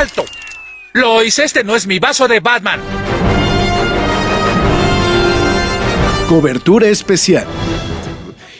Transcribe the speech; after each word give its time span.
¡Alto! 0.00 0.24
Lois, 0.94 1.38
este 1.38 1.62
no 1.62 1.76
es 1.76 1.86
mi 1.86 1.98
vaso 1.98 2.26
de 2.26 2.40
Batman. 2.40 2.80
Cobertura 6.26 6.88
especial. 6.88 7.46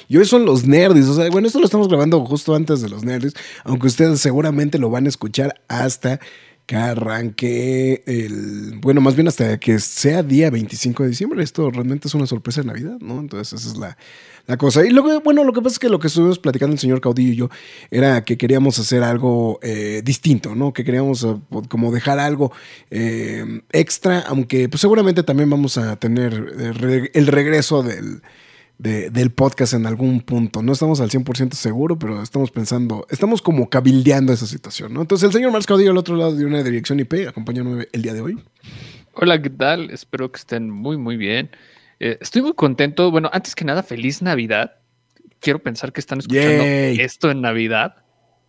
Y 0.06 0.18
hoy 0.18 0.26
son 0.26 0.44
los 0.44 0.66
nerds. 0.66 1.08
O 1.08 1.14
sea, 1.14 1.30
bueno, 1.30 1.46
esto 1.46 1.58
lo 1.58 1.64
estamos 1.64 1.88
grabando 1.88 2.22
justo 2.26 2.54
antes 2.54 2.82
de 2.82 2.90
los 2.90 3.04
nerds, 3.04 3.32
aunque 3.64 3.86
ustedes 3.86 4.20
seguramente 4.20 4.78
lo 4.78 4.90
van 4.90 5.06
a 5.06 5.08
escuchar 5.08 5.58
hasta 5.66 6.20
que 6.70 6.76
arranque 6.76 8.04
el. 8.06 8.78
Bueno, 8.80 9.00
más 9.00 9.16
bien 9.16 9.26
hasta 9.26 9.58
que 9.58 9.80
sea 9.80 10.22
día 10.22 10.50
25 10.50 11.02
de 11.02 11.08
diciembre. 11.08 11.42
Esto 11.42 11.68
realmente 11.68 12.06
es 12.06 12.14
una 12.14 12.28
sorpresa 12.28 12.60
de 12.60 12.68
Navidad, 12.68 12.96
¿no? 13.00 13.18
Entonces, 13.18 13.60
esa 13.60 13.70
es 13.72 13.76
la, 13.76 13.98
la 14.46 14.56
cosa. 14.56 14.86
Y 14.86 14.90
luego, 14.90 15.20
bueno, 15.20 15.42
lo 15.42 15.52
que 15.52 15.62
pasa 15.62 15.72
es 15.72 15.78
que 15.80 15.88
lo 15.88 15.98
que 15.98 16.06
estuvimos 16.06 16.38
platicando 16.38 16.74
el 16.74 16.78
señor 16.78 17.00
Caudillo 17.00 17.32
y 17.32 17.34
yo 17.34 17.50
era 17.90 18.24
que 18.24 18.38
queríamos 18.38 18.78
hacer 18.78 19.02
algo 19.02 19.58
eh, 19.64 20.02
distinto, 20.04 20.54
¿no? 20.54 20.72
Que 20.72 20.84
queríamos 20.84 21.24
eh, 21.24 21.34
como 21.68 21.90
dejar 21.90 22.20
algo 22.20 22.52
eh, 22.92 23.62
extra, 23.72 24.20
aunque 24.20 24.68
pues 24.68 24.80
seguramente 24.80 25.24
también 25.24 25.50
vamos 25.50 25.76
a 25.76 25.96
tener 25.96 26.32
el 27.12 27.26
regreso 27.26 27.82
del, 27.82 28.22
del 28.80 29.30
podcast 29.30 29.74
en 29.74 29.84
algún 29.84 30.20
punto. 30.20 30.62
No 30.62 30.72
estamos 30.72 31.00
al 31.00 31.10
100% 31.10 31.52
seguro, 31.52 31.98
pero 31.98 32.22
estamos 32.22 32.50
pensando, 32.50 33.06
estamos 33.10 33.42
como 33.42 33.68
cabildeando 33.68 34.32
esa 34.32 34.46
situación, 34.46 34.94
¿no? 34.94 35.02
Entonces 35.02 35.26
el 35.26 35.32
señor 35.34 35.50
Marcos 35.50 35.66
Caudillo 35.66 35.90
al 35.90 35.98
otro 35.98 36.16
lado 36.16 36.34
de 36.34 36.46
una 36.46 36.62
dirección 36.62 36.98
IP, 36.98 37.28
acompáñanos 37.28 37.86
el 37.92 38.02
día 38.02 38.14
de 38.14 38.22
hoy. 38.22 38.42
Hola, 39.12 39.42
¿qué 39.42 39.50
tal? 39.50 39.90
Espero 39.90 40.32
que 40.32 40.38
estén 40.38 40.70
muy, 40.70 40.96
muy 40.96 41.18
bien. 41.18 41.50
Eh, 41.98 42.16
estoy 42.22 42.40
muy 42.40 42.54
contento. 42.54 43.10
Bueno, 43.10 43.28
antes 43.32 43.54
que 43.54 43.66
nada, 43.66 43.82
feliz 43.82 44.22
Navidad. 44.22 44.76
Quiero 45.40 45.58
pensar 45.58 45.92
que 45.92 46.00
están 46.00 46.20
escuchando 46.20 46.64
esto 46.64 47.30
en 47.30 47.42
Navidad. 47.42 47.96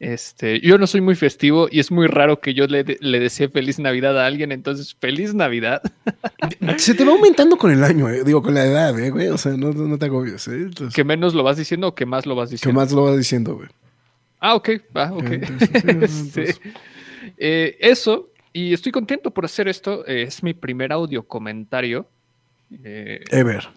Este, 0.01 0.59
yo 0.61 0.79
no 0.79 0.87
soy 0.87 0.99
muy 0.99 1.13
festivo 1.13 1.67
y 1.69 1.79
es 1.79 1.91
muy 1.91 2.07
raro 2.07 2.39
que 2.39 2.55
yo 2.55 2.65
le, 2.65 2.97
le 2.99 3.19
desee 3.19 3.49
feliz 3.49 3.77
Navidad 3.77 4.19
a 4.19 4.25
alguien, 4.25 4.51
entonces 4.51 4.95
feliz 4.99 5.35
Navidad. 5.35 5.83
Se 6.77 6.95
te 6.95 7.05
va 7.05 7.11
aumentando 7.11 7.55
con 7.55 7.69
el 7.69 7.83
año, 7.83 8.09
eh, 8.09 8.23
digo, 8.23 8.41
con 8.41 8.55
la 8.55 8.65
edad, 8.65 8.99
eh, 8.99 9.11
güey. 9.11 9.27
O 9.27 9.37
sea, 9.37 9.51
no, 9.51 9.99
te 9.99 10.05
agobies. 10.05 10.47
Eh. 10.47 10.71
¿Que 10.91 11.03
menos 11.03 11.35
lo 11.35 11.43
vas 11.43 11.57
diciendo 11.57 11.89
o 11.89 11.93
que 11.93 12.07
más 12.07 12.25
lo 12.25 12.33
vas 12.33 12.49
diciendo? 12.49 12.71
Que 12.71 12.83
más 12.83 12.91
lo 12.91 13.03
vas 13.03 13.15
diciendo, 13.15 13.53
güey. 13.57 13.69
Ah, 14.39 14.55
ok, 14.55 14.69
va, 14.97 15.13
ok. 15.13 15.29
eso, 17.37 18.31
y 18.53 18.73
estoy 18.73 18.91
contento 18.91 19.29
por 19.29 19.45
hacer 19.45 19.67
esto. 19.67 20.03
es 20.07 20.41
mi 20.41 20.55
primer 20.55 20.91
audio 20.91 21.21
comentario 21.21 22.07
ever. 22.71 23.69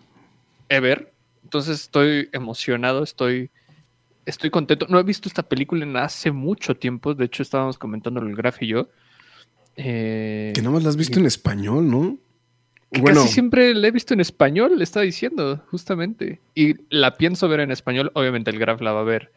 Ever. 0.70 1.12
Entonces 1.42 1.82
estoy 1.82 2.30
emocionado, 2.32 3.02
estoy, 3.02 3.50
estoy 4.26 4.50
contento. 4.50 4.86
No 4.88 4.98
he 4.98 5.02
visto 5.02 5.28
esta 5.28 5.42
película 5.42 5.84
en 5.84 5.96
hace 5.96 6.30
mucho 6.30 6.76
tiempo. 6.76 7.14
De 7.14 7.24
hecho, 7.26 7.42
estábamos 7.42 7.78
comentando 7.78 8.20
el 8.20 8.34
Graf 8.34 8.62
y 8.62 8.68
yo. 8.68 8.88
Eh, 9.76 10.52
que 10.54 10.62
no 10.62 10.72
más 10.72 10.82
la 10.82 10.90
has 10.90 10.96
visto 10.96 11.18
en 11.18 11.26
español, 11.26 11.90
¿no? 11.90 12.18
Bueno. 12.90 13.22
Casi 13.22 13.32
siempre 13.32 13.74
la 13.74 13.88
he 13.88 13.90
visto 13.90 14.14
en 14.14 14.20
español, 14.20 14.78
le 14.78 14.84
está 14.84 15.00
diciendo, 15.00 15.62
justamente. 15.70 16.40
Y 16.54 16.74
la 16.90 17.14
pienso 17.16 17.48
ver 17.48 17.60
en 17.60 17.72
español. 17.72 18.12
Obviamente 18.14 18.50
el 18.50 18.58
Graf 18.58 18.80
la 18.80 18.92
va 18.92 19.00
a 19.00 19.04
ver 19.04 19.32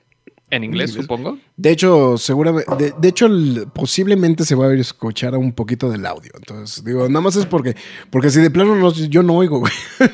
en 0.49 0.63
inglés, 0.63 0.91
supongo. 0.91 1.37
De 1.57 1.71
hecho, 1.71 2.17
seguramente, 2.17 2.93
de, 2.97 3.07
hecho, 3.07 3.27
posiblemente 3.73 4.45
se 4.45 4.55
va 4.55 4.67
a 4.67 4.73
escuchar 4.73 5.35
un 5.35 5.51
poquito 5.51 5.89
del 5.89 6.05
audio. 6.05 6.31
Entonces, 6.35 6.83
digo, 6.83 7.07
nada 7.09 7.21
más 7.21 7.35
es 7.35 7.45
porque, 7.45 7.75
porque 8.09 8.29
si 8.29 8.39
de 8.39 8.49
plano 8.49 8.75
no, 8.75 8.93
yo 8.93 9.23
no 9.23 9.35
oigo, 9.35 9.59
güey. 9.59 9.73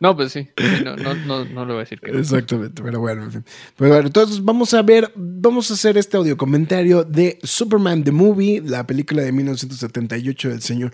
No, 0.00 0.16
pues 0.16 0.32
sí, 0.32 0.48
no, 0.84 0.96
no, 0.96 1.14
no, 1.14 1.44
no, 1.44 1.64
le 1.64 1.72
voy 1.72 1.76
a 1.76 1.84
decir 1.84 2.00
que 2.00 2.10
Exactamente, 2.10 2.82
pero 2.82 3.00
bueno, 3.00 3.24
en 3.24 3.32
fin. 3.32 3.44
Pues 3.76 3.90
bueno, 3.90 4.06
entonces 4.06 4.44
vamos 4.44 4.74
a 4.74 4.82
ver, 4.82 5.10
vamos 5.14 5.70
a 5.70 5.74
hacer 5.74 5.96
este 5.98 6.16
audio 6.16 6.36
comentario 6.36 7.04
de 7.04 7.38
Superman 7.42 8.04
the 8.04 8.12
Movie, 8.12 8.62
la 8.64 8.86
película 8.86 9.22
de 9.22 9.32
1978 9.32 10.48
del 10.48 10.62
señor 10.62 10.92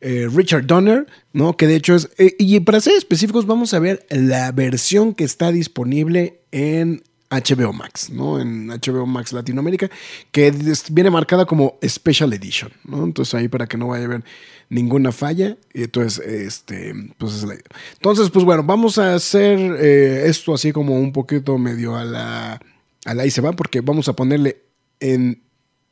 eh, 0.00 0.28
Richard 0.34 0.66
Donner, 0.66 1.06
¿no? 1.32 1.56
Que 1.56 1.68
de 1.68 1.76
hecho 1.76 1.94
es, 1.94 2.10
eh, 2.18 2.34
y 2.38 2.58
para 2.60 2.80
ser 2.80 2.94
específicos, 2.96 3.46
vamos 3.46 3.72
a 3.72 3.78
ver 3.78 4.04
la 4.10 4.50
versión 4.50 5.14
que 5.14 5.22
está 5.22 5.52
disponible 5.52 6.40
en 6.50 7.04
HBO 7.32 7.72
Max, 7.72 8.10
¿no? 8.10 8.38
En 8.38 8.68
HBO 8.68 9.06
Max 9.06 9.32
Latinoamérica, 9.32 9.90
que 10.30 10.52
viene 10.90 11.10
marcada 11.10 11.46
como 11.46 11.78
Special 11.86 12.32
Edition, 12.32 12.72
¿no? 12.84 13.04
Entonces 13.04 13.34
ahí 13.34 13.48
para 13.48 13.66
que 13.66 13.78
no 13.78 13.88
vaya 13.88 14.02
a 14.02 14.06
haber 14.06 14.24
ninguna 14.68 15.12
falla, 15.12 15.56
y 15.72 15.84
entonces, 15.84 16.24
este, 16.26 16.94
pues 17.18 17.34
es 17.34 17.44
la 17.44 17.54
idea. 17.54 17.64
Entonces, 17.94 18.30
pues 18.30 18.44
bueno, 18.44 18.62
vamos 18.62 18.98
a 18.98 19.14
hacer 19.14 19.58
eh, 19.58 20.24
esto 20.26 20.54
así 20.54 20.72
como 20.72 20.98
un 20.98 21.12
poquito 21.12 21.58
medio 21.58 21.96
a 21.96 22.04
la, 22.04 22.60
a 23.04 23.14
la 23.14 23.26
y 23.26 23.30
se 23.30 23.40
va, 23.40 23.52
porque 23.52 23.80
vamos 23.80 24.08
a 24.08 24.14
ponerle 24.14 24.62
en, 25.00 25.42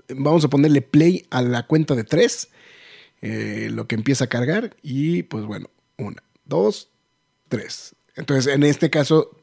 vamos 0.09 0.45
a 0.45 0.49
ponerle 0.49 0.83
play 0.83 1.27
a 1.31 1.43
la 1.43 1.67
cuenta 1.67 1.95
de 1.95 2.05
tres 2.05 2.49
eh, 3.23 3.69
lo 3.71 3.87
que 3.87 3.97
empieza 3.97 4.25
a 4.25 4.29
cargar 4.29 4.77
y 4.83 5.25
pues 5.25 5.45
bueno, 5.45 5.69
una, 5.99 6.23
dos, 6.45 6.89
tres. 7.49 7.95
Entonces, 8.17 8.53
en 8.53 8.63
este 8.63 8.89
caso, 8.89 9.40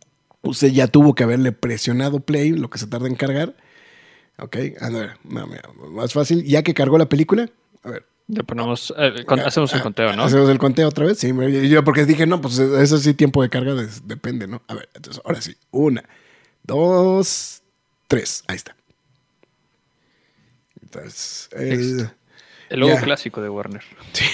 usted 0.48 0.70
ya 0.70 0.88
tuvo 0.88 1.16
que 1.16 1.24
haberle 1.24 1.52
presionado 1.52 2.20
play, 2.20 2.52
lo 2.52 2.70
que 2.70 2.78
se 2.78 2.88
tarda 2.88 3.08
en 3.08 3.16
cargar. 3.16 3.56
Ok, 4.40 4.58
a 4.80 4.90
ver, 4.90 5.18
más 5.24 6.14
fácil. 6.14 6.44
Ya 6.44 6.64
que 6.64 6.74
cargó 6.74 6.98
la 6.98 7.10
película, 7.10 7.50
a 7.84 7.90
ver. 7.90 8.06
Le 8.28 8.44
ponemos, 8.44 8.94
eh, 8.98 9.26
hacemos 9.46 9.74
el 9.74 9.82
conteo, 9.82 10.14
¿no? 10.14 10.24
Hacemos 10.24 10.50
el 10.50 10.58
conteo 10.58 10.90
otra 10.90 11.06
vez, 11.06 11.18
sí. 11.18 11.32
Yo 11.70 11.84
porque 11.86 12.06
dije, 12.06 12.26
no, 12.28 12.42
pues 12.42 12.60
eso 12.60 12.98
sí, 12.98 13.14
tiempo 13.14 13.42
de 13.42 13.50
carga 13.50 13.74
depende, 14.04 14.48
¿no? 14.48 14.62
A 14.68 14.74
ver, 14.74 14.90
entonces, 14.94 15.22
ahora 15.24 15.42
sí. 15.42 15.56
Una, 15.72 16.04
dos, 16.64 17.64
tres. 18.08 18.44
Ahí 18.48 18.58
está. 18.58 18.76
Entonces, 20.82 21.50
el, 21.54 22.10
el 22.70 22.80
logo 22.80 22.98
clásico 22.98 23.42
de 23.42 23.50
Warner. 23.50 23.84
Sí. 24.12 24.26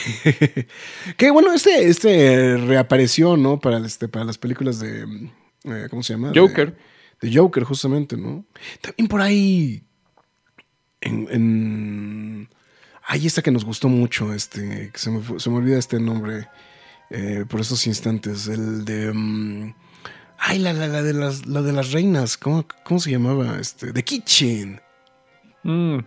que 1.18 1.30
bueno, 1.30 1.54
este, 1.54 1.88
este 1.88 2.58
reapareció, 2.58 3.38
¿no? 3.38 3.60
Para, 3.60 3.78
este, 3.86 4.08
para 4.08 4.26
las 4.26 4.38
películas 4.40 4.80
de. 4.80 5.32
Eh, 5.66 5.88
¿Cómo 5.90 6.04
se 6.04 6.14
llama? 6.14 6.32
Joker. 6.36 6.76
De, 7.22 7.34
Joker, 7.34 7.64
justamente, 7.64 8.18
¿no? 8.18 8.46
También 8.82 9.08
por 9.08 9.22
ahí. 9.22 9.84
En. 11.02 11.28
en 11.32 12.50
ahí 13.04 13.26
está 13.28 13.42
que 13.42 13.52
nos 13.52 13.66
gustó 13.66 13.90
mucho, 13.90 14.34
este. 14.34 14.92
Que 14.92 14.98
se, 14.98 15.10
me, 15.10 15.40
se 15.40 15.50
me 15.50 15.58
olvida 15.58 15.78
este 15.78 16.00
nombre. 16.00 16.48
Eh, 17.10 17.46
por 17.48 17.62
esos 17.62 17.86
instantes. 17.88 18.48
El 18.48 18.86
de. 18.86 19.12
Mm, 19.14 19.74
ay, 20.40 20.60
la, 20.60 20.74
la, 20.74 20.88
la, 20.88 21.04
de 21.04 21.14
las, 21.14 21.46
la 21.46 21.62
de 21.62 21.72
las 21.72 21.92
reinas. 21.92 22.38
¿Cómo, 22.38 22.66
cómo 22.84 23.00
se 23.00 23.12
llamaba? 23.12 23.58
Este. 23.60 23.94
The 23.94 24.04
Kitchen. 24.04 24.82
Mm. 25.64 26.00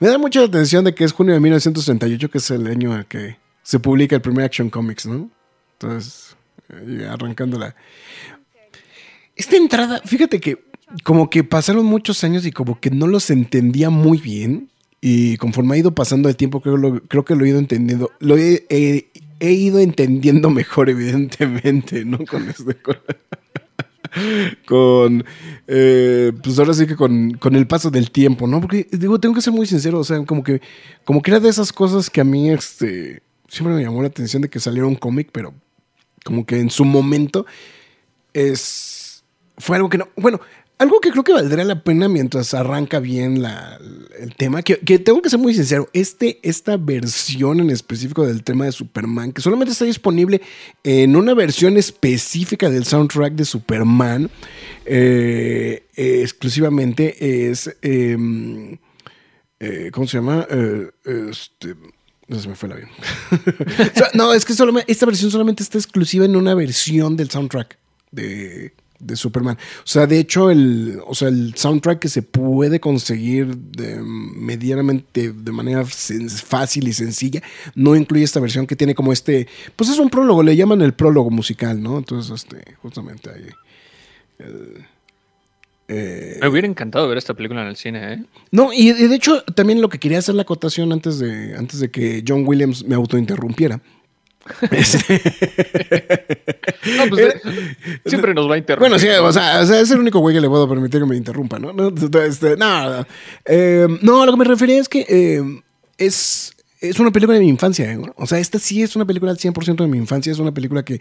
Me 0.00 0.08
da 0.08 0.18
mucha 0.18 0.42
atención 0.42 0.84
de 0.84 0.94
que 0.94 1.04
es 1.04 1.12
junio 1.12 1.34
de 1.34 1.40
1938, 1.40 2.30
que 2.30 2.38
es 2.38 2.50
el 2.50 2.66
año 2.66 2.96
en 2.96 3.04
que 3.04 3.38
se 3.62 3.78
publica 3.78 4.16
el 4.16 4.22
primer 4.22 4.44
Action 4.44 4.68
Comics, 4.68 5.06
¿no? 5.06 5.30
Entonces, 5.74 6.36
eh, 6.68 7.08
arrancando 7.08 7.58
la... 7.58 7.74
Esta 9.36 9.56
entrada, 9.56 10.00
fíjate 10.04 10.40
que 10.40 10.64
como 11.04 11.30
que 11.30 11.42
pasaron 11.42 11.86
muchos 11.86 12.22
años 12.24 12.44
y 12.44 12.52
como 12.52 12.78
que 12.80 12.90
no 12.90 13.06
los 13.06 13.30
entendía 13.30 13.90
muy 13.90 14.18
bien. 14.18 14.68
Y 15.00 15.36
conforme 15.38 15.74
ha 15.74 15.78
ido 15.78 15.94
pasando 15.94 16.28
el 16.28 16.36
tiempo, 16.36 16.60
creo, 16.60 17.02
creo 17.08 17.24
que 17.24 17.34
lo 17.34 17.44
he 17.44 17.48
ido 17.48 17.58
entendiendo. 17.58 18.10
Lo 18.20 18.36
he, 18.36 18.66
ido 19.40 19.80
entendiendo 19.80 20.50
mejor, 20.50 20.90
evidentemente, 20.90 22.04
¿no? 22.04 22.18
Con 22.24 22.48
este 22.48 22.76
con, 24.66 25.24
eh, 25.66 26.32
pues 26.42 26.58
ahora 26.58 26.74
sí 26.74 26.86
que 26.86 26.96
con, 26.96 27.38
el 27.52 27.66
paso 27.66 27.90
del 27.90 28.10
tiempo, 28.10 28.46
¿no? 28.46 28.60
Porque 28.60 28.86
digo, 28.92 29.18
tengo 29.18 29.34
que 29.34 29.40
ser 29.40 29.52
muy 29.52 29.66
sincero, 29.66 29.98
o 29.98 30.04
sea, 30.04 30.24
como 30.24 30.42
que, 30.42 30.60
como 31.04 31.22
que 31.22 31.30
era 31.30 31.40
de 31.40 31.48
esas 31.48 31.72
cosas 31.72 32.10
que 32.10 32.20
a 32.20 32.24
mí, 32.24 32.50
este, 32.50 33.22
siempre 33.48 33.74
me 33.74 33.82
llamó 33.82 34.02
la 34.02 34.08
atención 34.08 34.42
de 34.42 34.50
que 34.50 34.60
saliera 34.60 34.86
un 34.86 34.96
cómic, 34.96 35.30
pero 35.32 35.54
como 36.24 36.46
que 36.46 36.60
en 36.60 36.70
su 36.70 36.84
momento 36.84 37.46
es, 38.34 38.91
fue 39.58 39.76
algo 39.76 39.88
que 39.88 39.98
no, 39.98 40.08
bueno, 40.16 40.40
algo 40.78 41.00
que 41.00 41.10
creo 41.10 41.22
que 41.22 41.32
valdría 41.32 41.64
la 41.64 41.84
pena 41.84 42.08
mientras 42.08 42.54
arranca 42.54 42.98
bien 42.98 43.40
la, 43.40 43.78
el 44.18 44.34
tema, 44.34 44.62
que, 44.62 44.78
que, 44.78 44.98
tengo 44.98 45.22
que 45.22 45.30
ser 45.30 45.38
muy 45.38 45.54
sincero, 45.54 45.88
este, 45.92 46.40
esta 46.42 46.76
versión 46.76 47.60
en 47.60 47.70
específico 47.70 48.26
del 48.26 48.42
tema 48.42 48.64
de 48.64 48.72
Superman, 48.72 49.32
que 49.32 49.40
solamente 49.40 49.72
está 49.72 49.84
disponible 49.84 50.42
en 50.82 51.14
una 51.14 51.34
versión 51.34 51.76
específica 51.76 52.68
del 52.68 52.84
soundtrack 52.84 53.34
de 53.34 53.44
Superman, 53.44 54.30
eh, 54.84 55.86
exclusivamente 55.94 57.50
es... 57.50 57.76
Em, 57.82 58.78
eh, 59.64 59.92
¿Cómo 59.92 60.08
se 60.08 60.16
llama? 60.16 60.44
Eh, 60.50 60.90
este, 61.04 61.76
no 62.26 62.40
se 62.40 62.48
me 62.48 62.56
fue 62.56 62.68
la 62.68 62.74
bien. 62.76 62.88
no, 64.14 64.34
es 64.34 64.44
que 64.44 64.54
esta 64.54 65.06
versión 65.06 65.30
solamente 65.30 65.62
está 65.62 65.78
exclusiva 65.78 66.24
en 66.24 66.34
una 66.34 66.56
versión 66.56 67.16
del 67.16 67.30
soundtrack 67.30 67.78
de, 68.10 68.74
de, 69.02 69.16
Superman. 69.16 69.56
O 69.78 69.86
sea, 69.86 70.06
de 70.06 70.18
hecho, 70.18 70.50
el, 70.50 71.00
o 71.06 71.14
sea, 71.14 71.28
el 71.28 71.54
soundtrack 71.54 71.98
que 71.98 72.08
se 72.08 72.22
puede 72.22 72.80
conseguir 72.80 73.56
de, 73.56 74.00
medianamente 74.00 75.32
de 75.32 75.52
manera 75.52 75.84
fácil 75.84 76.88
y 76.88 76.92
sencilla 76.92 77.42
no 77.74 77.96
incluye 77.96 78.24
esta 78.24 78.40
versión 78.40 78.66
que 78.66 78.76
tiene 78.76 78.94
como 78.94 79.12
este. 79.12 79.48
Pues 79.76 79.90
es 79.90 79.98
un 79.98 80.10
prólogo, 80.10 80.42
le 80.42 80.56
llaman 80.56 80.82
el 80.82 80.94
prólogo 80.94 81.30
musical, 81.30 81.82
¿no? 81.82 81.98
Entonces, 81.98 82.32
este, 82.32 82.74
justamente 82.82 83.30
ahí. 83.30 83.48
El, 84.38 84.86
eh, 85.94 86.38
me 86.40 86.48
hubiera 86.48 86.66
encantado 86.66 87.06
ver 87.08 87.18
esta 87.18 87.34
película 87.34 87.62
en 87.62 87.68
el 87.68 87.76
cine, 87.76 88.14
¿eh? 88.14 88.22
No, 88.50 88.72
y 88.72 88.92
de 88.92 89.14
hecho 89.14 89.42
también 89.42 89.82
lo 89.82 89.88
que 89.88 89.98
quería 89.98 90.18
hacer 90.18 90.34
la 90.34 90.42
acotación 90.42 90.90
antes 90.92 91.18
de, 91.18 91.54
antes 91.56 91.80
de 91.80 91.90
que 91.90 92.24
John 92.26 92.44
Williams 92.46 92.84
me 92.84 92.94
autointerrumpiera. 92.94 93.80
Este, 94.70 95.20
no, 96.96 97.06
pues, 97.08 97.20
eh, 97.26 97.40
siempre 98.06 98.34
nos 98.34 98.50
va 98.50 98.54
a 98.54 98.58
interrumpir. 98.58 98.90
Bueno, 98.90 98.98
sí, 98.98 99.08
o 99.08 99.32
sea, 99.32 99.62
es 99.62 99.90
el 99.90 99.98
único 99.98 100.18
güey 100.20 100.34
que 100.34 100.40
le 100.40 100.48
puedo 100.48 100.68
permitir 100.68 101.00
que 101.00 101.06
me 101.06 101.16
interrumpa, 101.16 101.58
¿no? 101.58 101.72
No, 101.72 101.92
este, 102.20 102.56
no, 102.56 103.06
eh, 103.44 103.86
no, 104.00 104.26
lo 104.26 104.32
que 104.32 104.38
me 104.38 104.44
refería 104.44 104.80
es 104.80 104.88
que 104.88 105.62
es, 105.98 106.56
es 106.80 106.98
una 107.00 107.10
película 107.10 107.38
de 107.38 107.44
mi 107.44 107.48
infancia. 107.48 107.98
O 108.16 108.26
sea, 108.26 108.38
esta 108.38 108.58
sí 108.58 108.82
es 108.82 108.96
una 108.96 109.04
película 109.04 109.30
al 109.30 109.38
100% 109.38 109.76
de 109.76 109.86
mi 109.86 109.98
infancia. 109.98 110.32
Es 110.32 110.38
una 110.38 110.52
película 110.52 110.84
que 110.84 111.00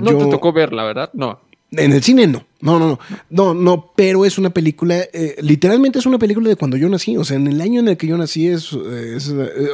no 0.00 0.18
te 0.18 0.26
tocó 0.26 0.52
ver, 0.52 0.72
la 0.72 0.84
verdad, 0.84 1.10
no. 1.14 1.40
En 1.76 1.92
el 1.92 2.02
cine 2.02 2.26
no. 2.26 2.46
No, 2.60 2.78
no, 2.78 2.88
no. 2.88 2.98
No, 3.30 3.54
no, 3.54 3.92
pero 3.94 4.24
es 4.24 4.38
una 4.38 4.50
película, 4.50 4.96
eh, 5.12 5.36
literalmente 5.40 5.98
es 5.98 6.06
una 6.06 6.18
película 6.18 6.48
de 6.48 6.56
cuando 6.56 6.76
yo 6.76 6.88
nací. 6.88 7.16
O 7.16 7.24
sea, 7.24 7.36
en 7.36 7.46
el 7.46 7.60
año 7.60 7.80
en 7.80 7.88
el 7.88 7.96
que 7.96 8.06
yo 8.06 8.16
nací 8.16 8.48
es, 8.48 8.72
eh, 8.72 9.18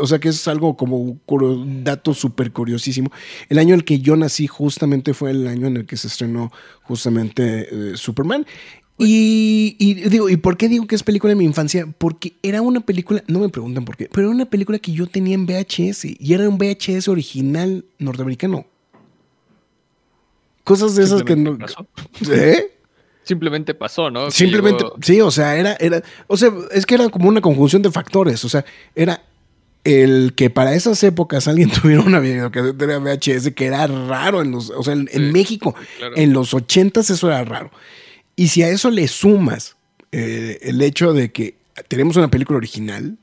o 0.01 0.07
sea, 0.07 0.19
que 0.19 0.29
es 0.29 0.49
algo 0.49 0.77
como 0.77 0.99
un 0.99 1.85
dato 1.85 2.13
súper 2.13 2.53
curiosísimo. 2.53 3.11
El 3.49 3.59
año 3.59 3.75
en 3.75 3.81
el 3.81 3.85
que 3.85 4.01
yo 4.01 4.17
nací 4.17 4.47
justamente 4.47 5.15
fue 5.15 5.31
el 5.31 5.47
año 5.47 5.69
en 5.69 5.79
el 5.79 5.87
que 5.87 5.97
se 5.97 6.09
estrenó 6.09 6.53
justamente 6.83 7.69
eh, 7.71 7.97
Superman. 7.97 8.47
Y, 8.99 9.75
y, 9.79 9.95
digo, 9.95 10.29
¿y 10.29 10.37
por 10.37 10.57
qué 10.57 10.69
digo 10.69 10.87
que 10.87 10.95
es 10.95 11.03
película 11.03 11.31
de 11.31 11.37
mi 11.37 11.45
infancia? 11.45 11.87
Porque 11.99 12.35
era 12.43 12.63
una 12.63 12.81
película, 12.81 13.25
no 13.27 13.41
me 13.41 13.49
preguntan 13.49 13.85
por 13.85 13.97
qué, 13.97 14.09
pero 14.13 14.29
era 14.29 14.35
una 14.35 14.47
película 14.47 14.79
que 14.79 14.93
yo 14.93 15.07
tenía 15.07 15.35
en 15.35 15.47
VHS 15.47 16.05
y 16.05 16.35
era 16.35 16.49
un 16.49 16.59
VHS 16.59 17.09
original 17.09 17.85
norteamericano. 17.99 18.67
Cosas 20.65 20.95
de 20.95 21.05
esas 21.05 21.23
que 21.23 21.37
no. 21.37 21.59
Pasó. 21.59 21.87
¿Eh? 22.31 22.73
Simplemente 23.25 23.75
pasó, 23.75 24.11
¿no? 24.11 24.31
Simplemente, 24.31 24.85
sí, 25.01 25.21
o 25.21 25.31
sea, 25.31 25.57
era, 25.57 25.77
era, 25.79 26.03
o 26.27 26.37
sea, 26.37 26.53
es 26.73 26.87
que 26.87 26.97
era 26.97 27.09
como 27.09 27.29
una 27.29 27.41
conjunción 27.41 27.81
de 27.81 27.91
factores, 27.91 28.45
o 28.45 28.49
sea, 28.49 28.65
era 28.97 29.23
el 29.85 30.33
que 30.35 30.51
para 30.51 30.75
esas 30.75 31.03
épocas 31.05 31.47
alguien 31.47 31.71
tuviera 31.83 32.03
una 32.03 32.19
videocasetera 32.19 32.99
VHS 32.99 33.53
que 33.55 33.67
era 33.67 33.87
raro 33.87 34.43
en 34.43 34.51
los, 34.51 34.71
o 34.71 34.83
sea, 34.83 34.95
en, 34.95 35.33
México, 35.33 35.75
en 36.17 36.33
los 36.33 36.53
ochentas 36.53 37.11
eso 37.11 37.29
era 37.29 37.45
raro. 37.45 37.71
Y 38.35 38.49
si 38.49 38.63
a 38.63 38.69
eso 38.69 38.91
le 38.91 39.07
sumas 39.07 39.77
eh, 40.11 40.59
el 40.63 40.83
hecho 40.83 41.13
de 41.13 41.31
que 41.31 41.55
tenemos 41.89 42.17
una 42.17 42.29
película 42.29 42.57
original, 42.57 43.19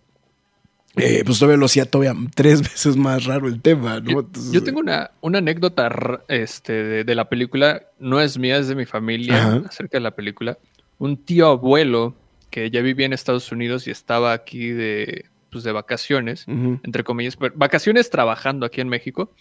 eh, 0.96 1.24
pues 1.26 1.40
todavía 1.40 1.58
lo 1.58 1.66
hacía 1.66 1.86
todavía 1.86 2.20
tres 2.34 2.62
veces 2.64 2.98
más 2.98 3.26
raro 3.26 3.48
el 3.48 3.62
tema, 3.62 4.00
¿no? 4.00 4.28
Yo, 4.52 4.64
tengo 4.64 4.80
una, 4.80 5.12
una 5.22 5.38
anécdota 5.38 5.90
este, 6.28 7.04
de, 7.04 7.16
la 7.16 7.30
película, 7.30 7.84
no 8.00 8.20
es 8.20 8.38
mía, 8.38 8.58
es 8.58 8.68
de 8.68 8.76
mi 8.76 8.86
familia, 8.86 9.64
acerca 9.68 9.98
de 9.98 10.02
la 10.02 10.12
película. 10.12 10.58
Un 10.98 11.18
tío 11.18 11.48
abuelo 11.48 12.16
que 12.50 12.72
ya 12.72 12.82
vivía 12.82 13.06
en 13.06 13.14
Estados 13.14 13.52
Unidos 13.52 13.88
y 13.88 13.92
estaba 13.92 14.34
aquí 14.34 14.70
de, 14.70 15.26
pues, 15.52 15.64
de 15.64 15.72
vacaciones, 15.72 16.46
entre 16.48 17.04
comillas, 17.04 17.38
vacaciones 17.56 18.10
trabajando 18.10 18.66
aquí 18.66 18.82
en 18.82 18.90
México, 18.90 19.32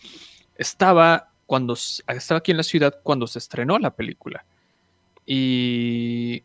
estaba, 0.57 1.31
cuando, 1.47 1.75
estaba 1.75 2.39
aquí 2.39 2.51
en 2.51 2.59
la 2.59 2.63
ciudad 2.63 2.97
cuando 3.03 3.27
se 3.27 3.39
estrenó 3.39 3.79
la 3.79 3.95
película. 3.95 4.45
Y 5.25 6.43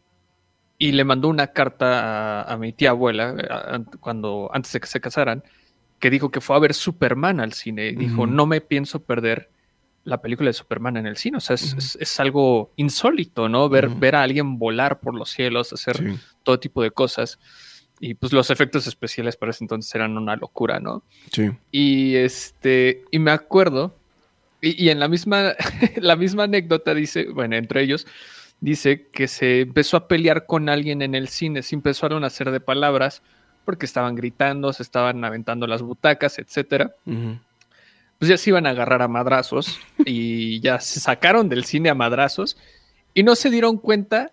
y 0.83 0.91
le 0.91 1.05
mandó 1.05 1.29
una 1.29 1.47
carta 1.47 2.41
a, 2.41 2.57
mi 2.57 2.73
tía 2.73 2.89
abuela 2.89 3.33
cuando 4.01 4.49
antes 4.53 4.73
de 4.73 4.81
que 4.81 4.87
se 4.87 4.99
casaran 4.99 5.41
que 5.97 6.09
dijo 6.09 6.29
que 6.29 6.41
fue 6.41 6.57
a 6.57 6.59
ver 6.59 6.73
Superman 6.73 7.39
al 7.39 7.53
cine. 7.53 7.87
Y 7.87 7.95
dijo 7.95 8.27
no 8.27 8.45
me 8.45 8.59
pienso 8.59 9.01
perder 9.01 9.49
la 10.03 10.21
película 10.21 10.49
de 10.49 10.53
Superman 10.53 10.97
en 10.97 11.07
el 11.07 11.15
cine 11.15 11.37
o 11.37 11.39
sea 11.39 11.53
es, 11.53 12.19
algo 12.19 12.73
insólito 12.75 13.47
no 13.47 13.69
ver 13.69 13.87
ver 13.87 14.17
a 14.17 14.23
alguien 14.23 14.59
volar 14.59 14.99
por 14.99 15.15
los 15.15 15.29
cielos 15.29 15.71
hacer 15.71 16.17
todo 16.43 16.59
tipo 16.59 16.83
de 16.83 16.91
cosas. 16.91 17.39
Y 18.01 18.15
pues 18.15 18.33
los 18.33 18.49
efectos 18.49 18.85
especiales 18.85 19.37
para 19.37 19.51
ese 19.51 19.63
entonces 19.63 19.95
eran 19.95 20.17
una 20.17 20.35
locura 20.35 20.81
no 20.81 21.03
sí. 21.31 21.49
Y 21.71 22.15
este 22.15 23.05
y 23.09 23.19
me 23.19 23.31
acuerdo 23.31 23.95
y, 24.59 24.83
y 24.83 24.89
en 24.89 24.99
la 24.99 25.07
misma 25.07 25.53
la 25.95 26.17
misma 26.17 26.43
anécdota 26.43 26.93
dice 26.93 27.27
bueno 27.29 27.55
entre 27.55 27.83
ellos 27.83 28.05
dice 28.63 29.07
que 29.11 29.27
se 29.27 29.59
empezó 29.59 29.97
a 29.97 30.07
pelear 30.07 30.45
con 30.45 30.69
alguien 30.69 31.01
en 31.01 31.15
el 31.15 31.27
cine, 31.27 31.63
se 31.63 31.75
empezaron 31.75 32.23
a 32.23 32.27
hacer 32.27 32.49
de 32.49 32.61
palabras 32.61 33.21
porque 33.65 33.85
estaban 33.85 34.15
gritando, 34.15 34.71
se 34.71 34.83
estaban 34.83 35.23
aventando 35.25 35.67
las 35.67 35.81
butacas, 35.81 36.39
etcétera. 36.39 36.95
Pues 38.19 38.29
ya 38.29 38.37
se 38.37 38.51
iban 38.51 38.65
a 38.65 38.69
agarrar 38.69 39.01
a 39.01 39.09
madrazos 39.09 39.81
y 40.05 40.61
ya 40.61 40.79
se 40.79 41.01
sacaron 41.01 41.49
del 41.49 41.65
cine 41.65 41.89
a 41.89 41.93
madrazos 41.93 42.55
y 43.13 43.23
no 43.23 43.35
se 43.35 43.49
dieron 43.49 43.77
cuenta 43.77 44.31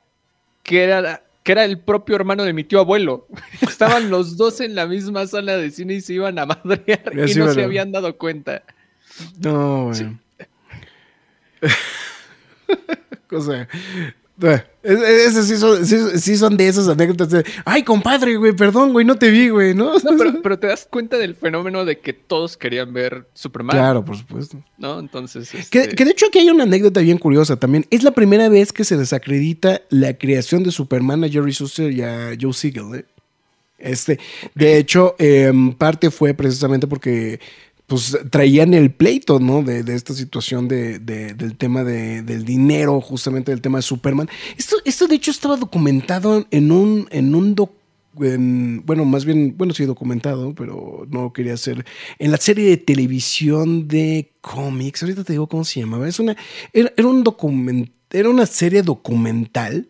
que 0.63 0.85
era, 0.85 1.25
que 1.43 1.51
era 1.51 1.65
el 1.65 1.81
propio 1.81 2.15
hermano 2.15 2.45
de 2.45 2.53
mi 2.53 2.63
tío 2.63 2.79
abuelo. 2.79 3.27
Estaban 3.63 4.11
los 4.11 4.37
dos 4.37 4.61
en 4.61 4.77
la 4.77 4.87
misma 4.87 5.27
sala 5.27 5.57
de 5.57 5.73
cine 5.73 5.95
y 5.95 6.01
se 6.03 6.15
iban 6.15 6.39
a 6.39 6.47
madrear 6.47 7.13
y 7.15 7.35
no 7.35 7.53
se 7.53 7.65
habían 7.65 7.91
dado 7.91 8.17
cuenta. 8.17 8.63
No, 9.41 9.87
bueno. 9.87 10.21
Cosa, 13.27 13.69
esos 14.83 15.47
sí 15.47 15.57
son, 15.57 15.87
sí, 15.87 16.37
son, 16.37 16.57
de 16.57 16.69
esas 16.69 16.89
anécdotas 16.89 17.31
de, 17.31 17.45
ay, 17.65 17.83
compadre, 17.83 18.37
güey, 18.37 18.53
perdón, 18.53 18.93
güey, 18.93 19.05
no 19.05 19.17
te 19.17 19.31
vi, 19.31 19.51
güey, 19.51 19.75
¿no? 19.75 19.93
pero, 20.43 20.59
te 20.59 20.69
das 20.69 20.89
cuenta 20.91 21.19
del 21.19 21.35
fenómeno 21.35 21.85
de 21.85 21.99
que 21.99 22.13
todos 22.13 22.57
querían 22.57 22.93
ver 22.93 23.27
Superman. 23.35 23.77
Claro, 23.77 24.05
por 24.05 24.17
supuesto. 24.17 24.63
¿No? 24.79 24.99
Entonces. 24.99 25.51
Que, 25.71 25.81
este 25.81 26.05
de 26.05 26.11
hecho 26.11 26.27
aquí 26.27 26.39
hay 26.39 26.51
una 26.51 26.65
anécdota 26.65 27.01
bien 27.01 27.19
curiosa 27.19 27.57
también. 27.57 27.87
Es 27.91 28.03
la 28.03 28.13
primera 28.13 28.49
vez 28.49 28.73
que 28.73 28.85
se 28.85 28.97
desacredita 28.97 29.83
la 29.91 30.15
creación 30.15 30.63
de 30.63 30.71
Superman 30.71 31.25
a 31.25 31.29
Jerry 31.29 31.53
Suster 31.53 31.93
y 31.93 32.03
a 32.03 32.33
Joe 32.41 32.53
Siegel, 32.53 32.95
¿eh? 32.95 33.05
Este, 33.81 34.19
de 34.55 34.77
hecho, 34.77 35.17
em, 35.19 35.73
parte 35.73 36.11
fue 36.11 36.35
precisamente 36.35 36.87
porque 36.87 37.41
pues 37.91 38.17
traían 38.31 38.73
el 38.73 38.93
pleito, 38.93 39.41
¿no? 39.41 39.65
De, 39.65 39.81
esta 39.97 40.15
situación 40.15 40.69
de, 40.69 41.01
del 41.01 41.57
tema 41.57 41.83
del 41.83 42.45
dinero, 42.45 43.01
justamente 43.01 43.51
del 43.51 43.61
tema 43.61 43.79
de 43.79 43.83
Superman. 43.83 44.29
Esto, 44.57 44.77
esto 44.85 45.09
de 45.09 45.17
hecho 45.17 45.33
estaba 45.33 45.57
documentado 45.57 46.47
en 46.53 46.71
un, 46.71 47.09
en 47.11 47.35
un 47.35 47.57
bueno, 48.13 49.05
más 49.05 49.25
bien, 49.25 49.57
bueno, 49.57 49.75
sí 49.75 49.87
documentado, 49.87 50.55
pero 50.55 51.05
no 51.11 51.33
quería 51.33 51.55
hacer. 51.55 51.85
En 52.21 52.31
la 52.31 52.37
serie 52.37 52.65
de 52.69 52.77
televisión 52.77 53.89
de 53.89 54.31
cómics, 54.41 55.03
ahorita 55.03 55.25
te 55.25 55.33
digo 55.33 55.49
cómo 55.49 55.65
se 55.65 55.81
llamaba. 55.81 56.07
Es 56.07 56.21
una, 56.21 56.37
era, 56.73 56.93
un 57.05 57.25
document, 57.25 57.91
era 58.13 58.31
una 58.31 58.47
serie 58.47 58.85
documental 58.85 59.89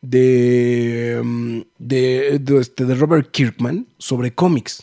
de, 0.00 1.20
mm, 1.22 1.60
de, 1.78 2.38
de, 2.38 2.60
este, 2.60 2.86
de 2.86 2.94
Robert 2.94 3.30
Kirkman 3.30 3.88
sobre 3.98 4.32
cómics. 4.32 4.82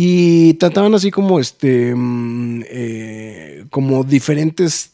Y 0.00 0.54
trataban 0.54 0.94
así 0.94 1.10
como 1.10 1.40
este. 1.40 1.92
Mm, 1.92 2.62
eh, 2.68 3.64
como 3.68 4.04
diferentes 4.04 4.92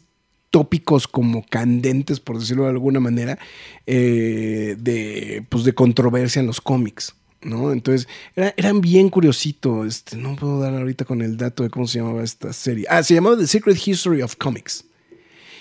tópicos 0.49 1.07
como 1.07 1.45
candentes, 1.45 2.21
por 2.21 2.39
decirlo 2.39 2.63
de 2.63 2.71
alguna 2.71 3.01
manera, 3.01 3.39
eh, 3.87 4.77
de, 4.79 5.45
pues 5.51 5.65
de 5.65 5.75
controversia 5.75 6.41
en 6.41 6.47
los 6.47 6.63
cómics. 6.63 7.15
¿no? 7.43 7.71
Entonces, 7.71 8.09
eran 8.35 8.81
bien 8.81 9.11
curiositos. 9.11 9.87
Este, 9.87 10.17
no 10.17 10.37
puedo 10.37 10.59
dar 10.59 10.73
ahorita 10.73 11.05
con 11.05 11.21
el 11.21 11.37
dato 11.37 11.65
de 11.65 11.69
cómo 11.69 11.87
se 11.87 11.99
llamaba 11.99 12.25
esta 12.25 12.55
serie. 12.55 12.87
Ah, 12.89 13.03
se 13.03 13.13
llamaba 13.13 13.37
The 13.37 13.47
Secret 13.47 13.77
History 13.87 14.23
of 14.23 14.37
Comics. 14.37 14.87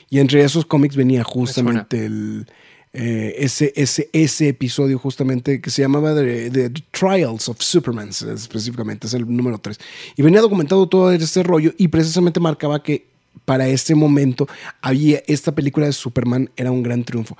Y 0.10 0.20
entre 0.20 0.42
esos 0.42 0.66
cómics 0.66 0.96
venía 0.96 1.26
justamente 1.26 2.06
el, 2.06 2.48
eh, 2.96 3.36
ese, 3.40 3.74
ese, 3.76 4.08
ese 4.14 4.50
episodio 4.50 5.00
justamente 5.00 5.60
que 5.60 5.72
se 5.72 5.82
llamaba 5.82 6.14
The, 6.14 6.70
Trials 6.92 7.50
of 7.50 7.60
Superman, 7.60 8.10
específicamente, 8.10 9.08
es 9.08 9.16
el 9.16 9.26
número 9.36 9.58
3. 9.58 9.80
Y 10.16 10.22
venía 10.22 10.42
documentado 10.42 10.88
todo 10.88 11.12
este 11.12 11.42
rollo 11.42 11.74
y 11.78 11.88
precisamente 11.88 12.40
marcaba 12.40 12.84
que 12.84 13.08
para 13.46 13.68
ese 13.68 13.96
momento 13.96 14.48
había 14.80 15.24
esta 15.26 15.54
película 15.54 15.88
de 15.88 15.94
Superman 15.94 16.52
era 16.56 16.72
un 16.72 16.84
gran 16.84 17.04
triunfo. 17.04 17.36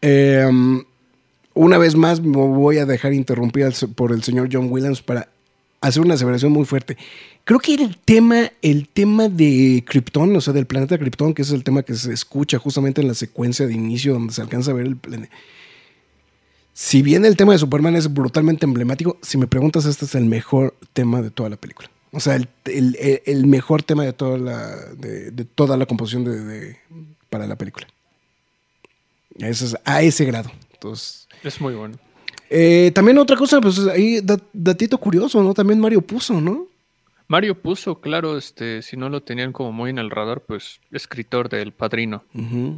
Em, 0.00 0.82
una 1.52 1.76
vez 1.76 1.94
más 1.94 2.22
me 2.22 2.36
voy 2.36 2.78
a 2.78 2.86
dejar 2.86 3.12
interrumpir 3.12 3.68
por 3.94 4.12
el 4.12 4.22
señor 4.22 4.48
John 4.50 4.68
Williams 4.70 5.02
para 5.02 5.28
hacer 5.80 6.02
una 6.02 6.14
aseveración 6.14 6.52
muy 6.52 6.64
fuerte. 6.64 6.96
Creo 7.44 7.60
que 7.60 7.74
el 7.74 7.96
tema, 7.98 8.50
el 8.60 8.88
tema 8.88 9.28
de 9.28 9.84
Krypton, 9.86 10.34
o 10.34 10.40
sea, 10.40 10.52
del 10.52 10.66
planeta 10.66 10.98
Krypton, 10.98 11.32
que 11.32 11.42
es 11.42 11.52
el 11.52 11.62
tema 11.62 11.82
que 11.82 11.94
se 11.94 12.12
escucha 12.12 12.58
justamente 12.58 13.00
en 13.00 13.08
la 13.08 13.14
secuencia 13.14 13.66
de 13.66 13.74
inicio 13.74 14.14
donde 14.14 14.32
se 14.32 14.42
alcanza 14.42 14.72
a 14.72 14.74
ver 14.74 14.86
el 14.86 14.96
planeta. 14.96 15.34
Si 16.72 17.02
bien 17.02 17.24
el 17.24 17.36
tema 17.36 17.52
de 17.52 17.58
Superman 17.58 17.96
es 17.96 18.12
brutalmente 18.12 18.66
emblemático, 18.66 19.16
si 19.22 19.38
me 19.38 19.46
preguntas, 19.46 19.86
este 19.86 20.04
es 20.04 20.14
el 20.14 20.26
mejor 20.26 20.74
tema 20.92 21.22
de 21.22 21.30
toda 21.30 21.48
la 21.48 21.56
película. 21.56 21.88
O 22.12 22.20
sea, 22.20 22.36
el, 22.36 23.46
mejor 23.46 23.82
tema 23.82 24.04
de 24.04 24.12
toda 24.12 24.38
la, 24.38 24.76
de, 24.94 25.44
toda 25.44 25.76
la 25.76 25.86
composición 25.86 26.24
de, 26.24 26.76
para 27.30 27.46
la 27.46 27.56
película. 27.56 27.86
a 29.84 30.02
ese 30.02 30.24
grado. 30.24 30.50
Entonces, 30.74 31.28
es 31.42 31.60
muy 31.60 31.74
bueno. 31.74 31.96
Eh, 32.50 32.90
también 32.94 33.18
otra 33.18 33.36
cosa, 33.36 33.60
pues 33.60 33.78
ahí, 33.86 34.20
datito 34.52 34.98
curioso, 34.98 35.42
¿no? 35.42 35.54
También 35.54 35.80
Mario 35.80 36.02
puso, 36.02 36.40
¿no? 36.40 36.68
Mario 37.28 37.60
puso, 37.60 38.00
claro, 38.00 38.38
este, 38.38 38.82
si 38.82 38.96
no 38.96 39.08
lo 39.08 39.22
tenían 39.22 39.52
como 39.52 39.72
muy 39.72 39.90
en 39.90 39.98
el 39.98 40.10
radar, 40.10 40.42
pues 40.42 40.80
escritor 40.92 41.48
del 41.48 41.72
Padrino. 41.72 42.22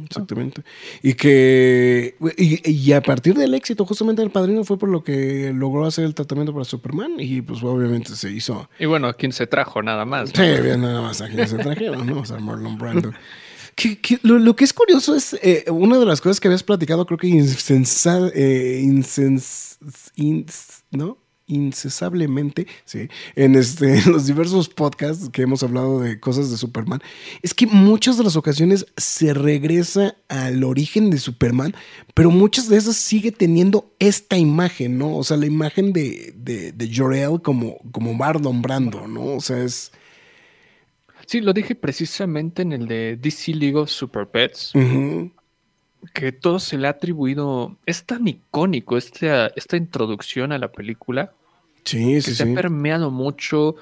exactamente. 0.05 0.63
Y 1.03 1.13
que 1.13 2.15
y, 2.35 2.91
a 2.93 3.01
partir 3.01 3.35
del 3.35 3.53
éxito 3.53 3.85
justamente 3.85 4.23
del 4.23 4.31
Padrino 4.31 4.63
fue 4.63 4.79
por 4.79 4.89
lo 4.89 5.03
que 5.03 5.51
logró 5.53 5.85
hacer 5.85 6.05
el 6.05 6.15
tratamiento 6.15 6.51
para 6.51 6.65
Superman 6.65 7.13
y 7.19 7.41
pues 7.41 7.61
obviamente 7.61 8.15
se 8.15 8.31
hizo. 8.31 8.67
Y 8.79 8.85
bueno, 8.85 9.07
a 9.07 9.13
quien 9.13 9.33
se 9.33 9.45
trajo 9.45 9.83
nada 9.83 10.05
más. 10.05 10.31
Sí, 10.31 10.41
bien, 10.63 10.81
nada 10.81 11.01
más 11.01 11.21
a 11.21 11.27
quien 11.27 11.47
se 11.47 11.57
trajeron, 11.57 12.07
¿no? 12.07 12.21
O 12.21 12.25
sea, 12.25 12.39
Marlon 12.39 12.77
Brando. 12.77 13.11
lo, 14.23 14.55
que 14.55 14.63
es 14.63 14.73
curioso 14.73 15.15
es 15.15 15.33
eh, 15.41 15.65
una 15.69 15.97
de 15.99 16.05
las 16.05 16.21
cosas 16.21 16.39
que 16.39 16.47
habías 16.47 16.63
platicado, 16.63 17.05
creo 17.05 17.17
que 17.17 17.27
insensar, 17.27 18.31
eh, 18.35 18.81
¿no? 20.91 21.17
incesablemente, 21.49 22.67
¿sí? 22.85 23.09
en, 23.35 23.55
este, 23.55 24.01
los 24.05 24.27
diversos 24.27 24.69
podcasts 24.69 25.29
que 25.29 25.41
hemos 25.41 25.63
hablado 25.63 25.99
de 25.99 26.19
cosas 26.19 26.49
de 26.49 26.57
Superman, 26.57 27.01
es 27.41 27.53
que 27.53 27.67
muchas 27.67 28.17
de 28.17 28.23
las 28.23 28.35
ocasiones 28.35 28.85
se 28.95 29.33
regresa 29.33 30.15
al 30.29 30.63
origen 30.63 31.09
de 31.09 31.17
Superman, 31.17 31.75
pero 32.13 32.31
muchas 32.31 32.69
de 32.69 32.77
esas 32.77 32.95
sigue 32.95 33.31
teniendo 33.31 33.91
esta 33.99 34.37
imagen, 34.37 34.97
¿no? 34.97 35.17
O 35.17 35.23
sea, 35.23 35.37
la 35.37 35.47
imagen 35.47 35.91
de, 35.91 36.33
de, 36.37 36.71
de 36.71 36.95
Jor-El 36.95 37.41
como, 37.41 37.77
como 37.91 38.13
Marlon 38.13 38.61
Brando, 38.61 39.07
¿no? 39.07 39.35
O 39.35 39.41
sea, 39.41 39.61
es... 39.63 39.91
Sí, 41.29 41.41
lo 41.41 41.53
dije 41.53 41.75
precisamente 41.75 42.63
en 42.63 42.73
el 42.73 42.87
de 42.87 43.15
DC 43.15 43.53
League 43.53 43.77
of 43.77 43.89
Super 43.89 44.25
Pets. 44.25 44.73
Que 46.13 46.31
todo 46.31 46.59
se 46.59 46.77
le 46.77 46.87
ha 46.87 46.91
atribuido. 46.91 47.77
Es 47.85 48.03
tan 48.03 48.27
icónico 48.27 48.97
esta, 48.97 49.47
esta 49.55 49.77
introducción 49.77 50.51
a 50.51 50.57
la 50.57 50.71
película 50.71 51.33
Sí, 51.85 52.21
sí, 52.21 52.35
se 52.35 52.43
ha 52.43 52.55
permeado 52.55 53.11
mucho 53.11 53.75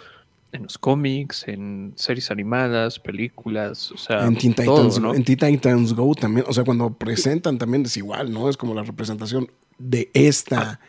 en 0.52 0.64
los 0.64 0.78
cómics, 0.78 1.48
en 1.48 1.94
series 1.96 2.32
animadas, 2.32 3.00
películas, 3.00 3.92
o 3.92 3.98
sea, 3.98 4.26
en 4.26 4.38
Teen, 4.38 4.54
Titans, 4.54 4.98
en 4.98 5.24
Titans 5.24 5.94
Go 5.94 6.16
también, 6.16 6.46
o 6.48 6.54
sea, 6.54 6.64
cuando 6.64 6.94
presentan 6.94 7.58
también 7.58 7.84
es 7.86 7.98
igual, 7.98 8.32
¿no? 8.32 8.50
Es 8.50 8.56
como 8.56 8.74
la 8.74 8.84
representación 8.84 9.52
de 9.78 10.10
esta, 10.14 10.80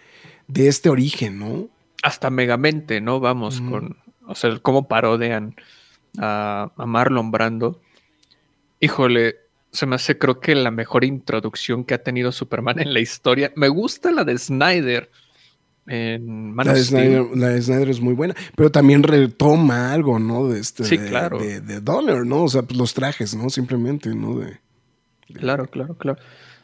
de 0.47 0.69
este 0.69 0.91
origen, 0.91 1.39
¿no? 1.39 1.69
Hasta 2.03 2.31
Megamente, 2.31 3.01
¿no? 3.01 3.19
Vamos 3.19 3.61
con, 3.61 3.97
o 4.27 4.35
sea, 4.35 4.57
cómo 4.61 4.87
parodean 4.87 5.57
a, 6.19 6.73
a 6.77 6.87
Marlon 6.87 7.31
Brando. 7.31 7.81
Híjole, 8.81 9.37
se 9.73 9.87
me 9.87 9.97
hace 9.97 10.19
creo 10.19 10.41
que 10.41 10.55
la 10.55 10.71
mejor 10.71 11.05
introducción 11.05 11.85
que 11.85 11.95
ha 11.95 12.03
tenido 12.03 12.33
Superman 12.33 12.81
en 12.81 12.95
la 12.95 13.01
historia. 13.01 13.53
Me 13.57 13.69
gusta 13.69 14.11
la 14.11 14.25
de 14.25 14.39
Snyder 14.39 15.11
la, 15.89 16.75
de 16.75 17.63
Snyder, 17.63 17.89
es 17.89 18.01
muy 18.01 18.13
buena, 18.13 18.35
pero 18.55 18.71
también 18.71 19.03
retoma 19.03 19.93
algo, 19.93 20.19
¿no? 20.19 20.49
De 20.49 20.61
este, 20.61 20.85
sí, 20.85 20.99
claro. 20.99 21.39
De, 21.39 21.81
Donner, 21.81 22.27
¿no? 22.27 22.45
O 22.45 22.49
sea, 22.49 22.63
pues, 22.63 22.79
los 22.79 22.93
trajes, 22.93 23.35
¿no? 23.35 23.49
Simplemente, 23.49 24.15
¿no? 24.15 24.39
De, 24.39 24.59
Claro, 25.35 25.67
claro, 25.67 25.95
claro. 25.97 26.19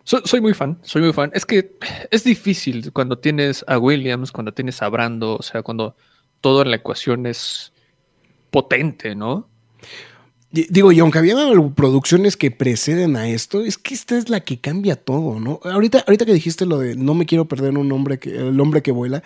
soy 0.04 0.40
muy 0.40 0.54
fan, 0.54 0.78
soy 0.82 1.02
muy 1.02 1.12
fan. 1.12 1.30
Es 1.34 1.44
que 1.44 1.76
es 2.10 2.24
difícil 2.24 2.92
cuando 2.92 3.18
tienes 3.18 3.62
a 3.68 3.78
Williams, 3.78 4.32
cuando 4.32 4.52
tienes 4.52 4.80
a 4.80 4.88
Brando, 4.88 5.36
o 5.36 5.42
sea, 5.42 5.62
cuando 5.62 5.96
todo 6.40 6.62
en 6.62 6.70
la 6.70 6.76
ecuación 6.76 7.26
es 7.26 7.73
potente, 8.54 9.16
¿no? 9.16 9.48
Digo, 10.52 10.92
y 10.92 11.00
aunque 11.00 11.18
había 11.18 11.34
producciones 11.74 12.36
que 12.36 12.52
preceden 12.52 13.16
a 13.16 13.28
esto, 13.28 13.62
es 13.62 13.76
que 13.76 13.94
esta 13.94 14.16
es 14.16 14.28
la 14.28 14.38
que 14.38 14.60
cambia 14.60 14.94
todo, 14.94 15.40
¿no? 15.40 15.58
Ahorita, 15.64 16.04
ahorita 16.06 16.24
que 16.24 16.32
dijiste 16.32 16.64
lo 16.64 16.78
de 16.78 16.94
no 16.94 17.14
me 17.14 17.26
quiero 17.26 17.46
perder 17.46 17.76
un 17.76 17.90
hombre 17.90 18.20
que, 18.20 18.30
el 18.30 18.60
hombre 18.60 18.80
que 18.80 18.92
vuela, 18.92 19.24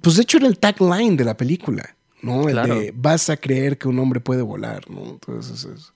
pues 0.00 0.16
de 0.16 0.22
hecho 0.22 0.38
era 0.38 0.48
el 0.48 0.58
tagline 0.58 1.16
de 1.16 1.24
la 1.24 1.36
película, 1.36 1.94
¿no? 2.20 2.48
El 2.48 2.56
de 2.56 2.92
vas 2.96 3.30
a 3.30 3.36
creer 3.36 3.78
que 3.78 3.86
un 3.86 4.00
hombre 4.00 4.18
puede 4.18 4.42
volar, 4.42 4.90
¿no? 4.90 5.10
Entonces 5.10 5.64
es, 5.64 5.92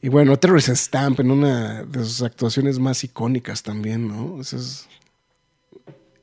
Y 0.00 0.08
bueno, 0.08 0.38
Terrence 0.38 0.74
Stamp 0.74 1.20
en 1.20 1.30
una 1.30 1.82
de 1.82 1.98
sus 1.98 2.22
actuaciones 2.22 2.78
más 2.78 3.04
icónicas 3.04 3.62
también, 3.62 4.08
¿no? 4.08 4.40
es, 4.40 4.88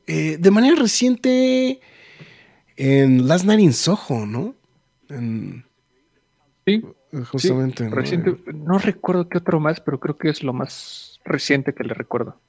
eh, 0.07 0.37
de 0.39 0.49
manera 0.49 0.75
reciente 0.75 1.79
en 2.77 3.27
Last 3.27 3.45
Night 3.45 3.59
in 3.59 3.73
Soho, 3.73 4.25
¿no? 4.25 4.55
Sí. 6.65 6.83
Justamente. 7.31 7.89
¿no? 8.53 8.77
recuerdo 8.77 9.27
qué 9.27 9.39
otro 9.39 9.59
más, 9.59 9.81
pero 9.81 9.99
creo 9.99 10.17
que 10.17 10.29
es 10.29 10.43
lo 10.43 10.53
más 10.53 11.19
reciente 11.25 11.73
que 11.73 11.83
le 11.83 11.93
recuerdo. 11.93 12.39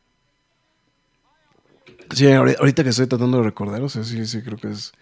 Sí, 2.14 2.30
ahorita 2.30 2.82
que 2.82 2.90
estoy 2.90 3.06
tratando 3.06 3.38
de 3.38 3.44
recordar, 3.44 3.80
o 3.82 3.88
sea, 3.88 4.04
sí, 4.04 4.26
sí, 4.26 4.42
creo 4.42 4.58
que 4.58 4.68
es 4.68 4.92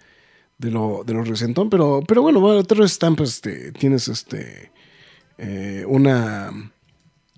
de 0.58 0.70
lo, 0.70 1.02
de 1.04 1.14
lo 1.14 1.24
recientón, 1.24 1.70
pero, 1.70 2.02
pero 2.06 2.22
bueno, 2.22 2.40
bueno, 2.40 2.60
otro 2.60 2.86
Stamp, 2.86 3.20
este, 3.20 3.72
tienes 3.72 4.08
este 4.08 4.70
eh, 5.38 5.84
una, 5.86 6.50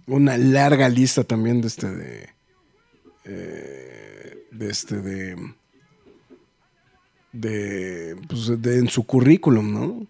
una 0.06 0.36
larga 0.36 0.88
lista 0.88 1.22
también 1.22 1.60
de 1.60 1.68
este 1.68 1.90
de, 1.90 2.28
eh, 3.24 4.46
de 4.50 4.70
este 4.70 5.00
de, 5.00 5.36
de, 7.32 8.16
pues 8.28 8.60
de 8.60 8.78
en 8.78 8.88
su 8.88 9.04
currículum, 9.04 9.72
¿no? 9.72 10.06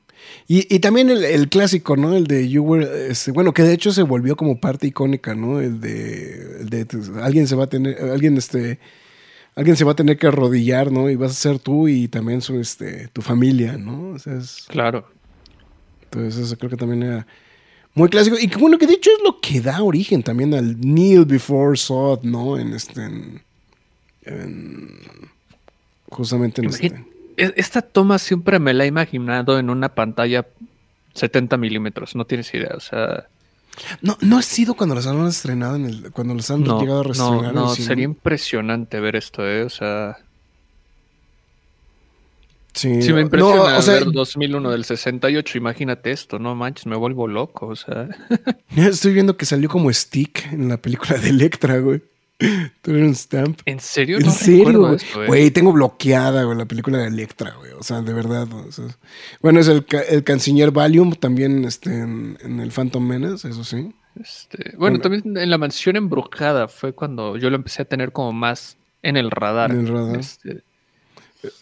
Y, 0.46 0.80
también 0.80 1.10
el, 1.10 1.48
clásico, 1.48 1.96
¿no? 1.96 2.16
El 2.16 2.26
de 2.26 2.48
You 2.48 2.62
Were, 2.62 3.10
este, 3.10 3.30
bueno, 3.30 3.54
que 3.54 3.62
de 3.62 3.72
hecho 3.72 3.92
se 3.92 4.02
volvió 4.02 4.36
como 4.36 4.60
parte 4.60 4.86
icónica, 4.86 5.34
¿no? 5.34 5.60
El 5.60 5.80
de, 5.80 6.60
el 6.60 6.70
de 6.70 6.86
alguien 7.22 7.46
se 7.46 7.54
va 7.54 7.64
a 7.64 7.66
tener, 7.68 7.96
alguien 8.02 8.36
este, 8.36 8.80
alguien 9.54 9.76
se 9.76 9.84
va 9.84 9.92
a 9.92 9.96
tener 9.96 10.18
que 10.18 10.26
arrodillar, 10.26 10.90
¿no? 10.90 11.08
Y 11.08 11.16
vas 11.16 11.30
a 11.30 11.34
ser 11.34 11.58
tú 11.60 11.86
y 11.88 12.08
también 12.08 12.42
su, 12.42 12.58
este, 12.58 13.08
tu 13.08 13.22
familia, 13.22 13.76
¿no? 13.76 14.16
claro. 14.68 15.06
Entonces 16.04 16.46
eso 16.46 16.58
creo 16.58 16.70
que 16.70 16.76
también 16.76 17.04
era 17.04 17.26
muy 17.94 18.08
clásico. 18.08 18.36
Y 18.40 18.48
que 18.48 18.56
bueno, 18.56 18.76
que 18.76 18.86
de 18.86 18.94
hecho 18.94 19.10
es 19.10 19.22
lo 19.22 19.40
que 19.40 19.60
da 19.60 19.82
origen 19.82 20.24
también 20.24 20.52
al 20.54 20.76
Kneel 20.76 21.24
Before 21.24 21.76
Sod, 21.76 22.24
¿no? 22.24 22.58
En 22.58 22.72
este, 22.74 23.04
en, 24.24 24.98
justamente 26.08 26.60
en 26.60 26.68
este 26.68 27.09
esta 27.56 27.82
toma 27.82 28.18
siempre 28.18 28.58
me 28.58 28.74
la 28.74 28.84
he 28.84 28.88
imaginado 28.88 29.58
en 29.58 29.70
una 29.70 29.94
pantalla 29.94 30.46
70 31.14 31.56
milímetros, 31.56 32.14
no 32.14 32.24
tienes 32.24 32.52
idea, 32.54 32.72
o 32.76 32.80
sea... 32.80 33.26
No, 34.02 34.18
no 34.20 34.36
ha 34.36 34.42
sido 34.42 34.74
cuando 34.74 34.94
las 34.94 35.06
han 35.06 35.24
estrenado, 35.26 35.76
en 35.76 35.86
el, 35.86 36.10
cuando 36.12 36.34
las 36.34 36.50
han 36.50 36.64
llegado 36.64 37.00
a 37.00 37.02
reestrenar. 37.04 37.54
No, 37.54 37.66
no 37.66 37.74
sería 37.74 38.04
impresionante 38.04 39.00
ver 39.00 39.16
esto, 39.16 39.46
¿eh? 39.46 39.62
O 39.62 39.70
sea... 39.70 40.18
Sí, 42.72 43.02
sí 43.02 43.12
me 43.12 43.22
impresiona 43.22 43.78
o 43.78 43.82
sea, 43.82 43.94
ver 43.94 44.12
2001 44.12 44.70
del 44.70 44.84
68, 44.84 45.58
imagínate 45.58 46.12
esto, 46.12 46.38
no 46.38 46.54
manches, 46.54 46.86
me 46.86 46.96
vuelvo 46.96 47.26
loco, 47.26 47.66
o 47.66 47.76
sea... 47.76 48.08
Estoy 48.76 49.12
viendo 49.12 49.36
que 49.36 49.46
salió 49.46 49.68
como 49.68 49.92
Stick 49.92 50.52
en 50.52 50.68
la 50.68 50.76
película 50.76 51.18
de 51.18 51.30
Electra, 51.30 51.78
güey. 51.78 52.02
un 52.86 53.14
Stamp. 53.14 53.60
¿En 53.66 53.80
serio? 53.80 54.18
¿En 54.18 54.30
serio? 54.30 54.94
Eh. 54.94 54.98
Güey, 55.26 55.50
tengo 55.50 55.72
bloqueada, 55.72 56.44
güey, 56.44 56.56
la 56.56 56.66
película 56.66 56.98
de 56.98 57.08
Electra, 57.08 57.54
güey. 57.58 57.72
O 57.72 57.82
sea, 57.82 58.00
de 58.02 58.12
verdad. 58.12 58.48
bueno, 59.40 59.60
es 59.60 59.68
el, 59.68 59.84
el 60.08 60.24
canciller 60.24 60.70
Valium 60.70 61.14
también 61.14 61.64
este, 61.64 61.90
en, 61.90 62.60
el 62.60 62.70
Phantom 62.72 63.06
Menace, 63.06 63.48
eso 63.48 63.64
sí. 63.64 63.92
Este, 64.20 64.76
bueno, 64.76 64.98
también 65.00 65.36
en 65.36 65.50
la 65.50 65.58
mansión 65.58 65.96
embrujada 65.96 66.68
fue 66.68 66.92
cuando 66.92 67.36
yo 67.36 67.48
lo 67.48 67.56
empecé 67.56 67.82
a 67.82 67.84
tener 67.84 68.12
como 68.12 68.32
más 68.32 68.76
en 69.02 69.16
el 69.16 69.30
radar. 69.30 69.70
En 69.70 69.80
el 69.80 69.88
radar. 69.88 70.18
Este, 70.18 70.62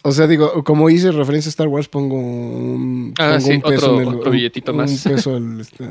o 0.01 0.11
sea, 0.11 0.27
digo, 0.27 0.63
como 0.63 0.89
hice 0.89 1.11
referencia 1.11 1.49
a 1.49 1.51
Star 1.51 1.67
Wars, 1.67 1.87
pongo 1.87 2.15
un, 2.15 3.13
ah, 3.17 3.37
un 3.41 3.61
peso 3.61 4.01
en 4.01 4.07
el, 4.07 4.15
otro 4.15 4.31
billetito 4.31 4.73
más. 4.73 5.05
Un 5.05 5.13
peso 5.13 5.35
al, 5.35 5.61
este, 5.61 5.85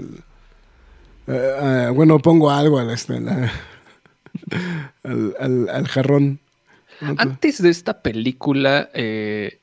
eh, 1.26 1.52
ah, 1.60 1.90
bueno, 1.94 2.18
pongo 2.18 2.50
algo 2.50 2.78
al, 2.78 2.90
este, 2.90 3.20
la, 3.20 3.50
al, 5.04 5.86
jarrón. 5.88 6.40
Antes 7.00 7.62
de 7.62 7.70
esta 7.70 8.02
película, 8.02 8.90
eh, 8.94 9.58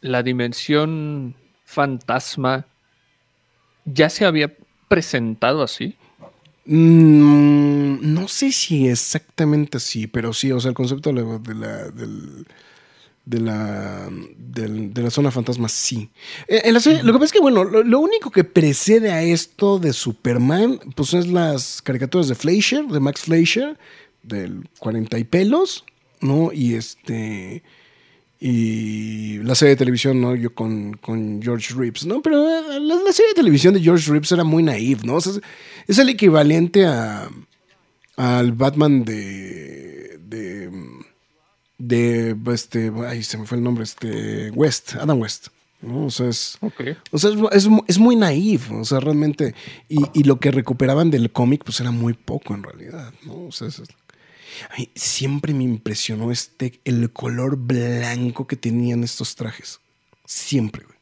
la 0.00 0.22
dimensión 0.22 1.34
fantasma 1.64 2.66
ya 3.84 4.08
se 4.08 4.24
había 4.24 4.52
presentado 4.88 5.62
así. 5.62 5.96
Mm, 6.64 8.14
no 8.14 8.28
sé 8.28 8.52
si 8.52 8.88
exactamente 8.88 9.76
así, 9.78 10.06
pero 10.06 10.32
sí, 10.32 10.52
o 10.52 10.60
sea, 10.60 10.70
el 10.70 10.74
concepto 10.74 11.12
de 11.12 11.22
la, 11.22 11.38
de 11.38 11.54
la, 11.54 11.90
del- 11.90 12.46
de 13.24 13.38
la, 13.40 14.08
del- 14.36 14.92
de 14.92 15.02
la 15.02 15.10
zona 15.10 15.30
fantasma, 15.30 15.68
sí. 15.68 16.08
Eh, 16.48 16.62
en 16.64 16.74
la 16.74 16.80
serie- 16.80 17.02
lo 17.04 17.12
que 17.12 17.18
pasa 17.20 17.26
es 17.26 17.32
que, 17.32 17.40
bueno, 17.40 17.62
lo, 17.64 17.82
lo 17.84 18.00
único 18.00 18.30
que 18.30 18.42
precede 18.44 19.12
a 19.12 19.22
esto 19.22 19.78
de 19.78 19.92
Superman, 19.92 20.78
pues 20.96 21.14
es 21.14 21.28
las 21.28 21.82
caricaturas 21.82 22.26
de 22.28 22.34
Fleischer, 22.34 22.84
de 22.86 22.98
Max 23.00 23.22
Fleischer, 23.22 23.78
del 24.22 24.68
40 24.78 25.18
y 25.18 25.24
pelos, 25.24 25.84
¿no? 26.20 26.52
Y 26.52 26.74
este 26.74 27.62
y 28.44 29.38
la 29.38 29.54
serie 29.54 29.70
de 29.70 29.76
televisión, 29.76 30.20
¿no? 30.20 30.34
Yo 30.34 30.52
con, 30.52 30.94
con 30.94 31.40
George 31.40 31.74
Reeves, 31.74 32.04
¿no? 32.06 32.20
Pero 32.22 32.48
eh, 32.50 32.80
la, 32.80 32.96
la 32.96 33.12
serie 33.12 33.28
de 33.28 33.34
televisión 33.36 33.72
de 33.74 33.80
George 33.80 34.10
Reeves 34.10 34.32
era 34.32 34.42
muy 34.42 34.62
naive, 34.64 35.02
¿no? 35.04 35.14
O 35.14 35.20
sea, 35.20 35.32
es, 35.34 35.40
es 35.86 35.98
el 35.98 36.08
equivalente 36.08 36.86
a 36.86 37.28
al 38.16 38.52
Batman 38.52 39.04
de 39.04 40.18
de 40.26 40.70
de 41.78 42.36
este, 42.52 42.92
ay, 43.06 43.22
se 43.22 43.38
me 43.38 43.46
fue 43.46 43.58
el 43.58 43.64
nombre, 43.64 43.84
este 43.84 44.50
West, 44.50 44.94
Adam 44.96 45.20
West, 45.20 45.48
¿no? 45.80 46.06
O 46.06 46.10
sea, 46.10 46.28
es 46.28 46.56
Ok. 46.60 46.80
o 47.10 47.18
sea, 47.18 47.30
es, 47.30 47.36
es, 47.64 47.68
es 47.88 47.98
muy 47.98 48.16
naif, 48.16 48.70
o 48.72 48.84
sea, 48.84 49.00
realmente. 49.00 49.54
Y, 49.88 49.98
y 50.14 50.24
lo 50.24 50.38
que 50.40 50.50
recuperaban 50.50 51.10
del 51.10 51.30
cómic, 51.32 51.62
pues 51.64 51.80
era 51.80 51.90
muy 51.90 52.12
poco 52.14 52.54
en 52.54 52.62
realidad, 52.64 53.12
¿no? 53.24 53.46
O 53.46 53.52
sea, 53.52 53.68
es- 53.68 53.82
a 54.70 54.78
mí 54.78 54.88
siempre 54.94 55.54
me 55.54 55.64
impresionó 55.64 56.30
este, 56.32 56.80
el 56.84 57.10
color 57.12 57.56
blanco 57.56 58.46
que 58.46 58.56
tenían 58.56 59.04
estos 59.04 59.34
trajes. 59.36 59.80
Siempre, 60.24 60.84
güey. 60.84 60.92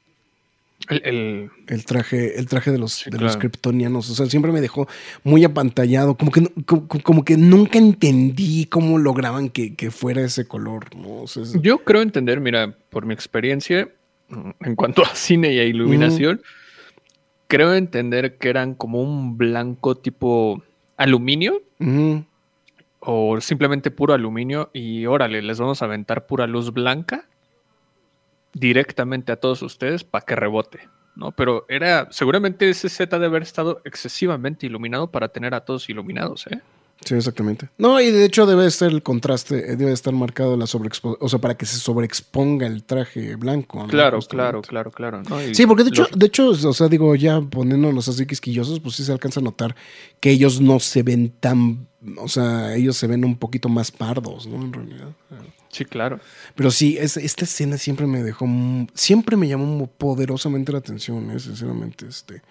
El, 0.88 1.02
el- 1.04 1.50
El 1.68 1.84
traje, 1.84 2.38
el 2.38 2.46
traje 2.46 2.72
de 2.72 2.78
los, 2.78 2.94
Sí, 2.94 3.10
de 3.10 3.18
los 3.18 3.36
kryptonianos. 3.36 4.08
O 4.10 4.14
sea, 4.14 4.26
siempre 4.26 4.50
me 4.50 4.60
dejó 4.60 4.88
muy 5.22 5.44
apantallado. 5.44 6.16
Como 6.16 6.32
que, 6.32 6.48
como, 6.64 6.88
como 6.88 7.24
que 7.24 7.36
nunca 7.36 7.78
entendí 7.78 8.64
cómo 8.66 8.98
lograban 8.98 9.50
que, 9.50 9.74
que 9.76 9.90
fuera 9.90 10.22
ese 10.22 10.46
color, 10.46 10.96
¿no? 10.96 11.22
O 11.22 11.26
sea, 11.28 11.42
es- 11.44 11.60
yo 11.60 11.78
creo 11.84 12.00
entender, 12.02 12.40
mira, 12.40 12.74
por 12.88 13.04
mi 13.06 13.14
experiencia 13.14 13.88
mm, 14.30 14.50
en 14.64 14.74
cuanto 14.74 15.04
a 15.04 15.10
cine 15.14 15.52
y 15.52 15.58
a 15.60 15.64
iluminación, 15.64 16.40
creo 17.46 17.74
entender 17.74 18.36
que 18.38 18.48
eran 18.48 18.74
como 18.74 19.02
un 19.02 19.36
blanco 19.36 19.96
tipo 19.96 20.62
aluminio. 20.96 21.62
O 23.00 23.40
simplemente 23.40 23.90
puro 23.90 24.14
aluminio 24.14 24.70
y 24.72 25.06
órale, 25.06 25.42
les 25.42 25.58
vamos 25.58 25.82
a 25.82 25.86
aventar 25.86 26.26
pura 26.26 26.46
luz 26.46 26.72
blanca 26.72 27.26
directamente 28.52 29.32
a 29.32 29.36
todos 29.36 29.62
ustedes 29.62 30.04
para 30.04 30.24
que 30.24 30.36
rebote, 30.36 30.88
¿no? 31.16 31.32
Pero 31.32 31.64
era, 31.68 32.08
seguramente 32.10 32.68
ese 32.68 32.88
set 32.88 33.12
ha 33.14 33.18
de 33.18 33.26
haber 33.26 33.42
estado 33.42 33.80
excesivamente 33.84 34.66
iluminado 34.66 35.10
para 35.10 35.28
tener 35.28 35.54
a 35.54 35.64
todos 35.64 35.88
iluminados, 35.88 36.46
¿eh? 36.48 36.60
Sí, 37.04 37.14
exactamente. 37.14 37.70
No, 37.78 37.98
y 38.00 38.10
de 38.10 38.26
hecho 38.26 38.44
debe 38.44 38.66
estar 38.66 38.90
el 38.90 39.02
contraste, 39.02 39.72
eh, 39.72 39.76
debe 39.76 39.92
estar 39.92 40.12
marcado 40.12 40.56
la 40.56 40.66
sobreexposición, 40.66 41.24
o 41.24 41.28
sea, 41.30 41.38
para 41.38 41.56
que 41.56 41.64
se 41.64 41.78
sobreexponga 41.78 42.66
el 42.66 42.84
traje 42.84 43.36
blanco. 43.36 43.78
¿no? 43.80 43.86
Claro, 43.88 44.18
claro, 44.20 44.60
claro, 44.60 44.90
claro. 44.90 45.22
Sí, 45.54 45.66
porque 45.66 45.84
de 45.84 45.88
hecho, 45.90 46.02
los- 46.02 46.18
de 46.18 46.26
hecho, 46.26 46.48
o 46.50 46.72
sea, 46.74 46.88
digo, 46.88 47.14
ya 47.14 47.40
poniéndonos 47.40 48.06
así 48.08 48.26
quisquillosos, 48.26 48.80
pues 48.80 48.96
sí 48.96 49.04
se 49.04 49.12
alcanza 49.12 49.40
a 49.40 49.42
notar 49.42 49.74
que 50.20 50.30
ellos 50.30 50.60
no 50.60 50.78
se 50.78 51.02
ven 51.02 51.32
tan, 51.40 51.88
o 52.18 52.28
sea, 52.28 52.76
ellos 52.76 52.98
se 52.98 53.06
ven 53.06 53.24
un 53.24 53.36
poquito 53.38 53.70
más 53.70 53.90
pardos, 53.90 54.46
¿no? 54.46 54.56
En 54.62 54.72
realidad. 54.72 55.08
Sí, 55.70 55.86
claro. 55.86 56.20
Pero 56.54 56.70
sí, 56.70 56.98
es- 56.98 57.16
esta 57.16 57.44
escena 57.46 57.78
siempre 57.78 58.06
me 58.06 58.22
dejó, 58.22 58.46
siempre 58.92 59.36
me 59.38 59.48
llamó 59.48 59.86
poderosamente 59.86 60.70
la 60.72 60.78
atención, 60.78 61.30
¿eh? 61.30 61.38
sinceramente, 61.40 62.06
este, 62.06 62.42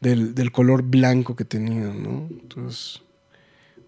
del, 0.00 0.34
del 0.36 0.52
color 0.52 0.82
blanco 0.82 1.34
que 1.34 1.44
tenían, 1.44 2.00
¿no? 2.02 2.28
Entonces, 2.30 3.00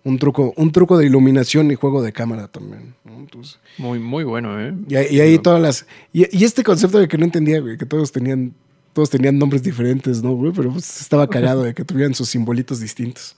un 0.05 0.19
truco, 0.19 0.53
un 0.57 0.71
truco 0.71 0.97
de 0.99 1.07
iluminación 1.07 1.71
y 1.71 1.75
juego 1.75 2.03
de 2.03 2.13
cámara 2.13 2.49
también, 2.49 2.95
¿no? 3.05 3.15
Entonces, 3.19 3.59
Muy, 3.79 3.99
muy 3.99 4.23
bueno, 4.25 4.61
¿eh? 4.61 4.75
y, 4.89 4.95
ahí- 4.97 5.07
y 5.17 5.21
ahí 5.21 5.39
todas 5.39 5.61
las, 5.63 5.87
y, 6.13 6.25
y 6.37 6.45
este 6.45 6.63
concepto 6.63 6.99
de 6.99 7.09
que 7.09 7.17
no 7.19 7.25
entendía, 7.25 7.61
güey, 7.61 7.77
que 7.79 7.87
todos 7.87 8.13
tenían, 8.13 8.55
todos 8.93 9.09
tenían 9.11 9.39
nombres 9.39 9.63
diferentes, 9.63 10.23
¿no, 10.23 10.33
güey? 10.35 10.53
Pero 10.53 10.71
pues 10.73 11.01
estaba 11.01 11.27
cagado 11.29 11.63
de 11.63 11.75
que 11.75 11.85
tuvieran 11.85 12.15
sus 12.15 12.29
simbolitos 12.29 12.81
distintos. 12.81 13.37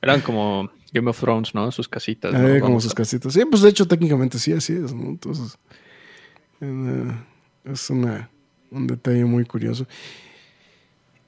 Eran 0.00 0.20
como 0.22 0.70
Game 0.92 1.08
of 1.08 1.20
Thrones, 1.20 1.54
¿no? 1.54 1.70
Sus 1.70 1.88
casitas. 1.88 2.32
¿no? 2.32 2.38
Ah, 2.38 2.42
como 2.58 2.70
Vamos 2.70 2.82
sus 2.84 2.92
a- 2.92 2.96
casitas. 2.96 3.32
Sí, 3.32 3.42
pues 3.48 3.62
de 3.62 3.68
hecho 3.68 3.86
técnicamente 3.86 4.38
sí, 4.38 4.52
así 4.52 4.72
es, 4.72 4.92
¿no? 4.94 5.08
Entonces, 5.10 5.56
eh, 6.60 7.12
es 7.64 7.90
una, 7.90 8.30
un 8.70 8.86
detalle 8.86 9.24
muy 9.24 9.44
curioso. 9.44 9.86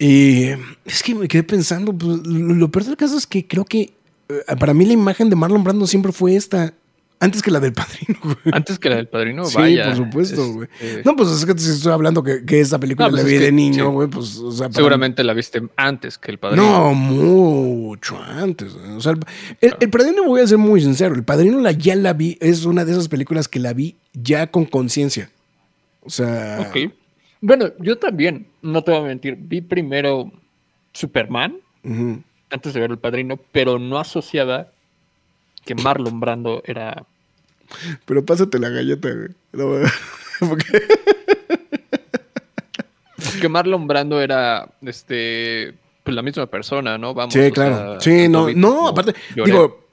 Y 0.07 0.51
es 0.85 1.03
que 1.03 1.15
me 1.15 1.29
quedé 1.29 1.43
pensando, 1.43 1.93
pues, 1.93 2.27
lo, 2.27 2.55
lo 2.55 2.71
peor 2.71 2.85
del 2.85 2.97
caso 2.97 3.17
es 3.17 3.27
que 3.27 3.47
creo 3.47 3.65
que 3.65 3.95
eh, 4.29 4.57
para 4.59 4.75
mí 4.75 4.85
la 4.85 4.93
imagen 4.93 5.31
de 5.31 5.37
Marlon 5.37 5.65
Brando 5.65 5.87
siempre 5.87 6.13
fue 6.13 6.37
esta, 6.37 6.75
antes 7.21 7.41
que 7.43 7.51
la 7.51 7.59
del 7.61 7.73
padrino, 7.73 8.19
güey. 8.23 8.37
Antes 8.53 8.79
que 8.79 8.91
la 8.91 8.97
del 8.97 9.09
padrino, 9.09 9.47
Sí, 9.47 9.57
vaya. 9.57 9.87
por 9.87 9.97
supuesto, 9.97 10.53
güey. 10.53 10.69
este, 10.81 11.03
No, 11.05 11.17
pues 11.17 11.31
es 11.31 11.47
que 11.47 11.57
si 11.59 11.71
estoy 11.71 11.93
hablando 11.93 12.23
que, 12.23 12.45
que 12.45 12.61
esa 12.61 12.79
película 12.79 13.07
No, 13.09 13.13
pues 13.13 13.23
la 13.23 13.29
vi 13.31 13.39
que- 13.39 13.45
de 13.45 13.53
niño, 13.53 13.87
sí. 13.87 13.91
güey, 13.93 14.09
pues, 14.09 14.37
o 14.39 14.51
sea, 14.53 14.67
para- 14.69 14.75
Seguramente 14.75 15.25
la 15.25 15.33
viste 15.33 15.63
antes 15.77 16.19
que 16.19 16.31
el 16.33 16.39
padrino. 16.39 16.65
No, 16.67 16.95
mucho 16.95 18.19
antes. 18.23 18.75
güey. 18.75 18.91
O 18.93 19.01
sea, 19.01 19.13
el, 19.13 19.21
el- 19.63 19.77
el 19.81 19.91
Padrino, 19.91 20.25
voy 20.25 20.41
a 20.43 20.47
ser 20.47 20.59
muy 20.59 20.81
sincero, 20.83 21.15
el 21.15 21.25
Padrino 21.25 21.61
la, 21.61 21.73
ya 21.73 21.95
la 21.97 22.13
vi, 22.13 22.37
es 22.41 22.65
una 22.67 22.85
de 22.85 22.93
esas 22.93 23.09
películas 23.09 23.49
que 23.49 23.59
la 23.59 23.73
vi 23.73 23.97
ya 24.13 24.51
con 24.51 24.67
conciencia. 24.67 25.31
O 26.03 26.11
sea, 26.11 26.67
Ok. 26.69 26.93
Bueno, 27.47 27.73
yo 27.79 27.99
también, 27.99 28.47
no 28.63 28.83
te 28.83 28.91
voy 28.91 29.01
a 29.01 29.05
mentir. 29.05 29.37
Vi 29.39 29.61
primero 29.61 30.33
Superman 30.95 31.57
antes 32.51 32.73
de 32.73 32.81
ver 32.81 32.91
el 32.91 32.97
padrino, 32.99 33.39
pero 33.53 33.79
no 33.79 33.99
asociaba 33.99 34.69
que 35.67 35.75
Marlon 35.75 36.21
Brando 36.21 36.63
era. 36.65 37.05
pero 38.07 38.25
pásate 38.25 38.59
la 38.59 38.71
galleta, 38.71 39.11
güey. 39.11 39.29
No. 39.53 39.87
Porque- 40.49 40.83
Que 43.41 43.49
Marlon 43.49 43.87
Brando 43.87 44.21
era 44.23 44.69
este. 44.83 45.75
Pues 46.03 46.15
la 46.15 46.23
misma 46.23 46.47
persona, 46.47 46.97
¿no? 46.99 47.15
Vamos. 47.15 47.33
sí, 47.35 47.51
claro. 47.51 48.01
sea, 48.01 48.01
sí, 48.01 48.29
no, 48.29 48.51
no, 48.53 48.89
aparte, 48.89 49.15
Lloré. 49.35 49.51
digo, 49.51 49.87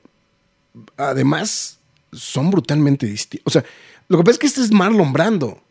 además, 0.98 1.80
son 2.14 2.50
brutalmente 2.52 3.06
distintos. 3.06 3.44
O 3.48 3.50
sea, 3.50 3.64
lo 4.10 4.18
que 4.18 4.24
pasa 4.24 4.32
es 4.34 4.40
que 4.40 4.48
este 4.48 4.62
es 4.62 4.72
Marlon 4.72 5.12
Brando. 5.14 5.62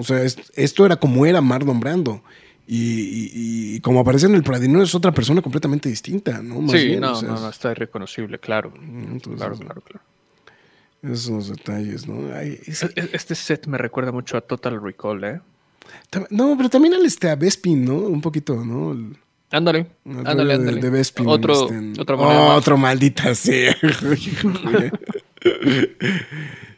O 0.00 0.04
sea, 0.04 0.22
es- 0.22 0.38
esto 0.56 0.86
era 0.86 0.96
como 0.96 1.26
era 1.26 1.40
Marlon 1.40 1.80
Brando. 1.80 2.22
Y, 2.66 2.76
y- 2.76 3.30
y 3.76 3.80
como 3.80 3.98
aparece 4.00 4.26
en 4.26 4.34
el 4.36 4.44
Padrino, 4.44 4.80
es 4.82 4.94
otra 4.94 5.12
persona 5.12 5.42
completamente 5.42 5.88
distinta, 5.88 6.40
¿no? 6.40 6.60
Más 6.60 6.70
Sí, 6.80 6.86
bien, 6.86 7.00
no, 7.00 7.12
o 7.12 7.14
sea, 7.16 7.28
no, 7.30 7.40
no, 7.40 7.48
está 7.48 7.72
irreconocible, 7.72 8.38
claro. 8.38 8.72
Entonces, 8.80 9.34
Claro, 9.36 9.56
claro, 9.58 9.80
claro. 9.80 10.00
Esos 11.02 11.48
detalles, 11.48 12.06
¿no? 12.06 12.32
Ay, 12.34 12.60
E- 12.66 13.08
Este 13.12 13.34
set 13.34 13.66
me 13.66 13.78
recuerda 13.78 14.12
mucho 14.12 14.36
a 14.36 14.40
Total 14.42 14.80
Recall, 14.80 15.24
¿eh? 15.24 15.40
no, 16.30 16.54
pero 16.56 16.68
también 16.68 16.94
al 16.94 17.04
este, 17.04 17.28
a 17.30 17.34
Bespin, 17.36 17.84
¿no? 17.84 17.96
Un 17.96 18.20
poquito, 18.20 18.64
¿no? 18.64 18.92
El- 18.92 19.16
Ándale, 19.52 19.86
ándale, 20.06 20.28
rollo 20.28 20.46
de- 20.46 20.54
ándale. 20.54 20.80
De, 20.80 20.90
Bespin. 20.90 21.26
Otro, 21.26 21.62
este, 21.64 21.74
en- 21.74 21.92
manera 22.16 22.46
más. 22.48 22.58
Otro 22.58 22.76
maldita 22.76 23.34
sea. 23.34 23.76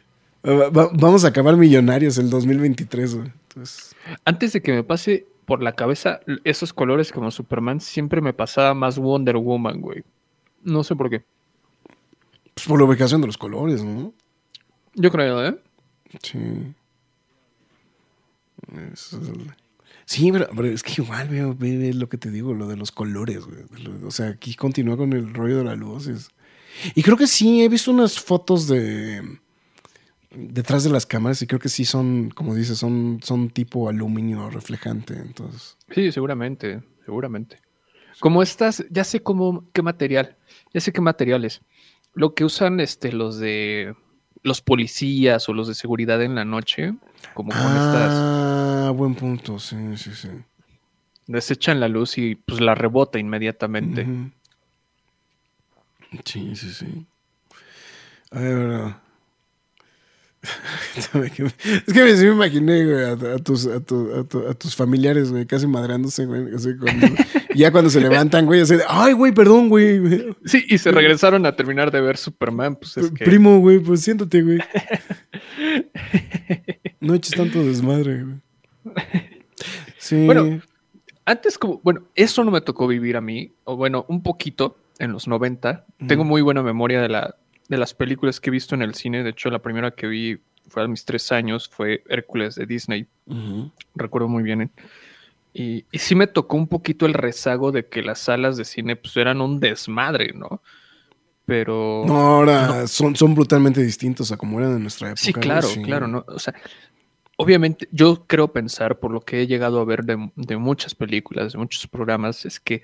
Va- 0.45 0.69
va- 0.69 0.89
Vamos 0.93 1.23
a 1.25 1.29
acabar 1.29 1.55
millonarios 1.55 2.17
el 2.17 2.29
2023, 2.29 3.15
güey. 3.15 3.31
Entonces, 3.49 3.95
Antes 4.25 4.53
de 4.53 4.61
que 4.61 4.73
me 4.73 4.83
pase 4.83 5.25
por 5.45 5.61
la 5.61 5.73
cabeza 5.73 6.19
esos 6.43 6.73
colores 6.73 7.11
como 7.11 7.31
Superman, 7.31 7.79
siempre 7.79 8.19
me 8.21 8.33
pasaba 8.33 8.73
más 8.73 8.97
Wonder 8.97 9.37
Woman, 9.37 9.79
güey. 9.81 10.03
No 10.63 10.83
sé 10.83 10.95
por 10.95 11.09
qué. 11.09 11.23
pues 12.55 12.67
por 12.67 12.77
la 12.79 12.85
ubicación 12.85 13.19
de 13.21 13.27
los 13.27 13.37
colores, 13.37 13.83
¿no? 13.83 14.13
Yo 14.95 15.11
creo, 15.11 15.43
¿eh? 15.45 15.57
Sí. 16.21 16.37
Eso 18.93 19.21
es 19.21 19.29
el- 19.29 19.51
Sí, 20.05 20.31
pero, 20.31 20.47
pero 20.55 20.67
es 20.67 20.83
que 20.83 21.01
igual 21.01 21.29
veo, 21.29 21.55
ve- 21.55 21.77
ve 21.77 21.93
lo 21.93 22.09
que 22.09 22.17
te 22.17 22.29
digo, 22.29 22.53
lo 22.53 22.67
de 22.67 22.75
los 22.75 22.91
colores, 22.91 23.45
güey. 23.45 23.59
O 24.05 24.11
sea, 24.11 24.27
aquí 24.29 24.53
continúa 24.53 24.97
con 24.97 25.13
el 25.13 25.33
rollo 25.33 25.59
de 25.59 25.63
la 25.63 25.75
luz. 25.75 26.09
Y 26.93 27.01
creo 27.03 27.15
que 27.17 27.25
sí, 27.27 27.63
he 27.63 27.69
visto 27.69 27.89
unas 27.91 28.19
fotos 28.19 28.67
de 28.67 29.21
detrás 30.35 30.83
de 30.83 30.89
las 30.89 31.05
cámaras 31.05 31.41
y 31.41 31.47
creo 31.47 31.59
que 31.59 31.69
sí 31.69 31.85
son, 31.85 32.29
como 32.29 32.55
dices, 32.55 32.77
son, 32.77 33.19
son 33.23 33.49
tipo 33.49 33.89
aluminio 33.89 34.49
reflejante. 34.49 35.13
Entonces, 35.15 35.77
Sí, 35.93 36.11
seguramente, 36.11 36.81
seguramente. 37.05 37.57
Como 38.19 38.41
estas, 38.43 38.85
ya 38.89 39.03
sé 39.03 39.21
cómo, 39.21 39.65
qué 39.73 39.81
material, 39.81 40.37
ya 40.73 40.81
sé 40.81 40.91
qué 40.93 41.01
materiales. 41.01 41.61
Lo 42.13 42.33
que 42.35 42.45
usan 42.45 42.79
este, 42.79 43.11
los 43.11 43.37
de 43.39 43.95
los 44.43 44.61
policías 44.61 45.47
o 45.47 45.53
los 45.53 45.67
de 45.67 45.73
seguridad 45.73 46.21
en 46.21 46.35
la 46.35 46.43
noche, 46.45 46.93
como 47.33 47.49
con 47.49 47.59
estas, 47.59 48.11
ah, 48.13 48.91
buen 48.93 49.15
punto, 49.15 49.57
sí, 49.57 49.77
sí, 49.95 50.11
sí. 50.13 50.27
desechan 51.27 51.79
la 51.79 51.87
luz 51.87 52.17
y 52.17 52.35
pues 52.35 52.59
la 52.59 52.75
rebota 52.75 53.19
inmediatamente. 53.19 54.05
Sí, 56.25 56.55
sí, 56.55 56.73
sí. 56.73 57.05
A 58.31 58.39
ver, 58.39 58.95
es 60.95 61.07
que 61.07 62.03
me, 62.03 62.13
me 62.13 62.27
imaginé, 62.27 62.85
güey, 62.85 63.03
a, 63.05 63.37
tus, 63.37 63.65
a, 63.67 63.79
tus 63.79 64.75
familiares, 64.75 65.31
güey, 65.31 65.45
casi 65.45 65.67
madrándose, 65.67 66.25
güey. 66.25 66.45
ya 67.55 67.71
cuando 67.71 67.89
se 67.89 68.01
levantan, 68.01 68.45
güey, 68.45 68.61
así 68.61 68.75
de, 68.75 68.83
ay, 68.87 69.13
güey, 69.13 69.31
perdón, 69.31 69.69
güey. 69.69 70.35
Sí, 70.45 70.65
y 70.67 70.77
se 70.77 70.91
regresaron 70.91 71.45
a 71.45 71.55
terminar 71.55 71.91
de 71.91 72.01
ver 72.01 72.17
Superman, 72.17 72.75
pues 72.75 72.97
es 72.97 73.11
que... 73.11 73.23
Primo, 73.23 73.59
güey, 73.59 73.79
pues 73.79 74.01
siéntate, 74.01 74.41
güey. 74.41 74.59
no 76.99 77.13
eches 77.13 77.35
tanto 77.35 77.63
desmadre, 77.63 78.23
güey. 78.23 78.35
Sí. 79.97 80.25
Bueno, 80.25 80.61
antes 81.25 81.57
como, 81.57 81.79
bueno, 81.83 82.03
eso 82.15 82.43
no 82.43 82.51
me 82.51 82.59
tocó 82.59 82.87
vivir 82.87 83.15
a 83.15 83.21
mí, 83.21 83.53
o 83.63 83.77
bueno, 83.77 84.05
un 84.09 84.21
poquito 84.21 84.77
en 84.99 85.13
los 85.13 85.27
90. 85.27 85.85
Tengo 86.07 86.25
muy 86.25 86.41
buena 86.41 86.61
memoria 86.61 87.01
de 87.01 87.09
la 87.09 87.35
de 87.73 87.79
las 87.79 87.93
películas 87.93 88.39
que 88.39 88.49
he 88.49 88.51
visto 88.51 88.75
en 88.75 88.81
el 88.81 88.95
cine. 88.95 89.23
De 89.23 89.31
hecho, 89.31 89.49
la 89.49 89.59
primera 89.59 89.91
que 89.91 90.07
vi 90.07 90.39
fue 90.67 90.83
a 90.83 90.87
mis 90.87 91.05
tres 91.05 91.31
años, 91.31 91.69
fue 91.69 92.03
Hércules 92.09 92.55
de 92.55 92.65
Disney. 92.65 93.07
Recuerdo 93.95 94.27
muy 94.27 94.43
bien. 94.43 94.61
¿eh? 94.61 94.69
Y, 95.53 95.85
y, 95.91 95.99
sí 95.99 96.15
me 96.15 96.27
tocó 96.27 96.57
un 96.57 96.67
poquito 96.67 97.05
el 97.05 97.13
rezago 97.13 97.71
de 97.71 97.87
que 97.87 98.01
las 98.01 98.19
salas 98.19 98.57
de 98.57 98.65
cine 98.65 98.95
pues 98.95 99.15
eran 99.17 99.41
un 99.41 99.59
desmadre, 99.59 100.33
¿no? 100.33 100.61
Pero... 101.45 102.03
No, 102.07 102.15
ahora 102.15 102.87
Son, 102.87 103.15
son 103.15 103.35
brutalmente 103.35 103.83
distintos 103.83 104.31
a 104.31 104.37
como 104.37 104.59
eran 104.59 104.75
en 104.75 104.81
nuestra 104.81 105.09
época. 105.09 105.21
Sí, 105.21 105.33
claro, 105.33 105.67
claro, 105.83 106.07
¿no? 106.07 106.25
O 106.27 106.39
sea, 106.39 106.55
obviamente 107.35 107.87
yo 107.91 108.25
creo 108.25 108.51
pensar, 108.51 108.99
por 108.99 109.11
lo 109.11 109.21
que 109.21 109.41
he 109.41 109.47
llegado 109.47 109.79
a 109.79 109.85
ver 109.85 110.03
de, 110.05 110.31
de 110.35 110.57
muchas 110.57 110.95
películas, 110.95 111.53
de 111.53 111.59
muchos 111.59 111.85
programas, 111.87 112.45
es 112.45 112.59
que 112.59 112.81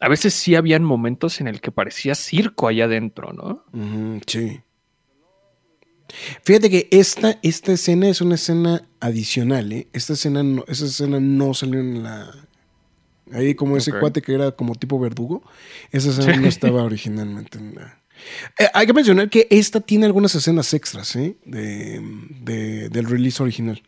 a 0.00 0.08
veces 0.08 0.34
sí 0.34 0.54
habían 0.54 0.82
momentos 0.82 1.40
en 1.40 1.46
el 1.46 1.60
que 1.60 1.70
parecía 1.70 2.14
circo 2.14 2.68
allá 2.68 2.84
adentro, 2.86 3.32
¿no? 3.32 3.64
sí. 4.26 4.60
Fíjate 6.42 6.70
que 6.70 6.88
esta, 6.90 7.38
esta 7.42 7.72
escena 7.72 8.08
es 8.08 8.20
una 8.20 8.34
escena 8.34 8.82
adicional, 8.98 9.70
¿eh? 9.72 9.88
Esta 9.92 10.14
escena 10.14 10.42
no, 10.42 10.64
esa 10.66 10.86
escena 10.86 11.20
no 11.20 11.54
salió 11.54 11.78
en 11.78 12.02
la. 12.02 12.32
Ahí 13.32 13.54
como 13.54 13.76
ese 13.76 13.92
cuate 13.92 14.22
que 14.22 14.34
era 14.34 14.50
como 14.50 14.74
tipo 14.74 14.98
verdugo. 14.98 15.44
Esa 15.92 16.10
escena 16.10 16.36
no 16.36 16.48
estaba 16.48 16.82
originalmente 16.82 17.58
en 17.58 17.76
la. 17.76 18.00
Eh, 18.58 18.66
hay 18.74 18.86
que 18.86 18.92
mencionar 18.92 19.30
que 19.30 19.46
esta 19.50 19.80
tiene 19.80 20.06
algunas 20.06 20.34
escenas 20.34 20.74
extras, 20.74 21.14
¿eh? 21.16 21.36
De, 21.44 22.88
del 22.90 23.04
release 23.04 23.42
original. 23.42 23.82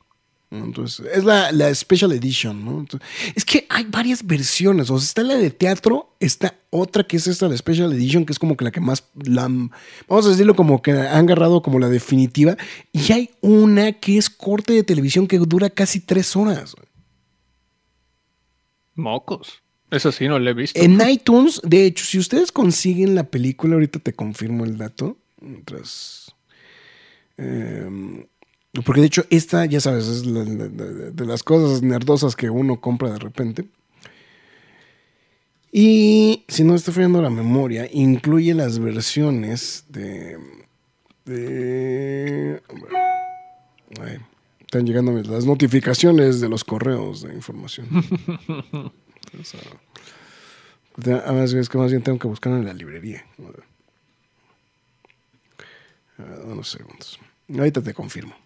Entonces, 0.52 1.06
es 1.14 1.24
la, 1.24 1.50
la, 1.50 1.74
Special 1.74 2.12
Edition, 2.12 2.62
¿no? 2.62 2.86
es 3.34 3.44
que 3.44 3.64
hay 3.70 3.84
varias 3.84 4.26
versiones. 4.26 4.90
O 4.90 4.98
sea, 4.98 5.06
está 5.06 5.22
la 5.22 5.36
de 5.36 5.50
teatro, 5.50 6.14
está 6.20 6.54
otra 6.68 7.04
que 7.04 7.16
es 7.16 7.26
esta, 7.26 7.48
la 7.48 7.56
Special 7.56 7.90
Edition, 7.90 8.26
que 8.26 8.34
es 8.34 8.38
como 8.38 8.54
que 8.54 8.64
la 8.64 8.70
que 8.70 8.80
más, 8.80 9.08
la, 9.14 9.48
vamos 9.48 10.26
a 10.26 10.28
decirlo 10.28 10.54
como 10.54 10.82
que 10.82 10.92
han 10.92 11.24
agarrado 11.24 11.62
como 11.62 11.78
la 11.78 11.88
definitiva. 11.88 12.58
Y 12.92 13.12
hay 13.12 13.30
una 13.40 13.92
que 13.92 14.18
es 14.18 14.28
corte 14.28 14.74
de 14.74 14.82
televisión 14.82 15.26
que 15.26 15.38
dura 15.38 15.70
casi 15.70 16.00
tres 16.00 16.36
horas. 16.36 16.76
Mocos. 18.94 19.62
Eso 19.90 20.12
sí, 20.12 20.28
no 20.28 20.38
lo 20.38 20.50
he 20.50 20.54
visto. 20.54 20.78
En 20.78 21.00
iTunes, 21.08 21.62
de 21.64 21.86
hecho, 21.86 22.04
si 22.04 22.18
ustedes 22.18 22.52
consiguen 22.52 23.14
la 23.14 23.24
película, 23.24 23.74
ahorita 23.74 24.00
te 24.00 24.12
confirmo 24.12 24.64
el 24.64 24.76
dato. 24.76 25.16
Mientras. 25.40 26.34
Eh, 27.38 28.26
porque 28.80 29.02
de 29.02 29.06
hecho, 29.06 29.24
esta, 29.28 29.66
ya 29.66 29.80
sabes, 29.80 30.06
es 30.06 30.22
de, 30.24 31.26
las 31.26 31.42
cosas 31.42 31.82
nerdosas 31.82 32.34
que 32.34 32.48
uno 32.48 32.80
compra 32.80 33.10
de 33.10 33.18
repente. 33.18 33.68
Y 35.70 36.44
si 36.48 36.64
no 36.64 36.74
estoy 36.74 36.94
fallando 36.94 37.20
la 37.20 37.28
memoria, 37.28 37.86
incluye 37.92 38.54
las 38.54 38.78
versiones 38.78 39.84
de. 39.90 40.38
de 41.26 42.62
están 44.60 44.86
llegando 44.86 45.12
las 45.12 45.44
notificaciones 45.44 46.40
de 46.40 46.48
los 46.48 46.64
correos 46.64 47.20
de 47.22 47.34
información. 47.34 47.88
Además, 51.04 51.52
es 51.52 51.68
que 51.68 51.76
más 51.76 51.90
bien 51.90 52.02
tengo 52.02 52.18
que 52.18 52.28
buscar 52.28 52.54
en 52.54 52.64
la 52.64 52.72
librería. 52.72 53.26
unos 56.44 56.70
segundos. 56.70 57.18
Ahorita 57.54 57.82
te 57.82 57.92
confirmo. 57.92 58.41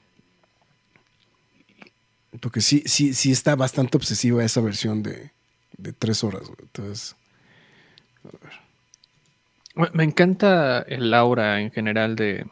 Porque 2.40 2.60
sí, 2.60 2.82
sí, 2.86 3.14
sí 3.14 3.32
está 3.32 3.56
bastante 3.56 3.96
obsesiva 3.96 4.44
esa 4.44 4.60
versión 4.60 5.02
de, 5.02 5.30
tres 5.98 6.24
horas. 6.24 6.42
Entonces, 6.60 7.16
Me 9.92 10.04
encanta 10.04 10.80
el 10.80 11.12
aura 11.14 11.60
en 11.60 11.70
general 11.70 12.16
de, 12.16 12.46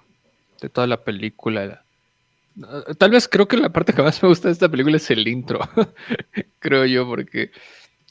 toda 0.72 0.86
la 0.86 1.02
película. 1.04 1.84
Tal 2.98 3.10
vez 3.10 3.28
creo 3.28 3.48
que 3.48 3.56
la 3.56 3.70
parte 3.70 3.92
que 3.92 4.02
más 4.02 4.22
me 4.22 4.28
gusta 4.28 4.48
de 4.48 4.52
esta 4.52 4.68
película 4.68 4.96
es 4.96 5.10
el 5.10 5.26
intro, 5.26 5.58
creo 6.60 6.86
yo, 6.86 7.06
porque, 7.06 7.50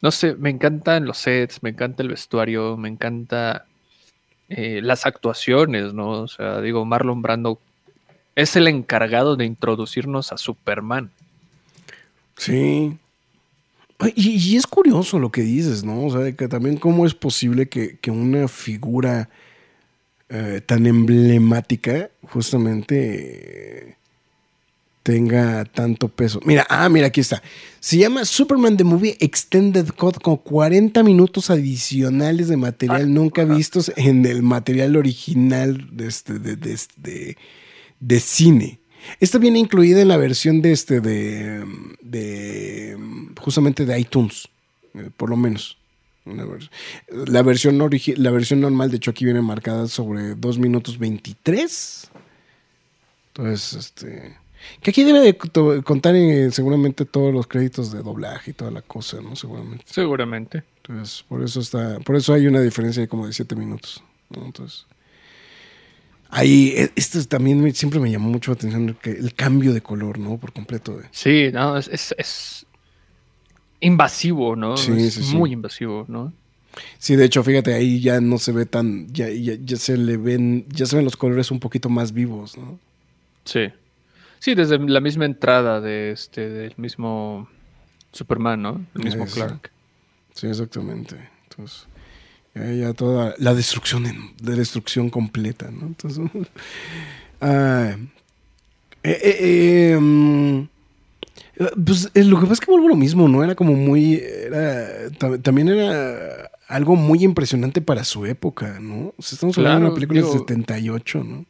no 0.01 0.11
sé, 0.11 0.35
me 0.35 0.49
encantan 0.49 1.05
los 1.05 1.17
sets, 1.17 1.63
me 1.63 1.69
encanta 1.69 2.03
el 2.03 2.09
vestuario, 2.09 2.75
me 2.75 2.89
encanta 2.89 3.65
eh, 4.49 4.81
las 4.83 5.05
actuaciones, 5.05 5.93
¿no? 5.93 6.09
O 6.09 6.27
sea, 6.27 6.59
digo, 6.61 6.83
Marlon 6.85 7.21
Brando 7.21 7.59
es 8.35 8.55
el 8.55 8.67
encargado 8.67 9.35
de 9.35 9.45
introducirnos 9.45 10.31
a 10.31 10.37
Superman. 10.37 11.11
Sí. 12.37 12.97
Y, 14.15 14.57
es 14.57 14.67
curioso 14.67 15.19
lo 15.19 15.31
que 15.31 15.41
dices, 15.41 15.83
¿no? 15.83 16.05
O 16.05 16.11
sea, 16.11 16.31
que 16.33 16.47
también 16.47 16.77
cómo 16.77 17.05
es 17.05 17.13
posible 17.13 17.69
que, 17.69 17.97
una 18.09 18.47
figura 18.47 19.29
eh, 20.29 20.61
tan 20.65 20.85
emblemática 20.85 22.09
justamente 22.23 23.97
tenga 25.03 25.65
tanto 25.65 26.07
peso. 26.07 26.39
Mira, 26.45 26.65
ah, 26.69 26.89
mira, 26.89 27.07
aquí 27.07 27.21
está. 27.21 27.43
Se 27.79 27.97
llama 27.97 28.25
Superman 28.25 28.77
The 28.77 28.85
Movie 28.85 29.17
Extended 29.19 29.89
Cut 29.89 30.21
con 30.21 30.37
40 30.37 31.03
minutos 31.03 31.49
adicionales 31.49 32.47
de 32.47 32.57
material 32.57 33.01
ah, 33.03 33.05
nunca 33.05 33.43
vistos 33.43 33.91
en 33.97 34.25
el 34.25 34.41
material 34.41 34.95
original 34.95 35.89
de, 35.91 36.07
este, 36.07 36.39
de, 36.39 36.55
de, 36.55 37.37
de 37.99 38.19
cine. 38.19 38.79
Esta 39.19 39.37
viene 39.37 39.59
incluida 39.59 40.01
en 40.01 40.07
la 40.07 40.17
versión 40.17 40.61
de 40.61 40.71
este 40.71 41.01
de, 41.01 41.65
de 42.01 42.97
justamente 43.39 43.85
de 43.85 43.99
iTunes, 43.99 44.47
eh, 44.93 45.09
por 45.15 45.29
lo 45.29 45.37
menos. 45.37 45.77
La 46.25 47.41
versión, 47.41 47.77
la 47.77 48.31
versión 48.31 48.61
normal, 48.61 48.89
de 48.89 48.97
hecho, 48.97 49.11
aquí 49.11 49.25
viene 49.25 49.41
marcada 49.41 49.87
sobre 49.87 50.35
2 50.35 50.57
minutos 50.57 50.97
23. 50.97 52.11
Entonces, 53.27 53.73
este. 53.73 54.37
Que 54.81 54.91
aquí 54.91 55.03
debe 55.03 55.19
de 55.19 55.35
contar 55.83 56.15
seguramente 56.51 57.03
todos 57.03 57.33
los 57.33 57.47
créditos 57.47 57.91
de 57.91 58.01
doblaje 58.01 58.51
y 58.51 58.53
toda 58.53 58.71
la 58.71 58.81
cosa, 58.81 59.19
¿no? 59.21 59.35
Seguramente. 59.35 59.83
Seguramente. 59.85 60.63
Entonces, 60.77 61.25
por 61.27 61.43
eso 61.43 61.59
está. 61.59 61.99
Por 61.99 62.15
eso 62.15 62.33
hay 62.33 62.47
una 62.47 62.61
diferencia 62.61 63.01
de 63.01 63.09
como 63.09 63.27
de 63.27 63.33
7 63.33 63.55
minutos. 63.57 64.01
Entonces. 64.33 64.85
Ahí, 66.35 66.73
e, 66.75 66.91
esto 66.95 67.23
también 67.25 67.73
siempre 67.75 67.99
me 67.99 68.09
llamó 68.11 68.29
mucho 68.29 68.51
la 68.51 68.55
atención, 68.55 68.97
el 69.03 69.33
cambio 69.35 69.71
de 69.71 69.81
color, 69.81 70.17
¿no? 70.17 70.37
Por 70.37 70.51
completo. 70.51 70.99
Sí, 71.11 71.51
no, 71.53 71.77
es, 71.77 72.65
invasivo, 73.79 74.55
¿no? 74.55 74.75
Sí, 74.75 74.91
es 74.93 75.33
muy 75.33 75.51
invasivo, 75.53 76.05
¿no? 76.07 76.33
Sí, 76.97 77.15
de 77.15 77.25
hecho, 77.25 77.43
fíjate, 77.43 77.75
ahí 77.75 78.01
ya 78.01 78.19
no 78.19 78.39
se 78.39 78.51
ve 78.51 78.65
tan, 78.65 79.13
ya, 79.13 79.29
ya, 79.29 79.77
se 79.77 79.95
le 79.95 80.17
ven, 80.17 80.65
ya 80.69 80.87
se 80.87 80.95
ven 80.95 81.05
los 81.05 81.15
colores 81.15 81.51
un 81.51 81.59
poquito 81.59 81.87
más 81.89 82.13
vivos, 82.13 82.57
¿no? 82.57 82.79
Sí. 83.45 83.71
Sí, 84.39 84.55
desde 84.55 84.79
la 84.79 84.99
misma 85.01 85.25
entrada 85.25 85.81
de 85.81 86.11
este, 86.11 86.49
del 86.49 86.73
mismo 86.77 87.47
Superman, 88.11 88.59
¿no? 88.59 88.85
El 88.95 89.03
mismo 89.03 89.25
Clark. 89.27 89.69
Sí, 90.33 90.47
exactamente. 90.47 91.29
Entonces, 91.49 91.87
ya 92.55 92.93
toda 92.93 93.33
la 93.37 93.53
destrucción, 93.53 94.03
de 94.41 94.55
destrucción 94.55 95.09
completa, 95.09 95.71
¿no? 95.71 95.87
Entonces, 95.87 96.23
ah, 97.41 97.95
eh, 99.03 99.19
eh, 99.23 99.91
em, 99.93 100.67
pues 101.85 102.09
eh, 102.13 102.23
lo 102.23 102.37
que 102.37 102.43
pasa 102.43 102.53
es 102.53 102.59
que 102.59 102.71
vuelvo 102.71 102.87
lo 102.87 102.95
mismo, 102.95 103.27
¿no? 103.27 103.43
Era 103.43 103.55
como 103.55 103.73
muy, 103.73 104.15
era, 104.15 105.09
también 105.41 105.69
era 105.69 106.49
algo 106.67 106.95
muy 106.95 107.23
impresionante 107.23 107.81
para 107.81 108.03
su 108.03 108.25
época, 108.25 108.79
¿no? 108.79 109.13
O 109.17 109.21
sea, 109.21 109.35
estamos 109.35 109.57
hablando 109.57 109.79
de 109.79 109.85
una 109.87 109.95
película 109.95 110.21
de 110.21 110.27
78, 110.27 111.23
¿no? 111.23 111.45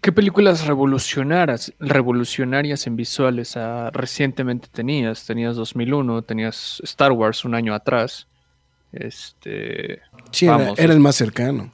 ¿Qué 0.00 0.12
películas 0.12 0.66
revolucionarias, 0.66 1.72
revolucionarias 1.80 2.86
en 2.86 2.96
visuales 2.96 3.56
ah, 3.56 3.90
recientemente 3.92 4.68
tenías? 4.70 5.26
Tenías 5.26 5.56
2001, 5.56 6.22
tenías 6.22 6.80
Star 6.84 7.12
Wars 7.12 7.44
un 7.44 7.54
año 7.54 7.74
atrás. 7.74 8.26
Este. 9.00 10.00
Sí, 10.30 10.46
era, 10.46 10.74
el 10.76 11.00
más 11.00 11.16
cercano. 11.16 11.72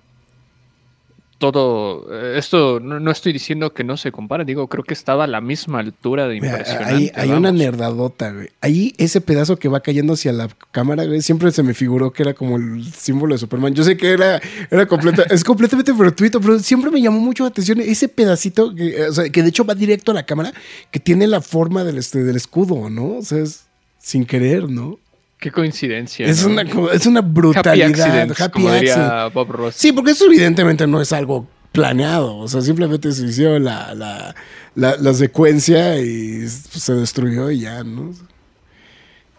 todo, 1.38 2.06
eh, 2.12 2.38
esto 2.38 2.78
no, 2.78 3.10
estoy 3.10 3.32
diciendo 3.32 3.72
que 3.74 3.82
no 3.82 3.96
se 3.96 4.12
compara, 4.12 4.44
digo, 4.44 4.68
creo 4.68 4.84
que 4.84 4.94
estaba 4.94 5.24
a 5.24 5.26
la 5.26 5.40
misma 5.40 5.80
altura 5.80 6.28
de 6.28 6.36
impresionante. 6.36 7.12
hay 7.14 7.30
una 7.30 7.50
nerdadota, 7.50 8.32
güey. 8.32 8.48
Ahí 8.60 8.94
ese 8.98 9.20
pedazo 9.20 9.56
que 9.56 9.68
va 9.68 9.80
cayendo 9.80 10.12
hacia 10.12 10.32
la 10.32 10.48
cámara, 10.70 11.04
güey, 11.04 11.20
siempre 11.22 11.50
se 11.50 11.62
me 11.62 11.74
figuró 11.74 12.12
que 12.12 12.22
era 12.22 12.34
como 12.34 12.56
el 12.56 12.84
símbolo 12.92 13.34
de 13.34 13.38
Superman. 13.38 13.74
Yo 13.74 13.82
sé 13.82 13.96
que 13.96 14.10
era, 14.12 14.40
era 14.70 14.86
completa, 14.86 15.24
es 15.30 15.42
completamente 15.42 15.92
gratuito, 15.92 16.40
pero 16.40 16.58
siempre 16.58 16.90
me 16.90 17.00
llamó 17.00 17.18
mucho 17.18 17.44
la 17.44 17.48
atención 17.48 17.80
ese 17.80 18.08
pedacito 18.08 18.74
que, 18.74 19.04
o 19.06 19.12
sea, 19.12 19.28
que 19.28 19.42
de 19.42 19.48
hecho 19.48 19.64
va 19.64 19.74
directo 19.74 20.12
a 20.12 20.14
la 20.14 20.26
cámara, 20.26 20.52
que 20.90 21.00
tiene 21.00 21.26
la 21.26 21.40
forma 21.40 21.82
del, 21.82 21.98
este, 21.98 22.22
del 22.22 22.36
escudo, 22.36 22.90
¿no? 22.90 23.18
O 23.18 23.22
sea, 23.22 23.38
es 23.38 23.66
sin 23.98 24.26
querer, 24.26 24.68
¿no? 24.68 24.98
Qué 25.42 25.50
coincidencia. 25.50 26.24
Es, 26.24 26.44
una, 26.44 26.62
es 26.92 27.04
una 27.04 27.20
brutalidad. 27.20 27.90
Happy 28.38 28.64
accident, 28.68 29.34
Bob 29.34 29.50
Ross. 29.50 29.74
Sí, 29.74 29.90
porque 29.90 30.12
eso 30.12 30.26
evidentemente 30.26 30.86
no 30.86 31.00
es 31.00 31.12
algo 31.12 31.48
planeado. 31.72 32.36
O 32.36 32.46
sea, 32.46 32.60
simplemente 32.60 33.10
se 33.10 33.26
hizo 33.26 33.58
la, 33.58 33.92
la, 33.92 34.36
la, 34.76 35.14
secuencia 35.14 35.98
y 35.98 36.46
se 36.46 36.92
destruyó 36.92 37.50
y 37.50 37.62
ya, 37.62 37.82
¿no? 37.82 38.14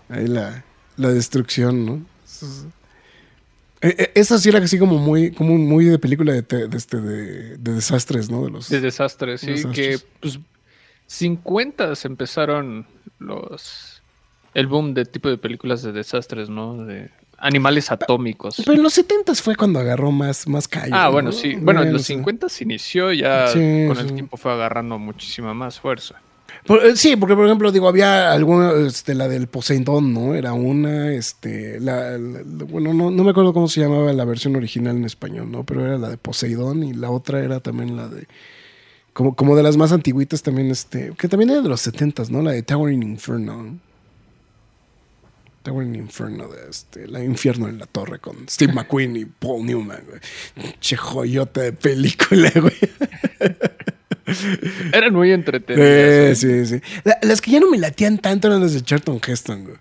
Ahí 0.09 0.27
la, 0.27 0.65
la 0.97 1.07
destrucción, 1.07 1.85
¿no? 1.85 2.05
E, 3.79 3.87
e, 3.87 4.11
esa 4.15 4.37
sí 4.37 4.49
era 4.49 4.59
así 4.59 4.77
como 4.77 4.97
muy, 4.97 5.31
como 5.31 5.57
muy 5.57 5.85
de 5.85 5.99
película 5.99 6.33
de, 6.33 6.41
de, 6.41 6.77
este, 6.77 6.99
de, 6.99 7.57
desastres, 7.59 8.29
¿no? 8.29 8.43
De, 8.43 8.51
los, 8.51 8.67
de 8.67 8.81
desastres, 8.81 9.39
sí. 9.39 9.53
Que 9.73 9.99
pues 10.19 10.37
50 11.07 11.93
empezaron 12.03 12.85
los 13.19 13.92
el 14.53 14.67
boom 14.67 14.93
de 14.93 15.05
tipo 15.05 15.29
de 15.29 15.37
películas 15.37 15.81
de 15.81 15.91
desastres, 15.91 16.49
¿no? 16.49 16.85
De 16.85 17.09
animales 17.37 17.91
atómicos. 17.91 18.55
Pero 18.57 18.73
en 18.73 18.83
los 18.83 18.93
70 18.93 19.35
fue 19.35 19.55
cuando 19.55 19.79
agarró 19.79 20.11
más, 20.11 20.47
más. 20.47 20.69
Ah, 20.91 21.09
bueno, 21.09 21.31
sí. 21.31 21.55
Bueno, 21.55 21.83
en 21.83 21.93
los 21.93 22.03
50 22.03 22.49
se 22.49 22.63
inició, 22.63 23.11
ya 23.11 23.51
con 23.51 23.97
el 23.97 24.13
tiempo 24.13 24.37
fue 24.37 24.51
agarrando 24.53 24.97
muchísima 24.97 25.53
más 25.53 25.79
fuerza. 25.79 26.21
Eh, 26.65 26.95
sí, 26.95 27.17
porque 27.17 27.35
por 27.35 27.45
ejemplo, 27.45 27.71
digo, 27.71 27.89
había 27.89 28.31
alguna, 28.31 28.71
este, 28.87 29.15
la 29.15 29.27
del 29.27 29.47
Poseidón, 29.47 30.13
¿no? 30.13 30.33
Era 30.33 30.53
una, 30.53 31.11
este, 31.11 31.79
la, 31.79 32.17
bueno, 32.69 32.93
no, 32.93 33.11
no, 33.11 33.23
me 33.23 33.31
acuerdo 33.31 33.53
cómo 33.53 33.67
se 33.67 33.81
llamaba 33.81 34.13
la 34.13 34.23
versión 34.23 34.55
original 34.55 34.95
en 34.95 35.03
español, 35.03 35.51
¿no? 35.51 35.65
Pero 35.65 35.85
era 35.85 35.97
la 35.97 36.09
de 36.09 36.17
Poseidón 36.17 36.83
y 36.83 36.93
la 36.93 37.09
otra 37.09 37.43
era 37.43 37.59
también 37.59 37.97
la 37.97 38.07
de, 38.07 38.27
como, 39.11 39.35
como 39.35 39.57
de 39.57 39.63
las 39.63 39.75
más 39.75 39.91
antiguitas 39.91 40.41
también, 40.41 40.71
este, 40.71 41.11
que 41.17 41.27
también 41.27 41.49
era 41.49 41.61
de 41.61 41.69
los 41.69 41.81
70 41.81 42.23
¿no? 42.29 42.41
La 42.41 42.51
de 42.51 42.63
Towering 42.63 43.03
Inferno. 43.03 43.77
Tengo 45.63 45.77
un 45.77 45.95
infierno 45.95 46.49
de 46.49 46.69
este, 46.69 47.07
la 47.07 47.23
infierno 47.23 47.69
en 47.69 47.79
la 47.79 47.85
torre 47.85 48.19
con 48.19 48.49
Steve 48.49 48.73
McQueen 48.73 49.15
y 49.15 49.25
Paul 49.25 49.65
Newman, 49.65 50.03
güey. 50.05 50.19
Che 50.81 50.97
joyote 50.97 51.61
de 51.61 51.73
película, 51.73 52.51
güey. 52.55 52.75
Eran 54.91 55.13
muy 55.13 55.31
entretenidas. 55.31 56.37
Sí, 56.37 56.65
sí, 56.65 56.79
sí. 56.79 57.01
las 57.21 57.39
que 57.39 57.51
ya 57.51 57.61
no 57.61 57.69
me 57.69 57.77
latían 57.77 58.17
tanto 58.17 58.49
eran 58.49 58.61
las 58.61 58.73
de 58.73 58.81
Charlton 58.81 59.21
Heston, 59.25 59.63
güey. 59.63 59.77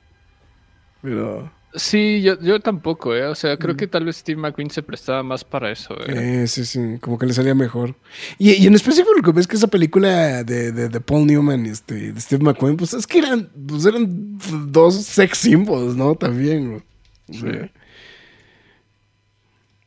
Pero. 1.03 1.53
Sí, 1.75 2.21
yo, 2.21 2.39
yo 2.41 2.61
tampoco, 2.61 3.15
¿eh? 3.15 3.27
O 3.27 3.35
sea, 3.35 3.57
creo 3.57 3.77
que 3.77 3.87
tal 3.87 4.05
vez 4.05 4.17
Steve 4.17 4.41
McQueen 4.41 4.71
se 4.71 4.83
prestaba 4.83 5.23
más 5.23 5.43
para 5.43 5.73
eso, 5.73 5.97
¿eh? 6.07 6.47
sí, 6.47 6.67
sí, 6.67 6.99
como 7.01 7.19
que 7.19 7.25
le 7.25 7.33
salía 7.33 7.55
mejor. 7.55 7.95
Y, 8.39 8.67
en 8.67 8.75
específico 8.75 9.15
lo 9.17 9.23
que 9.23 9.33
ves 9.33 9.47
que 9.47 9.57
esa 9.57 9.69
película 9.69 10.45
de, 10.45 10.73
de, 10.73 11.01
Paul 11.01 11.27
Newman 11.27 11.65
y 11.65 11.71
este, 11.71 12.13
de 12.13 12.21
Steve 12.21 12.45
McQueen, 12.45 12.77
pues 12.77 12.93
es 12.93 13.07
que 13.07 13.19
eran, 13.21 13.49
pues 13.67 13.87
eran 13.87 14.39
dos 14.71 14.97
sex 14.97 15.39
symbols, 15.39 15.97
¿no? 15.97 16.15
También, 16.15 16.83
Sí. 17.31 17.47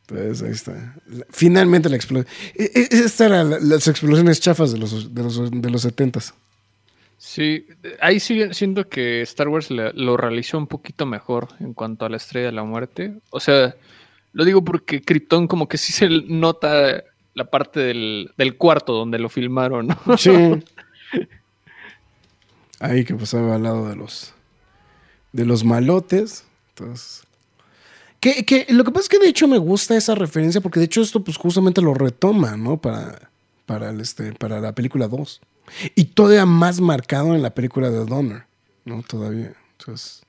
Pues 0.07 0.41
ahí 0.43 0.51
está. 0.51 0.95
Finalmente 1.29 1.89
la 1.89 1.95
explosión. 1.95 2.27
E, 2.55 2.71
e, 2.73 2.87
Estas 2.91 3.21
eran 3.21 3.69
las 3.69 3.87
explosiones 3.87 4.39
chafas 4.39 4.71
de 4.71 4.77
los, 4.77 5.13
de 5.13 5.23
los, 5.23 5.51
de 5.51 5.69
los 5.69 5.85
70s. 5.85 6.33
Sí, 7.25 7.65
ahí 8.01 8.19
sigue 8.19 8.53
siento 8.53 8.87
que 8.87 9.23
Star 9.23 9.47
Wars 9.47 9.71
lo 9.71 10.15
realizó 10.15 10.59
un 10.59 10.67
poquito 10.67 11.07
mejor 11.07 11.47
en 11.59 11.73
cuanto 11.73 12.05
a 12.05 12.09
la 12.09 12.17
estrella 12.17 12.45
de 12.45 12.51
la 12.51 12.63
muerte. 12.63 13.15
O 13.31 13.39
sea, 13.39 13.75
lo 14.31 14.45
digo 14.45 14.63
porque 14.63 15.01
Krypton 15.01 15.47
como 15.47 15.67
que 15.67 15.79
sí 15.79 15.91
se 15.91 16.07
nota 16.07 17.03
la 17.33 17.45
parte 17.45 17.79
del, 17.79 18.55
cuarto 18.59 18.93
donde 18.93 19.17
lo 19.17 19.29
filmaron, 19.29 19.87
¿no? 19.87 20.17
Sí. 20.19 20.29
Ahí 22.79 23.03
que 23.03 23.15
pasaba 23.15 23.55
al 23.55 23.63
lado 23.63 23.89
de 23.89 23.95
los 23.95 24.31
de 25.33 25.45
los 25.45 25.63
malotes. 25.63 26.45
Entonces. 26.75 27.23
Que, 28.19 28.45
que, 28.45 28.67
lo 28.69 28.83
que 28.83 28.91
pasa 28.91 29.05
es 29.05 29.09
que 29.09 29.19
de 29.19 29.29
hecho 29.29 29.47
me 29.47 29.57
gusta 29.57 29.97
esa 29.97 30.13
referencia, 30.13 30.61
porque 30.61 30.79
de 30.79 30.85
hecho 30.85 31.01
esto 31.01 31.23
pues 31.23 31.37
justamente 31.37 31.81
lo 31.81 31.95
retoma, 31.95 32.55
¿no? 32.55 32.77
Para, 32.77 33.31
para, 33.65 33.89
el, 33.89 33.99
este, 33.99 34.31
para 34.33 34.59
la 34.59 34.73
película 34.73 35.07
2. 35.07 35.41
Y 35.95 36.05
todavía 36.05 36.45
más 36.45 36.79
marcado 36.79 37.35
en 37.35 37.41
la 37.41 37.53
película 37.53 37.89
de 37.89 38.05
Donner, 38.05 38.45
¿no? 38.85 39.03
Todavía. 39.03 39.53
Entonces. 39.79 40.23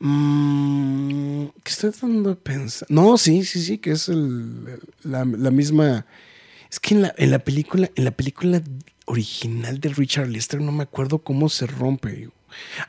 Mm, 0.00 1.46
¿Qué 1.62 1.70
estoy 1.70 1.92
dando 2.00 2.32
a 2.32 2.34
pensar? 2.34 2.90
No, 2.90 3.16
sí, 3.16 3.44
sí, 3.44 3.62
sí, 3.62 3.78
que 3.78 3.92
es 3.92 4.08
el, 4.08 4.80
la, 5.04 5.24
misma. 5.24 6.06
Es 6.70 6.80
que 6.80 6.94
en 6.94 7.02
la, 7.02 7.14
en 7.16 7.30
la 7.30 7.38
película, 7.38 7.90
en 7.94 8.04
la 8.04 8.10
película 8.10 8.62
original 9.06 9.78
de 9.78 9.90
Richard 9.90 10.28
Lester, 10.28 10.60
no 10.60 10.72
me 10.72 10.82
acuerdo 10.82 11.18
cómo 11.18 11.48
se 11.48 11.66
rompe. 11.66 12.30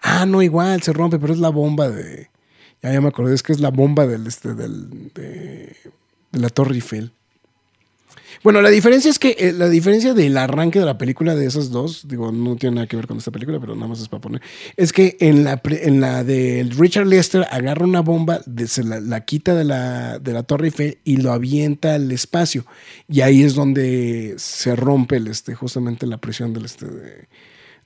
Ah, 0.02 0.26
no, 0.26 0.42
igual 0.42 0.82
se 0.82 0.94
rompe, 0.94 1.20
pero 1.20 1.34
es 1.34 1.40
la 1.40 1.50
bomba 1.50 1.90
de. 1.90 2.30
Ya, 2.82 2.92
ya 2.92 3.00
me 3.00 3.10
acordé, 3.10 3.36
es 3.36 3.44
que 3.44 3.54
es 3.54 3.60
la 3.60 3.70
bomba 3.70 4.08
del, 4.08 4.28
este, 4.28 4.54
del, 4.56 5.12
de, 5.14 5.76
de 6.32 6.40
la 6.40 6.50
Torre 6.50 6.76
Eiffel. 6.76 7.14
Bueno, 8.44 8.62
la 8.62 8.70
diferencia 8.70 9.10
es 9.10 9.20
que 9.20 9.38
eh, 9.40 9.54
la 9.54 9.70
diferencia 9.70 10.14
del 10.14 10.38
arranque 10.38 10.78
de 10.78 10.86
la 10.86 10.98
película 10.98 11.34
de 11.34 11.46
esas 11.46 11.70
dos, 11.70 12.06
digo, 12.10 12.30
no 12.34 12.58
tiene 12.58 12.76
nada 12.76 12.88
que 12.88 12.98
ver 12.98 13.08
con 13.08 13.18
esta 13.18 13.32
película, 13.32 13.58
pero 13.58 13.74
nada 13.74 13.88
más 13.88 14.02
es 14.02 14.10
para 14.10 14.20
poner, 14.20 14.42
es 14.76 14.92
que 14.92 15.16
en 15.22 15.46
la, 15.46 15.62
en 15.64 16.02
de 16.02 16.70
Richard 16.78 17.08
Lester 17.08 17.48
agarra 17.50 17.86
una 17.86 18.02
bomba, 18.02 18.42
se 18.68 18.84
la, 18.84 19.22
quita 19.22 19.56
de 19.56 19.64
la, 19.64 20.20
de 20.20 20.34
la 20.34 20.44
Torre 20.44 20.68
Eiffel 20.68 20.98
y 21.06 21.18
lo 21.18 21.32
avienta 21.32 21.96
al 21.96 22.12
espacio. 22.12 22.66
Y 23.08 23.22
ahí 23.22 23.44
es 23.44 23.56
donde 23.56 24.34
se 24.38 24.76
rompe 24.76 25.22
este, 25.30 25.56
justamente 25.56 26.06
la 26.06 26.18
presión 26.18 26.54
del, 26.54 26.66
este, 26.66 26.86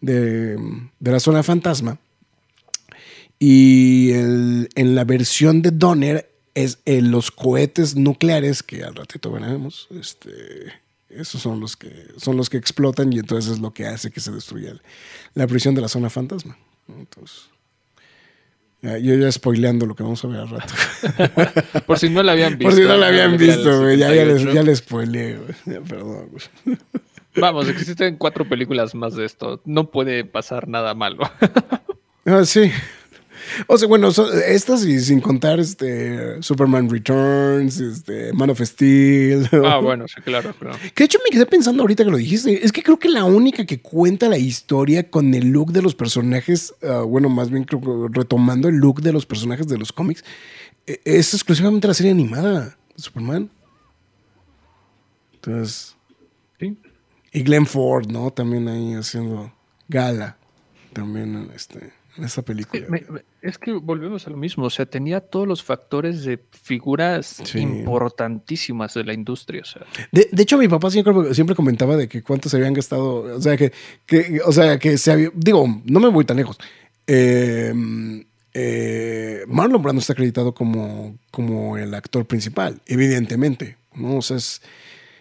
de, 0.01 0.57
la 0.99 1.19
zona 1.19 1.43
fantasma. 1.43 1.99
Y 3.37 4.11
en 4.13 4.95
la 4.95 5.03
versión 5.03 5.61
de 5.61 5.69
Donner 5.69 6.36
es 6.57 6.79
en 6.85 7.11
los 7.11 7.29
cohetes 7.29 7.95
nucleares 7.95 8.63
que 8.63 8.83
al 8.83 8.95
ratito 8.95 9.31
veremos, 9.31 9.87
este, 9.91 10.73
esos 11.07 11.39
son 11.39 11.59
los 11.59 11.77
que 11.77 12.07
son 12.17 12.35
los 12.35 12.49
que 12.49 12.57
explotan 12.57 13.13
y 13.13 13.19
entonces 13.19 13.53
es 13.53 13.59
lo 13.59 13.73
que 13.75 13.85
hace 13.85 14.09
que 14.09 14.19
se 14.19 14.31
destruya 14.31 14.73
la 15.35 15.45
prisión 15.45 15.75
de 15.75 15.81
la 15.81 15.87
zona 15.87 16.09
fantasma. 16.09 16.57
Entonces, 16.87 17.49
yo 18.81 19.15
ya 19.15 19.31
spoileando 19.31 19.85
lo 19.85 19.95
que 19.95 20.01
vamos 20.01 20.23
a 20.25 20.27
ver 20.29 20.39
al 20.39 20.49
rato. 20.49 20.73
Por 21.85 21.99
si 21.99 22.09
no 22.09 22.23
la 22.23 22.31
habían 22.31 22.57
visto. 22.57 22.71
Por 22.71 22.73
si 22.73 22.87
no 22.87 22.97
la 22.97 23.07
habían 23.07 23.37
visto, 23.37 23.91
Ya, 23.91 24.13
ya, 24.15 24.25
les, 24.25 24.43
ya 24.51 24.63
les 24.63 24.79
spoileé, 24.79 25.39
Perdón, 25.65 26.31
Vamos, 27.35 27.69
existen 27.69 28.17
cuatro 28.17 28.49
películas 28.49 28.95
más 28.95 29.13
de 29.13 29.25
esto. 29.25 29.61
No 29.63 29.91
puede 29.91 30.25
pasar 30.25 30.67
nada 30.67 30.95
malo. 30.95 31.29
Ah, 32.25 32.43
sí. 32.45 32.71
O 33.67 33.77
sea, 33.77 33.87
bueno, 33.87 34.09
estas 34.45 34.85
y 34.85 34.99
sin 34.99 35.21
contar 35.21 35.59
este 35.59 36.41
Superman 36.41 36.89
Returns, 36.89 37.79
este 37.79 38.33
Man 38.33 38.49
of 38.49 38.61
Steel. 38.61 39.49
Ah, 39.65 39.77
bueno, 39.83 40.07
sí, 40.07 40.21
claro, 40.21 40.53
claro. 40.57 40.77
Que 40.93 41.03
de 41.03 41.05
hecho 41.05 41.19
me 41.23 41.31
quedé 41.31 41.45
pensando 41.45 41.83
ahorita 41.83 42.03
que 42.03 42.11
lo 42.11 42.17
dijiste. 42.17 42.65
Es 42.65 42.71
que 42.71 42.83
creo 42.83 42.99
que 42.99 43.09
la 43.09 43.25
única 43.25 43.65
que 43.65 43.81
cuenta 43.81 44.29
la 44.29 44.37
historia 44.37 45.09
con 45.09 45.33
el 45.33 45.49
look 45.49 45.71
de 45.71 45.81
los 45.81 45.95
personajes, 45.95 46.73
ah, 46.83 47.01
bueno, 47.01 47.29
más 47.29 47.49
bien 47.49 47.63
creo 47.63 48.07
retomando 48.09 48.69
el 48.69 48.75
look 48.75 49.01
de 49.01 49.13
los 49.13 49.25
personajes 49.25 49.67
de 49.67 49.77
los 49.77 49.91
cómics, 49.91 50.23
e, 50.85 51.01
es 51.05 51.33
exclusivamente 51.33 51.87
la 51.87 51.93
serie 51.93 52.11
animada 52.11 52.65
de 52.95 53.01
Superman. 53.01 53.49
Entonces. 55.33 55.95
Sí. 56.59 56.77
Y 57.31 57.43
Glenn 57.43 57.65
Ford, 57.65 58.07
¿no? 58.07 58.31
También 58.31 58.67
ahí 58.67 58.93
haciendo 58.93 59.53
gala. 59.87 60.37
También 60.93 61.51
este 61.53 61.93
en 62.17 62.23
esa 62.23 62.41
película. 62.41 62.87
Es 63.47 63.57
que, 63.57 63.71
volvemos 63.71 64.27
a 64.27 64.29
lo 64.29 64.37
mismo, 64.37 64.65
o 64.65 64.69
sea, 64.69 64.85
tenía 64.85 65.21
todos 65.21 65.47
los 65.47 65.63
factores 65.63 66.23
de 66.23 66.39
figuras 66.51 67.41
importantísimas 67.55 68.93
de 68.93 69.03
la 69.05 69.13
industria. 69.13 69.61
O 69.61 69.65
sea. 69.65 69.85
De, 70.11 70.27
hecho, 70.37 70.57
mi 70.57 70.67
papá 70.67 70.91
siempre, 70.91 71.33
siempre 71.33 71.55
comentaba 71.55 71.95
de 71.95 72.07
que 72.07 72.21
cuántos 72.21 72.51
se 72.51 72.57
habían 72.57 72.73
gastado, 72.73 73.37
o 73.37 73.41
sea, 73.41 73.55
que, 73.55 73.71
que, 74.05 74.39
o 74.45 74.51
sea, 74.51 74.77
que 74.77 74.97
se 74.97 75.11
había, 75.11 75.31
digo, 75.33 75.65
no 75.85 75.99
me 75.99 76.09
voy 76.09 76.25
tan 76.25 76.37
lejos. 76.37 76.57
Em, 77.05 78.25
eh, 78.53 79.43
Marlon 79.47 79.81
Brando 79.81 80.01
está 80.01 80.13
acreditado 80.13 80.53
como, 80.53 81.17
como 81.31 81.77
el 81.77 81.93
actor 81.93 82.25
principal, 82.25 82.81
evidentemente, 82.85 83.77
¿no? 83.95 84.17
O 84.17 84.21
sea, 84.21 84.37
es, 84.37 84.61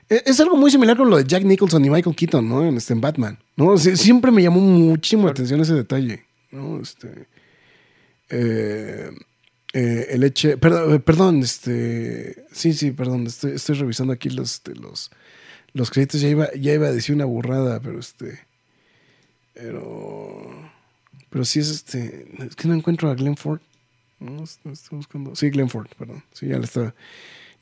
es 0.08 0.40
algo 0.40 0.56
muy 0.56 0.70
similar 0.70 0.96
con 0.96 1.10
lo 1.10 1.16
de 1.16 1.24
Jack 1.24 1.44
Nicholson 1.44 1.84
y 1.84 1.90
Michael 1.90 2.16
Keaton, 2.16 2.48
¿no? 2.48 2.66
En, 2.66 2.76
este, 2.76 2.94
Batman, 2.94 3.38
¿no? 3.56 3.78
siempre 3.78 4.30
me 4.32 4.42
llamó 4.42 4.60
muchísimo 4.60 5.26
la 5.26 5.30
atención 5.30 5.60
ese 5.60 5.74
detalle. 5.74 6.24
¿no? 6.50 6.80
Este, 6.80 7.28
eh, 8.30 9.10
eh, 9.72 10.06
el 10.10 10.24
eche, 10.24 10.56
perdón, 10.56 10.94
eh, 10.94 11.00
perdón, 11.00 11.42
este, 11.42 12.46
sí, 12.50 12.72
sí, 12.72 12.92
perdón, 12.92 13.26
estoy, 13.26 13.76
revisando 13.76 14.12
aquí 14.12 14.30
los, 14.30 14.54
este, 14.54 14.74
los, 14.74 15.10
los 15.74 15.90
créditos, 15.90 16.20
ya 16.20 16.28
iba, 16.28 16.52
ya 16.54 16.72
iba 16.72 16.86
a 16.86 16.92
decir 16.92 17.14
una 17.14 17.26
burrada, 17.26 17.80
pero 17.80 17.98
este, 18.00 18.38
pero, 19.52 20.50
pero 21.28 21.44
sí 21.44 21.60
es 21.60 21.70
este, 21.70 22.26
es 22.38 22.56
que 22.56 22.68
no 22.68 22.74
encuentro 22.74 23.10
a 23.10 23.14
Glenn 23.14 23.36
Ford, 23.36 23.60
no, 24.18 24.44
estoy 24.44 24.96
buscando, 24.96 25.36
sí, 25.36 25.50
Glenn 25.50 25.68
Ford, 25.68 25.88
perdón, 25.98 26.24
sí, 26.32 26.46
ya 26.46 26.58
le 26.58 26.64
estaba, 26.64 26.94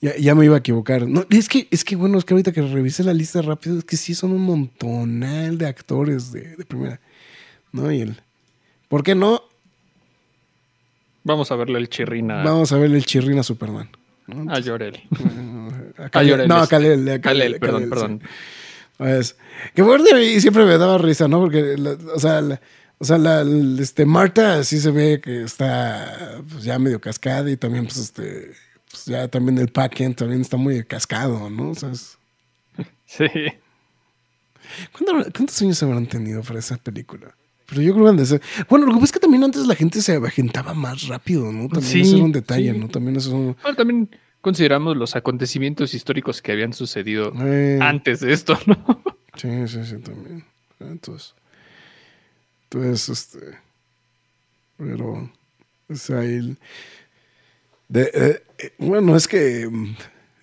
ya, 0.00 0.16
ya, 0.16 0.34
me 0.34 0.44
iba 0.44 0.54
a 0.54 0.60
equivocar, 0.60 1.08
no, 1.08 1.26
es 1.30 1.48
que, 1.48 1.66
es 1.70 1.84
que 1.84 1.96
bueno, 1.96 2.16
es 2.16 2.24
que 2.24 2.34
ahorita 2.34 2.52
que 2.52 2.62
revisé 2.62 3.02
la 3.02 3.12
lista 3.12 3.42
rápido, 3.42 3.78
es 3.78 3.84
que 3.84 3.96
sí 3.96 4.14
son 4.14 4.30
un 4.30 4.42
montonal 4.42 5.58
de 5.58 5.66
actores 5.66 6.30
de, 6.30 6.54
de 6.56 6.64
primera, 6.64 7.00
¿no? 7.72 7.90
Y 7.90 8.02
el, 8.02 8.22
¿por 8.88 9.02
qué 9.02 9.16
no? 9.16 9.42
Vamos 11.24 11.50
a 11.50 11.56
verle 11.56 11.78
el 11.78 11.88
chirrina. 11.88 12.42
Vamos 12.44 12.70
a 12.72 12.78
verle 12.78 12.98
el 12.98 13.06
chirrina 13.06 13.40
a 13.40 13.44
Superman. 13.44 13.88
¿no? 14.26 14.52
A 14.52 14.60
Llorel. 14.60 15.02
A 16.12 16.22
Llorel. 16.22 16.48
No, 16.48 16.56
a 16.56 16.66
Kalel. 16.66 17.08
A 17.08 17.20
Kalel, 17.20 17.58
perdón, 17.58 17.88
perdón. 17.88 18.22
Pues, 18.96 19.36
que 19.74 19.82
fuerte 19.82 20.22
y 20.22 20.40
siempre 20.40 20.64
me 20.64 20.78
daba 20.78 20.98
risa, 20.98 21.26
¿no? 21.26 21.40
Porque, 21.40 21.76
la, 21.76 21.96
o 22.14 22.20
sea, 22.20 22.40
la, 22.40 22.60
o 22.98 23.04
sea, 23.04 23.18
la, 23.18 23.42
este, 23.80 24.06
Marta 24.06 24.62
sí 24.62 24.78
se 24.78 24.90
ve 24.90 25.20
que 25.20 25.42
está 25.42 26.40
pues, 26.48 26.62
ya 26.62 26.78
medio 26.78 27.00
cascada 27.00 27.50
y 27.50 27.56
también, 27.56 27.84
pues, 27.84 27.96
este, 27.96 28.52
pues, 28.88 29.06
ya 29.06 29.26
también 29.28 29.58
el 29.58 29.68
Packen 29.68 30.14
también 30.14 30.42
está 30.42 30.56
muy 30.56 30.84
cascado, 30.84 31.50
¿no? 31.50 31.70
O 31.70 31.74
sea, 31.74 31.90
es... 31.90 32.18
Sí. 33.06 33.28
¿Cuántos 34.92 35.62
años 35.62 35.80
habrán 35.82 36.06
tenido 36.06 36.42
para 36.42 36.58
esa 36.58 36.76
película? 36.76 37.34
Pero 37.74 37.82
yo 37.82 37.92
creo 37.92 38.04
que 38.04 38.10
antes. 38.10 38.40
Bueno, 38.68 38.86
lo 38.86 38.92
que 38.92 39.00
pasa 39.00 39.04
es 39.06 39.12
que 39.12 39.18
también 39.18 39.42
antes 39.42 39.66
la 39.66 39.74
gente 39.74 40.00
se 40.00 40.14
avejentaba 40.14 40.74
más 40.74 41.08
rápido, 41.08 41.50
¿no? 41.50 41.68
También 41.68 41.82
sí, 41.82 42.00
eso 42.02 42.16
era 42.16 42.24
un 42.24 42.32
detalle, 42.32 42.72
sí. 42.72 42.78
¿no? 42.78 42.88
También 42.88 43.16
eso. 43.16 43.32
Bueno, 43.32 43.76
también 43.76 44.08
consideramos 44.40 44.96
los 44.96 45.16
acontecimitos 45.16 45.92
históricos 45.92 46.40
que 46.40 46.52
habían 46.52 46.72
sucedido 46.72 47.32
eh. 47.40 47.78
antes 47.80 48.20
de 48.20 48.32
esto, 48.32 48.58
¿no? 48.66 48.76
Sí, 49.36 49.48
sí, 49.66 49.84
sí, 49.84 49.96
también. 49.96 50.44
Entonces. 50.78 51.34
Entonces, 52.70 53.08
este. 53.08 53.58
Pero. 54.76 55.28
O 55.88 55.94
sea, 55.96 56.22
el. 56.22 56.56
De, 57.88 58.10
eh, 58.14 58.72
bueno, 58.78 59.16
es 59.16 59.26
que. 59.26 59.68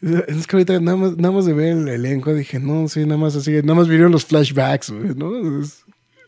Es 0.02 0.46
que 0.46 0.56
ahorita 0.58 0.80
nada 0.82 0.98
más, 0.98 1.16
nada 1.16 1.32
más 1.34 1.46
de 1.46 1.54
ver 1.54 1.78
el 1.78 1.88
elenco 1.88 2.34
dije, 2.34 2.60
no, 2.60 2.90
sí, 2.90 3.06
nada 3.06 3.18
más 3.18 3.36
así, 3.38 3.52
nada 3.62 3.76
más 3.76 3.88
vinieron 3.88 4.12
los 4.12 4.26
flashbacks, 4.26 4.92
¿no? 4.92 5.62
Es, 5.62 5.86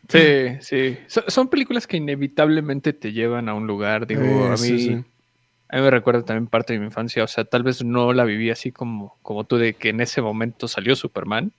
Sí, 0.09 0.19
sí. 0.61 0.97
son 1.27 1.47
películas 1.49 1.87
que 1.87 1.97
inevitablemente 1.97 2.93
te 2.93 3.13
llevan 3.13 3.49
a 3.49 3.53
un 3.53 3.67
lugar. 3.67 4.07
Digo, 4.07 4.21
Eh, 4.23 4.47
a 4.47 4.51
mí. 4.51 4.57
sí, 4.57 4.79
sí. 4.79 5.03
A 5.69 5.77
mí 5.77 5.81
me 5.81 5.89
recuerda 5.89 6.23
también 6.23 6.47
parte 6.47 6.73
de 6.73 6.79
mi 6.79 6.85
infancia. 6.85 7.23
O 7.23 7.27
sea, 7.27 7.45
tal 7.45 7.63
vez 7.63 7.83
no 7.83 8.13
la 8.13 8.25
viví 8.25 8.51
así 8.51 8.71
como, 8.71 9.17
como 9.23 9.43
tú, 9.43 9.57
de 9.57 9.73
que 9.73 9.89
en 9.89 10.01
ese 10.01 10.21
momento 10.21 10.67
salió 10.67 10.95
Superman. 10.95 11.51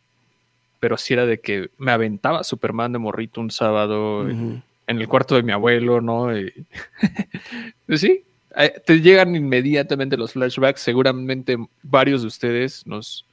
Pero 0.78 0.96
sí 0.98 1.14
era 1.14 1.26
de 1.26 1.40
que 1.40 1.70
me 1.78 1.90
aventaba 1.92 2.44
Superman 2.44 2.92
de 2.92 2.98
morrito 2.98 3.40
un 3.40 3.50
sábado 3.50 4.28
en 4.28 4.62
el 4.86 5.08
cuarto 5.08 5.34
de 5.34 5.42
mi 5.42 5.50
abuelo, 5.52 6.00
¿no? 6.00 6.36
Y- 6.38 6.52
pues 7.86 8.00
sí, 8.02 8.22
eh, 8.56 8.74
te 8.84 9.00
llegan 9.00 9.34
inmediatamente 9.34 10.16
los 10.16 10.32
flashbacks. 10.34 10.80
Seguramente 10.80 11.56
varios 11.82 12.20
de 12.22 12.28
ustedes 12.28 12.86
nos 12.86 13.26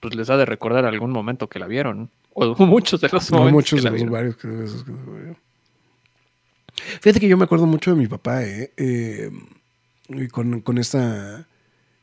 pues 0.00 0.14
les 0.14 0.28
ha 0.28 0.36
de 0.36 0.44
recordar 0.44 0.84
algún 0.84 1.10
momento 1.10 1.48
que 1.48 1.58
la 1.58 1.66
vieron. 1.66 2.10
O 2.38 2.66
muchos 2.66 3.00
de 3.00 3.08
los 3.08 3.30
No, 3.30 3.38
momentos 3.38 3.52
muchos 3.52 3.80
que 3.80 3.82
la 3.82 3.90
de 3.90 3.98
los 3.98 4.10
vieron. 4.10 4.12
varios 4.12 4.36
que 4.36 4.64
esos 4.64 4.84
que. 4.84 4.92
Fíjate 7.00 7.20
que 7.20 7.28
yo 7.28 7.36
me 7.36 7.44
acuerdo 7.44 7.66
mucho 7.66 7.90
de 7.90 7.96
mi 7.96 8.06
papá, 8.06 8.44
¿eh? 8.44 8.70
Eh, 8.76 9.30
con, 10.30 10.60
con 10.60 10.78
esta 10.78 11.46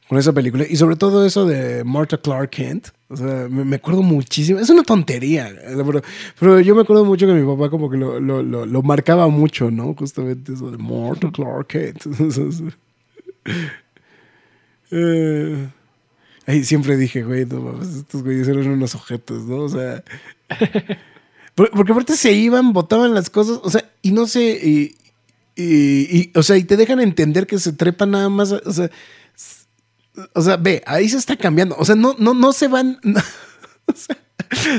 con 0.09 0.17
esa 0.17 0.33
película. 0.33 0.65
Y 0.69 0.75
sobre 0.75 0.95
todo 0.95 1.25
eso 1.25 1.45
de 1.45 1.83
Martha 1.83 2.17
Clark 2.17 2.49
Kent. 2.49 2.89
O 3.09 3.15
sea, 3.15 3.47
me, 3.49 3.63
me 3.63 3.75
acuerdo 3.77 4.01
muchísimo. 4.01 4.59
Es 4.59 4.69
una 4.69 4.83
tontería. 4.83 5.49
eh, 5.49 5.75
Pero, 5.85 6.01
pero 6.39 6.59
yo 6.59 6.75
me 6.75 6.81
acuerdo 6.81 7.05
mucho 7.05 7.25
que 7.27 7.33
mi 7.33 7.45
papá 7.45 7.69
como 7.69 7.89
que 7.89 7.97
lo, 7.97 8.19
lo, 8.19 8.41
lo, 8.43 8.65
lo 8.65 8.81
marcaba 8.81 9.27
mucho, 9.27 9.71
¿no? 9.71 9.93
Justamente 9.93 10.53
eso 10.53 10.71
de 10.71 10.77
Martha 10.77 11.31
Clark 11.31 11.67
Kent. 11.67 12.03
Eh, 14.91 15.67
ahí 16.47 16.63
siempre 16.63 16.97
dije, 16.97 17.23
güey, 17.23 17.45
no 17.45 17.59
mames, 17.61 17.89
estos 17.95 18.23
güeyes 18.23 18.47
eran 18.47 18.67
unos 18.67 18.95
objetos, 18.95 19.43
¿no? 19.43 19.57
O 19.57 19.69
sea... 19.69 20.03
Por- 21.55 21.69
Porque 21.71 21.91
aparte 21.91 22.15
se 22.17 22.31
iban, 22.33 22.73
botaban 22.73 23.13
las 23.13 23.29
cosas, 23.29 23.59
o 23.61 23.69
sea, 23.69 23.87
y 24.01 24.11
no 24.11 24.25
sé, 24.25 24.59
y, 24.63 24.95
y- 25.55 26.17
y, 26.17 26.31
o 26.35 26.41
sea, 26.41 26.57
y 26.57 26.63
te 26.63 26.77
dejan 26.77 26.99
entender 26.99 27.45
que 27.45 27.59
se 27.59 27.73
trepan 27.73 28.09
nada 28.11 28.27
más, 28.29 28.51
o 28.51 28.73
sea, 28.73 28.89
o 30.33 30.41
sea, 30.41 30.57
ve, 30.57 30.81
ahí 30.87 31.07
se 31.09 31.17
está 31.17 31.35
cambiando, 31.37 31.75
o 31.77 31.85
sea, 31.85 31.93
no, 31.95 32.15
no, 32.17 32.33
no 32.33 32.53
se 32.53 32.67
van, 32.67 32.99
no, 33.03 33.19
o 33.85 33.93
sea, 33.95 34.17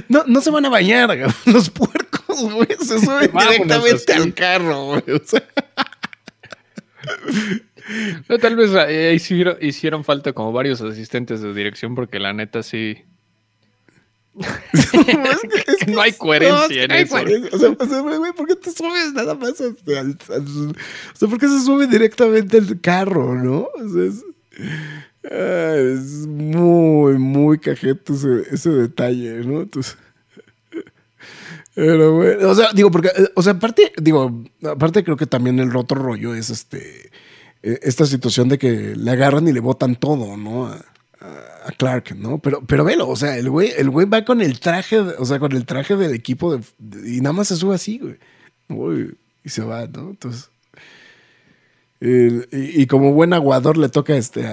no, 0.08 0.24
no 0.26 0.40
se 0.40 0.50
van 0.50 0.64
a 0.64 0.68
bañar, 0.68 1.16
los 1.46 1.70
puercos, 1.70 2.42
güey, 2.42 2.66
se 2.80 2.98
suben 2.98 3.30
Vámonos 3.32 3.84
directamente 3.84 4.12
al 4.12 4.34
carro, 4.34 4.86
güey, 4.86 5.02
o 5.16 5.22
sea, 5.24 5.44
No, 8.28 8.38
tal 8.38 8.56
vez 8.56 8.70
eh, 8.88 9.12
hicieron, 9.14 9.56
hicieron 9.60 10.04
falta 10.04 10.32
como 10.32 10.52
varios 10.52 10.80
asistentes 10.80 11.42
de 11.42 11.52
dirección 11.52 11.94
porque 11.94 12.18
la 12.18 12.32
neta 12.32 12.62
sí. 12.62 13.04
no 15.88 16.00
hay 16.00 16.12
coherencia 16.12 16.84
en 16.84 16.90
eso. 16.90 17.10
coherencia. 17.14 17.50
O 17.52 17.58
sea, 17.58 17.86
sea, 17.86 18.00
güey, 18.00 18.32
¿por 18.32 18.46
qué 18.48 18.56
te 18.56 18.70
subes 18.72 19.12
nada 19.12 19.34
más 19.34 19.60
al, 19.60 19.76
al- 19.96 20.18
al- 20.30 20.70
O 20.70 21.16
sea, 21.16 21.28
¿por 21.28 21.38
qué 21.38 21.46
se 21.48 21.60
sube 21.60 21.86
directamente 21.86 22.58
al 22.58 22.80
carro, 22.80 23.34
no? 23.34 23.68
O 23.74 23.88
sea, 23.92 24.04
es, 24.04 24.24
ah, 25.30 25.76
es 25.76 26.26
muy, 26.26 27.18
muy 27.18 27.58
cajete 27.58 28.12
ese, 28.12 28.42
ese 28.50 28.70
detalle, 28.70 29.44
¿no? 29.44 29.60
Entonces... 29.62 29.96
Pero 31.74 32.14
bueno, 32.14 32.48
o 32.50 32.54
sea, 32.54 32.72
digo, 32.72 32.90
porque, 32.90 33.08
eh, 33.08 33.28
o 33.34 33.42
sea, 33.42 33.54
aparte, 33.54 33.92
digo, 34.00 34.44
aparte 34.64 35.02
creo 35.04 35.16
que 35.16 35.26
también 35.26 35.58
el 35.58 35.74
otro 35.76 36.00
rollo 36.00 36.34
es 36.34 36.48
este, 36.50 37.10
esta 37.82 38.04
situación 38.06 38.48
de 38.48 38.58
que 38.58 38.94
le 38.96 39.10
agarran 39.10 39.48
y 39.48 39.52
le 39.52 39.60
botan 39.60 39.96
todo, 39.96 40.36
¿no? 40.36 40.66
A, 40.66 40.80
Clark, 41.78 42.14
¿no? 42.16 42.38
Pero, 42.38 42.60
pero 42.66 42.84
velo, 42.84 43.08
o 43.08 43.16
sea, 43.16 43.38
el 43.38 43.48
güey, 43.48 43.72
el 43.78 43.88
güey 43.88 44.06
va 44.06 44.22
con 44.26 44.42
el 44.42 44.60
traje, 44.60 44.98
o 45.00 45.24
sea, 45.24 45.38
con 45.38 45.52
el 45.52 45.64
traje 45.64 45.96
del 45.96 46.12
equipo 46.14 46.54
de- 46.54 46.62
de- 46.78 47.16
y 47.16 47.20
nada 47.22 47.32
más 47.32 47.48
se 47.48 47.56
sube 47.56 47.74
así, 47.74 47.98
güey. 47.98 48.16
Uy, 48.68 49.16
y 49.42 49.48
se 49.48 49.62
va, 49.62 49.86
¿no? 49.86 50.10
Entonces, 50.10 50.50
y, 52.00 52.82
y 52.82 52.86
como 52.86 53.12
buen 53.14 53.32
aguador 53.32 53.78
le 53.78 53.88
toca 53.88 54.14
este, 54.16 54.46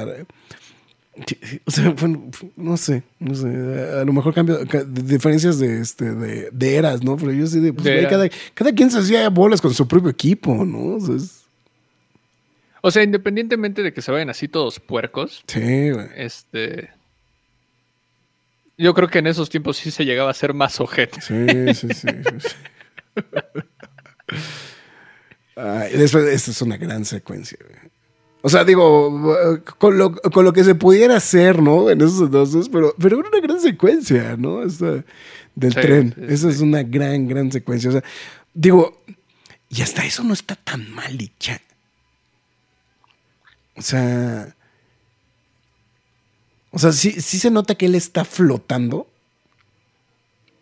o 1.66 1.72
sea, 1.72 1.90
bueno, 2.00 2.32
no 2.56 2.78
sé, 2.78 3.04
no 3.20 3.36
sé, 3.36 3.48
a 3.48 4.06
lo 4.06 4.14
mejor 4.14 4.34
cambio, 4.34 4.60
diferencias 4.88 5.60
de, 5.60 5.82
este, 5.82 6.14
de, 6.16 6.50
de 6.52 6.76
eras, 6.76 7.04
¿no? 7.04 7.18
Pero 7.18 7.34
yo 7.34 7.46
sí, 7.48 7.60
de, 7.60 7.74
pues, 7.74 7.84
De 7.84 7.92
güey, 7.92 8.00
era. 8.06 8.10
cada, 8.10 8.30
cada 8.54 8.72
quien 8.72 8.90
se 8.90 9.00
hacía 9.00 9.30
bolas 9.30 9.60
con 9.60 9.74
su 9.74 9.86
propio 9.88 10.10
equipo, 10.10 10.64
¿no? 10.66 10.96
O 10.96 11.00
sea, 11.02 11.16
es- 11.16 11.41
O 12.82 12.90
sea, 12.92 13.04
independientemente 13.04 13.84
de 13.84 13.94
que 13.94 14.02
se 14.02 14.12
vayan 14.12 14.30
así 14.30 14.48
todos 14.48 14.80
puercos, 14.80 15.44
sí, 15.48 15.92
güey. 15.92 16.08
este. 16.16 16.90
Yo 18.78 18.94
creo 18.96 19.08
que 19.10 19.20
en 19.20 19.28
esos 19.28 19.50
tiempos 19.50 19.78
sí 19.78 19.92
se 19.92 20.06
llegaba 20.06 20.32
a 20.32 20.34
ser 20.34 20.54
más 20.56 20.80
ojete. 20.82 21.22
Sí, 21.22 21.46
sí, 21.76 21.88
sí. 21.94 22.08
sí, 22.08 22.40
sí. 22.40 22.56
Ay, 25.56 25.94
después, 25.98 26.26
esta 26.26 26.52
es 26.52 26.62
una 26.62 26.78
gran 26.78 27.06
secuencia. 27.06 27.58
güey. 27.62 27.92
O 28.42 28.50
sea, 28.50 28.64
digo, 28.64 29.64
con 29.78 29.98
lo, 30.00 30.14
con 30.16 30.44
lo 30.46 30.54
que 30.54 30.64
se 30.64 30.74
pudiera 30.74 31.18
hacer, 31.18 31.62
¿no? 31.62 31.92
En 31.92 32.02
esos 32.02 32.22
entonces, 32.22 32.70
pero, 32.70 32.96
pero 33.00 33.20
era 33.20 33.30
una 33.30 33.40
gran 33.40 33.60
secuencia, 33.60 34.36
¿no? 34.38 34.64
Esta, 34.64 35.04
del 35.54 35.74
Sí, 35.74 35.80
tren. 35.80 36.16
sí, 36.18 36.22
Esa 36.34 36.50
es 36.50 36.60
una 36.62 36.82
gran, 36.82 37.28
gran 37.28 37.52
secuencia. 37.52 37.90
O 37.90 37.94
sea, 37.94 38.04
digo, 38.54 39.04
y 39.70 39.82
hasta 39.84 40.04
eso 40.06 40.24
no 40.24 40.34
está 40.34 40.56
tan 40.56 40.90
mal 40.92 41.16
dicha. 41.18 41.62
O 43.82 43.84
sea, 43.84 44.56
o 46.72 46.80
sea, 46.80 46.92
sí, 46.92 47.12
sí 47.20 47.40
se 47.40 47.50
nota 47.52 47.76
que 47.76 47.88
él 47.88 47.96
está 47.96 48.24
flotando. 48.24 49.08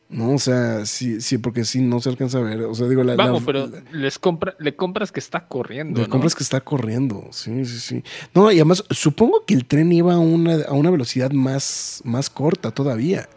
No, 0.09 0.31
o 0.31 0.39
sea, 0.39 0.87
sí, 0.87 1.21
sí, 1.21 1.37
porque 1.37 1.65
sí 1.65 1.81
no 1.81 1.99
se 1.99 2.09
alcanza 2.09 2.39
a 2.39 2.41
ver. 2.41 2.61
O 2.61 2.73
sea, 2.73 2.87
digo, 2.87 3.03
la, 3.03 3.15
Vamos, 3.15 3.41
la- 3.41 3.45
pero 3.45 3.67
la- 3.67 3.83
les 3.91 4.17
compra, 4.17 4.55
le 4.57 4.75
compras 4.75 5.11
que 5.11 5.19
está 5.19 5.47
corriendo. 5.47 5.99
le 5.99 6.07
¿no? 6.07 6.09
compras 6.09 6.33
que 6.33 6.41
está 6.43 6.61
corriendo. 6.61 7.27
Sí, 7.31 7.63
sí, 7.65 7.79
sí. 7.79 8.03
No, 8.33 8.51
y 8.51 8.55
además, 8.55 8.83
supongo 8.89 9.45
que 9.45 9.53
el 9.53 9.65
tren 9.65 9.91
iba 9.91 10.13
a 10.15 10.17
una, 10.19 10.63
a 10.63 10.71
una 10.73 10.89
velocidad 10.89 11.29
más, 11.31 12.01
más 12.05 12.29
corta 12.31 12.71
todavía. 12.71 13.29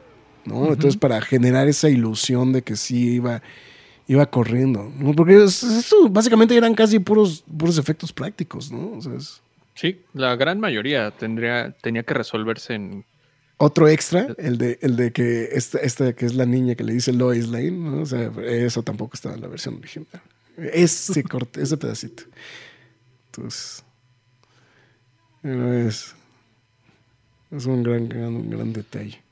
¿No? 0.46 0.68
Entonces, 0.72 0.96
para 0.96 1.20
generar 1.20 1.68
esa 1.68 1.88
ilusión 1.90 2.52
de 2.52 2.62
que 2.62 2.74
sí 2.76 3.14
iba, 3.16 3.42
iba 4.08 4.26
corriendo. 4.26 4.90
¿no? 4.96 5.12
Porque 5.12 5.44
es- 5.44 5.62
eso 5.62 6.08
básicamente 6.08 6.56
eran 6.56 6.74
casi 6.74 6.98
puros, 7.00 7.44
puros 7.58 7.76
efectos 7.78 8.12
prácticos, 8.14 8.72
¿no? 8.72 8.92
O 8.96 9.00
sea, 9.02 9.12
es 9.14 9.40
Sí, 9.74 10.02
la 10.12 10.37
gran 10.37 10.61
mayoría 10.61 11.11
tendría, 11.11 11.72
tenía 11.80 12.02
que 12.02 12.14
resolverse 12.14 12.74
en. 12.74 13.04
otro 13.56 13.88
extra, 13.88 14.35
el 14.38 14.58
de, 14.58 14.78
el 14.82 14.96
de 14.96 15.12
que 15.12 15.48
esta, 15.52 15.78
esta 15.78 16.12
que 16.12 16.26
es 16.26 16.35
la 16.35 16.46
niña 16.46 16.74
que 16.74 16.85
le 16.85 16.92
dice 16.92 17.12
Lois 17.12 17.48
Lane, 17.48 17.70
¿no? 17.70 18.02
O 18.02 18.06
sea, 18.06 18.31
eso 18.44 18.83
tampoco 18.83 19.14
estaba 19.14 19.35
en 19.35 19.40
la 19.40 19.48
versión 19.48 19.77
original. 19.77 20.08
Ese 20.56 21.23
corte, 21.25 21.62
ese 21.62 21.77
pedacito. 21.77 22.25
Entonces, 23.27 23.83
es, 25.42 26.14
es 27.50 27.66
un 27.66 27.83
gran, 27.83 28.08
gran, 28.08 28.50
gran 28.50 28.73
detalle. 28.73 29.23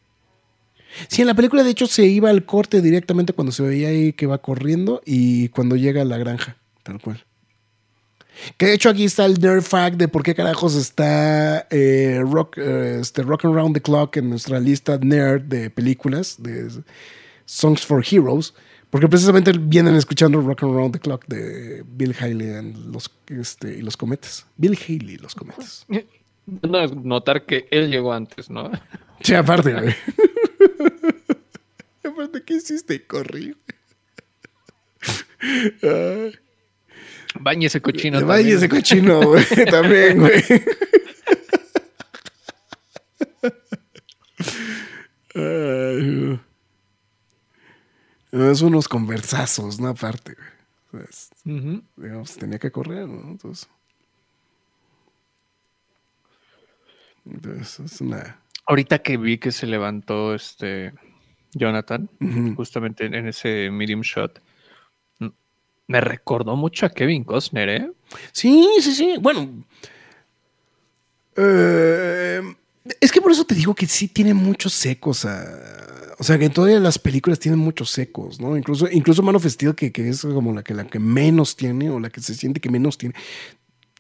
Sí, 1.09 1.21
en 1.23 1.29
la 1.29 1.35
película 1.35 1.63
de 1.63 1.71
hecho 1.71 1.87
se 1.87 2.07
iba 2.07 2.31
al 2.31 2.45
corte 2.45 2.81
directamente 2.81 3.33
cuando 3.33 3.53
se 3.53 3.63
veía 3.63 3.89
ahí 3.89 4.13
que 4.13 4.27
va 4.27 4.39
corriendo 4.39 5.03
y 5.05 5.49
cuando 5.51 5.77
llega 5.77 6.03
a 6.03 6.05
la 6.05 6.19
granja, 6.19 6.57
tal 6.83 7.01
cual. 7.01 7.25
Que 8.57 8.67
de 8.67 8.75
hecho 8.75 8.89
aquí 8.89 9.05
está 9.05 9.27
el 9.27 9.41
nerd 9.41 9.63
fact 9.63 9.97
de 9.97 10.09
por 10.09 10.23
qué 10.23 10.35
carajos 10.35 10.75
está 10.75 11.67
eh, 11.71 12.23
rock, 12.25 12.59
eh, 12.59 12.99
este, 13.01 13.23
rock 13.23 13.45
Around 13.45 13.75
the 13.75 13.83
Clock 13.83 14.17
en 14.17 14.31
nuestra 14.31 14.59
lista 14.61 14.99
nerd 14.99 15.43
de 15.43 15.71
películas, 15.71 16.37
de 16.39 16.71
Songs 17.45 17.85
for 17.85 18.05
Heroes. 18.09 18.55
Porque 18.91 19.07
precisamente 19.07 19.53
vienen 19.53 19.95
escuchando 19.95 20.41
Rock 20.41 20.65
Around 20.65 20.95
the 20.95 20.99
Clock 20.99 21.25
de 21.29 21.85
Bill 21.87 22.15
Haley 22.19 22.73
los, 22.91 23.09
este, 23.29 23.79
y 23.79 23.83
los 23.83 23.97
cometas. 23.97 24.47
Bill 24.57 24.77
Haley 24.77 25.15
y 25.15 25.19
los 25.19 25.35
cometas. 25.35 25.87
No, 26.63 26.85
notar 26.89 27.47
que 27.47 27.69
él 27.71 27.91
llegó 27.91 28.13
antes, 28.13 28.51
¿no? 28.51 28.73
Sí, 29.21 29.35
aparte, 29.35 29.73
güey. 29.73 29.95
aparte, 32.05 32.43
¿qué 32.43 32.55
hiciste? 32.55 33.07
Corrí. 33.07 33.55
Ese 37.61 37.81
cochino. 37.81 38.25
Bañe 38.25 38.53
ese 38.53 38.69
cochino, 38.69 39.21
güey. 39.21 39.45
también, 39.71 40.19
güey. 40.19 40.43
es 48.33 48.63
unos 48.63 48.89
conversazos, 48.89 49.81
¿no? 49.81 49.89
Aparte, 49.89 50.37
güey. 50.93 51.05
digamos, 51.97 52.37
tenía 52.37 52.59
que 52.59 52.71
correr, 52.71 53.09
¿no? 53.09 53.31
Entonces. 53.31 53.69
Entonces, 57.27 57.81
es 57.81 58.01
una. 58.01 58.41
Ahorita 58.67 59.01
que 59.01 59.17
vi 59.17 59.39
que 59.39 59.53
se 59.53 59.67
levantó 59.67 60.35
este 60.35 60.93
Jonathan, 61.53 62.09
justamente 62.57 63.07
en 63.07 63.27
ese 63.27 63.71
medium 63.71 64.03
shot, 64.03 64.41
me 65.91 66.01
recordó 66.01 66.55
mucho 66.55 66.87
a 66.87 66.91
Kevin 66.91 67.25
Costner, 67.25 67.69
¿eh? 67.69 67.91
Sí, 68.31 68.65
sí, 68.81 68.95
sí. 68.95 69.15
Bueno. 69.21 69.65
Eh, 71.37 72.41
es 73.01 73.11
que 73.11 73.21
por 73.21 73.33
eso 73.33 73.45
te 73.45 73.57
digo 73.57 73.75
que 73.75 73.87
sí 73.87 74.07
tiene 74.07 74.33
muchos 74.33 74.73
secos. 74.73 75.25
o 75.25 76.23
sea, 76.23 76.39
que 76.39 76.49
todas 76.49 76.81
las 76.81 76.97
películas 76.97 77.41
tienen 77.41 77.59
muchos 77.59 77.91
secos, 77.91 78.41
¿no? 78.41 78.57
Incluso, 78.57 78.89
incluso 78.89 79.21
Man 79.25 79.35
of 79.35 79.45
Steel, 79.45 79.75
que, 79.75 79.91
es 79.97 80.23
como 80.23 80.55
la 80.55 80.63
que, 80.63 80.75
la 80.75 80.87
que 80.87 81.01
menos 81.01 81.57
tiene 81.57 81.91
o 81.91 81.99
la 81.99 82.09
que 82.09 82.21
se 82.21 82.35
siente 82.35 82.61
que 82.61 82.71
menos 82.71 82.97
tiene. 82.97 83.17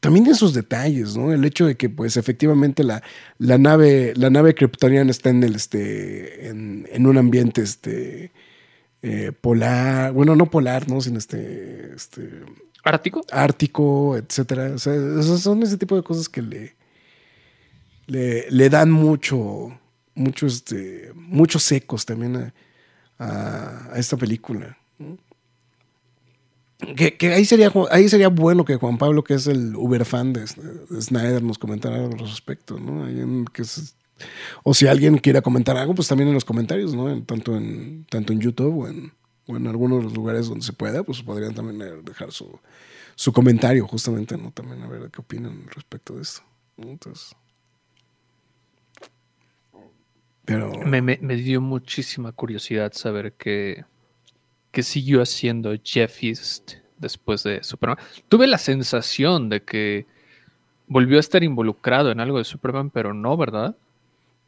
También 0.00 0.24
tiene 0.24 0.38
sus 0.38 0.54
detalles, 0.54 1.16
¿no? 1.16 1.32
El 1.32 1.44
hecho 1.44 1.66
de 1.66 1.76
que, 1.76 1.88
pues, 1.88 2.16
efectivamente 2.16 2.84
la, 2.84 3.02
la 3.38 3.58
nave, 3.58 4.12
la 4.14 4.30
nave 4.30 4.54
kryptoniana 4.54 5.10
está 5.10 5.30
en 5.30 5.42
el, 5.42 5.56
este, 5.56 6.46
en 6.46 7.06
un 7.06 7.18
ambiente, 7.18 7.62
este, 7.62 8.30
eh, 9.02 9.32
polar, 9.32 10.12
bueno, 10.12 10.36
no 10.36 10.50
polar, 10.50 10.88
¿no? 10.88 11.00
Sino 11.00 11.18
este, 11.18 11.94
este 11.94 12.42
¿Ártico? 12.84 13.24
Ártico, 13.30 14.16
etcétera. 14.16 14.72
O 14.74 14.78
sea, 14.78 15.22
son 15.22 15.62
ese 15.62 15.76
tipo 15.76 15.96
de 15.96 16.02
cosas 16.02 16.28
que 16.28 16.42
le, 16.42 16.76
le, 18.06 18.70
dan 18.70 18.90
mucho, 18.90 19.78
mucho, 20.14 20.46
este, 20.46 21.12
muchos 21.14 21.62
secos 21.62 22.06
también 22.06 22.52
a, 23.18 23.90
esta 23.96 24.16
película. 24.16 24.76
Que, 26.96 27.34
ahí, 27.34 27.44
sería, 27.44 27.70
ahí 27.90 28.08
sería 28.08 28.28
bueno 28.28 28.64
que 28.64 28.76
Juan 28.76 28.96
Pablo, 28.96 29.22
que 29.22 29.34
es 29.34 29.46
el 29.46 29.76
uber 29.76 30.06
fan 30.06 30.32
de, 30.32 30.46
Snyder, 30.46 31.42
nos 31.42 31.58
comentara 31.58 31.96
algo 31.96 32.14
al 32.14 32.20
respecto, 32.20 32.78
¿no? 32.78 33.04
que 33.52 33.62
es 33.62 33.94
o 34.62 34.74
si 34.74 34.86
alguien 34.86 35.18
quiere 35.18 35.42
comentar 35.42 35.76
algo, 35.76 35.94
pues 35.94 36.08
también 36.08 36.28
en 36.28 36.34
los 36.34 36.44
comentarios, 36.44 36.94
¿no? 36.94 37.22
tanto, 37.22 37.56
en, 37.56 38.04
tanto 38.08 38.32
en 38.32 38.40
YouTube 38.40 38.84
o 38.84 38.88
en, 38.88 39.12
o 39.46 39.56
en 39.56 39.66
algunos 39.66 39.98
de 39.98 40.04
los 40.04 40.14
lugares 40.14 40.48
donde 40.48 40.64
se 40.64 40.72
pueda, 40.72 41.02
pues 41.02 41.22
podrían 41.22 41.54
también 41.54 42.04
dejar 42.04 42.32
su, 42.32 42.58
su 43.14 43.32
comentario, 43.32 43.86
justamente, 43.86 44.36
¿no? 44.38 44.50
También 44.50 44.82
a 44.82 44.88
ver 44.88 45.10
qué 45.10 45.20
opinan 45.20 45.66
respecto 45.74 46.14
de 46.14 46.22
esto. 46.22 46.42
Entonces. 46.78 47.36
Pero. 50.44 50.72
Me, 50.86 51.02
me, 51.02 51.36
dio 51.36 51.60
muchísima 51.60 52.32
curiosidad 52.32 52.92
saber 52.94 53.34
qué, 53.34 53.84
qué 54.70 54.82
siguió 54.82 55.20
haciendo 55.22 55.74
Jeff 55.84 56.22
East 56.22 56.76
después 56.98 57.42
de 57.42 57.62
Superman. 57.62 57.98
Tuve 58.28 58.46
la 58.46 58.58
sensación 58.58 59.48
de 59.48 59.62
que 59.62 60.06
volvió 60.86 61.18
a 61.18 61.20
estar 61.20 61.42
involucrado 61.44 62.10
en 62.10 62.20
algo 62.20 62.38
de 62.38 62.44
Superman, 62.44 62.90
pero 62.90 63.14
no, 63.14 63.36
¿verdad? 63.36 63.76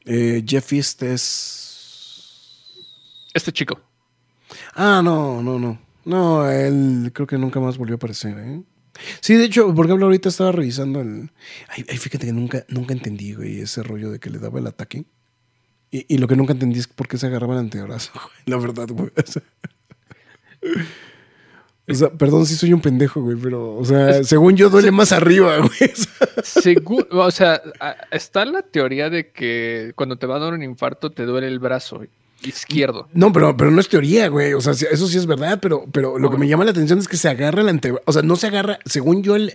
Eh, 0.05 0.43
Jeff 0.47 0.73
East 0.73 1.03
es. 1.03 2.69
Este 3.35 3.53
chico. 3.53 3.81
Ah, 4.75 5.01
no, 5.03 5.43
no, 5.43 5.59
no. 5.59 5.81
No, 6.05 6.51
él 6.51 7.11
creo 7.15 7.27
que 7.27 7.39
nunca 7.39 7.61
más 7.61 7.79
volvió 7.79 7.95
a 7.95 7.97
aparecer, 7.97 8.39
¿eh? 8.39 8.63
Sí, 9.21 9.35
de 9.35 9.45
hecho, 9.45 9.75
por 9.75 9.87
ejemplo, 9.87 10.07
ahorita 10.07 10.29
estaba 10.29 10.53
revisando 10.53 11.01
el. 11.01 11.31
Ay, 11.69 11.85
fíjate 11.85 12.27
que 12.27 12.33
nunca, 12.33 12.65
nunca 12.69 12.93
entendí, 12.93 13.35
güey, 13.35 13.61
ese 13.61 13.83
rollo 13.83 14.11
de 14.11 14.19
que 14.19 14.31
le 14.31 14.39
daba 14.39 14.59
el 14.59 14.67
ataque. 14.67 15.05
Y, 15.91 16.17
lo 16.17 16.27
que 16.27 16.37
nunca 16.37 16.55
entendí 16.55 16.79
es 16.79 16.89
por 16.89 17.07
qué 17.07 17.19
se 17.19 17.27
agarraba 17.27 17.53
el 17.53 17.61
antebrazo, 17.61 18.13
güey. 18.15 18.27
La 18.47 18.57
verdad, 18.57 18.89
güey. 18.89 19.11
O 21.89 21.95
sea, 21.95 22.11
perdón 22.11 22.47
si 22.47 22.55
soy 22.55 22.73
un 22.73 22.81
pendejo, 22.81 23.21
güey, 23.21 23.37
pero, 23.37 23.77
o 23.77 23.85
sea, 23.85 24.23
según 24.23 24.57
yo 24.57 24.71
duele 24.71 24.93
más 24.93 25.11
arriba, 25.11 25.59
güey. 25.59 25.93
o 27.11 27.31
sea, 27.33 27.61
está 28.13 28.45
la 28.45 28.63
teoría 28.63 29.11
de 29.11 29.33
que 29.33 29.93
cuando 29.97 30.17
te 30.17 30.27
va 30.27 30.37
a 30.37 30.41
dar 30.41 30.53
un 30.53 30.63
infarto 30.63 31.11
te 31.11 31.25
duele 31.25 31.49
el 31.49 31.59
brazo 31.59 32.03
izquierdo. 32.45 33.09
No, 33.13 33.33
pero, 33.33 33.57
pero 33.57 33.73
no 33.73 33.81
es 33.81 33.89
teoría, 33.89 34.29
güey. 34.29 34.55
O 34.55 34.61
sea, 34.61 34.73
eso 34.73 35.07
sí 35.09 35.19
es 35.19 35.27
verdad, 35.27 35.59
pero, 35.61 35.85
pero 35.91 36.19
lo 36.19 36.31
que 36.31 36.39
me 36.39 36.47
llama 36.47 36.65
la 36.65 36.71
atención 36.71 37.01
es 37.01 37.09
que 37.09 37.17
se 37.17 37.29
agarra 37.29 37.63
el 37.63 37.69
antebrazo. 37.69 38.05
O 38.07 38.13
sea, 38.13 38.23
no 38.23 38.37
se 38.37 38.47
agarra, 38.47 38.79
según 38.85 39.25
yo, 39.25 39.35
el, 39.35 39.55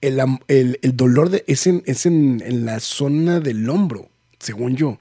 el, 0.00 0.78
dolor 0.96 1.30
de, 1.30 1.44
es, 1.46 1.66
en, 1.68 1.82
es 1.86 2.06
en, 2.06 2.64
la 2.64 2.80
zona 2.80 3.38
del 3.38 3.68
hombro, 3.70 4.08
según 4.40 4.76
yo. 4.76 4.98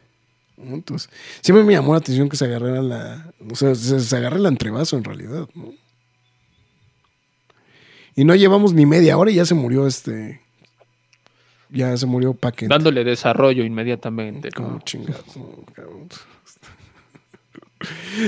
Entonces, 0.57 1.09
siempre 1.41 1.63
me 1.63 1.73
llamó 1.73 1.93
la 1.93 1.99
atención 1.99 2.30
que 2.30 2.38
se 2.38 2.45
agarrara 2.45 2.82
la. 2.82 3.34
O 3.49 3.55
sea, 3.55 3.75
se, 3.75 3.99
se 3.99 4.15
agarra 4.15 4.38
el 4.38 4.45
antebrazo 4.45 4.97
en 4.97 5.03
realidad, 5.03 5.47
¿no? 5.55 5.73
Y 8.18 8.26
no 8.26 8.34
llevamos 8.34 8.74
ni 8.74 8.88
media 8.88 9.15
hora 9.15 9.30
y 9.30 9.36
ya 9.36 9.45
se 9.45 9.53
murió 9.53 9.86
este. 9.86 10.41
Ya 11.70 11.95
se 11.95 12.07
murió 12.07 12.34
Paquete. 12.34 12.68
Dándole 12.68 13.03
desarrollo 13.03 13.63
inmediatamente. 13.63 14.49
Como 14.51 14.80
chingados. 14.80 15.24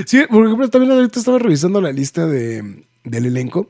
sí, 0.06 0.22
por 0.30 0.46
ejemplo, 0.46 0.68
también 0.70 0.92
ahorita 0.92 1.18
estaba 1.18 1.40
revisando 1.40 1.80
la 1.80 1.90
lista 1.90 2.24
de, 2.24 2.84
del 3.02 3.26
elenco. 3.26 3.68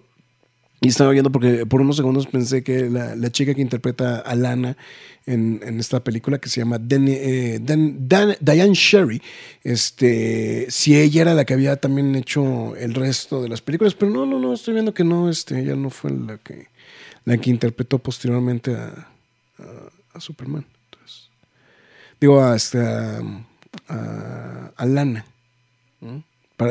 Y 0.83 0.89
estaba 0.89 1.11
viendo 1.11 1.31
porque 1.31 1.67
por 1.67 1.83
unos 1.83 1.97
segundos 1.97 2.27
pensé 2.27 2.63
que 2.63 2.89
la, 2.89 3.31
chica 3.31 3.55
que 3.55 3.61
interpreta 3.61 4.19
a 4.19 4.35
Lana 4.35 4.79
en, 5.27 5.61
esta 5.79 6.03
película 6.03 6.39
que 6.39 6.49
se 6.49 6.61
llama 6.61 6.81
eh, 6.89 7.61
Diane 7.61 8.75
Sherry, 8.75 9.21
este, 9.63 10.67
si 10.71 10.99
ella 10.99 11.21
era 11.21 11.35
la 11.35 11.45
que 11.45 11.53
había 11.53 11.77
también 11.77 12.17
hecho 12.17 12.75
el 12.77 12.95
resto 12.95 13.43
de 13.43 13.51
las 13.51 13.61
películas, 13.61 13.95
pero 13.95 14.11
no, 14.11 14.25
no, 14.25 14.39
no, 14.39 14.55
estoy 14.55 14.73
viendo 14.73 14.95
que 14.95 15.05
no, 15.05 15.29
este, 15.29 15.61
ella 15.61 15.77
no 15.77 15.91
fue 15.91 16.13
la 16.13 16.39
que, 16.39 16.69
la 17.27 17.37
que 17.37 17.51
interpretó 17.51 17.99
posteriormente 17.99 18.75
a, 18.75 19.07
Superman. 20.19 20.65
digo, 22.21 22.43
hasta 22.43 23.23
a, 23.89 24.87
Lana. 24.87 25.27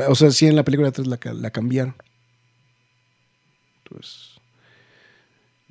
o 0.08 0.16
sea, 0.16 0.32
sí 0.32 0.48
en 0.48 0.56
la 0.56 0.64
película 0.64 0.92
3 0.92 1.08
la, 1.08 1.20
la 1.34 1.52
cambiaron. 1.52 1.96
Pues, 3.90 4.32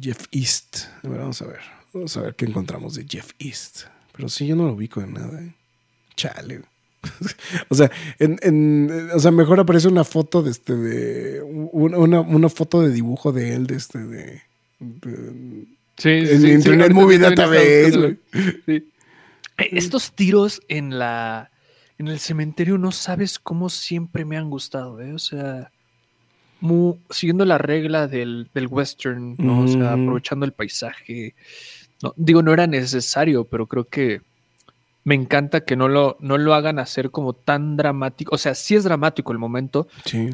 Jeff 0.01 0.27
East. 0.31 0.87
vamos 1.03 1.41
a 1.43 1.47
ver. 1.47 1.61
Vamos 1.93 2.17
a 2.17 2.21
ver 2.23 2.35
qué 2.35 2.45
encontramos 2.45 2.95
de 2.95 3.07
Jeff 3.09 3.33
East. 3.39 3.85
Pero 4.13 4.29
sí, 4.29 4.47
yo 4.47 4.57
no 4.57 4.67
lo 4.67 4.75
ubico 4.75 5.01
en 5.01 5.15
nada. 5.15 5.41
¿eh? 5.41 5.55
Chale. 6.17 6.63
o 7.69 7.75
sea, 7.75 7.91
en, 8.19 8.91
o 9.15 9.19
sea, 9.21 9.31
mejor 9.31 9.61
aparece 9.61 9.89
una 9.89 10.05
foto 10.05 10.43
de 10.43 10.51
este 10.51 10.75
de 10.75 11.43
una, 11.43 12.21
una, 12.21 12.49
foto 12.49 12.83
de 12.83 12.91
dibujo 12.91 13.31
de 13.31 13.55
él 13.55 13.69
de 13.69 13.77
este 13.77 13.99
de, 14.01 14.43
sí, 15.97 16.09
en 16.09 16.49
Internet 16.49 16.93
Movie 16.93 17.19
Database. 17.19 18.19
Sí. 18.67 18.89
Estos 19.59 20.13
tiros 20.13 20.61
en 20.69 20.99
la 20.99 21.51
en 21.99 22.09
el 22.09 22.19
cementerio 22.19 22.79
no 22.79 22.93
sabes 22.93 23.39
cómo 23.39 23.71
siempre 23.71 24.25
me 24.25 24.37
han 24.37 24.51
gustado, 24.51 25.01
¿eh? 25.01 25.13
O 25.13 25.19
sea, 25.19 25.71
siguiendo 27.11 27.45
la 27.45 27.59
regla 27.59 28.09
del, 28.09 28.49
western, 28.71 29.37
¿no? 29.39 29.63
O 29.63 29.69
sea, 29.69 29.93
aprovechando 29.93 30.45
el 30.45 30.53
paisaje. 30.53 31.35
No, 32.03 32.15
digo, 32.17 32.43
no 32.43 32.53
era 32.53 32.67
necesario, 32.67 33.45
pero 33.45 33.67
creo 33.67 33.85
que 33.85 34.21
me 35.05 35.15
encanta 35.15 35.63
que 35.63 35.75
no 35.75 35.89
lo, 35.89 36.17
no 36.21 36.37
lo 36.37 36.55
hagan 36.55 36.79
hacer 36.79 37.11
como 37.11 37.33
tan 37.33 37.77
dramático. 37.77 38.35
O 38.35 38.39
sea, 38.39 38.55
sí 38.55 38.75
es 38.77 38.85
dramático 38.85 39.33
el 39.33 39.39
momento, 39.39 39.89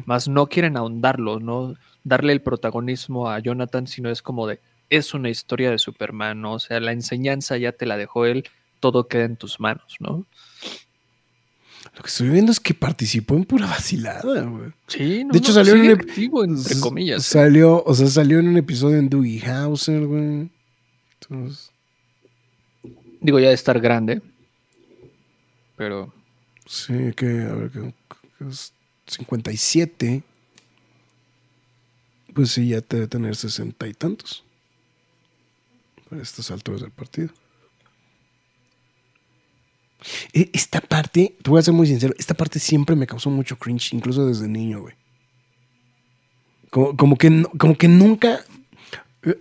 más 0.05 0.27
no 0.27 0.47
quieren 0.47 0.77
ahondarlo, 0.77 1.39
no 1.39 1.75
darle 2.03 2.33
el 2.33 2.41
protagonismo 2.41 3.29
a 3.29 3.39
Jonathan, 3.39 3.87
sino 3.87 4.09
es 4.09 4.21
como 4.21 4.47
de 4.47 4.59
es 4.89 5.13
una 5.13 5.29
historia 5.29 5.71
de 5.71 5.79
Superman, 5.79 6.41
¿no? 6.41 6.53
O 6.53 6.59
sea, 6.59 6.79
la 6.79 6.91
enseñanza 6.91 7.57
ya 7.57 7.71
te 7.71 7.85
la 7.85 7.97
dejó 7.97 8.25
él, 8.25 8.47
todo 8.79 9.07
queda 9.07 9.23
en 9.23 9.37
tus 9.37 9.59
manos, 9.59 9.95
¿no? 9.99 10.25
Lo 11.95 12.01
que 12.01 12.07
estoy 12.07 12.29
viendo 12.29 12.51
es 12.51 12.59
que 12.59 12.73
participó 12.73 13.35
en 13.35 13.45
pura 13.45 13.67
vacilada, 13.67 14.43
güey. 14.43 14.71
Sí, 14.87 15.23
no, 15.23 15.31
De 15.31 15.39
hecho, 15.39 15.49
no, 15.49 15.53
salió 15.55 15.75
en 15.75 15.81
un 15.81 15.91
activo, 15.91 16.43
entre 16.43 16.79
comillas. 16.79 17.21
¿eh? 17.21 17.29
Salió, 17.29 17.83
o 17.83 17.93
sea, 17.93 18.07
salió 18.07 18.39
en 18.39 18.49
un 18.49 18.57
episodio 18.57 18.97
en 18.97 19.09
Doogie 19.09 19.45
Hauser, 19.45 20.05
güey. 20.05 20.49
Entonces, 21.21 21.71
Digo, 23.25 23.39
ya 23.39 23.47
de 23.47 23.55
estar 23.55 23.79
grande. 23.79 24.21
Pero 25.77 26.13
sí, 26.67 27.11
que, 27.15 27.41
a 27.41 27.53
ver, 27.53 27.71
que, 27.71 27.93
que 28.37 28.49
es 28.49 28.71
57. 29.07 30.23
Pues 32.35 32.51
sí, 32.51 32.67
ya 32.67 32.81
debe 32.81 33.07
tener 33.07 33.35
sesenta 33.35 33.87
y 33.87 33.93
tantos. 33.93 34.43
A 36.11 36.17
estas 36.17 36.51
alturas 36.51 36.81
del 36.81 36.91
partido. 36.91 37.29
E- 40.33 40.49
Esta 40.53 40.81
parte, 40.81 41.35
te 41.41 41.49
voy 41.49 41.59
a 41.59 41.63
ser 41.63 41.73
muy 41.73 41.87
sincero, 41.87 42.13
esta 42.17 42.33
parte 42.33 42.59
siempre 42.59 42.95
me 42.95 43.07
causó 43.07 43.29
mucho 43.29 43.57
cringe, 43.57 43.93
incluso 43.93 44.25
desde 44.27 44.47
niño, 44.47 44.81
güey. 44.81 44.95
Como, 46.69 46.95
como 46.97 47.17
que, 47.17 47.45
como 47.57 47.77
que 47.77 47.87
nunca, 47.87 48.41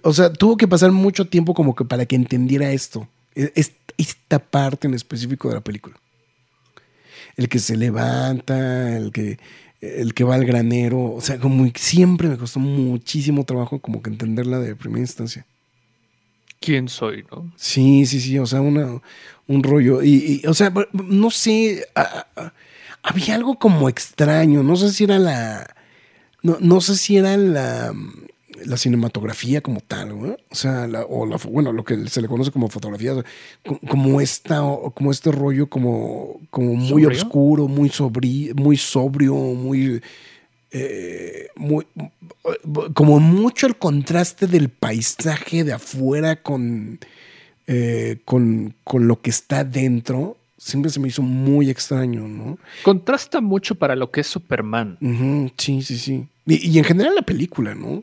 o 0.03 0.13
sea, 0.13 0.33
tuvo 0.33 0.57
que 0.57 0.69
pasar 0.69 0.93
mucho 0.93 1.27
tiempo 1.27 1.55
como 1.55 1.75
que 1.75 1.85
para 1.85 2.07
que 2.07 2.17
entendiera 2.17 2.71
esto, 2.73 3.09
e- 3.35 3.53
es- 3.55 3.73
esta 3.99 4.39
parte 4.39 4.87
en 4.87 4.95
específico 4.95 5.49
de 5.49 5.55
la 5.55 5.61
película. 5.61 5.97
El 7.37 7.49
que 7.49 7.59
se 7.59 7.77
levanta, 7.77 8.97
el 8.97 9.11
que, 9.13 9.39
el 9.81 10.15
que 10.15 10.25
va 10.25 10.37
al 10.37 10.45
granero, 10.45 11.13
o 11.13 11.21
sea, 11.21 11.39
como 11.39 11.69
siempre 11.75 12.29
me 12.29 12.39
costó 12.39 12.61
muchísimo 12.61 13.45
trabajo 13.45 13.81
como 13.81 14.03
que 14.03 14.11
entenderla 14.11 14.59
de 14.61 14.77
primera 14.77 15.01
instancia. 15.01 15.45
¿Quién 16.65 16.89
soy, 16.89 17.25
no? 17.31 17.53
Sí, 17.57 18.07
sí, 18.07 18.21
sí, 18.21 18.39
o 18.39 18.47
sea, 18.47 18.61
una, 18.61 19.01
un 19.47 19.63
rollo. 19.63 20.03
Y, 20.03 20.41
y, 20.43 20.47
o 20.47 20.55
sea, 20.55 20.73
no 20.93 21.31
sé, 21.31 21.87
a- 21.95 22.27
a- 22.37 22.53
había 23.03 23.35
algo 23.35 23.59
como 23.59 23.89
extraño, 23.89 24.63
no 24.63 24.77
sé 24.77 24.91
si 24.93 25.05
era 25.05 25.19
la, 25.19 25.75
no, 26.43 26.57
no 26.61 26.81
sé 26.81 26.97
si 26.97 27.17
era 27.19 27.37
la, 27.37 27.93
la 28.65 28.77
cinematografía 28.77 29.61
como 29.61 29.81
tal, 29.81 30.15
güey. 30.15 30.33
O 30.51 30.55
sea, 30.55 30.87
la- 30.87 31.05
o 31.05 31.27
la, 31.27 31.37
bueno, 31.51 31.73
lo 31.73 31.85
que 31.85 32.09
se 32.09 32.23
le 32.23 32.29
conoce 32.29 32.51
como 32.51 32.69
fotografía, 32.69 33.13
o 33.13 33.17
sea, 33.23 33.25
co- 33.67 33.81
como 33.89 34.21
esta, 34.21 34.61
como 34.95 35.11
este 35.11 35.31
rollo 35.33 35.69
como, 35.69 36.41
como 36.51 36.75
muy 36.75 37.03
¿Sobrio? 37.05 37.11
oscuro, 37.11 37.69
muy 37.69 37.89
sobri, 37.91 38.53
muy 38.57 38.77
sobrio, 38.77 39.35
muy, 39.35 40.01
eh, 40.77 41.51
muy, 41.55 41.87
como 42.95 43.21
mucho 43.21 43.69
el 43.69 43.77
contraste 43.77 44.49
del 44.49 44.71
paisaje 44.71 45.63
de 45.63 45.73
afuera 45.73 46.43
con, 46.43 46.99
eh, 47.69 48.19
con, 48.25 48.75
con 48.83 49.07
lo 49.07 49.21
que 49.21 49.31
está 49.31 49.63
dentro, 49.63 50.37
siempre 50.59 50.91
se 50.91 50.99
me 50.99 51.07
hizo 51.07 51.23
muy 51.23 51.71
extraño, 51.71 52.27
¿no? 52.27 52.59
Contrasta 52.83 53.41
mucho 53.41 53.77
para 53.77 53.95
lo 53.95 54.11
que 54.11 54.23
es 54.23 54.27
Superman. 54.27 54.99
Sí, 55.57 55.83
sí, 55.83 55.97
sí. 55.97 56.27
Y, 56.45 56.69
y 56.69 56.79
en 56.79 56.85
general 56.85 57.15
la 57.15 57.23
película, 57.23 57.77
¿no? 57.77 58.03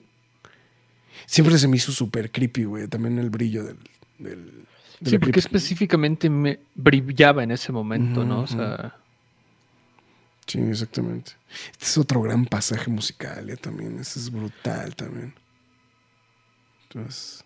Siempre 1.26 1.58
se 1.58 1.68
me 1.68 1.76
hizo 1.76 1.92
súper 1.92 2.32
creepy, 2.32 2.64
güey. 2.64 2.88
También 2.88 3.20
el 3.20 3.30
brillo 3.30 3.66
del... 3.66 3.78
del 4.18 4.52
de 5.02 5.10
Sí, 5.10 5.18
porque 5.18 5.40
específicamente 5.40 6.30
me 6.30 6.60
brillaba 6.76 7.44
en 7.44 7.52
ese 7.52 7.72
momento, 7.74 8.24
¿no? 8.24 8.44
O 8.44 8.48
sea, 8.48 8.96
Sí, 10.48 10.60
exactamente. 10.60 11.34
Este 11.72 11.86
es 11.86 11.98
otro 11.98 12.22
gran 12.22 12.46
pasaje 12.46 12.90
musical, 12.92 13.48
ya 13.48 13.56
también. 13.56 14.00
Este 14.00 14.20
es 14.20 14.32
brutal 14.32 14.96
también. 14.96 15.34
Entonces... 16.84 17.44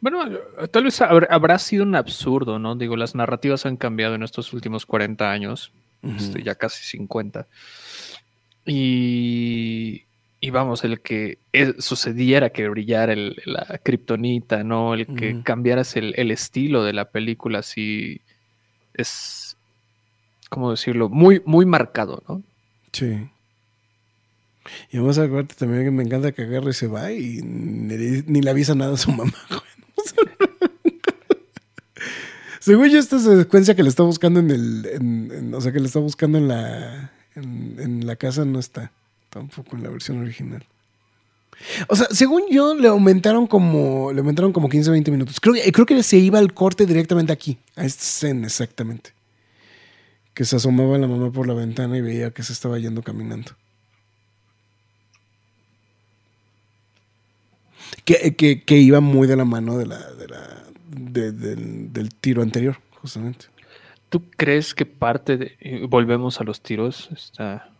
bueno, 0.00 0.28
tal 0.72 0.84
vez 0.84 1.00
habr- 1.00 1.26
habrá 1.30 1.58
sido 1.58 1.84
un 1.84 1.94
absurdo, 1.94 2.58
¿no? 2.58 2.74
Digo, 2.76 2.96
las 2.96 3.14
narrativas 3.14 3.64
han 3.66 3.76
cambiado 3.76 4.14
en 4.14 4.22
estos 4.22 4.52
últimos 4.52 4.86
40 4.86 5.30
años, 5.30 5.72
este, 6.16 6.42
ya 6.42 6.54
casi 6.54 6.84
50. 6.84 7.46
Y, 8.66 10.04
y 10.40 10.50
vamos, 10.50 10.84
el 10.84 11.00
que 11.00 11.38
eh, 11.52 11.74
sucediera 11.78 12.50
que 12.50 12.68
brillara 12.68 13.12
el- 13.12 13.36
la 13.44 13.80
kriptonita, 13.82 14.62
¿no? 14.64 14.94
El 14.94 15.06
que 15.06 15.42
cambiaras 15.42 15.96
el, 15.96 16.14
el 16.16 16.30
estilo 16.30 16.84
de 16.84 16.92
la 16.92 17.06
película, 17.10 17.62
sí 17.62 18.20
es, 18.94 19.47
¿cómo 20.48 20.70
decirlo? 20.70 21.08
Muy, 21.08 21.42
muy 21.44 21.66
marcado, 21.66 22.22
¿no? 22.28 22.42
Sí. 22.92 23.28
Y 24.90 24.98
vamos 24.98 25.18
a 25.18 25.24
acuérdate 25.24 25.54
también 25.54 25.84
que 25.84 25.90
me 25.90 26.02
encanta 26.02 26.32
que 26.32 26.42
agarre 26.42 26.70
y 26.70 26.74
se 26.74 26.86
va 26.86 27.12
y 27.12 27.40
ni, 27.42 28.42
le 28.42 28.50
avisa 28.50 28.74
nada 28.74 28.94
a 28.94 28.98
su 28.98 29.10
mamá, 29.12 29.32
Según 32.60 32.88
yo, 32.90 32.98
esta 32.98 33.18
secuencia 33.18 33.74
que 33.74 33.82
le 33.82 33.88
está 33.88 34.02
buscando 34.02 34.40
en 34.40 34.50
el. 34.50 35.54
o 35.54 35.60
sea, 35.60 35.72
que 35.72 35.80
le 35.80 35.86
está 35.86 36.00
buscando 36.00 36.36
en 36.36 36.48
la. 36.48 37.12
En, 37.34 38.06
la 38.06 38.16
casa 38.16 38.44
no 38.44 38.58
está. 38.58 38.92
Tampoco 39.30 39.74
en 39.76 39.84
la 39.84 39.88
versión 39.88 40.20
original. 40.20 40.66
O 41.88 41.96
sea, 41.96 42.08
según 42.10 42.42
yo, 42.50 42.74
le 42.74 42.88
aumentaron 42.88 43.46
como. 43.46 44.12
Le 44.12 44.18
aumentaron 44.18 44.52
como 44.52 44.68
15 44.68 44.90
20 44.90 45.10
minutos. 45.10 45.40
Creo, 45.40 45.54
creo 45.72 45.86
que 45.86 46.02
se 46.02 46.18
iba 46.18 46.38
al 46.38 46.52
corte 46.52 46.84
directamente 46.84 47.32
aquí. 47.32 47.56
A 47.74 47.86
esta 47.86 48.02
escena, 48.02 48.48
exactamente. 48.48 49.12
Que 50.38 50.44
se 50.44 50.54
asomaba 50.54 50.96
la 50.98 51.08
mamá 51.08 51.32
por 51.32 51.48
la 51.48 51.54
ventana 51.54 51.96
y 51.96 52.00
veía 52.00 52.30
que 52.30 52.44
se 52.44 52.52
estaba 52.52 52.78
yendo 52.78 53.02
caminando. 53.02 53.50
Que, 58.04 58.36
que- 58.36 58.62
que 58.62 58.76
iba 58.76 59.00
muy 59.00 59.26
de 59.26 59.34
la 59.34 59.44
mano 59.44 59.76
de 59.76 59.86
la, 59.86 59.98
de 60.12 60.28
la- 60.28 60.62
de- 60.90 61.32
del, 61.32 61.92
del 61.92 62.14
tiro 62.14 62.42
anterior, 62.42 62.76
justamente. 63.02 63.46
¿Tú 64.10 64.30
crees 64.36 64.74
que 64.76 64.86
parte 64.86 65.36
de... 65.38 65.56
y 65.60 65.86
volvemos 65.88 66.40
a 66.40 66.44
los 66.44 66.60
tiros? 66.62 67.08
Está... 67.12 67.70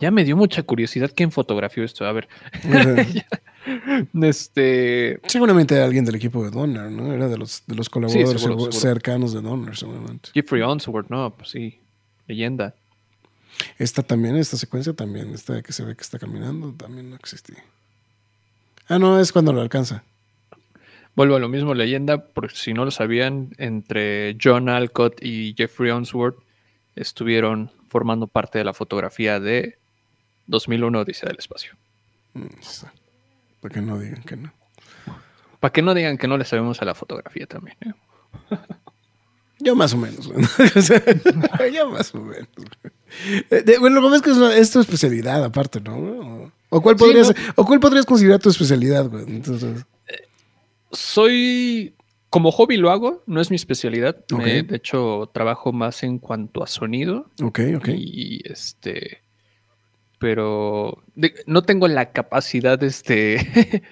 Ya 0.00 0.10
me 0.10 0.24
dio 0.24 0.36
mucha 0.36 0.62
curiosidad 0.62 1.10
quién 1.14 1.30
fotografió 1.32 1.84
esto. 1.84 2.04
A 2.04 2.12
ver, 2.12 2.28
este... 4.22 5.20
Seguramente 5.26 5.80
alguien 5.80 6.04
del 6.04 6.16
equipo 6.16 6.44
de 6.44 6.50
Donner, 6.50 6.90
¿no? 6.90 7.12
Era 7.12 7.28
de 7.28 7.38
los, 7.38 7.62
de 7.66 7.74
los 7.74 7.88
colaboradores 7.88 8.40
seguro, 8.40 8.58
seguro- 8.60 8.72
seguro. 8.72 8.94
cercanos 8.94 9.32
de 9.32 9.40
Donner, 9.40 9.76
seguramente. 9.76 10.30
Jeffrey 10.34 10.62
Onsworth, 10.62 11.08
no, 11.10 11.30
pues 11.30 11.50
sí, 11.50 11.78
leyenda. 12.26 12.74
Esta 13.78 14.02
también, 14.02 14.36
esta 14.36 14.56
secuencia 14.56 14.92
también, 14.94 15.32
esta 15.32 15.62
que 15.62 15.72
se 15.72 15.84
ve 15.84 15.94
que 15.94 16.02
está 16.02 16.18
caminando, 16.18 16.72
también 16.72 17.10
no 17.10 17.16
existía. 17.16 17.62
Ah, 18.88 18.98
no, 18.98 19.18
es 19.20 19.32
cuando 19.32 19.52
lo 19.52 19.60
alcanza. 19.60 20.02
Vuelvo 21.14 21.36
a 21.36 21.38
lo 21.38 21.48
mismo, 21.48 21.72
leyenda, 21.74 22.18
por 22.26 22.50
si 22.50 22.74
no 22.74 22.84
lo 22.84 22.90
sabían, 22.90 23.50
entre 23.58 24.36
John 24.42 24.68
Alcott 24.68 25.22
y 25.22 25.54
Jeffrey 25.56 25.90
Onsworth 25.92 26.36
estuvieron 26.96 27.70
formando 27.88 28.26
parte 28.26 28.58
de 28.58 28.64
la 28.64 28.74
fotografía 28.74 29.38
de 29.38 29.78
2001 30.46 31.00
Odisea 31.00 31.28
del 31.28 31.38
Espacio. 31.38 31.74
Para 33.60 33.74
que 33.74 33.80
no 33.80 33.98
digan 33.98 34.22
que 34.22 34.36
no. 34.36 34.52
Para 35.60 35.72
que 35.72 35.82
no 35.82 35.94
digan 35.94 36.18
que 36.18 36.28
no 36.28 36.36
le 36.36 36.44
sabemos 36.44 36.82
a 36.82 36.84
la 36.84 36.94
fotografía 36.94 37.46
también. 37.46 37.76
¿eh? 37.80 37.92
Yo 39.60 39.74
más 39.76 39.94
o 39.94 39.96
menos, 39.96 40.26
güey. 40.28 40.44
Yo 41.74 41.88
más 41.88 42.14
o 42.14 42.20
menos. 42.20 42.48
güey. 42.56 42.92
Eh, 43.50 43.76
Bueno, 43.78 44.00
lo 44.00 44.10
que 44.10 44.16
es 44.16 44.22
que 44.22 44.30
es, 44.30 44.36
una- 44.36 44.54
es 44.56 44.70
tu 44.70 44.80
especialidad, 44.80 45.42
aparte, 45.44 45.80
¿no? 45.80 46.52
O, 46.68 46.82
cuál 46.82 46.98
Sí, 46.98 47.04
podrías, 47.04 47.28
no. 47.28 47.34
o 47.56 47.64
cuál 47.64 47.80
podrías 47.80 48.04
considerar 48.04 48.40
tu 48.40 48.50
especialidad, 48.50 49.08
güey. 49.08 49.24
Entonces, 49.28 49.86
Soy, 50.92 51.94
como 52.30 52.50
hobby 52.52 52.76
lo 52.76 52.90
hago, 52.90 53.22
no 53.26 53.40
es 53.40 53.50
mi 53.50 53.56
especialidad. 53.56 54.16
Me- 54.36 54.62
de 54.62 54.76
hecho, 54.76 55.30
trabajo 55.32 55.72
más 55.72 56.02
en 56.02 56.18
cuanto 56.18 56.62
a 56.62 56.66
sonido. 56.66 57.30
ok, 57.42 57.60
ok. 57.76 57.88
Y 57.96 58.40
este, 58.50 59.22
pero 60.24 61.02
de- 61.16 61.34
no 61.46 61.64
tengo 61.64 61.86
la 61.86 62.10
capacidad, 62.12 62.82
este, 62.82 63.36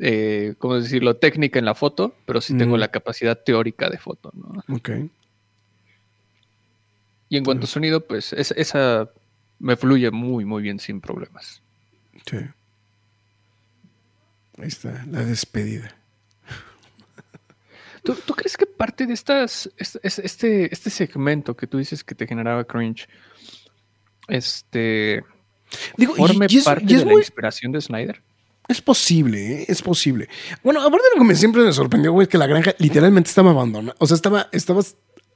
eh, 0.00 0.54
¿cómo 0.58 0.74
decirlo? 0.80 1.14
Técnica 1.16 1.60
en 1.60 1.64
la 1.64 1.76
foto, 1.76 2.12
pero 2.26 2.40
sí 2.40 2.58
tengo 2.58 2.76
la 2.76 2.88
capacidad 2.88 3.38
teórica 3.38 3.88
de 3.88 3.96
foto, 3.98 4.32
¿no? 4.34 4.64
Ok. 4.74 4.90
Y 7.28 7.36
en 7.36 7.44
cuanto 7.44 7.66
a 7.66 7.68
sonido, 7.68 8.04
pues 8.04 8.32
es- 8.32 8.50
esa 8.56 9.10
me 9.60 9.76
fluye 9.76 10.10
muy, 10.10 10.44
muy 10.44 10.60
bien 10.60 10.80
sin 10.80 11.00
problemas. 11.00 11.62
Sí. 12.28 12.38
Ahí 14.58 14.66
está, 14.66 15.04
la 15.08 15.24
despedida. 15.24 15.94
¿Tú, 18.02 18.14
tú 18.26 18.34
crees 18.34 18.56
que 18.56 18.66
parte 18.66 19.06
de 19.06 19.14
estas, 19.14 19.70
es- 19.76 20.00
es- 20.02 20.18
este, 20.18 20.72
este 20.72 20.90
segmento 20.90 21.56
que 21.56 21.68
tú 21.68 21.78
dices 21.78 22.02
que 22.02 22.16
te 22.16 22.26
generaba 22.26 22.64
cringe, 22.64 23.08
este, 24.26 25.22
Digo, 25.96 26.14
y- 26.14 26.16
forme 26.18 26.46
y 26.48 26.56
es, 26.58 26.64
parte 26.64 26.84
y 26.88 26.92
es 26.94 27.00
de 27.00 27.06
la 27.06 27.12
muy- 27.12 27.20
inspiración 27.22 27.72
de 27.72 27.80
Snyder? 27.80 28.22
es 28.68 28.82
posible, 28.82 29.62
¿eh? 29.62 29.64
es 29.68 29.80
posible. 29.80 30.28
Bueno, 30.64 30.80
aparte 30.80 31.04
de 31.10 31.16
lo 31.16 31.22
que 31.22 31.28
me 31.28 31.36
siempre 31.36 31.62
me 31.62 31.72
sorprendió, 31.72 32.10
güey, 32.12 32.24
es 32.24 32.28
que 32.28 32.36
la 32.38 32.48
granja 32.48 32.74
literalmente 32.78 33.28
estaba 33.28 33.50
abandonada. 33.52 33.94
O 34.00 34.06
sea, 34.08 34.16
estaba, 34.16 34.48
estaba 34.50 34.80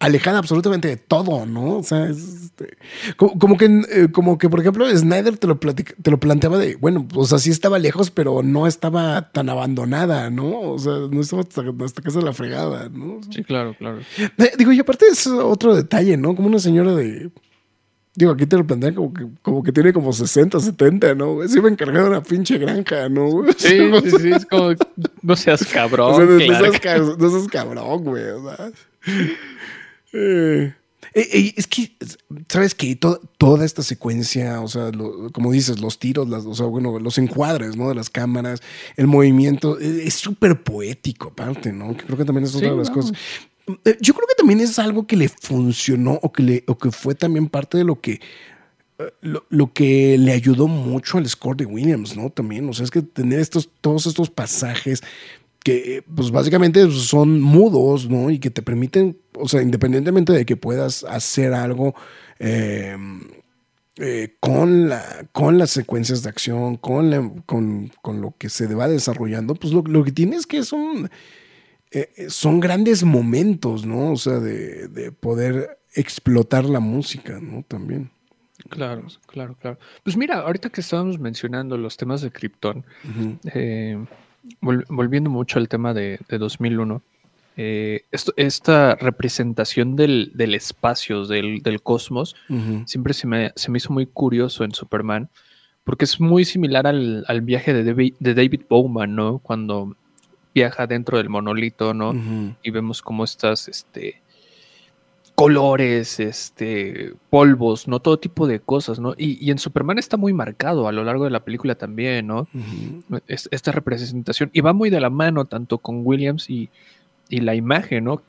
alejada 0.00 0.38
absolutamente 0.38 0.88
de 0.88 0.96
todo, 0.96 1.46
¿no? 1.46 1.76
O 1.76 1.82
sea, 1.84 2.06
este, 2.08 2.76
como, 3.16 3.56
que, 3.56 3.66
eh, 3.66 4.08
como 4.10 4.36
que, 4.36 4.48
por 4.48 4.58
ejemplo, 4.58 4.84
Snyder 4.96 5.36
te 5.38 5.46
lo, 5.46 5.58
te 5.60 6.10
lo 6.10 6.18
planteaba 6.18 6.58
de, 6.58 6.74
bueno, 6.74 7.06
o 7.14 7.24
sea, 7.24 7.38
sí 7.38 7.50
estaba 7.50 7.78
lejos, 7.78 8.10
pero 8.10 8.42
no 8.42 8.66
estaba 8.66 9.30
tan 9.30 9.48
abandonada, 9.48 10.28
¿no? 10.30 10.58
O 10.62 10.78
sea, 10.80 10.94
no 11.10 11.20
estaba 11.20 11.42
hasta, 11.42 11.62
hasta 11.84 12.02
casa 12.02 12.18
de 12.18 12.24
la 12.24 12.32
fregada, 12.32 12.88
¿no? 12.88 13.20
Sí, 13.30 13.44
claro, 13.44 13.76
claro. 13.78 14.00
Eh, 14.18 14.52
digo, 14.58 14.72
y 14.72 14.80
aparte 14.80 15.04
es 15.06 15.24
otro 15.28 15.76
detalle, 15.76 16.16
¿no? 16.16 16.34
Como 16.34 16.48
una 16.48 16.58
señora 16.58 16.94
de 16.96 17.30
Digo, 18.20 18.32
aquí 18.32 18.44
te 18.44 18.58
lo 18.58 18.66
plantean 18.66 18.94
como 18.94 19.14
que, 19.14 19.26
como 19.40 19.62
que 19.62 19.72
tiene 19.72 19.94
como 19.94 20.12
60, 20.12 20.60
70, 20.60 21.14
¿no? 21.14 21.38
Se 21.48 21.56
iba 21.56 21.68
a 21.68 21.72
encargar 21.72 22.02
de 22.02 22.10
una 22.10 22.22
pinche 22.22 22.58
granja, 22.58 23.08
¿no? 23.08 23.44
Sí, 23.56 23.78
sí, 24.04 24.10
sí, 24.20 24.30
es 24.30 24.44
como, 24.44 24.74
no 25.22 25.36
seas 25.36 25.64
cabrón. 25.72 26.38
no, 26.38 27.30
seas, 27.30 27.48
cabrón, 27.48 28.04
güey. 28.04 28.24
O 28.24 28.42
sea. 28.44 28.70
Eh, 31.12 31.28
eh, 31.32 31.54
es 31.56 31.66
que, 31.66 31.96
¿sabes 32.48 32.74
qué? 32.74 32.96
toda 32.96 33.64
esta 33.64 33.82
secuencia, 33.82 34.60
o 34.60 34.68
sea, 34.68 34.90
como 35.32 35.50
dices, 35.50 35.80
los 35.80 35.98
tiros, 35.98 36.28
las, 36.28 36.44
o 36.44 36.54
sea, 36.54 36.66
bueno, 36.66 36.98
los 36.98 37.18
encuadres, 37.18 37.76
¿no? 37.76 37.88
De 37.88 37.94
las 37.94 38.10
cámaras, 38.10 38.60
el 38.96 39.06
movimiento, 39.06 39.78
es 39.78 40.14
súper 40.14 40.62
poético, 40.62 41.28
aparte, 41.28 41.72
¿no? 41.72 41.96
Que 41.96 42.04
creo 42.04 42.18
que 42.18 42.24
también 42.24 42.44
es 42.44 42.54
otra 42.54 42.70
de 42.70 42.76
las 42.76 42.90
cosas. 42.90 43.16
Eh, 43.84 43.96
yo 44.00 44.14
creo 44.14 44.26
que 44.26 44.34
también 44.36 44.60
es 44.60 44.78
algo 44.78 45.06
que 45.06 45.16
le 45.16 45.28
funcionó 45.28 46.18
o 46.22 46.32
que, 46.32 46.42
le, 46.42 46.64
o 46.66 46.78
que 46.78 46.90
fue 46.90 47.14
también 47.14 47.48
parte 47.48 47.78
de 47.78 47.84
lo 47.84 48.00
que, 48.00 48.20
eh, 48.98 49.12
lo, 49.20 49.72
que 49.72 50.18
le 50.18 50.32
ayudó 50.32 50.68
mucho 50.68 51.18
al 51.18 51.28
score 51.28 51.56
de 51.56 51.66
Williams, 51.66 52.16
¿no? 52.16 52.30
También, 52.30 52.68
o 52.68 52.72
sea, 52.72 52.84
es 52.84 52.90
que 52.90 53.02
tener 53.02 53.40
estos, 53.40 53.70
todos 53.80 54.06
estos 54.06 54.30
pasajes 54.30 55.02
que 55.62 56.02
pues 56.14 56.30
básicamente 56.30 56.90
son 56.90 57.40
mudos, 57.40 58.08
¿no? 58.08 58.30
Y 58.30 58.38
que 58.38 58.50
te 58.50 58.62
permiten, 58.62 59.18
o 59.34 59.48
sea, 59.48 59.62
independientemente 59.62 60.32
de 60.32 60.46
que 60.46 60.56
puedas 60.56 61.04
hacer 61.04 61.52
algo 61.52 61.94
em, 62.38 63.20
eh, 63.96 64.36
con, 64.40 64.88
la, 64.88 65.26
con 65.32 65.58
las 65.58 65.70
secuencias 65.70 66.22
de 66.22 66.30
acción, 66.30 66.76
con, 66.76 67.42
con, 67.46 67.92
con, 68.00 68.20
lo 68.22 68.34
que 68.38 68.48
se 68.48 68.66
va 68.74 68.88
desarrollando, 68.88 69.54
pues 69.54 69.72
lo, 69.72 69.82
lo 69.82 70.04
que 70.04 70.12
tienes 70.12 70.46
que 70.46 70.58
es 70.58 70.72
un 70.72 71.10
eh, 71.92 72.12
eh, 72.16 72.30
son 72.30 72.60
grandes 72.60 73.02
momentos, 73.02 73.84
¿no? 73.84 74.12
O 74.12 74.16
sea, 74.16 74.38
de, 74.38 75.12
poder 75.12 75.78
explotar 75.94 76.64
la 76.64 76.80
música, 76.80 77.40
¿no? 77.40 77.64
También. 77.66 78.10
Claro, 78.68 79.06
claro, 79.26 79.56
claro. 79.60 79.78
Pues 80.04 80.16
mira, 80.16 80.40
ahorita 80.40 80.70
que 80.70 80.82
estábamos 80.82 81.18
mencionando 81.18 81.76
los 81.76 81.96
temas 81.96 82.20
de 82.20 82.30
Krypton, 82.30 82.84
eh, 83.54 83.98
volviendo 84.60 85.30
mucho 85.30 85.58
al 85.58 85.68
tema 85.68 85.92
de, 85.94 86.20
2001, 86.28 87.02
esta 87.56 88.94
representación 88.96 89.96
del, 89.96 90.54
espacio, 90.54 91.26
del, 91.26 91.80
cosmos, 91.82 92.36
siempre 92.84 93.14
se 93.14 93.26
me, 93.26 93.52
se 93.56 93.70
me, 93.70 93.78
hizo 93.78 93.92
muy 93.92 94.06
curioso 94.06 94.62
en 94.62 94.74
Superman, 94.74 95.30
porque 95.82 96.04
es 96.04 96.20
muy 96.20 96.44
similar 96.44 96.86
al, 96.86 97.40
viaje 97.42 97.72
de 97.72 97.82
David, 97.82 98.14
de 98.20 98.34
David 98.34 98.62
Bowman, 98.68 99.16
¿no? 99.16 99.38
Cuando 99.38 99.96
viaja 100.54 100.86
dentro 100.86 101.18
del 101.18 101.28
monolito, 101.28 101.94
¿no? 101.94 102.14
Y 102.62 102.70
vemos 102.70 103.02
cómo 103.02 103.24
estas, 103.24 103.68
este, 103.68 104.20
colores, 105.40 106.20
este, 106.20 107.14
polvos, 107.30 107.88
¿no? 107.88 108.00
Todo 108.00 108.18
tipo 108.18 108.46
de 108.46 108.60
cosas, 108.60 108.98
¿no? 108.98 109.14
Y, 109.16 109.50
en 109.50 109.58
Superman 109.58 109.98
está 109.98 110.18
muy 110.18 110.34
marcado 110.34 110.86
a 110.86 110.92
lo 110.92 111.02
largo 111.02 111.24
de 111.24 111.30
la 111.30 111.40
película 111.40 111.76
también, 111.76 112.26
¿no? 112.26 112.46
esta 113.26 113.72
representación. 113.72 114.50
Y 114.52 114.60
va 114.60 114.74
muy 114.74 114.90
de 114.90 115.00
la 115.00 115.08
mano 115.08 115.46
tanto 115.46 115.78
con 115.78 116.02
Williams 116.04 116.50
y, 116.50 116.68
la 117.30 117.54
imagen, 117.54 118.04
¿no? 118.04 118.22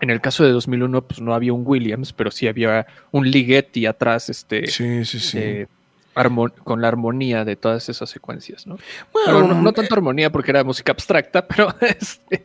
En 0.00 0.10
el 0.10 0.20
caso 0.20 0.44
de 0.44 0.52
2001, 0.52 1.02
pues 1.02 1.20
no 1.20 1.34
había 1.34 1.52
un 1.52 1.62
Williams, 1.66 2.12
pero 2.12 2.30
sí 2.30 2.46
había 2.46 2.86
un 3.10 3.28
Ligeti 3.28 3.86
atrás, 3.86 4.28
este. 4.28 4.68
Sí, 4.68 5.04
sí, 5.04 5.18
sí. 5.18 5.38
Eh, 5.38 5.66
con 6.64 6.80
la 6.80 6.88
armonía 6.88 7.44
de 7.44 7.56
todas 7.56 7.88
esas 7.88 8.08
secuencias, 8.08 8.66
¿no? 8.66 8.78
Bueno, 9.12 9.54
no, 9.54 9.72
tanto 9.72 9.94
armonía 9.94 10.30
porque 10.30 10.50
era 10.50 10.64
música 10.64 10.92
abstracta, 10.92 11.46
pero 11.48 11.74
este... 11.80 12.44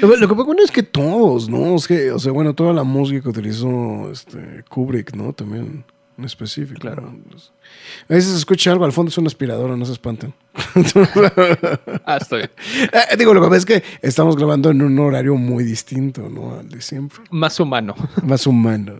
lo, 0.00 0.28
que 0.28 0.34
pasa 0.34 0.62
es 0.64 0.70
que 0.70 0.82
todos, 0.82 1.48
¿no? 1.48 1.74
o 1.74 1.78
sea, 1.78 2.32
bueno, 2.32 2.54
toda 2.54 2.72
la 2.72 2.84
música 2.84 3.22
que 3.22 3.28
utilizó 3.28 4.10
este, 4.10 4.64
Kubrick, 4.68 5.14
¿no? 5.14 5.32
También 5.32 5.84
en 6.18 6.24
específico. 6.24 6.80
Claro. 6.80 7.14
A 8.08 8.14
veces 8.14 8.32
se 8.32 8.38
escucha 8.38 8.72
algo, 8.72 8.84
al 8.84 8.92
fondo 8.92 9.08
es 9.10 9.18
una 9.18 9.28
aspiradora, 9.28 9.76
no 9.76 9.84
se 9.84 9.92
espanten. 9.92 10.34
ah, 12.04 12.18
estoy. 12.20 12.42
Eh, 12.92 13.16
digo, 13.16 13.32
lo 13.32 13.40
que 13.40 13.48
pasa 13.48 13.58
es 13.58 13.66
que 13.66 13.82
estamos 14.02 14.36
grabando 14.36 14.70
en 14.70 14.82
un 14.82 14.98
horario 14.98 15.36
muy 15.36 15.62
distinto, 15.62 16.28
¿no? 16.28 16.58
Al 16.58 16.68
de 16.68 16.80
siempre. 16.80 17.22
Más 17.30 17.60
humano. 17.60 17.94
Más 18.22 18.46
humano. 18.46 18.94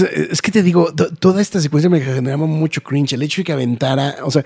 Es, 0.00 0.42
que 0.42 0.50
te 0.50 0.62
digo, 0.62 0.92
toda 0.92 1.40
esta 1.40 1.60
secuencia 1.60 1.90
me 1.90 2.00
generaba 2.00 2.46
mucho 2.46 2.82
cringe. 2.82 3.14
El 3.14 3.22
hecho 3.22 3.40
de 3.40 3.44
que 3.44 3.52
aventara, 3.52 4.16
o 4.22 4.30
sea, 4.30 4.44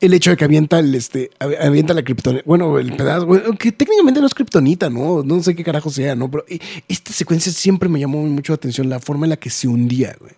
el 0.00 0.14
hecho 0.14 0.30
de 0.30 0.36
que 0.36 0.44
avienta 0.44 0.78
el 0.78 0.94
este 0.94 1.30
avienta 1.38 1.94
la 1.94 2.02
kriptonita, 2.02 2.42
bueno, 2.46 2.78
el 2.78 2.94
pedazo, 2.96 3.28
que 3.58 3.72
técnicamente 3.72 4.20
no 4.20 4.26
es 4.26 4.34
kriptonita, 4.34 4.90
¿no? 4.90 5.22
No 5.22 5.42
sé 5.42 5.54
qué 5.54 5.64
carajo 5.64 5.90
sea, 5.90 6.14
¿no? 6.14 6.30
Pero 6.30 6.44
esta 6.88 7.12
secuencia 7.12 7.52
siempre 7.52 7.88
me 7.88 8.00
llamó 8.00 8.22
mucho 8.22 8.52
la 8.52 8.56
atención 8.56 8.88
la 8.88 9.00
forma 9.00 9.26
en 9.26 9.30
la 9.30 9.36
que 9.36 9.50
se 9.50 9.68
hundía, 9.68 10.16
güey. 10.18 10.32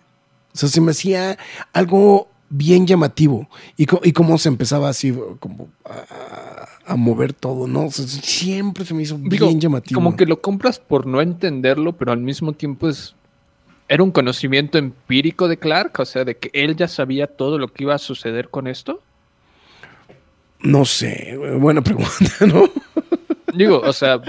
O 0.53 0.57
sea, 0.57 0.69
se 0.69 0.81
me 0.81 0.91
hacía 0.91 1.37
algo 1.73 2.29
bien 2.49 2.87
llamativo 2.87 3.49
y, 3.75 3.85
y 4.03 4.13
cómo 4.13 4.37
se 4.37 4.49
empezaba 4.49 4.89
así 4.89 5.13
como 5.39 5.67
a, 6.85 6.95
mover 6.95 7.33
todo, 7.33 7.67
¿no? 7.67 7.91
siempre 7.91 8.85
se 8.85 8.93
me 8.93 9.03
hizo 9.03 9.17
bien 9.17 9.59
llamativo. 9.59 9.99
Como 9.99 10.15
que 10.15 10.25
lo 10.25 10.41
compras 10.41 10.79
por 10.79 11.05
no 11.05 11.21
entenderlo, 11.21 11.97
pero 11.97 12.13
al 12.13 12.21
mismo 12.21 12.53
tiempo 12.53 12.87
es 12.87 13.16
¿Era 13.89 14.03
un 14.03 14.11
conocimiento 14.11 14.77
empírico 14.77 15.47
de 15.47 15.57
Clark? 15.57 15.99
O 15.99 16.05
sea, 16.05 16.25
de 16.25 16.35
que 16.35 16.49
él 16.53 16.75
ya 16.75 16.87
sabía 16.87 17.27
todo 17.27 17.57
lo 17.57 17.69
que 17.69 17.83
iba 17.83 17.95
a 17.95 17.99
suceder 17.99 18.49
con 18.49 18.67
esto. 18.67 19.01
No 20.59 20.85
sé, 20.85 21.37
buena 21.59 21.81
pregunta, 21.83 22.45
¿no? 22.45 22.69
Digo, 23.53 23.79
o 23.79 23.93
sea, 23.93 24.21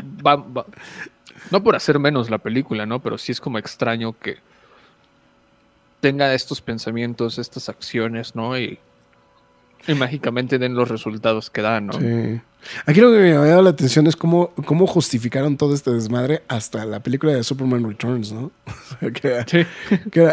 no 1.50 1.62
por 1.62 1.74
hacer 1.74 1.98
menos 1.98 2.30
la 2.30 2.38
película, 2.38 2.86
¿no? 2.86 3.00
Pero 3.00 3.18
sí 3.18 3.32
es 3.32 3.40
como 3.40 3.58
extraño 3.58 4.16
que 4.18 4.36
tenga 6.00 6.32
estos 6.34 6.60
pensamientos, 6.60 7.38
estas 7.38 7.68
acciones, 7.68 8.36
¿no? 8.36 8.56
Y 8.58 8.78
y 9.86 9.94
mágicamente 9.94 10.58
den 10.58 10.74
los 10.74 10.88
resultados 10.88 11.50
que 11.50 11.62
dan, 11.62 11.86
¿no? 11.86 11.92
Sí. 11.94 12.40
Aquí 12.86 13.00
lo 13.00 13.10
que 13.10 13.18
me 13.18 13.30
ha 13.30 13.34
llamado 13.34 13.62
la 13.62 13.70
atención 13.70 14.06
es 14.06 14.16
cómo, 14.16 14.50
cómo 14.66 14.86
justificaron 14.86 15.56
todo 15.56 15.74
este 15.74 15.92
desmadre 15.92 16.42
hasta 16.48 16.84
la 16.84 17.00
película 17.00 17.32
de 17.32 17.44
Superman 17.44 17.88
Returns, 17.88 18.32
¿no? 18.32 18.50
sí. 19.46 19.66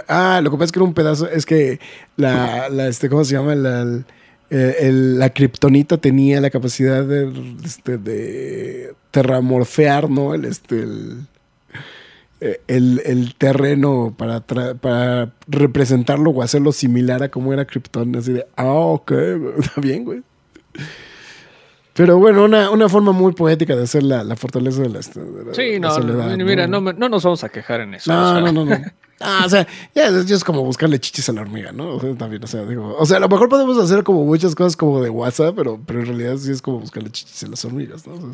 ah, 0.08 0.42
lo 0.44 0.52
que 0.52 0.58
pasa 0.58 0.66
es 0.66 0.72
que 0.72 0.80
era 0.80 0.86
un 0.86 0.94
pedazo, 0.94 1.30
es 1.30 1.46
que 1.46 1.80
la, 2.18 2.70
la 2.70 2.88
este, 2.88 3.10
¿cómo 3.10 3.24
se 3.24 3.36
llama? 3.36 3.56
La, 3.56 4.04
el, 4.50 5.20
la 5.20 5.30
kriptonita 5.30 5.98
tenía 5.98 6.42
la 6.42 6.50
capacidad 6.50 7.04
de, 7.04 7.32
este, 7.64 7.98
de 7.98 8.94
terramorfear, 9.12 10.10
¿no? 10.10 10.34
El, 10.34 10.46
este, 10.46 10.82
el, 10.82 11.28
eh, 12.46 12.62
el, 12.68 13.34
terreno 13.40 14.14
para, 14.16 14.42
para 14.42 15.34
representarlo 15.48 16.30
o 16.30 16.44
hacerlo 16.44 16.72
similar 16.72 17.24
a 17.24 17.30
como 17.30 17.52
era 17.54 17.66
Krypton. 17.66 18.16
Así 18.16 18.34
de, 18.34 18.46
ah, 18.56 18.66
ok, 18.66 19.12
está 19.58 19.82
bien, 19.82 20.06
güey. 20.06 20.22
Pero 21.94 22.20
bueno, 22.20 22.44
una, 22.44 22.90
forma 22.90 23.14
muy 23.14 23.34
poética 23.34 23.76
de 23.76 23.84
hacer 23.84 24.04
la, 24.04 24.36
fortaleza 24.36 24.82
de 24.82 24.90
la, 24.90 25.02
sí, 25.02 25.80
no, 25.80 25.98
mira, 26.46 26.68
¿no? 26.68 26.82
nos 26.82 27.24
vamos 27.24 27.44
a 27.44 27.50
quejar 27.50 27.82
en 27.82 27.96
eso. 27.96 28.12
No, 28.12 28.42
no, 28.42 28.52
no, 28.52 28.66
no. 28.66 28.78
Ah, 29.22 29.44
o 29.46 29.50
sea, 29.50 29.66
ya, 29.96 30.10
es 30.10 30.44
como 30.44 30.62
buscarle 30.66 31.00
chichis 31.00 31.30
a 31.30 31.32
la 31.32 31.40
hormiga, 31.40 31.72
¿no? 31.72 31.96
O 31.96 32.02
sea, 32.02 32.14
también, 32.16 32.44
o 32.44 32.48
sea, 32.48 32.66
digo, 32.66 32.98
o 33.00 33.06
sea, 33.06 33.16
a 33.16 33.22
lo 33.22 33.30
mejor 33.30 33.48
podemos 33.48 33.78
hacer 33.78 34.04
como 34.04 34.26
muchas 34.26 34.56
cosas 34.56 34.76
como 34.76 35.02
de 35.02 35.10
WhatsApp, 35.10 35.56
pero, 35.56 35.80
pero 35.86 36.02
en 36.02 36.08
realidad 36.08 36.36
sí 36.36 36.52
es 36.52 36.62
como 36.62 36.82
buscarle 36.82 37.10
chichis 37.10 37.46
a 37.46 37.48
las 37.48 37.64
hormigas, 37.64 38.06
¿no? 38.06 38.34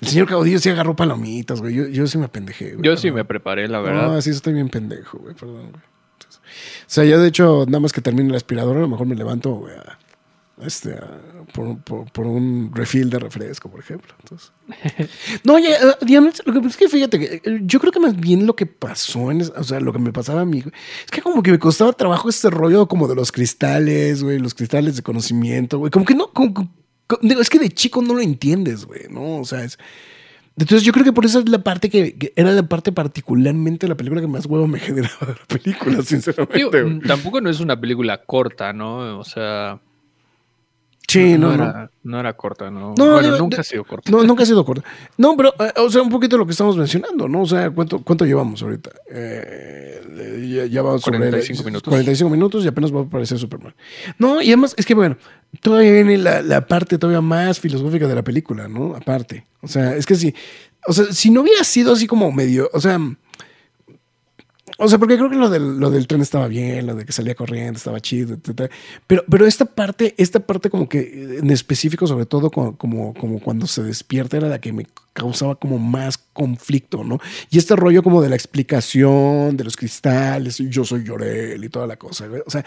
El 0.00 0.08
señor 0.08 0.28
Caudillo 0.28 0.58
sí 0.58 0.68
agarró 0.68 0.94
palomitas, 0.94 1.60
güey. 1.60 1.74
Yo, 1.74 1.86
yo 1.88 2.06
sí 2.06 2.18
me 2.18 2.28
pendejé, 2.28 2.72
güey. 2.72 2.84
Yo 2.84 2.96
sí 2.96 3.10
me 3.10 3.24
preparé, 3.24 3.68
la 3.68 3.80
verdad. 3.80 4.12
No, 4.12 4.20
sí 4.20 4.30
estoy 4.30 4.52
bien 4.52 4.68
pendejo, 4.68 5.18
güey. 5.18 5.34
Perdón, 5.34 5.70
güey. 5.70 5.82
o 5.82 6.86
sea, 6.86 7.04
yo 7.04 7.20
de 7.20 7.28
hecho, 7.28 7.64
nada 7.66 7.80
más 7.80 7.92
que 7.92 8.00
termine 8.00 8.30
la 8.30 8.36
aspiradora, 8.36 8.78
a 8.78 8.82
lo 8.82 8.88
mejor 8.88 9.06
me 9.06 9.14
levanto, 9.14 9.52
güey, 9.52 9.74
este, 10.62 10.98
por, 11.52 11.78
por, 11.82 12.26
un 12.26 12.70
refill 12.74 13.10
de 13.10 13.18
refresco, 13.18 13.70
por 13.70 13.80
ejemplo. 13.80 14.14
Entonces. 14.22 14.52
no, 15.44 15.58
ya, 15.58 15.68
uh, 15.68 16.04
digamos, 16.04 16.42
lo 16.46 16.52
que 16.54 16.60
pasa 16.60 16.70
es 16.70 16.76
que 16.78 16.88
fíjate, 16.88 17.18
que 17.18 17.42
eh, 17.44 17.60
yo 17.62 17.78
creo 17.78 17.92
que 17.92 18.00
más 18.00 18.16
bien 18.16 18.46
lo 18.46 18.56
que 18.56 18.64
pasó, 18.64 19.30
en, 19.30 19.42
o 19.42 19.64
sea, 19.64 19.80
lo 19.80 19.92
que 19.92 19.98
me 19.98 20.12
pasaba 20.12 20.42
a 20.42 20.44
mí, 20.46 20.60
es 20.60 21.10
que 21.10 21.20
como 21.20 21.42
que 21.42 21.50
me 21.50 21.58
costaba 21.58 21.92
trabajo 21.92 22.30
este 22.30 22.48
rollo 22.48 22.88
como 22.88 23.06
de 23.06 23.14
los 23.14 23.32
cristales, 23.32 24.22
güey, 24.22 24.38
los 24.38 24.54
cristales 24.54 24.96
de 24.96 25.02
conocimiento, 25.02 25.78
güey. 25.78 25.90
Como 25.90 26.06
que 26.06 26.14
no, 26.14 26.28
como, 26.32 26.70
es 27.22 27.50
que 27.50 27.58
de 27.58 27.70
chico 27.70 28.02
no 28.02 28.14
lo 28.14 28.20
entiendes, 28.20 28.84
güey, 28.84 29.02
¿no? 29.10 29.38
O 29.38 29.44
sea, 29.44 29.64
es... 29.64 29.78
Entonces 30.58 30.84
yo 30.84 30.92
creo 30.92 31.04
que 31.04 31.12
por 31.12 31.26
eso 31.26 31.40
es 31.40 31.48
la 31.50 31.62
parte 31.62 31.90
que, 31.90 32.32
era 32.34 32.50
la 32.50 32.62
parte 32.62 32.90
particularmente 32.90 33.86
de 33.86 33.90
la 33.90 33.96
película 33.96 34.22
que 34.22 34.26
más 34.26 34.46
huevo 34.46 34.66
me 34.66 34.78
generaba 34.80 35.26
de 35.26 35.34
la 35.34 35.46
película, 35.46 36.02
sinceramente. 36.02 37.06
tampoco 37.06 37.40
no 37.40 37.50
es 37.50 37.60
una 37.60 37.78
película 37.78 38.22
corta, 38.24 38.72
¿no? 38.72 39.18
O 39.18 39.24
sea... 39.24 39.80
Sí, 41.08 41.38
no, 41.38 41.50
no, 41.52 41.56
no. 41.58 41.64
era, 41.64 41.90
no 42.02 42.20
era 42.20 42.32
corta, 42.36 42.70
¿no? 42.70 42.94
No, 42.98 43.12
bueno, 43.12 43.32
de- 43.32 43.38
nunca 43.38 43.56
de- 43.56 43.60
ha 43.60 43.64
sido 43.64 43.84
corta. 43.84 44.10
No, 44.10 44.24
nunca 44.24 44.42
ha 44.42 44.46
sido 44.46 44.64
corta. 44.64 44.84
No, 45.16 45.36
pero, 45.36 45.54
eh, 45.60 45.72
o 45.76 45.88
sea, 45.88 46.02
un 46.02 46.08
poquito 46.10 46.36
lo 46.36 46.44
que 46.46 46.52
estamos 46.52 46.76
mencionando, 46.76 47.28
¿no? 47.28 47.42
O 47.42 47.46
sea, 47.46 47.70
¿cuánto, 47.70 48.02
cuánto 48.02 48.24
llevamos 48.24 48.60
ahorita? 48.62 48.90
Eh, 49.10 50.48
ya, 50.52 50.66
ya 50.66 50.82
vamos 50.82 51.02
sobre 51.02 51.18
45 51.18 51.62
minutos. 51.64 51.90
45 51.90 52.30
minutos 52.30 52.64
y 52.64 52.68
apenas 52.68 52.92
va 52.94 53.00
a 53.00 53.02
aparecer 53.04 53.38
Superman. 53.38 53.74
No, 54.18 54.40
y 54.42 54.48
además, 54.48 54.74
es 54.76 54.84
que 54.86 54.94
bueno, 54.94 55.16
todavía 55.62 55.92
viene 55.92 56.18
la, 56.18 56.42
la 56.42 56.66
parte 56.66 56.98
todavía 56.98 57.20
más 57.20 57.60
filosófica 57.60 58.08
de 58.08 58.14
la 58.14 58.22
película, 58.24 58.68
¿no? 58.68 58.94
Aparte. 58.96 59.46
O 59.60 59.68
sea, 59.68 59.94
es 59.96 60.06
que 60.06 60.16
si, 60.16 60.34
o 60.86 60.92
sea, 60.92 61.06
si 61.12 61.30
no 61.30 61.42
hubiera 61.42 61.62
sido 61.64 61.92
así 61.92 62.06
como 62.06 62.30
medio, 62.32 62.68
o 62.72 62.80
sea, 62.80 62.98
o 64.78 64.88
sea, 64.88 64.98
porque 64.98 65.16
creo 65.16 65.30
que 65.30 65.36
lo 65.36 65.48
del, 65.48 65.78
lo 65.78 65.90
del 65.90 66.06
tren 66.06 66.20
estaba 66.20 66.48
bien, 66.48 66.86
lo 66.86 66.94
de 66.94 67.04
que 67.06 67.12
salía 67.12 67.34
corriendo 67.34 67.78
estaba 67.78 68.00
chido, 68.00 68.34
etcétera. 68.34 68.68
Pero, 69.06 69.24
pero 69.30 69.46
esta 69.46 69.64
parte, 69.64 70.14
esta 70.18 70.40
parte 70.40 70.68
como 70.68 70.88
que 70.88 70.98
eh, 71.00 71.38
en 71.38 71.50
específico, 71.50 72.06
sobre 72.06 72.26
todo 72.26 72.50
como, 72.50 72.76
como, 72.76 73.14
como 73.14 73.40
cuando 73.40 73.66
se 73.66 73.82
despierta, 73.82 74.36
era 74.36 74.48
la 74.48 74.60
que 74.60 74.72
me 74.74 74.86
causaba 75.14 75.54
como 75.54 75.78
más 75.78 76.18
conflicto, 76.18 77.02
¿no? 77.04 77.18
Y 77.50 77.56
este 77.56 77.74
rollo 77.74 78.02
como 78.02 78.20
de 78.20 78.28
la 78.28 78.36
explicación 78.36 79.56
de 79.56 79.64
los 79.64 79.76
cristales, 79.76 80.58
yo 80.58 80.84
soy 80.84 81.04
Llorel 81.04 81.64
y 81.64 81.68
toda 81.70 81.86
la 81.86 81.96
cosa, 81.96 82.26
güey. 82.26 82.42
O 82.46 82.50
sea, 82.50 82.62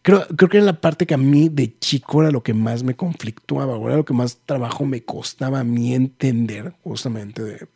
creo, 0.00 0.26
creo 0.34 0.48
que 0.48 0.56
era 0.56 0.64
la 0.66 0.80
parte 0.80 1.04
que 1.06 1.12
a 1.12 1.18
mí 1.18 1.50
de 1.50 1.78
chico 1.78 2.22
era 2.22 2.30
lo 2.30 2.42
que 2.42 2.54
más 2.54 2.82
me 2.82 2.96
conflictuaba, 2.96 3.76
era 3.86 3.96
lo 3.96 4.04
que 4.06 4.14
más 4.14 4.38
trabajo 4.46 4.86
me 4.86 5.02
costaba 5.02 5.60
a 5.60 5.64
mí 5.64 5.94
entender 5.94 6.72
justamente 6.82 7.42
de, 7.44 7.66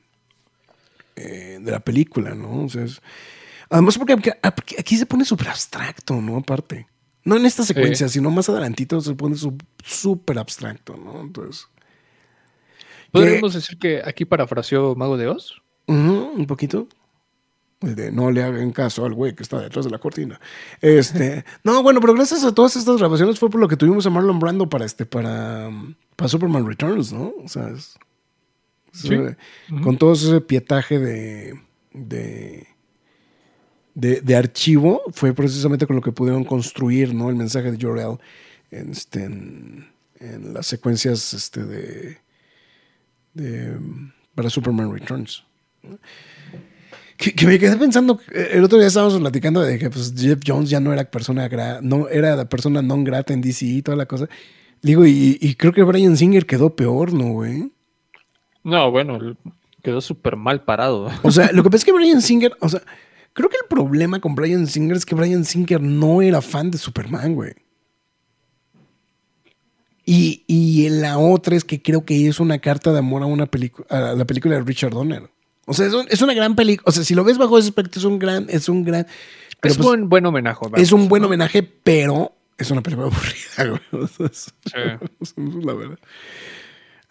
eh, 1.16 1.59
de 1.61 1.70
la 1.70 1.80
película, 1.80 2.35
¿no? 2.35 2.64
O 2.64 2.68
sea, 2.70 2.85
es- 2.85 3.01
Además, 3.75 3.99
porque 3.99 4.12
aquí- 4.43 4.97
se 4.97 5.05
pone 5.07 5.25
súper 5.25 5.49
abstracto, 5.49 6.20
¿no? 6.20 6.37
Aparte. 6.37 6.87
No 7.25 7.37
en 7.37 7.45
esta 7.47 7.64
secuencia, 7.64 8.09
sino 8.09 8.31
más 8.31 8.49
adelantito 8.49 9.01
se 9.01 9.14
pone 9.14 9.35
súper 9.85 10.39
abstracto, 10.39 10.97
¿no? 10.97 11.20
Entonces. 11.20 11.66
¿Podríamos 13.11 13.55
decir 13.55 13.79
que 13.79 14.01
aquí 14.05 14.25
parafraseó 14.25 14.95
Mago 14.95 15.16
de 15.16 15.29
Oz? 15.29 15.61
ujú, 15.87 16.33
un 16.37 16.47
poquito. 16.47 16.89
El 17.81 17.95
de 17.97 18.11
no 18.12 18.31
le 18.31 18.43
hagan 18.43 18.70
caso 18.72 19.05
al 19.05 19.12
güey 19.12 19.35
que 19.35 19.43
está 19.43 19.61
detrás 19.61 19.85
de 19.85 19.91
la 19.91 19.99
cortina. 19.99 20.41
Este. 20.81 21.45
no, 21.64 21.83
bueno, 21.83 22.01
pero 22.01 22.14
gracias 22.14 22.45
a 22.45 22.55
todas 22.55 22.77
estas 22.77 22.97
grabaciones 22.99 23.39
fue 23.39 23.51
por 23.51 23.61
lo 23.61 23.68
que 23.68 23.77
tuvimos 23.77 24.07
a 24.07 24.11
Marlon 24.11 24.39
Brando 24.39 24.68
para 24.68 24.85
este, 24.85 25.05
para, 25.05 25.70
para 26.16 26.29
Superman 26.29 26.66
Returns, 26.66 27.12
¿no? 27.12 27.33
O 27.45 27.49
sea, 27.49 27.68
es- 27.68 27.99
Sí. 28.93 29.12
es- 29.14 29.37
con 29.83 29.99
todo 29.99 30.12
ese 30.12 30.41
pietaje 30.41 30.99
de, 31.01 31.61
de, 31.93 32.66
de, 33.95 34.20
de 34.20 34.36
archivo, 34.36 35.03
fue 35.12 35.32
precisamente 35.32 35.86
con 35.86 35.97
lo 35.97 36.03
que 36.03 36.12
pudieron 36.12 36.45
construir, 36.45 37.14
¿no? 37.14 37.30
El 37.30 37.36
mensaje 37.36 37.70
de 37.70 37.78
Jor-El 37.84 38.18
en, 38.70 38.90
este, 38.90 39.24
en, 39.24 39.86
en 40.18 40.53
las 40.55 40.66
secuencias 40.66 41.32
este, 41.32 41.64
de, 41.64 42.18
de, 43.34 43.76
para 44.34 44.51
Superman 44.51 44.92
Returns. 44.92 45.45
Que, 47.16 47.32
que 47.32 47.47
me 47.47 47.59
quedé 47.59 47.76
pensando, 47.76 48.18
el 48.32 48.64
otro 48.64 48.78
día 48.78 48.88
estábamos 48.88 49.16
platicando 49.20 49.61
de 49.61 49.78
que 49.78 49.88
pues, 49.88 50.12
Jeff 50.16 50.40
Jones 50.45 50.68
ya 50.68 50.80
no 50.80 50.92
era 50.92 51.05
persona 51.05 51.49
gra- 51.49 51.80
no 51.80 52.09
era 52.09 52.34
la 52.34 52.49
persona 52.49 52.82
non 52.82 53.05
grata 53.05 53.32
en 53.32 53.40
DC 53.40 53.64
y 53.64 53.82
toda 53.82 53.97
la 53.97 54.07
cosa. 54.07 54.28
Digo, 54.82 55.07
y, 55.07 55.38
y 55.40 55.55
creo 55.55 55.72
que 55.72 55.82
Brian 55.84 56.16
Singer 56.16 56.45
quedó 56.45 56.74
peor, 56.74 57.12
¿no, 57.14 57.32
güey? 57.32 57.70
No, 58.64 58.90
bueno, 58.90 59.36
quedó 59.82 60.01
súper 60.01 60.34
mal 60.36 60.64
parado. 60.64 61.09
O 61.22 61.30
sea, 61.30 61.53
lo 61.53 61.62
que 61.62 61.70
pasa 61.70 61.82
es 61.82 61.84
que 61.84 61.92
Brian 61.92 62.20
Singer, 62.20 62.53
o 62.61 62.68
sea, 62.68 62.82
creo 63.35 63.49
que 63.51 63.57
el 63.62 63.68
problema 63.68 64.18
con 64.20 64.35
Brian 64.35 64.66
Singer 64.66 64.97
es 64.97 65.05
que 65.05 65.14
Brian 65.14 65.45
Singer 65.45 65.80
no 65.82 66.22
era 66.22 66.41
fan 66.41 66.70
de 66.70 66.78
Superman, 66.78 67.35
güey. 67.35 67.53
Y, 70.07 70.45
y 70.47 70.89
la 70.91 71.18
otra 71.18 71.57
es 71.57 71.64
que 71.64 71.80
creo 71.80 72.05
que 72.05 72.28
es 72.28 72.39
una 72.41 72.59
carta 72.59 72.93
de 72.93 72.99
amor 72.99 73.22
a 73.22 73.26
una 73.26 73.47
película, 73.47 73.87
a 73.89 74.14
la 74.14 74.24
película 74.26 74.55
de 74.57 74.62
Richard 74.62 74.93
Donner. 74.93 75.30
O 75.66 75.72
sea, 75.72 75.87
es, 75.87 75.95
un- 75.95 76.07
es 76.11 76.20
una 76.20 76.35
gran 76.35 76.55
película. 76.57 76.85
O 76.87 76.93
sea, 76.93 77.05
si 77.05 77.14
lo 77.14 77.24
ves 77.24 77.39
bajo 77.39 77.59
ese 77.59 77.68
aspecto, 77.68 77.99
es 77.99 78.05
un 78.05 78.18
gran, 78.18 78.47
es 78.51 78.68
un 78.68 78.85
gran. 78.85 79.07
pero 79.61 79.72
es 79.72 79.78
pues, 79.78 79.89
buen, 79.89 80.09
buen 80.11 80.26
homenaje. 80.26 80.61
vamos. 80.62 80.78
es 80.80 80.93
un 80.93 81.09
buen 81.09 81.24
homenaje, 81.24 81.62
pero 81.62 82.32
es 82.59 82.70
una 82.70 82.82
película 82.82 83.09
aburrida, 83.12 83.78
güey. 83.91 84.03
O 84.05 84.07
sea, 84.09 84.26
es- 84.26 84.55
Sí. 84.66 85.07
es 85.22 85.35
la 85.64 85.72
verdad. 85.72 85.99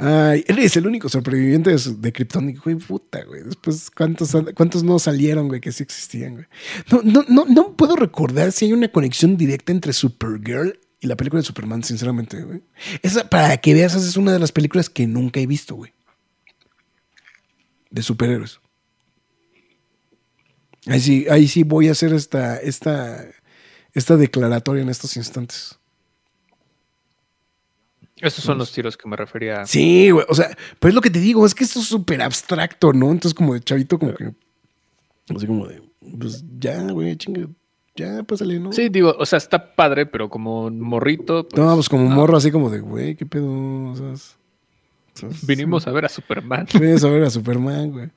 Ay, 0.06 0.44
él 0.48 0.60
es 0.60 0.76
el 0.76 0.86
único 0.86 1.08
su- 1.08 1.22
de 1.22 2.12
Krypton. 2.12 2.54
Güey, 2.56 2.76
puta, 2.76 3.24
güey. 3.24 3.42
Después, 3.44 3.90
¿cuántos, 3.90 4.36
¿cuántos 4.54 4.84
no 4.84 5.00
salieron, 5.00 5.48
güey, 5.48 5.62
que 5.62 5.72
sí 5.72 5.84
existían, 5.84 6.34
güey? 6.34 6.46
No, 6.92 7.02
no, 7.04 7.26
no, 7.30 7.46
no 7.46 7.78
puedo 7.78 7.96
recordar 7.96 8.52
si 8.52 8.66
hay 8.66 8.74
una 8.74 8.90
conexión 8.90 9.38
directa 9.38 9.72
entre 9.72 9.94
Supergirl 9.94 10.78
y 11.00 11.08
la 11.08 11.16
película 11.16 11.40
de 11.42 11.46
Superman, 11.46 11.84
sinceramente, 11.84 12.42
güey. 12.44 12.62
Esa, 13.02 13.30
para 13.30 13.56
que 13.58 13.74
veas, 13.74 13.96
esa 13.96 14.06
es 14.06 14.18
una 14.18 14.34
de 14.34 14.40
las 14.40 14.52
películas 14.52 14.90
que 14.90 15.08
nunca 15.08 15.40
he 15.40 15.48
visto, 15.48 15.76
güey. 15.76 15.94
De 17.90 18.04
superhéroes. 18.04 18.60
Ahí 20.88 21.00
sí, 21.00 21.26
ahí 21.30 21.48
sí 21.48 21.64
voy 21.64 21.88
a 21.88 21.92
hacer 21.94 22.12
esta, 22.14 22.58
esta, 22.58 23.26
esta 23.94 24.18
declaratoria 24.18 24.82
en 24.84 24.90
estos 24.90 25.16
instantes. 25.16 25.80
Estos 28.24 28.44
son 28.44 28.58
los 28.58 28.72
tiros 28.72 28.96
que 28.98 29.08
me 29.08 29.16
refería. 29.16 29.66
Sí, 29.66 30.10
güey. 30.10 30.26
O 30.30 30.34
sea, 30.36 30.56
pero 30.80 30.90
es 30.90 30.96
lo 30.96 31.02
que 31.02 31.10
te 31.10 31.20
digo, 31.20 31.46
es 31.46 31.54
que 31.54 31.64
esto 31.64 31.80
es 31.80 31.86
súper 31.88 32.22
abstracto, 32.22 32.94
¿no? 32.94 33.08
Entonces, 33.12 33.34
como 33.34 33.54
de 33.54 33.60
chavito, 33.60 34.00
como 34.00 34.14
que. 34.14 34.32
Así 35.36 35.46
como 35.48 35.68
de. 35.68 35.82
Pues 36.20 36.44
ya, 36.60 36.82
güey, 36.92 37.16
chingue. 37.18 37.48
Ya, 37.96 38.24
pásale, 38.24 38.60
¿no? 38.60 38.72
Sí, 38.74 38.90
digo, 38.90 39.16
o 39.20 39.26
sea, 39.26 39.38
está 39.38 39.76
padre, 39.76 40.06
pero 40.08 40.30
como 40.30 40.70
morrito. 40.72 41.48
pues, 41.48 41.62
No, 41.64 41.76
pues 41.76 41.90
como 41.90 42.10
no. 42.10 42.16
morro, 42.16 42.38
así 42.38 42.50
como 42.52 42.70
de, 42.70 42.80
güey, 42.80 43.16
¿qué 43.16 43.26
pedo? 43.26 43.46
O 43.92 43.96
sea, 43.96 44.14
es- 44.14 44.36
o 45.16 45.20
sea, 45.20 45.30
Vinimos 45.44 45.86
a 45.86 45.92
ver 45.92 46.06
a 46.06 46.10
Superman. 46.10 46.68
Vienes 46.80 47.04
a 47.04 47.10
ver 47.10 47.24
a 47.24 47.30
Superman, 47.30 47.92
güey. 47.92 48.10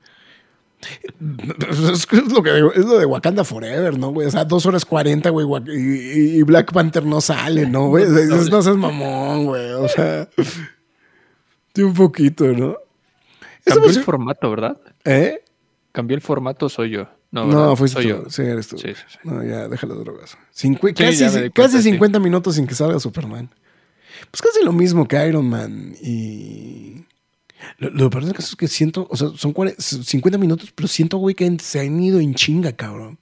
Es, 1.19 2.11
lo 2.31 2.43
que 2.43 2.53
digo, 2.53 2.71
es 2.73 2.85
lo 2.85 2.97
de 2.99 3.05
Wakanda 3.05 3.43
Forever, 3.43 3.97
¿no, 3.97 4.11
güey? 4.11 4.27
O 4.27 4.31
sea, 4.31 4.45
dos 4.45 4.65
horas 4.65 4.85
cuarenta, 4.85 5.29
güey, 5.31 5.45
Wak- 5.45 5.67
y, 5.73 6.37
y 6.39 6.43
Black 6.43 6.71
Panther 6.71 7.03
no 7.05 7.19
sale, 7.21 7.65
¿no, 7.67 7.87
güey? 7.89 8.05
Dices, 8.05 8.49
no 8.51 8.61
seas 8.61 8.77
mamón, 8.77 9.45
güey. 9.45 9.71
O 9.71 9.87
sea, 9.87 10.29
un 11.77 11.93
poquito, 11.93 12.45
¿no? 12.45 12.75
Cambió 13.65 13.89
el 13.89 14.03
formato, 14.03 14.49
¿verdad? 14.49 14.77
¿Eh? 15.03 15.43
Cambió 15.91 16.15
el 16.15 16.21
formato, 16.21 16.69
soy 16.69 16.91
yo. 16.91 17.07
No, 17.31 17.45
No, 17.47 17.75
fuiste 17.75 18.01
soy 18.01 18.11
tú. 18.11 18.23
yo. 18.23 18.29
Sí, 18.29 18.41
eres 18.43 18.67
tú. 18.67 18.77
Sí, 18.77 18.89
sí, 18.93 19.03
sí. 19.09 19.17
No, 19.23 19.43
ya, 19.43 19.67
deja 19.67 19.85
las 19.87 19.97
drogas. 19.99 20.37
Cincu- 20.55 20.93
casi 20.95 21.23
casi 21.23 21.49
cuenta, 21.49 21.77
sí. 21.77 21.83
50 21.91 22.19
minutos 22.19 22.55
sin 22.55 22.65
que 22.67 22.75
salga 22.75 22.99
Superman. 22.99 23.49
Pues 24.31 24.41
casi 24.41 24.63
lo 24.63 24.71
mismo 24.73 25.07
que 25.07 25.27
Iron 25.27 25.49
Man 25.49 25.93
y... 26.01 27.05
Lo, 27.77 27.89
lo 27.89 28.09
peor 28.09 28.25
del 28.25 28.33
caso 28.33 28.49
es 28.49 28.55
que 28.55 28.67
siento, 28.67 29.07
o 29.09 29.15
sea, 29.17 29.29
son 29.35 29.53
40 29.53 29.81
50 29.81 30.37
minutos, 30.37 30.71
pero 30.73 30.87
siento, 30.87 31.17
güey, 31.17 31.35
que 31.35 31.57
se 31.59 31.79
han 31.79 31.99
ido 32.01 32.19
en 32.19 32.33
chinga, 32.35 32.71
cabrón. 32.73 33.17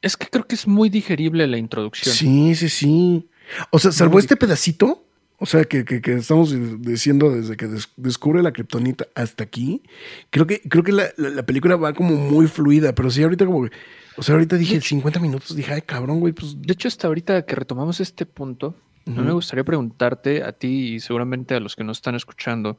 Es 0.00 0.16
que 0.16 0.26
creo 0.28 0.46
que 0.46 0.54
es 0.54 0.66
muy 0.66 0.88
digerible 0.90 1.46
la 1.46 1.58
introducción. 1.58 2.14
Sí, 2.14 2.54
sí, 2.54 2.68
sí. 2.68 3.28
O 3.70 3.78
sea, 3.78 3.90
salvo 3.92 4.14
Muy 4.14 4.20
este 4.20 4.36
pedacito, 4.36 5.04
o 5.38 5.46
sea, 5.46 5.64
que, 5.64 5.84
que- 5.84 6.00
que 6.00 6.14
estamos 6.14 6.54
diciendo 6.82 7.30
desde 7.30 7.56
que 7.56 7.66
des- 7.66 7.88
descubre 7.96 8.42
la 8.42 8.52
kriptonita 8.52 9.06
hasta 9.14 9.42
aquí, 9.44 9.82
creo 10.30 10.46
que, 10.46 10.60
creo 10.60 10.84
que 10.84 10.92
la, 10.92 11.08
la- 11.16 11.30
la 11.30 11.46
película 11.46 11.76
va 11.76 11.94
como 11.94 12.14
muy 12.14 12.46
fluida, 12.46 12.94
pero 12.94 13.10
sí, 13.10 13.22
ahorita 13.22 13.46
como 13.46 13.64
que, 13.64 13.70
o 14.16 14.22
sea, 14.22 14.34
ahorita 14.34 14.56
dije 14.56 14.80
50 14.80 15.18
minutos, 15.20 15.56
dije, 15.56 15.72
ay, 15.72 15.82
cabrón, 15.82 16.20
güey, 16.20 16.32
pues 16.32 16.60
De 16.60 16.72
hecho, 16.74 16.88
hasta 16.88 17.06
ahorita 17.08 17.44
que 17.46 17.56
retomamos 17.56 18.00
este 18.00 18.26
punto, 18.26 18.76
mí 19.08 19.22
me 19.22 19.32
gustaría 19.32 19.64
preguntarte 19.64 20.42
a 20.44 20.52
ti 20.52 20.94
y 20.94 21.00
seguramente 21.00 21.54
a 21.54 21.60
los 21.60 21.76
que 21.76 21.84
nos 21.84 21.98
están 21.98 22.14
escuchando, 22.14 22.78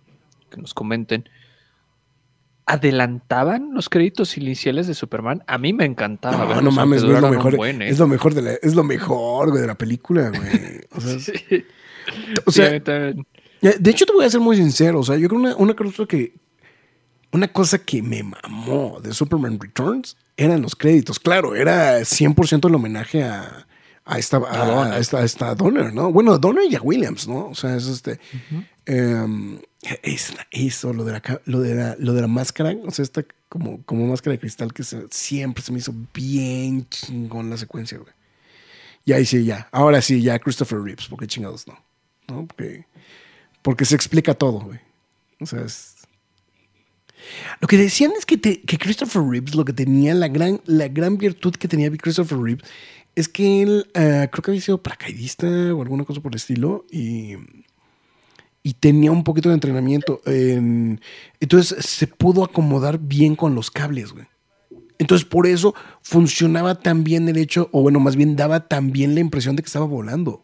que 0.49 0.57
nos 0.57 0.73
comenten, 0.73 1.27
¿adelantaban 2.65 3.73
los 3.73 3.89
créditos 3.89 4.37
iniciales 4.37 4.87
de 4.87 4.93
Superman? 4.93 5.43
A 5.47 5.57
mí 5.57 5.73
me 5.73 5.85
encantaba. 5.85 6.37
No, 6.37 6.47
verlos, 6.47 6.63
no 6.63 6.71
mames, 6.71 7.03
güey, 7.03 7.15
es 7.15 7.21
lo 7.21 7.29
mejor. 7.29 7.55
buen, 7.55 7.81
¿eh? 7.81 7.89
Es 7.89 7.99
lo 7.99 8.07
mejor 8.07 8.33
de 8.35 8.41
la, 8.43 8.51
es 8.53 8.75
lo 8.75 8.83
mejor, 8.83 9.49
güey, 9.49 9.61
de 9.61 9.67
la 9.67 9.75
película, 9.75 10.29
güey. 10.29 10.81
O 10.95 11.01
sea, 11.01 11.19
Sí. 11.19 11.65
o 12.45 12.51
de 13.79 13.91
hecho 13.91 14.05
te 14.05 14.13
voy 14.13 14.25
a 14.25 14.29
ser 14.29 14.39
muy 14.39 14.55
sincero, 14.55 14.99
o 14.99 15.03
sea, 15.03 15.17
yo 15.17 15.27
creo 15.27 15.39
una, 15.39 15.55
una 15.57 15.75
cosa 15.75 16.05
que 16.05 16.33
una 17.31 17.47
cosa 17.47 17.77
que 17.79 18.01
me 18.01 18.23
mamó 18.23 18.99
de 19.01 19.13
Superman 19.13 19.59
Returns 19.59 20.17
eran 20.35 20.61
los 20.61 20.75
créditos. 20.75 21.19
Claro, 21.19 21.55
era 21.55 21.99
100% 21.99 22.67
el 22.67 22.75
homenaje 22.75 23.23
a 23.23 23.67
a 24.11 24.17
esta, 24.19 24.37
a, 24.37 24.65
Donner. 24.65 24.93
a 24.93 24.97
esta, 24.97 25.17
a 25.19 25.23
esta 25.25 25.55
Donner, 25.55 25.93
¿no? 25.93 26.11
Bueno, 26.11 26.37
Donner 26.37 26.63
y 26.71 26.75
a 26.75 26.81
Williams, 26.81 27.27
¿no? 27.27 27.47
O 27.49 27.55
sea, 27.55 27.75
es 27.75 27.87
este. 27.87 28.19
em, 28.85 29.59
es 30.03 30.33
eso, 30.51 30.91
lo 30.93 31.05
de, 31.05 31.13
la, 31.13 31.41
lo, 31.45 31.59
de 31.61 31.75
la, 31.75 31.95
lo 31.99 32.13
de 32.13 32.21
la 32.21 32.27
máscara, 32.27 32.75
o 32.85 32.91
sea, 32.91 33.03
esta 33.03 33.23
como, 33.47 33.81
como 33.83 34.05
máscara 34.07 34.33
de 34.33 34.39
cristal 34.39 34.73
que 34.73 34.83
se- 34.83 35.07
siempre 35.11 35.63
se 35.63 35.71
me 35.71 35.79
hizo 35.79 35.93
bien 36.13 36.87
chingón 36.89 37.49
la 37.49 37.57
secuencia, 37.57 37.97
güey. 37.97 38.11
Y 39.05 39.13
ahí 39.13 39.25
sí, 39.25 39.43
ya. 39.45 39.67
Ahora 39.71 40.01
sí, 40.01 40.21
ya 40.21 40.37
Christopher 40.39 40.79
Reeves, 40.81 41.07
porque 41.07 41.25
chingados 41.27 41.65
no. 41.67 41.77
¿No? 42.27 42.45
Porque, 42.45 42.85
porque 43.61 43.85
se 43.85 43.95
explica 43.95 44.33
todo, 44.33 44.59
güey. 44.59 44.79
O 45.39 45.45
sea, 45.45 45.61
es. 45.61 45.95
Lo 47.59 47.67
que 47.67 47.77
decían 47.77 48.11
es 48.17 48.25
que, 48.25 48.37
te- 48.37 48.61
que 48.61 48.77
Christopher 48.77 49.21
Reeves, 49.23 49.55
lo 49.55 49.65
que 49.65 49.73
tenía, 49.73 50.13
la 50.13 50.27
gran, 50.27 50.61
la 50.65 50.87
gran 50.87 51.17
virtud 51.17 51.53
que 51.55 51.67
tenía 51.67 51.89
Christopher 51.91 52.37
Reeves, 52.39 52.63
es 53.15 53.27
que 53.27 53.61
él 53.61 53.87
uh, 53.89 54.29
creo 54.29 54.41
que 54.43 54.51
había 54.51 54.61
sido 54.61 54.81
paracaidista 54.81 55.47
o 55.47 55.81
alguna 55.81 56.05
cosa 56.05 56.21
por 56.21 56.31
el 56.31 56.37
estilo 56.37 56.85
y, 56.91 57.33
y 58.63 58.73
tenía 58.73 59.11
un 59.11 59.23
poquito 59.23 59.49
de 59.49 59.55
entrenamiento. 59.55 60.21
En, 60.25 61.01
entonces 61.39 61.85
se 61.85 62.07
pudo 62.07 62.43
acomodar 62.43 62.99
bien 62.99 63.35
con 63.35 63.55
los 63.55 63.71
cables, 63.71 64.11
güey. 64.11 64.25
Entonces 64.97 65.25
por 65.25 65.47
eso 65.47 65.73
funcionaba 66.01 66.75
tan 66.75 67.03
bien 67.03 67.27
el 67.29 67.37
hecho, 67.37 67.69
o 67.71 67.81
bueno, 67.81 67.99
más 67.99 68.15
bien 68.15 68.35
daba 68.35 68.67
tan 68.67 68.91
bien 68.91 69.15
la 69.15 69.21
impresión 69.21 69.55
de 69.55 69.63
que 69.63 69.67
estaba 69.67 69.85
volando. 69.85 70.43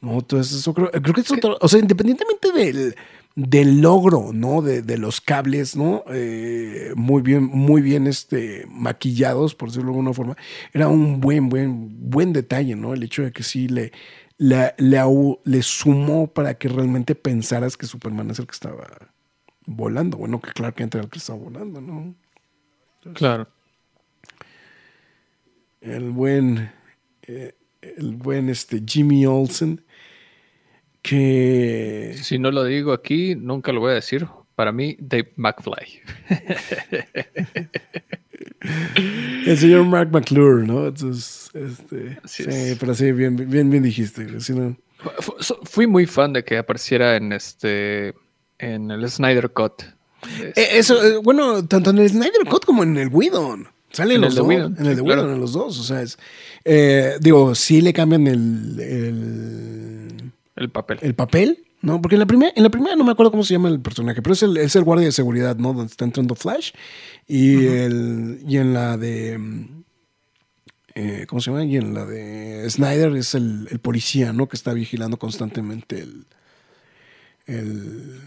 No, 0.00 0.14
entonces 0.14 0.58
eso 0.58 0.74
creo, 0.74 0.90
creo 0.90 1.14
que 1.14 1.20
es 1.20 1.30
otro, 1.30 1.56
o 1.60 1.68
sea, 1.68 1.78
independientemente 1.78 2.50
del, 2.50 2.96
del 3.34 3.80
logro, 3.80 4.32
¿no? 4.32 4.62
De, 4.62 4.82
de 4.82 4.98
los 4.98 5.20
cables, 5.20 5.76
¿no? 5.76 6.04
Eh, 6.10 6.92
muy 6.96 7.22
bien, 7.22 7.44
muy 7.44 7.80
bien 7.80 8.06
este, 8.06 8.66
maquillados, 8.68 9.54
por 9.54 9.68
decirlo 9.68 9.86
de 9.86 9.92
alguna 9.92 10.12
forma. 10.12 10.36
Era 10.72 10.88
un 10.88 11.20
buen, 11.20 11.48
buen, 11.48 12.10
buen 12.10 12.32
detalle, 12.32 12.76
¿no? 12.76 12.92
El 12.92 13.02
hecho 13.02 13.22
de 13.22 13.32
que 13.32 13.42
sí 13.42 13.68
le, 13.68 13.92
le, 14.38 14.74
le, 14.78 15.00
le 15.44 15.62
sumó 15.62 16.26
para 16.26 16.54
que 16.54 16.68
realmente 16.68 17.14
pensaras 17.14 17.76
que 17.76 17.86
Superman 17.86 18.30
es 18.30 18.38
el 18.38 18.46
que 18.46 18.52
estaba 18.52 18.86
volando. 19.66 20.18
Bueno, 20.18 20.40
que 20.40 20.52
Clark 20.52 20.74
Kent 20.74 20.94
era 20.94 21.04
el 21.04 21.10
que 21.10 21.18
estaba 21.18 21.38
volando, 21.38 21.80
¿no? 21.80 22.14
Entonces, 22.96 23.18
claro. 23.18 23.48
El 25.80 26.10
buen, 26.10 26.70
eh, 27.22 27.56
el 27.80 28.14
buen 28.14 28.48
este, 28.48 28.82
Jimmy 28.86 29.26
Olsen 29.26 29.82
que... 31.02 32.16
Si 32.22 32.38
no 32.38 32.50
lo 32.50 32.64
digo 32.64 32.92
aquí, 32.92 33.34
nunca 33.34 33.72
lo 33.72 33.80
voy 33.80 33.92
a 33.92 33.94
decir. 33.94 34.26
Para 34.54 34.72
mí, 34.72 34.96
Dave 35.00 35.32
McFly. 35.36 36.02
El 39.46 39.58
señor 39.58 39.84
Mark 39.84 40.10
McClure, 40.12 40.66
¿no? 40.66 40.86
Entonces, 40.86 41.50
este, 41.54 42.18
sí, 42.24 42.44
es. 42.46 42.76
pero 42.78 42.94
sí, 42.94 43.10
bien, 43.12 43.36
bien, 43.36 43.70
bien 43.70 43.82
dijiste. 43.82 44.40
Si 44.40 44.52
no... 44.52 44.76
Fui 45.64 45.88
muy 45.88 46.06
fan 46.06 46.32
de 46.32 46.44
que 46.44 46.58
apareciera 46.58 47.16
en 47.16 47.32
este 47.32 48.14
en 48.58 48.92
el 48.92 49.10
Snyder 49.10 49.50
Cut. 49.50 49.82
Este. 50.40 50.78
Eso, 50.78 51.04
eh, 51.04 51.16
bueno, 51.16 51.66
tanto 51.66 51.90
en 51.90 51.98
el 51.98 52.08
Snyder 52.08 52.44
Cut 52.48 52.64
como 52.64 52.84
en 52.84 52.96
el 52.96 53.08
Whedon. 53.08 53.66
Salen 53.90 54.20
los 54.20 54.36
dos. 54.36 54.46
Whedon, 54.46 54.76
en 54.78 54.86
el 54.86 54.94
de 54.96 55.02
Whedon, 55.02 55.24
claro. 55.24 55.34
en 55.34 55.40
los 55.40 55.52
dos. 55.52 55.78
O 55.78 55.82
sea, 55.82 56.02
es, 56.02 56.18
eh, 56.64 57.16
digo, 57.20 57.54
sí 57.54 57.80
le 57.80 57.92
cambian 57.92 58.26
el, 58.28 58.80
el 58.80 60.31
el 60.62 60.70
papel. 60.70 60.98
El 61.02 61.14
papel, 61.14 61.64
¿no? 61.80 62.00
Porque 62.00 62.16
en 62.16 62.20
la, 62.20 62.26
primera, 62.26 62.52
en 62.54 62.62
la 62.62 62.70
primera 62.70 62.96
no 62.96 63.04
me 63.04 63.12
acuerdo 63.12 63.30
cómo 63.30 63.44
se 63.44 63.54
llama 63.54 63.68
el 63.68 63.80
personaje, 63.80 64.22
pero 64.22 64.34
es 64.34 64.42
el, 64.42 64.56
es 64.56 64.76
el 64.76 64.84
guardia 64.84 65.06
de 65.06 65.12
seguridad, 65.12 65.56
¿no? 65.56 65.72
Donde 65.72 65.90
está 65.90 66.04
entrando 66.04 66.34
Flash. 66.34 66.72
Y, 67.26 67.56
uh 67.56 67.60
-huh. 67.60 67.84
el, 67.86 68.44
y 68.46 68.56
en 68.58 68.72
la 68.72 68.96
de. 68.96 69.38
Eh, 70.94 71.26
¿Cómo 71.26 71.40
se 71.40 71.50
llama? 71.50 71.64
Y 71.64 71.76
en 71.76 71.94
la 71.94 72.04
de 72.04 72.68
Snyder 72.68 73.16
es 73.16 73.34
el, 73.34 73.66
el, 73.70 73.78
policía, 73.78 74.32
¿no? 74.32 74.48
Que 74.48 74.56
está 74.56 74.72
vigilando 74.74 75.18
constantemente 75.18 76.00
el. 76.00 76.26
el 77.46 78.20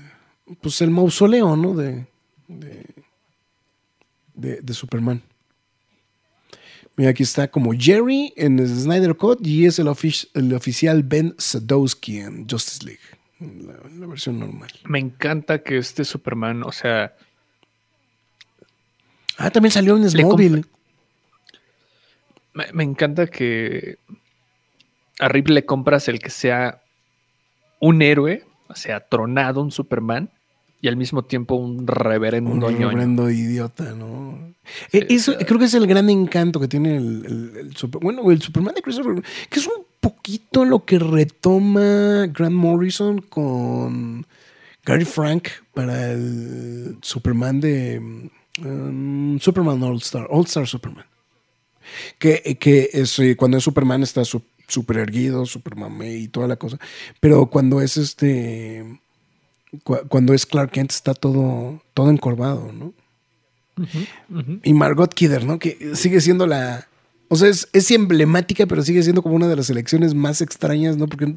pues 0.61 0.81
el 0.81 0.89
mausoleo, 0.89 1.55
¿no? 1.55 1.73
De. 1.75 2.07
de, 2.47 2.86
de, 4.33 4.61
de 4.61 4.73
Superman. 4.73 5.21
Mira, 6.97 7.09
aquí 7.09 7.23
está 7.23 7.49
como 7.49 7.73
Jerry 7.77 8.33
en 8.37 8.65
Snyder 8.65 9.15
Cut 9.15 9.45
y 9.45 9.65
es 9.65 9.79
el, 9.79 9.87
ofici 9.87 10.29
el 10.33 10.53
oficial 10.53 11.03
Ben 11.03 11.35
Sadowski 11.37 12.19
en 12.19 12.47
Justice 12.49 12.85
League, 12.85 13.01
la, 13.39 13.73
la, 13.99 14.07
versión 14.07 14.39
normal. 14.39 14.71
Me 14.85 14.99
encanta 14.99 15.61
que 15.61 15.77
este 15.77 16.05
Superman, 16.05 16.63
o 16.63 16.71
sea. 16.71 17.13
Ah, 19.37 19.49
también 19.51 19.71
salió 19.71 19.97
en 19.97 20.09
Smallville. 20.09 20.63
Me, 22.53 22.71
me, 22.71 22.83
encanta 22.85 23.27
que 23.27 23.97
a 25.19 25.27
Rip 25.27 25.49
le 25.49 25.65
compras 25.65 26.07
el 26.07 26.19
que 26.19 26.29
sea 26.29 26.81
un 27.81 28.01
héroe, 28.01 28.45
o 28.69 28.75
sea, 28.75 29.01
tronado, 29.01 29.61
un 29.61 29.71
Superman, 29.71 30.29
y 30.82 30.88
al 30.88 30.97
mismo 30.97 31.23
tiempo 31.23 31.55
un 31.55 31.88
reverendo 31.88 32.51
un 32.51 32.61
reverendo 32.61 33.30
idiota, 33.30 33.93
¿no? 33.93 34.53
Sí, 34.91 35.05
Eso 35.09 35.36
creo 35.38 35.59
que 35.59 35.65
es 35.65 35.73
el 35.73 35.88
gran 35.88 36.09
encanto 36.09 36.59
que 36.59 36.67
tiene 36.67 36.97
el, 36.97 37.26
el, 37.26 37.57
el, 37.57 37.76
super, 37.76 38.01
bueno, 38.01 38.30
el 38.32 38.41
Superman 38.41 38.73
de 38.76 38.82
Christopher, 38.82 39.23
que 39.49 39.59
es 39.59 39.67
un 39.67 39.86
poquito 39.99 40.65
lo 40.65 40.86
que 40.86 40.99
retoma 40.99 42.28
Grant 42.28 42.55
Morrison 42.55 43.21
con 43.21 44.26
Gary 44.86 45.05
Frank 45.05 45.47
para 45.73 46.11
el 46.11 46.97
Superman 47.01 47.59
de 47.59 48.30
um, 48.63 49.39
Superman 49.39 49.82
All 49.84 49.97
Star, 49.97 50.28
All 50.30 50.45
Star 50.45 50.67
Superman. 50.67 51.05
Que, 52.17 52.57
que 52.59 52.89
es, 52.93 53.17
eh, 53.19 53.36
cuando 53.36 53.57
es 53.57 53.63
Superman 53.63 54.03
está 54.03 54.23
súper 54.26 54.97
erguido, 54.97 55.45
super 55.45 55.76
mamé 55.76 56.15
y 56.15 56.28
toda 56.28 56.47
la 56.47 56.55
cosa. 56.55 56.80
Pero 57.19 57.47
cuando 57.47 57.82
es 57.82 57.97
este 57.97 58.99
cuando 59.84 60.34
es 60.34 60.45
Clark 60.45 60.71
Kent 60.71 60.91
está 60.91 61.13
todo, 61.13 61.82
todo 61.93 62.09
encorvado, 62.09 62.71
¿no? 62.71 62.93
Uh 63.78 63.84
-huh, 63.84 64.07
uh 64.30 64.39
-huh. 64.39 64.59
Y 64.63 64.73
Margot 64.73 65.13
Kidder, 65.13 65.45
¿no? 65.45 65.59
Que 65.59 65.95
sigue 65.95 66.21
siendo 66.21 66.47
la... 66.47 66.88
O 67.28 67.36
sea, 67.36 67.49
es, 67.49 67.67
es, 67.73 67.91
emblemática, 67.91 68.65
pero 68.65 68.82
sigue 68.84 69.03
siendo 69.03 69.21
como 69.21 69.36
una 69.36 69.47
de 69.47 69.55
las 69.55 69.69
elecciones 69.69 70.13
más 70.13 70.41
extrañas, 70.41 70.97
¿no? 70.97 71.07
Porque... 71.07 71.34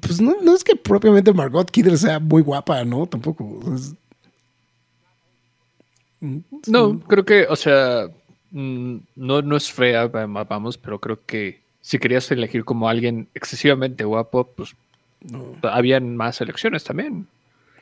Pues 0.00 0.20
no, 0.20 0.36
no 0.42 0.56
es 0.56 0.64
que 0.64 0.74
propiamente 0.74 1.32
Margot 1.32 1.70
Kidder 1.70 1.96
sea 1.96 2.18
muy 2.18 2.42
guapa, 2.42 2.84
¿no? 2.84 3.06
Tampoco. 3.06 3.60
Es... 3.74 3.94
No, 6.66 7.00
creo 7.00 7.24
que, 7.24 7.46
o 7.48 7.56
sea, 7.56 8.08
no, 8.52 9.42
no 9.42 9.56
es 9.56 9.72
fea, 9.72 10.06
vamos, 10.06 10.78
pero 10.78 11.00
creo 11.00 11.20
que 11.26 11.62
si 11.80 11.98
querías 11.98 12.30
elegir 12.30 12.64
como 12.64 12.88
alguien 12.88 13.28
excesivamente 13.34 14.04
guapo, 14.04 14.44
pues 14.44 14.74
no. 15.30 15.56
Habían 15.62 16.16
más 16.16 16.40
elecciones 16.40 16.84
también. 16.84 17.26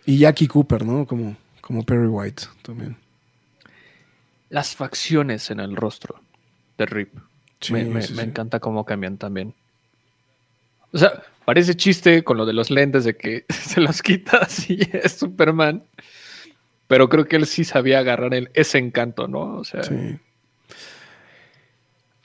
Y 0.06 0.18
Jackie 0.18 0.48
Cooper, 0.48 0.84
¿no? 0.84 1.06
Como, 1.06 1.36
como 1.60 1.84
Perry 1.84 2.08
White 2.08 2.44
también. 2.62 2.96
Las 4.48 4.74
facciones 4.74 5.50
en 5.50 5.60
el 5.60 5.76
rostro 5.76 6.20
de 6.78 6.86
Rip. 6.86 7.14
Sí, 7.60 7.72
me, 7.72 7.84
me, 7.84 8.02
sí, 8.02 8.14
me 8.14 8.22
sí. 8.22 8.28
encanta 8.28 8.58
cómo 8.58 8.84
cambian 8.84 9.18
también. 9.18 9.54
O 10.92 10.98
sea, 10.98 11.22
parece 11.44 11.74
chiste 11.76 12.24
con 12.24 12.36
lo 12.36 12.46
de 12.46 12.52
los 12.52 12.70
lentes 12.70 13.04
de 13.04 13.16
que 13.16 13.44
se 13.48 13.80
los 13.80 14.02
quitas 14.02 14.68
y 14.70 14.80
es 14.92 15.12
Superman. 15.12 15.84
Pero 16.86 17.08
creo 17.08 17.26
que 17.26 17.36
él 17.36 17.46
sí 17.46 17.62
sabía 17.64 18.00
agarrar 18.00 18.34
el, 18.34 18.50
ese 18.54 18.78
encanto, 18.78 19.28
¿no? 19.28 19.58
O 19.58 19.64
sea. 19.64 19.82
Sí. 19.84 20.18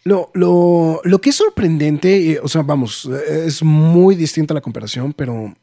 Lo, 0.08 0.30
lo, 0.36 1.02
lo, 1.04 1.20
que 1.20 1.32
es 1.32 1.36
sorprendente, 1.36 2.34
eh, 2.34 2.40
o 2.40 2.48
sea, 2.48 2.62
vamos, 2.62 3.06
es 3.06 3.64
muy 3.64 4.14
distinta 4.14 4.54
la 4.54 4.62
comparación, 4.62 5.14
pero. 5.14 5.56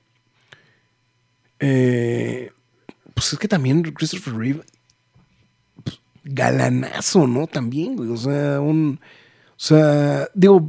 Eh, 1.61 2.51
pues 3.14 3.32
es 3.32 3.38
que 3.38 3.47
también 3.47 3.82
Christopher 3.82 4.34
Reeve. 4.34 4.62
Pues, 5.84 6.01
galanazo, 6.24 7.28
¿no? 7.28 7.47
También, 7.47 7.95
güey. 7.95 8.11
O 8.11 8.16
sea, 8.16 8.61
un. 8.61 8.99
O 9.51 9.64
sea, 9.64 10.28
digo, 10.34 10.66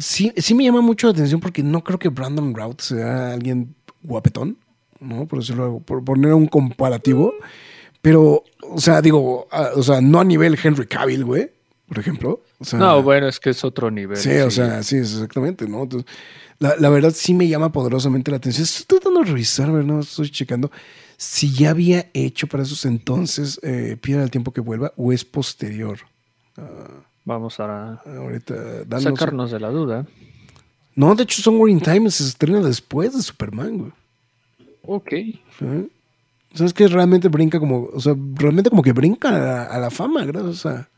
sí, 0.00 0.32
sí 0.36 0.52
me 0.54 0.64
llama 0.64 0.80
mucho 0.80 1.06
la 1.06 1.12
atención 1.12 1.38
porque 1.40 1.62
no 1.62 1.84
creo 1.84 2.00
que 2.00 2.08
Brandon 2.08 2.52
Routh 2.52 2.80
sea 2.80 3.34
alguien 3.34 3.76
guapetón, 4.02 4.58
¿no? 4.98 5.26
Por 5.28 5.38
decirlo, 5.38 5.78
por 5.78 6.04
poner 6.04 6.34
un 6.34 6.48
comparativo. 6.48 7.34
Pero, 8.00 8.42
o 8.62 8.80
sea, 8.80 9.00
digo, 9.00 9.46
a, 9.52 9.70
o 9.76 9.82
sea, 9.84 10.00
no 10.00 10.18
a 10.18 10.24
nivel 10.24 10.58
Henry 10.60 10.88
Cavill, 10.88 11.24
güey 11.24 11.61
por 11.92 11.98
ejemplo. 11.98 12.42
O 12.58 12.64
sea, 12.64 12.78
no, 12.78 13.02
bueno, 13.02 13.28
es 13.28 13.38
que 13.38 13.50
es 13.50 13.62
otro 13.64 13.90
nivel. 13.90 14.16
Sí, 14.16 14.30
sí. 14.30 14.36
o 14.38 14.50
sea, 14.50 14.82
sí, 14.82 14.96
exactamente, 14.96 15.68
¿no? 15.68 15.82
Entonces, 15.82 16.10
la, 16.58 16.74
la, 16.78 16.88
verdad 16.88 17.12
sí 17.14 17.34
me 17.34 17.46
llama 17.46 17.70
poderosamente 17.70 18.30
la 18.30 18.38
atención. 18.38 18.64
Estoy 18.64 18.98
tratando 18.98 19.20
de 19.20 19.26
revisar, 19.26 19.70
¿verdad? 19.70 20.00
Estoy 20.00 20.30
checando 20.30 20.70
si 21.18 21.52
ya 21.52 21.68
había 21.68 22.08
hecho 22.14 22.46
para 22.46 22.62
esos 22.62 22.86
entonces 22.86 23.60
eh, 23.62 23.98
Piedra 24.00 24.22
del 24.22 24.30
Tiempo 24.30 24.52
que 24.52 24.62
vuelva 24.62 24.94
o 24.96 25.12
es 25.12 25.22
posterior. 25.22 25.98
Uh, 26.56 27.02
Vamos 27.26 27.60
a 27.60 28.00
ahorita 28.06 28.86
sacarnos 29.00 29.50
de 29.50 29.60
la 29.60 29.68
duda. 29.68 30.06
No, 30.94 31.14
de 31.14 31.24
hecho, 31.24 31.42
Somewhere 31.42 31.70
in 31.70 31.80
Time 31.80 32.10
se 32.10 32.24
estrena 32.24 32.60
después 32.60 33.12
de 33.14 33.20
Superman, 33.20 33.76
güey. 33.76 33.92
Ok. 34.86 35.10
¿Sí? 35.58 35.90
¿Sabes 36.54 36.72
que 36.72 36.88
realmente 36.88 37.28
brinca 37.28 37.60
como, 37.60 37.90
o 37.92 38.00
sea, 38.00 38.14
realmente 38.34 38.70
como 38.70 38.82
que 38.82 38.92
brinca 38.92 39.28
a 39.28 39.38
la, 39.38 39.62
a 39.64 39.78
la 39.78 39.90
fama 39.90 40.24
gracias 40.24 40.64
a, 40.64 40.88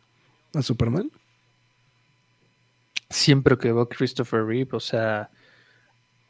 a 0.56 0.62
Superman? 0.62 1.10
Siempre 3.10 3.56
que 3.58 3.72
veo 3.72 3.88
Christopher 3.88 4.44
Reeve, 4.44 4.70
o 4.72 4.80
sea, 4.80 5.30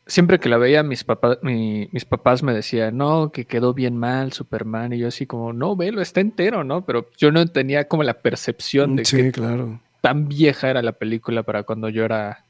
siempre 0.07 0.39
que 0.39 0.49
la 0.49 0.59
veía, 0.59 0.83
mis, 0.83 1.05
papá, 1.05 1.39
mi, 1.43 1.89
mis 1.93 2.05
papás 2.05 2.43
me 2.43 2.53
decían, 2.53 2.97
no, 2.97 3.31
que 3.33 3.47
quedó 3.47 3.75
bien 3.75 3.97
mal 3.97 4.33
Superman, 4.33 4.93
y 4.93 4.99
yo 4.99 5.09
así 5.09 5.27
como, 5.27 5.53
no, 5.53 5.77
velo, 5.77 6.03
está 6.03 6.21
entero, 6.21 6.65
¿no? 6.65 6.85
Pero 6.85 7.11
yo 7.17 7.31
no 7.31 7.47
tenía 7.47 7.89
como 7.89 8.03
la 8.03 8.15
percepción 8.15 8.97
de 8.97 9.05
sí, 9.05 9.17
que 9.17 9.33
claro. 9.33 9.81
tan 10.01 10.29
vieja 10.29 10.71
era 10.71 10.83
la 10.83 10.93
película 10.93 11.43
para 11.43 11.63
cuando 11.63 11.89
yo 11.89 12.05
era 12.05 12.45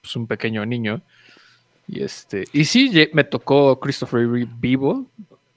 pues, 0.00 0.16
un 0.16 0.26
pequeño 0.26 0.64
niño. 0.66 1.02
Y 1.88 2.02
este, 2.02 2.44
y 2.52 2.64
sí, 2.64 3.08
me 3.12 3.22
tocó 3.22 3.78
Christopher 3.78 4.28
Reeve 4.28 4.48
vivo, 4.58 5.06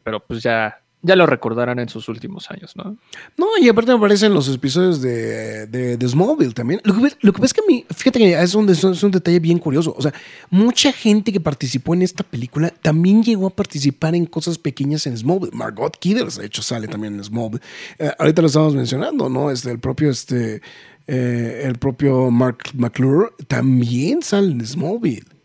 pero 0.04 0.20
pues 0.20 0.44
ya 0.44 0.80
ya 1.02 1.16
lo 1.16 1.26
recordarán 1.26 1.80
en 1.80 1.88
sus 1.88 2.10
últimos 2.10 2.52
años, 2.52 2.76
¿no? 2.76 2.98
No, 3.38 3.48
y 3.62 3.70
aparte 3.70 3.92
me 3.92 3.98
aparecen 3.98 4.34
los 4.34 4.54
episodios 4.54 5.02
de, 5.02 5.66
de, 5.68 6.08
Smallville 6.08 6.54
también. 6.54 6.82
Lo 6.84 6.94
que, 6.94 7.14
lo 7.22 7.32
que 7.32 7.40
pasa 7.40 7.46
es 7.46 7.54
que 7.54 7.62
a 7.62 7.68
mí, 7.68 7.86
fíjate 7.96 8.20
que 8.20 8.42
es 8.42 8.54
un, 8.54 8.70
es 8.70 8.84
un 8.84 9.12
detalle 9.12 9.40
bien 9.40 9.60
curioso. 9.60 9.96
O 9.98 10.02
sea, 10.02 10.14
mucha 10.50 10.92
gente 10.92 11.32
que 11.32 11.40
participó 11.40 11.94
en 11.94 12.02
esta 12.02 12.24
película 12.24 12.70
también 12.82 13.24
llegó 13.24 13.48
a 13.48 13.50
participar 13.52 14.14
en 14.14 14.26
cosas 14.26 14.58
pequeñas 14.58 15.08
en 15.08 15.18
Smallville. 15.18 15.54
Margot 15.54 15.98
Kidder, 15.98 16.30
de 16.30 16.46
hecho, 16.46 16.62
sale 16.62 16.88
también 16.88 17.16
en 17.16 17.24
Smallville. 17.24 17.62
Eh, 17.98 18.12
ahorita 18.20 18.42
lo 18.42 18.48
estamos 18.48 18.76
mencionando, 18.76 19.30
¿no? 19.30 19.52
Este, 19.52 19.72
el 19.72 19.80
propio, 19.80 20.10
este, 20.10 20.62
eh, 21.08 21.62
el 21.64 21.78
propio 21.78 22.30
Mark 22.30 22.58
McClure 22.74 23.30
también 23.48 24.22
sale 24.22 24.52
en 24.52 24.66
Smallville. 24.66 25.39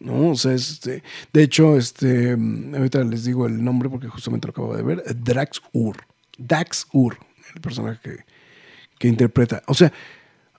¿No? 0.00 0.30
O 0.30 0.34
sea, 0.34 0.52
este, 0.52 1.02
de 1.32 1.42
hecho, 1.42 1.76
este, 1.76 2.32
ahorita 2.32 3.04
les 3.04 3.24
digo 3.24 3.46
el 3.46 3.62
nombre 3.62 3.88
porque 3.88 4.08
justamente 4.08 4.48
lo 4.48 4.52
acabo 4.52 4.76
de 4.76 4.82
ver, 4.82 5.04
Drax 5.16 5.62
Ur, 5.72 5.96
Dax 6.38 6.86
Ur, 6.92 7.18
el 7.54 7.60
personaje 7.60 8.24
que, 8.98 9.08
interpreta. 9.08 9.62
O 9.66 9.74
sea, 9.74 9.92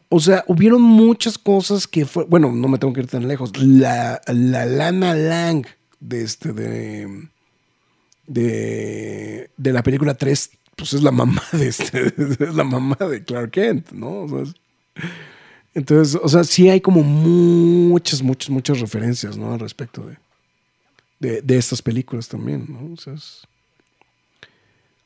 o 0.10 0.20
sea, 0.20 0.44
hubieron 0.48 0.82
muchas 0.82 1.38
cosas 1.38 1.88
que 1.88 2.06
fue, 2.06 2.26
bueno, 2.26 2.52
no 2.52 2.68
me 2.68 2.78
tengo 2.78 2.94
que 2.94 3.02
ir 3.02 3.08
tan 3.08 3.28
lejos. 3.28 3.56
La, 3.58 4.22
la 4.28 4.66
Lana 4.66 5.16
Lang 5.16 5.66
de 6.00 6.24
este, 6.24 6.54
de, 6.54 7.28
de, 8.28 9.52
de 9.56 9.74
la 9.74 9.84
película 9.84 10.16
3, 10.16 10.52
pues 10.76 10.94
es 10.94 11.04
la 11.04 11.12
mamá 11.12 11.44
de 11.52 11.68
este, 11.68 12.08
es 12.18 12.56
la 12.56 12.64
mamá 12.64 12.98
de 13.00 13.24
Clark 13.24 13.52
Kent, 13.52 13.92
¿no? 13.92 14.24
O 14.24 14.46
sea, 14.46 14.54
entonces, 15.74 16.20
o 16.22 16.28
sea, 16.28 16.44
sí 16.44 16.70
hay 16.70 16.82
como 16.82 17.02
muchas, 17.04 18.22
muchas, 18.22 18.50
muchas 18.50 18.80
referencias, 18.80 19.38
¿no? 19.38 19.54
Al 19.54 19.60
respecto 19.60 20.06
de, 21.20 21.42
de, 21.42 21.58
estas 21.58 21.82
películas 21.82 22.28
también, 22.28 22.66
¿no? 22.68 22.94
O 22.94 22.98
sea, 22.98 23.14
es 23.14 23.48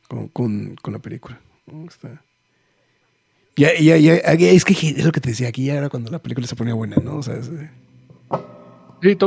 con, 0.08 0.28
con, 0.76 0.94
la 0.94 1.00
película. 1.00 1.40
¿no? 1.68 1.86
Está. 1.88 2.22
Ya, 3.56 3.74
ya, 3.80 3.98
ya, 3.98 4.16
es 4.16 4.66
que 4.66 4.74
es 4.74 5.06
lo 5.06 5.12
que 5.12 5.22
te 5.22 5.30
decía, 5.30 5.48
aquí 5.48 5.66
ya 5.66 5.76
era 5.76 5.90
cuando 5.90 6.12
la 6.12 6.20
película 6.20 6.46
se 6.48 6.56
ponía 6.56 6.74
buena, 6.74 6.98
¿no? 6.98 7.18
O 7.18 7.24
sea, 7.24 7.40
Sí, 9.02 9.18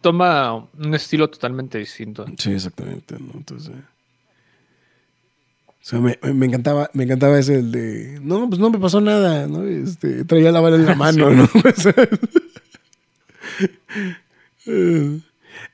toma 0.00 0.54
un 0.54 0.94
estilo 0.94 1.28
totalmente 1.28 1.78
distinto. 1.78 2.24
Sí, 2.38 2.52
exactamente, 2.52 3.16
¿no? 3.18 3.32
Entonces... 3.34 3.74
O 3.74 3.97
sea, 5.88 6.00
me, 6.00 6.18
me, 6.34 6.44
encantaba, 6.44 6.90
me 6.92 7.04
encantaba 7.04 7.38
ese 7.38 7.60
el 7.60 7.72
de, 7.72 8.18
no, 8.20 8.46
pues 8.46 8.60
no 8.60 8.68
me 8.68 8.78
pasó 8.78 9.00
nada, 9.00 9.46
¿no? 9.46 9.64
Este, 9.64 10.22
traía 10.26 10.52
la 10.52 10.60
bala 10.60 10.76
en 10.76 10.84
la 10.84 10.94
mano, 10.94 11.30
¿no? 11.30 11.48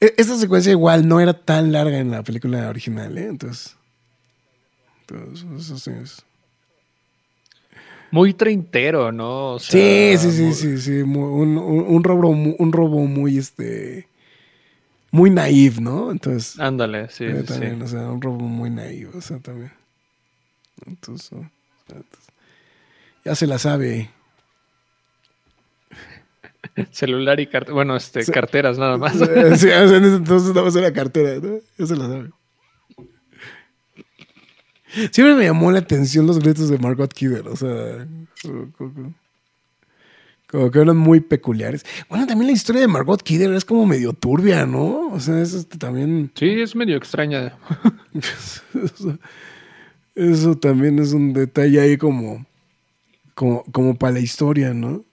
E, 0.01 0.15
esta 0.17 0.37
secuencia 0.37 0.71
igual 0.71 1.09
no 1.09 1.19
era 1.19 1.33
tan 1.33 1.73
larga 1.73 1.99
en 1.99 2.13
la 2.13 2.23
película 2.23 2.69
original, 2.69 3.19
¿eh? 3.19 3.27
Entonces, 3.27 3.77
entonces 5.01 5.47
eso 5.59 5.79
sí 5.79 5.91
es. 6.01 6.25
Muy 8.13 8.35
treintero, 8.35 9.11
¿no? 9.11 9.59
sí, 9.59 10.15
sí, 10.17 10.31
sí, 10.31 10.55
sí, 10.55 10.79
sí, 10.79 11.03
un, 11.03 11.59
un, 11.59 12.05
robo, 12.05 12.29
un 12.29 12.73
robo 12.73 13.05
muy, 13.07 13.39
este, 13.39 14.07
muy 15.11 15.31
naive, 15.31 15.81
¿no? 15.81 16.13
Entonces. 16.13 16.61
Ándale, 16.61 17.09
sí, 17.11 17.27
sí, 17.27 17.45
también, 17.45 17.83
O 17.83 17.89
sea, 17.89 18.09
un 18.11 18.23
robo 18.23 18.39
muy 18.47 18.71
naive, 18.71 19.11
o 19.17 19.21
sea, 19.21 19.41
también. 19.41 19.73
Entonces, 20.87 21.39
ya 23.25 23.35
se 23.35 23.47
la 23.47 23.59
sabe. 23.59 24.11
Celular 26.91 27.41
y 27.41 27.47
carteras. 27.47 27.75
Bueno, 27.75 27.97
este, 27.97 28.25
carteras 28.27 28.79
nada 28.79 28.97
más. 28.97 29.15
Sí, 29.59 29.69
entonces 29.71 30.49
nada 30.49 30.63
más 30.63 30.77
era 30.77 30.93
cartera, 30.93 31.41
¿no? 31.41 31.59
Ya 31.79 31.87
se 31.87 31.97
la 31.97 32.07
sabe. 32.07 32.31
Siempre 35.11 35.35
me 35.35 35.45
llamó 35.45 35.73
la 35.73 35.81
atención 35.81 36.27
los 36.27 36.39
gritos 36.39 36.69
de 36.69 36.79
Margot 36.79 37.13
Kidder, 37.13 37.49
o 37.49 37.57
sea, 37.57 38.07
como, 40.49 40.71
que 40.71 40.79
eran 40.79 40.97
muy 40.97 41.19
peculiares. 41.19 41.85
Bueno, 42.09 42.29
también 42.29 42.47
la 42.47 42.53
historia 42.53 42.83
de 42.83 42.87
Margot 42.87 43.21
Kidder 43.21 43.53
es 43.55 43.65
como 43.65 43.87
medio 43.87 44.13
turbia, 44.13 44.67
¿no? 44.67 45.09
O 45.09 45.19
sea, 45.19 45.41
es 45.41 45.53
este, 45.53 45.79
también... 45.79 46.31
Sí, 46.37 46.61
es 46.61 46.77
medio 46.77 46.97
extraña. 46.97 47.59
Eso 50.15 50.57
también 50.57 50.99
es 50.99 51.13
un 51.13 51.33
detalle 51.33 51.81
ahí 51.81 51.97
como, 51.97 52.47
como, 53.35 53.65
como 53.65 53.97
para 53.97 54.15
la 54.15 54.21
historia, 54.21 54.73
¿no? 54.73 55.05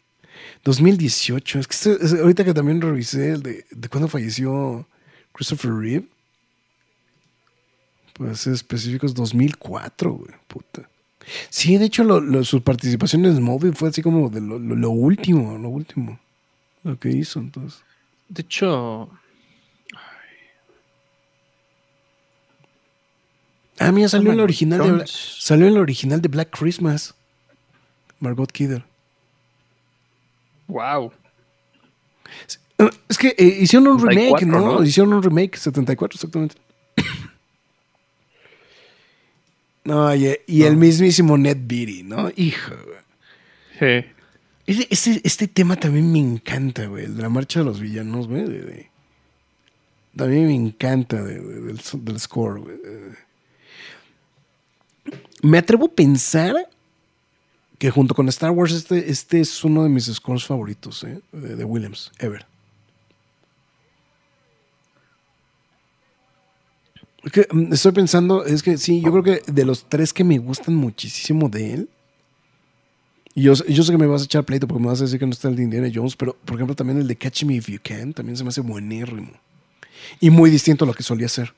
2018. 0.63 1.59
Es 1.59 1.67
que 1.67 2.17
ahorita 2.19 2.45
que 2.45 2.53
también 2.53 2.81
revisé 2.81 3.31
el 3.31 3.43
de, 3.43 3.65
de 3.71 3.89
cuándo 3.89 4.07
falleció 4.07 4.85
Christopher 5.33 5.73
Reeve. 5.73 6.07
Pues 8.13 8.45
específicos 8.45 9.15
2004, 9.15 10.11
güey, 10.11 10.31
puta. 10.47 10.87
Sí, 11.49 11.77
de 11.77 11.85
hecho, 11.85 12.03
lo, 12.03 12.43
sus 12.43 12.61
participaciones 12.61 13.37
en 13.37 13.43
móvil 13.43 13.73
fue 13.73 13.89
así 13.89 14.01
como 14.01 14.29
de 14.29 14.41
lo, 14.41 14.59
lo, 14.59 14.89
último, 14.89 15.57
lo 15.57 15.69
último. 15.69 16.19
Lo 16.83 16.99
que 16.99 17.09
hizo, 17.09 17.39
entonces. 17.39 17.81
De 18.27 18.41
hecho, 18.41 19.09
Ah, 23.81 23.91
mira, 23.91 24.07
salió 24.07 24.31
en 24.31 24.37
la 24.37 24.43
original 24.43 24.99
de 24.99 25.07
salió 25.07 25.67
en 25.67 25.73
la 25.73 25.79
original 25.79 26.21
de 26.21 26.27
Black 26.27 26.55
Christmas. 26.55 27.15
Margot 28.19 28.51
Kidder. 28.51 28.83
Wow. 30.67 31.11
Es 33.09 33.17
que 33.17 33.29
eh, 33.37 33.57
hicieron 33.61 33.87
un 33.87 34.07
remake, 34.07 34.45
¿no? 34.45 34.83
Hicieron 34.83 35.13
un 35.13 35.23
remake 35.23 35.57
74 35.57 36.15
exactamente. 36.15 36.55
no, 39.83 40.15
y, 40.15 40.63
el 40.63 40.77
mismísimo 40.77 41.35
Ned 41.35 41.57
Beatty, 41.61 42.03
¿no? 42.03 42.31
Hijo. 42.35 42.75
Sí. 43.79 44.05
Este, 44.67 45.21
este, 45.23 45.47
tema 45.47 45.75
también 45.75 46.11
me 46.11 46.19
encanta, 46.19 46.85
güey. 46.85 47.05
El 47.05 47.17
de 47.17 47.23
la 47.23 47.29
marcha 47.29 47.61
de 47.61 47.65
los 47.65 47.79
villanos, 47.79 48.27
güey. 48.27 48.89
también 50.15 50.45
me 50.45 50.55
encanta 50.55 51.23
del, 51.23 51.75
del, 51.75 52.19
score, 52.19 52.59
güey 52.59 52.77
me 55.41 55.57
atrevo 55.57 55.85
a 55.85 55.89
pensar 55.89 56.55
que 57.77 57.89
junto 57.89 58.13
con 58.13 58.29
Star 58.29 58.51
Wars 58.51 58.73
este, 58.73 59.09
este 59.09 59.41
es 59.41 59.63
uno 59.63 59.83
de 59.83 59.89
mis 59.89 60.05
scores 60.05 60.45
favoritos 60.45 61.03
¿eh? 61.03 61.19
de, 61.31 61.65
Williams, 61.65 62.11
ever. 62.19 62.45
Mm, 67.51 67.73
estoy 67.73 67.91
pensando, 67.91 68.45
es 68.45 68.61
que 68.61 68.77
sí, 68.77 69.01
yo 69.01 69.11
creo 69.11 69.23
que 69.23 69.51
de 69.51 69.65
los 69.65 69.85
tres 69.89 70.13
que 70.13 70.23
me 70.23 70.37
gustan 70.37 70.75
muchísimo 70.75 71.49
de 71.49 71.73
él, 71.73 71.89
y 73.33 73.43
yo, 73.43 73.53
yo 73.53 73.83
sé 73.83 73.91
que 73.91 73.97
me 73.97 74.07
vas 74.07 74.21
a 74.21 74.25
echar 74.25 74.43
pleito 74.43 74.67
porque 74.67 74.81
me 74.81 74.89
vas 74.89 74.99
a 74.99 75.05
decir 75.05 75.19
que 75.19 75.25
no 75.25 75.31
está 75.31 75.47
el 75.47 75.55
de 75.55 75.63
Indiana 75.63 75.89
Jones, 75.93 76.15
pero 76.15 76.35
por 76.45 76.55
ejemplo 76.55 76.75
también 76.75 76.99
el 76.99 77.07
de 77.07 77.15
Catch 77.15 77.45
Me 77.45 77.55
If 77.55 77.69
You 77.69 77.79
Can 77.81 78.13
también 78.13 78.35
se 78.37 78.43
me 78.43 78.49
hace 78.49 78.61
buenérrimo. 78.61 79.31
Y 80.19 80.29
muy 80.29 80.49
distinto 80.49 80.85
a 80.85 80.87
lo 80.87 80.93
que 80.93 81.03
solía 81.03 81.29
ser. 81.29 81.53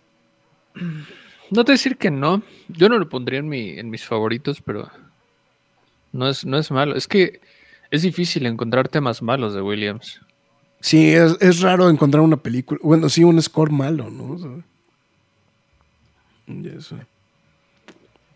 No 1.54 1.64
te 1.64 1.74
decir 1.74 1.98
que 1.98 2.10
no. 2.10 2.42
Yo 2.68 2.90
no 2.90 2.98
lo 2.98 3.08
pondría 3.08 3.38
en, 3.38 3.48
mi, 3.48 3.78
en 3.78 3.92
mis 3.92 4.04
favoritos, 4.04 4.60
pero 4.60 4.90
no 6.12 6.28
es, 6.28 6.46
no 6.46 6.58
es 6.58 6.72
malo. 6.72 6.96
Es 6.96 7.08
que 7.08 7.42
es 7.92 8.02
difícil 8.02 8.48
encontrar 8.48 8.90
temas 8.90 9.22
malos 9.22 9.54
de 9.54 9.62
Williams. 9.62 10.20
Sí, 10.80 11.14
es, 11.14 11.62
raro 11.62 11.92
encontrar 11.92 12.24
una 12.24 12.38
película. 12.38 12.80
Bueno, 12.82 13.08
sí, 13.08 13.24
un 13.24 13.40
score 13.40 13.72
malo, 13.72 14.10
¿no? 14.10 14.64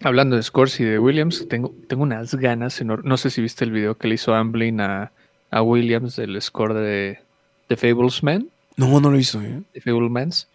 Hablando 0.04 0.36
de 0.36 0.44
scores 0.44 0.80
y 0.80 0.84
de 0.84 1.00
Williams, 1.00 1.48
tengo, 1.50 1.74
tengo 1.88 2.04
unas 2.04 2.36
ganas. 2.36 2.84
No 2.84 3.18
sé 3.18 3.32
si 3.32 3.42
viste 3.42 3.66
el 3.66 3.72
video 3.72 3.98
que 3.98 4.08
le 4.08 4.16
hizo 4.16 4.36
Amblin 4.36 4.80
a, 4.80 5.12
a 5.50 5.62
Williams 5.64 6.18
del 6.18 6.40
score 6.40 6.76
de 6.76 7.20
The 7.68 7.78
Fablesman. 7.78 8.48
No, 8.76 9.02
no 9.02 9.10
lo 9.10 9.18
hizo, 9.18 9.42
¿eh? 9.42 9.64
The 9.74 9.82
Fablemans. 9.82 10.48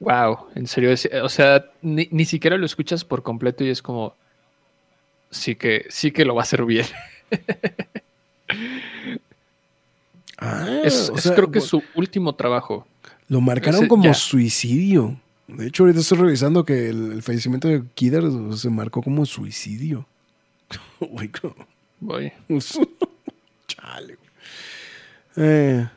Wow, 0.00 0.48
en 0.54 0.66
serio, 0.66 0.94
o 1.22 1.28
sea, 1.28 1.64
ni, 1.82 2.24
siquiera 2.24 2.56
lo 2.56 2.66
escuchas 2.66 3.04
por 3.04 3.22
completo 3.22 3.64
y 3.64 3.70
es 3.70 3.80
como, 3.80 4.14
sí 5.30 5.54
que, 5.54 5.86
sí 5.88 6.10
que 6.10 6.24
lo 6.24 6.34
va 6.34 6.42
a 6.42 6.44
hacer 6.44 6.64
bien. 6.64 6.86
Ah, 10.36 10.82
es, 10.84 11.10
creo 11.34 11.50
que 11.50 11.60
es 11.60 11.64
su 11.64 11.82
último 11.94 12.34
trabajo. 12.34 12.86
Lo 13.28 13.40
marcaron 13.40 13.86
como 13.88 14.12
suicidio. 14.12 15.16
De 15.46 15.68
hecho, 15.68 15.84
ahorita 15.84 16.00
estoy 16.00 16.18
revisando 16.18 16.64
que 16.64 16.88
el, 16.88 17.22
fallecimiento 17.22 17.68
de 17.68 17.82
Kidder 17.94 18.24
se 18.56 18.68
marcó 18.68 19.02
como 19.02 19.24
suicidio. 19.24 20.06
Voy. 22.00 22.32
Chale. 23.66 24.18
Eh, 25.36 25.88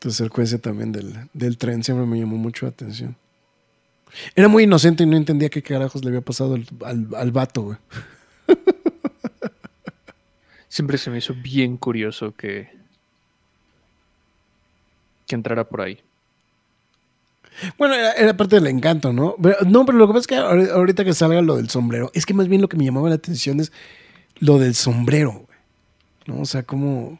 esta 0.00 0.24
secuencia 0.24 0.58
también 0.58 0.92
del, 0.92 1.58
tren 1.58 1.84
siempre 1.84 2.06
me 2.06 2.18
llamó 2.18 2.38
mucho 2.38 2.64
la 2.64 2.70
atención. 2.70 3.16
Era 4.34 4.48
muy 4.48 4.62
inocente 4.64 5.02
y 5.02 5.06
no 5.06 5.18
entendía 5.18 5.50
qué 5.50 5.62
carajos 5.62 6.02
le 6.02 6.08
había 6.08 6.22
pasado 6.22 6.54
al, 6.54 7.08
al, 7.14 7.32
vato, 7.32 7.62
güey. 7.62 7.76
Siempre 10.68 10.96
se 10.96 11.10
me 11.10 11.18
hizo 11.18 11.34
bien 11.34 11.76
curioso 11.76 12.34
que, 12.34 12.70
que 15.26 15.34
entrara 15.34 15.68
por 15.68 15.82
ahí. 15.82 15.98
Bueno, 17.76 17.94
era, 17.94 18.36
parte 18.36 18.56
del 18.56 18.68
encanto, 18.68 19.12
¿no? 19.12 19.36
no, 19.66 19.84
pero 19.84 19.98
lo 19.98 20.06
que 20.06 20.14
pasa 20.14 20.20
es 20.20 20.26
que 20.26 20.36
ahorita 20.70 21.04
que 21.04 21.12
salga 21.12 21.42
lo 21.42 21.56
del 21.56 21.68
sombrero, 21.68 22.10
es 22.14 22.24
que 22.24 22.32
más 22.32 22.48
bien 22.48 22.62
lo 22.62 22.68
que 22.68 22.78
me 22.78 22.86
llamaba 22.86 23.10
la 23.10 23.16
atención 23.16 23.60
es 23.60 23.70
lo 24.38 24.58
del 24.58 24.74
sombrero, 24.74 25.46
¿no? 26.26 26.40
O 26.40 26.46
sea, 26.46 26.62
cómo, 26.62 27.18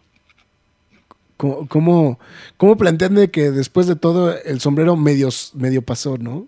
cómo, 1.40 2.18
cómo, 2.56 2.76
plantean 2.76 3.14
de 3.14 3.30
que 3.30 3.50
después 3.50 3.86
de 3.86 3.96
todo 3.96 4.36
el 4.36 4.60
sombrero 4.60 4.96
medio, 4.96 5.30
medio 5.54 5.82
pasó, 5.82 6.18
¿no? 6.18 6.46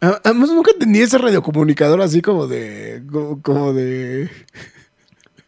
Además, 0.00 0.50
nunca 0.50 0.72
entendí 0.72 1.00
ese 1.00 1.16
radiocomunicador 1.18 2.00
así 2.00 2.20
como 2.22 2.48
de. 2.48 3.02
como, 3.42 3.72
de. 3.72 4.28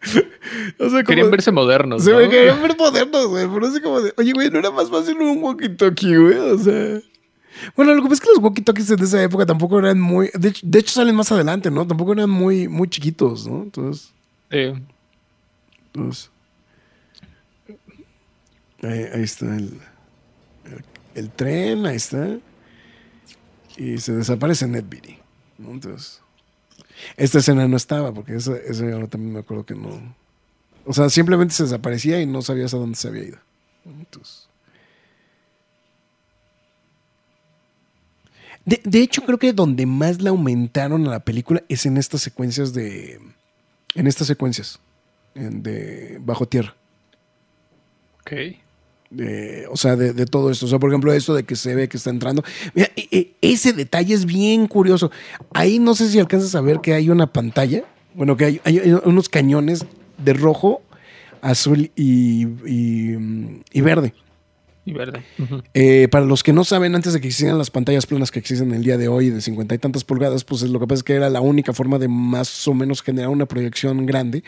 querían 1.07 1.31
verse 1.31 1.51
modernos. 1.51 2.05
Se 2.05 2.15
me 2.15 2.29
querían 2.29 2.63
ver 2.63 2.77
modernos, 2.79 3.27
güey. 3.27 3.49
Pero 3.53 3.67
así 3.67 3.81
como 3.81 4.01
de. 4.01 4.15
Oye, 4.17 4.33
güey, 4.33 4.51
no 4.51 4.61
era 4.61 4.71
más 4.71 4.91
fácil 4.91 5.19
un 5.19 5.43
walkie-talkie, 5.43 6.23
güey. 6.23 6.39
O 6.39 6.59
sea. 6.59 7.01
Bueno, 7.77 7.95
lo 7.95 8.03
que 8.03 8.09
pasa 8.09 8.15
es 8.15 8.21
que 8.21 8.35
los 8.35 8.43
walkie-talkies 8.43 8.97
en 8.97 9.03
esa 9.03 9.23
época 9.23 9.45
tampoco 9.45 9.81
eran 9.81 10.01
muy. 10.01 10.31
De 10.35 10.79
hecho, 10.79 10.93
salen 10.95 11.17
más 11.17 11.33
adelante, 11.33 11.69
¿no? 11.71 11.85
Tampoco 11.85 12.13
eran 12.13 12.31
muy, 12.31 12.69
muy 12.69 12.89
chiquitos, 12.89 13.49
¿no? 13.49 13.63
Entonces. 13.65 14.13
Sí. 14.53 14.73
Entonces. 15.87 16.31
Ahí, 18.85 19.23
está 19.23 19.47
el, 19.47 19.81
el, 21.15 21.31
tren, 21.31 21.87
ahí 21.87 21.97
está. 21.97 22.39
Y 23.77 23.99
se 23.99 24.13
desaparece 24.13 24.67
NetBeauty. 24.67 25.19
¿no? 25.59 25.71
Entonces. 25.71 26.21
Esta 27.17 27.39
escena 27.39 27.67
no 27.67 27.77
estaba, 27.77 28.13
porque 28.13 28.37
esa, 28.37 28.57
esa 28.57 28.89
yo 28.89 29.09
también 29.09 29.33
me 29.33 29.41
acuerdo 29.41 29.65
que 29.65 29.75
no. 29.75 30.15
O 30.85 30.93
sea, 30.93 31.09
simplemente 31.09 31.55
se 31.55 31.65
desaparecía 31.65 32.21
y 32.21 32.27
no 32.27 32.43
sabías 32.43 32.75
a 32.75 32.77
dónde 32.77 32.97
se 32.97 33.09
había 33.09 33.25
ido. 33.25 33.39
Entonces. 33.85 34.49
De, 38.65 39.01
hecho, 39.01 39.23
creo 39.23 39.39
que 39.39 39.53
donde 39.53 39.85
más 39.85 40.23
le 40.23 40.31
aumentaron 40.31 41.07
a 41.07 41.11
la 41.11 41.21
película 41.21 41.63
es 41.69 41.85
en 41.85 41.99
estas 41.99 42.23
secuencias 42.23 42.73
de. 42.73 43.21
En 43.95 44.07
estas 44.07 44.27
secuencias 44.27 44.81
de 45.35 46.19
Bajo 46.21 46.49
Tierra. 46.49 46.75
Ok. 48.21 48.33
O 49.71 49.77
sea, 49.77 49.97
de, 49.97 50.27
todo 50.27 50.51
esto. 50.51 50.67
O 50.67 50.69
sea, 50.69 50.79
por 50.79 50.91
ejemplo, 50.91 51.13
esto 51.13 51.35
de 51.35 51.45
que 51.45 51.57
se 51.57 51.75
ve 51.75 51.89
que 51.89 51.97
está 51.97 52.11
entrando. 52.11 52.43
Mira, 52.75 52.89
e, 52.97 53.09
e, 53.11 53.35
ese 53.41 53.73
detalle 53.73 54.15
es 54.15 54.27
bien 54.27 54.67
curioso. 54.67 55.11
Ahí 55.53 55.79
no 55.79 55.95
sé 55.95 56.09
si 56.09 56.19
alcanzas 56.19 56.55
a 56.55 56.61
ver 56.61 56.81
que 56.81 56.95
hay 56.95 57.11
una 57.11 57.33
pantalla. 57.33 57.85
Bueno, 58.15 58.37
que 58.37 58.61
hay, 58.65 58.93
unos 59.05 59.29
cañones 59.29 59.85
de 60.19 60.33
rojo, 60.33 60.83
azul 61.43 61.91
y 61.97 62.45
verde 63.81 64.15
y 64.87 64.93
verde. 64.93 65.23
Eh, 65.73 66.09
para 66.11 66.27
los 66.27 66.43
que 66.43 66.53
no 66.53 66.63
saben, 66.65 66.95
antes 66.95 67.15
de 67.15 67.21
que 67.21 67.29
existieran 67.29 67.57
las 67.57 67.71
pantallas 67.71 68.05
planas 68.05 68.31
que 68.31 68.39
existen 68.39 68.73
el 68.73 68.85
día 68.85 68.99
de 68.99 69.09
hoy 69.09 69.31
de 69.31 69.41
cincuenta 69.41 69.75
y 69.75 69.79
tantas 69.79 70.05
pulgadas, 70.05 70.45
pues 70.45 70.63
lo 70.63 70.79
que 70.79 70.87
pasa 70.87 70.99
es 70.99 71.03
que 71.03 71.15
era 71.15 71.31
la 71.31 71.41
única 71.41 71.73
forma 71.73 71.99
de 71.99 72.09
más 72.09 72.69
o 72.69 72.75
menos 72.75 73.03
generar 73.03 73.31
una 73.31 73.47
proyección 73.47 74.05
grande, 74.05 74.45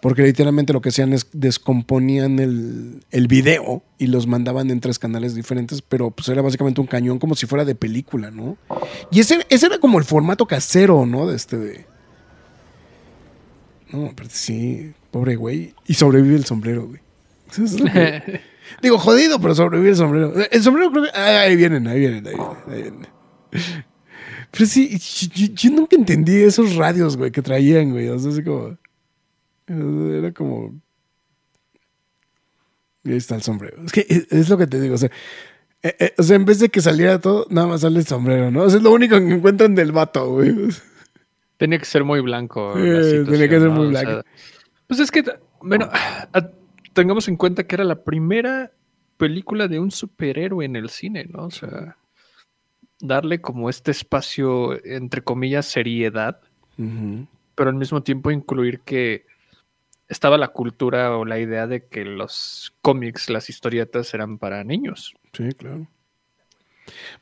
porque 0.00 0.22
literalmente 0.22 0.72
lo 0.72 0.80
que 0.80 0.90
hacían 0.90 1.12
es 1.12 1.28
descomponían 1.32 2.38
el, 2.38 3.00
el 3.10 3.28
video 3.28 3.82
y 3.98 4.08
los 4.08 4.26
mandaban 4.26 4.70
en 4.70 4.80
tres 4.80 4.98
canales 4.98 5.34
diferentes, 5.34 5.80
pero 5.80 6.10
pues 6.10 6.28
era 6.28 6.42
básicamente 6.42 6.80
un 6.80 6.86
cañón 6.86 7.18
como 7.18 7.34
si 7.34 7.46
fuera 7.46 7.64
de 7.64 7.74
película, 7.74 8.30
¿no? 8.30 8.58
Y 9.10 9.20
ese, 9.20 9.46
ese 9.48 9.66
era 9.66 9.78
como 9.78 9.98
el 9.98 10.04
formato 10.04 10.46
casero, 10.46 11.06
¿no? 11.06 11.26
De 11.26 11.36
este 11.36 11.56
de... 11.56 11.86
No, 13.90 14.12
pero 14.14 14.28
sí, 14.30 14.92
pobre 15.10 15.36
güey. 15.36 15.74
Y 15.86 15.94
sobrevive 15.94 16.36
el 16.36 16.44
sombrero, 16.44 16.86
güey. 16.86 17.00
Digo, 18.82 18.98
jodido, 18.98 19.40
pero 19.40 19.54
sobrevive 19.54 19.90
el 19.90 19.96
sombrero. 19.96 20.32
El 20.50 20.62
sombrero 20.62 20.90
creo 20.90 21.04
que. 21.04 21.18
Ahí 21.18 21.56
vienen, 21.56 21.86
ahí 21.86 21.98
vienen, 21.98 22.26
ahí 22.26 22.82
vienen. 22.82 23.06
Pero 24.50 24.66
sí, 24.66 24.98
yo, 25.54 25.70
nunca 25.70 25.96
entendí 25.96 26.42
esos 26.42 26.76
radios, 26.76 27.16
güey, 27.16 27.30
que 27.30 27.42
traían, 27.42 27.90
güey. 27.90 28.08
O 28.08 28.18
sea, 28.18 28.30
así 28.30 28.42
como. 28.42 28.76
Era 29.66 30.32
como. 30.32 30.80
Y 33.04 33.10
ahí 33.12 33.16
está 33.16 33.34
el 33.34 33.42
sombrero. 33.42 33.82
Es 33.84 33.92
que 33.92 34.06
es, 34.08 34.48
lo 34.48 34.56
que 34.58 34.66
te 34.66 34.80
digo, 34.80 34.94
o 34.94 34.98
sea. 34.98 35.10
Eh, 35.82 35.94
eh, 35.98 36.14
o 36.18 36.22
sea, 36.22 36.36
en 36.36 36.44
vez 36.44 36.58
de 36.58 36.70
que 36.70 36.80
saliera 36.80 37.20
todo, 37.20 37.46
nada 37.50 37.68
más 37.68 37.82
sale 37.82 38.00
el 38.00 38.06
sombrero, 38.06 38.50
¿no? 38.50 38.62
O 38.62 38.70
sea, 38.70 38.78
es 38.78 38.82
lo 38.82 38.90
único 38.90 39.16
que 39.16 39.34
encuentran 39.34 39.74
del 39.74 39.92
vato, 39.92 40.32
güey. 40.32 40.52
Tenía 41.56 41.78
que 41.78 41.84
ser 41.84 42.04
muy 42.04 42.20
blanco. 42.20 42.72
tenía 42.74 43.48
que 43.48 43.60
ser 43.60 43.70
muy 43.70 43.88
blanco. 43.88 44.24
pues 44.86 45.00
es 45.00 45.10
que, 45.10 45.24
bueno, 45.60 45.88
tengamos 46.98 47.28
en 47.28 47.36
cuenta 47.36 47.64
que 47.64 47.76
era 47.76 47.84
la 47.84 48.02
primera 48.02 48.72
película 49.18 49.68
de 49.68 49.78
un 49.78 49.92
superhéroe 49.92 50.64
en 50.64 50.74
el 50.74 50.90
cine, 50.90 51.26
¿no? 51.30 51.44
O 51.44 51.50
sea, 51.50 51.96
darle 52.98 53.40
como 53.40 53.70
este 53.70 53.92
espacio, 53.92 54.84
entre 54.84 55.22
comillas, 55.22 55.66
seriedad, 55.66 56.40
pero 57.54 57.70
al 57.70 57.76
mismo 57.76 58.02
tiempo 58.02 58.32
incluir 58.32 58.80
que 58.80 59.26
estaba 60.08 60.38
la 60.38 60.48
cultura 60.48 61.16
o 61.16 61.24
la 61.24 61.38
idea 61.38 61.68
de 61.68 61.86
que 61.86 62.04
los 62.04 62.74
cómics, 62.82 63.30
las 63.30 63.48
historietas 63.48 64.12
eran 64.12 64.38
para 64.38 64.64
niños. 64.64 65.14
Sí, 65.32 65.50
claro. 65.56 65.86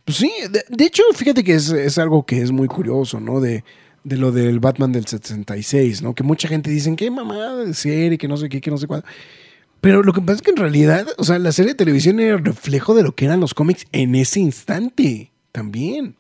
Pues 0.07 0.17
sí, 0.17 0.33
de, 0.71 0.85
hecho, 0.87 1.03
fíjate 1.15 1.45
que 1.45 1.55
es, 1.55 1.99
algo 1.99 2.25
que 2.25 2.41
es 2.41 2.51
muy 2.51 2.69
curioso, 2.69 3.21
¿no? 3.21 3.41
De, 3.41 3.63
de 4.05 4.17
lo 4.17 4.33
del 4.33 4.59
Batman 4.59 4.93
del 4.93 5.07
76, 5.07 6.01
¿no? 6.01 6.15
Que 6.15 6.23
mucha 6.23 6.49
gente 6.49 6.71
dice, 6.71 6.97
qué 6.97 7.11
mamada 7.11 7.57
de 7.57 7.75
serie, 7.75 8.17
que 8.17 8.29
no 8.29 8.39
sé 8.39 8.49
qué, 8.49 8.63
que 8.63 8.71
no 8.71 8.79
sé 8.79 8.87
cuándo. 8.87 9.07
Pero 9.87 10.03
lo 10.03 10.13
que 10.13 10.21
pasa 10.21 10.39
es 10.39 10.43
que 10.43 10.51
en 10.51 10.57
realidad, 10.57 11.07
o 11.17 11.23
sea, 11.23 11.39
la 11.39 11.53
serie 11.53 11.71
de 11.71 11.77
televisión 11.77 12.19
era 12.19 12.35
el 12.35 12.45
reflejo 12.45 12.93
de 12.93 13.05
lo 13.05 13.15
que 13.15 13.25
eran 13.25 13.39
los 13.39 13.55
cómics 13.55 13.87
en 13.93 14.17
ese 14.17 14.41
instante 14.41 15.31
también. 15.53 16.17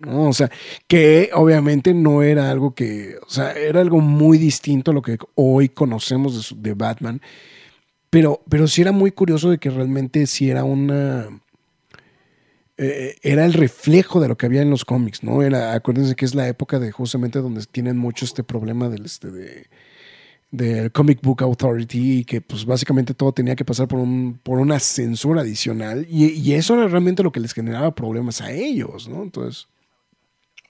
¿no? 0.00 0.28
O 0.28 0.32
sea, 0.32 0.50
que 0.88 1.30
obviamente 1.32 1.94
no 1.94 2.24
era 2.24 2.50
algo 2.50 2.74
que, 2.74 3.14
o 3.24 3.30
sea, 3.30 3.52
era 3.52 3.80
algo 3.80 4.00
muy 4.00 4.38
distinto 4.38 4.90
a 4.90 4.94
lo 4.94 5.02
que 5.02 5.18
hoy 5.36 5.68
conocemos 5.68 6.52
de, 6.60 6.74
Batman, 6.74 7.22
pero, 8.10 8.42
pero 8.50 8.66
sí 8.66 8.82
era 8.82 8.90
muy 8.90 9.12
curioso 9.12 9.50
de 9.50 9.58
que 9.58 9.70
realmente 9.70 10.26
sí 10.26 10.50
era 10.50 10.64
una... 10.64 11.28
Eh, 12.76 13.14
era 13.22 13.44
el 13.44 13.52
reflejo 13.52 14.18
de 14.18 14.26
lo 14.26 14.36
que 14.36 14.46
había 14.46 14.62
en 14.62 14.70
los 14.70 14.84
cómics, 14.84 15.22
¿no? 15.22 15.44
Era, 15.44 15.74
acuérdense 15.74 16.16
que 16.16 16.24
es 16.24 16.34
la 16.34 16.48
época 16.48 16.80
de 16.80 16.90
justamente 16.90 17.38
donde 17.38 17.64
tienen 17.66 17.98
mucho 17.98 18.24
este 18.24 18.42
problema 18.42 18.88
del, 18.88 19.04
este, 19.04 19.30
de, 19.30 19.68
del 20.50 20.92
Comic 20.92 21.20
Book 21.22 21.42
Authority, 21.42 22.24
que 22.24 22.40
pues 22.40 22.64
básicamente 22.64 23.14
todo 23.14 23.32
tenía 23.32 23.56
que 23.56 23.64
pasar 23.64 23.88
por, 23.88 23.98
un, 23.98 24.38
por 24.42 24.58
una 24.58 24.78
censura 24.78 25.40
adicional, 25.42 26.06
y, 26.08 26.52
eso 26.52 26.74
era 26.74 26.88
realmente 26.88 27.22
lo 27.22 27.32
que 27.32 27.40
les 27.40 27.52
generaba 27.52 27.94
problemas 27.94 28.40
a 28.40 28.52
ellos, 28.52 29.08
¿no? 29.08 29.22
Entonces, 29.22 29.68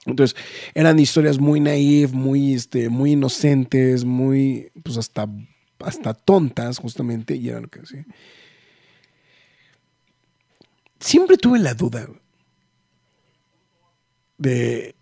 entonces 0.06 0.36
eran 0.74 0.98
historias 0.98 1.38
muy 1.38 1.60
naif, 1.60 2.12
muy, 2.12 2.54
este, 2.54 2.88
muy 2.88 3.12
inocentes, 3.12 4.04
muy, 4.04 4.70
pues 4.82 4.96
hasta, 4.96 5.28
hasta 5.80 6.14
tontas, 6.14 6.78
justamente, 6.78 7.36
y 7.36 7.48
era 7.48 7.60
lo 7.60 7.68
que 7.68 7.80
decía. 7.80 8.06
Siempre 10.98 11.36
tuve 11.36 11.58
la 11.58 11.74
duda 11.74 12.08
de, 14.38 14.94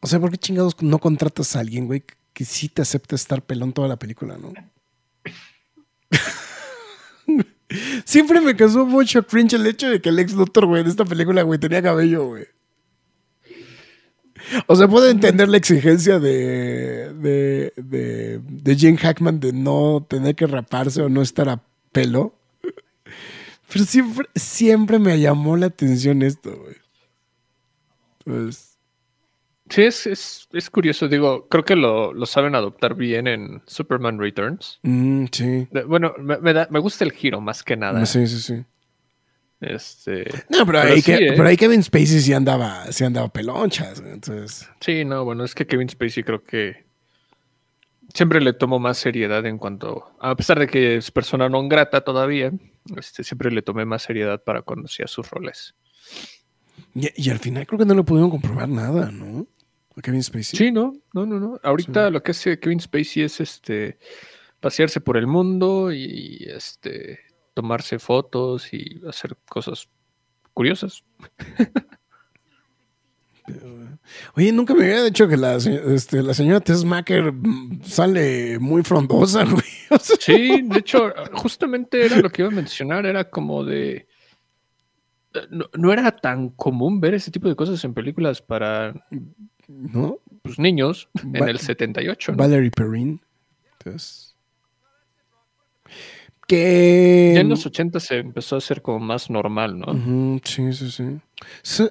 o 0.00 0.06
sea, 0.06 0.18
¿por 0.20 0.30
qué 0.30 0.38
chingados 0.38 0.80
no 0.82 0.98
contratas 0.98 1.54
a 1.54 1.60
alguien, 1.60 1.86
güey, 1.86 2.02
que 2.32 2.44
sí 2.44 2.68
te 2.68 2.82
acepta 2.82 3.14
estar 3.14 3.42
pelón 3.42 3.72
toda 3.72 3.88
la 3.88 3.98
película, 3.98 4.36
¿no? 4.38 4.52
Siempre 8.04 8.40
me 8.40 8.56
causó 8.56 8.84
mucho 8.84 9.26
cringe 9.26 9.54
el 9.54 9.66
hecho 9.66 9.88
de 9.88 10.00
que 10.00 10.08
el 10.08 10.18
ex 10.18 10.34
doctor, 10.34 10.66
güey, 10.66 10.82
de 10.82 10.90
esta 10.90 11.04
película, 11.04 11.42
güey, 11.42 11.58
tenía 11.58 11.82
cabello, 11.82 12.26
güey. 12.26 12.46
O 14.66 14.74
sea, 14.74 14.88
puedo 14.88 15.08
entender 15.08 15.48
la 15.48 15.58
exigencia 15.58 16.18
de, 16.18 17.12
de, 17.14 17.72
de, 17.76 18.40
de 18.42 18.76
Jane 18.76 18.96
Hackman 18.96 19.38
de 19.38 19.52
no 19.52 20.04
tener 20.08 20.34
que 20.34 20.46
raparse 20.46 21.02
o 21.02 21.08
no 21.08 21.22
estar 21.22 21.48
a 21.48 21.62
pelo. 21.92 22.34
Pero 23.72 23.84
siempre, 23.84 24.28
siempre 24.34 24.98
me 24.98 25.20
llamó 25.20 25.56
la 25.56 25.66
atención 25.66 26.22
esto, 26.22 26.56
güey. 26.56 26.76
Pues. 28.24 28.69
Sí, 29.70 29.82
es, 29.82 30.48
es, 30.52 30.70
curioso. 30.70 31.06
Digo, 31.06 31.46
creo 31.48 31.64
que 31.64 31.76
lo, 31.76 32.26
saben 32.26 32.56
adoptar 32.56 32.96
bien 32.96 33.28
en 33.28 33.62
Superman 33.66 34.18
Returns. 34.18 34.80
Mm, 34.82 35.26
sí. 35.30 35.68
bueno, 35.86 36.12
me, 36.18 36.38
me, 36.38 36.78
gusta 36.80 37.04
el 37.04 37.12
giro 37.12 37.40
más 37.40 37.62
que 37.62 37.76
nada. 37.76 38.04
Sí, 38.04 38.26
sí, 38.26 38.40
sí. 38.40 38.64
Este. 39.60 40.24
No, 40.48 40.66
pero, 40.66 40.80
ahí, 40.80 41.02
¿eh? 41.06 41.36
ahí, 41.38 41.56
Kevin 41.56 41.82
Spacey 41.82 42.20
sí 42.20 42.32
andaba, 42.32 42.90
sí 42.90 43.04
andaba 43.04 43.28
pelonchas. 43.28 44.02
Entonces. 44.04 44.68
Sí, 44.80 45.04
no, 45.04 45.24
bueno, 45.24 45.44
es 45.44 45.54
que 45.54 45.66
Kevin 45.66 45.88
Spacey 45.88 46.24
creo 46.24 46.42
que 46.42 46.84
siempre 48.12 48.40
le 48.40 48.52
tomó 48.54 48.80
más 48.80 48.98
seriedad 48.98 49.46
en 49.46 49.58
cuanto. 49.58 50.16
A 50.18 50.34
pesar 50.34 50.58
de 50.58 50.66
que 50.66 50.96
es 50.96 51.12
persona 51.12 51.48
no 51.48 51.68
grata 51.68 52.00
todavía, 52.00 52.50
este, 52.96 53.22
siempre 53.22 53.52
le 53.52 53.62
tomé 53.62 53.84
más 53.84 54.02
seriedad 54.02 54.42
para 54.42 54.62
cuando 54.62 54.86
hacía 54.86 55.06
sus 55.06 55.30
roles. 55.30 55.74
Y, 56.94 57.08
y, 57.14 57.30
al 57.30 57.38
final 57.38 57.66
creo 57.66 57.78
que 57.78 57.84
no 57.84 57.94
le 57.94 58.02
pudieron 58.02 58.30
comprobar 58.30 58.68
nada, 58.68 59.12
¿no? 59.12 59.46
Kevin 60.00 60.22
Spacey. 60.22 60.58
Sí, 60.58 60.72
no, 60.72 60.92
no, 61.12 61.26
no, 61.26 61.38
no. 61.38 61.60
Ahorita 61.62 62.10
lo 62.10 62.22
que 62.22 62.32
hace 62.32 62.58
Kevin 62.58 62.80
Spacey 62.80 63.22
es 63.22 63.40
este 63.40 63.98
pasearse 64.60 65.00
por 65.00 65.16
el 65.16 65.26
mundo 65.26 65.92
y 65.92 66.46
este 66.48 67.20
tomarse 67.54 67.98
fotos 67.98 68.72
y 68.72 69.00
hacer 69.06 69.36
cosas 69.48 69.88
curiosas. 70.52 71.04
Oye, 74.34 74.52
nunca 74.52 74.74
me 74.74 74.84
había 74.84 75.04
dicho 75.04 75.28
que 75.28 75.36
la, 75.36 75.56
este, 75.56 76.22
la 76.22 76.34
señora 76.34 76.60
Tess 76.60 76.84
Macker 76.84 77.32
mm, 77.32 77.82
sale 77.82 78.58
muy 78.58 78.82
frondosa, 78.82 79.44
güey. 79.50 79.64
Sí, 80.20 80.62
de 80.62 80.78
hecho, 80.78 81.12
justamente 81.32 82.04
era 82.04 82.16
lo 82.16 82.30
que 82.30 82.42
iba 82.42 82.50
a 82.50 82.54
mencionar, 82.54 83.06
era 83.06 83.28
como 83.28 83.64
de... 83.64 84.06
No, 85.76 85.92
era 85.92 86.10
tan 86.16 86.50
común 86.50 87.00
ver 87.00 87.14
ese 87.14 87.30
tipo 87.30 87.48
de 87.48 87.54
cosas 87.54 87.82
en 87.84 87.94
películas 87.94 88.42
para 88.42 88.94
¿no? 89.70 90.18
Pues, 90.42 90.58
niños 90.58 91.08
en 91.22 91.48
el 91.48 91.58
78. 91.58 92.34
Valerie 92.36 92.70
Perrin. 92.70 93.20
Entonces, 93.78 94.30
que... 96.50 97.32
Ya 97.36 97.42
en 97.42 97.48
los 97.48 97.64
80 97.64 98.00
se 98.00 98.18
empezó 98.18 98.56
a 98.56 98.58
hacer 98.58 98.82
como 98.82 98.98
más 98.98 99.30
normal, 99.30 99.78
¿no? 99.78 100.40
sí, 100.42 100.72
sí, 100.72 100.90
sí. 100.90 101.04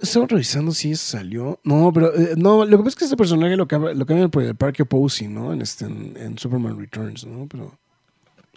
Estaba 0.01 0.27
revisando 0.27 0.73
si 0.73 0.95
salió. 0.95 1.61
No, 1.63 1.93
pero 1.93 2.13
eh, 2.13 2.33
no, 2.35 2.65
lo 2.65 2.77
que 2.77 2.83
pasa 2.83 2.89
es 2.89 2.95
que 2.97 3.05
este 3.05 3.15
personaje 3.15 3.55
lo 3.55 3.67
lo 3.69 4.05
cambia 4.05 4.27
por 4.27 4.43
el 4.43 4.55
Parque 4.55 4.83
Posey, 4.83 5.29
¿no? 5.29 5.53
En, 5.53 5.61
este, 5.61 5.85
en, 5.85 6.37
Superman 6.37 6.77
Returns, 6.77 7.25
¿no? 7.25 7.47
Pero 7.47 7.77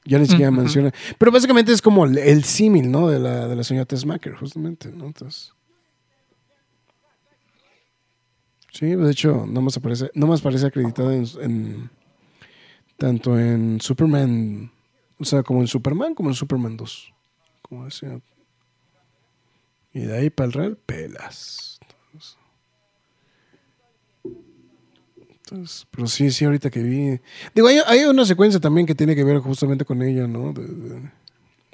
ya 0.05 0.19
ni 0.19 0.27
siquiera 0.27 0.51
menciona. 0.51 0.93
Pero 1.19 1.31
básicamente 1.31 1.71
es 1.71 1.81
como 1.81 2.05
el, 2.05 2.43
símil, 2.43 2.91
¿no? 2.91 3.09
De 3.09 3.21
la, 3.21 3.47
de 3.47 3.55
la 3.55 3.63
señora 3.63 3.87
Tessmacher, 3.87 4.35
justamente, 4.35 4.91
¿no? 4.91 5.07
Entonces. 5.07 5.53
Sí, 8.73 8.87
de 8.87 9.11
hecho, 9.11 9.47
no 9.47 9.61
más 9.61 9.77
aparece, 9.77 10.11
no 10.15 10.27
más 10.27 10.41
parece 10.41 10.67
acreditado 10.67 11.13
en 11.13 11.91
tanto 12.97 13.39
en 13.39 13.81
Superman 13.81 14.71
o 15.23 15.25
sea, 15.25 15.45
como 15.45 15.61
en 15.61 15.69
Superman, 15.69 16.17
como 16.17 16.31
en 16.31 16.35
Superman 16.35 16.77
2. 16.77 17.15
Como 17.63 17.85
decía. 17.85 18.21
Y 19.95 20.01
de 20.01 20.17
ahí 20.17 20.31
para 20.31 20.47
el 20.49 20.53
Real, 20.53 20.77
pelas. 20.85 21.79
Entonces, 25.31 25.87
pero 25.93 26.09
sí, 26.09 26.33
sí, 26.33 26.45
ahorita 26.45 26.71
que 26.71 26.83
vi. 26.83 27.21
Digo, 27.55 27.69
hay, 27.69 28.05
una 28.05 28.25
secuencia 28.25 28.59
también 28.59 28.85
que 28.85 28.97
tiene 28.97 29.15
que 29.15 29.23
ver 29.23 29.39
justamente 29.39 29.85
con 29.85 30.03
ella, 30.03 30.27
¿no? 30.27 30.53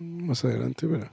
más 0.01 0.45
adelante, 0.45 0.87
¿verdad? 0.87 1.11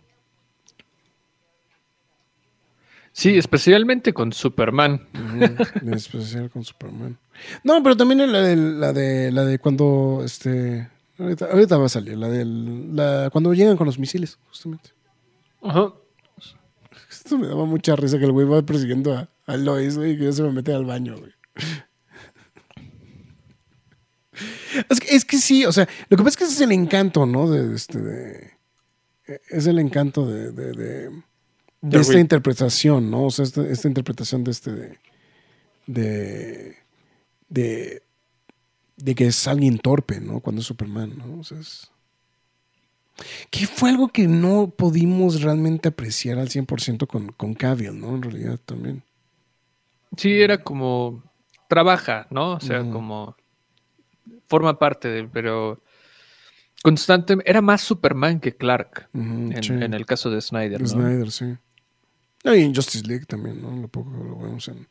Sí, 3.18 3.38
especialmente 3.38 4.12
con 4.12 4.34
Superman. 4.34 5.08
En 5.82 5.94
especial 5.94 6.50
con 6.50 6.66
Superman. 6.66 7.18
No, 7.64 7.82
pero 7.82 7.96
también 7.96 8.30
la 8.30 8.42
de, 8.42 8.58
la 8.58 8.92
de, 8.92 9.32
la 9.32 9.46
de 9.46 9.58
cuando 9.58 10.22
este 10.26 10.90
Ahorita, 11.18 11.78
va 11.78 11.86
a 11.86 11.90
salir, 11.90 12.18
la 12.18 12.28
del. 12.28 12.94
La, 12.94 13.30
cuando 13.32 13.54
llegan 13.54 13.78
con 13.78 13.86
los 13.86 13.98
misiles, 13.98 14.38
justamente. 14.50 14.90
Ajá. 15.62 15.94
Esto 17.10 17.38
me 17.38 17.48
daba 17.48 17.64
mucha 17.66 17.96
risa 17.96 18.20
que 18.20 18.26
el 18.26 18.34
güey 18.34 18.46
va 18.46 18.62
persiguiendo 18.64 19.14
a, 19.14 19.30
a 19.46 19.56
Lois, 19.56 19.98
güey, 19.98 20.12
y 20.12 20.18
que 20.18 20.26
ya 20.26 20.34
se 20.34 20.44
me 20.44 20.52
mete 20.52 20.74
al 20.74 20.84
baño, 20.84 21.16
güey. 21.18 21.32
Es 24.90 25.00
que, 25.00 25.16
es 25.16 25.24
que 25.24 25.38
sí, 25.38 25.66
o 25.66 25.72
sea, 25.72 25.88
lo 26.10 26.18
que 26.18 26.24
pasa 26.24 26.32
es 26.32 26.38
que 26.38 26.44
ese 26.44 26.54
es 26.56 26.62
el 26.62 26.74
encanto, 26.74 27.26
¿no? 27.26 27.50
De, 27.50 27.74
este, 27.74 27.98
de, 28.02 28.52
es 29.50 29.68
el 29.68 29.80
encanto 29.80 30.28
de, 30.28 30.52
de, 30.52 30.74
de, 30.74 31.24
esta 31.92 32.20
interpretación, 32.20 33.12
¿no? 33.12 33.26
O 33.26 33.32
sea, 33.32 33.44
esta, 33.44 33.68
esta 33.68 33.88
interpretación 33.88 34.44
de 34.44 34.52
este, 34.52 34.72
de, 34.72 34.98
de, 35.88 36.76
de 37.50 38.06
de 38.98 39.16
que 39.16 39.28
es 39.28 39.48
alguien 39.48 39.78
torpe, 39.78 40.20
¿no? 40.20 40.40
Cuando 40.40 40.62
es 40.62 40.68
Superman, 40.68 41.18
¿no? 41.18 41.40
O 41.40 41.44
sea, 41.44 41.60
es... 41.60 41.92
Que 43.50 43.66
fue 43.66 43.90
algo 43.90 44.10
que 44.10 44.28
no 44.28 44.74
pudimos 44.76 45.42
realmente 45.42 45.88
apreciar 45.88 46.38
al 46.38 46.50
100% 46.50 47.08
con, 47.08 47.32
con 47.32 47.54
Cavill, 47.54 47.98
¿no? 47.98 48.16
En 48.16 48.22
realidad 48.22 48.60
también. 48.66 49.04
Sí, 50.18 50.42
era 50.42 50.58
como 50.58 51.24
trabaja, 51.70 52.28
¿no? 52.30 52.54
O 52.54 52.60
sea, 52.60 52.80
como 52.90 53.36
forma 54.48 54.78
parte 54.80 55.08
de, 55.08 55.24
pero 55.28 55.82
constante, 56.84 57.38
era 57.46 57.62
más 57.62 57.82
Superman 57.82 58.40
que 58.42 58.56
Clark 58.56 59.10
en, 59.14 59.94
el 59.94 60.06
caso 60.06 60.30
de 60.30 60.42
Snyder. 60.42 60.82
¿no? 60.82 60.88
Snyder, 60.88 61.32
sí. 61.32 61.56
Y 62.54 62.62
en 62.62 62.76
Justice 62.76 63.06
League 63.08 63.26
también, 63.26 63.62
¿no? 63.62 63.76
Lo 63.76 63.88
poco 63.88 64.12
lo 64.12 64.38
vemos 64.38 64.68
en 64.68 64.86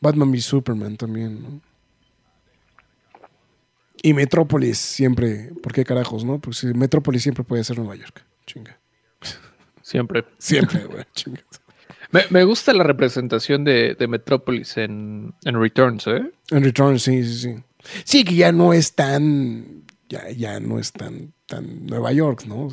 Batman 0.00 0.30
v 0.30 0.40
Superman 0.40 0.96
también, 0.96 1.42
¿no? 1.42 1.60
Y 4.02 4.12
Metrópolis 4.12 4.78
siempre, 4.78 5.50
¿por 5.62 5.72
qué 5.72 5.84
carajos, 5.84 6.24
no? 6.24 6.38
Porque 6.38 6.72
Metrópolis 6.74 7.22
siempre 7.22 7.44
puede 7.44 7.64
ser 7.64 7.78
Nueva 7.78 7.96
York. 7.96 8.24
Chinga. 8.46 8.78
Siempre. 9.82 10.24
Siempre, 10.38 10.84
güey. 10.84 11.04
Chinga. 11.14 11.42
Me, 12.30 12.44
gusta 12.44 12.72
la 12.72 12.84
representación 12.84 13.64
de, 13.64 13.96
Metrópolis 14.08 14.76
en, 14.76 15.34
Returns, 15.42 16.06
¿eh? 16.06 16.30
En 16.50 16.62
Returns, 16.62 17.02
sí, 17.02 17.24
sí, 17.24 17.38
sí. 17.38 17.54
Sí, 18.04 18.24
que 18.24 18.34
ya 18.34 18.52
no 18.52 18.72
es 18.72 18.94
tan. 18.94 19.84
Ya, 20.08 20.30
ya 20.30 20.60
no 20.60 20.78
es 20.78 20.92
tan, 20.92 21.32
tan 21.46 21.86
Nueva 21.86 22.12
York, 22.12 22.44
¿no? 22.46 22.68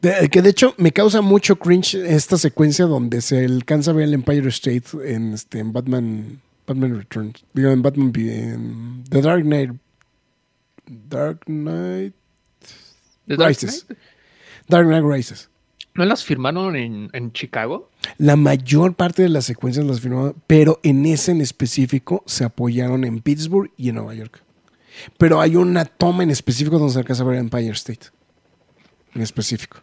Que 0.00 0.42
de 0.42 0.50
hecho 0.50 0.74
me 0.78 0.92
causa 0.92 1.20
mucho 1.20 1.56
cringe 1.56 1.94
esta 1.94 2.36
secuencia 2.36 2.86
donde 2.86 3.20
se 3.20 3.44
alcanza 3.44 3.90
a 3.90 3.94
ver 3.94 4.04
el 4.04 4.14
Empire 4.14 4.48
State 4.48 4.84
en, 5.04 5.32
este, 5.32 5.58
en 5.58 5.72
Batman 5.72 6.40
Batman 6.66 6.96
Returns. 6.96 7.44
Digo, 7.52 7.70
en 7.70 7.82
Batman 7.82 8.12
en 8.16 9.04
The 9.08 9.22
Dark 9.22 9.44
Knight. 9.44 9.70
Dark 10.86 11.40
Knight. 11.46 12.14
Rises. 13.26 13.86
Dark 14.68 14.86
Knight 14.86 15.04
Rises. 15.04 15.48
¿No 15.94 16.04
las 16.04 16.24
firmaron 16.24 16.76
en, 16.76 17.08
en, 17.12 17.32
Chicago? 17.32 17.90
La 18.18 18.36
mayor 18.36 18.94
parte 18.94 19.22
de 19.22 19.30
las 19.30 19.46
secuencias 19.46 19.86
las 19.86 20.00
firmaron, 20.00 20.34
pero 20.46 20.78
en 20.82 21.06
ese 21.06 21.32
en 21.32 21.40
específico 21.40 22.22
se 22.26 22.44
apoyaron 22.44 23.04
en 23.04 23.20
Pittsburgh 23.20 23.70
y 23.78 23.88
en 23.88 23.94
Nueva 23.94 24.14
York. 24.14 24.42
Pero 25.16 25.40
hay 25.40 25.56
una 25.56 25.84
toma 25.86 26.22
en 26.22 26.30
específico 26.30 26.78
donde 26.78 26.92
se 26.92 26.98
alcanza 26.98 27.22
a 27.22 27.26
ver 27.26 27.38
Empire 27.38 27.70
State. 27.70 28.08
En 29.14 29.22
específico. 29.22 29.78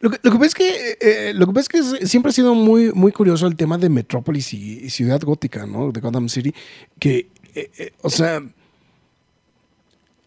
Lo 0.00 0.10
que, 0.10 0.18
pasa 0.18 0.46
es 0.46 0.54
que, 0.54 0.98
eh, 1.00 1.32
lo 1.34 1.46
que 1.46 1.52
pasa 1.52 1.60
es 1.60 1.98
que 2.00 2.06
siempre 2.06 2.30
ha 2.30 2.32
sido 2.32 2.54
muy, 2.54 2.92
muy 2.92 3.12
curioso 3.12 3.46
el 3.46 3.56
tema 3.56 3.78
de 3.78 3.88
Metrópolis 3.88 4.52
y, 4.54 4.88
Ciudad 4.90 5.20
Gótica, 5.20 5.66
¿no? 5.66 5.92
De 5.92 6.00
Gotham 6.00 6.28
City. 6.28 6.54
Que, 6.98 7.28
eh, 7.54 7.70
eh, 7.78 7.92
o 8.02 8.10
sea, 8.10 8.42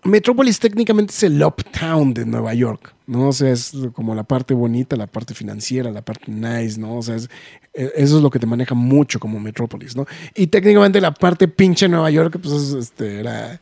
Metrópolis 0.04 0.60
técnicamente 0.60 1.12
es 1.12 1.24
el 1.24 1.44
uptown 1.44 2.14
de 2.14 2.26
Nueva 2.26 2.54
York, 2.54 2.94
¿no? 3.08 3.30
O 3.30 3.34
sea, 3.34 3.52
es 3.52 3.74
como 3.94 4.16
la 4.16 4.24
parte 4.24 4.54
bonita, 4.54 4.96
la 4.96 5.08
parte 5.08 5.34
financiera, 5.34 5.92
la 5.92 6.02
parte 6.02 6.32
nice, 6.32 6.80
¿no? 6.80 6.98
O 6.98 7.02
sea, 7.02 7.16
eso 7.16 7.30
es 7.74 8.12
lo 8.12 8.30
que 8.30 8.40
te 8.40 8.46
maneja 8.46 8.76
mucho 8.76 9.20
como 9.20 9.40
Metrópolis, 9.40 9.96
¿no? 9.96 10.06
Y 10.36 10.48
técnicamente 10.48 11.02
la 11.02 11.14
parte 11.14 11.48
pinche 11.48 11.90
Nueva 11.90 12.10
York, 12.10 12.40
pues, 12.42 12.54
este, 12.74 13.20
era 13.20 13.60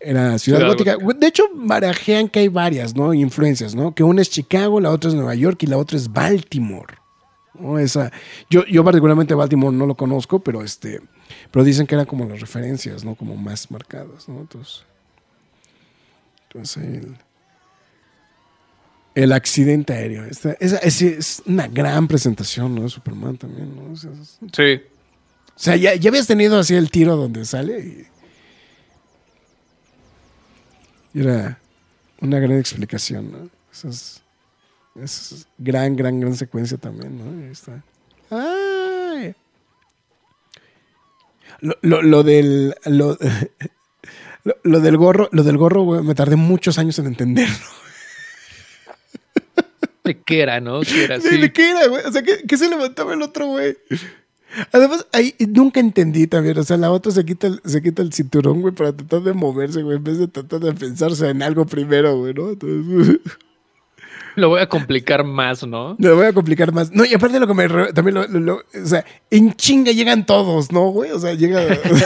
era 0.00 0.38
Ciudad, 0.38 0.66
Gótica. 0.66 0.96
De 0.96 1.26
hecho, 1.26 1.44
barajean 1.54 2.28
que 2.28 2.40
hay 2.40 2.48
varias, 2.48 2.94
¿no? 2.94 3.14
Influencias, 3.14 3.74
¿no? 3.74 3.94
Que 3.94 4.02
una 4.02 4.22
es 4.22 4.30
Chicago, 4.30 4.80
la 4.80 4.90
otra 4.90 5.08
es 5.08 5.14
Nueva 5.14 5.34
York 5.34 5.62
y 5.62 5.66
la 5.66 5.78
otra 5.78 5.96
es 5.96 6.12
Baltimore. 6.12 6.94
¿no? 7.58 7.78
Esa, 7.78 8.12
yo, 8.50 8.64
yo 8.66 8.84
particularmente 8.84 9.34
Baltimore 9.34 9.74
no 9.74 9.86
lo 9.86 9.94
conozco, 9.94 10.40
pero 10.40 10.62
este, 10.62 11.00
pero 11.50 11.64
dicen 11.64 11.86
que 11.86 11.94
eran 11.94 12.06
como 12.06 12.26
las 12.26 12.40
referencias, 12.40 13.04
¿no? 13.04 13.14
Como 13.14 13.36
más 13.36 13.70
marcadas, 13.70 14.28
¿no? 14.28 14.40
Entonces, 14.40 14.84
entonces 16.44 17.06
el, 19.14 19.32
accidente 19.32 19.94
aéreo. 19.94 20.24
Esta, 20.26 20.52
es, 20.52 21.42
una 21.46 21.68
gran 21.68 22.06
presentación, 22.06 22.74
¿no? 22.74 22.88
Superman 22.88 23.38
también, 23.38 23.74
¿no? 23.74 23.96
sí. 23.96 24.80
O 25.48 25.58
sea, 25.58 25.74
ya, 25.74 25.94
ya 25.94 26.10
habías 26.10 26.26
tenido 26.26 26.58
así 26.58 26.74
el 26.74 26.90
tiro 26.90 27.16
donde 27.16 27.46
sale 27.46 27.80
y 27.80 28.06
era 31.20 31.58
una 32.20 32.38
gran 32.38 32.58
explicación, 32.58 33.32
¿no? 33.32 33.50
Esa 33.72 33.88
es, 35.02 35.46
gran, 35.58 35.96
gran, 35.96 36.20
gran 36.20 36.34
secuencia 36.34 36.78
también, 36.78 37.18
¿no? 37.18 37.44
Ahí 37.44 37.52
está. 37.52 37.82
¡Ay! 38.30 39.34
Lo, 41.60 42.02
lo, 42.02 42.22
del. 42.22 42.74
Lo, 44.44 44.54
lo, 44.62 44.78
del 44.78 44.96
gorro, 44.96 45.28
lo 45.32 45.42
del 45.42 45.56
gorro, 45.56 45.82
güey, 45.82 46.02
me 46.02 46.14
tardé 46.14 46.36
muchos 46.36 46.78
años 46.78 46.96
en 47.00 47.06
entenderlo. 47.06 47.56
¿De 50.04 50.22
qué 50.22 50.42
era, 50.42 50.60
no? 50.60 50.82
¿Qué 50.82 51.02
era, 51.02 51.20
sí. 51.20 51.36
¿De 51.36 51.52
qué 51.52 51.70
era, 51.70 51.88
güey? 51.88 52.04
O 52.04 52.12
sea, 52.12 52.22
¿qué, 52.22 52.56
se 52.56 52.68
levantaba 52.68 53.14
el 53.14 53.22
otro, 53.22 53.46
güey? 53.46 53.76
Además, 54.72 55.06
ahí 55.12 55.34
nunca 55.48 55.80
entendí 55.80 56.26
también. 56.26 56.58
O 56.58 56.62
sea, 56.64 56.76
la 56.76 56.90
otra 56.90 57.12
se 57.12 57.24
quita 57.24 57.46
el, 57.46 57.60
se 57.64 57.82
quita 57.82 58.02
el 58.02 58.12
cinturón, 58.12 58.62
güey, 58.62 58.74
para 58.74 58.92
tratar 58.94 59.22
de 59.22 59.32
moverse, 59.32 59.82
güey, 59.82 59.96
en 59.96 60.04
vez 60.04 60.18
de 60.18 60.28
tratar 60.28 60.60
de 60.60 60.72
pensarse 60.72 61.28
en 61.28 61.42
algo 61.42 61.66
primero, 61.66 62.18
güey, 62.18 62.34
¿no? 62.34 62.50
Entonces, 62.50 63.20
Lo 64.40 64.50
voy 64.50 64.60
a 64.60 64.68
complicar 64.68 65.24
más, 65.24 65.66
¿no? 65.66 65.96
Lo 65.98 66.16
voy 66.16 66.26
a 66.26 66.32
complicar 66.32 66.72
más. 66.72 66.92
No, 66.92 67.04
y 67.04 67.14
aparte 67.14 67.40
lo 67.40 67.46
que 67.46 67.54
me... 67.54 67.68
También 67.92 68.44
lo, 68.44 68.56
O 68.56 68.86
sea, 68.86 69.04
en 69.30 69.54
chinga 69.54 69.92
llegan 69.92 70.26
todos, 70.26 70.70
¿no, 70.70 70.90
güey? 70.90 71.10
O 71.10 71.18
sea, 71.18 71.32
llega... 71.32 71.60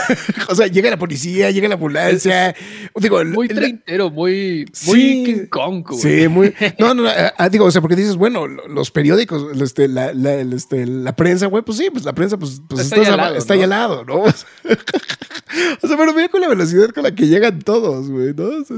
o 0.49 0.55
sea, 0.55 0.69
llega 0.69 0.91
la 0.91 0.99
policía, 0.99 1.51
llega 1.51 1.69
la 1.69 1.75
ambulancia. 1.75 2.55
Digo, 2.95 3.25
muy 3.25 3.49
treintero, 3.49 4.11
muy... 4.11 4.65
Muy 4.87 5.25
King 5.25 5.47
Kong, 5.51 5.85
güey. 5.89 6.01
Sí, 6.01 6.29
muy... 6.29 6.55
No, 6.79 6.95
no, 6.95 7.05
ah, 7.37 7.49
digo, 7.49 7.65
o 7.65 7.71
sea, 7.71 7.81
porque 7.81 7.97
dices, 7.97 8.17
bueno, 8.17 8.47
los 8.47 8.91
periódicos, 8.91 9.61
este, 9.61 9.89
la, 9.89 10.13
la, 10.13 10.35
este, 10.35 10.87
la 10.87 11.17
prensa, 11.17 11.47
güey, 11.47 11.65
pues 11.65 11.79
sí, 11.79 11.91
pues 11.91 12.05
la 12.05 12.13
prensa, 12.13 12.39
pues, 12.39 12.63
pues 12.69 12.83
está, 12.83 12.97
ahí 12.97 13.07
al, 13.07 13.17
lado, 13.17 13.35
está 13.37 13.55
al 13.55 13.69
lado, 13.69 14.05
¿no? 14.05 14.21
o 14.23 14.31
sea, 14.31 15.97
pero 15.97 16.15
mira 16.15 16.29
con 16.29 16.41
la 16.41 16.49
velocidad 16.49 16.91
con 16.91 17.03
la 17.03 17.15
que 17.15 17.27
llegan 17.27 17.61
todos, 17.61 18.09
güey, 18.09 18.35
¿no? 18.35 18.45
O 18.45 18.65
sea, 18.65 18.77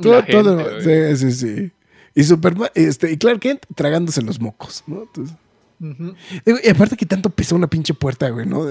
todo, 0.00 0.24
todo, 0.24 0.80
sí, 0.80 1.16
sí, 1.16 1.32
sí. 1.32 1.72
Y 2.14 2.24
Superman, 2.24 2.70
este, 2.74 3.12
y 3.12 3.16
Clark 3.16 3.40
Kent 3.40 3.62
tragándose 3.74 4.22
los 4.22 4.40
mocos, 4.40 4.82
¿no? 4.86 5.02
Entonces, 5.02 5.36
y 6.64 6.68
aparte 6.68 6.96
que 6.96 7.06
tanto 7.06 7.30
pesa 7.30 7.54
una 7.54 7.68
pinche 7.68 7.94
puerta, 7.94 8.28
güey, 8.30 8.46
¿no? 8.46 8.62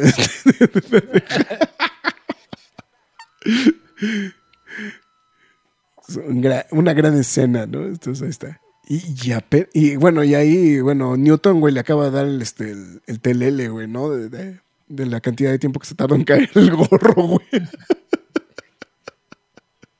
una 6.72 6.94
gran 6.94 7.18
escena, 7.18 7.66
¿no? 7.66 7.86
Entonces 7.86 8.24
ahí 8.24 8.30
está. 8.30 8.62
Y, 8.90 9.14
ya, 9.14 9.46
y 9.74 9.98
bueno, 9.98 10.24
y 10.24 10.34
ahí, 10.36 10.80
bueno, 10.80 11.18
Newton, 11.18 11.60
güey, 11.60 11.74
le 11.74 11.82
acaba 11.82 12.06
de 12.06 12.12
dar 12.12 12.26
el, 12.26 12.42
este, 12.42 12.74
el, 13.06 13.20
telele, 13.20 13.68
güey, 13.68 13.86
¿no? 13.88 14.10
De, 14.10 14.62
de, 14.88 15.06
la 15.06 15.20
cantidad 15.20 15.52
de 15.52 15.60
tiempo 15.60 15.82
que 15.82 15.88
se 15.88 15.96
tardó 15.96 16.16
en 16.16 16.24
caer 16.24 16.50
el 16.56 16.74
gorro, 16.74 17.14
güey. 17.14 17.46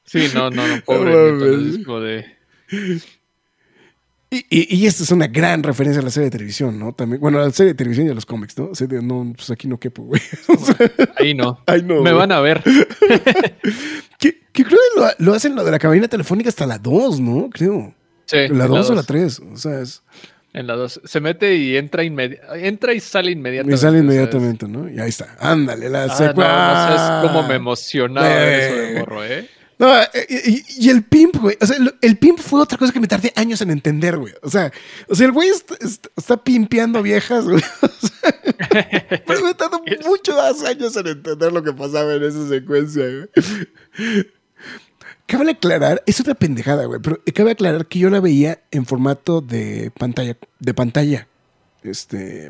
Sí, 0.08 0.30
no, 0.34 0.50
no, 0.50 0.68
no, 0.68 0.82
pobre 0.86 1.34
Newton, 1.34 2.04
de... 2.04 2.26
Y, 4.30 4.46
y, 4.50 4.76
y, 4.76 4.88
esta 4.88 5.04
es 5.04 5.12
una 5.12 5.28
gran 5.28 5.64
referencia 5.64 6.02
a 6.02 6.04
la 6.04 6.10
serie 6.10 6.26
de 6.26 6.32
televisión, 6.32 6.78
¿no? 6.78 6.94
También, 6.94 7.22
bueno, 7.22 7.40
a 7.40 7.44
la 7.44 7.52
serie 7.52 7.72
de 7.72 7.78
televisión 7.78 8.08
y 8.08 8.10
a 8.10 8.14
los 8.14 8.26
cómics, 8.26 8.58
¿no? 8.58 8.72
no, 9.02 9.34
pues 9.34 9.50
aquí 9.52 9.70
no 9.70 9.80
quepo, 9.80 10.04
güey. 10.04 10.22
ahí 11.18 11.34
no. 11.34 11.62
Ahí 11.66 11.82
no. 11.82 12.02
Me 12.02 12.12
van 12.12 12.34
a 12.34 12.42
ver. 12.42 12.62
que, 14.20 14.42
que, 14.52 14.66
creo 14.66 14.80
que 14.96 15.00
lo, 15.00 15.08
lo, 15.20 15.34
hacen 15.34 15.56
lo 15.56 15.64
de 15.64 15.72
la 15.72 15.80
cabina 15.80 16.10
telefónica 16.10 16.50
hasta 16.50 16.66
la 16.66 16.78
2, 16.78 17.22
¿no? 17.22 17.50
Creo. 17.50 17.96
Sí. 18.26 18.50
La 18.50 18.68
2 18.68 18.90
o 18.90 18.96
la 18.96 19.04
3. 19.04 19.40
O 19.54 19.56
sea, 19.56 19.80
es. 19.80 20.04
En 20.52 20.68
la 20.68 20.76
2. 20.76 21.02
Se 21.06 21.22
mete 21.22 21.56
y 21.56 21.78
entra, 21.78 22.04
entra 22.04 22.94
y 22.94 23.00
sale 23.00 23.32
inmediatamente. 23.32 23.76
Y 23.76 23.78
sale 23.78 24.00
inmediatamente, 24.00 24.68
¿no? 24.68 24.90
Y 24.90 25.00
ahí 25.00 25.08
está. 25.08 25.38
Ándale, 25.40 25.90
la 25.90 26.04
ah, 26.04 26.08
No, 26.36 27.22
no 27.22 27.22
sé 27.22 27.28
cómo 27.28 27.48
me 27.48 27.56
emocionaba 27.56 28.56
eso 28.56 28.76
de 28.76 29.00
morro, 29.00 29.24
¿eh? 29.24 29.50
No, 29.80 29.96
eh, 30.02 30.64
y, 30.78 30.90
el 30.90 31.04
pimp, 31.04 31.38
güey. 31.38 31.56
O 31.62 31.66
sea, 31.66 31.78
el, 32.02 32.18
pimp 32.18 32.40
fue 32.40 32.62
otra 32.62 32.78
cosa 32.80 32.92
que 32.92 33.00
me 33.00 33.08
tardé 33.08 33.32
años 33.36 33.62
en 33.62 33.70
entender, 33.70 34.18
güey. 34.18 34.34
O 34.42 34.50
sea, 34.50 34.72
o 35.08 35.16
sea 35.16 35.28
el 35.28 35.32
güey 35.32 35.50
está, 35.50 36.38
pimpeando 36.44 37.04
viejas, 37.04 37.46
güey. 37.46 37.62
pero 39.28 39.46
me 39.46 39.54
tardó 39.54 39.80
muchos 40.06 40.64
años 40.64 40.96
en 40.96 41.08
entender 41.08 41.54
lo 41.54 41.62
que 41.62 41.74
pasaba 41.74 42.16
en 42.16 42.24
esa 42.24 42.48
secuencia, 42.50 43.04
güey. 43.04 44.26
Cabe 45.28 45.52
aclarar, 45.52 46.02
es 46.08 46.20
otra 46.22 46.34
pendejada, 46.34 46.86
güey, 46.86 47.00
pero 47.02 47.22
cabe 47.36 47.52
aclarar 47.52 47.86
que 47.86 48.00
yo 48.00 48.10
la 48.10 48.20
veía 48.20 48.62
en 48.72 48.86
formato 48.86 49.42
de 49.42 49.92
pantalla, 49.92 50.38
de 50.60 50.74
pantalla. 50.74 51.28
Este. 51.84 52.50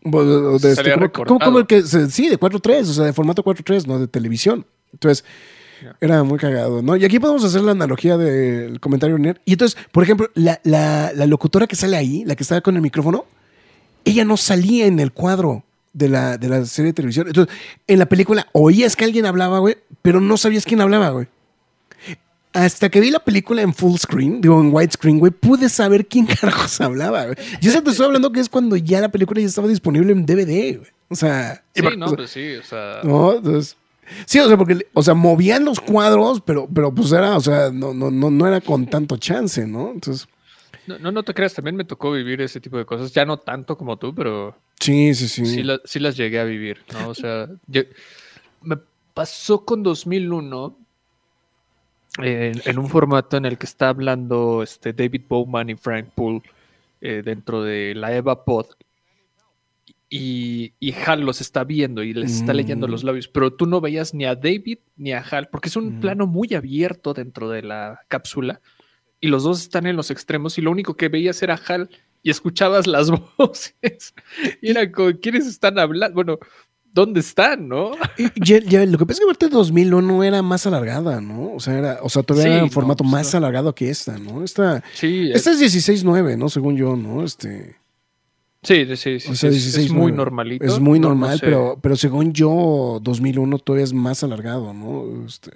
De 0.00 0.72
este, 0.72 0.94
como, 1.26 1.58
el 1.58 1.66
que, 1.66 1.82
sí, 1.82 2.28
de 2.28 2.38
4.3, 2.38 2.82
o 2.82 2.84
sea, 2.84 3.04
de 3.04 3.12
formato 3.12 3.44
4.3, 3.44 3.86
no 3.86 3.98
de 3.98 4.06
televisión. 4.06 4.64
Entonces, 4.92 5.24
era 6.00 6.22
muy 6.22 6.38
cagado, 6.38 6.82
¿no? 6.82 6.96
Y 6.96 7.04
aquí 7.04 7.18
podemos 7.18 7.44
hacer 7.44 7.62
la 7.62 7.72
analogía 7.72 8.16
del 8.16 8.80
comentario 8.80 9.18
nerd. 9.18 9.38
Y 9.44 9.52
entonces, 9.52 9.78
por 9.92 10.02
ejemplo, 10.02 10.28
la, 10.34 10.60
la, 10.64 11.12
la, 11.14 11.26
locutora 11.26 11.66
que 11.66 11.76
sale 11.76 11.96
ahí, 11.96 12.24
la 12.24 12.36
que 12.36 12.42
estaba 12.42 12.60
con 12.60 12.76
el 12.76 12.82
micrófono, 12.82 13.26
ella 14.04 14.24
no 14.24 14.36
salía 14.36 14.86
en 14.86 15.00
el 15.00 15.12
cuadro 15.12 15.64
de 15.92 16.08
la, 16.08 16.38
de 16.38 16.48
la 16.48 16.64
serie 16.64 16.90
de 16.90 16.94
televisión. 16.94 17.26
Entonces, 17.26 17.54
en 17.86 17.98
la 17.98 18.06
película 18.06 18.46
oías 18.52 18.96
que 18.96 19.04
alguien 19.04 19.26
hablaba, 19.26 19.58
güey, 19.58 19.76
pero 20.02 20.20
no 20.20 20.36
sabías 20.36 20.64
quién 20.64 20.80
hablaba, 20.80 21.10
güey. 21.10 21.26
Hasta 22.54 22.88
que 22.88 23.00
vi 23.00 23.10
la 23.10 23.20
película 23.20 23.62
en 23.62 23.74
full 23.74 23.96
screen, 23.98 24.40
digo, 24.40 24.58
en 24.60 24.72
widescreen, 24.72 25.18
güey, 25.18 25.30
pude 25.30 25.68
saber 25.68 26.06
quién 26.06 26.26
carajos 26.40 26.80
hablaba, 26.80 27.26
güey. 27.26 27.36
Yo 27.60 27.70
sé 27.70 27.82
te 27.82 27.90
estoy 27.90 28.06
hablando 28.06 28.32
que 28.32 28.40
es 28.40 28.48
cuando 28.48 28.76
ya 28.76 29.00
la 29.00 29.10
película 29.10 29.40
ya 29.40 29.46
estaba 29.46 29.68
disponible 29.68 30.12
en 30.12 30.24
DVD, 30.24 30.78
güey. 30.78 30.90
O 31.08 31.14
sea... 31.14 31.62
Sí, 31.74 31.82
no, 31.96 32.12
pues 32.14 32.30
sí, 32.30 32.54
o 32.56 32.62
sea... 32.62 33.00
No, 33.02 33.34
entonces... 33.34 33.76
Sí, 34.26 34.38
o 34.38 34.48
sea, 34.48 34.56
porque, 34.56 34.86
o 34.92 35.02
sea, 35.02 35.14
movían 35.14 35.64
los 35.64 35.80
cuadros, 35.80 36.40
pero, 36.40 36.68
pero 36.72 36.94
pues 36.94 37.12
era, 37.12 37.36
o 37.36 37.40
sea, 37.40 37.70
no, 37.70 37.94
no, 37.94 38.10
no, 38.10 38.30
no 38.30 38.46
era 38.46 38.60
con 38.60 38.86
tanto 38.86 39.16
chance, 39.16 39.66
¿no? 39.66 39.90
Entonces. 39.90 40.28
No, 40.86 41.12
no, 41.12 41.22
te 41.22 41.34
creas, 41.34 41.52
también 41.52 41.76
me 41.76 41.84
tocó 41.84 42.12
vivir 42.12 42.40
ese 42.40 42.60
tipo 42.60 42.78
de 42.78 42.86
cosas, 42.86 43.12
ya 43.12 43.26
no 43.26 43.38
tanto 43.38 43.76
como 43.76 43.98
tú, 43.98 44.14
pero. 44.14 44.56
Sí, 44.80 45.14
sí, 45.14 45.28
sí. 45.28 45.44
Sí, 45.84 45.98
las 46.00 46.16
llegué 46.16 46.40
a 46.40 46.44
vivir, 46.44 46.78
¿no? 46.92 47.10
O 47.10 47.14
sea, 47.14 47.48
me 48.62 48.78
pasó 49.12 49.64
con 49.64 49.82
2001 49.82 50.76
en, 52.22 52.62
en, 52.64 52.78
un 52.78 52.88
formato 52.88 53.36
en 53.36 53.44
el 53.44 53.58
que 53.58 53.66
está 53.66 53.90
hablando 53.90 54.62
este 54.62 54.92
David 54.92 55.22
Bowman 55.28 55.70
y 55.70 55.74
Frank 55.74 56.06
Poole 56.14 56.42
eh, 57.00 57.22
dentro 57.24 57.62
de 57.62 57.94
la 57.94 58.14
Eva 58.14 58.44
Pod 58.44 58.66
y, 60.10 60.94
Hal 61.04 61.20
los 61.20 61.40
está 61.40 61.64
viendo 61.64 62.02
y 62.02 62.14
les 62.14 62.32
está 62.32 62.54
leyendo 62.54 62.88
los 62.88 63.04
mm. 63.04 63.06
labios, 63.06 63.28
pero 63.28 63.52
tú 63.52 63.66
no 63.66 63.80
veías 63.80 64.14
ni 64.14 64.24
a 64.24 64.34
David 64.34 64.78
ni 64.96 65.12
a 65.12 65.20
Hal, 65.20 65.48
porque 65.48 65.68
es 65.68 65.76
un 65.76 65.98
mm. 65.98 66.00
plano 66.00 66.26
muy 66.26 66.54
abierto 66.54 67.14
dentro 67.14 67.50
de 67.50 67.62
la 67.62 68.00
cápsula 68.08 68.60
y 69.20 69.28
los 69.28 69.42
dos 69.42 69.60
están 69.60 69.86
en 69.86 69.96
los 69.96 70.10
extremos 70.10 70.56
y 70.58 70.62
lo 70.62 70.70
único 70.70 70.94
que 70.94 71.08
veías 71.08 71.42
era 71.42 71.60
Hal 71.66 71.90
y 72.22 72.30
escuchabas 72.30 72.86
las 72.86 73.10
voces 73.36 74.14
y 74.62 74.70
era 74.70 74.90
como, 74.90 75.12
¿quiénes 75.20 75.46
están 75.46 75.78
hablando? 75.78 76.14
Bueno, 76.14 76.38
¿dónde 76.92 77.20
están, 77.20 77.68
no? 77.68 77.92
Ya, 78.36 78.60
lo 78.86 78.98
que 78.98 79.06
pasa 79.06 79.18
es 79.18 79.20
que 79.20 79.26
parte 79.26 79.48
2001 79.48 80.24
era 80.24 80.42
más 80.42 80.66
alargada, 80.66 81.20
¿no? 81.20 81.52
O 81.52 81.60
sea, 81.60 81.78
era, 81.78 81.98
o 82.02 82.08
sea 82.08 82.22
todavía 82.22 82.54
era 82.54 82.64
un 82.64 82.70
formato 82.70 83.04
pues, 83.04 83.12
más 83.12 83.34
alargado 83.34 83.74
que 83.74 83.90
esta, 83.90 84.18
¿no? 84.18 84.42
Esta, 84.42 84.82
sí, 84.94 85.30
esta 85.32 85.50
es 85.52 85.60
16.9, 85.60 86.38
¿no? 86.38 86.48
Según 86.48 86.76
yo, 86.76 86.96
¿no? 86.96 87.24
Este... 87.24 87.76
Sí, 88.62 88.96
sí, 88.96 89.20
sí. 89.20 89.46
es, 89.46 89.90
muy 89.90 90.10
normalito. 90.10 90.64
Es 90.64 90.80
muy 90.80 90.98
normal, 90.98 91.38
pero, 91.40 91.78
pero 91.80 91.94
según 91.94 92.32
yo, 92.32 92.98
2001 93.00 93.58
todavía 93.60 93.84
es 93.84 93.92
más 93.92 94.24
alargado, 94.24 94.74
¿no? 94.74 95.24
Este... 95.26 95.52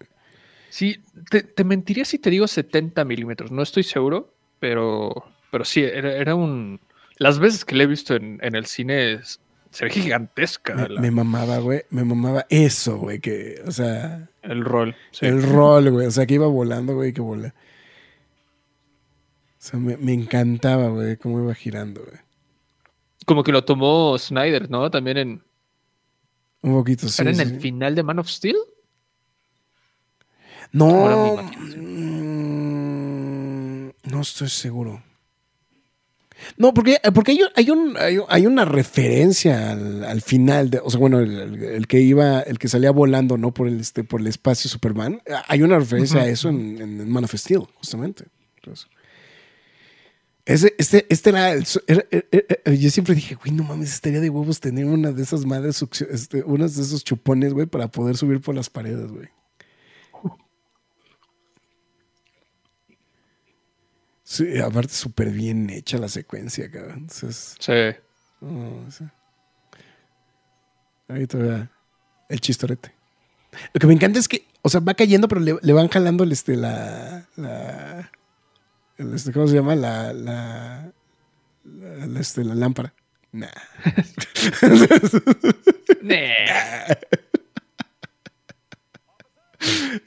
Sí, 0.70 1.00
te, 1.28 1.64
mentiría 1.64 2.04
si 2.04 2.18
te 2.18 2.30
digo 2.30 2.46
70 2.46 3.04
milímetros. 3.04 3.50
No 3.50 3.62
estoy 3.62 3.82
seguro, 3.82 4.32
pero, 4.60 5.12
pero 5.50 5.64
sí, 5.64 5.82
era, 5.82 6.34
un... 6.34 6.80
Las 7.18 7.40
veces 7.40 7.64
que 7.64 7.74
le 7.74 7.84
he 7.84 7.86
visto 7.86 8.14
en, 8.14 8.38
el 8.40 8.66
cine 8.66 9.20
se 9.70 9.84
ve 9.84 9.90
gigantesca. 9.90 10.88
Me, 10.98 11.10
mamaba, 11.10 11.58
güey. 11.58 11.82
Me 11.90 12.04
mamaba 12.04 12.46
eso, 12.48 12.96
güey. 12.98 13.20
Que, 13.20 13.62
o 13.66 13.70
sea. 13.70 14.28
El 14.42 14.64
rol. 14.64 14.96
El 15.20 15.42
rol, 15.42 15.90
güey. 15.90 16.06
O 16.06 16.10
sea, 16.10 16.24
que 16.24 16.34
iba 16.34 16.46
volando, 16.46 16.94
güey, 16.94 17.12
que 17.12 17.20
volaba. 17.20 17.48
O 17.48 17.52
sea, 19.58 19.78
me, 19.78 19.96
me 19.98 20.14
encantaba, 20.14 20.88
güey, 20.88 21.16
cómo 21.16 21.42
iba 21.42 21.54
girando, 21.54 22.02
güey. 22.02 22.18
Como 23.26 23.42
que 23.42 23.52
lo 23.52 23.64
tomó 23.64 24.18
Snyder, 24.18 24.70
¿no? 24.70 24.90
También 24.90 25.16
en. 25.16 25.42
Un 26.62 26.74
poquito, 26.74 27.08
sí. 27.08 27.22
¿Era 27.22 27.30
en 27.32 27.40
el 27.40 27.60
final 27.60 27.94
de 27.94 28.02
Man 28.02 28.18
of 28.18 28.28
Steel? 28.28 28.56
No. 30.72 31.36
Mm, 31.76 32.82
no 34.04 34.20
estoy 34.20 34.48
seguro. 34.48 35.02
No, 36.56 36.74
porque, 36.74 36.98
porque 37.14 37.38
hay, 37.54 37.70
un, 37.70 37.96
hay, 38.28 38.46
una 38.46 38.64
referencia 38.64 39.70
al, 39.70 40.22
final, 40.22 40.70
de, 40.70 40.80
o 40.82 40.90
sea, 40.90 40.98
bueno, 40.98 41.20
el, 41.20 41.86
que 41.86 42.00
iba, 42.00 42.40
el 42.40 42.58
que 42.58 42.68
salía 42.68 42.90
volando, 42.90 43.38
¿no? 43.38 43.52
Por 43.54 43.68
el, 43.68 43.80
este, 43.80 44.02
por 44.04 44.20
el 44.20 44.26
espacio 44.26 44.68
Superman. 44.68 45.22
Hay 45.46 45.62
una 45.62 45.78
referencia 45.78 46.22
a 46.22 46.26
eso 46.26 46.48
en, 46.48 46.80
en, 46.80 47.10
Man 47.10 47.24
of 47.24 47.34
Steel, 47.34 47.62
justamente. 47.74 48.24
Entonces, 48.56 48.88
ese, 50.44 50.74
este, 50.78 51.06
este 51.08 51.30
era, 51.30 51.52
el, 51.52 51.64
Yo 51.64 52.90
siempre 52.90 53.14
dije, 53.14 53.36
güey, 53.36 53.52
no 53.52 53.62
mames, 53.62 53.94
estaría 53.94 54.20
de 54.20 54.28
huevos 54.28 54.58
tener 54.58 54.86
una 54.86 55.12
de 55.12 55.22
esas 55.22 55.44
madres, 55.44 55.84
este, 56.10 56.42
unas 56.42 56.76
de 56.76 56.82
esos 56.82 57.04
chupones, 57.04 57.52
güey, 57.52 57.66
para 57.66 57.88
poder 57.88 58.16
subir 58.16 58.40
por 58.40 58.54
las 58.54 58.68
paredes, 58.68 59.10
güey. 59.12 59.28
Sí, 64.24 64.58
aparte 64.58 64.94
súper 64.94 65.30
bien 65.30 65.68
hecha 65.68 65.98
la 65.98 66.08
secuencia, 66.08 66.70
cabrón. 66.70 67.00
Entonces, 67.00 67.54
sí. 67.60 67.72
Ahí 71.08 71.26
todavía 71.26 71.70
el 72.30 72.40
chistorete. 72.40 72.94
Lo 73.74 73.78
que 73.78 73.86
me 73.86 73.92
encanta 73.92 74.18
es 74.18 74.28
que, 74.28 74.46
o 74.62 74.70
sea, 74.70 74.80
va 74.80 74.94
cayendo, 74.94 75.28
pero 75.28 75.40
le, 75.40 75.72
van 75.74 75.88
jalando 75.88 76.24
este, 76.24 76.56
la, 76.56 77.28
la 77.36 78.10
este, 79.14 79.32
¿Cómo 79.32 79.48
se 79.48 79.54
llama? 79.54 79.74
La, 79.74 80.12
la, 80.12 80.92
la, 81.64 82.20
este, 82.20 82.44
la 82.44 82.54
lámpara. 82.54 82.94
Nah. 83.32 83.48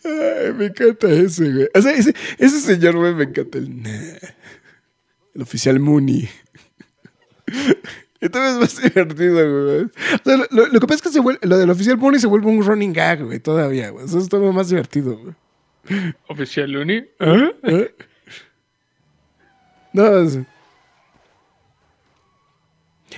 Ay, 0.04 0.54
me 0.54 0.66
encanta 0.66 1.08
ese, 1.10 1.52
güey. 1.52 1.68
O 1.74 1.82
sea, 1.82 1.92
ese, 1.94 2.14
ese 2.38 2.60
señor, 2.60 2.96
güey, 2.96 3.14
me 3.16 3.24
encanta 3.24 3.58
el. 3.58 3.82
El 5.34 5.42
oficial 5.42 5.80
Mooney. 5.80 6.30
Esto 8.22 8.44
es 8.44 8.58
más 8.58 8.82
divertido, 8.82 9.34
güey. 9.36 9.84
O 9.84 10.24
sea, 10.24 10.38
lo, 10.50 10.68
lo, 10.68 10.80
que 10.80 10.88
pasa 10.88 10.96
es 10.96 11.02
que 11.02 11.10
se 11.10 11.20
vuelve, 11.20 11.40
lo 11.46 11.58
del 11.58 11.70
oficial 11.70 11.98
Mooney 11.98 12.20
se 12.20 12.28
vuelve 12.28 12.48
un 12.48 12.64
running 12.64 12.94
gag, 12.94 13.24
güey, 13.24 13.40
todavía, 13.40 13.90
güey. 13.90 14.06
Eso 14.06 14.18
es 14.18 14.30
todo 14.30 14.52
más 14.54 14.70
divertido, 14.70 15.18
güey. 15.18 15.36
¿Oficial 16.28 16.72
Looney? 16.72 17.10
¿Eh? 17.20 17.56
¿Eh? 17.64 17.96
No, 19.96 20.20
es... 20.20 20.40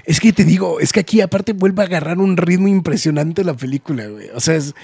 es 0.06 0.20
que 0.20 0.32
te 0.32 0.44
digo, 0.44 0.80
es 0.80 0.94
que 0.94 1.00
aquí 1.00 1.22
aparte 1.22 1.54
vuelve 1.54 1.82
a 1.82 1.86
agarrar 1.86 2.20
un 2.20 2.38
ritmo 2.38 2.68
impresionante 2.68 3.44
la 3.44 3.56
película, 3.56 4.06
güey. 4.06 4.30
O 4.30 4.40
sea, 4.40 4.56
es, 4.56 4.76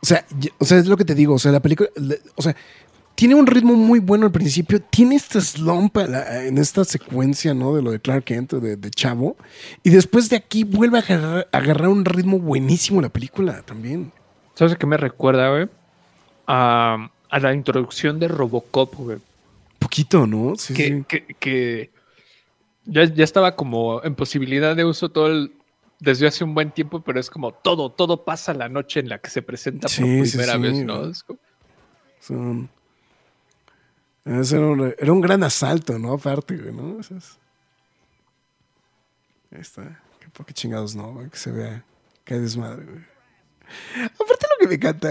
o 0.00 0.06
sea, 0.06 0.24
o 0.58 0.64
sea, 0.64 0.78
es 0.78 0.86
lo 0.86 0.96
que 0.96 1.04
te 1.04 1.16
digo. 1.16 1.34
O 1.34 1.38
sea, 1.40 1.50
la 1.50 1.60
película, 1.60 1.90
o 2.36 2.42
sea, 2.42 2.54
tiene 3.16 3.34
un 3.34 3.48
ritmo 3.48 3.74
muy 3.74 3.98
bueno 3.98 4.26
al 4.26 4.32
principio. 4.32 4.80
Tiene 4.80 5.16
esta 5.16 5.40
slump 5.40 5.96
en 5.98 6.56
esta 6.56 6.84
secuencia, 6.84 7.52
¿no? 7.52 7.74
De 7.74 7.82
lo 7.82 7.90
de 7.90 7.98
Clark 7.98 8.22
Kent, 8.22 8.52
de, 8.52 8.76
de 8.76 8.90
Chavo. 8.92 9.36
Y 9.82 9.90
después 9.90 10.30
de 10.30 10.36
aquí 10.36 10.62
vuelve 10.62 10.98
a 10.98 11.44
agarrar, 11.50 11.88
un 11.88 12.04
ritmo 12.04 12.38
buenísimo 12.38 13.02
la 13.02 13.08
película 13.08 13.62
también. 13.62 14.12
¿Sabes 14.54 14.76
qué 14.76 14.86
me 14.86 14.96
recuerda, 14.96 15.50
güey? 15.50 15.68
A, 16.46 17.10
a, 17.28 17.40
la 17.40 17.54
introducción 17.54 18.20
de 18.20 18.28
Robocop, 18.28 18.94
güey. 18.94 19.18
Poquito, 19.90 20.26
¿no? 20.26 20.54
Sí, 20.56 20.72
que, 20.72 20.86
sí. 20.88 21.04
que, 21.08 21.26
que 21.34 21.90
ya, 22.84 23.04
ya, 23.04 23.24
estaba 23.24 23.56
como 23.56 24.02
en 24.04 24.14
posibilidad 24.14 24.76
de 24.76 24.84
uso 24.84 25.08
todo 25.08 25.26
el, 25.26 25.52
desde 25.98 26.28
hace 26.28 26.44
un 26.44 26.54
buen 26.54 26.70
tiempo, 26.70 27.02
pero 27.02 27.18
es 27.18 27.28
como 27.28 27.52
todo, 27.52 27.90
todo 27.90 28.24
pasa 28.24 28.54
la 28.54 28.68
noche 28.68 29.00
en 29.00 29.08
la 29.08 29.18
que 29.18 29.30
se 29.30 29.42
presenta 29.42 29.88
por 29.88 29.90
sí, 29.90 30.22
primera 30.30 30.56
vez, 30.56 30.84
¿no? 30.84 31.10
Es 31.10 31.24
como... 31.24 31.40
Son... 32.20 32.70
Era 34.24 34.60
un, 34.60 34.94
era 34.96 35.12
un, 35.12 35.20
gran 35.20 35.42
asalto, 35.42 35.98
¿no? 35.98 36.12
Aparte, 36.12 36.56
güey, 36.56 36.72
¿no? 36.72 37.00
Es... 37.00 37.10
Ahí 39.50 39.60
está. 39.60 40.00
Qué, 40.20 40.44
qué 40.44 40.52
chingados, 40.52 40.94
¿no? 40.94 41.28
Que 41.30 41.36
se 41.36 41.50
vea 41.50 41.84
hay 42.34 42.40
desmadre, 42.40 42.84
güey. 42.84 43.04
Aparte 44.04 44.46
lo 44.50 44.60
que 44.60 44.68
me 44.68 44.74
encanta, 44.74 45.10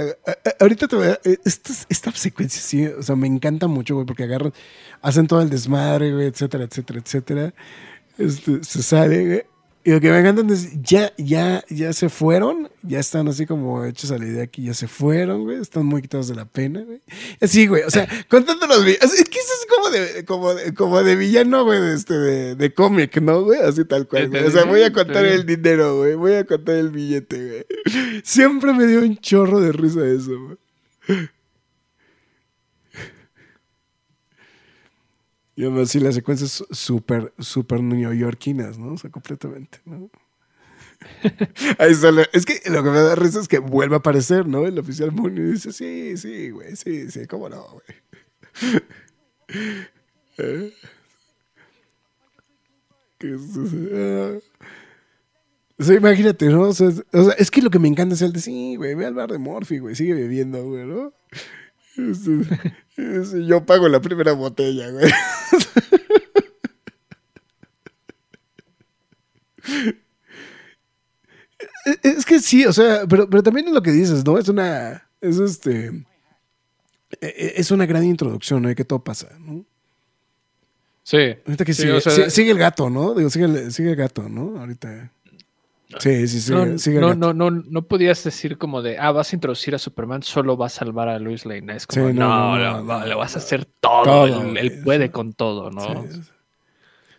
ahorita 0.59 0.87
te 0.87 0.95
voy 0.95 1.07
a, 1.07 1.19
esta, 1.45 1.73
esta 1.89 2.11
secuencia 2.11 2.61
sí, 2.61 2.85
o 2.87 3.03
sea, 3.03 3.15
me 3.15 3.27
encanta 3.27 3.67
mucho, 3.67 3.95
güey, 3.95 4.05
porque 4.05 4.23
agarran, 4.23 4.53
hacen 5.01 5.27
todo 5.27 5.41
el 5.41 5.49
desmadre, 5.49 6.13
güey, 6.13 6.27
etcétera, 6.27 6.65
etcétera, 6.65 6.99
etcétera. 6.99 7.53
Este, 8.17 8.63
se 8.63 8.83
sale, 8.83 9.25
güey. 9.25 9.43
Y 9.83 9.91
lo 9.91 10.01
que 10.01 10.11
me 10.11 10.19
encanta 10.19 10.53
es, 10.53 10.81
ya, 10.81 11.13
ya, 11.17 11.63
ya 11.69 11.93
se 11.93 12.09
fueron, 12.09 12.69
ya 12.83 12.99
están 12.99 13.29
así 13.29 13.45
como 13.45 13.85
hechos 13.85 14.11
a 14.11 14.17
la 14.17 14.25
idea 14.25 14.47
que 14.47 14.61
ya 14.61 14.73
se 14.73 14.89
fueron, 14.89 15.45
güey, 15.45 15.61
están 15.61 15.85
muy 15.85 16.01
quitados 16.01 16.27
de 16.27 16.35
la 16.35 16.43
pena, 16.43 16.81
güey. 16.81 17.01
Así, 17.39 17.65
güey, 17.65 17.83
o 17.83 17.89
sea, 17.89 18.07
contando 18.29 18.67
los 18.67 18.85
Es 18.85 18.99
que 18.99 19.39
eso 19.39 19.53
es 19.61 19.67
como 19.69 19.89
de, 19.89 20.25
como 20.25 20.53
de, 20.53 20.73
como 20.73 21.01
de 21.01 21.15
villano, 21.15 21.63
güey, 21.63 21.79
de, 21.79 21.95
este, 21.95 22.13
de, 22.13 22.55
de 22.55 22.73
cómic, 22.73 23.21
¿no, 23.21 23.43
güey? 23.43 23.61
Así 23.61 23.85
tal 23.85 24.05
cual, 24.05 24.29
güey. 24.29 24.43
O 24.43 24.51
sea, 24.51 24.65
voy 24.65 24.83
a 24.83 24.91
contar 24.91 25.25
el 25.25 25.45
dinero, 25.45 25.99
güey, 25.99 26.15
voy 26.15 26.33
a 26.33 26.43
contar 26.43 26.75
el 26.75 26.89
billete, 26.89 27.45
güey. 27.45 27.65
Siempre 28.23 28.73
me 28.73 28.85
dio 28.85 28.99
un 28.99 29.17
chorro 29.17 29.61
de 29.61 29.71
risa 29.71 30.05
eso, 30.05 30.31
güey. 30.39 31.29
Y 35.59 35.65
aún 35.65 35.77
así 35.77 35.99
las 35.99 36.15
secuencias 36.15 36.63
súper, 36.71 37.33
súper 37.37 37.83
neoyorquinas, 37.83 38.77
¿no? 38.77 38.93
O 38.93 38.97
sea, 38.97 39.09
completamente, 39.09 39.81
¿no? 39.83 40.09
Ahí 41.77 41.93
sale. 41.95 42.29
Es 42.31 42.45
que 42.45 42.61
lo 42.69 42.81
que 42.81 42.89
me 42.89 43.01
da 43.01 43.13
risa 43.15 43.41
es 43.41 43.49
que 43.49 43.59
vuelve 43.59 43.95
a 43.95 43.97
aparecer, 43.97 44.47
¿no? 44.47 44.65
El 44.65 44.79
oficial 44.79 45.11
Moon 45.11 45.35
dice, 45.35 45.73
sí, 45.73 46.15
sí, 46.15 46.51
güey, 46.51 46.77
sí, 46.77 47.11
sí, 47.11 47.27
cómo 47.27 47.49
no, 47.49 47.65
güey. 47.71 48.81
¿Eh? 50.37 50.73
¿Qué 53.17 53.35
eso? 53.35 54.41
O 55.77 55.83
sea, 55.83 55.95
imagínate, 55.97 56.45
¿no? 56.47 56.69
O 56.69 56.73
sea, 56.73 56.87
o 56.87 57.23
sea, 57.25 57.33
es 57.33 57.51
que 57.51 57.61
lo 57.61 57.69
que 57.69 57.79
me 57.79 57.89
encanta 57.89 58.15
es 58.15 58.21
el 58.21 58.31
de, 58.31 58.39
sí, 58.39 58.77
güey, 58.77 58.95
ve 58.95 59.05
al 59.05 59.13
bar 59.13 59.29
de 59.29 59.39
Morphy, 59.39 59.79
güey, 59.79 59.93
sigue 59.93 60.13
bebiendo, 60.13 60.63
güey, 60.63 60.85
¿no? 60.85 61.11
Yo 63.47 63.65
pago 63.65 63.87
la 63.87 64.01
primera 64.01 64.33
botella, 64.33 64.89
güey. 64.91 65.11
Es 72.03 72.25
que 72.25 72.39
sí, 72.39 72.65
o 72.65 72.73
sea, 72.73 73.05
pero, 73.07 73.29
pero 73.29 73.43
también 73.43 73.67
es 73.67 73.73
lo 73.73 73.81
que 73.81 73.91
dices, 73.91 74.25
¿no? 74.25 74.37
Es 74.37 74.49
una. 74.49 75.09
Es 75.21 75.39
este. 75.39 75.87
E, 77.21 77.27
e, 77.27 77.53
es 77.57 77.71
una 77.71 77.85
gran 77.85 78.03
introducción, 78.03 78.61
¿no? 78.61 78.69
De 78.69 78.75
que 78.75 78.85
todo 78.85 79.03
pasa, 79.03 79.29
¿no? 79.39 79.65
Sí. 81.03 81.35
Ahorita 81.45 81.65
que 81.65 81.73
sí, 81.73 81.83
sigue, 81.83 81.93
o 81.93 82.01
sea, 82.01 82.29
sigue, 82.29 82.51
el 82.51 82.59
gato, 82.59 82.89
¿no? 82.89 83.15
Digo, 83.15 83.29
sigue 83.29 83.45
el, 83.45 83.71
sigue 83.73 83.91
el 83.91 83.95
gato, 83.95 84.29
¿no? 84.29 84.59
Ahorita. 84.59 85.11
Sí, 85.97 86.27
sí, 86.27 86.39
sí. 86.39 86.51
No, 86.51 86.77
sigue 86.77 86.99
no, 86.99 87.15
no, 87.15 87.33
no, 87.33 87.49
no, 87.49 87.87
podías 87.87 88.23
decir 88.23 88.59
como 88.59 88.83
de, 88.83 88.99
ah, 88.99 89.11
vas 89.11 89.33
a 89.33 89.35
introducir 89.35 89.73
a 89.73 89.79
Superman, 89.79 90.21
solo 90.21 90.55
va 90.55 90.67
a 90.67 90.69
salvar 90.69 91.09
a 91.09 91.17
Luis 91.17 91.45
Lane. 91.45 91.75
Es 91.75 91.87
como, 91.87 92.09
sí, 92.09 92.13
no, 92.13 92.57
no, 92.57 92.83
no, 92.83 93.05
le 93.05 93.15
vas 93.15 93.35
a 93.35 93.39
hacer 93.39 93.65
todo. 93.65 94.03
todo 94.03 94.41
él, 94.51 94.57
él, 94.57 94.81
puede 94.83 95.09
con 95.09 95.33
todo, 95.33 95.71
¿no? 95.71 96.05
Sí. 96.07 96.21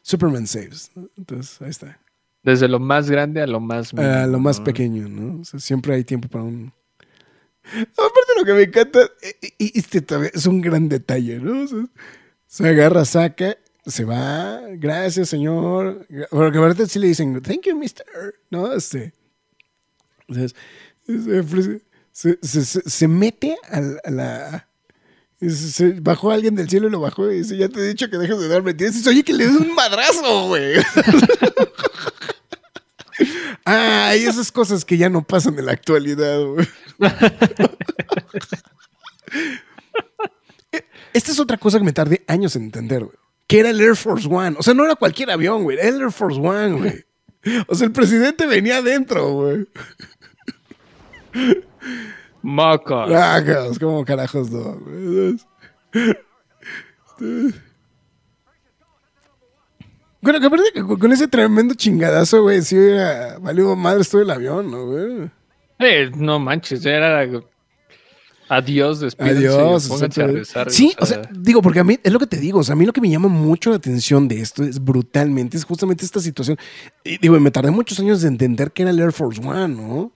Superman 0.02 0.46
saves. 0.46 0.92
Entonces, 1.16 1.60
ahí 1.60 1.70
está. 1.70 1.98
Desde 2.42 2.68
lo 2.68 2.78
más 2.78 3.10
grande 3.10 3.42
a 3.42 3.46
lo 3.46 3.60
más 3.60 3.92
mínimo, 3.92 4.14
A 4.14 4.26
lo 4.26 4.38
más 4.38 4.60
pequeño, 4.60 5.08
¿no? 5.08 5.40
O 5.40 5.44
sea, 5.44 5.58
siempre 5.58 5.94
hay 5.94 6.04
tiempo 6.04 6.28
para 6.28 6.44
un. 6.44 6.72
Aparte, 7.62 8.32
lo 8.38 8.44
que 8.44 8.54
me 8.54 8.62
encanta, 8.62 9.00
y 9.58 9.78
este 9.78 10.04
es 10.32 10.46
un 10.46 10.60
gran 10.60 10.88
detalle, 10.88 11.38
¿no? 11.40 11.64
O 11.64 11.66
sea, 11.66 11.84
se 12.46 12.68
agarra, 12.68 13.04
saca 13.04 13.58
se 13.86 14.04
va, 14.04 14.60
gracias, 14.72 15.28
señor. 15.28 16.06
Porque 16.30 16.58
ahorita 16.58 16.86
sí 16.86 16.98
le 16.98 17.08
dicen, 17.08 17.40
thank 17.42 17.62
you, 17.66 17.76
mister. 17.76 18.06
¿No? 18.50 18.72
Este. 18.72 19.12
Se, 20.28 20.48
se, 22.12 22.38
se, 22.42 22.64
se 22.64 23.08
mete 23.08 23.56
a, 23.70 23.80
a 24.04 24.10
la. 24.10 24.68
Se 25.40 25.92
bajó 26.00 26.30
alguien 26.30 26.54
del 26.54 26.68
cielo 26.68 26.88
y 26.88 26.90
lo 26.90 27.00
bajó 27.00 27.30
y 27.30 27.38
dice, 27.38 27.56
ya 27.56 27.70
te 27.70 27.80
he 27.80 27.88
dicho 27.88 28.10
que 28.10 28.18
dejes 28.18 28.38
de 28.38 28.48
darme 28.48 28.74
tienes. 28.74 29.06
Oye, 29.06 29.24
que 29.24 29.32
le 29.32 29.46
des 29.46 29.56
un 29.56 29.74
madrazo, 29.74 30.48
güey. 30.48 30.74
Ay, 33.64 34.24
esas 34.24 34.52
cosas 34.52 34.84
que 34.84 34.98
ya 34.98 35.08
no 35.08 35.26
pasan 35.26 35.58
en 35.58 35.66
la 35.66 35.72
actualidad, 35.72 36.44
güey. 36.44 36.68
Esta 41.12 41.32
es 41.32 41.40
otra 41.40 41.56
cosa 41.56 41.78
que 41.78 41.84
me 41.84 41.92
tardé 41.92 42.22
años 42.26 42.54
en 42.56 42.64
entender, 42.64 43.04
güey 43.04 43.16
que 43.50 43.58
era 43.58 43.70
el 43.70 43.80
Air 43.80 43.96
Force 43.96 44.28
One. 44.30 44.54
O 44.60 44.62
sea, 44.62 44.74
no 44.74 44.84
era 44.84 44.94
cualquier 44.94 45.28
avión, 45.28 45.64
güey. 45.64 45.76
Era 45.76 45.88
el 45.88 46.00
Air 46.02 46.12
Force 46.12 46.38
One, 46.38 46.78
güey. 46.78 47.04
O 47.66 47.74
sea, 47.74 47.86
el 47.86 47.92
presidente 47.92 48.46
venía 48.46 48.76
adentro, 48.76 49.32
güey. 49.32 49.66
Macos. 52.42 53.10
Macos, 53.10 53.78
como 53.80 54.04
carajos 54.04 54.52
no, 54.52 54.78
güey. 54.78 55.36
Bueno, 60.20 60.38
que 60.38 60.46
aparte 60.46 60.70
que 60.72 60.84
con 60.84 61.12
ese 61.12 61.26
tremendo 61.26 61.74
chingadazo, 61.74 62.42
güey, 62.42 62.62
sí 62.62 62.78
hubiera 62.78 63.36
valido 63.40 63.74
madre 63.74 64.04
todo 64.04 64.22
el 64.22 64.30
avión, 64.30 64.70
¿no, 64.70 64.86
güey? 64.86 65.30
Eh, 65.80 66.12
no 66.14 66.38
manches, 66.38 66.86
era 66.86 67.26
Adiós, 68.52 68.98
despídense. 68.98 69.46
Adiós. 69.46 69.86
Pónganse 69.86 70.22
o 70.22 70.24
sea, 70.24 70.24
a 70.24 70.36
rezar. 70.36 70.70
Sí, 70.72 70.92
o 70.98 71.06
sea, 71.06 71.22
digo, 71.32 71.62
porque 71.62 71.78
a 71.78 71.84
mí 71.84 72.00
es 72.02 72.12
lo 72.12 72.18
que 72.18 72.26
te 72.26 72.36
digo. 72.36 72.58
O 72.58 72.64
sea, 72.64 72.72
a 72.72 72.76
mí 72.76 72.84
lo 72.84 72.92
que 72.92 73.00
me 73.00 73.08
llama 73.08 73.28
mucho 73.28 73.70
la 73.70 73.76
atención 73.76 74.26
de 74.26 74.40
esto 74.40 74.64
es 74.64 74.82
brutalmente, 74.82 75.56
es 75.56 75.64
justamente 75.64 76.04
esta 76.04 76.18
situación. 76.18 76.58
Y 77.04 77.18
digo, 77.18 77.38
me 77.38 77.52
tardé 77.52 77.70
muchos 77.70 78.00
años 78.00 78.22
de 78.22 78.26
entender 78.26 78.72
que 78.72 78.82
era 78.82 78.90
el 78.90 78.98
Air 78.98 79.12
Force 79.12 79.40
One, 79.40 79.76
¿no? 79.76 80.10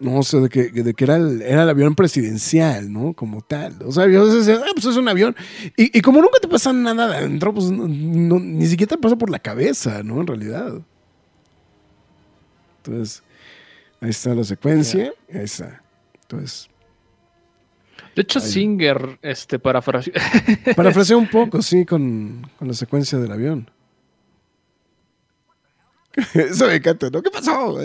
No, 0.00 0.18
o 0.18 0.22
sea, 0.24 0.40
de 0.40 0.48
que, 0.48 0.70
de 0.70 0.92
que 0.92 1.04
era, 1.04 1.16
el, 1.16 1.40
era 1.40 1.62
el 1.62 1.68
avión 1.68 1.94
presidencial, 1.94 2.92
¿no? 2.92 3.12
Como 3.12 3.42
tal. 3.42 3.76
O 3.84 3.92
sea, 3.92 4.08
yo 4.08 4.26
decía, 4.26 4.60
ah, 4.60 4.70
pues 4.74 4.86
es 4.86 4.96
un 4.96 5.06
avión. 5.06 5.36
Y, 5.76 5.96
y, 5.96 6.00
como 6.00 6.20
nunca 6.20 6.40
te 6.40 6.48
pasa 6.48 6.72
nada 6.72 7.04
adentro, 7.04 7.54
pues 7.54 7.70
no, 7.70 7.86
no, 7.86 8.40
ni 8.40 8.66
siquiera 8.66 8.96
te 8.96 8.98
pasa 8.98 9.14
por 9.14 9.30
la 9.30 9.38
cabeza, 9.38 10.02
¿no? 10.02 10.20
En 10.20 10.26
realidad. 10.26 10.80
Entonces, 12.78 13.22
ahí 14.00 14.10
está 14.10 14.34
la 14.34 14.42
secuencia. 14.42 15.12
Ahí 15.32 15.44
está. 15.44 15.80
Entonces. 16.22 16.68
De 18.18 18.22
hecho. 18.22 18.40
Singer 18.40 19.20
este, 19.22 19.60
parafraseó. 19.60 20.12
Parafraseó 20.76 21.18
un 21.18 21.28
poco, 21.28 21.62
sí, 21.62 21.86
con, 21.86 22.50
con, 22.58 22.66
la 22.66 22.74
secuencia 22.74 23.16
del 23.16 23.30
avión. 23.30 23.70
Eso 26.34 26.66
me 26.66 26.74
encanta, 26.74 27.10
¿no? 27.10 27.22
¿Qué 27.22 27.30
pasó? 27.30 27.78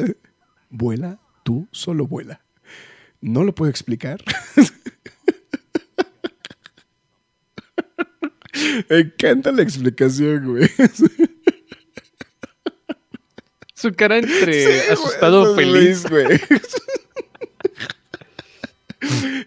Vuela, 0.71 1.19
tú 1.43 1.67
solo 1.69 2.07
vuela. 2.07 2.41
No 3.21 3.43
lo 3.43 3.53
puedo 3.53 3.69
explicar. 3.69 4.23
me 8.89 8.99
encanta 9.01 9.51
la 9.51 9.61
explicación, 9.61 10.47
güey. 10.47 10.67
Su 13.75 13.93
cara 13.93 14.17
entre 14.17 14.81
sí, 14.81 14.91
asustado 14.93 15.53
güey, 15.53 15.63
feliz. 15.63 16.09
güey. 16.09 16.41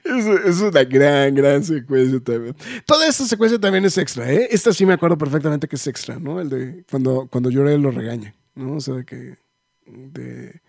Es 0.05 0.61
una 0.61 0.85
gran, 0.85 1.35
gran 1.35 1.65
secuencia 1.65 2.21
también. 2.21 2.57
Toda 2.85 3.07
esta 3.09 3.25
secuencia 3.25 3.59
también 3.59 3.85
es 3.85 3.97
extra, 3.99 4.31
¿eh? 4.31 4.49
Esta 4.51 4.73
sí 4.73 4.85
me 4.87 4.93
acuerdo 4.95 5.17
perfectamente 5.19 5.69
que 5.69 5.77
es 5.77 5.87
extra, 5.87 6.19
¿no? 6.19 6.41
El 6.41 6.49
de 6.49 6.85
cuando, 6.91 7.27
cuando 7.31 7.51
lloré 7.51 7.79
lo 7.79 7.91
regaña, 7.91 8.35
¿no? 8.55 8.75
O 8.77 8.81
sea, 8.81 8.95
de 8.95 9.05
que. 9.05 9.37
De, 9.87 10.61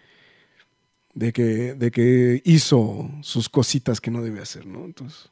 de 1.13 1.33
que, 1.33 1.73
de 1.73 1.91
que 1.91 2.41
hizo 2.45 3.09
sus 3.21 3.49
cositas 3.49 3.99
que 3.99 4.11
no 4.11 4.21
debe 4.21 4.41
hacer, 4.41 4.65
¿no? 4.65 4.85
Entonces. 4.85 5.29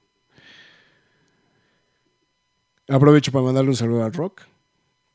Aprovecho 2.87 3.31
para 3.31 3.45
mandarle 3.45 3.69
un 3.69 3.75
saludo 3.75 4.03
al 4.03 4.13
Rock. 4.13 4.41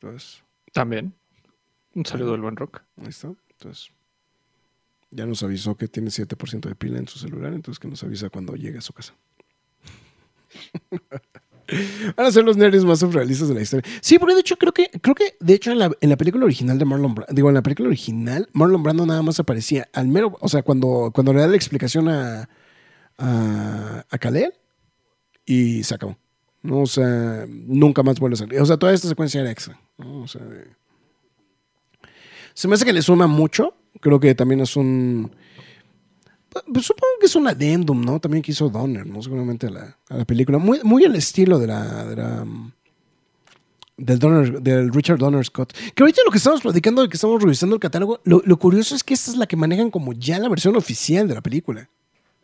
Entonces, 0.00 0.42
También. 0.72 1.14
Un 1.94 2.06
saludo 2.06 2.34
al 2.34 2.40
buen 2.40 2.56
rock. 2.56 2.82
ahí 2.98 3.08
está. 3.08 3.32
Entonces, 3.50 3.90
ya 5.10 5.26
nos 5.26 5.42
avisó 5.42 5.76
que 5.76 5.88
tiene 5.88 6.10
7% 6.10 6.68
de 6.68 6.74
pila 6.74 6.98
en 6.98 7.08
su 7.08 7.18
celular, 7.18 7.52
entonces 7.52 7.78
que 7.78 7.88
nos 7.88 8.02
avisa 8.02 8.30
cuando 8.30 8.54
llegue 8.54 8.78
a 8.78 8.82
su 8.82 8.92
casa. 8.92 9.14
Van 12.16 12.26
a 12.26 12.32
ser 12.32 12.44
los 12.44 12.56
nerds 12.56 12.84
más 12.84 12.98
surrealistas 12.98 13.48
de 13.48 13.54
la 13.54 13.62
historia. 13.62 13.88
Sí, 14.00 14.18
porque 14.18 14.34
de 14.34 14.40
hecho 14.40 14.56
creo 14.56 14.72
que, 14.72 14.90
creo 15.00 15.14
que 15.14 15.36
de 15.38 15.54
hecho 15.54 15.70
en 15.70 15.78
la, 15.78 15.92
en 16.00 16.10
la 16.10 16.16
película 16.16 16.44
original 16.44 16.78
de 16.78 16.84
Marlon 16.84 17.14
Brando, 17.14 17.32
digo, 17.32 17.48
en 17.48 17.54
la 17.54 17.62
película 17.62 17.88
original, 17.88 18.48
Marlon 18.52 18.82
Brando 18.82 19.06
nada 19.06 19.22
más 19.22 19.38
aparecía 19.38 19.88
al 19.92 20.08
mero, 20.08 20.36
o 20.40 20.48
sea, 20.48 20.62
cuando, 20.62 21.12
cuando 21.14 21.32
le 21.32 21.40
da 21.40 21.46
la 21.46 21.56
explicación 21.56 22.08
a, 22.08 22.48
a, 23.18 24.04
a 24.08 24.18
Kal-El 24.18 24.52
y 25.46 25.84
se 25.84 25.94
acabó. 25.94 26.16
¿no? 26.62 26.80
O 26.80 26.86
sea, 26.86 27.46
nunca 27.48 28.02
más 28.02 28.18
vuelve 28.18 28.34
a 28.34 28.38
salir. 28.38 28.60
O 28.60 28.66
sea, 28.66 28.76
toda 28.76 28.92
esta 28.92 29.08
secuencia 29.08 29.40
era 29.40 29.50
extra. 29.50 29.80
O 29.98 30.26
sea, 30.26 30.42
se 32.54 32.68
me 32.68 32.74
hace 32.74 32.84
que 32.84 32.92
le 32.92 33.02
suma 33.02 33.26
mucho. 33.26 33.74
Creo 34.00 34.20
que 34.20 34.34
también 34.34 34.60
es 34.60 34.76
un. 34.76 35.30
pues, 36.72 36.86
supongo 36.86 37.12
que 37.20 37.26
es 37.26 37.34
un 37.34 37.48
adendum, 37.48 38.00
¿no? 38.04 38.20
También 38.20 38.42
que 38.42 38.52
hizo 38.52 38.68
Donner, 38.68 39.06
¿no? 39.06 39.20
Seguramente 39.22 39.66
a 39.66 39.70
la, 39.70 39.98
a 40.08 40.16
la 40.18 40.24
película. 40.24 40.58
Muy, 40.58 40.80
muy 40.84 41.04
al 41.04 41.16
estilo 41.16 41.58
de 41.58 41.66
la. 41.66 42.04
de 42.04 42.16
la, 42.16 42.46
del, 43.96 44.18
Donner, 44.18 44.62
del 44.62 44.92
Richard 44.92 45.18
Donner 45.18 45.44
Scott. 45.44 45.74
Que 45.94 46.02
ahorita 46.02 46.22
lo 46.24 46.30
que 46.30 46.38
estamos 46.38 46.60
platicando, 46.62 47.02
de 47.02 47.08
que 47.08 47.16
estamos 47.16 47.42
revisando 47.42 47.74
el 47.76 47.80
catálogo, 47.80 48.20
lo, 48.24 48.40
lo 48.44 48.58
curioso 48.58 48.94
es 48.94 49.04
que 49.04 49.14
esta 49.14 49.30
es 49.30 49.36
la 49.36 49.46
que 49.46 49.56
manejan 49.56 49.90
como 49.90 50.12
ya 50.12 50.38
la 50.38 50.48
versión 50.48 50.76
oficial 50.76 51.28
de 51.28 51.34
la 51.34 51.40
película. 51.42 51.88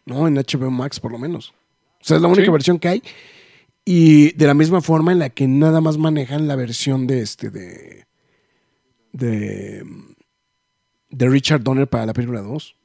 ¿No? 0.05 0.28
En 0.28 0.35
HBO 0.35 0.70
Max, 0.70 1.01
por 1.01 1.10
lo 1.12 1.18
menos. 1.18 1.51
O 2.01 2.05
sea, 2.05 2.16
es 2.16 2.23
la 2.23 2.28
única 2.28 2.44
Sí. 2.44 2.51
versión 2.52 2.78
que 2.78 2.89
hay. 2.89 3.02
Y 3.85 4.32
de 4.32 4.47
la 4.47 4.55
misma 4.55 4.81
forma 4.81 5.12
en 5.12 5.18
la 5.20 5.31
que 5.31 5.48
nada 5.48 5.81
más 5.81 5.97
manejan 5.97 6.47
la 6.47 6.56
versión 6.56 7.06
de 7.06 7.23
este 7.23 7.51
de. 7.51 8.05
de. 9.12 9.85
De 11.16 11.28
Richard 11.28 11.62
Donner 11.62 11.88
para 11.88 12.06
la 12.06 12.12
película 12.12 12.40
2. 12.43 12.76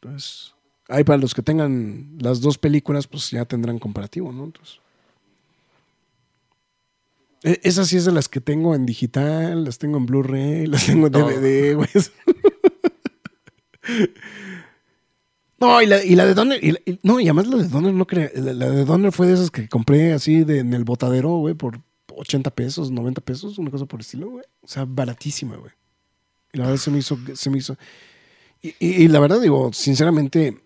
Entonces. 0.00 0.54
Ahí 0.88 1.04
para 1.04 1.18
los 1.18 1.34
que 1.34 1.42
tengan 1.42 2.16
las 2.18 2.40
dos 2.40 2.56
películas, 2.56 3.06
pues 3.06 3.30
ya 3.30 3.44
tendrán 3.44 3.78
comparativo, 3.78 4.32
¿no? 4.32 4.44
Entonces. 4.44 4.80
E- 7.42 7.60
Esas 7.62 7.88
sí 7.88 7.96
es 7.96 8.04
de 8.04 8.12
las 8.12 8.28
que 8.28 8.40
tengo 8.40 8.74
en 8.74 8.86
digital, 8.86 9.64
las 9.64 9.78
tengo 9.78 9.98
en 9.98 10.06
Blu-ray, 10.06 10.66
las 10.66 10.86
tengo 10.86 11.06
en. 11.06 11.12
DVD, 11.12 11.74
güey. 11.76 11.88
No, 15.60 15.82
y 15.82 15.86
la, 15.86 16.04
y 16.04 16.14
la 16.14 16.24
de 16.24 16.34
Donner, 16.34 16.62
y 16.62 16.72
la- 16.72 16.78
y- 16.86 17.00
no, 17.02 17.18
y 17.18 17.24
además 17.24 17.48
la 17.48 17.56
de 17.56 17.68
Donner, 17.68 17.92
no 17.92 18.06
crea, 18.06 18.30
la, 18.36 18.52
la 18.52 18.70
de 18.70 18.84
Donner 18.84 19.10
fue 19.10 19.26
de 19.26 19.34
esas 19.34 19.50
que 19.50 19.68
compré 19.68 20.12
así 20.12 20.44
de, 20.44 20.60
en 20.60 20.72
el 20.72 20.84
botadero, 20.84 21.30
güey, 21.38 21.54
por 21.54 21.80
80 22.14 22.50
pesos, 22.52 22.92
90 22.92 23.20
pesos, 23.22 23.58
una 23.58 23.70
cosa 23.70 23.84
por 23.86 23.98
el 23.98 24.02
estilo, 24.02 24.30
güey. 24.30 24.44
O 24.62 24.68
sea, 24.68 24.84
baratísima, 24.86 25.56
güey. 25.56 25.72
Y 26.52 26.58
la 26.58 26.64
verdad 26.66 26.78
se 26.80 26.90
me 26.90 26.98
hizo, 26.98 27.18
se 27.34 27.50
me 27.50 27.58
hizo. 27.58 27.76
Y, 28.62 28.68
y- 28.78 29.04
y 29.04 29.08
la 29.08 29.20
verdad, 29.20 29.40
digo, 29.40 29.72
sinceramente. 29.72 30.60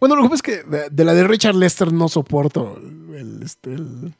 Bueno, 0.00 0.16
lo 0.16 0.22
que 0.22 0.28
pasa 0.30 0.36
es 0.36 0.42
que 0.42 0.62
de, 0.64 0.90
de 0.90 1.04
la 1.04 1.14
de 1.14 1.24
Richard 1.26 1.54
Lester 1.54 1.92
no 1.92 2.08
soporto 2.08 2.76
el, 3.14 3.42
este, 3.42 3.74
el, 3.74 4.14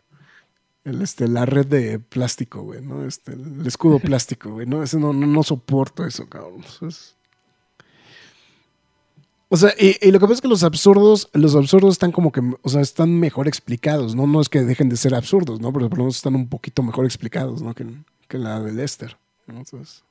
el, 0.84 1.02
este, 1.02 1.28
la 1.28 1.46
red 1.46 1.66
de 1.66 1.98
plástico, 1.98 2.62
güey, 2.62 2.82
¿no? 2.82 3.06
Este, 3.06 3.32
el 3.32 3.66
escudo 3.66 3.98
plástico, 4.00 4.50
güey, 4.50 4.66
¿no? 4.66 4.82
Ese 4.82 4.98
no, 4.98 5.12
no, 5.12 5.26
no 5.26 5.42
soporto 5.42 6.04
eso, 6.04 6.28
cabrón. 6.28 6.62
Eso 6.64 6.86
es- 6.88 7.14
O 9.48 9.56
sea, 9.56 9.72
y, 9.78 9.96
y 10.06 10.10
lo 10.10 10.18
que 10.18 10.24
pasa 10.24 10.34
es 10.34 10.40
que 10.40 10.48
los 10.48 10.64
absurdos, 10.64 11.28
los 11.32 11.54
absurdos 11.54 11.92
están 11.94 12.10
como 12.10 12.32
que, 12.32 12.40
o 12.62 12.68
sea, 12.68 12.80
están 12.80 13.18
mejor 13.20 13.46
explicados, 13.46 14.14
¿no? 14.16 14.26
No 14.26 14.40
es 14.40 14.48
que 14.48 14.62
dejen 14.62 14.88
de 14.88 14.96
ser 14.96 15.14
absurdos, 15.14 15.60
¿no? 15.60 15.72
Pero 15.72 15.88
por 15.88 15.98
lo 15.98 16.04
menos 16.04 16.16
están 16.16 16.34
un 16.34 16.48
poquito 16.48 16.82
mejor 16.82 17.04
explicados, 17.04 17.62
¿no? 17.62 17.72
Que, 17.72 17.86
que 18.28 18.38
la 18.38 18.60
de 18.60 18.72
Lester, 18.72 19.16
¿no? 19.46 19.58
Entonces, 19.58 20.02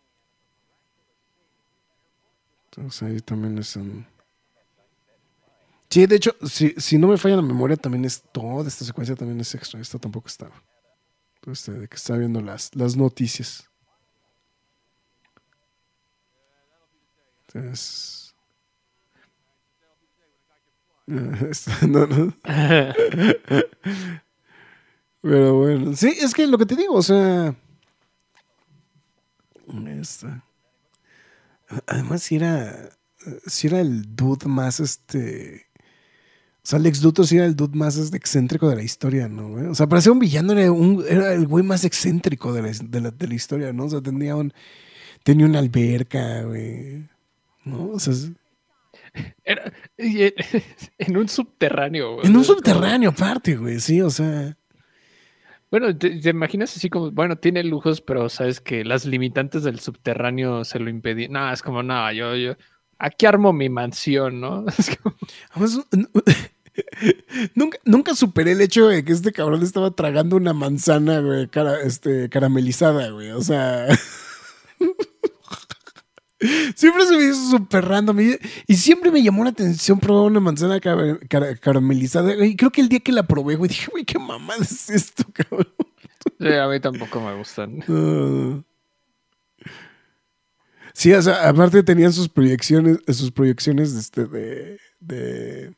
entonces 2.78 3.04
ahí 3.04 3.20
también 3.22 3.58
es 3.58 3.76
un... 3.76 4.06
Sí, 5.90 6.06
de 6.08 6.16
hecho, 6.16 6.36
si, 6.46 6.74
si 6.78 6.98
no 6.98 7.08
me 7.08 7.18
falla 7.18 7.38
la 7.38 7.42
memoria, 7.42 7.78
también 7.78 8.06
es 8.06 8.22
toda 8.34 8.68
esta 8.68 8.84
secuencia 8.84 9.16
también 9.16 9.40
es 9.40 9.54
extra. 9.56 9.80
Esta 9.80 9.98
tampoco 10.00 10.28
estaba. 10.28 10.62
Entonces, 11.38 11.80
de 11.82 11.88
que 11.88 11.96
estaba 11.98 12.20
viendo 12.20 12.42
las, 12.42 12.76
las 12.76 12.96
noticias. 12.96 13.70
Entonces. 17.48 18.36
Esta- 21.52 21.88
no, 21.88 22.06
no. 22.08 22.34
Pero 25.22 25.58
bueno, 25.58 25.96
sí, 25.96 26.14
es 26.22 26.34
que 26.34 26.46
lo 26.48 26.58
que 26.58 26.66
te 26.66 26.76
digo, 26.76 26.96
o 26.96 27.02
sea. 27.02 27.56
Esta. 30.00 30.45
Además, 31.88 32.22
si 32.24 32.36
era. 32.36 32.90
Si 33.48 33.68
era 33.68 33.80
el 33.82 34.16
dude 34.16 34.48
más 34.48 34.80
este. 34.80 35.66
O 36.64 36.68
sea, 36.68 36.80
Lex 36.80 37.04
Luthor 37.04 37.28
sí 37.28 37.38
era 37.38 37.46
el 37.46 37.56
dude 37.56 37.78
más 37.78 37.96
este, 37.98 38.18
excéntrico 38.18 38.68
de 38.70 38.76
la 38.76 38.82
historia, 38.84 39.28
¿no? 39.28 39.50
güey? 39.50 39.66
O 39.68 39.76
sea, 39.76 39.88
parecía 39.88 40.12
un 40.12 40.18
villano, 40.20 40.54
era, 40.54 40.72
un, 40.72 41.04
era 41.08 41.32
el 41.34 41.46
güey 41.46 41.64
más 41.64 41.84
excéntrico 41.84 42.54
de 42.54 42.62
la, 42.64 42.72
de, 42.72 43.02
la, 43.02 43.12
de 43.12 43.28
la 43.28 43.34
historia, 43.36 43.72
¿no? 43.72 43.86
O 43.86 43.90
sea, 43.90 44.02
tenía, 44.02 44.36
un, 44.36 44.52
tenía 45.24 45.46
una 45.46 45.60
alberca, 45.60 46.42
güey. 46.44 47.08
¿No? 47.66 47.90
O 47.92 48.00
sea, 48.00 48.14
es- 48.14 48.32
Era- 49.44 49.72
en, 49.98 50.34
en 50.98 51.18
un 51.18 51.30
subterráneo. 51.30 52.16
güey. 52.16 52.26
en 52.28 52.36
un 52.36 52.44
subterráneo 52.44 53.12
aparte, 53.12 53.56
güey, 53.58 53.80
sí, 53.80 54.02
o 54.02 54.10
sea. 54.10 54.58
Bueno, 55.78 55.98
te, 55.98 56.08
imaginas 56.30 56.78
así 56.78 56.90
como, 56.90 57.12
bueno, 57.12 57.36
tiene 57.36 57.62
lujos, 57.62 58.00
pero 58.00 58.30
sabes 58.30 58.62
que 58.62 58.86
las 58.86 59.04
limitantes 59.04 59.64
del 59.64 59.82
subterráneo 59.82 60.64
se 60.64 60.80
lo 60.80 60.90
impedían. 60.90 61.34
No, 61.34 61.52
es 61.52 61.62
como, 61.62 61.84
no, 61.84 62.14
yo, 62.14 62.34
yo, 62.38 62.54
aquí 62.98 63.26
armo 63.26 63.52
mi 63.52 63.68
mansión, 63.68 64.40
¿no? 64.40 64.64
Es 64.80 64.96
como, 64.96 65.18
n- 65.92 66.08
nunca, 67.56 67.78
nunca 67.84 68.16
superé 68.16 68.54
el 68.54 68.62
hecho 68.62 68.88
de 68.88 69.04
que 69.04 69.12
este 69.12 69.34
cabrón 69.34 69.64
estaba 69.64 69.92
tragando 69.92 70.38
una 70.38 70.54
manzana, 70.54 71.20
güey, 71.20 71.50
cara- 71.50 71.82
este, 71.82 72.30
caramelizada, 72.30 73.10
güey. 73.10 73.32
O 73.32 73.42
sea. 73.42 73.88
siempre 76.76 77.06
se 77.06 77.18
me 77.18 77.24
hizo 77.26 77.50
súper 77.58 77.86
random. 77.86 78.20
Y, 78.68 78.76
siempre 78.76 79.12
me 79.12 79.22
llamó 79.24 79.44
la 79.44 79.50
atención 79.52 80.00
probar 80.00 80.32
una 80.32 80.40
manzana 80.40 80.80
cara- 80.80 81.20
cara- 81.30 81.56
caramelizada. 81.58 82.46
Y 82.46 82.56
creo 82.56 82.72
que 82.72 82.82
el 82.82 82.90
día 82.90 83.00
que 83.00 83.12
la 83.12 83.24
probé, 83.28 83.56
güey, 83.56 83.70
dije, 83.70 83.88
güey, 83.92 84.06
qué 84.06 84.20
mamada 84.20 84.64
es 84.64 84.90
esto, 84.90 85.24
cabrón. 85.34 85.68
sí, 86.40 86.48
a 86.48 86.68
mí 86.68 86.80
tampoco 86.80 87.22
me 87.22 87.36
gustan. 87.36 87.84
Ah. 87.88 88.62
Sí, 90.94 91.12
o 91.14 91.22
sea, 91.22 91.50
aparte 91.50 91.84
tenían 91.84 92.14
sus 92.14 92.30
proyecciones, 92.30 93.00
sus 93.10 93.32
proyecciones 93.32 93.94
de 93.94 94.00
este 94.00 94.26
de, 94.26 94.78
de- 95.02 95.76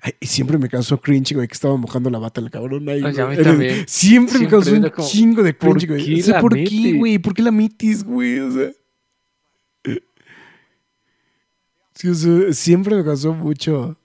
Ay, 0.00 0.12
y 0.20 0.26
siempre 0.26 0.58
me 0.58 0.68
causó 0.68 1.00
cringe, 1.00 1.34
güey, 1.34 1.48
que 1.48 1.54
estaba 1.54 1.76
mojando 1.76 2.08
la 2.10 2.18
bata 2.18 2.40
el 2.40 2.50
cabrón 2.50 2.88
ahí. 2.88 3.02
Ay, 3.04 3.14
güey. 3.56 3.84
Siempre, 3.86 4.38
me 4.40 4.48
causó 4.48 4.72
un 4.74 4.88
como, 4.90 5.08
chingo 5.08 5.42
de 5.42 5.54
¿por 5.54 5.76
cringe, 5.76 5.88
güey. 5.88 6.20
O 6.20 6.24
sea, 6.24 6.40
¿Por 6.40 6.54
qué, 6.54 6.94
güey? 6.96 7.18
¿Por 7.18 7.34
qué 7.34 7.42
la 7.42 7.50
mitis, 7.50 8.04
güey? 8.04 8.38
O 8.40 8.50
sea. 8.52 8.70
Sí, 12.02 12.08
o 12.08 12.14
sea, 12.14 12.52
siempre 12.52 12.96
me 12.96 13.04
causó 13.04 13.32
mucho, 13.32 13.96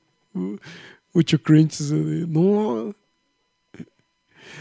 mucho 1.13 1.41
cringe. 1.41 1.81
o 1.81 1.83
sea, 1.83 1.97
de, 1.97 2.27
no. 2.27 2.93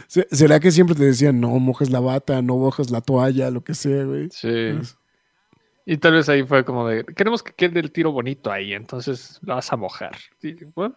Se- 0.06 0.26
¿Será 0.30 0.58
que 0.58 0.70
siempre 0.70 0.96
te 0.96 1.04
decían, 1.04 1.38
no 1.38 1.50
mojes 1.58 1.90
la 1.90 2.00
bata, 2.00 2.40
no 2.40 2.56
mojes 2.56 2.90
la 2.90 3.02
toalla, 3.02 3.50
lo 3.50 3.62
que 3.62 3.74
sea, 3.74 4.04
güey? 4.04 4.28
Sí. 4.30 4.70
Y 5.84 5.98
tal 5.98 6.14
vez 6.14 6.30
ahí 6.30 6.44
fue 6.44 6.64
como 6.64 6.88
de, 6.88 7.04
queremos 7.04 7.42
que 7.42 7.52
quede 7.52 7.78
el 7.80 7.92
tiro 7.92 8.10
bonito 8.10 8.50
ahí, 8.50 8.72
entonces 8.72 9.38
lo 9.42 9.54
vas 9.54 9.70
a 9.70 9.76
mojar. 9.76 10.16
Y, 10.42 10.54
bueno, 10.74 10.96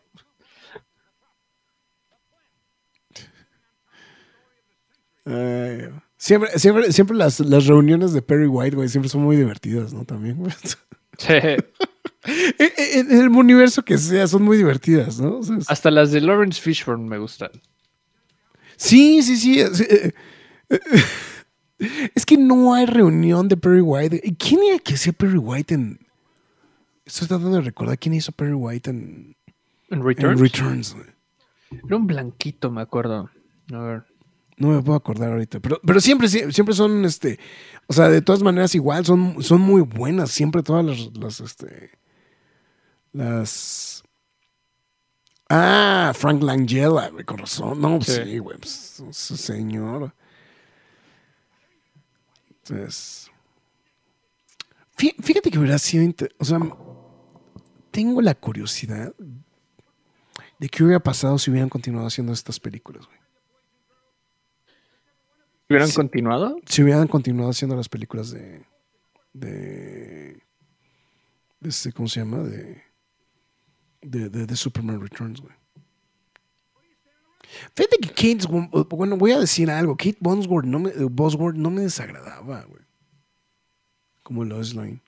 Ay, 5.26 5.90
siempre, 6.18 6.58
siempre, 6.58 6.92
siempre 6.94 7.18
las, 7.18 7.40
las 7.42 7.68
reuniones 7.68 8.14
de 8.14 8.22
Perry 8.22 8.48
White, 8.48 8.76
güey, 8.78 8.88
siempre 8.88 9.10
son 9.10 9.24
muy 9.24 9.36
divertidas, 9.36 9.94
¿no? 9.94 10.06
También, 10.06 10.38
güey. 10.38 10.54
sí. 11.18 11.34
En, 12.26 12.72
en- 12.78 13.12
en 13.12 13.22
el 13.22 13.30
universo 13.30 13.84
que 13.84 13.98
sea, 13.98 14.28
son 14.28 14.44
muy 14.44 14.58
divertidas, 14.58 15.20
¿no? 15.20 15.38
O 15.38 15.44
sea, 15.44 15.58
es- 15.58 15.70
Hasta 15.70 15.90
las 15.92 16.12
de 16.12 16.22
Lawrence 16.22 16.60
Fishburne 16.62 17.08
me 17.08 17.18
gustan. 17.18 17.52
sí, 18.78 19.22
sí, 19.24 19.38
sí. 19.38 19.60
eh, 19.62 20.14
eh, 20.70 20.80
Es 22.14 22.26
que 22.26 22.36
no 22.38 22.74
hay 22.74 22.86
reunión 22.86 23.48
de 23.48 23.56
Perry 23.56 23.80
White. 23.82 24.20
¿Y 24.24 24.36
¿Quién 24.36 24.60
era 24.70 24.80
que 24.80 24.96
hacía 24.96 25.14
Perry 25.14 25.38
White 25.38 25.74
en. 25.74 26.00
Estoy 27.06 27.28
tratando 27.30 27.56
de 27.56 27.62
recordar 27.62 27.98
quién 27.98 28.14
hizo 28.16 28.32
Perry 28.34 28.54
White 28.54 28.90
en. 28.90 29.36
¿En 29.90 30.04
Returns? 30.04 30.38
En 30.38 30.44
Returns, 30.44 30.94
güey. 30.94 31.06
Era 31.88 31.96
un 31.96 32.06
blanquito, 32.06 32.70
me 32.70 32.82
acuerdo. 32.82 33.30
A 33.72 33.78
ver. 33.80 34.04
No 34.58 34.68
me 34.70 34.82
puedo 34.84 34.98
acordar 34.98 35.32
ahorita. 35.32 35.62
Pero, 35.62 35.80
pero 35.86 36.02
siempre, 36.02 36.28
sie- 36.28 36.52
siempre 36.52 36.76
son, 36.76 37.06
este. 37.06 37.40
O 37.88 37.94
sea, 37.94 38.10
de 38.10 38.22
todas 38.22 38.44
maneras, 38.44 38.76
igual, 38.76 39.06
son, 39.06 39.42
son 39.42 39.62
muy 39.62 39.82
buenas. 39.82 40.32
Siempre 40.32 40.62
todas 40.64 40.86
las, 40.86 41.18
las, 41.18 41.40
este. 41.40 41.92
Las. 43.14 44.04
Ah, 45.50 46.12
Frank 46.16 46.44
Langella, 46.44 47.10
güey, 47.10 47.26
con 47.26 47.40
razón. 47.40 47.82
No, 47.82 47.98
pues 47.98 48.14
Sí. 48.16 48.24
sí, 48.24 48.38
güey. 48.40 48.58
Pues, 48.58 49.04
señor. 49.14 50.14
Entonces. 52.50 53.32
fí- 54.98 55.16
Fíjate 55.22 55.50
que 55.50 55.58
hubiera 55.60 55.80
sido. 55.80 56.04
inter- 56.04 56.36
O 56.38 56.46
sea, 56.46 56.60
tengo 57.92 58.22
la 58.22 58.36
curiosidad 58.36 59.14
de 60.60 60.70
qué 60.70 60.84
hubiera 60.84 61.00
pasado 61.00 61.38
si 61.40 61.50
hubieran 61.50 61.70
continuado 61.70 62.06
haciendo 62.08 62.32
estas 62.34 62.60
películas, 62.60 63.06
güey. 63.08 63.18
¿Hubieran 65.70 65.92
continuado? 65.92 66.58
si 66.66 66.82
hubieran 66.84 67.08
continuado 67.08 67.52
haciendo 67.52 67.76
las 67.76 67.90
películas 67.90 68.32
de. 68.32 68.66
de. 69.34 70.42
de 71.60 71.70
este, 71.70 71.92
¿Cómo 71.92 72.08
se 72.08 72.20
llama? 72.20 72.40
De. 72.40 72.84
De, 74.02 74.30
de, 74.30 74.46
de 74.46 74.56
Superman 74.56 75.02
Returns, 75.02 75.42
güey. 75.42 75.54
Fíjate 77.76 77.98
que 77.98 78.10
Kate. 78.10 78.48
Bueno, 78.90 79.18
voy 79.18 79.32
a 79.32 79.40
decir 79.40 79.70
algo. 79.72 79.96
Kate 79.98 80.18
Bosworth 80.20 80.66
no 80.66 80.80
me, 80.80 80.92
Bosworth 80.92 81.56
no 81.56 81.70
me 81.70 81.82
desagradaba, 81.82 82.64
güey. 82.64 82.84
Como 84.24 84.46
Lois 84.46 84.76
Lane. 84.76 85.02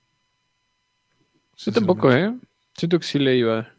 Yo 1.56 1.72
tampoco, 1.72 2.12
¿eh? 2.12 2.36
Siento 2.76 2.98
que 2.98 3.06
sí 3.06 3.18
le 3.18 3.36
iba. 3.36 3.72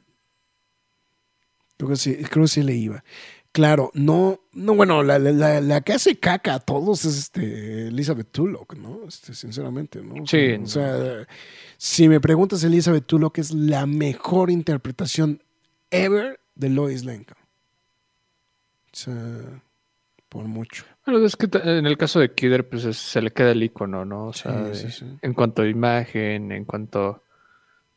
Creo 1.78 1.90
que 1.90 1.96
sí, 1.98 2.16
creo 2.16 2.46
que 2.46 2.48
sí 2.48 2.64
le 2.64 2.76
iba. 2.76 3.04
Claro, 3.54 3.92
no, 3.94 4.40
no, 4.54 4.74
bueno, 4.74 5.04
la, 5.04 5.20
la, 5.20 5.32
la, 5.32 5.62
la 5.62 5.82
que 5.82 5.94
hace 5.94 6.18
caca 6.20 6.56
a 6.56 6.60
todos 6.60 7.06
es 7.06 7.18
este 7.20 7.88
Elizabeth 7.90 8.32
Tulloch, 8.32 8.74
¿no? 8.76 9.02
Este, 9.08 9.34
sinceramente, 9.36 10.02
¿no? 10.02 10.24
O 10.24 10.28
Sí, 10.28 10.38
sea, 10.50 10.58
no. 10.58 10.64
O 10.64 10.68
sea, 10.68 11.28
si 11.78 12.10
me 12.10 12.20
preguntas, 12.20 12.64
Elizabeth 12.64 13.06
Tulloch 13.06 13.38
es 13.38 13.52
la 13.54 13.86
mejor 13.86 14.50
interpretación 14.50 15.44
ever 15.92 16.40
de 16.56 16.70
Lois 16.70 17.06
Lane. 17.06 17.28
O 18.92 18.96
sea, 18.96 19.62
por 20.30 20.46
mucho. 20.46 20.86
Bueno, 21.06 21.24
es 21.26 21.36
que 21.36 21.48
en 21.64 21.86
el 21.86 21.98
caso 21.98 22.20
de 22.20 22.34
Kidder, 22.34 22.68
pues 22.68 22.86
es- 22.86 22.98
se 22.98 23.22
le 23.22 23.32
queda 23.32 23.52
el 23.52 23.62
icono, 23.62 24.04
¿no? 24.04 24.28
O 24.28 24.34
sea, 24.34 24.58
Sí, 24.66 24.70
de- 24.70 24.76
sí, 24.76 24.92
sí. 25.00 25.18
en 25.22 25.34
cuanto 25.36 25.62
a 25.62 25.68
imagen, 25.68 26.52
en 26.52 26.66
cuanto 26.66 27.22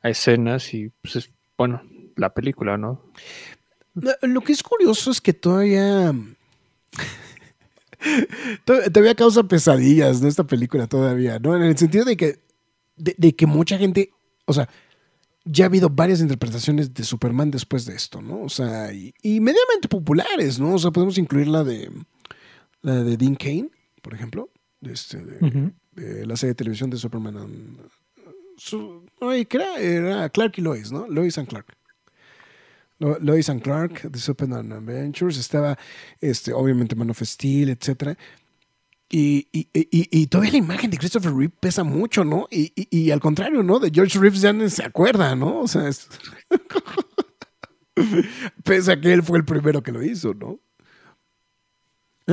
a 0.02 0.08
escenas 0.10 0.74
y, 0.74 0.90
pues, 1.02 1.16
es, 1.16 1.30
bueno, 1.56 1.82
la 2.16 2.34
película, 2.34 2.76
¿no? 2.76 3.02
Lo- 4.23 4.40
que 4.43 4.52
es 4.52 4.62
curioso 4.62 5.10
es 5.10 5.20
que 5.20 5.32
todavía. 5.32 6.12
to- 8.64 8.90
todavía 8.93 9.14
causa 9.14 9.43
pesadillas, 9.44 10.20
¿no? 10.20 10.28
Esta 10.28 10.44
película 10.44 10.86
todavía, 10.86 11.39
¿no? 11.39 11.56
En 11.56 11.62
el 11.62 11.77
sentido 11.77 12.05
de 12.05 12.16
que. 12.16 12.39
De, 12.97 13.14
de 13.18 13.35
que 13.35 13.47
mucha 13.47 13.78
gente. 13.78 14.10
O 14.47 14.52
sea, 14.52 14.68
ya 15.44 15.64
ha 15.64 15.68
habido 15.68 15.89
varias 15.90 16.20
interpretaciones 16.20 16.93
de 16.94 17.05
Superman 17.05 17.51
después 17.51 17.85
de 17.86 17.94
esto, 17.94 18.20
¿no? 18.23 18.43
O 18.43 18.48
sea, 18.48 18.93
y, 18.93 19.14
y 19.23 19.40
medianamente 19.40 19.89
populares, 19.89 20.59
¿no? 20.59 20.74
O 20.74 20.78
sea, 20.78 20.90
podemos 20.90 21.18
incluir 21.18 21.48
la 21.48 21.64
de. 21.64 21.90
La 22.82 23.02
de 23.02 23.16
Dean 23.16 23.35
Kane, 23.35 23.70
por 24.02 24.14
ejemplo. 24.14 24.51
De, 24.81 24.93
este, 24.93 25.18
de, 25.24 25.73
de 25.93 26.27
la 26.27 26.36
serie 26.36 26.51
de 26.51 26.55
televisión 26.56 26.90
de 26.90 26.98
Superman. 26.98 27.78
su, 28.59 29.05
ay, 29.20 29.47
que 29.47 29.56
era, 29.56 29.78
era 29.81 30.28
Clark 30.28 30.52
y 30.59 30.60
Lois, 30.60 30.93
¿no? 30.93 31.06
Lois 31.09 31.36
and 31.39 31.48
Clark. 31.48 31.66
Lo- 32.98 33.18
Lois 33.20 33.48
and 33.51 33.62
Clark 33.62 34.02
de 34.10 34.18
Superman 34.18 34.73
Adventures, 34.73 35.36
estaba 35.39 35.78
este, 36.20 36.52
obviamente 36.52 36.97
Man 36.97 37.10
of 37.10 37.20
Steel, 37.23 37.68
etc. 37.70 38.18
Y, 39.09 39.47
y, 39.52 39.68
y, 39.73 39.89
y 40.10 40.27
todavía 40.27 40.52
la 40.52 40.59
imagen 40.59 40.90
de 40.90 40.98
Christopher 40.98 41.32
Reeve 41.32 41.52
pesa 41.60 41.85
mucho, 41.85 42.24
¿no? 42.24 42.48
Y, 42.51 43.10
al 43.10 43.20
contrario, 43.20 43.62
¿no? 43.62 43.78
De 43.78 43.90
George 43.94 44.18
Reeves 44.18 44.40
ya 44.40 44.52
ni 44.52 44.68
se 44.70 44.82
acuerda, 44.85 45.36
¿no? 45.36 45.60
O 45.60 45.68
sea, 45.68 45.89
es- 45.89 46.09
pese 48.64 48.93
a 48.93 49.01
que 49.01 49.12
él 49.12 49.23
fue 49.23 49.39
el 49.39 49.44
primero 49.44 49.82
que 49.82 49.93
lo 49.93 50.02
hizo, 50.02 50.35
¿no? 50.35 50.59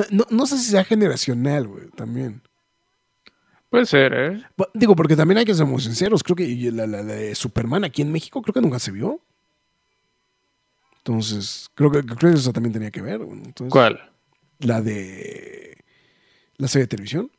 No, 0.10 0.26
no 0.32 0.48
sé 0.48 0.58
si 0.58 0.72
sea 0.72 0.84
generacional, 0.84 1.68
güey, 1.68 1.88
también. 1.90 2.42
Puede 3.70 3.86
ser, 3.86 4.14
¿eh? 4.14 4.44
Digo, 4.74 4.96
porque 4.96 5.16
también 5.16 5.38
hay 5.40 5.46
que 5.46 5.54
ser 5.54 5.66
muy 5.66 5.82
sinceros. 5.82 6.24
Creo 6.24 6.36
que 6.36 6.48
la, 6.72 6.88
la- 6.88 7.04
la 7.04 7.14
de 7.14 7.36
Superman 7.36 7.84
aquí 7.84 8.02
en 8.02 8.12
México 8.12 8.42
creo 8.42 8.54
que 8.54 8.62
nunca 8.62 8.80
se 8.80 8.92
vio. 8.92 9.20
Entonces, 11.06 11.70
creo 11.76 11.92
que, 11.92 12.02
creo 12.02 12.32
que 12.32 12.40
eso 12.40 12.54
también 12.54 12.72
tenía 12.72 12.90
que 12.90 13.02
ver. 13.02 13.20
bueno, 13.20 13.44
entonces, 13.46 13.72
¿Cuál? 13.72 14.00
La 14.60 14.82
de 14.82 15.78
la 16.56 16.70
serie 16.70 16.84
de 16.84 16.88
televisión. 16.88 17.30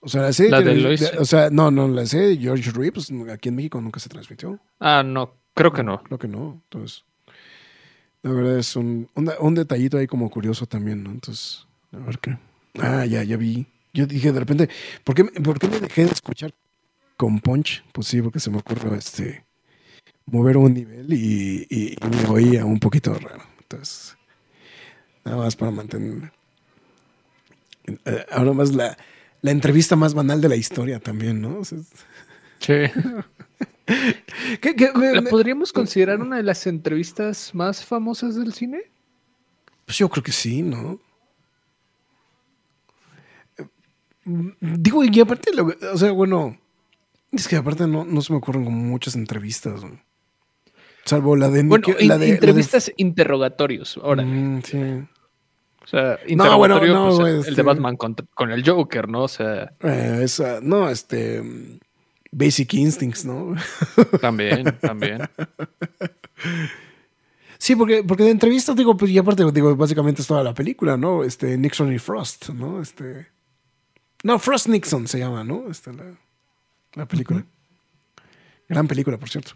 O 0.00 0.08
sea, 0.08 0.22
la 0.22 0.32
serie 0.32 0.52
¿La 0.52 0.62
de 0.62 0.74
Lois? 0.74 1.12
O 1.18 1.24
sea, 1.26 1.50
no, 1.50 1.70
no, 1.70 1.86
la 1.88 2.06
serie 2.06 2.28
de 2.28 2.36
George 2.38 2.70
Reeves 2.70 3.12
aquí 3.30 3.50
en 3.50 3.56
México 3.56 3.78
nunca 3.80 4.00
se 4.00 4.08
transmitió. 4.08 4.58
Ah, 4.80 5.02
no, 5.02 5.34
creo 5.52 5.72
que 5.72 5.82
no. 5.82 6.02
Creo 6.04 6.18
que 6.18 6.28
no. 6.28 6.62
Entonces, 6.64 7.04
la 8.22 8.30
verdad 8.30 8.58
es 8.58 8.74
un, 8.74 9.10
un, 9.14 9.30
un 9.38 9.54
detallito 9.54 9.98
ahí 9.98 10.06
como 10.06 10.30
curioso 10.30 10.64
también, 10.64 11.04
¿no? 11.04 11.10
Entonces, 11.10 11.66
a 11.92 11.98
ver 11.98 12.18
qué. 12.20 12.38
Ah, 12.80 13.04
ya, 13.04 13.22
ya 13.22 13.36
vi. 13.36 13.66
Yo 13.92 14.06
dije 14.06 14.32
de 14.32 14.40
repente, 14.40 14.70
¿por 15.04 15.14
qué, 15.14 15.24
¿por 15.24 15.58
qué 15.58 15.68
me 15.68 15.80
dejé 15.80 16.06
de 16.06 16.12
escuchar 16.12 16.54
con 17.18 17.40
Punch? 17.40 17.84
Pues 17.92 18.06
sí, 18.06 18.22
porque 18.22 18.40
se 18.40 18.50
me 18.50 18.58
ocurrió 18.58 18.94
este 18.94 19.44
mover 20.30 20.56
un 20.56 20.74
nivel 20.74 21.12
y, 21.12 21.66
y- 21.70 21.92
y 21.94 22.06
me 22.22 22.28
oía 22.28 22.64
un 22.64 22.78
poquito 22.78 23.14
raro. 23.14 23.42
Entonces, 23.60 24.16
nada 25.24 25.38
más 25.38 25.56
para 25.56 25.70
mantener. 25.70 26.32
eh, 27.86 28.26
Ahora 28.30 28.52
más 28.52 28.74
la, 28.74 28.96
la 29.42 29.50
entrevista 29.50 29.96
más 29.96 30.14
banal 30.14 30.40
de 30.40 30.48
la 30.48 30.56
historia 30.56 31.00
también, 31.00 31.40
¿no? 31.40 31.58
O 31.58 31.64
sea, 31.64 31.78
Sí. 32.60 32.74
¿qué- 34.60 34.74
qué- 34.76 34.92
me- 34.94 35.12
¿La 35.14 35.20
me- 35.20 35.30
podríamos 35.30 35.72
considerar 35.72 36.20
una 36.20 36.36
de 36.36 36.42
las 36.42 36.66
entrevistas 36.66 37.54
más 37.54 37.84
famosas 37.84 38.34
del 38.34 38.52
cine? 38.52 38.82
Pues 39.86 39.96
yo 39.98 40.08
creo 40.08 40.22
que 40.22 40.32
sí, 40.32 40.62
¿no? 40.62 41.00
Digo, 44.60 45.04
y 45.04 45.20
aparte, 45.20 45.54
lo- 45.54 45.72
o 45.92 45.96
sea, 45.96 46.10
bueno, 46.12 46.58
es 47.32 47.48
que 47.48 47.56
aparte 47.56 47.86
no, 47.86 48.04
no 48.04 48.20
se 48.20 48.32
me 48.32 48.38
ocurren 48.38 48.64
como 48.64 48.76
muchas 48.76 49.14
entrevistas, 49.14 49.82
¿no? 49.82 49.98
Salvo 51.08 51.34
la 51.36 51.48
de... 51.50 51.62
Bueno, 51.64 51.86
Nick- 51.88 52.00
in- 52.02 52.08
la 52.08 52.14
de, 52.18 52.26
la 52.26 52.26
de- 52.26 52.34
entrevistas 52.34 52.92
interrogatorios. 52.96 53.98
Ahora, 54.02 54.22
Mm, 54.24 54.62
sí. 54.62 54.76
o 55.82 55.86
sea, 55.86 56.18
No, 56.28 56.58
bueno, 56.58 56.76
interrogatorio, 56.76 56.94
no, 56.94 57.16
pues, 57.16 57.28
el 57.34 57.40
este- 57.40 57.54
de 57.54 57.62
Batman 57.62 57.96
con 57.96 58.50
el 58.50 58.68
Joker, 58.68 59.08
¿no? 59.08 59.22
O 59.24 59.28
sea, 59.28 59.72
Eh, 59.82 60.20
esa, 60.22 60.60
no, 60.62 60.88
este... 60.88 61.42
Basic 62.30 62.74
Instincts, 62.74 63.24
¿no? 63.24 63.54
también, 64.20 64.76
también. 64.80 65.22
Sí, 67.60 67.74
porque, 67.74 68.04
porque 68.04 68.22
de 68.22 68.30
entrevistas, 68.30 68.76
digo, 68.76 68.96
pues, 68.96 69.10
y 69.10 69.18
aparte, 69.18 69.44
digo, 69.52 69.74
básicamente 69.74 70.22
es 70.22 70.28
toda 70.28 70.44
la 70.44 70.54
película, 70.54 70.96
¿no? 70.96 71.24
Este, 71.24 71.58
Nixon 71.58 71.92
y 71.92 71.98
Frost, 71.98 72.50
¿no? 72.50 72.80
Este. 72.80 73.26
No, 74.22 74.38
Frost 74.38 74.68
Nixon 74.68 75.08
se 75.08 75.18
llama, 75.18 75.42
¿no? 75.42 75.68
Este, 75.68 75.92
la, 75.92 76.04
la 76.94 77.06
película. 77.06 77.44
Gran 78.68 78.86
película, 78.86 79.16
por 79.18 79.28
cierto. 79.28 79.52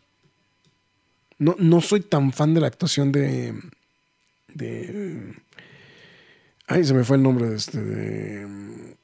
No, 1.38 1.56
no 1.59 1.80
soy 1.80 2.00
tan 2.00 2.32
fan 2.32 2.54
de 2.54 2.60
la 2.60 2.66
actuación 2.66 3.12
de. 3.12 3.54
de. 4.54 5.34
Ay, 6.66 6.84
se 6.84 6.94
me 6.94 7.04
fue 7.04 7.16
el 7.16 7.22
nombre 7.22 7.48
de 7.48 7.56
este. 7.56 7.82
De, 7.82 8.96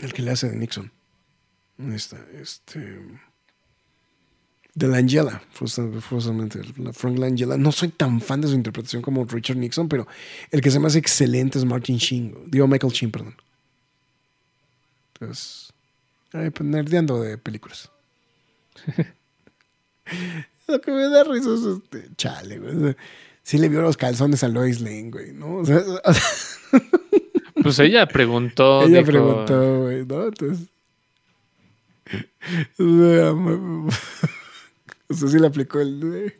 el 0.00 0.12
que 0.12 0.22
le 0.22 0.30
hace 0.30 0.48
de 0.48 0.56
Nixon. 0.56 0.90
Este. 1.78 2.16
este 2.40 3.00
de 4.74 4.86
Langella, 4.86 5.42
justamente, 5.58 6.60
Frank 6.92 7.18
Langella. 7.18 7.56
No 7.56 7.72
soy 7.72 7.88
tan 7.88 8.20
fan 8.20 8.40
de 8.40 8.48
su 8.48 8.54
interpretación 8.54 9.02
como 9.02 9.24
Richard 9.24 9.56
Nixon, 9.56 9.88
pero 9.88 10.06
el 10.50 10.60
que 10.60 10.70
se 10.70 10.78
me 10.78 10.86
hace 10.86 10.98
excelente 10.98 11.58
es 11.58 11.64
Martin 11.64 11.96
Sheen. 11.96 12.34
Digo, 12.46 12.66
Michael 12.66 12.92
Sheen, 12.92 13.10
perdón. 13.10 13.34
Entonces, 15.14 15.72
pues, 16.30 16.60
nerdeando 16.60 17.20
de 17.20 17.36
películas. 17.36 17.90
Lo 20.70 20.80
que 20.80 20.90
me 20.92 21.08
da 21.08 21.24
risa 21.24 21.54
es 21.54 21.60
este, 21.62 22.08
chale, 22.16 22.58
güey. 22.58 22.96
Sí 23.42 23.58
le 23.58 23.68
vio 23.68 23.82
los 23.82 23.96
calzones 23.96 24.44
a 24.44 24.48
Lois 24.48 24.80
Lane, 24.80 25.10
güey, 25.10 25.32
¿no? 25.32 25.56
O 25.56 25.64
sea, 25.64 25.78
o 26.04 26.12
sea, 26.12 26.22
Pues 27.62 27.78
ella 27.80 28.06
preguntó. 28.06 28.82
ella 28.82 28.98
dijo, 28.98 29.10
preguntó, 29.10 29.80
güey, 29.82 30.06
¿no? 30.06 30.26
Entonces. 30.26 30.68
O 32.78 32.84
sea, 32.84 33.32
o 35.08 35.14
sea, 35.14 35.28
sí 35.28 35.38
le 35.38 35.46
aplicó 35.46 35.80
el. 35.80 36.32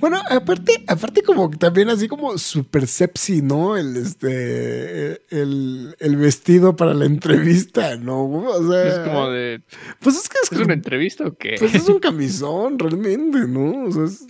Bueno, 0.00 0.20
aparte, 0.30 0.84
aparte 0.86 1.22
como 1.22 1.50
también 1.50 1.88
así 1.88 2.08
como 2.08 2.36
super 2.38 2.86
sepsi, 2.86 3.42
¿no? 3.42 3.76
El 3.76 3.96
este 3.96 5.20
el, 5.30 5.94
el 5.98 6.16
vestido 6.16 6.76
para 6.76 6.94
la 6.94 7.04
entrevista, 7.06 7.96
¿no? 7.96 8.24
O 8.28 8.70
sea, 8.70 8.88
Es 8.88 8.98
como 9.00 9.30
de. 9.30 9.62
pues 10.00 10.16
es 10.16 10.28
que 10.28 10.36
es, 10.42 10.52
¿Es 10.52 10.58
una 10.58 10.74
entrevista 10.74 11.26
o 11.26 11.34
qué? 11.36 11.56
pues 11.58 11.74
es 11.74 11.88
un 11.88 11.98
camisón, 12.00 12.78
realmente, 12.78 13.46
¿no? 13.48 13.84
O 13.86 13.92
sea, 13.92 14.04
es- 14.04 14.26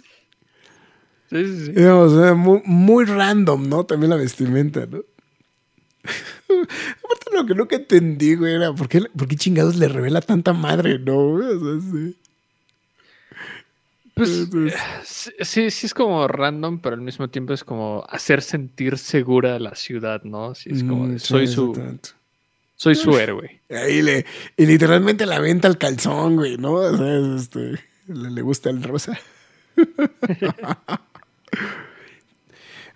Sí, 1.30 1.44
sí, 1.44 1.66
sí. 1.66 1.72
Digamos, 1.72 2.12
o 2.12 2.22
sea, 2.22 2.32
muy, 2.34 2.62
muy 2.64 3.04
random, 3.04 3.68
¿no? 3.68 3.84
También 3.84 4.08
la 4.08 4.16
vestimenta, 4.16 4.86
¿no? 4.86 5.02
Aparte, 6.48 7.30
lo 7.34 7.44
que 7.46 7.54
nunca 7.54 7.76
entendí, 7.76 8.34
güey, 8.34 8.54
era 8.54 8.72
¿por 8.72 8.88
qué, 8.88 9.02
por 9.14 9.28
qué 9.28 9.36
chingados 9.36 9.76
le 9.76 9.88
revela 9.88 10.22
tanta 10.22 10.54
madre, 10.54 10.98
¿no? 10.98 11.18
O 11.18 11.38
sea, 11.42 11.80
sí. 11.92 12.16
Pues 14.18 14.30
Entonces- 14.30 15.32
sí, 15.40 15.70
sí, 15.70 15.86
es 15.86 15.94
como 15.94 16.26
random, 16.28 16.80
pero 16.80 16.94
al 16.96 17.00
mismo 17.02 17.28
tiempo 17.28 17.52
es 17.52 17.62
como 17.64 18.04
hacer 18.08 18.42
sentir 18.42 18.98
segura 18.98 19.58
la 19.58 19.74
ciudad, 19.74 20.22
¿no? 20.24 20.54
Sí, 20.54 20.70
es 20.72 20.82
como 20.82 21.04
Mm, 21.06 21.18
sí, 21.18 21.26
soy 21.26 21.46
su 21.46 21.72
soy 22.76 22.94
su 22.94 23.16
héroe. 23.18 23.60
Ahí 23.70 24.02
le, 24.02 24.26
y 24.56 24.66
literalmente 24.66 25.24
la 25.26 25.38
venta 25.40 25.68
el 25.68 25.78
calzón, 25.78 26.36
güey, 26.36 26.56
¿no? 26.58 26.72
O 26.74 26.96
sea, 26.96 27.16
es, 27.18 27.42
este, 27.42 27.74
le, 28.08 28.30
le 28.30 28.42
gusta 28.42 28.70
el 28.70 28.82
rosa. 28.82 29.18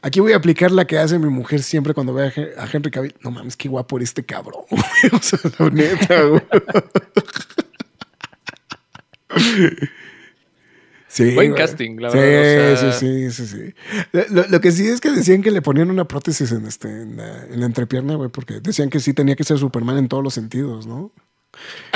Aquí 0.04 0.18
voy 0.18 0.32
a 0.32 0.36
aplicar 0.36 0.72
la 0.72 0.84
que 0.84 0.98
hace 0.98 1.16
mi 1.20 1.28
mujer 1.30 1.62
siempre 1.62 1.94
cuando 1.94 2.12
ve 2.12 2.24
a, 2.26 2.30
Hen- 2.32 2.50
a 2.58 2.68
Henry 2.72 2.90
Cavill. 2.90 3.14
No 3.22 3.30
mames, 3.30 3.56
qué 3.56 3.68
guapo 3.68 3.96
era 3.96 4.02
este 4.04 4.24
cabrón. 4.24 4.62
güey. 4.68 4.82
O 5.12 5.18
sea, 5.22 5.38
la 5.58 5.70
neta, 5.70 6.22
güey. 6.24 6.42
Sí, 11.14 11.34
Buen 11.34 11.50
güey. 11.50 11.60
casting, 11.60 11.96
la 12.00 12.10
sí, 12.10 12.16
verdad, 12.16 12.72
o 12.72 12.76
sea- 12.78 12.92
Sí, 12.92 13.30
sí, 13.30 13.46
sí, 13.46 13.56
sí. 13.58 13.74
Lo, 14.30 14.46
lo 14.48 14.60
que 14.62 14.72
sí 14.72 14.86
es 14.88 14.98
que 14.98 15.10
decían 15.10 15.42
que 15.42 15.50
le 15.50 15.60
ponían 15.60 15.90
una 15.90 16.08
prótesis 16.08 16.50
en, 16.52 16.64
este, 16.64 16.88
en, 16.88 17.18
la, 17.18 17.44
en 17.44 17.60
la 17.60 17.66
entrepierna, 17.66 18.14
güey, 18.14 18.30
porque 18.30 18.60
decían 18.60 18.88
que 18.88 18.98
sí 18.98 19.12
tenía 19.12 19.36
que 19.36 19.44
ser 19.44 19.58
Superman 19.58 19.98
en 19.98 20.08
todos 20.08 20.24
los 20.24 20.32
sentidos, 20.32 20.86
¿no? 20.86 21.12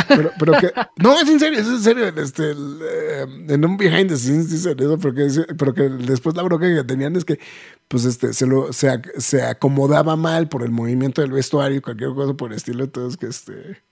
Pero, 0.07 0.33
pero 0.39 0.53
que. 0.61 0.71
No, 1.03 1.19
es 1.19 1.27
en 1.31 1.41
serio, 1.41 1.59
es 1.61 1.67
en 1.67 1.81
serio. 1.81 2.09
Este, 2.09 2.51
el, 2.51 2.79
eh, 2.83 3.27
en 3.49 3.65
un 3.65 3.79
behind 3.79 4.11
the 4.11 4.19
scenes 4.19 4.51
dicen 4.51 4.79
eso, 4.79 4.99
porque, 4.99 5.27
pero 5.57 5.73
que 5.73 5.85
después 5.89 6.37
la 6.37 6.43
bronca 6.43 6.67
que 6.67 6.85
tenían 6.85 7.17
es 7.17 7.25
que, 7.25 7.39
pues, 7.89 8.05
este, 8.05 8.35
se, 8.35 8.47
lo, 8.47 8.71
se, 8.75 9.01
se 9.17 9.41
acomodaba 9.43 10.15
mal 10.17 10.51
por 10.51 10.63
el 10.63 10.73
movimiento 10.73 11.23
del 11.23 11.33
vestuario 11.33 11.79
y 11.79 11.81
cualquier 11.81 12.11
cosa 12.11 12.35
por 12.35 12.51
el 12.51 12.59
estilo. 12.59 12.85
Entonces, 12.85 13.17
que 13.17 13.29
este. 13.29 13.83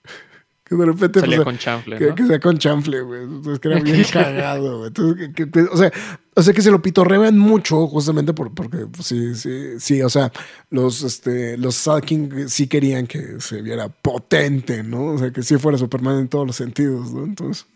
Que 0.65 0.77
de 0.77 0.87
repente. 0.87 1.21
Salía 1.21 1.37
pues, 1.37 1.45
con 1.45 1.59
chanfle, 1.59 1.99
que, 1.99 2.07
¿no? 2.07 2.15
que 2.15 2.27
sea 2.27 2.41
con 2.41 2.57
chanfle, 2.59 3.01
güey. 3.03 3.23
Entonces, 3.25 3.61
que 3.61 3.69
era 3.69 3.81
bien 3.81 4.03
cagado, 4.13 4.79
güey. 4.79 4.89
Entonces, 4.89 5.31
que- 5.35 5.61
o, 5.71 5.77
sea, 5.77 5.93
o 6.35 6.43
sea, 6.43 6.55
que 6.55 6.63
se 6.63 6.71
lo 6.71 6.81
pitorreban 6.81 7.37
mucho 7.39 7.87
justamente 7.87 8.33
por, 8.33 8.55
porque, 8.55 8.87
pues, 8.87 9.07
sí, 9.07 9.35
sí, 9.35 9.79
sí. 9.79 10.01
O 10.01 10.09
sea, 10.09 10.33
los, 10.71 11.03
este, 11.03 11.59
los 11.59 11.75
Salking 11.75 12.49
sí 12.49 12.67
querían 12.67 13.07
que 13.07 13.41
se 13.41 13.61
viera 13.61 13.89
potente, 13.91 14.83
¿no? 14.83 15.13
O 15.13 15.19
sea, 15.19 15.31
que 15.33 15.43
sí 15.43 15.59
fuera 15.59 15.77
Superman 15.77 16.21
en 16.21 16.29
todos 16.29 16.47
los 16.47 16.57
sentidos, 16.57 17.13
¿no? 17.13 17.25
Entonces, 17.25 17.67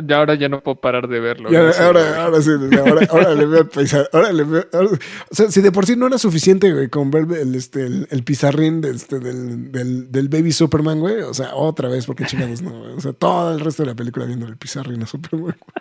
Ya 0.00 0.16
ahora 0.18 0.34
ya 0.34 0.48
no 0.48 0.62
puedo 0.62 0.80
parar 0.80 1.08
de 1.08 1.20
verlo. 1.20 1.48
ahora, 1.48 1.66
no 1.66 1.72
sé, 1.72 1.82
ahora, 1.82 2.42
sí, 2.42 2.50
ahora, 2.78 3.06
ahora 3.10 3.34
le 3.34 3.46
veo 3.46 3.60
el 3.62 3.68
paisaje. 3.68 4.08
Ahora 4.12 4.32
le 4.32 4.44
veo. 4.44 4.66
ahora- 4.72 4.90
o 5.30 5.34
sea, 5.34 5.50
si 5.50 5.60
de 5.60 5.72
por 5.72 5.86
sí 5.86 5.96
no 5.96 6.06
era 6.06 6.18
suficiente, 6.18 6.72
güey, 6.72 6.88
con 6.88 7.10
ver 7.10 7.26
el, 7.38 7.54
este, 7.54 7.84
el, 7.84 8.06
el 8.10 8.24
pizarrín 8.24 8.80
de 8.80 8.90
este, 8.90 9.18
del, 9.18 9.70
del, 9.72 10.10
del 10.10 10.28
Baby 10.28 10.52
Superman, 10.52 11.00
güey. 11.00 11.20
O 11.22 11.34
sea, 11.34 11.54
otra 11.54 11.88
vez, 11.88 12.06
porque 12.06 12.24
chingados 12.26 12.62
no, 12.62 12.70
güey. 12.78 12.92
O 12.94 13.00
sea, 13.00 13.12
todo 13.12 13.52
el 13.52 13.60
resto 13.60 13.82
de 13.82 13.88
la 13.90 13.94
película 13.94 14.26
viendo 14.26 14.46
el 14.46 14.56
pizarrín 14.56 15.02
a 15.02 15.06
Superman. 15.06 15.56
güey. 15.58 15.74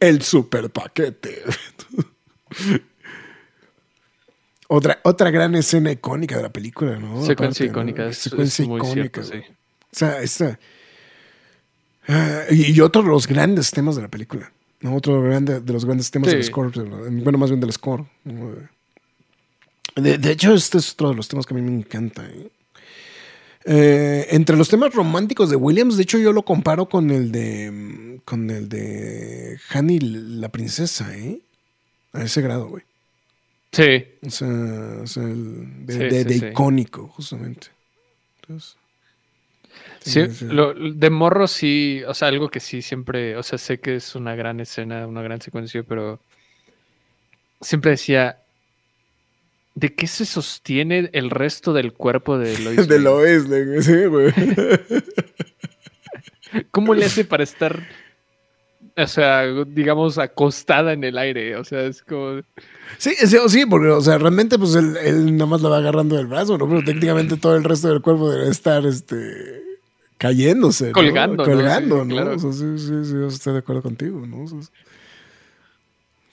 El 0.00 0.22
super 0.22 0.70
paquete. 0.70 1.42
Otra, 4.68 5.00
otra 5.02 5.30
gran 5.30 5.54
escena 5.54 5.90
icónica 5.90 6.36
de 6.36 6.42
la 6.42 6.52
película, 6.52 6.98
¿no? 6.98 7.24
Secuencia 7.24 7.64
Aparte, 7.64 7.66
¿no? 7.66 7.70
icónica, 7.70 8.06
es, 8.06 8.18
Secuencia 8.18 8.62
es 8.64 8.68
icónica, 8.68 9.22
cierto, 9.22 9.22
sí. 9.24 9.52
O 9.80 9.96
sea, 9.96 10.20
esta. 10.22 10.58
Ah, 12.08 12.42
y, 12.50 12.72
y 12.72 12.80
otro 12.80 13.02
de 13.02 13.08
los 13.08 13.26
grandes 13.26 13.70
temas 13.70 13.96
de 13.96 14.02
la 14.02 14.08
película. 14.08 14.50
¿no? 14.80 14.94
Otro 14.96 15.20
grande, 15.22 15.60
de 15.60 15.72
los 15.72 15.84
grandes 15.84 16.10
temas 16.10 16.30
Sí. 16.30 16.36
del 16.36 16.44
score. 16.44 16.72
Bueno, 17.10 17.38
más 17.38 17.50
bien 17.50 17.60
del 17.60 17.72
score. 17.72 18.04
¿no? 18.24 18.52
De, 19.96 20.18
de 20.18 20.30
hecho, 20.30 20.54
este 20.54 20.78
es 20.78 20.92
otro 20.92 21.10
de 21.10 21.16
los 21.16 21.26
temas 21.28 21.46
que 21.46 21.54
a 21.54 21.56
mí 21.56 21.62
me 21.62 21.76
encanta. 21.78 22.24
¿eh? 22.26 22.48
Eh, 23.64 24.26
entre 24.30 24.56
los 24.56 24.68
temas 24.68 24.94
románticos 24.94 25.50
de 25.50 25.56
Williams, 25.56 25.96
de 25.96 26.04
hecho, 26.04 26.18
yo 26.18 26.32
lo 26.32 26.42
comparo 26.42 26.88
con 26.88 27.10
el 27.10 27.32
de. 27.32 28.20
Con 28.24 28.48
el 28.50 28.68
de 28.68 29.58
Honey 29.74 29.98
la 30.00 30.48
princesa, 30.50 31.14
¿eh? 31.16 31.40
A 32.12 32.22
ese 32.22 32.40
grado, 32.42 32.68
güey. 32.68 32.82
Sí, 33.72 34.04
O 34.26 34.30
sea, 34.30 34.48
o 35.02 35.06
sea, 35.06 35.22
el- 35.24 35.86
de, 35.86 35.92
Sí, 35.92 35.98
de- 35.98 36.10
sí, 36.10 36.24
de 36.24 36.38
sí. 36.38 36.46
icónico, 36.46 37.08
justamente. 37.08 37.66
Entonces, 38.42 38.76
Sí, 40.08 40.26
sí. 40.30 40.46
lo- 40.46 40.74
de 40.74 41.10
morro 41.10 41.46
sí, 41.46 42.02
o 42.06 42.14
sea, 42.14 42.28
algo 42.28 42.48
que 42.48 42.60
sí 42.60 42.82
siempre, 42.82 43.36
o 43.36 43.42
sea, 43.42 43.58
sé 43.58 43.78
que 43.80 43.96
es 43.96 44.14
una 44.14 44.34
gran 44.34 44.60
escena, 44.60 45.06
una 45.06 45.22
gran 45.22 45.40
secuencia, 45.40 45.82
pero 45.82 46.20
siempre 47.60 47.92
decía, 47.92 48.38
¿de 49.74 49.94
qué 49.94 50.06
se 50.06 50.26
sostiene 50.26 51.10
el 51.12 51.30
resto 51.30 51.72
del 51.72 51.92
cuerpo 51.92 52.38
de 52.38 52.58
Lois? 52.60 52.88
De 52.88 52.98
Lane? 52.98 53.04
lo 53.04 53.24
es, 53.26 53.46
güey, 53.46 53.82
sí, 53.82 54.04
güey. 54.06 54.32
¿Cómo 56.70 56.94
le 56.94 57.04
hace 57.04 57.24
para 57.24 57.42
estar, 57.44 57.86
o 58.96 59.06
sea, 59.06 59.44
digamos, 59.66 60.18
acostada 60.18 60.92
en 60.94 61.04
el 61.04 61.18
aire? 61.18 61.56
O 61.56 61.64
sea, 61.64 61.82
es 61.82 62.02
como... 62.02 62.40
Sí, 62.96 63.14
sí, 63.14 63.36
sí, 63.48 63.66
porque, 63.66 63.88
o 63.88 64.00
sea, 64.00 64.16
realmente, 64.18 64.58
pues 64.58 64.74
él, 64.74 64.96
él 65.02 65.36
nada 65.36 65.46
más 65.50 65.60
la 65.60 65.68
va 65.68 65.78
agarrando 65.78 66.16
del 66.16 66.26
brazo, 66.26 66.56
¿no? 66.56 66.66
Pero 66.68 66.82
técnicamente 66.82 67.36
todo 67.36 67.54
el 67.56 67.64
resto 67.64 67.88
del 67.88 68.00
cuerpo 68.00 68.30
debe 68.30 68.48
estar, 68.50 68.86
este, 68.86 69.62
cayéndose, 70.18 70.88
¿no? 70.88 70.92
Colgando, 70.92 71.36
¿no? 71.36 71.44
Colgando, 71.44 72.02
Sí, 72.02 72.08
¿no? 72.08 72.14
claro. 72.14 72.34
O 72.36 72.38
sea, 72.38 72.52
sí, 72.52 72.78
sí, 72.78 73.04
sí, 73.04 73.12
yo 73.12 73.26
estoy 73.28 73.52
de 73.54 73.58
acuerdo 73.60 73.82
contigo, 73.82 74.26
¿no? 74.26 74.42
O 74.42 74.48
sea, 74.48 74.58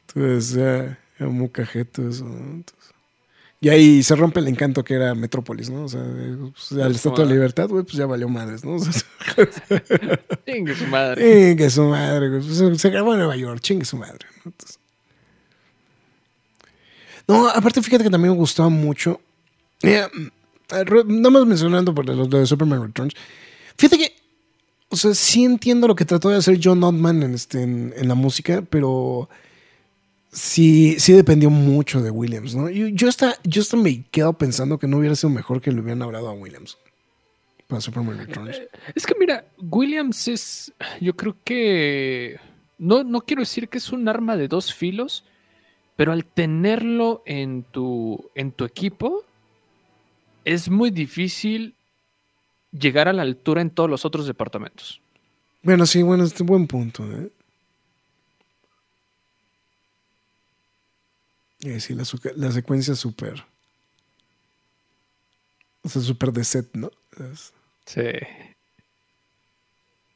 entonces, 0.08 0.54
ya, 0.56 1.00
era 1.20 1.30
muy 1.30 1.50
cajeto 1.50 2.08
eso, 2.08 2.26
¿no? 2.26 2.38
Entonces, 2.38 2.92
y 3.62 3.70
ahí 3.70 4.04
se 4.04 4.16
rompe 4.16 4.40
el 4.42 4.48
encanto 4.48 4.84
que 4.84 4.94
era 4.94 5.16
Metrópolis, 5.16 5.70
¿no? 5.70 5.86
O 5.86 5.90
sea, 5.90 6.04
pues, 6.52 6.72
al 6.80 6.92
Estatua 6.94 7.26
de 7.26 7.34
Libertad, 7.34 7.68
güey, 7.70 7.84
pues 7.84 7.96
ya 7.96 8.06
valió 8.06 8.28
madres, 8.30 8.64
¿no? 8.64 8.74
O 8.76 8.80
sea, 8.80 8.92
Chingue 10.46 10.76
su 10.76 10.86
madre. 10.88 11.24
Chingue 11.50 11.70
su 11.70 11.84
madre, 11.86 12.30
güey. 12.30 12.42
Pues, 12.42 12.80
se- 12.82 12.90
grabó 12.90 13.14
en 13.14 13.20
Nueva 13.20 13.36
York, 13.38 13.62
chingue 13.62 13.86
su 13.86 13.98
madre. 13.98 14.20
¿no? 14.44 14.52
Entonces- 14.52 14.80
No, 17.28 17.48
aparte, 17.50 17.82
fíjate 17.82 18.04
que 18.04 18.10
también 18.10 18.34
me 18.34 18.38
gustaba 18.40 18.70
mucho. 18.70 19.20
Eh, 19.82 20.06
nada 21.08 21.30
más 21.32 21.46
mencionando 21.46 21.94
por 21.96 22.06
lo 22.06 22.14
lo 22.14 22.28
de 22.28 22.46
Superman 22.46 22.84
Returns. 22.84 23.14
Fíjate 23.78 23.98
que, 23.98 24.16
o 24.90 24.96
sea, 24.96 25.14
sí 25.14 25.44
entiendo 25.44 25.88
lo 25.88 25.96
que 25.96 26.06
trató 26.06 26.30
de 26.30 26.38
hacer 26.38 26.60
John 26.62 26.84
Ottman 26.84 27.24
en, 27.24 27.34
este, 27.34 27.64
en, 27.64 28.08
la 28.08 28.16
música, 28.16 28.64
pero 28.70 29.30
sí, 30.32 30.96
sí 31.00 31.14
dependió 31.14 31.50
mucho 31.50 32.02
de 32.02 32.12
Williams, 32.12 32.56
¿no? 32.56 32.70
Yo, 32.70 32.88
yo, 32.88 33.10
hasta, 33.10 33.38
yo 33.44 33.62
hasta 33.62 33.78
me 33.78 34.04
quedo 34.12 34.34
pensando 34.34 34.80
que 34.80 34.88
no 34.88 34.98
hubiera 34.98 35.16
sido 35.16 35.30
mejor 35.30 35.62
que 35.62 35.72
le 35.72 35.82
hubieran 35.82 36.02
hablado 36.02 36.30
a 36.30 36.34
Williams 36.34 36.78
para 37.68 37.82
Superman 37.82 38.20
Returns. 38.20 38.62
Es 38.94 39.06
que 39.06 39.16
mira, 39.20 39.46
Williams 39.58 40.28
es, 40.28 40.74
yo 41.02 41.16
creo 41.16 41.36
que, 41.44 42.40
no, 42.78 43.04
no 43.04 43.22
quiero 43.22 43.42
decir 43.42 43.68
que 43.68 43.80
es 43.80 43.92
un 43.92 44.08
arma 44.08 44.38
de 44.38 44.48
dos 44.48 44.74
filos, 44.74 45.26
pero 45.96 46.12
al 46.12 46.26
tenerlo 46.26 47.24
en 47.26 47.64
tu, 47.64 48.30
en 48.36 48.52
tu 48.52 48.66
equipo, 48.66 49.24
es 50.44 50.70
muy 50.70 50.92
difícil 50.92 51.76
llegar 52.78 53.08
a 53.08 53.14
la 53.14 53.22
altura 53.22 53.62
en 53.62 53.70
todos 53.70 53.90
los 53.90 54.06
otros 54.06 54.28
departamentos. 54.28 55.02
Bueno, 55.64 55.86
sí, 55.86 56.04
bueno, 56.04 56.24
es 56.24 56.40
un 56.40 56.48
buen 56.48 56.68
punto, 56.68 57.04
¿eh? 57.12 57.30
Eh, 61.62 61.80
sí, 61.80 61.94
la, 61.96 62.04
la 62.36 62.52
secuencia 62.52 62.94
es 62.94 63.00
súper. 63.00 63.44
O 65.84 65.90
sea, 65.90 66.02
súper 66.02 66.32
de 66.32 66.44
set, 66.44 66.70
¿no? 66.76 66.92
Es- 67.34 67.54
Sí. 67.86 68.02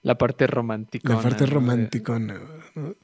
La 0.02 0.18
parte 0.18 0.48
romántica. 0.48 1.14
la 1.14 1.22
parte 1.22 1.45
romántica, 1.45 2.18
¿no? 2.18 2.34
¿no? 2.73 2.95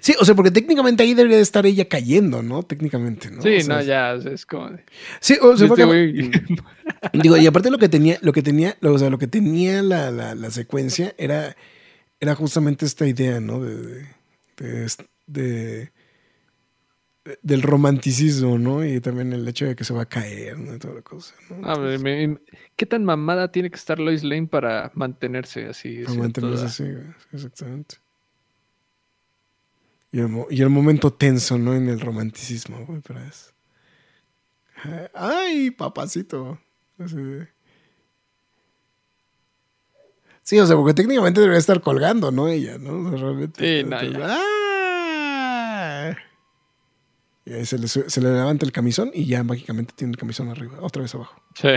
Sí, 0.00 0.14
o 0.20 0.24
sea, 0.24 0.34
porque 0.34 0.50
técnicamente 0.50 1.02
ahí 1.02 1.14
debería 1.14 1.36
de 1.38 1.42
estar 1.42 1.66
ella 1.66 1.88
cayendo, 1.88 2.42
¿no? 2.42 2.62
Técnicamente, 2.62 3.30
¿no? 3.30 3.42
Sí, 3.42 3.56
O 3.56 3.60
sea, 3.62 3.76
no, 3.76 3.82
ya, 3.82 4.14
o 4.14 4.20
sea, 4.20 4.32
es 4.32 4.46
como... 4.46 4.70
Sí, 5.20 5.36
o 5.40 5.56
sea, 5.56 5.68
porque- 5.68 5.84
Digo, 7.12 7.36
y 7.36 7.46
aparte 7.46 7.70
lo 7.70 7.78
que 7.78 7.88
tenía, 7.88 8.18
lo 8.22 8.32
que 8.32 8.42
tenía, 8.42 8.76
o 8.82 8.98
sea, 8.98 9.10
lo 9.10 9.18
que 9.18 9.26
tenía 9.26 9.82
la, 9.82 10.10
la- 10.10 10.34
la 10.34 10.50
secuencia 10.50 11.14
era, 11.18 11.56
era 12.20 12.34
justamente 12.34 12.86
esta 12.86 13.06
idea, 13.06 13.40
¿no? 13.40 13.60
De, 13.60 13.76
de- 13.76 14.06
de- 14.56 14.86
de- 15.26 15.92
de- 17.24 17.38
del 17.42 17.62
romanticismo, 17.62 18.58
¿no? 18.58 18.84
Y 18.84 19.00
también 19.00 19.32
el 19.32 19.46
hecho 19.46 19.64
de 19.66 19.76
que 19.76 19.84
se 19.84 19.92
va 19.94 20.02
a 20.02 20.06
caer, 20.08 20.58
¿no? 20.58 20.74
Y 20.74 20.78
toda 20.78 20.94
la 20.94 21.02
cosa, 21.02 21.34
¿no? 21.50 21.68
A 21.68 21.78
ver, 21.78 21.98
me- 22.00 22.26
me- 22.28 22.38
¿Qué 22.76 22.84
tan 22.86 23.04
mamada 23.04 23.50
tiene 23.52 23.70
que 23.70 23.76
estar 23.76 23.98
Lois 23.98 24.24
Lane 24.24 24.46
para 24.48 24.90
mantenerse 24.94 25.66
así? 25.66 26.02
Para 26.04 26.18
mantenerse 26.18 26.56
toda- 26.56 26.66
así, 26.66 26.84
exactamente. 27.32 27.96
Y 30.12 30.20
el, 30.20 30.28
mo- 30.28 30.46
y 30.50 30.60
el 30.62 30.68
momento 30.68 31.12
tenso, 31.12 31.56
¿no? 31.58 31.74
En 31.74 31.88
el 31.88 31.98
romanticismo, 32.00 32.84
güey, 32.86 33.00
pero 33.00 33.20
es... 33.20 33.52
Ay, 35.14 35.70
papacito. 35.70 36.58
Así 36.98 37.16
de- 37.16 37.48
Sí, 40.42 40.58
o 40.58 40.66
sea, 40.66 40.76
porque 40.76 40.92
técnicamente 40.92 41.40
debería 41.40 41.58
estar 41.60 41.80
colgando, 41.80 42.30
¿no? 42.32 42.48
Ella, 42.48 42.76
¿no? 42.76 43.10
realmente. 43.16 43.82
Sí, 43.82 43.88
no, 43.88 43.96
¡Ah! 44.24 46.16
Y 47.44 47.52
ahí 47.54 47.64
se 47.66 47.78
le, 47.78 47.86
se 47.88 48.20
le 48.20 48.32
levanta 48.32 48.66
el 48.66 48.72
camisón 48.72 49.10
y 49.14 49.26
ya 49.26 49.42
mágicamente 49.44 49.94
tiene 49.96 50.12
el 50.12 50.16
camisón 50.16 50.48
arriba, 50.48 50.78
otra 50.80 51.02
vez 51.02 51.14
abajo. 51.14 51.40
Sí. 51.54 51.68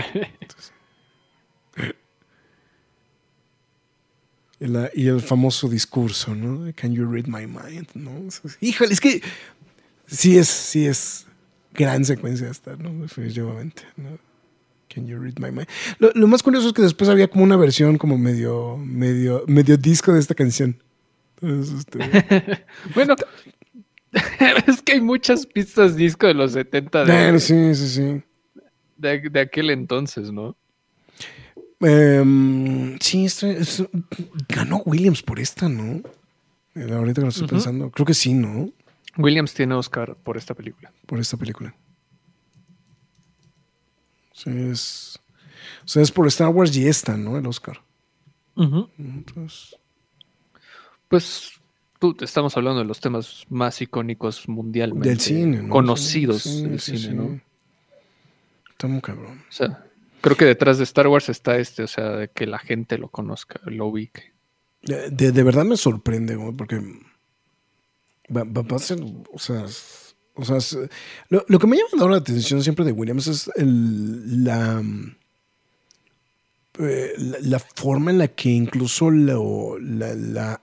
Y, 1.78 1.84
la- 4.58 4.90
y 4.94 5.08
el 5.08 5.20
famoso 5.20 5.68
discurso, 5.68 6.34
¿no? 6.34 6.72
Can 6.74 6.92
you 6.92 7.10
read 7.10 7.26
my 7.26 7.46
mind? 7.46 7.88
¿no? 7.94 8.10
Híjole, 8.60 8.92
es 8.92 9.00
que 9.00 9.22
sí 10.06 10.38
es, 10.38 10.48
sí 10.48 10.86
es 10.86 11.26
gran 11.74 12.04
secuencia 12.04 12.48
esta, 12.48 12.76
¿no? 12.76 13.02
Definitivamente. 13.02 13.82
¿no? 13.96 14.18
Can 14.92 15.06
you 15.06 15.18
read 15.18 15.34
my 15.38 15.50
mind? 15.50 15.68
Lo, 15.98 16.10
lo 16.14 16.26
más 16.26 16.42
curioso 16.42 16.68
es 16.68 16.72
que 16.72 16.82
después 16.82 17.10
había 17.10 17.28
como 17.28 17.44
una 17.44 17.56
versión 17.56 17.98
como 17.98 18.16
medio, 18.16 18.76
medio, 18.78 19.44
medio 19.46 19.76
disco 19.76 20.12
de 20.12 20.20
esta 20.20 20.34
canción. 20.34 20.82
Entonces, 21.40 21.80
este, 21.80 22.64
Bueno, 22.94 23.14
es 24.66 24.80
que 24.82 24.92
hay 24.92 25.00
muchas 25.00 25.46
pistas 25.46 25.96
disco 25.96 26.26
de 26.26 26.34
los 26.34 26.52
70 26.52 27.04
de, 27.04 27.40
sí, 27.40 27.74
sí, 27.74 27.88
sí. 27.88 28.22
de, 28.96 29.20
de 29.28 29.40
aquel 29.40 29.70
entonces, 29.70 30.32
¿no? 30.32 30.56
Em, 31.80 32.98
sí, 33.00 33.26
esto, 33.26 33.46
esto- 33.46 33.90
ganó 34.48 34.82
Williams 34.86 35.22
por 35.22 35.38
esta, 35.40 35.68
¿no? 35.68 36.00
Eh, 36.74 36.92
Ahorita 36.92 37.20
que 37.20 37.26
lo 37.26 37.28
estoy 37.28 37.46
pensando. 37.48 37.90
Creo 37.90 38.06
que 38.06 38.14
sí, 38.14 38.32
¿no? 38.34 38.70
Williams 39.18 39.54
tiene 39.54 39.74
Oscar 39.74 40.14
por 40.16 40.36
esta 40.36 40.54
película. 40.54 40.92
por 41.06 41.18
esta 41.20 41.36
película. 41.36 41.74
Sí, 44.32 44.50
es. 44.50 45.18
O 45.84 45.88
sea, 45.88 46.02
es 46.02 46.12
por 46.12 46.26
Star 46.28 46.48
Wars 46.48 46.76
y 46.76 46.86
esta, 46.86 47.16
¿no? 47.16 47.38
El 47.38 47.46
Oscar. 47.46 47.80
Entonces, 48.56 49.76
Pues 51.08 51.52
tú, 51.98 52.16
estamos 52.20 52.56
hablando 52.56 52.80
de 52.80 52.86
los 52.86 53.00
temas 53.00 53.44
más 53.50 53.80
icónicos 53.82 54.48
mundialmente 54.48 55.08
del 55.10 55.20
cine, 55.20 55.62
¿no? 55.62 55.68
conocidos 55.68 56.42
Sí, 56.42 56.62
del 56.64 56.80
sí, 56.80 56.96
cine, 56.98 57.08
sí. 57.10 57.14
¿no? 57.14 57.40
Está 58.70 58.86
muy 58.88 59.00
cabrón. 59.00 59.42
O 59.48 59.52
sea, 59.52 59.86
creo 60.20 60.36
que 60.36 60.44
detrás 60.44 60.78
de 60.78 60.84
Star 60.84 61.06
Wars 61.08 61.28
está 61.28 61.58
este, 61.58 61.82
o 61.82 61.86
sea, 61.88 62.10
de 62.10 62.28
que 62.28 62.46
la 62.46 62.58
gente 62.58 62.98
lo 62.98 63.08
conozca, 63.08 63.60
lo 63.66 63.86
ubique. 63.86 64.32
De, 64.82 65.10
de- 65.10 65.32
de 65.32 65.42
verdad 65.42 65.64
me 65.64 65.76
sorprende, 65.76 66.36
güey, 66.36 66.52
porque 66.52 66.76
va, 68.34 68.44
va- 68.44 68.62
va 68.62 68.76
a 68.76 68.80
ser, 68.80 68.98
o 69.32 69.38
sea, 69.38 69.64
o 70.34 70.44
sea, 70.44 70.56
es- 70.58 70.78
lo, 71.28 71.44
lo 71.48 71.58
que 71.58 71.66
me 71.66 71.76
llama 71.76 71.88
ahora 72.02 72.12
la 72.12 72.18
atención 72.20 72.62
siempre 72.62 72.84
de 72.84 72.92
Williams 72.92 73.26
es 73.26 73.50
el- 73.56 74.44
la, 74.44 74.82
eh, 76.78 77.12
la, 77.18 77.38
la 77.40 77.58
forma 77.58 78.10
en 78.10 78.18
la 78.18 78.28
que 78.28 78.50
incluso 78.50 79.10
lo- 79.10 79.78
la, 79.78 80.14
la 80.14 80.60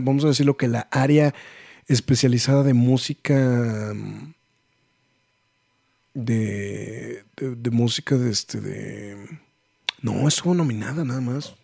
vamos 0.00 0.24
a 0.24 0.28
decirlo 0.28 0.56
que 0.56 0.68
la 0.68 0.88
área 0.90 1.34
especializada 1.86 2.62
de 2.62 2.74
música 2.74 3.92
mm, 3.94 4.34
de, 6.14 7.24
de, 7.36 7.54
de 7.54 7.70
música 7.70 8.16
de 8.16 8.30
este 8.30 8.60
de 8.60 9.38
no 10.00 10.28
estuvo 10.28 10.54
nominada 10.54 11.04
nada 11.04 11.20
más 11.20 11.54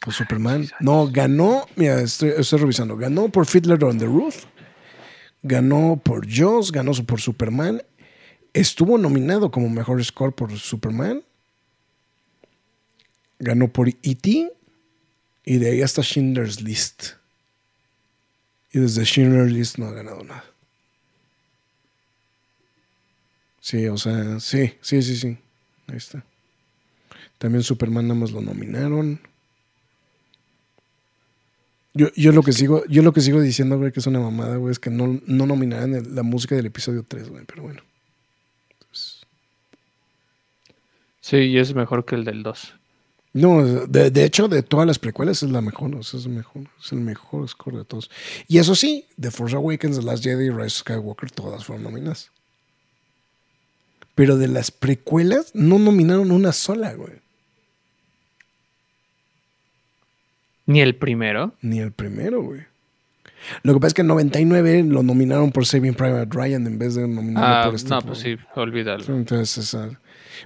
por 0.00 0.14
Superman. 0.14 0.68
No, 0.80 1.08
ganó, 1.10 1.66
mira, 1.76 2.00
estoy, 2.00 2.32
estoy 2.36 2.58
revisando, 2.58 2.96
ganó 2.96 3.28
por 3.28 3.46
Fiddler 3.46 3.82
on 3.84 3.98
the 3.98 4.06
Roof, 4.06 4.44
ganó 5.42 6.00
por 6.02 6.26
Jaws, 6.26 6.72
ganó 6.72 6.92
por 6.92 7.20
Superman, 7.20 7.82
estuvo 8.52 8.98
nominado 8.98 9.50
como 9.50 9.68
mejor 9.68 10.02
score 10.04 10.34
por 10.34 10.56
Superman, 10.58 11.22
ganó 13.38 13.68
por 13.68 13.88
E.T. 13.88 14.52
y 15.44 15.58
de 15.58 15.70
ahí 15.70 15.82
hasta 15.82 16.02
Schindler's 16.02 16.60
List. 16.60 17.10
Y 18.72 18.78
desde 18.78 19.04
Schindler's 19.04 19.52
List 19.52 19.78
no 19.78 19.86
ha 19.86 19.92
ganado 19.92 20.22
nada. 20.24 20.44
Sí, 23.70 23.86
o 23.86 23.96
sea, 23.96 24.40
sí, 24.40 24.72
sí, 24.80 25.00
sí, 25.00 25.14
sí. 25.16 25.38
Ahí 25.86 25.96
está. 25.96 26.24
También 27.38 27.62
Superman 27.62 28.08
nada 28.08 28.18
más 28.18 28.32
lo 28.32 28.40
nominaron. 28.40 29.20
Yo, 31.94 32.08
yo 32.16 32.32
lo 32.32 32.42
que 32.42 32.52
sigo, 32.52 32.84
yo 32.86 33.02
lo 33.02 33.12
que 33.12 33.20
sigo 33.20 33.40
diciendo, 33.40 33.78
güey, 33.78 33.92
que 33.92 34.00
es 34.00 34.08
una 34.08 34.18
mamada, 34.18 34.56
güey, 34.56 34.72
es 34.72 34.80
que 34.80 34.90
no, 34.90 35.20
no 35.24 35.46
nominaran 35.46 35.94
el- 35.94 36.16
la 36.16 36.24
música 36.24 36.56
del 36.56 36.66
episodio 36.66 37.04
3, 37.06 37.28
güey, 37.28 37.44
pero 37.44 37.62
bueno. 37.62 37.80
Sí, 41.20 41.36
y 41.36 41.58
es 41.58 41.72
mejor 41.72 42.04
que 42.04 42.16
el 42.16 42.24
del 42.24 42.42
2. 42.42 42.74
No, 43.34 43.64
de, 43.86 44.10
de 44.10 44.24
hecho, 44.24 44.48
de 44.48 44.64
todas 44.64 44.84
las 44.88 44.98
precuelas 44.98 45.44
es 45.44 45.50
la 45.52 45.60
mejor, 45.60 45.94
o 45.94 46.02
sea, 46.02 46.18
es 46.18 46.26
el 46.26 46.32
mejor, 46.32 46.64
es 46.84 46.90
el 46.90 46.98
mejor 47.02 47.48
score 47.48 47.76
de 47.78 47.84
todos. 47.84 48.10
Y 48.48 48.58
eso 48.58 48.74
sí, 48.74 49.06
The 49.20 49.30
Force 49.30 49.54
Awakens, 49.54 49.96
The 50.00 50.02
Last 50.04 50.24
Jedi 50.24 50.46
y 50.46 50.50
Rise 50.50 50.64
of 50.64 50.72
Skywalker, 50.72 51.30
todas 51.30 51.64
fueron 51.64 51.84
nominadas. 51.84 52.32
Pero 54.20 54.36
de 54.36 54.48
las 54.48 54.70
precuelas, 54.70 55.50
no 55.54 55.78
nominaron 55.78 56.30
una 56.30 56.52
sola, 56.52 56.92
güey. 56.92 57.14
Ni 60.66 60.82
el 60.82 60.94
primero. 60.94 61.54
Ni 61.62 61.78
el 61.78 61.90
primero, 61.92 62.42
güey. 62.42 62.60
Lo 63.62 63.72
que 63.72 63.80
pasa 63.80 63.86
es 63.88 63.94
que 63.94 64.00
en 64.02 64.08
99 64.08 64.82
lo 64.82 65.02
nominaron 65.02 65.50
por 65.52 65.64
Saving 65.64 65.94
Private 65.94 66.28
Ryan 66.30 66.66
en 66.66 66.78
vez 66.78 66.96
de 66.96 67.08
nominarlo 67.08 67.48
Ah, 67.48 67.62
por 67.64 67.74
este. 67.76 67.88
no, 67.88 68.02
pues 68.02 68.18
sí, 68.18 68.36
olvídalo. 68.56 69.02
Entonces, 69.06 69.56
esa- 69.56 69.98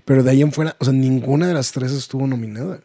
Pero 0.05 0.23
de 0.23 0.31
ahí 0.31 0.43
en 0.43 0.53
fuera, 0.53 0.77
o 0.79 0.85
sea, 0.85 0.95
ninguna 0.95 1.49
de 1.49 1.55
las 1.55 1.73
tres 1.73 1.91
estuvo 1.91 2.29
nominada. 2.29 2.79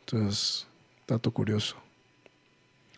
Entonces, 0.00 0.66
dato 1.08 1.30
curioso. 1.30 1.76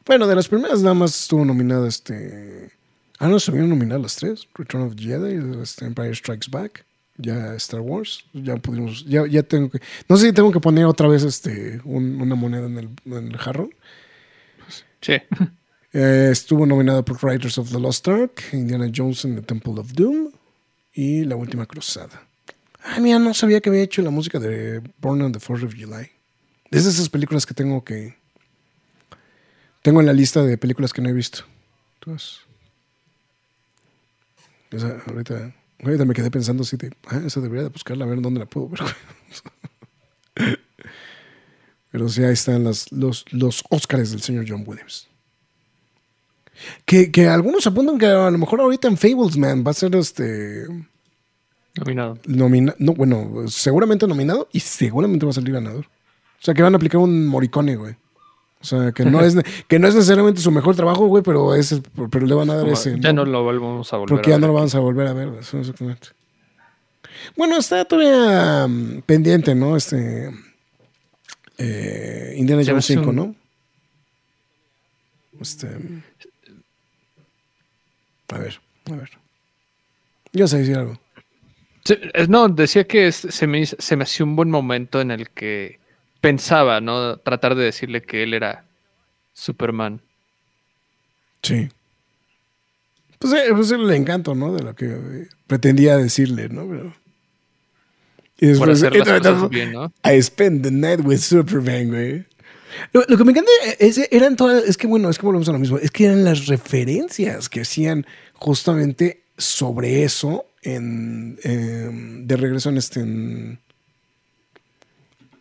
Bueno, 0.05 0.26
de 0.26 0.34
las 0.34 0.48
primeras 0.48 0.82
nada 0.82 0.94
más 0.94 1.20
estuvo 1.20 1.44
nominada 1.44 1.86
este. 1.86 2.72
Ah, 3.19 3.28
no, 3.28 3.40
se 3.40 3.51
vieron 3.51 3.70
nominadas 3.70 4.03
las 4.03 4.16
tres. 4.16 4.49
Return 4.55 4.85
of 4.85 4.95
the 4.97 5.03
Jedi, 5.03 5.61
este, 5.62 5.85
Empire 5.85 6.15
Strikes 6.15 6.49
Back, 6.51 6.85
ya 7.16 7.55
Star 7.55 7.81
Wars. 7.81 8.24
Ya 8.32 8.57
pudimos, 8.57 9.05
ya, 9.07 9.27
ya 9.27 9.43
tengo 9.43 9.70
que. 9.70 9.81
No 10.09 10.16
sé 10.16 10.27
si 10.28 10.32
tengo 10.32 10.53
que 10.53 10.61
poner 10.61 10.85
otra 10.85 11.09
vez 11.09 11.24
este 11.24 11.81
un- 11.85 12.20
una 12.20 12.35
moneda 12.36 12.66
en 12.66 12.78
el, 12.78 12.89
en 13.07 13.28
el 13.28 13.36
jarrón. 13.36 13.70
Sí. 15.01 15.15
Eh, 15.90 16.28
estuvo 16.31 16.66
nominada 16.66 17.03
por 17.03 17.16
Writers 17.24 17.57
of 17.57 17.73
the 17.73 17.81
Lost 17.81 18.07
Ark, 18.09 18.43
Indiana 18.53 18.90
Jones 18.95 19.24
and 19.24 19.36
the 19.36 19.43
Temple 19.43 19.81
of 19.81 19.95
Doom 19.95 20.31
y 20.93 21.24
La 21.24 21.35
Última 21.35 21.65
Cruzada. 21.65 22.28
Ay, 22.85 23.01
mira, 23.01 23.19
no 23.19 23.32
sabía 23.32 23.62
que 23.62 23.70
había 23.70 23.81
hecho 23.85 24.03
la 24.03 24.11
música 24.11 24.39
de 24.39 24.82
Born 24.99 25.23
on 25.23 25.32
the 25.32 25.39
4th 25.39 25.65
of 25.65 25.73
July. 25.74 26.11
Es 26.70 26.85
de 26.85 26.90
esas 26.90 27.09
películas 27.09 27.47
que 27.47 27.55
tengo 27.55 27.82
que... 27.85 28.15
Tengo 29.81 30.01
en 30.01 30.07
la 30.07 30.12
lista 30.12 30.43
de 30.43 30.59
películas 30.59 30.93
que 30.93 31.01
no 31.01 31.09
he 31.09 31.12
visto. 31.15 31.45
Entonces... 32.01 32.40
o 34.73 34.78
sea, 34.78 35.03
ahorita, 35.07 35.55
ahorita 35.82 36.05
me 36.05 36.15
quedé 36.15 36.31
pensando 36.31 36.62
así 36.62 36.77
de... 36.77 36.93
Ah, 37.07 37.23
esa 37.24 37.40
debería 37.40 37.65
de 37.65 37.70
buscarla, 37.70 38.05
a 38.05 38.09
ver 38.09 38.20
dónde 38.20 38.40
la 38.40 38.47
puedo 38.47 38.69
ver. 38.69 38.81
Pero 41.90 42.09
sí, 42.09 42.23
ahí 42.23 42.32
están 42.32 42.65
las, 42.65 42.93
los, 42.93 43.24
los 43.31 43.65
Óscares 43.70 44.11
del 44.11 44.20
señor 44.20 44.45
John 44.47 44.65
Williams. 44.66 45.09
Que, 46.85 47.11
que 47.11 47.28
algunos 47.28 47.66
apuntan 47.66 47.99
que 47.99 48.07
a 48.07 48.31
lo 48.31 48.39
mejor 48.39 48.61
ahorita 48.61 48.89
en 48.89 48.97
Fablesman 48.97 49.65
va 49.66 49.70
a 49.70 49.74
ser 49.74 49.95
este. 49.95 50.66
Nominado. 51.77 52.19
Nomina 52.27 52.74
no, 52.78 52.95
bueno, 52.95 53.47
seguramente 53.49 54.07
nominado 54.07 54.49
y 54.53 54.61
seguramente 54.61 55.24
va 55.24 55.31
a 55.31 55.35
salir 55.35 55.55
ganador. 55.55 55.86
O 55.86 56.45
sea, 56.45 56.55
que 56.55 56.62
van 56.62 56.74
a 56.74 56.77
aplicar 56.77 57.01
un 57.01 57.27
Morricone, 57.27 57.77
güey. 57.77 57.97
O 58.60 58.64
sea, 58.64 58.90
que 58.93 59.05
no 59.05 59.20
es, 59.20 59.36
que 59.68 59.78
no 59.78 59.86
es 59.89 59.94
necesariamente 59.94 60.40
su 60.40 60.51
mejor 60.51 60.74
trabajo, 60.74 61.06
güey, 61.06 61.22
pero, 61.22 61.55
es, 61.55 61.80
pero 62.10 62.26
le 62.26 62.35
van 62.35 62.51
a 62.51 62.56
dar 62.56 62.68
ese. 62.68 62.98
ya 62.98 63.12
no 63.12 63.24
lo 63.24 63.43
volvemos 63.44 63.93
a 63.93 63.97
volver 63.98 64.09
Porque 64.16 64.30
a 64.30 64.35
ya 64.35 64.39
no 64.39 64.43
ver. 64.43 64.48
lo 64.48 64.55
vamos 64.55 64.74
a 64.74 64.78
volver 64.80 65.06
a 65.06 65.12
ver. 65.12 65.28
Eso, 65.40 65.59
exactamente. 65.59 66.09
Bueno, 67.36 67.56
está 67.59 67.85
todavía 67.85 68.66
mm, 68.66 69.02
pendiente, 69.06 69.55
¿no? 69.55 69.76
Este. 69.76 70.30
eh, 71.59 72.35
Indiana 72.36 72.62
Jones 72.66 72.85
hace 72.85 72.94
5, 72.94 73.10
un- 73.10 73.16
¿no? 73.16 73.35
Este. 75.40 75.68
A 78.28 78.39
ver, 78.39 78.60
a 78.90 78.97
ver. 78.97 79.10
Yo 80.32 80.47
sé 80.48 80.59
decir 80.59 80.76
algo. 80.76 80.98
Sí, 81.85 81.97
no, 82.28 82.48
decía 82.48 82.85
que 82.86 83.06
es- 83.09 83.16
se 83.30 83.47
me, 83.47 83.64
se 83.64 83.97
me 83.97 84.02
hacía 84.02 84.24
un 84.26 84.36
buen 84.36 84.51
momento 84.51 85.01
en 85.01 85.10
el 85.10 85.30
que 85.30 85.78
pensaba, 86.28 86.82
¿no? 86.82 87.16
Tratar 87.16 87.55
de 87.55 87.64
decirle 87.64 88.02
que 88.02 88.22
él 88.22 88.34
era 88.34 88.64
Superman. 89.32 90.02
Sí. 91.42 91.68
Pues, 93.18 93.32
eh, 93.32 93.46
pues 93.55 93.70
el 93.70 93.90
encanto, 93.90 94.34
¿no? 94.34 94.52
De 94.52 94.62
lo 94.62 94.74
que 94.74 94.86
eh, 94.86 95.28
pretendía 95.46 95.96
decirle, 95.96 96.50
¿no? 96.50 96.68
Pero... 96.68 96.94
Y 98.40 98.55
Por 98.55 98.68
después, 98.68 98.82
hacer 98.82 98.94
las 98.94 99.09
eh, 99.09 99.32
cosas 99.32 99.48
bien, 99.48 99.72
¿no? 99.72 99.92
I 100.05 100.22
spend 100.22 100.62
the 100.62 100.70
night 100.70 101.00
with 101.02 101.18
Superman, 101.18 101.88
güey. 101.88 102.26
Lo, 102.92 103.02
lo 103.09 103.16
que 103.16 103.24
me 103.24 103.32
encanta 103.32 103.50
es, 103.78 103.98
eran 104.12 104.36
todas, 104.36 104.64
es 104.64 104.76
que 104.76 104.86
bueno, 104.86 105.09
es 105.09 105.18
que 105.18 105.24
volvemos 105.24 105.48
a 105.48 105.52
lo 105.52 105.59
mismo, 105.59 105.78
es 105.78 105.90
que 105.90 106.05
eran 106.05 106.24
las 106.24 106.46
referencias 106.46 107.48
que 107.48 107.62
hacían 107.62 108.06
justamente 108.34 109.22
sobre 109.38 110.05
eso 110.05 110.44
en, 110.62 111.38
em, 111.42 112.26
de 112.26 112.36
regreso 112.36 112.68
en 112.68 112.76
este, 112.76 113.00
en, 113.00 113.59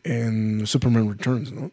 en 0.08 0.66
Superman 0.66 1.10
Returns, 1.10 1.52
¿no? 1.52 1.72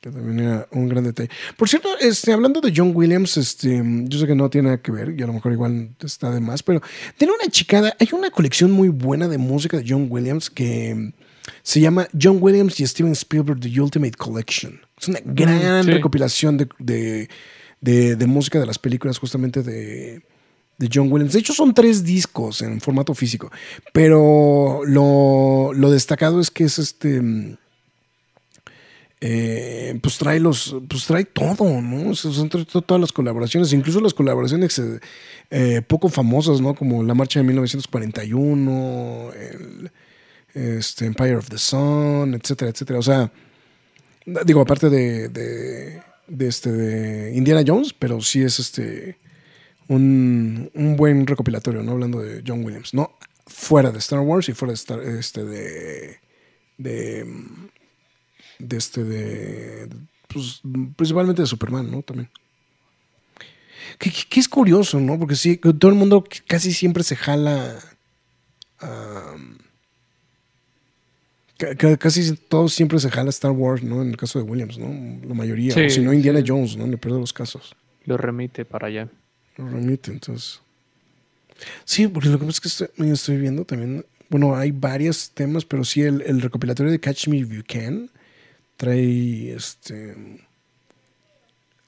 Que 0.00 0.10
también 0.10 0.40
era 0.40 0.66
un 0.72 0.88
gran 0.88 1.04
detalle. 1.04 1.30
Por 1.56 1.68
cierto, 1.68 1.88
este, 2.00 2.32
hablando 2.32 2.60
de 2.60 2.72
John 2.74 2.90
Williams, 2.94 3.36
este, 3.36 3.80
yo 3.84 4.18
sé 4.18 4.26
que 4.26 4.34
no 4.34 4.50
tiene 4.50 4.66
nada 4.66 4.82
que 4.82 4.90
ver, 4.90 5.14
y 5.16 5.22
a 5.22 5.26
lo 5.26 5.32
mejor 5.32 5.52
igual 5.52 5.90
está 6.02 6.30
de 6.32 6.40
más, 6.40 6.62
pero 6.62 6.82
tiene 7.16 7.32
una 7.32 7.48
chicada, 7.50 7.94
hay 8.00 8.08
una 8.12 8.30
colección 8.30 8.72
muy 8.72 8.88
buena 8.88 9.28
de 9.28 9.38
música 9.38 9.76
de 9.76 9.84
John 9.86 10.08
Williams 10.10 10.50
que 10.50 11.12
se 11.62 11.80
llama 11.80 12.08
John 12.20 12.38
Williams 12.40 12.80
y 12.80 12.86
Steven 12.86 13.12
Spielberg 13.12 13.60
The 13.60 13.80
Ultimate 13.80 14.16
Collection. 14.16 14.80
Es 15.00 15.08
una 15.08 15.20
gran 15.24 15.86
recopilación 15.86 16.56
de, 16.56 17.28
de, 17.80 18.26
música 18.26 18.58
de 18.58 18.66
las 18.66 18.78
películas 18.78 19.18
justamente 19.18 19.62
de, 19.62 20.22
de 20.78 20.88
John 20.92 21.10
Williams. 21.12 21.32
De 21.32 21.40
hecho, 21.40 21.52
son 21.52 21.74
tres 21.74 22.04
discos 22.04 22.62
en 22.62 22.80
formato 22.80 23.14
físico, 23.14 23.50
pero 23.92 24.82
lo, 24.84 25.72
lo 25.74 25.90
destacado 25.90 26.40
es 26.40 26.50
que 26.50 26.64
es 26.64 26.78
este 26.78 27.58
eh, 29.24 29.96
pues 30.02 30.18
trae 30.18 30.40
los, 30.40 30.74
pues 30.88 31.06
trae 31.06 31.24
todo, 31.24 31.80
¿no? 31.80 32.12
Son 32.16 32.48
todas 32.48 33.00
las 33.00 33.12
colaboraciones, 33.12 33.72
incluso 33.72 34.00
las 34.00 34.14
colaboraciones 34.14 34.76
eh, 34.80 34.98
eh, 35.48 35.80
poco 35.86 36.08
famosas, 36.08 36.60
¿no? 36.60 36.74
Como 36.74 37.04
la 37.04 37.14
marcha 37.14 37.38
de 37.38 37.44
1941, 37.44 39.30
el, 39.32 39.90
este, 40.54 41.06
Empire 41.06 41.36
of 41.36 41.48
the 41.48 41.58
Sun, 41.58 42.34
etcétera, 42.34 42.72
etcétera. 42.72 42.98
O 42.98 43.02
sea, 43.02 43.30
digo, 44.44 44.60
aparte 44.60 44.90
de, 44.90 46.02
este, 46.40 46.72
de 46.72 47.36
Indiana 47.36 47.62
Jones, 47.64 47.94
pero 47.96 48.20
sí 48.20 48.42
es 48.42 48.58
este 48.58 49.18
un, 49.94 50.70
un, 50.74 50.96
buen 50.96 51.26
recopilatorio, 51.26 51.82
¿no? 51.82 51.92
Hablando 51.92 52.20
de 52.20 52.42
John 52.46 52.64
Williams, 52.64 52.94
¿no? 52.94 53.18
Fuera 53.46 53.90
de 53.90 53.98
Star 53.98 54.20
Wars 54.20 54.48
y 54.48 54.52
fuera 54.52 54.70
de 54.70 54.76
Star, 54.76 55.00
este, 55.00 55.44
de, 55.44 56.20
de 56.78 57.26
de 58.62 58.76
este, 58.76 59.04
de, 59.04 59.88
pues, 60.28 60.62
principalmente 60.96 61.42
de 61.42 61.46
Superman, 61.46 61.90
¿no? 61.90 62.02
También. 62.02 62.30
Que, 63.98 64.10
es 64.40 64.48
curioso, 64.48 65.00
¿no? 65.00 65.18
Porque 65.18 65.34
sí, 65.34 65.56
todo 65.56 65.90
el 65.90 65.96
mundo 65.96 66.24
casi 66.46 66.72
siempre 66.72 67.02
se 67.02 67.16
jala. 67.16 67.78
casi 71.98 72.34
todos 72.36 72.72
siempre 72.72 72.98
se 73.00 73.10
jala 73.10 73.30
Star 73.30 73.50
Wars, 73.50 73.82
¿no? 73.82 74.02
En 74.02 74.10
el 74.10 74.16
caso 74.16 74.38
de 74.38 74.44
Williams, 74.44 74.78
¿no? 74.78 74.88
La 75.26 75.34
mayoría. 75.34 75.74
o 75.74 75.90
si 75.90 76.00
no, 76.00 76.12
Indiana 76.12 76.42
Jones, 76.46 76.76
¿no? 76.76 76.84
En 76.84 76.92
el 76.92 76.98
peor 76.98 77.14
de 77.14 77.20
los 77.20 77.32
casos. 77.32 77.76
Lo 78.04 78.16
remite 78.16 78.64
para 78.64 78.86
allá. 78.86 79.08
Lo 79.56 79.68
remite, 79.68 80.10
entonces. 80.10 80.60
Sí, 81.84 82.08
porque 82.08 82.28
lo 82.28 82.38
que 82.38 82.46
pasa 82.46 82.64
es 82.64 82.90
que 82.90 83.12
estoy, 83.12 83.36
viendo 83.36 83.64
también. 83.64 84.04
Bueno, 84.28 84.56
hay 84.56 84.70
varios 84.70 85.30
temas, 85.30 85.64
pero 85.64 85.84
sí 85.84 86.02
el, 86.02 86.40
recopilatorio 86.40 86.90
de 86.90 87.00
Catch 87.00 87.28
Me 87.28 87.38
If 87.38 87.50
You 87.50 87.62
Can 87.66 88.10
trae 88.82 89.54
este 89.54 90.16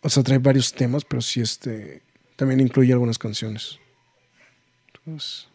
o 0.01 0.09
sea 0.09 0.23
trae 0.23 0.39
varios 0.39 0.73
temas 0.73 1.05
pero 1.05 1.21
sí 1.21 1.41
este 1.41 2.03
también 2.37 2.61
incluye 2.61 2.93
algunas 2.93 3.19
canciones 3.19 3.81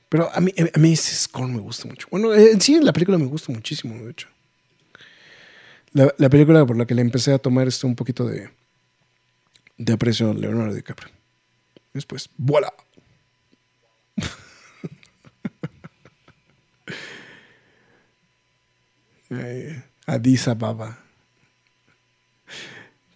pero 0.10 0.30
a 0.34 0.42
mí 0.42 0.54
a 0.58 0.80
mí 0.80 0.92
ese 0.92 1.16
score 1.16 1.48
me 1.48 1.62
gusta 1.62 1.88
mucho 1.88 2.08
bueno 2.12 2.34
en 2.34 2.60
sí 2.60 2.82
la 2.82 2.92
película 2.92 3.18
me 3.18 3.26
gusta 3.26 3.54
muchísimo 3.54 4.04
de 4.04 4.12
hecho 4.12 4.28
la, 5.94 6.14
la 6.18 6.30
película 6.30 6.66
por 6.66 6.76
la 6.76 6.86
que 6.86 6.94
le 6.94 7.02
empecé 7.02 7.32
a 7.32 7.40
tomar 7.40 7.70
este 7.70 7.88
un 7.88 7.96
poquito 7.96 8.26
de 8.28 8.50
de 9.78 9.94
aprecio 9.94 10.32
a 10.32 10.34
Leonardo 10.34 10.74
DiCaprio 10.74 11.19
después 11.94 12.30
voilà 12.38 12.74
Addis 20.08 20.48
Ababa 20.48 21.10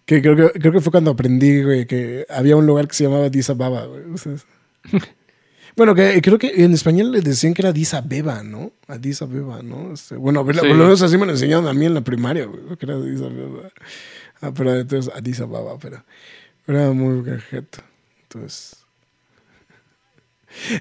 que 0.06 0.20
creo, 0.20 0.36
que 0.36 0.58
creo 0.58 0.72
que 0.72 0.80
fue 0.80 0.90
cuando 0.90 1.12
aprendí, 1.12 1.62
güey, 1.62 1.86
que 1.86 2.26
había 2.28 2.56
un 2.56 2.66
lugar 2.66 2.88
que 2.88 2.94
se 2.94 3.04
llamaba 3.04 3.26
Addis 3.26 3.48
Ababa, 3.48 3.86
güey. 3.86 4.02
bueno, 5.76 5.94
que 5.94 6.20
creo 6.20 6.38
que 6.38 6.64
en 6.64 6.74
español 6.74 7.10
le 7.10 7.22
decían 7.22 7.54
que 7.54 7.62
era 7.62 7.70
Addis 7.70 7.94
Abeba, 7.94 8.42
¿no? 8.42 8.72
Addis 8.86 9.22
Abeba, 9.22 9.62
¿no? 9.62 9.94
Este, 9.94 10.16
bueno, 10.16 10.44
por 10.44 10.54
lo 10.56 10.62
menos 10.62 11.00
así 11.00 11.16
me 11.16 11.24
lo 11.24 11.32
enseñaron 11.32 11.66
a 11.66 11.72
mí 11.72 11.86
en 11.86 11.94
la 11.94 12.02
primaria, 12.02 12.44
güey, 12.44 12.76
que 12.76 12.84
era 12.84 12.96
Addis 12.96 13.22
Abeba. 13.22 13.70
Ah, 14.42 14.52
pero 14.54 14.74
entonces 14.74 15.12
Addis 15.14 15.40
Ababa, 15.40 15.78
pero, 15.78 16.04
era 16.66 16.92
muy 16.92 17.22
gajeto. 17.22 17.78
Entonces... 18.34 18.76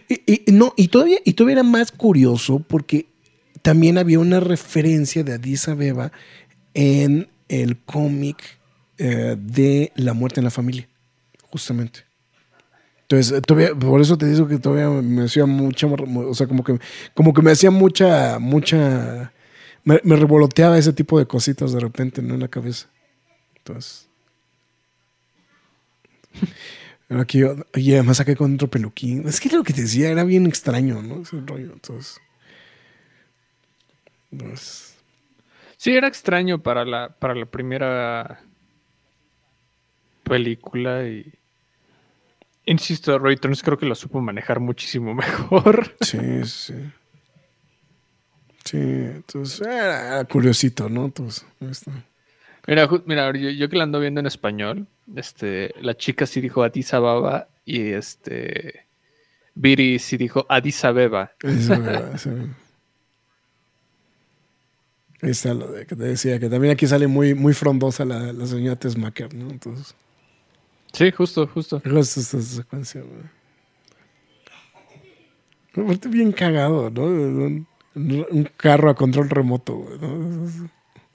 Y, 0.07 0.51
no, 0.51 0.73
y 0.77 0.89
todavía, 0.89 1.17
y 1.25 1.33
todavía 1.33 1.53
era 1.53 1.63
más 1.63 1.91
curioso 1.91 2.59
porque 2.59 3.07
también 3.63 3.97
había 3.97 4.19
una 4.19 4.39
referencia 4.39 5.23
de 5.23 5.33
Addis 5.33 5.67
Abeba 5.67 6.11
en 6.73 7.27
el 7.49 7.77
cómic 7.77 8.59
eh, 8.97 9.35
de 9.37 9.91
la 9.95 10.13
muerte 10.13 10.39
en 10.39 10.43
la 10.43 10.51
familia, 10.51 10.87
justamente. 11.49 12.01
Entonces, 13.03 13.41
todavía, 13.41 13.75
por 13.75 14.01
eso 14.01 14.17
te 14.17 14.27
digo 14.27 14.47
que 14.47 14.59
todavía 14.59 14.89
me 14.89 15.23
hacía 15.23 15.45
mucha, 15.45 15.87
o 15.87 16.33
sea, 16.33 16.47
como 16.47 16.63
que, 16.63 16.79
como 17.13 17.33
que 17.33 17.41
me 17.41 17.51
hacía 17.51 17.69
mucha, 17.69 18.39
mucha, 18.39 19.31
me, 19.83 19.97
revoloteaba 20.03 20.77
ese 20.77 20.93
tipo 20.93 21.19
de 21.19 21.25
cositas 21.25 21.73
de 21.73 21.79
repente, 21.79 22.21
¿no? 22.21 22.35
En 22.35 22.39
la 22.39 22.47
cabeza. 22.47 22.87
Entonces. 23.57 24.07
Aquí, 27.19 27.41
y 27.75 27.93
además 27.93 28.17
saqué 28.17 28.35
con 28.35 28.55
otro 28.55 28.69
peluquín. 28.69 29.27
Es 29.27 29.39
que 29.39 29.49
lo 29.49 29.63
que 29.63 29.73
te 29.73 29.81
decía 29.81 30.09
era 30.09 30.23
bien 30.23 30.45
extraño, 30.45 31.01
¿no? 31.01 31.21
Ese 31.21 31.41
rollo. 31.45 31.73
Entonces. 31.73 32.19
Pues, 34.37 34.97
sí, 35.77 35.95
era 35.95 36.07
extraño 36.07 36.61
para 36.61 36.85
la, 36.85 37.09
para 37.09 37.35
la 37.35 37.45
primera 37.45 38.41
película 40.23 41.07
y 41.07 41.31
insisto, 42.65 43.19
Roy 43.19 43.37
Turns 43.37 43.61
creo 43.61 43.77
que 43.77 43.85
lo 43.85 43.95
supo 43.95 44.21
manejar 44.21 44.59
muchísimo 44.59 45.13
mejor. 45.15 45.95
Sí, 46.01 46.45
sí. 46.45 46.75
Sí, 48.65 48.77
entonces 48.77 49.67
era, 49.67 50.23
curiosito, 50.23 50.87
¿no? 50.87 51.05
Entonces, 51.05 51.45
Mira, 52.65 52.89
mira 53.05 53.31
yo, 53.37 53.69
que 53.69 53.75
la 53.75 53.83
ando 53.83 53.99
viendo 53.99 54.19
en 54.21 54.25
español, 54.25 54.87
este, 55.15 55.73
la 55.81 55.95
chica 55.95 56.25
sí 56.25 56.39
dijo 56.39 56.63
Addis 56.63 56.93
Ababa 56.93 57.49
y 57.65 57.89
este 57.89 58.85
Viri 59.55 59.99
sí 59.99 60.17
dijo 60.17 60.45
Addis 60.47 60.85
Abeba. 60.85 61.31
Ahí 65.21 65.29
está 65.29 65.53
lo 65.53 65.71
de 65.71 65.85
que 65.85 65.95
te 65.95 66.03
decía, 66.03 66.39
que 66.39 66.49
también 66.49 66.73
aquí 66.73 66.87
sale 66.87 67.07
muy, 67.07 67.33
muy 67.33 67.53
frondosa 67.53 68.03
la, 68.05 68.33
la 68.33 68.45
señora 68.45 68.77
Tesmacher, 68.77 69.33
¿no? 69.33 69.49
Entonces. 69.49 69.95
Sí, 70.91 71.11
justo, 71.11 71.47
justo. 71.47 71.81
Justo 71.83 72.19
esa 72.19 72.41
secuencia, 72.41 73.01
güey. 73.01 73.23
Aparte 75.85 76.07
bien 76.09 76.31
cagado, 76.31 76.89
¿no? 76.89 77.03
Un, 77.95 78.49
carro 78.57 78.89
a 78.89 78.95
control 78.95 79.29
remoto, 79.29 79.75
güey. 79.75 79.97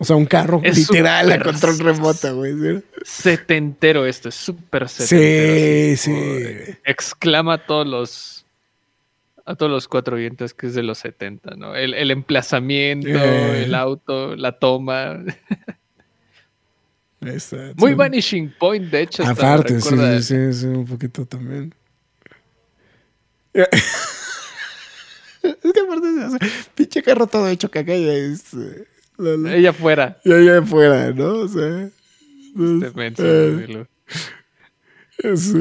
O 0.01 0.05
sea, 0.05 0.15
un 0.15 0.27
carro 0.27 0.63
literal 0.63 1.33
a 1.33 1.41
control 1.41 1.79
remoto, 1.81 2.37
güey. 2.37 2.83
Setentero 3.05 4.07
esto, 4.07 4.29
es 4.29 4.37
súper 4.37 4.89
setentero. 4.89 5.97
Sí, 5.97 6.13
sí. 6.13 6.79
exclama 6.85 7.55
a 7.55 7.67
todos 7.67 7.87
los 7.87 8.47
a 9.45 9.55
todos 9.55 9.73
los 9.73 9.89
cuatro 9.89 10.17
vientos 10.17 10.53
que 10.53 10.67
es 10.67 10.75
de 10.75 10.83
los 10.83 10.99
70, 10.99 11.57
¿no? 11.57 11.75
El, 11.75 11.95
el 11.95 12.11
emplazamiento, 12.11 13.09
eh. 13.09 13.65
el 13.65 13.75
auto, 13.75 14.37
la 14.37 14.53
toma. 14.59 15.25
Muy 17.77 17.95
Vanishing 17.95 18.55
Point, 18.59 18.91
de 18.91 19.03
hecho. 19.03 19.25
Aparte, 19.27 19.81
sí, 19.81 20.23
sí, 20.23 20.53
sí, 20.53 20.67
un 20.67 20.85
poquito 20.85 21.27
también. 21.27 21.75
es 23.55 23.67
que 25.43 25.81
aparte, 25.81 26.07
pinche 26.75 27.03
carro 27.03 27.27
todo 27.27 27.49
hecho 27.49 27.71
caca 27.71 27.95
y 27.97 28.07
es. 28.07 28.55
Eh, 29.19 29.57
ella 29.57 29.73
fuera. 29.73 30.19
Y 30.25 30.33
ella 30.33 30.63
fuera, 30.63 31.13
¿no? 31.13 31.41
O 31.41 31.49
sea. 31.49 31.91
Este 32.79 33.89
es, 35.19 35.55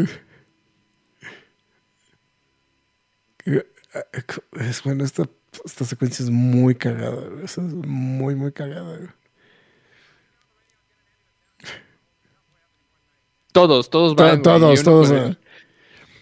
es, 4.59 4.83
bueno, 4.83 5.03
esta, 5.03 5.23
esta 5.65 5.85
secuencia 5.85 6.23
es 6.23 6.29
muy 6.29 6.75
cagada. 6.75 7.23
Es 7.43 7.57
muy, 7.57 8.35
muy 8.35 8.51
cagada. 8.51 9.15
Todos, 13.51 13.89
todos 13.89 14.15
van. 14.15 14.41
Todos, 14.41 14.83
todos. 14.83 15.37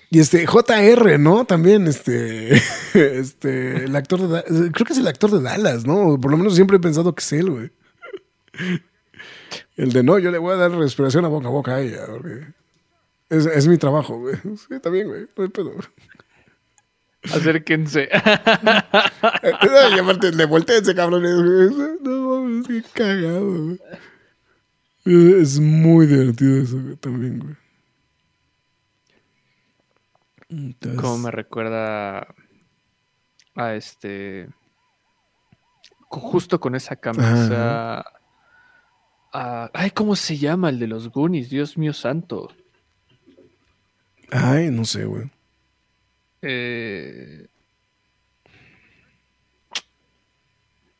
Y 0.09 0.19
este, 0.19 0.45
JR, 0.45 1.19
¿no? 1.19 1.45
También, 1.45 1.87
este, 1.87 2.53
este, 2.93 3.85
el 3.85 3.95
actor 3.95 4.27
de, 4.27 4.71
creo 4.71 4.85
que 4.85 4.93
es 4.93 4.99
el 4.99 5.07
actor 5.07 5.31
de 5.31 5.41
Dallas, 5.41 5.85
¿no? 5.85 6.19
Por 6.19 6.31
lo 6.31 6.37
menos 6.37 6.55
siempre 6.55 6.77
he 6.77 6.79
pensado 6.79 7.13
que 7.13 7.21
es 7.21 7.33
él, 7.33 7.49
güey. 7.49 7.71
El 9.75 9.91
de 9.91 10.03
no, 10.03 10.19
yo 10.19 10.31
le 10.31 10.37
voy 10.37 10.53
a 10.53 10.57
dar 10.57 10.71
respiración 10.71 11.25
a 11.25 11.27
boca 11.27 11.47
a 11.47 11.51
boca 11.51 11.75
a 11.75 11.81
ella, 11.81 12.05
porque 12.07 12.47
es, 13.29 13.45
es 13.45 13.67
mi 13.67 13.77
trabajo, 13.77 14.17
güey. 14.19 14.35
Sí, 14.35 14.89
bien, 14.91 15.07
güey, 15.07 15.27
no 15.35 15.43
hay 15.43 15.49
pedo. 15.49 15.73
Acérquense. 17.23 18.07
y 19.95 19.99
aparte 19.99 20.31
le 20.31 20.45
volteense, 20.45 20.95
cabrones. 20.95 21.35
No 22.01 22.41
mames, 22.41 22.67
qué 22.67 22.83
cagado, 22.93 23.75
güey. 25.05 25.41
Es 25.41 25.59
muy 25.59 26.07
divertido 26.07 26.61
eso 26.61 26.79
güey, 26.81 26.95
también, 26.95 27.39
güey. 27.39 27.55
Entonces- 30.49 31.01
Como 31.01 31.17
me 31.17 31.31
recuerda 31.31 32.27
a 33.55 33.73
este. 33.75 34.47
Justo 36.09 36.59
con 36.59 36.75
esa 36.75 36.95
camisa. 36.95 38.05
a- 39.33 39.69
ay, 39.73 39.91
¿cómo 39.91 40.15
se 40.15 40.37
llama 40.37 40.69
el 40.69 40.79
de 40.79 40.87
los 40.87 41.09
Goonies? 41.09 41.49
Dios 41.49 41.77
mío 41.77 41.91
santo. 41.93 42.53
Ay, 44.31 44.69
no 44.71 44.85
sé, 44.85 45.03
güey. 45.05 45.29
Eh, 46.41 47.47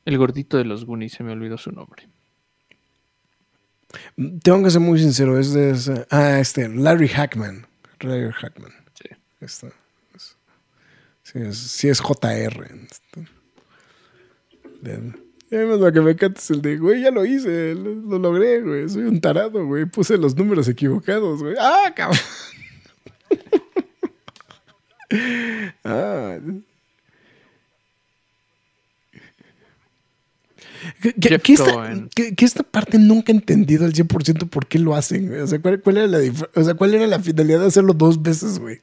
El 0.05 0.17
gordito 0.19 0.57
de 0.57 0.65
los 0.65 0.85
Goonies, 0.85 1.13
se 1.13 1.23
me 1.23 1.31
olvidó 1.31 1.57
su 1.57 1.71
nombre. 1.71 2.07
Tengo 4.43 4.63
que 4.63 4.69
ser 4.69 4.81
muy 4.81 4.99
sincero, 4.99 5.39
es 5.39 5.51
de 5.53 5.71
esa- 5.71 6.05
Ah, 6.11 6.39
este, 6.39 6.67
Larry 6.69 7.07
Hackman. 7.07 7.65
Larry 8.01 8.31
Hackman. 8.33 8.71
Está. 9.45 9.67
es- 10.15 10.35
sí, 11.23 11.39
es, 11.39 11.57
sí 11.57 11.89
es 11.89 11.99
JR. 12.01 12.69
Este. 12.91 13.27
Y 15.51 15.55
además 15.55 15.79
lo 15.79 15.91
que 15.91 16.01
me 16.01 16.11
encanta 16.11 16.39
es 16.39 16.49
el 16.51 16.61
de, 16.61 16.77
güey, 16.77 17.01
ya 17.01 17.11
lo 17.11 17.25
hice, 17.25 17.73
lo, 17.75 17.93
lo 17.93 18.19
logré, 18.19 18.61
güey. 18.61 18.89
Soy 18.89 19.03
un 19.03 19.21
tarado, 19.21 19.65
güey. 19.65 19.85
Puse 19.85 20.17
los 20.17 20.35
números 20.35 20.67
equivocados, 20.67 21.41
güey. 21.41 21.55
¡Ah, 21.59 21.93
cabrón! 21.95 22.19
ah. 25.83 26.37
Que, 31.01 31.13
que- 31.13 31.29
Jeff 31.29 31.41
que 31.41 31.53
esta, 31.53 32.63
que- 32.63 32.69
parte 32.71 32.97
nunca 32.99 33.31
he 33.31 33.35
entendido 33.35 33.85
al 33.85 33.93
100% 33.93 34.49
por 34.49 34.67
qué 34.67 34.77
lo 34.79 34.95
hacen, 34.95 35.27
güey. 35.27 35.41
O 35.41 35.47
sea, 35.47 35.59
¿cuál, 35.59 35.81
cuál 35.81 35.97
era 35.97 36.07
la 36.07 36.19
o 36.55 36.63
sea, 36.63 36.73
¿cuál 36.75 36.93
era 36.93 37.07
la 37.07 37.19
finalidad 37.19 37.61
de 37.61 37.67
hacerlo 37.67 37.93
dos 37.93 38.21
veces, 38.21 38.59
güey? 38.59 38.81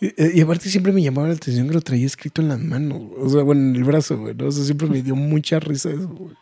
Y, 0.00 0.38
y 0.38 0.40
aparte 0.40 0.68
siempre 0.68 0.92
me 0.92 1.02
llamaba 1.02 1.28
la 1.28 1.34
atención 1.34 1.66
que 1.66 1.74
lo 1.74 1.80
traía 1.80 2.06
escrito 2.06 2.40
en 2.40 2.48
las 2.48 2.60
manos, 2.60 3.02
o 3.18 3.28
sea, 3.28 3.42
bueno, 3.42 3.62
en 3.62 3.76
el 3.76 3.84
brazo, 3.84 4.16
güey, 4.16 4.34
¿no? 4.34 4.46
O 4.46 4.52
sea, 4.52 4.64
siempre 4.64 4.88
me 4.88 5.02
dio 5.02 5.16
mucha 5.16 5.58
risa 5.58 5.90
eso, 5.90 6.08
güey. 6.08 6.36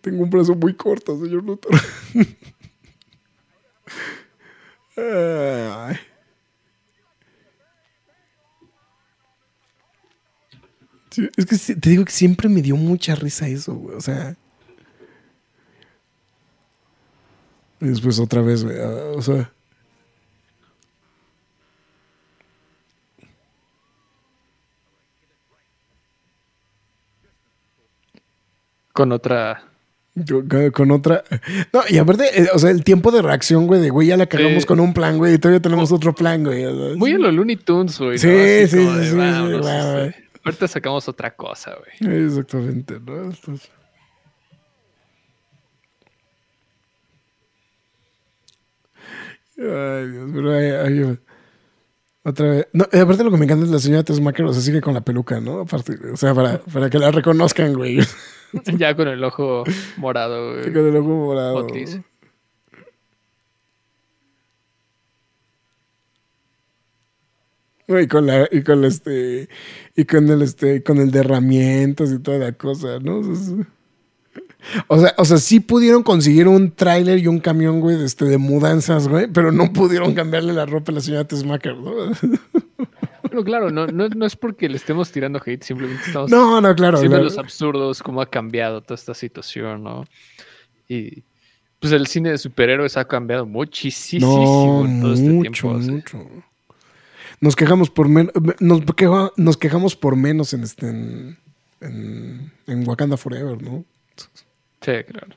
Tengo 0.00 0.22
un 0.22 0.30
brazo 0.30 0.54
muy 0.54 0.74
corto, 0.74 1.22
señor 1.22 1.44
Luthor. 1.44 1.72
Ay. 4.96 5.96
Sí, 11.14 11.28
es 11.36 11.46
que 11.46 11.56
sí, 11.56 11.76
te 11.76 11.90
digo 11.90 12.04
que 12.04 12.10
siempre 12.10 12.48
me 12.48 12.60
dio 12.60 12.74
mucha 12.76 13.14
risa 13.14 13.46
eso, 13.46 13.74
güey. 13.74 13.96
O 13.96 14.00
sea. 14.00 14.34
Y 17.80 17.86
después 17.86 18.18
otra 18.18 18.42
vez, 18.42 18.64
güey. 18.64 18.76
ah, 18.80 19.12
O 19.16 19.22
sea. 19.22 19.52
Con 28.92 29.12
otra. 29.12 29.64
Con, 30.72 30.90
otra. 30.92 31.24
No, 31.72 31.80
y 31.88 31.98
aparte, 31.98 32.40
eh, 32.42 32.46
o 32.54 32.58
sea, 32.60 32.70
el 32.70 32.84
tiempo 32.84 33.10
de 33.10 33.20
reacción, 33.20 33.66
güey, 33.66 33.80
de 33.80 33.90
güey, 33.90 34.06
ya 34.08 34.16
la 34.16 34.26
cagamos 34.26 34.62
Sí. 34.62 34.66
con 34.68 34.78
un 34.78 34.94
plan, 34.94 35.18
güey, 35.18 35.34
y 35.34 35.38
todavía 35.38 35.60
tenemos 35.60 35.90
otro 35.90 36.14
plan, 36.14 36.44
güey. 36.44 36.64
o 36.64 36.88
sea, 36.88 36.96
Muy 36.96 37.12
a 37.12 37.18
los 37.18 37.34
Looney 37.34 37.56
Tunes, 37.56 37.98
güey. 37.98 38.12
¿no? 38.12 38.18
Sí, 38.18 38.28
sí, 38.28 38.28
de, 38.28 38.68
sí, 38.68 38.78
sí, 38.78 39.10
sí, 39.10 39.18
este, 39.20 40.23
Ahorita 40.44 40.68
sacamos 40.68 41.08
otra 41.08 41.34
cosa, 41.34 41.74
güey. 42.00 42.24
Exactamente, 42.24 43.00
¿no? 43.00 43.24
Entonces- 43.24 43.70
Ay, 49.58 50.10
Dios, 50.10 50.30
pero 50.34 50.52
ay, 50.56 50.70
ay, 50.70 51.18
otra 52.24 52.48
vez. 52.48 52.68
No, 52.72 52.84
aparte 52.84 53.22
lo 53.22 53.30
que 53.30 53.36
me 53.36 53.44
encanta 53.44 53.64
es 53.64 53.70
la 53.70 53.78
señora 53.78 54.02
Tesmacher, 54.02 54.46
o 54.46 54.52
sea, 54.52 54.62
sigue 54.62 54.80
con 54.80 54.94
la 54.94 55.02
peluca, 55.02 55.40
¿no? 55.40 55.60
Aparte, 55.60 55.96
o 56.12 56.16
sea, 56.16 56.34
para, 56.34 56.58
para 56.58 56.90
que 56.90 56.98
la 56.98 57.10
reconozcan, 57.10 57.74
güey. 57.74 57.98
ya 58.78 58.96
con 58.96 59.08
el 59.08 59.22
ojo 59.22 59.64
morado, 59.96 60.54
güey. 60.54 60.72
con 60.72 60.86
el 60.88 60.96
ojo 60.96 61.08
morado. 61.08 61.56
Otis. 61.56 62.00
Y 67.86 68.06
con 68.08 68.26
la, 68.26 68.48
y 68.50 68.62
con 68.62 68.84
este, 68.84 69.48
y 69.94 70.04
con 70.04 70.28
el 70.30 70.42
este, 70.42 70.82
con 70.82 70.98
el 70.98 71.10
derramientos 71.10 72.10
y 72.12 72.18
toda 72.18 72.38
la 72.38 72.52
cosa, 72.52 72.98
¿no? 73.00 73.18
O 74.88 74.98
sea, 74.98 75.14
O 75.18 75.24
sea, 75.26 75.36
o 75.36 75.38
sí 75.38 75.60
pudieron 75.60 76.02
conseguir 76.02 76.48
un 76.48 76.70
tráiler 76.72 77.18
y 77.18 77.26
un 77.26 77.38
camión, 77.40 77.80
güey, 77.80 77.98
de, 77.98 78.06
este, 78.06 78.24
de 78.24 78.38
mudanzas, 78.38 79.08
güey, 79.08 79.26
pero 79.26 79.52
no 79.52 79.72
pudieron 79.72 80.14
cambiarle 80.14 80.54
la 80.54 80.64
ropa 80.64 80.90
a 80.90 80.94
la 80.94 81.00
señora 81.02 81.24
Tesmacher, 81.24 81.76
¿no? 81.76 81.92
Bueno, 83.22 83.44
claro, 83.44 83.70
no, 83.70 83.86
no, 83.86 84.08
no 84.08 84.26
es 84.26 84.36
porque 84.36 84.68
le 84.68 84.76
estemos 84.76 85.10
tirando 85.10 85.40
hate, 85.44 85.62
simplemente 85.62 86.02
estamos 86.06 86.30
No, 86.30 86.60
no, 86.60 86.74
claro. 86.74 86.96
haciendo 86.96 87.16
claro. 87.16 87.24
los 87.24 87.36
absurdos, 87.38 88.02
cómo 88.02 88.22
ha 88.22 88.26
cambiado 88.30 88.80
toda 88.80 88.94
esta 88.94 89.12
situación, 89.12 89.82
¿no? 89.82 90.04
Y 90.88 91.24
pues 91.80 91.92
el 91.92 92.06
cine 92.06 92.30
de 92.30 92.38
superhéroes 92.38 92.96
ha 92.96 93.06
cambiado 93.06 93.44
muchísimo 93.44 94.82
No, 94.82 94.88
en 94.88 95.00
todo 95.02 95.12
este 95.14 95.28
mucho, 95.28 95.78
tiempo. 95.78 95.92
mucho. 95.92 96.30
Nos 97.44 97.56
quejamos 97.56 97.90
por 97.90 98.08
menos, 98.08 98.32
nos, 98.60 98.80
queja- 98.96 99.30
nos 99.36 99.56
quejamos 99.58 99.96
por 99.96 100.16
menos 100.16 100.54
en 100.54 100.62
este, 100.62 100.88
en, 100.88 101.38
en, 101.82 102.50
en 102.66 102.88
Wakanda 102.88 103.18
Forever, 103.18 103.60
¿no? 103.62 103.84
Sí, 104.80 104.92
claro. 105.06 105.34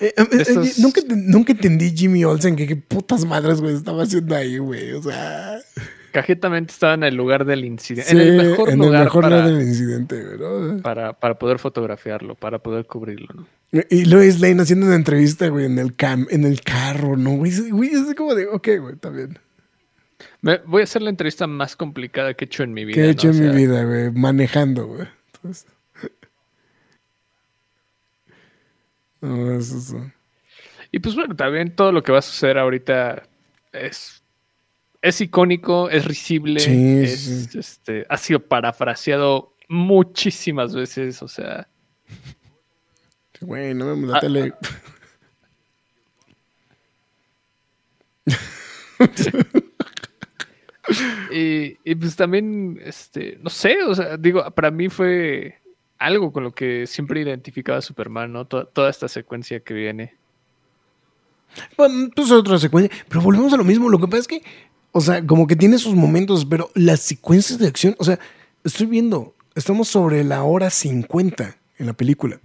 Eh, 0.00 0.14
eh, 0.16 0.22
eh, 0.32 0.36
Estos- 0.40 0.78
nunca, 0.78 1.00
nunca 1.08 1.52
entendí 1.52 1.90
Jimmy 1.94 2.24
Olsen 2.24 2.56
que 2.56 2.66
qué 2.66 2.76
putas 2.76 3.24
madres, 3.26 3.60
güey, 3.60 3.74
estaba 3.74 4.04
haciendo 4.04 4.34
ahí, 4.34 4.56
güey. 4.58 4.92
O 4.92 5.02
sea, 5.02 5.58
Cajetamente 6.12 6.72
estaba 6.72 6.94
en 6.94 7.02
el 7.04 7.14
lugar 7.14 7.44
del 7.44 7.64
incidente, 7.66 8.08
sí, 8.10 8.16
en 8.16 8.22
el 8.22 8.36
mejor 8.50 8.70
en 8.70 8.80
el 8.80 8.86
lugar 8.86 9.04
mejor 9.04 9.22
para, 9.24 9.36
lugar 9.36 9.52
del 9.52 9.68
incidente, 9.68 10.24
güey, 10.24 10.38
¿no? 10.38 10.82
para, 10.82 11.12
para 11.12 11.38
poder 11.38 11.58
fotografiarlo, 11.58 12.34
para 12.36 12.58
poder 12.58 12.86
cubrirlo, 12.86 13.28
¿no? 13.34 13.46
Y 13.90 14.04
Lois 14.06 14.40
Lane 14.40 14.62
haciendo 14.62 14.86
una 14.86 14.94
entrevista, 14.94 15.48
güey, 15.48 15.66
en 15.66 15.78
el 15.78 15.94
cam, 15.96 16.26
en 16.30 16.44
el 16.44 16.60
carro, 16.62 17.16
¿no? 17.16 17.32
Güey, 17.36 17.50
Es- 17.52 17.70
güey, 17.70 17.90
es 17.90 18.14
como 18.14 18.34
de, 18.34 18.46
ok, 18.46 18.68
güey, 18.80 18.94
bien. 19.12 19.38
Me- 20.40 20.58
voy 20.66 20.80
a 20.80 20.84
hacer 20.84 21.02
la 21.02 21.10
entrevista 21.10 21.46
más 21.46 21.76
complicada 21.76 22.32
que 22.34 22.44
he 22.44 22.46
hecho 22.46 22.62
en 22.62 22.72
mi 22.72 22.84
vida. 22.84 22.94
¿Qué 22.94 23.00
he 23.02 23.06
¿no? 23.06 23.10
hecho 23.12 23.28
O 23.28 23.30
en 23.32 23.36
sea, 23.36 23.50
mi 23.52 23.56
vida, 23.56 23.84
güey? 23.84 24.10
Manejando, 24.12 24.86
güey. 24.86 25.08
Entonces- 25.34 25.66
No, 29.20 29.52
eso 29.58 29.76
es- 29.78 29.94
Y 30.92 30.98
pues 31.00 31.14
bueno, 31.14 31.34
también 31.34 31.74
todo 31.74 31.92
lo 31.92 32.02
que 32.02 32.12
va 32.12 32.18
a 32.18 32.22
suceder 32.22 32.58
ahorita 32.58 33.24
es, 33.72 34.22
es 35.02 35.20
icónico, 35.20 35.90
es 35.90 36.04
risible, 36.04 36.60
Sí, 36.60 37.00
es, 37.02 37.20
sí. 37.50 37.58
Este, 37.58 38.06
ha 38.08 38.16
sido 38.16 38.40
parafraseado 38.40 39.54
muchísimas 39.68 40.74
veces, 40.74 41.22
o 41.22 41.28
sea, 41.28 41.68
Güey, 43.40 43.74
no 43.74 43.86
vemos 43.86 44.10
la 44.10 44.18
Ah, 44.18 44.20
tele. 44.20 44.52
y, 51.32 51.76
y, 51.84 51.94
pues 51.96 52.16
también, 52.16 52.80
este, 52.84 53.38
no 53.42 53.50
sé, 53.50 53.82
o 53.82 53.94
sea, 53.94 54.16
digo, 54.16 54.48
para 54.52 54.70
mí 54.70 54.88
fue 54.88 55.56
algo 55.98 56.32
con 56.32 56.44
lo 56.44 56.54
que 56.54 56.86
siempre 56.86 57.20
identificaba 57.20 57.78
a 57.78 57.82
Superman, 57.82 58.32
¿no? 58.32 58.46
To- 58.46 58.66
toda 58.66 58.90
esta 58.90 59.08
secuencia 59.08 59.60
que 59.60 59.74
viene. 59.74 60.14
Bueno, 61.76 62.10
pues 62.14 62.30
otra 62.30 62.58
secuencia. 62.58 62.94
Pero 63.08 63.22
volvemos 63.22 63.52
a 63.52 63.56
lo 63.56 63.64
mismo. 63.64 63.88
Lo 63.88 63.98
que 63.98 64.06
pasa 64.06 64.18
es 64.18 64.28
que, 64.28 64.42
o 64.92 65.00
sea, 65.00 65.26
como 65.26 65.46
que 65.46 65.56
tiene 65.56 65.78
sus 65.78 65.94
momentos, 65.94 66.44
pero 66.44 66.70
las 66.74 67.00
secuencias 67.00 67.58
de 67.58 67.66
acción, 67.66 67.96
o 67.98 68.04
sea, 68.04 68.18
estoy 68.62 68.86
viendo, 68.86 69.34
estamos 69.54 69.88
sobre 69.88 70.22
la 70.22 70.42
hora 70.44 70.70
50 70.70 71.56
en 71.78 71.86
la 71.86 71.94
película. 71.94 72.40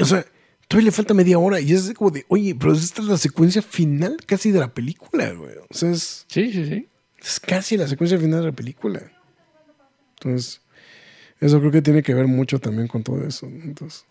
O 0.00 0.04
sea, 0.04 0.24
todavía 0.68 0.86
le 0.86 0.92
falta 0.92 1.14
media 1.14 1.38
hora 1.38 1.60
y 1.60 1.72
es 1.72 1.92
como 1.94 2.10
de, 2.10 2.24
oye, 2.28 2.54
pero 2.54 2.72
esta 2.72 3.02
es 3.02 3.08
la 3.08 3.18
secuencia 3.18 3.62
final 3.62 4.16
casi 4.26 4.50
de 4.50 4.60
la 4.60 4.72
película, 4.72 5.30
güey. 5.32 5.56
O 5.68 5.74
sea, 5.74 5.90
es, 5.90 6.24
Sí, 6.28 6.52
sí, 6.52 6.66
sí. 6.66 6.88
es 7.20 7.40
casi 7.40 7.76
la 7.76 7.86
secuencia 7.88 8.18
final 8.18 8.40
de 8.40 8.46
la 8.46 8.52
película. 8.52 9.02
Entonces, 10.18 10.60
eso 11.40 11.58
creo 11.58 11.72
que 11.72 11.82
tiene 11.82 12.02
que 12.02 12.14
ver 12.14 12.26
mucho 12.26 12.58
también 12.58 12.88
con 12.88 13.02
todo 13.02 13.26
eso. 13.26 13.46
Entonces, 13.46 14.04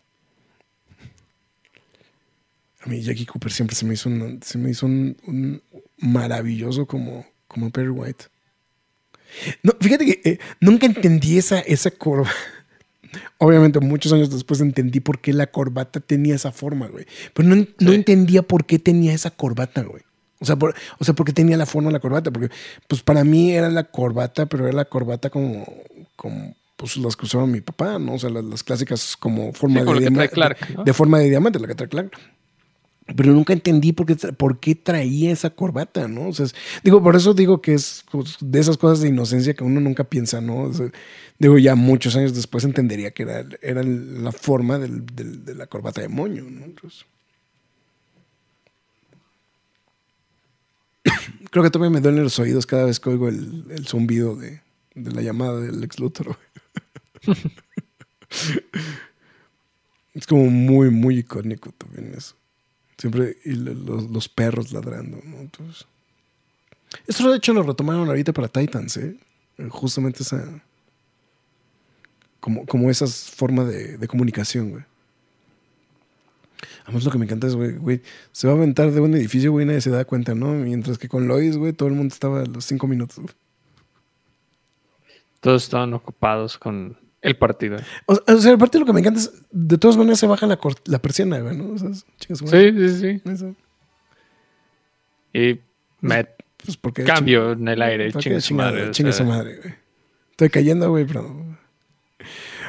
a 2.81 2.89
mí 2.89 3.01
Jackie 3.01 3.25
Cooper 3.25 3.51
siempre 3.51 3.75
se 3.75 3.85
me 3.85 3.93
hizo 3.93 4.09
un, 4.09 4.39
se 4.43 4.57
me 4.57 4.71
hizo 4.71 4.85
un, 4.85 5.15
un 5.27 5.61
maravilloso 5.97 6.85
como, 6.85 7.25
como 7.47 7.69
Perry 7.69 7.89
White. 7.89 8.25
No, 9.63 9.73
fíjate 9.79 10.05
que 10.05 10.29
eh, 10.29 10.39
nunca 10.59 10.85
entendí 10.87 11.37
esa, 11.37 11.59
esa 11.61 11.91
curva. 11.91 12.29
Obviamente, 13.37 13.79
muchos 13.79 14.13
años 14.13 14.29
después 14.29 14.61
entendí 14.61 14.99
por 14.99 15.19
qué 15.19 15.33
la 15.33 15.47
corbata 15.47 15.99
tenía 15.99 16.35
esa 16.35 16.51
forma, 16.51 16.87
güey. 16.87 17.05
Pero 17.33 17.49
no, 17.49 17.65
no 17.79 17.93
entendía 17.93 18.41
por 18.41 18.65
qué 18.65 18.79
tenía 18.79 19.13
esa 19.13 19.31
corbata, 19.31 19.83
güey. 19.83 20.03
O 20.39 20.45
sea, 20.45 20.55
por, 20.55 20.73
o 20.97 21.03
sea, 21.03 21.13
porque 21.13 21.33
tenía 21.33 21.55
la 21.55 21.65
forma 21.65 21.89
de 21.89 21.93
la 21.93 21.99
corbata. 21.99 22.31
Porque, 22.31 22.49
pues 22.87 23.01
para 23.03 23.23
mí 23.23 23.51
era 23.51 23.69
la 23.69 23.83
corbata, 23.83 24.47
pero 24.47 24.65
era 24.65 24.73
la 24.75 24.85
corbata 24.85 25.29
como, 25.29 25.65
como 26.15 26.55
pues 26.75 26.97
las 26.97 27.15
que 27.15 27.25
usaba 27.25 27.45
mi 27.45 27.61
papá, 27.61 27.99
¿no? 27.99 28.15
O 28.15 28.19
sea, 28.19 28.31
las, 28.31 28.63
clásicas 28.63 29.15
como 29.15 29.53
forma 29.53 29.83
de, 29.83 29.99
diamante, 29.99 30.55
de, 30.83 30.93
forma 30.93 31.19
de 31.19 31.29
diamante, 31.29 31.59
la 31.59 31.67
que 31.67 31.75
trae 31.75 31.89
Clark. 31.89 32.11
Pero 33.15 33.33
nunca 33.33 33.53
entendí 33.53 33.93
por 33.93 34.05
qué, 34.05 34.15
por 34.33 34.59
qué 34.59 34.75
traía 34.75 35.31
esa 35.31 35.49
corbata, 35.49 36.07
¿no? 36.07 36.29
O 36.29 36.33
sea, 36.33 36.45
digo, 36.83 37.01
por 37.01 37.15
eso 37.15 37.33
digo 37.33 37.61
que 37.61 37.73
es 37.73 38.05
pues, 38.11 38.37
de 38.39 38.59
esas 38.59 38.77
cosas 38.77 39.01
de 39.01 39.09
inocencia 39.09 39.53
que 39.53 39.63
uno 39.63 39.79
nunca 39.79 40.03
piensa, 40.03 40.41
¿no? 40.41 40.71
digo, 41.39 41.57
ya 41.57 41.75
muchos 41.75 42.15
años 42.15 42.35
después 42.35 42.63
entendería 42.63 43.11
que 43.11 43.23
era, 43.23 43.45
era 43.61 43.83
la 43.83 44.31
forma 44.31 44.77
del, 44.77 45.05
de 45.05 45.55
la 45.55 45.67
corbata 45.67 46.01
de 46.01 46.07
moño, 46.07 46.43
¿no? 46.43 46.65
creo 51.49 51.63
que 51.63 51.69
todavía 51.69 51.93
me 51.93 52.01
duelen 52.01 52.23
los 52.23 52.39
oídos 52.39 52.65
cada 52.65 52.85
vez 52.85 52.99
que 52.99 53.09
oigo 53.09 53.27
el, 53.27 53.65
el 53.69 53.87
zumbido 53.87 54.35
de, 54.35 54.61
de, 54.95 55.11
la 55.11 55.21
llamada 55.21 55.59
del 55.59 55.83
ex 55.83 55.99
Luthor. 55.99 56.37
es 60.13 60.27
como 60.27 60.45
muy, 60.45 60.89
muy 60.89 61.19
icónico 61.19 61.71
también 61.71 62.13
eso. 62.15 62.35
Siempre 63.01 63.35
y 63.45 63.53
los, 63.53 64.29
perros 64.29 64.71
ladrando, 64.71 65.19
¿no? 65.25 65.37
Entonces, 65.37 65.87
esto 67.07 67.31
de 67.31 67.37
hecho 67.37 67.51
lo 67.51 67.63
retomaron 67.63 68.07
ahorita 68.07 68.31
para 68.31 68.47
Titans, 68.47 68.95
¿eh? 68.97 69.17
Justamente 69.69 70.21
esa. 70.21 70.61
Como, 72.39 72.63
como 72.67 72.91
esa 72.91 73.07
forma 73.07 73.63
de, 73.63 73.97
de 73.97 74.07
comunicación, 74.07 74.69
güey. 74.69 74.83
Además, 76.83 77.03
lo 77.03 77.09
que 77.09 77.17
me 77.17 77.25
encanta 77.25 77.47
es, 77.47 77.55
güey, 77.55 77.71
güey, 77.71 78.01
se 78.33 78.45
va 78.45 78.53
a 78.53 78.57
aventar 78.57 78.91
de 78.91 79.01
un 79.01 79.15
edificio, 79.15 79.51
güey, 79.51 79.65
nadie 79.65 79.81
se 79.81 79.89
da 79.89 80.05
cuenta, 80.05 80.35
¿no? 80.35 80.53
Mientras 80.53 80.99
que 80.99 81.09
con 81.09 81.27
Lois, 81.27 81.57
güey, 81.57 81.73
todo 81.73 81.89
el 81.89 81.95
mundo 81.95 82.13
estaba 82.13 82.41
a 82.41 82.45
los 82.45 82.65
cinco 82.65 82.85
minutos. 82.85 83.25
Todos 85.39 85.63
estaban 85.63 85.91
ocupados 85.95 86.59
con 86.59 86.99
el 87.21 87.37
partido. 87.37 87.77
O, 88.05 88.15
sea, 88.39 88.51
el 88.51 88.57
partido 88.57 88.81
lo 88.81 88.85
que 88.85 88.93
me 88.93 88.99
encanta 88.99 89.19
es, 89.19 89.31
de 89.51 89.77
todas 89.77 89.97
maneras 89.97 90.19
se 90.19 90.27
baja 90.27 90.47
la, 90.47 90.59
la 90.85 90.99
persiana, 90.99 91.39
güey, 91.39 91.55
¿no? 91.55 91.73
O 91.73 91.77
sea, 91.77 91.89
sí, 91.93 92.35
sí, 92.35 93.21
sí. 93.23 93.55
Y 95.33 95.59
me 96.01 96.27
pues 96.63 96.77
porque 96.77 97.03
cambio 97.03 97.53
en 97.53 97.67
el 97.67 97.81
aire, 97.81 98.11
chingue 98.13 98.41
su 98.41 98.53
madre. 98.53 98.91
Chingue 98.91 99.13
su 99.13 99.23
madre, 99.23 99.57
güey. 99.57 99.73
Estoy 100.31 100.49
cayendo, 100.49 100.89
güey, 100.89 101.05
pero... 101.05 101.57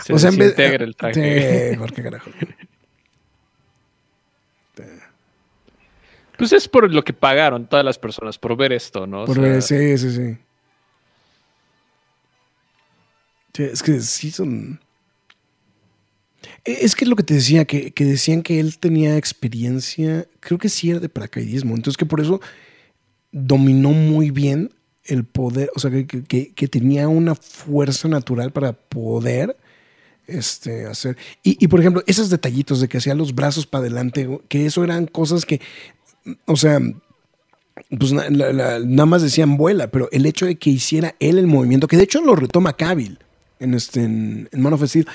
Se 0.02 0.12
o 0.12 0.18
sea, 0.18 0.30
en 0.30 0.38
vez... 0.38 0.58
el 0.58 0.96
traje. 0.96 1.72
Sí, 1.72 1.76
¿por 1.76 1.92
qué 1.92 2.02
carajo? 2.02 2.30
Pues 6.36 6.52
es 6.52 6.68
por 6.68 6.92
lo 6.92 7.04
que 7.04 7.12
pagaron 7.12 7.66
todas 7.66 7.84
las 7.84 7.98
personas, 7.98 8.38
por 8.38 8.56
ver 8.56 8.72
esto, 8.72 9.06
¿no? 9.06 9.24
por 9.26 9.40
ver, 9.40 9.62
sí, 9.62 9.96
sí, 9.98 10.10
sí. 10.10 10.38
Es 13.54 13.82
que 13.82 14.00
sí 14.00 14.30
son. 14.30 14.80
E, 16.64 16.78
es 16.84 16.94
que 16.94 17.06
lo 17.06 17.16
que 17.16 17.22
te 17.22 17.34
decía, 17.34 17.64
que, 17.64 17.92
decían 17.96 18.42
que 18.42 18.60
él 18.60 18.78
tenía 18.78 19.16
experiencia, 19.16 20.26
creo 20.40 20.58
que 20.58 20.68
sí 20.68 20.90
era 20.90 21.00
de 21.00 21.08
paracaidismo, 21.08 21.74
entonces 21.74 21.96
que 21.96 22.06
por 22.06 22.20
eso 22.20 22.40
dominó 23.30 23.90
muy 23.90 24.30
bien 24.30 24.70
el 25.04 25.24
poder, 25.24 25.70
o 25.74 25.80
sea, 25.80 25.90
que, 25.90 26.68
tenía 26.68 27.08
una 27.08 27.34
fuerza 27.34 28.08
natural 28.08 28.52
para 28.52 28.72
poder 28.72 29.56
este, 30.26 30.86
hacer. 30.86 31.16
Y, 31.42 31.66
por 31.68 31.80
ejemplo, 31.80 32.02
esos 32.06 32.30
detallitos 32.30 32.80
de 32.80 32.88
que 32.88 32.98
hacía 32.98 33.14
los 33.14 33.34
brazos 33.34 33.66
para 33.66 33.82
adelante, 33.82 34.40
que 34.48 34.66
eso 34.66 34.84
eran 34.84 35.06
cosas 35.06 35.44
que, 35.44 35.60
o 36.46 36.56
sea, 36.56 36.80
pues 37.98 38.12
nada 38.12 39.06
más 39.06 39.22
decían 39.22 39.56
vuela, 39.56 39.90
pero 39.90 40.08
el 40.12 40.24
hecho 40.24 40.46
de 40.46 40.56
que 40.56 40.70
hiciera 40.70 41.16
él 41.18 41.38
el 41.38 41.48
movimiento, 41.48 41.88
que 41.88 41.96
de 41.96 42.04
hecho 42.04 42.22
lo 42.22 42.36
retoma 42.36 42.74
Cavill 42.74 43.18
en, 43.62 43.74
este, 43.74 44.02
en, 44.02 44.48
Man 44.52 44.72
of 44.72 44.84
Steel, 44.84 45.06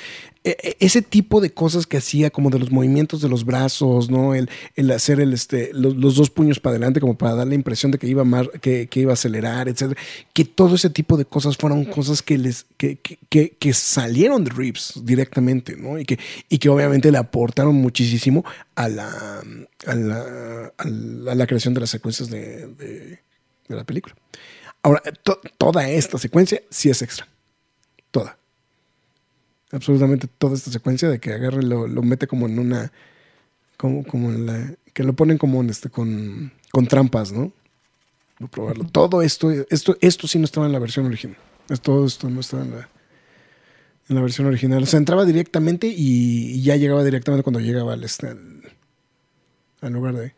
e, 0.43 0.55
e, 0.63 0.77
ese 0.79 1.01
tipo 1.01 1.41
de 1.41 1.51
cosas 1.51 1.85
que 1.85 1.97
hacía, 1.97 2.29
como 2.29 2.49
de 2.49 2.59
los 2.59 2.71
movimientos 2.71 3.21
de 3.21 3.27
los 3.27 3.43
brazos, 3.43 4.09
¿no? 4.09 4.33
El, 4.33 4.49
el 4.75 4.89
hacer 4.91 5.19
el, 5.19 5.33
este, 5.33 5.71
los, 5.73 6.15
dos 6.15 6.29
puños 6.29 6.59
para 6.59 6.77
adelante, 6.77 7.01
como 7.01 7.17
para 7.17 7.35
dar 7.35 7.47
la 7.47 7.55
impresión 7.55 7.91
de 7.91 7.97
que 7.97 8.07
iba, 8.07 8.23
más, 8.23 8.47
que, 8.61 8.87
que, 8.87 9.01
iba 9.01 9.11
a 9.11 9.13
acelerar, 9.13 9.67
etc. 9.67 9.97
Que 10.33 10.45
todo 10.45 10.75
ese 10.75 10.89
tipo 10.89 11.17
de 11.17 11.25
cosas 11.25 11.57
fueron 11.57 11.83
cosas 11.85 12.21
que, 12.21 12.37
les, 12.37 12.65
que, 12.77 12.97
que, 12.97 13.49
que 13.51 13.73
salieron 13.73 14.43
de 14.43 14.51
Reeves 14.51 14.93
directamente, 15.03 15.75
¿no? 15.75 15.99
Y 15.99 16.05
que, 16.05 16.17
y 16.49 16.57
que 16.57 16.69
obviamente 16.69 17.11
le 17.11 17.17
aportaron 17.17 17.75
muchísimo 17.75 18.45
a 18.75 18.87
la, 18.87 19.43
a 19.85 19.95
la, 19.95 20.73
a 20.77 21.35
la, 21.35 21.47
creación 21.47 21.73
de 21.73 21.81
las 21.81 21.89
secuencias 21.89 22.29
de, 22.29 22.67
de, 22.67 23.19
la 23.67 23.83
película. 23.83 24.15
Ahora, 24.81 25.01
toda 25.57 25.89
esta 25.89 26.17
secuencia 26.17 26.61
sí 26.69 26.89
es 26.89 27.01
extra 27.01 27.27
toda. 28.11 28.37
Absolutamente 29.71 30.27
toda 30.27 30.55
esta 30.55 30.71
secuencia 30.71 31.09
de 31.09 31.19
que 31.19 31.33
agarre 31.33 31.63
lo, 31.63 31.87
lo 31.87 32.01
mete 32.01 32.27
como 32.27 32.47
en 32.47 32.59
una. 32.59 32.91
Como, 33.75 34.03
como 34.03 34.29
en 34.29 34.45
la. 34.45 34.73
Que 34.93 35.03
lo 35.03 35.13
ponen 35.13 35.37
como 35.37 35.61
en 35.61 35.69
este. 35.69 35.89
con, 35.89 36.51
con 36.71 36.87
trampas, 36.87 37.31
¿no? 37.31 37.51
Voy 38.39 38.47
a 38.47 38.51
probarlo. 38.51 38.85
Todo 38.85 39.21
esto, 39.21 39.51
esto, 39.69 39.97
esto 39.99 40.27
sí 40.27 40.39
no 40.39 40.45
estaba 40.45 40.67
en 40.67 40.71
la 40.71 40.79
versión 40.79 41.05
original. 41.05 41.37
Todo 41.81 42.05
esto 42.05 42.29
no 42.29 42.39
estaba 42.39 42.63
en 42.63 42.71
la, 42.71 42.89
en 44.09 44.15
la 44.15 44.21
versión 44.21 44.47
original. 44.47 44.83
O 44.83 44.85
sea, 44.85 44.99
entraba 44.99 45.25
directamente 45.25 45.87
y, 45.87 46.61
ya 46.61 46.75
llegaba 46.75 47.03
directamente 47.03 47.43
cuando 47.43 47.59
llegaba 47.59 47.93
al, 47.93 48.03
este, 48.03 48.27
al 49.81 49.93
lugar 49.93 50.15
de 50.15 50.33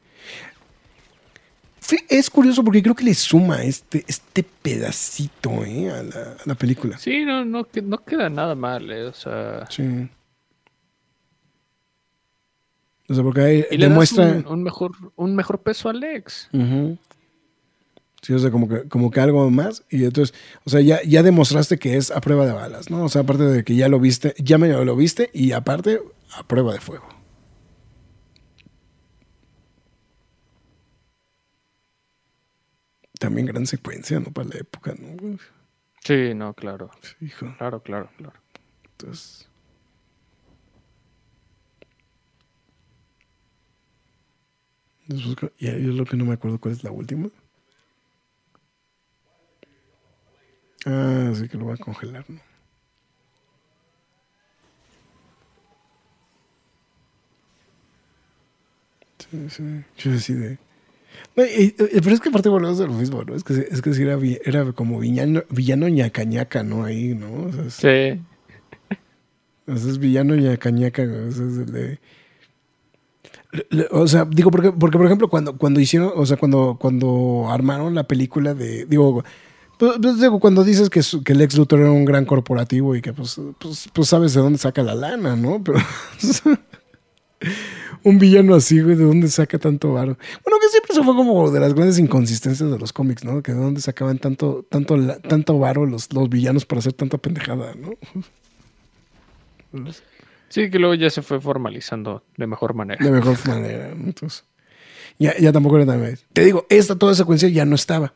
es 2.09 2.29
curioso 2.29 2.63
porque 2.63 2.81
creo 2.81 2.95
que 2.95 3.03
le 3.03 3.13
suma 3.13 3.63
este, 3.63 4.03
este 4.07 4.43
pedacito 4.43 5.63
¿eh? 5.65 5.89
a, 5.89 6.03
la, 6.45 6.55
película. 6.55 6.97
Sí, 6.97 7.23
no, 7.25 7.45
no, 7.45 7.67
no 7.83 7.97
queda 8.03 8.29
nada 8.29 8.55
mal, 8.55 8.91
¿eh? 8.91 9.05
o 9.05 9.13
sea. 9.13 9.65
Sí. 9.69 10.09
O 13.07 13.13
sea, 13.13 13.23
porque 13.23 13.41
ahí 13.41 13.77
demuestra. 13.77 14.43
un, 14.47 14.63
mejor, 14.63 14.91
un 15.15 15.35
mejor 15.35 15.61
peso 15.61 15.87
a 15.87 15.91
Alex. 15.91 16.49
Sí, 18.21 18.33
o 18.33 18.39
sea, 18.39 18.51
como 18.51 18.67
que, 18.67 18.83
como 18.89 19.09
que 19.09 19.19
algo 19.19 19.49
más. 19.49 19.83
Y 19.89 20.03
entonces, 20.03 20.35
o 20.65 20.69
sea, 20.69 20.81
ya, 20.81 21.01
ya 21.03 21.23
demostraste 21.23 21.79
que 21.79 21.97
es 21.97 22.11
a 22.11 22.21
prueba 22.21 22.45
de 22.45 22.53
balas, 22.53 22.91
¿no? 22.91 23.03
O 23.03 23.09
sea, 23.09 23.21
aparte 23.21 23.43
de 23.43 23.63
que 23.63 23.75
ya 23.75 23.87
lo 23.87 23.99
viste, 23.99 24.35
ya 24.37 24.57
me 24.57 24.67
lo 24.67 24.95
viste 24.95 25.29
y 25.33 25.53
aparte 25.53 26.01
a 26.37 26.43
prueba 26.43 26.73
de 26.73 26.79
fuego. 26.79 27.18
También 33.19 33.45
gran 33.45 33.67
secuencia, 33.67 34.19
¿no? 34.19 34.31
Para 34.31 34.49
la 34.49 34.57
época, 34.57 34.95
¿no? 34.97 35.37
Sí, 36.03 36.33
no, 36.33 36.53
claro. 36.53 36.89
hijo. 37.21 37.53
Claro, 37.57 37.83
claro, 37.83 38.09
claro. 38.17 38.39
Entonces. 38.83 39.47
Y 45.07 45.67
es 45.67 45.83
lo 45.83 46.05
que 46.05 46.17
no 46.17 46.25
me 46.25 46.33
acuerdo 46.33 46.59
cuál 46.59 46.73
es 46.73 46.83
la 46.83 46.91
última. 46.91 47.29
Ah, 50.85 51.31
sí 51.35 51.49
que 51.49 51.57
lo 51.57 51.65
voy 51.65 51.73
a 51.73 51.77
congelar, 51.77 52.25
¿no? 52.29 52.39
Sí, 59.17 59.49
sí. 59.49 59.83
Yo 59.97 60.11
decidí. 61.35 61.75
Pero 61.75 62.11
es 62.11 62.19
que 62.19 62.29
aparte 62.29 62.49
volvemos 62.49 62.77
de 62.77 62.87
lo 62.87 62.93
mismo, 62.93 63.23
¿no? 63.23 63.35
Es 63.35 63.43
que, 63.43 63.53
es 63.53 63.81
que 63.81 63.89
era, 64.01 64.17
era 64.43 64.71
como 64.73 64.99
villano, 64.99 65.43
villano 65.49 65.87
ñaca, 65.87 66.63
¿no? 66.63 66.83
Ahí, 66.83 67.15
¿no? 67.15 67.47
O 67.47 67.51
sea, 67.51 67.69
sí. 67.69 68.21
O 69.67 69.77
sea, 69.77 69.91
es 69.91 69.97
villano 69.99 70.35
ñaca, 70.35 71.03
O 73.91 74.07
sea, 74.07 74.25
digo, 74.25 74.51
porque, 74.51 74.71
porque 74.71 74.97
por 74.97 75.05
ejemplo, 75.05 75.29
cuando, 75.29 75.57
cuando 75.57 75.79
hicieron, 75.79 76.11
o 76.15 76.25
sea, 76.25 76.37
cuando, 76.37 76.77
cuando 76.79 77.47
armaron 77.49 77.93
la 77.95 78.03
película 78.03 78.53
de, 78.53 78.85
digo, 78.85 79.23
pues, 79.77 79.93
pues 80.01 80.19
digo, 80.19 80.39
cuando 80.39 80.63
dices 80.63 80.89
que, 80.89 81.01
que 81.23 81.33
el 81.33 81.41
ex 81.41 81.57
Luthor 81.57 81.79
era 81.79 81.91
un 81.91 82.03
gran 82.03 82.25
corporativo 82.25 82.95
y 82.95 83.01
que 83.01 83.13
pues, 83.13 83.39
pues, 83.59 83.89
pues 83.93 84.09
sabes 84.09 84.33
de 84.33 84.41
dónde 84.41 84.59
saca 84.59 84.83
la 84.83 84.93
lana, 84.93 85.35
¿no? 85.37 85.63
Pero 85.63 85.79
un 88.03 88.19
villano 88.19 88.55
así, 88.55 88.81
güey, 88.81 88.95
¿de 88.95 89.03
dónde 89.03 89.27
saca 89.27 89.57
tanto 89.57 89.93
varo? 89.93 90.17
Bueno, 90.43 90.59
que 90.61 90.69
siempre 90.69 90.95
se 90.95 91.03
fue 91.03 91.15
como 91.15 91.51
de 91.51 91.59
las 91.59 91.73
grandes 91.73 91.99
inconsistencias 91.99 92.69
de 92.69 92.79
los 92.79 92.93
cómics, 92.93 93.23
¿no? 93.23 93.41
Que 93.43 93.53
de 93.53 93.59
dónde 93.59 93.81
sacaban 93.81 94.17
tanto, 94.19 94.65
tanto, 94.69 94.97
tanto 95.19 95.59
varo 95.59 95.85
los, 95.85 96.13
los 96.13 96.29
villanos 96.29 96.65
para 96.65 96.79
hacer 96.79 96.93
tanta 96.93 97.17
pendejada, 97.17 97.73
¿no? 97.75 97.91
Sí, 100.49 100.69
que 100.69 100.79
luego 100.79 100.95
ya 100.95 101.09
se 101.09 101.21
fue 101.21 101.39
formalizando 101.39 102.23
de 102.37 102.47
mejor 102.47 102.73
manera. 102.73 103.03
De 103.03 103.11
mejor 103.11 103.37
manera, 103.47 103.91
Entonces, 103.91 104.45
ya, 105.17 105.37
ya 105.37 105.51
tampoco 105.51 105.77
era 105.77 105.85
tan... 105.85 106.17
Te 106.33 106.43
digo, 106.43 106.65
esta 106.69 106.95
toda 106.95 107.13
secuencia 107.13 107.49
ya 107.49 107.65
no 107.65 107.75
estaba. 107.75 108.13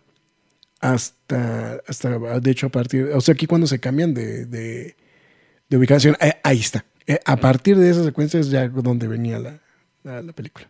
hasta, 0.79 1.81
hasta, 1.87 2.17
de 2.39 2.51
hecho, 2.51 2.67
a 2.67 2.69
partir, 2.69 3.05
o 3.13 3.21
sea, 3.21 3.33
aquí 3.33 3.45
cuando 3.45 3.67
se 3.67 3.79
cambian 3.79 4.13
de, 4.13 4.45
de, 4.45 4.95
ubicación, 5.77 6.15
eh, 6.19 6.33
ahí 6.43 6.59
está. 6.59 6.85
Eh, 7.05 7.19
a 7.25 7.35
partir 7.35 7.77
de 7.77 7.89
esa 7.89 8.03
secuencia 8.03 8.39
es 8.39 8.49
ya 8.49 8.67
donde 8.69 9.07
venía 9.07 9.37
la, 9.37 9.62
la, 10.03 10.33
película. 10.33 10.67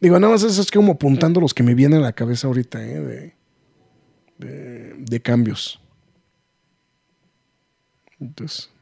Digo, 0.00 0.18
nada 0.18 0.32
más 0.32 0.42
eso 0.42 0.60
es 0.60 0.70
como 0.70 0.92
apuntando 0.92 1.40
los 1.40 1.54
que 1.54 1.62
me 1.62 1.74
vienen 1.74 2.00
a 2.00 2.02
la 2.02 2.12
cabeza 2.12 2.48
ahorita, 2.48 2.84
¿eh? 2.84 3.34
de, 4.38 4.94
de 4.98 5.22
cambios. 5.22 5.80
Entonces. 8.20 8.72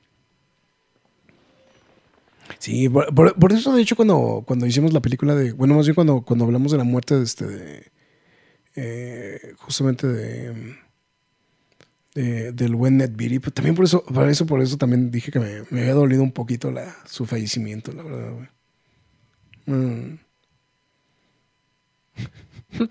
Sí, 2.58 2.88
por, 2.88 3.52
eso 3.52 3.72
de 3.72 3.82
hecho 3.82 3.96
cuando, 3.96 4.42
cuando 4.46 4.66
hicimos 4.66 4.92
la 4.92 5.00
película 5.00 5.34
de, 5.34 5.52
bueno, 5.52 5.74
más 5.74 5.86
bien 5.86 5.94
cuando, 5.94 6.22
cuando 6.22 6.44
hablamos 6.44 6.72
de 6.72 6.78
la 6.78 6.84
muerte 6.84 7.16
de 7.16 7.24
este, 7.24 7.46
de, 7.46 7.86
eh, 8.76 9.54
justamente 9.58 10.06
de, 10.06 10.76
del 12.14 12.74
buen 12.74 12.96
Ned 12.96 13.12
Beatty, 13.14 13.38
pues 13.38 13.54
también 13.54 13.76
por 13.76 13.84
eso, 13.84 14.04
por 14.04 14.28
eso, 14.28 14.46
por 14.46 14.60
eso 14.60 14.76
también 14.76 15.10
dije 15.10 15.30
que 15.30 15.38
me, 15.38 15.58
había 15.70 15.94
dolido 15.94 16.22
un 16.22 16.32
poquito 16.32 16.70
la, 16.70 16.96
su 17.06 17.24
fallecimiento, 17.26 17.92
la 17.92 18.02
verdad, 18.02 18.32
güey. 18.32 18.48
Mm. 19.66 20.18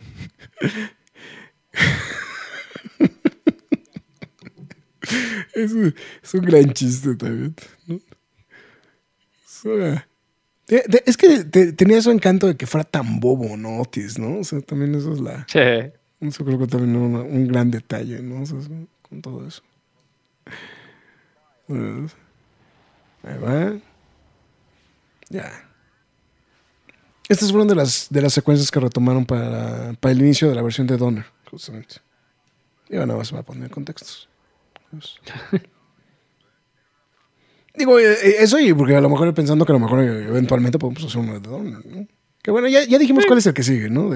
es, 5.54 5.72
un, 5.74 5.94
es, 6.24 6.34
un, 6.34 6.42
gran 6.42 6.74
chiste 6.74 7.16
también. 7.16 7.56
¿no? 7.88 8.00
es 11.06 11.18
que 11.18 11.44
tenía 11.74 12.02
su 12.02 12.12
encanto 12.12 12.48
de 12.48 12.56
que 12.56 12.68
fuera 12.68 12.86
tan 12.86 13.20
bobo, 13.20 13.58
¿no? 13.58 13.82
Otis, 13.82 14.18
¿no? 14.18 14.40
O 14.40 14.44
sea, 14.44 14.62
también 14.62 14.96
eso 14.96 15.12
es 15.14 15.20
la. 15.20 15.46
Sí. 15.50 15.60
Eso 16.22 16.46
creo 16.46 16.60
que 16.60 16.68
también 16.68 16.96
es 16.96 17.24
un 17.24 17.48
gran 17.48 17.72
detalle, 17.72 18.22
¿no? 18.22 18.44
O 18.44 18.46
sea, 18.46 18.60
con 19.10 19.22
todo 19.22 19.48
eso. 19.48 19.62
Ahí 23.24 23.38
va. 23.38 23.78
Ya. 25.30 25.70
Estas 27.28 27.52
fueron 27.52 27.68
de 27.68 27.76
las, 27.76 28.08
de 28.10 28.22
las 28.22 28.34
secuencias 28.34 28.72
que 28.72 28.80
retomaron 28.80 29.26
para, 29.26 29.94
para 30.00 30.12
el 30.12 30.20
inicio 30.20 30.50
de 30.50 30.56
la 30.56 30.64
versión 30.64 30.88
de 30.88 30.98
Donner, 30.98 31.26
justamente. 31.50 31.98
Y 32.90 32.96
ahora 32.96 33.06
nada 33.08 33.20
más 33.20 33.34
va 33.34 33.40
a 33.40 33.44
poner 33.44 33.70
contextos. 33.70 34.28
Pues. 34.90 35.16
Digo, 37.76 38.00
eh, 38.00 38.14
eh, 38.24 38.36
eso 38.40 38.60
y 38.60 38.74
porque 38.74 38.96
a 38.96 39.02
lo 39.02 39.10
mejor 39.10 39.32
pensando 39.34 39.64
que 39.64 39.72
a 39.72 39.78
lo 39.78 39.80
mejor 39.80 40.02
eventualmente 40.02 40.80
podemos 40.80 41.04
hacer 41.04 41.22
uno 41.22 41.34
de 41.34 41.40
Donner, 41.40 41.86
¿no? 41.86 42.08
Que 42.50 42.52
bueno, 42.52 42.68
ya, 42.68 42.84
ya 42.84 42.98
dijimos 42.98 43.28
cuál 43.28 43.38
es 43.38 43.46
el 43.46 43.54
que 43.54 43.62
sigue, 43.62 43.92
¿no? 43.92 44.10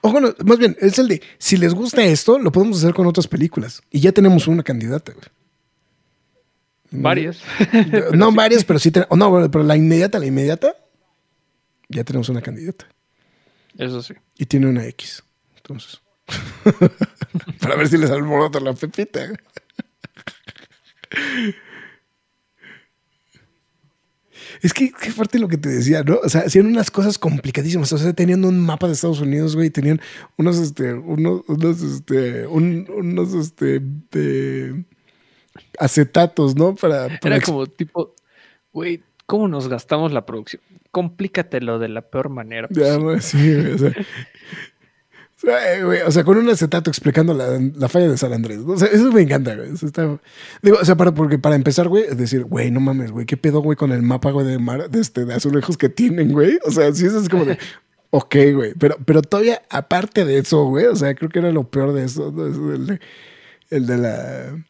O 0.00 0.10
bueno, 0.10 0.34
más 0.44 0.58
bien, 0.58 0.76
es 0.80 0.98
el 0.98 1.06
de, 1.06 1.22
si 1.38 1.56
les 1.56 1.72
gusta 1.72 2.02
esto, 2.02 2.36
lo 2.36 2.50
podemos 2.50 2.78
hacer 2.78 2.92
con 2.94 3.06
otras 3.06 3.28
películas. 3.28 3.80
Y 3.92 4.00
ya 4.00 4.10
tenemos 4.10 4.48
una 4.48 4.64
candidata, 4.64 5.12
güey. 5.12 5.24
Varias. 6.90 7.38
No, 8.12 8.32
varias, 8.32 8.64
pero 8.64 8.80
sí. 8.80 8.90
tenemos. 8.90 9.16
no, 9.16 9.48
pero 9.52 9.62
la 9.62 9.76
inmediata, 9.76 10.18
la 10.18 10.26
inmediata, 10.26 10.74
ya 11.88 12.02
tenemos 12.02 12.28
una 12.28 12.42
candidata. 12.42 12.88
Eso 13.78 14.02
sí. 14.02 14.14
Y 14.36 14.46
tiene 14.46 14.66
una 14.66 14.84
X. 14.86 15.22
Entonces. 15.54 16.00
Para 17.60 17.76
ver 17.76 17.86
si 17.86 17.98
les 17.98 18.10
alborota 18.10 18.58
la 18.58 18.72
pepita. 18.72 19.28
Es 24.64 24.72
que 24.72 24.90
qué 24.92 25.10
fuerte 25.10 25.38
lo 25.38 25.46
que 25.46 25.58
te 25.58 25.68
decía, 25.68 26.02
¿no? 26.02 26.18
O 26.24 26.28
sea, 26.30 26.40
hacían 26.40 26.64
unas 26.64 26.90
cosas 26.90 27.18
complicadísimas. 27.18 27.92
O 27.92 27.98
sea, 27.98 28.14
tenían 28.14 28.46
un 28.46 28.58
mapa 28.58 28.86
de 28.86 28.94
Estados 28.94 29.20
Unidos, 29.20 29.54
güey, 29.54 29.68
tenían 29.68 30.00
unos, 30.38 30.56
este, 30.56 30.94
unos, 30.94 31.42
unos, 31.48 31.82
este, 31.82 32.46
unos, 32.46 33.34
este, 33.34 33.82
de 34.10 34.84
acetatos, 35.78 36.56
¿no? 36.56 36.74
Para, 36.76 37.08
Era 37.22 37.42
como 37.42 37.66
tipo, 37.66 38.14
güey, 38.72 39.02
¿cómo 39.26 39.48
nos 39.48 39.68
gastamos 39.68 40.12
la 40.12 40.24
producción? 40.24 40.62
Complícatelo 40.90 41.78
de 41.78 41.90
la 41.90 42.00
peor 42.00 42.30
manera. 42.30 42.66
Ya, 42.70 42.98
sí, 43.20 43.54
güey, 43.54 43.72
o 43.72 43.78
sea, 43.78 43.92
o 46.06 46.10
sea, 46.10 46.24
con 46.24 46.38
un 46.38 46.48
acetato 46.48 46.90
explicando 46.90 47.34
la, 47.34 47.88
falla 47.88 48.08
de 48.08 48.16
San 48.16 48.32
Andrés. 48.32 48.60
O 48.66 48.76
sea, 48.76 48.88
eso 48.88 49.12
me 49.12 49.22
encanta, 49.22 49.54
güey. 49.54 49.70
digo, 50.62 50.78
o 50.80 50.84
sea, 50.84 50.96
para, 50.96 51.12
porque 51.12 51.38
para 51.38 51.56
empezar, 51.56 51.88
güey, 51.88 52.04
es 52.04 52.16
decir, 52.16 52.44
güey, 52.44 52.70
no 52.70 52.80
mames, 52.80 53.10
güey, 53.10 53.26
¿qué 53.26 53.36
pedo, 53.36 53.60
güey, 53.60 53.76
con 53.76 53.92
el 53.92 54.02
mapa, 54.02 54.30
güey, 54.30 54.46
de, 54.46 54.58
mar, 54.58 54.90
de, 54.90 55.00
este, 55.00 55.24
de 55.24 55.34
azulejos 55.34 55.76
que 55.76 55.88
tienen, 55.88 56.32
güey? 56.32 56.58
O 56.64 56.70
sea, 56.70 56.92
sí, 56.92 57.06
eso 57.06 57.20
es 57.20 57.28
como 57.28 57.44
de, 57.44 57.58
ok, 58.10 58.36
güey. 58.54 58.74
Pero, 58.74 58.96
pero 59.04 59.22
todavía, 59.22 59.62
aparte 59.70 60.24
de 60.24 60.38
eso, 60.38 60.64
güey, 60.64 60.86
o 60.86 60.96
sea, 60.96 61.14
creo 61.14 61.30
que 61.30 61.40
era 61.40 61.50
lo 61.52 61.68
peor 61.68 61.92
de 61.92 62.04
eso, 62.04 62.28
el, 63.70 63.86
de, 63.86 63.98
la... 63.98 64.64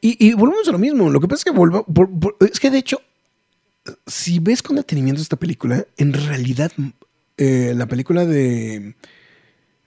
Y, 0.00 0.26
y, 0.28 0.34
volvemos 0.34 0.68
a 0.68 0.72
lo 0.72 0.78
mismo. 0.78 1.08
Lo 1.10 1.20
que 1.20 1.28
pasa 1.28 1.40
es 1.40 1.44
que 1.44 1.52
volvemos. 1.52 1.84
es 2.40 2.58
que 2.58 2.70
de 2.70 2.78
hecho, 2.78 3.00
si 4.06 4.40
ves 4.40 4.62
con 4.62 4.76
detenimiento 4.76 5.22
esta 5.22 5.36
película, 5.36 5.86
en 5.96 6.12
realidad 6.12 6.72
eh, 7.36 7.74
la 7.76 7.86
película 7.86 8.24
de, 8.24 8.94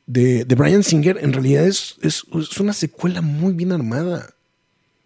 de, 0.06 0.56
Brian 0.56 0.84
Singer 0.84 1.18
en 1.22 1.34
realidad 1.34 1.66
es, 1.66 1.98
es, 2.02 2.24
una 2.60 2.74
secuela 2.74 3.22
muy 3.22 3.54
bien 3.54 3.72
armada. 3.72 4.34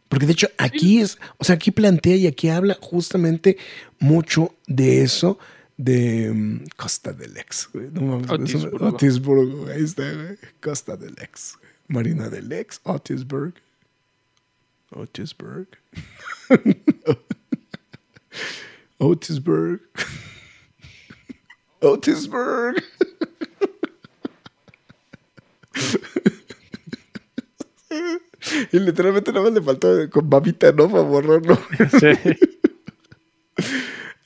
Porque 0.07 0.25
de 0.25 0.31
hecho 0.31 0.47
aquí 0.57 1.01
es, 1.01 1.19
o 1.37 1.43
sea, 1.43 1.55
aquí 1.55 1.69
plantea 1.69 2.15
y 2.15 2.25
aquí 2.25 2.49
habla 2.49 2.77
justamente 2.81 3.57
mucho 3.99 4.55
de 4.65 5.03
eso 5.03 5.37
de 5.77 6.31
um, 6.31 6.65
Costa 6.75 7.13
del 7.13 7.37
Ex. 7.37 7.69
Otisburgo. 8.79 9.67
ahí 9.67 9.83
está, 9.83 10.03
Costa 10.61 10.97
del 10.97 11.15
Ex. 11.21 11.59
Marina 11.87 12.29
del 12.29 12.51
Ex, 12.51 12.81
Otisburg. 12.83 13.53
Otisburg. 14.91 15.67
Otisburg. 18.97 19.81
Otisburg. 21.81 22.75
y 28.71 28.79
literalmente 28.79 29.31
nada 29.31 29.45
más 29.45 29.53
le 29.53 29.61
faltó 29.61 30.09
con 30.09 30.29
babita, 30.29 30.71
¿no? 30.71 30.89
Para 30.89 31.03
borrarlo. 31.03 31.57
Sí. 31.99 32.07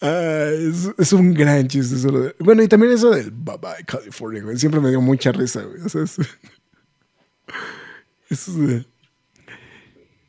ah, 0.01 0.49
es, 0.97 1.13
un 1.13 1.33
gran 1.33 1.67
chiste. 1.67 1.95
Eso 1.95 2.33
Bueno, 2.39 2.63
y 2.63 2.67
también 2.67 2.93
eso 2.93 3.09
del 3.11 3.31
Bye 3.31 3.57
Bye 3.57 3.85
California, 3.85 4.43
güey. 4.43 4.57
Siempre 4.57 4.79
me 4.81 4.89
dio 4.89 5.01
mucha 5.01 5.31
risa, 5.31 5.63
güey. 5.63 5.81
O 5.81 5.89
sea, 5.89 6.03
es, 6.03 6.19
es, 8.29 8.47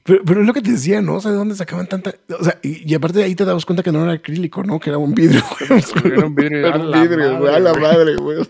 pero, 0.05 0.23
pero, 0.25 0.41
es 0.43 0.47
lo 0.47 0.53
que 0.53 0.61
te 0.61 0.71
decía, 0.71 1.01
¿no? 1.01 1.17
O 1.17 1.21
sea, 1.21 1.31
¿de 1.31 1.37
dónde 1.39 1.55
sacaban 1.55 1.87
tanta...? 1.87 2.15
O 2.39 2.45
sea, 2.45 2.59
y, 2.63 2.95
aparte 2.95 3.19
de 3.19 3.25
ahí 3.25 3.35
te 3.35 3.45
dabas 3.45 3.65
cuenta 3.65 3.83
que 3.83 3.91
no 3.91 4.03
era 4.03 4.13
acrílico, 4.13 4.63
¿no? 4.63 4.79
Que 4.79 4.91
era 4.91 4.99
un 4.99 5.15
vidrio, 5.15 5.43
güey. 5.69 6.13
Era 6.13 6.27
un 6.27 6.35
vidrio. 6.35 6.67
Era 6.67 6.79
un 6.79 6.93
vidrio, 6.93 7.39
güey. 7.39 7.55
A 7.55 7.59
la 7.59 7.75
madre, 7.75 8.17
güey. 8.17 8.45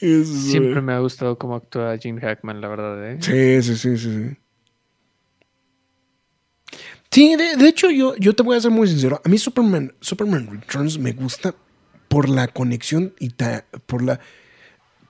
Siempre 0.00 0.80
me 0.80 0.94
ha 0.94 0.98
gustado 1.00 1.36
cómo 1.36 1.56
actúa 1.56 1.96
Jim 1.98 2.18
Hackman, 2.18 2.60
la 2.62 2.68
verdad, 2.68 3.12
¿eh? 3.12 3.18
Sí, 3.20 3.62
sí, 3.62 3.76
sí, 3.76 3.98
sí. 3.98 4.36
Sí, 6.70 6.76
sí 7.10 7.36
de, 7.36 7.56
de, 7.56 7.68
hecho, 7.68 7.90
yo, 7.90 8.16
yo 8.16 8.34
te 8.34 8.42
voy 8.42 8.56
a 8.56 8.60
ser 8.60 8.70
muy 8.70 8.88
sincero. 8.88 9.20
A 9.22 9.28
mí 9.28 9.36
Superman, 9.36 9.92
Superman 10.00 10.48
Returns 10.50 10.98
me 10.98 11.12
gusta 11.12 11.54
por 12.08 12.30
la 12.30 12.48
conexión 12.48 13.12
y 13.18 13.30
ta, 13.30 13.66
por 13.86 14.02
la 14.02 14.20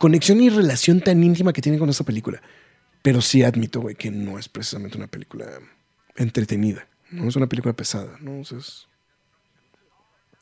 conexión 0.01 0.41
y 0.41 0.49
relación 0.49 1.03
tan 1.03 1.23
íntima 1.23 1.53
que 1.53 1.61
tiene 1.61 1.79
con 1.79 1.91
esta 1.91 2.05
película. 2.05 2.41
Pero 3.03 3.21
sí 3.21 3.43
admito, 3.43 3.83
güey, 3.83 3.95
que 3.95 4.11
no 4.11 4.39
es 4.39 4.49
precisamente 4.49 4.97
una 4.97 5.09
película 5.09 5.47
entretenida. 6.17 6.89
No 7.11 7.29
es 7.29 7.37
una 7.37 7.49
película 7.49 7.75
pesada, 7.75 8.17
¿no? 8.21 8.41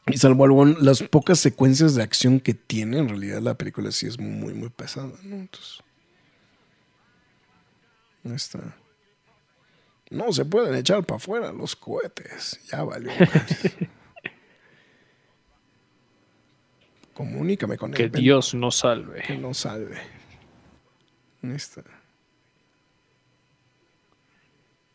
y 0.06 0.16
salvo 0.16 0.64
las 0.64 1.02
pocas 1.02 1.40
secuencias 1.40 1.97
de 1.97 2.02
acción 2.05 2.39
que 2.39 2.55
tiene, 2.55 2.98
en 2.98 3.09
realidad 3.09 3.43
la 3.43 3.55
película 3.55 3.90
sí 3.90 4.06
es 4.06 4.18
muy, 4.18 4.55
muy 4.55 4.68
pesada, 4.68 5.12
¿no? 5.24 5.36
Entonces. 5.36 5.80
Está. 8.24 8.76
No 10.10 10.32
se 10.32 10.44
pueden 10.44 10.74
echar 10.76 11.05
para 11.05 11.16
afuera 11.16 11.52
los 11.52 11.74
cohetes. 11.74 12.60
Ya 12.70 12.85
valió. 12.85 13.10
Comunícame 17.19 17.77
con 17.77 17.90
que 17.90 18.05
él. 18.05 18.12
Que 18.12 18.20
Dios 18.20 18.55
nos 18.55 18.77
salve. 18.77 19.23
Que 19.27 19.36
nos 19.36 19.59
salve. 19.59 19.99
Está. 21.43 21.82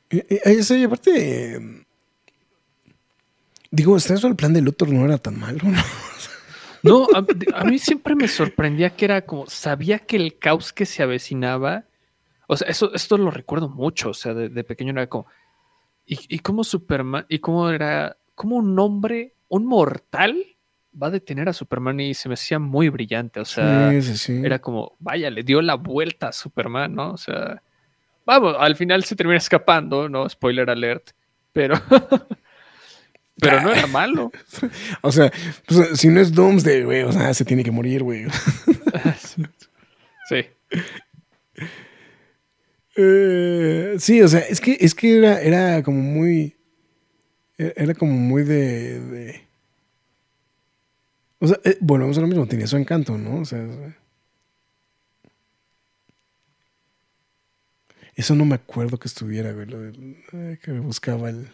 Y, 0.10 0.84
aparte, 0.86 1.86
digo, 3.72 3.98
hasta 3.98 4.14
eso 4.14 4.28
el 4.28 4.38
plan 4.38 4.54
de 4.54 4.62
Luthor 4.62 4.88
no 4.88 5.04
era 5.04 5.18
tan 5.18 5.38
malo, 5.38 5.60
¿no? 5.64 5.84
No, 6.84 7.08
a, 7.14 7.64
mí 7.64 7.80
siempre 7.80 8.14
me 8.14 8.28
sorprendía 8.28 8.90
que 8.90 9.06
era 9.06 9.26
como, 9.26 9.48
sabía 9.48 10.00
que 10.00 10.18
el 10.18 10.38
caos 10.38 10.74
que 10.74 10.86
se 10.86 11.02
avecinaba, 11.02 11.86
o 12.48 12.58
sea, 12.58 12.68
eso, 12.68 12.94
esto 12.94 13.18
lo 13.18 13.32
recuerdo 13.32 13.70
mucho, 13.70 14.10
o 14.10 14.14
sea, 14.14 14.34
de, 14.34 14.50
de 14.50 14.64
pequeño 14.66 14.92
era 14.92 15.08
como, 15.08 15.26
y, 16.06 16.20
y 16.28 16.40
cómo 16.40 16.66
Superman, 16.66 17.26
y 17.30 17.40
cómo 17.40 17.70
era, 17.70 18.18
como 18.36 18.58
un 18.58 18.78
hombre 18.80 19.34
un 19.48 19.66
mortal 19.66 20.53
va 21.02 21.08
a 21.08 21.12
detener 21.12 21.50
a 21.50 21.54
Superman 21.54 22.00
y 22.00 22.14
se 22.14 22.30
me 22.30 22.34
hacía 22.34 22.60
muy 22.60 22.90
brillante. 22.90 23.40
O 23.40 23.46
sea, 23.46 23.92
era 23.92 24.60
como, 24.60 24.96
vaya, 25.00 25.30
le 25.30 25.44
dio 25.44 25.62
la 25.62 25.76
vuelta 25.76 26.30
a 26.30 26.34
Superman, 26.34 26.94
¿no? 26.94 27.12
O 27.12 27.18
sea, 27.18 27.62
vamos, 28.26 28.56
al 28.60 28.76
final 28.76 29.04
se 29.04 29.16
termina 29.16 29.38
escapando, 29.38 30.10
¿no? 30.10 30.28
Spoiler 30.30 30.70
alert, 30.70 31.12
pero... 31.52 31.76
pero 33.40 33.62
no 33.62 33.74
era 33.74 33.88
malo. 33.88 34.32
o 35.02 35.12
sea, 35.12 35.32
pues, 35.68 36.00
si 36.00 36.10
no 36.10 36.22
es 36.22 36.34
Doomsday, 36.34 36.84
güey, 36.84 37.04
o 37.04 37.12
sea, 37.12 37.34
se 37.34 37.46
tiene 37.46 37.64
que 37.64 37.72
morir, 37.72 38.04
güey. 38.04 38.26
sí. 40.30 40.46
Eh, 42.96 43.96
sí, 43.98 44.22
o 44.22 44.28
sea, 44.28 44.42
es 44.42 44.62
que, 44.62 44.78
es 44.80 44.94
que 44.94 45.18
era, 45.18 45.42
era 45.42 45.84
como 45.84 46.02
muy. 46.02 46.56
Era 47.58 47.94
como 47.94 48.14
muy 48.14 48.44
de. 48.44 49.43
O 51.44 51.48
sea, 51.48 51.60
eh, 51.66 51.78
bueno, 51.82 52.06
vamos 52.06 52.18
a 52.18 52.22
lo 52.22 52.28
mismo, 52.28 52.48
tenía 52.48 52.68
su 52.68 52.78
encanto, 52.78 53.18
¿no? 53.18 53.42
O 53.42 53.44
sea. 53.44 53.68
Eso 58.16 58.34
no 58.36 58.46
me 58.46 58.56
acuerdo 58.56 58.98
que 58.98 59.10
estuviera, 59.10 59.52
güey, 59.52 59.66
lo 59.66 59.92
que 60.32 60.72
buscaba 60.80 61.30
el. 61.30 61.50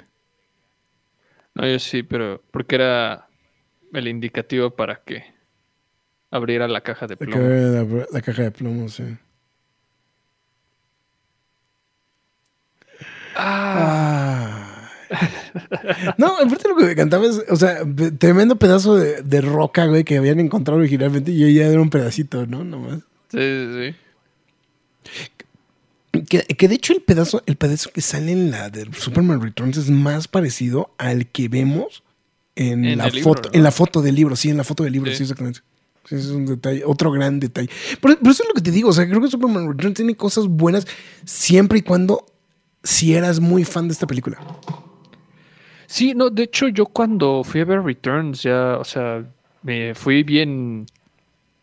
No, 1.56 1.68
yo 1.68 1.80
sí, 1.80 2.04
pero 2.04 2.40
porque 2.52 2.76
era 2.76 3.30
el 3.92 4.08
indicativo 4.08 4.70
para 4.76 5.02
que 5.02 5.24
abriera 6.30 6.68
la 6.68 6.82
caja 6.82 7.08
de 7.08 7.18
plomo. 7.18 7.42
La, 7.42 8.06
la 8.12 8.22
caja 8.22 8.44
de 8.44 8.52
plomo, 8.52 8.90
sí. 8.90 9.18
Ah. 13.36 14.39
No, 16.18 16.38
aparte 16.38 16.70
lo 16.70 16.76
que 16.76 16.86
me 16.86 16.92
encantaba 16.92 17.26
es, 17.26 17.44
o 17.50 17.56
sea, 17.56 17.80
tremendo 18.18 18.58
pedazo 18.58 18.96
de, 18.96 19.42
roca, 19.42 19.86
güey, 19.86 20.04
que 20.04 20.18
habían 20.18 20.40
encontrado 20.40 20.80
originalmente 20.80 21.32
y 21.32 21.54
ya 21.54 21.68
era 21.68 21.82
un 21.82 21.90
pedacito, 21.90 22.46
¿no? 22.46 22.64
Nomás. 22.64 23.00
Sí, 23.32 23.40
sí, 23.40 23.94
sí. 26.12 26.26
Que, 26.28 26.68
de 26.68 26.76
hecho 26.76 26.94
el 26.94 27.02
pedazo, 27.02 27.44
el 27.46 27.56
pedazo 27.56 27.92
que 27.92 28.02
sale 28.02 28.32
en 28.32 28.52
la 28.52 28.70
de 28.70 28.88
Superman 28.94 29.42
Returns 29.42 29.78
es 29.78 29.90
más 29.90 30.28
parecido 30.28 30.92
al 30.98 31.28
que 31.28 31.48
vemos 31.48 32.04
en, 32.56 32.98
la 32.98 33.10
foto, 33.10 33.50
en 33.54 33.64
la 33.64 33.72
foto 33.72 34.02
del 34.02 34.16
libro, 34.16 34.36
sí, 34.36 34.50
en 34.50 34.58
la 34.58 34.64
foto 34.64 34.84
del 34.84 34.94
libro, 34.94 35.12
sí, 35.14 35.24
exactamente. 35.24 35.62
Sí, 36.06 36.16
es 36.16 36.26
un 36.28 36.46
detalle, 36.46 36.84
otro 36.86 37.12
gran 37.12 37.40
detalle. 37.40 37.70
Pero, 38.02 38.18
pero, 38.20 38.32
eso 38.32 38.44
es 38.44 38.50
lo 38.50 38.56
que 38.56 38.62
te 38.62 38.72
digo, 38.72 38.90
o 38.90 38.94
sea, 38.94 39.08
creo 39.08 39.22
que 39.22 39.30
Superman 39.30 39.70
Returns 39.70 39.96
tiene 39.96 40.16
cosas 40.16 40.48
buenas 40.48 40.88
siempre 41.26 41.80
y 41.80 41.82
cuando 41.84 42.26
si 42.84 43.14
eras 43.14 43.40
muy 43.40 43.64
fan 43.64 43.88
de 43.88 43.94
esta 43.94 44.08
película. 44.08 44.40
Sí, 45.90 46.14
no, 46.14 46.30
de 46.30 46.44
hecho 46.44 46.68
yo 46.68 46.86
cuando 46.86 47.44
fui 47.44 47.62
a 47.62 47.66
ver 47.66 47.82
Returns 47.82 48.44
ya, 48.44 48.78
o 48.78 48.84
sea, 48.84 49.26
me 49.64 49.96
fui 49.96 50.22
bien, 50.22 50.86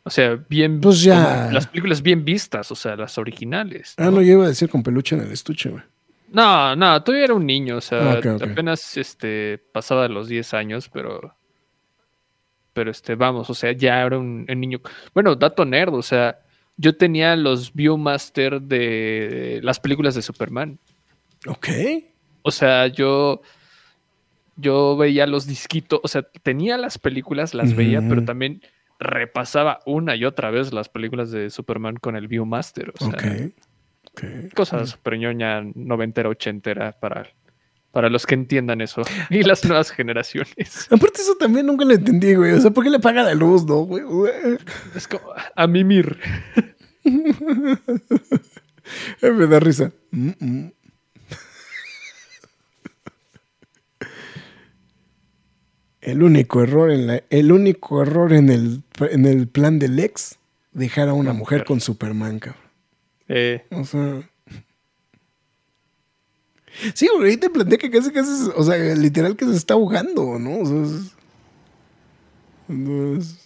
o 0.03 0.11
sea, 0.11 0.37
bien, 0.49 0.81
pues 0.81 1.01
ya. 1.01 1.49
las 1.53 1.69
películas 1.69 2.03
bien 2.03 2.25
vistas, 2.25 2.73
o 2.73 2.75
sea, 2.75 2.97
las 2.97 3.19
originales. 3.19 3.95
Ah, 3.97 4.11
no, 4.11 4.21
yo 4.21 4.33
iba 4.33 4.45
a 4.47 4.49
decir 4.49 4.69
con 4.69 4.83
peluche 4.83 5.15
en 5.15 5.23
el 5.23 5.31
estuche, 5.31 5.71
güey. 5.71 5.85
No, 6.33 6.75
no, 6.75 7.01
todavía 7.05 7.27
era 7.27 7.35
un 7.35 7.47
niño, 7.47 7.77
o 7.77 7.81
sea, 7.81 8.15
ah, 8.15 8.37
apenas 8.43 8.97
este, 8.97 9.59
pasaba 9.71 10.09
los 10.09 10.27
10 10.27 10.55
años, 10.55 10.91
pero, 10.93 11.33
pero 12.73 12.91
este, 12.91 13.15
vamos, 13.15 13.49
o 13.49 13.55
sea, 13.55 13.71
ya 13.71 14.03
era 14.03 14.19
un, 14.19 14.45
un 14.49 14.61
niño. 14.61 14.81
Bueno, 15.15 15.37
dato 15.37 15.65
nerd, 15.65 15.95
o 15.95 16.03
sea, 16.03 16.41
yo 16.77 16.97
tenía 16.97 17.37
los 17.37 17.73
Viewmaster 17.73 18.61
de 18.61 19.61
las 19.63 19.79
películas 19.79 20.17
de 20.17 20.23
Superman. 20.23 20.81
Ok. 21.47 21.69
O 22.43 22.51
sea, 22.51 22.89
yo, 22.89 23.41
yo 24.57 24.97
veía 24.97 25.27
los 25.27 25.47
disquitos, 25.47 26.01
o 26.03 26.09
sea, 26.09 26.23
tenía 26.43 26.79
las 26.79 26.99
películas, 26.99 27.55
las 27.55 27.75
veía, 27.75 28.03
pero 28.09 28.25
también 28.25 28.63
repasaba 28.99 29.81
una 29.85 30.17
y 30.17 30.25
otra 30.25 30.51
vez 30.51 30.73
las 30.73 30.89
películas 30.89 31.31
de 31.31 31.51
Superman 31.51 31.97
con 31.97 32.17
el 32.17 32.29
Viewmaster. 32.29 32.93
O 32.99 32.99
sea, 32.99 33.11
okay. 33.11 33.53
Cosa 34.55 34.87
super 34.87 35.19
ñoña, 35.19 35.63
noventera, 35.75 36.31
ochentera 36.31 36.93
para, 36.93 37.29
para 37.93 38.09
los 38.09 38.27
que 38.27 38.35
entiendan 38.35 38.81
eso 38.81 39.03
y 39.31 39.43
las 39.43 39.63
nuevas 39.65 39.91
generaciones. 39.91 40.89
Aparte, 40.91 41.21
eso 41.21 41.37
también 41.37 41.67
nunca 41.67 41.85
lo 41.85 41.93
entendí, 41.93 42.35
güey. 42.35 42.53
O 42.53 42.61
sea, 42.61 42.71
¿por 42.71 42.85
qué 42.85 42.91
le 42.91 42.99
paga 42.99 43.23
la 43.23 43.35
luz, 43.35 43.67
no, 43.67 43.81
güey? 43.81 44.03
Es 44.95 45.07
como 45.07 45.27
a 45.55 45.67
mimir. 45.67 46.19
Me 49.23 49.47
da 49.47 49.61
risa. 49.61 49.93
Mm, 50.13 50.31
mm. 50.39 50.73
El 56.07 56.23
único 56.23 56.63
error 56.63 56.93
en 56.93 57.09
la, 57.09 57.23
el 57.31 57.51
único 57.51 58.01
error 58.01 58.33
en 58.33 58.49
el, 58.49 58.83
en 59.11 59.27
el 59.27 59.49
plan 59.49 59.81
del 59.81 59.99
ex, 59.99 60.39
dejar 60.73 61.09
a 61.09 61.15
una 61.15 61.33
mujer 61.33 61.65
con 61.65 61.81
Superman, 61.81 62.39
cabrón. 62.39 62.63
Eh. 63.29 63.65
O 63.73 63.85
sea. 63.85 64.31
Sí, 66.95 67.09
ahí 67.25 67.37
te 67.37 67.51
planteé 67.51 67.79
que 67.79 67.91
casi 67.91 68.13
casi, 68.13 68.31
o 68.55 68.63
sea, 68.63 68.77
literal 68.95 69.35
que 69.35 69.47
se 69.47 69.57
está 69.57 69.75
ahogando, 69.75 70.39
¿no? 70.39 70.61
O 70.61 70.67
sea, 70.67 70.77
es, 73.19 73.46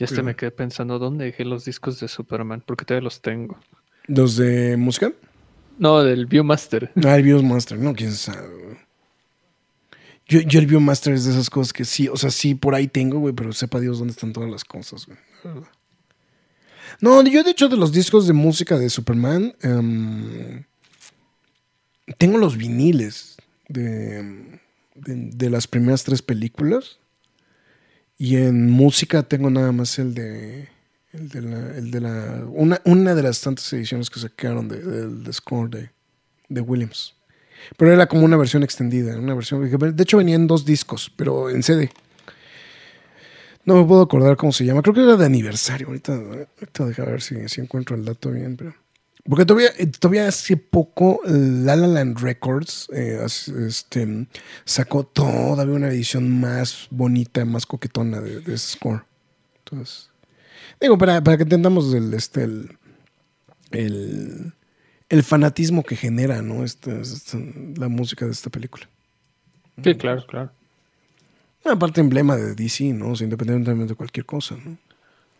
Ya 0.00 0.06
hasta 0.06 0.22
me 0.22 0.34
quedé 0.34 0.50
pensando, 0.50 0.98
¿dónde 0.98 1.26
dejé 1.26 1.44
los 1.44 1.66
discos 1.66 2.00
de 2.00 2.08
Superman? 2.08 2.62
Porque 2.64 2.86
todavía 2.86 3.04
los 3.04 3.20
tengo. 3.20 3.58
¿Los 4.06 4.34
de 4.36 4.78
música? 4.78 5.12
No, 5.78 6.02
del 6.02 6.24
Viewmaster. 6.24 6.90
Ah, 7.04 7.16
el 7.16 7.22
Viewmaster, 7.22 7.78
no, 7.78 7.92
quién 7.94 8.12
sabe. 8.12 8.80
Yo, 10.26 10.40
yo 10.40 10.58
el 10.58 10.64
Viewmaster 10.64 11.12
es 11.12 11.26
de 11.26 11.32
esas 11.32 11.50
cosas 11.50 11.74
que 11.74 11.84
sí, 11.84 12.08
o 12.08 12.16
sea, 12.16 12.30
sí, 12.30 12.54
por 12.54 12.74
ahí 12.74 12.88
tengo, 12.88 13.18
güey, 13.18 13.34
pero 13.34 13.52
sepa 13.52 13.78
Dios 13.78 13.98
dónde 13.98 14.12
están 14.12 14.32
todas 14.32 14.48
las 14.48 14.64
cosas, 14.64 15.04
güey. 15.04 15.18
No, 17.02 17.22
yo 17.22 17.44
de 17.44 17.50
hecho 17.50 17.68
de 17.68 17.76
los 17.76 17.92
discos 17.92 18.26
de 18.26 18.32
música 18.32 18.78
de 18.78 18.88
Superman, 18.88 19.54
em, 19.60 20.64
tengo 22.16 22.38
los 22.38 22.56
viniles 22.56 23.36
de, 23.68 24.60
de, 24.94 25.50
las 25.50 25.66
primeras 25.66 26.04
tres 26.04 26.22
películas. 26.22 26.99
Y 28.20 28.36
en 28.36 28.68
música 28.68 29.22
tengo 29.22 29.48
nada 29.48 29.72
más 29.72 29.98
el 29.98 30.12
de. 30.12 30.68
El 31.10 31.30
de 31.30 31.40
la. 31.40 31.76
El 31.78 31.90
de 31.90 32.00
la 32.02 32.44
una, 32.50 32.78
una 32.84 33.14
de 33.14 33.22
las 33.22 33.40
tantas 33.40 33.72
ediciones 33.72 34.10
que 34.10 34.20
sacaron 34.20 34.68
del 34.68 35.24
de, 35.24 35.32
score 35.32 35.70
de, 35.70 35.90
de 36.50 36.60
Williams. 36.60 37.14
Pero 37.78 37.94
era 37.94 38.06
como 38.06 38.26
una 38.26 38.36
versión 38.36 38.62
extendida. 38.62 39.16
Una 39.16 39.32
versión. 39.32 39.62
De 39.96 40.02
hecho, 40.02 40.18
venían 40.18 40.46
dos 40.46 40.66
discos, 40.66 41.10
pero 41.16 41.48
en 41.48 41.62
CD. 41.62 41.90
No 43.64 43.76
me 43.76 43.86
puedo 43.86 44.02
acordar 44.02 44.36
cómo 44.36 44.52
se 44.52 44.66
llama. 44.66 44.82
Creo 44.82 44.94
que 44.94 45.02
era 45.02 45.16
de 45.16 45.24
aniversario. 45.24 45.86
Ahorita, 45.86 46.12
ahorita 46.12 46.84
deja 46.84 47.04
ver 47.06 47.22
si, 47.22 47.48
si 47.48 47.62
encuentro 47.62 47.96
el 47.96 48.04
dato 48.04 48.32
bien, 48.32 48.54
pero. 48.54 48.74
Porque 49.24 49.44
todavía, 49.44 49.70
todavía 49.98 50.28
hace 50.28 50.56
poco 50.56 51.20
La 51.24 51.76
La 51.76 51.86
Land 51.86 52.18
Records 52.20 52.88
eh, 52.92 53.20
este, 53.24 54.26
sacó 54.64 55.04
todavía 55.04 55.74
una 55.74 55.88
edición 55.88 56.40
más 56.40 56.88
bonita, 56.90 57.44
más 57.44 57.66
coquetona 57.66 58.20
de, 58.20 58.38
ese 58.38 58.74
score. 58.76 59.04
Entonces, 59.58 60.10
digo, 60.80 60.96
para, 60.96 61.22
para 61.22 61.36
que 61.36 61.42
entendamos 61.42 61.92
el, 61.92 62.14
este, 62.14 62.44
el, 63.72 64.52
el, 65.08 65.22
fanatismo 65.22 65.82
que 65.82 65.96
genera 65.96 66.42
¿no? 66.42 66.64
Este, 66.64 67.00
este, 67.00 67.74
la 67.76 67.88
música 67.88 68.24
de 68.24 68.32
esta 68.32 68.50
película. 68.50 68.88
Sí, 69.82 69.94
claro, 69.96 70.24
claro. 70.26 70.50
Aparte 71.64 72.00
emblema 72.00 72.36
de 72.36 72.54
DC, 72.54 72.92
¿no? 72.94 73.12
independientemente 73.20 73.92
de 73.92 73.94
cualquier 73.94 74.24
cosa, 74.24 74.56
¿no? 74.64 74.78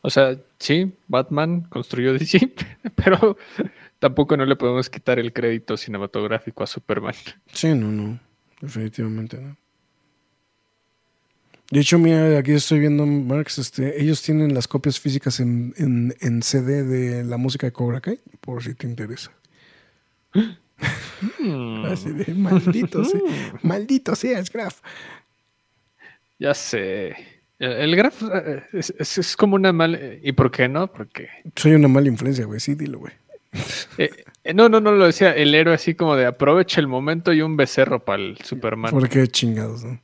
O 0.02 0.10
sea, 0.10 0.36
sí, 0.58 0.92
Batman 1.08 1.62
construyó 1.62 2.12
DC, 2.12 2.52
pero 2.94 3.36
tampoco 3.98 4.36
no 4.36 4.46
le 4.46 4.56
podemos 4.56 4.88
quitar 4.88 5.18
el 5.18 5.32
crédito 5.32 5.76
cinematográfico 5.76 6.62
a 6.62 6.66
Superman. 6.66 7.14
Sí, 7.52 7.74
no, 7.74 7.88
no. 7.88 8.18
Definitivamente 8.60 9.38
no. 9.38 9.56
De 11.70 11.80
hecho, 11.80 11.98
mira, 11.98 12.36
aquí 12.36 12.50
estoy 12.52 12.80
viendo, 12.80 13.06
Marx, 13.06 13.58
este, 13.58 14.02
ellos 14.02 14.20
tienen 14.22 14.54
las 14.54 14.66
copias 14.66 14.98
físicas 14.98 15.38
en, 15.38 15.72
en, 15.76 16.42
CD 16.42 16.82
de 16.82 17.22
la 17.22 17.36
música 17.36 17.68
de 17.68 17.72
Cobra 17.72 18.00
Kai, 18.00 18.18
por 18.40 18.64
si 18.64 18.74
te 18.74 18.88
interesa. 18.88 19.30
Hmm. 20.32 21.84
Así 21.86 22.10
de, 22.10 22.34
maldito 22.34 23.04
sea, 23.04 23.20
maldito 23.62 24.16
sea, 24.16 24.42
Graf. 24.52 24.80
Ya 26.40 26.54
sé. 26.54 27.14
El 27.60 27.94
Graf 27.94 28.22
eh, 28.22 28.62
es, 28.72 29.36
como 29.36 29.54
una 29.54 29.70
mala. 29.72 29.98
¿Y 30.22 30.32
por 30.32 30.50
qué 30.50 30.66
no? 30.66 30.90
Porque. 30.90 31.28
Soy 31.54 31.74
una 31.74 31.88
mala 31.88 32.08
influencia, 32.08 32.46
güey. 32.46 32.58
Sí, 32.58 32.74
dilo, 32.74 32.98
güey. 32.98 33.12
Eh, 33.98 34.10
eh, 34.44 34.54
no, 34.54 34.70
no, 34.70 34.80
no 34.80 34.92
lo 34.92 35.04
decía. 35.04 35.32
El 35.32 35.54
héroe 35.54 35.74
así 35.74 35.94
como 35.94 36.16
de 36.16 36.24
aprovecha 36.24 36.80
el 36.80 36.88
momento 36.88 37.34
y 37.34 37.42
un 37.42 37.58
becerro 37.58 38.02
para 38.02 38.22
el 38.22 38.38
Superman. 38.38 38.90
¿Por 38.90 39.08
qué 39.10 39.28
chingados, 39.28 39.84
no? 39.84 40.00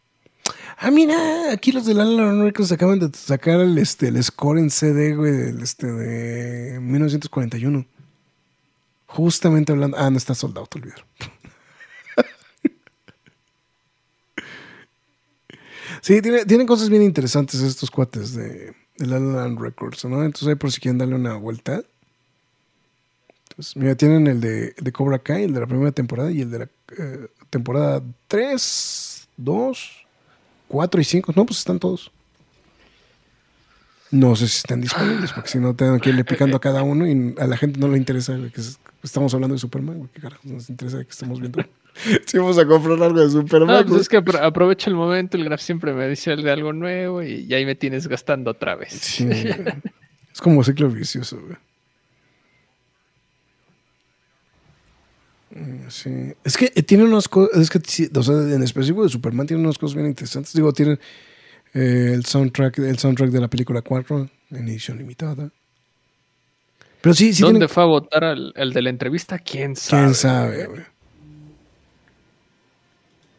Ah, 0.77 0.91
mira, 0.91 1.51
aquí 1.51 1.73
los 1.73 1.87
de 1.87 1.95
La 1.95 2.05
La 2.05 2.25
Land 2.25 2.43
Records 2.43 2.71
acaban 2.73 2.99
de 2.99 3.09
sacar 3.15 3.61
el, 3.61 3.79
este, 3.79 4.09
el 4.09 4.23
score 4.23 4.59
en 4.59 4.69
CD, 4.69 5.17
güey, 5.17 5.33
del, 5.33 5.63
este, 5.63 5.87
de 5.87 6.79
1941. 6.81 7.87
Justamente 9.07 9.73
hablando. 9.73 9.97
Ah, 9.99 10.11
no 10.11 10.19
está 10.19 10.35
soldado, 10.35 10.67
te 10.67 10.79
olvidaron. 10.79 11.07
Sí, 16.07 16.23
tiene, 16.23 16.45
tienen 16.45 16.69
cosas 16.69 16.89
bien 16.89 17.03
interesantes 17.03 17.61
estos 17.61 17.91
cuates 17.91 18.33
de, 18.35 18.73
de 18.97 19.07
La 19.07 19.19
La 19.19 19.43
Land 19.43 19.61
Records, 19.61 20.05
¿no? 20.05 20.23
Entonces 20.23 20.47
ahí 20.47 20.55
por 20.55 20.71
si 20.71 20.81
quieren 20.81 20.99
darle 20.99 21.17
una 21.17 21.35
vuelta. 21.35 21.83
Entonces, 23.51 23.77
mira, 23.77 23.97
tienen 23.97 24.29
el 24.29 24.41
de, 24.41 24.73
de 24.79 24.93
Cobra 24.93 25.19
Kai, 25.19 25.45
el 25.45 25.55
de 25.55 25.61
la 25.61 25.67
primera 25.67 25.91
temporada 25.91 26.31
y 26.31 26.43
el 26.43 26.51
de 26.51 26.59
la 26.61 26.69
eh, 26.99 27.27
temporada 27.51 28.03
3, 28.29 29.29
2, 29.37 30.07
4 30.69 31.01
y 31.01 31.05
5. 31.05 31.33
No, 31.35 31.45
pues 31.45 31.59
están 31.59 31.81
todos. 31.81 32.13
No 34.13 34.37
sé 34.37 34.47
si 34.47 34.59
están 34.59 34.81
disponibles, 34.81 35.33
porque 35.33 35.49
si 35.49 35.59
no 35.59 35.75
tengo 35.75 35.99
que 35.99 36.11
irle 36.11 36.25
picando 36.25 36.57
a 36.57 36.61
cada 36.61 36.83
uno 36.85 37.09
y 37.09 37.35
a 37.39 37.47
la 37.49 37.57
gente 37.57 37.81
no 37.81 37.89
le 37.89 37.99
interesa 37.99 38.37
que 38.55 38.61
estamos 39.03 39.35
hablando 39.35 39.55
de 39.55 39.59
Superman. 39.59 40.09
¿Qué 40.15 40.21
carajo 40.21 40.43
nos 40.45 40.71
interesa 40.71 41.03
que 41.03 41.11
estamos 41.11 41.41
viendo? 41.41 41.65
si 42.27 42.39
vamos 42.39 42.59
a 42.59 42.67
comprar 42.67 43.03
algo 43.03 43.21
de 43.21 43.31
Superman. 43.31 43.85
No, 43.85 43.87
pues 43.87 44.03
es 44.03 44.09
que 44.09 44.17
aprovecho 44.17 44.91
el 44.91 44.97
momento, 44.97 45.37
el 45.37 45.45
Graf 45.45 45.61
siempre 45.61 45.93
me 45.93 46.09
dice 46.09 46.37
de 46.37 46.51
algo 46.51 46.73
nuevo 46.73 47.23
y, 47.23 47.53
ahí 47.53 47.65
me 47.65 47.75
tienes 47.75 48.07
gastando 48.07 48.51
otra 48.51 48.75
vez. 48.75 48.93
Sí, 48.93 49.29
es 50.33 50.41
como 50.41 50.63
ciclo 50.63 50.89
vicioso, 50.89 51.41
güey. 51.41 51.57
Mm, 55.51 55.89
sí. 55.89 56.35
Es 56.45 56.57
que 56.57 56.69
tiene 56.83 57.05
unas 57.05 57.29
cosas, 57.29 57.59
es 57.59 57.71
que, 57.71 57.79
o 58.15 58.23
sea, 58.23 58.35
en 58.35 58.63
específico 58.63 59.03
de 59.03 59.09
Superman 59.09 59.47
tiene 59.47 59.63
unas 59.63 59.79
cosas 59.79 59.95
bien 59.95 60.07
interesantes. 60.07 60.53
Digo, 60.53 60.73
tiene 60.73 60.99
eh, 61.73 62.13
el 62.15 62.25
soundtrack, 62.25 62.79
el 62.79 62.99
soundtrack 62.99 63.31
de 63.31 63.41
la 63.41 63.49
película 63.49 63.81
4 63.81 64.29
en 64.51 64.69
edición 64.69 64.99
limitada. 64.99 65.51
Pero 67.01 67.15
sí, 67.15 67.33
sí. 67.33 67.43
¿Dónde 67.43 67.69
fue 67.69 67.85
a 67.85 67.87
votar 67.87 68.37
el 68.55 68.73
de 68.73 68.83
la 68.83 68.91
entrevista? 68.91 69.39
¿Quién 69.39 69.77
sabe? 69.77 70.03
¿Quién 70.03 70.15
sabe, 70.15 70.67
güey? 70.67 70.96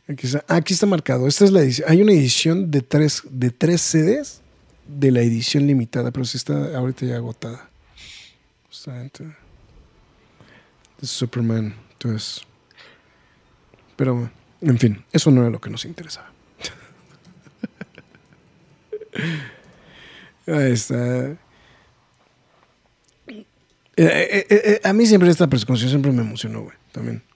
Aquí 0.08 0.74
está, 0.74 0.86
marcado. 0.86 1.28
Esta 1.28 1.44
es 1.44 1.52
la 1.52 1.60
edición. 1.62 1.90
Hay 1.90 2.02
una 2.02 2.14
edición 2.14 2.72
de 2.72 2.82
tres, 2.82 3.24
de 3.30 3.50
tres 3.52 3.82
CDs 3.82 4.42
de 4.88 5.12
la 5.12 5.20
edición 5.22 5.68
limitada, 5.68 6.12
pero 6.12 6.26
sí 6.26 6.38
está 6.38 6.78
ahorita 6.78 7.06
ya 7.06 7.18
agotada. 7.18 7.70
Justamente. 8.68 9.26
Superman. 11.02 11.76
Entonces. 11.92 12.42
Pero, 13.98 14.32
en 14.62 14.78
fin, 14.80 15.04
eso 15.12 15.30
no 15.30 15.42
era 15.42 15.50
lo 15.50 15.60
que 15.60 15.70
nos 15.70 15.84
interesaba. 15.84 16.32
Ahí 20.48 20.72
está. 20.72 21.38
Eh, 23.30 23.46
eh, 23.98 24.46
eh, 24.50 24.80
a 24.84 24.94
mí 24.94 25.06
siempre 25.06 25.30
esta 25.30 25.48
persecución 25.48 25.90
siempre 25.90 26.14
me 26.14 26.22
emocionó, 26.22 26.62
güey. 26.62 26.78
También. 26.94 27.27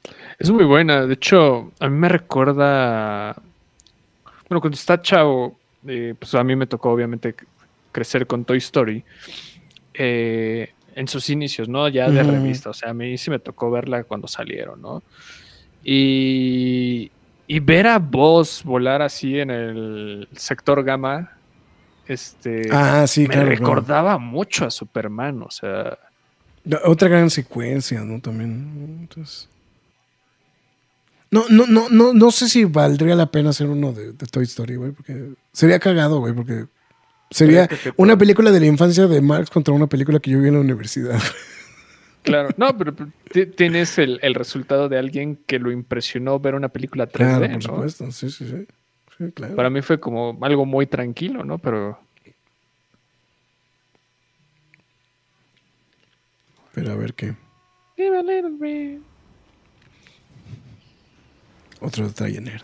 Es 0.41 0.49
muy 0.49 0.65
buena. 0.65 1.05
De 1.05 1.13
hecho, 1.13 1.72
a 1.80 1.88
mí 1.88 1.97
me 1.97 2.09
recuerda. 2.09 3.35
Bueno, 4.49 4.59
cuando 4.59 4.76
está 4.76 5.01
chavo, 5.01 5.57
pues 5.84 6.35
a 6.35 6.43
mí 6.43 6.55
me 6.55 6.65
tocó 6.65 6.91
obviamente 6.91 7.35
crecer 7.91 8.26
con 8.26 8.43
Toy 8.43 8.57
Story. 8.57 9.03
en 9.93 11.07
sus 11.07 11.30
inicios, 11.30 11.69
¿no? 11.69 11.88
Ya 11.88 12.09
de 12.09 12.23
revista. 12.23 12.72
O 12.72 12.73
sea, 12.73 12.89
a 12.89 12.93
mí 12.93 13.18
sí 13.18 13.30
me 13.30 13.39
tocó 13.39 13.69
verla 13.69 14.03
cuando 14.03 14.27
salieron, 14.27 14.81
¿no? 14.81 15.03
Y, 15.84 17.11
y 17.47 17.59
ver 17.59 17.85
a 17.88 17.99
Buzz 17.99 18.63
volar 18.63 19.01
así 19.01 19.39
en 19.39 19.51
el 19.51 20.27
sector 20.34 20.84
gamma, 20.84 21.38
este, 22.07 22.63
ah, 22.72 23.05
sí, 23.07 23.27
me 23.27 23.43
recordaba 23.43 24.18
mucho 24.18 24.65
a 24.65 24.72
Superman, 24.72 25.43
o 25.43 25.51
sea. 25.51 25.97
Otra 26.84 27.07
gran 27.07 27.30
secuencia, 27.30 28.01
¿no? 28.01 28.19
También. 28.19 28.97
Entonces... 29.01 29.51
No, 31.31 31.45
no, 31.49 31.65
no, 31.65 31.87
no, 31.89 32.13
no 32.13 32.31
sé 32.31 32.49
si 32.49 32.65
valdría 32.65 33.15
la 33.15 33.31
pena 33.31 33.51
hacer 33.51 33.67
uno 33.67 33.93
de, 33.93 34.13
Toy 34.13 34.43
Story, 34.43 34.75
güey, 34.75 34.91
porque 34.91 35.33
sería 35.53 35.79
cagado, 35.79 36.19
güey, 36.19 36.33
porque 36.33 36.65
sería 37.29 37.69
una 37.95 38.17
película 38.17 38.51
de 38.51 38.59
la 38.59 38.65
infancia 38.65 39.07
de 39.07 39.21
Marx 39.21 39.49
contra 39.49 39.73
una 39.73 39.87
película 39.87 40.19
que 40.19 40.31
yo 40.31 40.39
vi 40.41 40.49
en 40.49 40.55
la 40.55 40.59
universidad. 40.59 41.19
Claro, 42.23 42.49
no, 42.55 42.77
pero 42.77 42.93
tienes 43.55 43.97
el, 43.97 44.19
resultado 44.35 44.87
de 44.89 44.99
alguien 44.99 45.39
que 45.47 45.57
lo 45.57 45.71
impresionó 45.71 46.39
ver 46.39 46.53
una 46.53 46.69
película 46.69 47.09
3D, 47.09 47.11
claro, 47.11 47.53
por 47.53 47.63
supuesto, 47.63 48.11
sí, 48.11 48.29
sí, 48.29 48.45
sí. 48.47 49.31
claro. 49.31 49.55
Para 49.55 49.71
mí 49.71 49.81
fue 49.81 49.99
como 49.99 50.37
algo 50.41 50.67
muy 50.67 50.85
tranquilo, 50.85 51.43
¿no? 51.43 51.57
Pero 51.57 51.97
Pero 56.73 56.91
a 56.91 56.95
ver 56.95 57.13
qué. 57.13 57.35
Otro 61.81 62.07
detalle 62.07 62.39
nerd. 62.39 62.61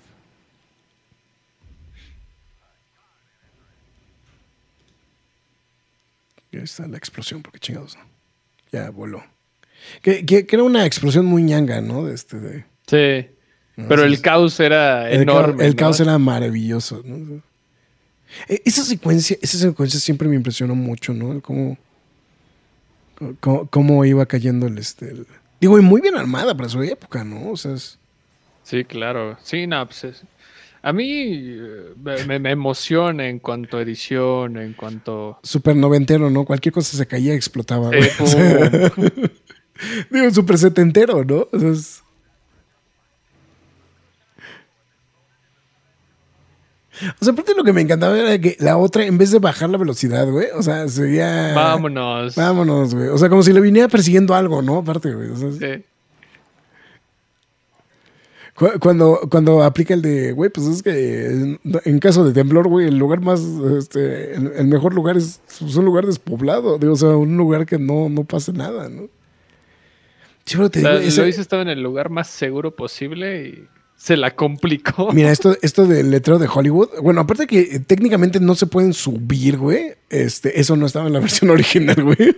Ahí 6.54 6.64
está 6.64 6.88
la 6.88 6.98
explosión, 6.98 7.42
porque 7.42 7.60
chingados, 7.60 7.98
Ya 8.72 8.90
voló. 8.90 9.24
Que, 10.02 10.48
era 10.50 10.64
una 10.64 10.86
explosión 10.86 11.26
muy 11.26 11.44
ñanga, 11.44 11.82
¿no? 11.82 12.06
De 12.06 12.16
este, 12.16 12.40
de... 12.40 12.66
Sí. 12.88 13.30
pero 13.88 14.04
el 14.04 14.22
caos 14.22 14.60
era 14.60 15.12
enorme. 15.12 15.66
el 15.66 15.76
caos 15.76 16.00
era 16.00 16.18
maravilloso, 16.18 17.02
¿no? 17.04 17.44
E, 18.48 18.62
esa 18.66 18.84
secuencia, 18.84 19.38
esa 19.42 19.58
secuencia 19.58 20.00
siempre 20.00 20.28
me 20.28 20.36
impresionó 20.36 20.74
mucho, 20.74 21.14
¿no? 21.14 21.42
Como 21.42 21.78
cómo, 23.70 24.06
iba 24.06 24.26
cayendo 24.26 24.68
el, 24.68 24.78
este, 24.78 25.26
Digo, 25.60 25.80
y 25.80 25.82
muy 25.82 26.02
bien 26.02 26.16
armada 26.16 26.56
para 26.56 26.70
su 26.70 26.82
época, 26.84 27.24
¿no? 27.24 27.52
O 27.52 27.58
sea, 27.58 27.76
Sí, 28.68 28.84
claro. 28.84 29.38
Sí, 29.42 29.66
no, 29.66 29.88
pues 29.88 30.24
A 30.82 30.92
mí 30.92 31.58
eh, 31.58 31.94
me, 32.28 32.52
emociona 32.52 33.30
en 33.30 33.40
cuanto 33.40 33.78
a 33.78 33.82
edición, 33.82 34.58
en 34.58 34.74
cuanto... 34.74 35.40
Super 35.42 35.74
noventero, 35.74 36.30
¿no? 36.30 36.44
Cualquier 36.44 36.74
cosa 36.74 36.98
se 36.98 37.08
caía 37.08 37.34
y 37.34 37.38
explotaba. 37.38 37.92
Digo, 40.12 40.32
super 40.34 40.58
setentero, 40.58 41.24
¿no? 41.24 41.48
O 41.50 41.58
sea, 41.58 41.72
O 47.22 47.24
sea, 47.24 47.32
aparte 47.32 47.56
lo 47.56 47.64
que 47.64 47.72
me 47.72 47.80
encantaba 47.80 48.20
era 48.20 48.38
que 48.38 48.58
la 48.60 48.76
otra, 48.76 49.06
en 49.06 49.18
vez 49.18 49.32
de 49.32 49.40
bajar 49.40 49.70
la 49.70 49.78
velocidad, 49.78 50.30
güey, 50.30 50.48
o 50.54 50.62
sea, 50.62 50.90
sería. 50.90 51.54
Vámonos. 51.56 52.36
Vámonos, 52.36 52.94
güey. 52.94 53.08
O 53.08 53.18
sea, 53.18 53.30
como 53.30 53.44
si 53.44 53.54
le 53.54 53.62
viniera 53.62 53.88
persiguiendo 53.88 54.36
algo, 54.36 54.62
¿no? 54.62 54.80
Aparte, 54.80 55.14
güey. 55.14 55.30
sí. 55.58 55.86
Cuando, 58.80 59.20
cuando 59.30 59.62
aplica 59.62 59.94
el 59.94 60.02
de, 60.02 60.32
güey, 60.32 60.50
pues 60.50 60.66
es 60.66 60.82
que 60.82 61.58
en, 61.86 62.00
caso 62.00 62.26
de 62.26 62.34
temblor, 62.34 62.68
güey, 62.68 62.88
el 62.88 62.98
lugar 62.98 63.22
más, 63.22 63.40
este, 63.78 64.34
el, 64.34 64.66
mejor 64.66 64.96
lugar 64.96 65.16
es, 65.16 65.42
un 65.62 65.86
lugar 65.86 66.08
despoblado, 66.08 66.80
o 66.82 66.96
sea, 66.96 67.10
un 67.10 67.38
lugar 67.38 67.68
que 67.68 67.78
no, 67.78 68.10
no 68.10 68.24
pase 68.24 68.54
nada, 68.54 68.90
¿no? 68.90 69.10
Sí, 70.46 70.58
te 70.70 70.80
digo, 70.80 70.92
ese... 70.92 71.30
estaba 71.30 71.62
en 71.62 71.68
el 71.68 71.84
lugar 71.84 72.10
más 72.10 72.30
seguro 72.30 72.76
posible 72.76 73.48
y 73.48 73.68
se 73.98 74.16
la 74.16 74.34
complicó. 74.34 75.12
Mira, 75.14 75.32
esto, 75.32 75.56
esto 75.62 75.86
del 75.86 76.10
letrero 76.12 76.40
de 76.40 76.48
Hollywood. 76.48 76.90
Bueno, 77.02 77.22
aparte 77.22 77.46
que 77.46 77.60
eh, 77.60 77.80
técnicamente 77.80 78.40
no 78.40 78.56
se 78.56 78.66
pueden 78.66 78.94
subir, 78.94 79.58
güey. 79.58 79.94
Este, 80.10 80.60
eso 80.60 80.76
no 80.76 80.86
estaba 80.86 81.08
en 81.08 81.14
la 81.14 81.20
versión 81.28 81.52
original, 81.52 82.02
güey. 82.02 82.38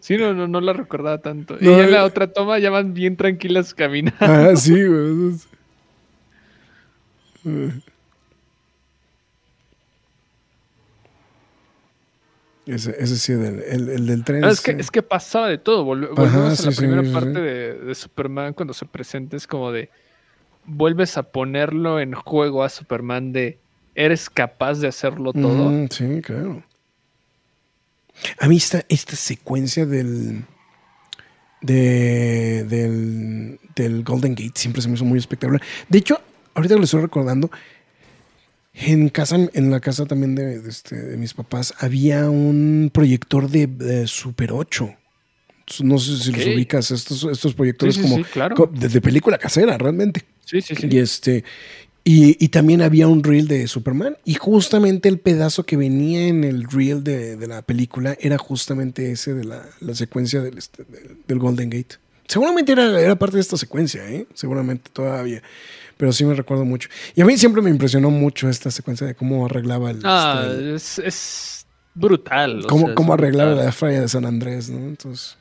Sí, 0.00 0.16
no, 0.16 0.34
no, 0.34 0.46
no 0.48 0.60
la 0.60 0.72
recordaba 0.72 1.18
tanto. 1.18 1.56
y 1.60 1.68
en 1.68 1.90
la 1.90 1.98
eh, 1.98 2.02
otra 2.02 2.32
toma 2.32 2.58
ya 2.58 2.70
van 2.70 2.94
bien 2.94 3.16
tranquilas 3.16 3.74
caminando. 3.74 4.16
Ah, 4.20 4.54
sí, 4.56 4.84
güey. 4.84 5.38
Ese, 12.66 12.94
ese 12.98 13.16
sí, 13.16 13.32
el, 13.32 13.88
el, 13.88 14.06
del 14.06 14.24
tren. 14.24 14.44
es, 14.44 14.60
que, 14.60 14.72
es 14.72 14.90
que 14.90 15.02
pasaba 15.02 15.48
de 15.48 15.56
todo. 15.56 15.84
volvemos 15.84 16.60
a 16.60 16.70
la 16.70 16.76
primera 16.76 17.02
parte 17.12 17.40
de, 17.40 17.94
Superman 17.94 18.52
cuando 18.52 18.74
se 18.74 18.84
presenta. 18.84 19.36
Es 19.36 19.46
como 19.46 19.72
de. 19.72 19.88
Vuelves 20.66 21.16
a 21.16 21.22
ponerlo 21.22 21.98
en 21.98 22.12
juego 22.12 22.62
a 22.62 22.68
Superman 22.68 23.32
de. 23.32 23.58
¿Eres 23.94 24.28
capaz 24.28 24.80
de 24.80 24.88
hacerlo 24.88 25.32
todo? 25.32 25.88
sí, 25.90 26.20
claro. 26.20 26.62
A 28.38 28.48
mí 28.48 28.56
esta, 28.56 28.84
esta 28.88 29.16
secuencia 29.16 29.86
del, 29.86 30.44
de, 31.60 32.64
del, 32.64 33.60
del 33.74 34.02
Golden 34.02 34.34
Gate 34.34 34.52
siempre 34.54 34.82
se 34.82 34.88
me 34.88 34.94
hizo 34.94 35.04
muy 35.04 35.18
espectacular. 35.18 35.62
De 35.88 35.98
hecho, 35.98 36.20
ahorita 36.54 36.76
lo 36.76 36.84
estoy 36.84 37.02
recordando, 37.02 37.50
en 38.74 39.08
casa, 39.08 39.36
en 39.52 39.70
la 39.70 39.80
casa 39.80 40.06
también 40.06 40.34
de, 40.34 40.68
este, 40.68 40.96
de 40.96 41.16
mis 41.16 41.34
papás, 41.34 41.74
había 41.78 42.30
un 42.30 42.90
proyector 42.92 43.50
de, 43.50 44.06
Super 44.06 44.52
8. 44.52 44.94
No 45.82 45.98
sé 45.98 46.16
si 46.16 46.32
los 46.32 46.46
ubicas, 46.46 46.90
estos, 46.90 47.24
estos 47.24 47.54
proyectores 47.54 47.98
como 47.98 48.18
de, 48.72 49.00
película 49.00 49.36
casera, 49.36 49.76
realmente. 49.76 50.24
Sí, 50.44 50.62
sí, 50.62 50.74
sí. 50.74 50.88
Y 50.90 50.98
este. 50.98 51.44
Y, 52.10 52.48
también 52.48 52.80
había 52.80 53.06
un 53.06 53.22
reel 53.22 53.48
de 53.48 53.68
Superman. 53.68 54.16
Y 54.24 54.32
justamente 54.32 55.10
el 55.10 55.18
pedazo 55.18 55.64
que 55.64 55.76
venía 55.76 56.26
en 56.26 56.42
el 56.42 56.64
reel 56.64 57.04
de, 57.04 57.36
la 57.46 57.60
película 57.60 58.16
era 58.18 58.38
justamente 58.38 59.12
ese 59.12 59.34
de 59.34 59.44
la, 59.44 59.62
secuencia 59.94 60.42
este, 60.56 60.84
del, 60.84 61.18
del, 61.26 61.38
Golden 61.38 61.68
Gate. 61.68 61.96
Seguramente 62.26 62.72
era, 62.72 62.98
era 62.98 63.14
parte 63.16 63.36
de 63.36 63.42
esta 63.42 63.58
secuencia, 63.58 64.08
¿eh? 64.08 64.26
Seguramente 64.32 64.88
todavía. 64.90 65.42
Pero 65.98 66.10
sí 66.14 66.24
me 66.24 66.32
recuerdo 66.32 66.64
mucho. 66.64 66.88
Y 67.14 67.20
a 67.20 67.26
mí 67.26 67.36
siempre 67.36 67.60
me 67.60 67.68
impresionó 67.68 68.10
mucho 68.10 68.48
esta 68.48 68.70
secuencia 68.70 69.06
de 69.06 69.14
cómo 69.14 69.44
arreglaba 69.44 69.90
el. 69.90 70.00
Ah, 70.04 70.50
este, 70.74 71.06
es, 71.06 71.66
brutal. 71.92 72.64
Cómo, 72.66 72.94
cómo 72.94 73.12
arreglaba 73.12 73.52
la 73.52 73.70
falla 73.70 74.00
de 74.00 74.08
San 74.08 74.24
Andrés, 74.24 74.70
¿no? 74.70 74.78
Entonces. 74.78 75.36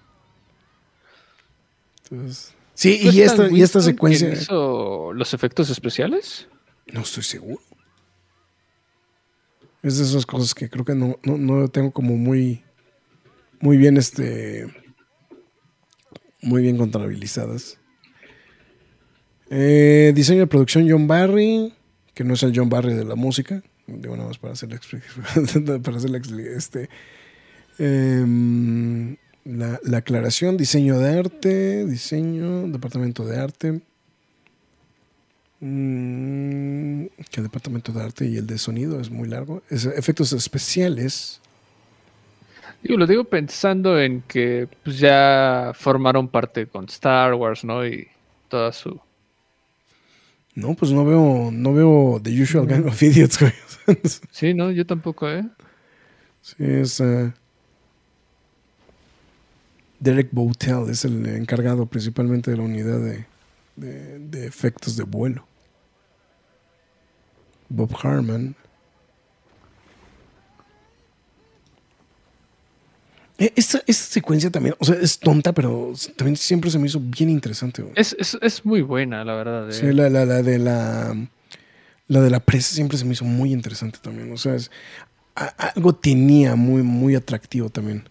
Entonces. 2.11 2.53
Sí, 2.73 2.99
y 3.01 3.21
esta, 3.21 3.49
y 3.49 3.61
esta 3.61 3.79
secuencia. 3.79 4.33
Hizo 4.33 5.13
los 5.13 5.33
efectos 5.33 5.69
especiales? 5.69 6.45
No 6.93 7.01
estoy 7.01 7.23
seguro. 7.23 7.61
Es 9.83 9.97
de 9.97 10.03
esas 10.03 10.25
cosas 10.25 10.53
que 10.53 10.69
creo 10.69 10.85
que 10.85 10.95
no, 10.95 11.19
no, 11.23 11.67
tengo 11.67 11.91
como 11.91 12.17
muy, 12.17 12.63
muy 13.59 13.77
bien, 13.77 13.97
este, 13.97 14.67
muy 16.41 16.61
bien 16.61 16.77
contabilizadas. 16.77 17.77
Eh, 19.49 20.11
diseño 20.15 20.41
de 20.41 20.47
producción 20.47 20.89
John 20.89 21.07
Barry, 21.07 21.73
que 22.13 22.23
no 22.23 22.33
es 22.33 22.43
el 22.43 22.53
John 22.55 22.69
Barry 22.69 22.93
de 22.93 23.05
la 23.05 23.15
música, 23.15 23.63
digo 23.85 24.15
nada 24.17 24.27
más 24.27 24.37
para 24.37 24.53
hacer 24.53 24.69
para 25.81 25.97
hacer 25.97 26.21
este, 26.55 26.89
em, 27.77 29.15
la, 29.45 29.79
la, 29.83 29.97
aclaración, 29.99 30.57
diseño 30.57 30.99
de 30.99 31.19
arte, 31.19 31.85
diseño, 31.85 32.67
departamento 32.67 33.25
de 33.25 33.39
arte. 33.39 33.81
Mm, 35.59 37.05
que 37.31 37.39
el 37.39 37.43
departamento 37.43 37.91
de 37.91 38.03
arte 38.03 38.25
y 38.27 38.37
el 38.37 38.45
de 38.45 38.57
sonido 38.57 38.99
es 38.99 39.09
muy 39.09 39.27
largo. 39.27 39.63
efectos 39.69 40.33
especiales. 40.33 41.41
Yo 42.83 42.95
lo 42.95 43.07
digo 43.07 43.23
pensando 43.23 43.99
en 43.99 44.21
que 44.21 44.67
pues, 44.83 44.99
ya 44.99 45.71
formaron 45.73 46.27
parte 46.27 46.67
con 46.67 46.85
Star 46.85 47.33
Wars, 47.33 47.63
¿no? 47.63 47.85
Y 47.85 48.07
toda 48.49 48.71
su. 48.71 48.99
No, 50.53 50.75
pues 50.75 50.91
no 50.91 51.05
veo, 51.05 51.49
no 51.51 51.73
veo 51.73 52.19
The 52.21 52.41
Usual 52.41 52.67
Gang 52.67 52.85
of 52.87 53.01
Idiots, 53.01 53.39
sí, 54.31 54.53
no, 54.53 54.71
yo 54.71 54.85
tampoco, 54.85 55.29
¿eh? 55.29 55.45
Sí, 56.41 56.55
es. 56.59 56.99
Eh, 56.99 57.31
Derek 59.99 60.29
Boutel 60.31 60.89
es 60.89 61.05
el 61.05 61.25
encargado 61.25 61.87
principalmente 61.87 62.51
de 62.51 62.57
la 62.57 62.63
unidad 62.63 62.99
de, 62.99 63.25
de 63.77 64.45
efectos 64.45 64.97
de 64.97 65.03
vuelo. 65.03 65.47
Bob 67.69 67.95
Harman. 68.01 68.55
E, 73.37 73.53
esta, 73.55 73.81
secuencia 73.87 74.49
también, 74.49 74.75
o 74.79 74.85
sea, 74.85 74.95
es 74.95 75.19
tonta, 75.19 75.53
pero 75.53 75.93
también 76.15 76.35
siempre 76.35 76.71
se 76.71 76.79
me 76.79 76.87
hizo 76.87 76.99
bien 76.99 77.29
interesante. 77.29 77.85
Es, 77.95 78.65
muy 78.65 78.81
buena, 78.81 79.23
la 79.23 79.35
verdad. 79.35 79.71
Sí, 79.71 79.91
la, 79.91 80.09
la, 80.09 80.25
de 80.25 80.57
la. 80.57 81.15
La 82.09 82.21
de 82.21 82.29
la 82.29 82.39
presa 82.39 82.73
siempre 82.73 82.97
se 82.97 83.03
me 83.03 83.11
hizo 83.11 83.25
muy 83.25 83.51
interesante 83.51 83.99
también. 84.01 84.31
O 84.31 84.37
sea, 84.37 84.55
algo 85.75 85.93
tenía 85.93 86.55
muy, 86.55 86.81
muy 86.81 87.15
atractivo 87.15 87.69
también. 87.69 88.07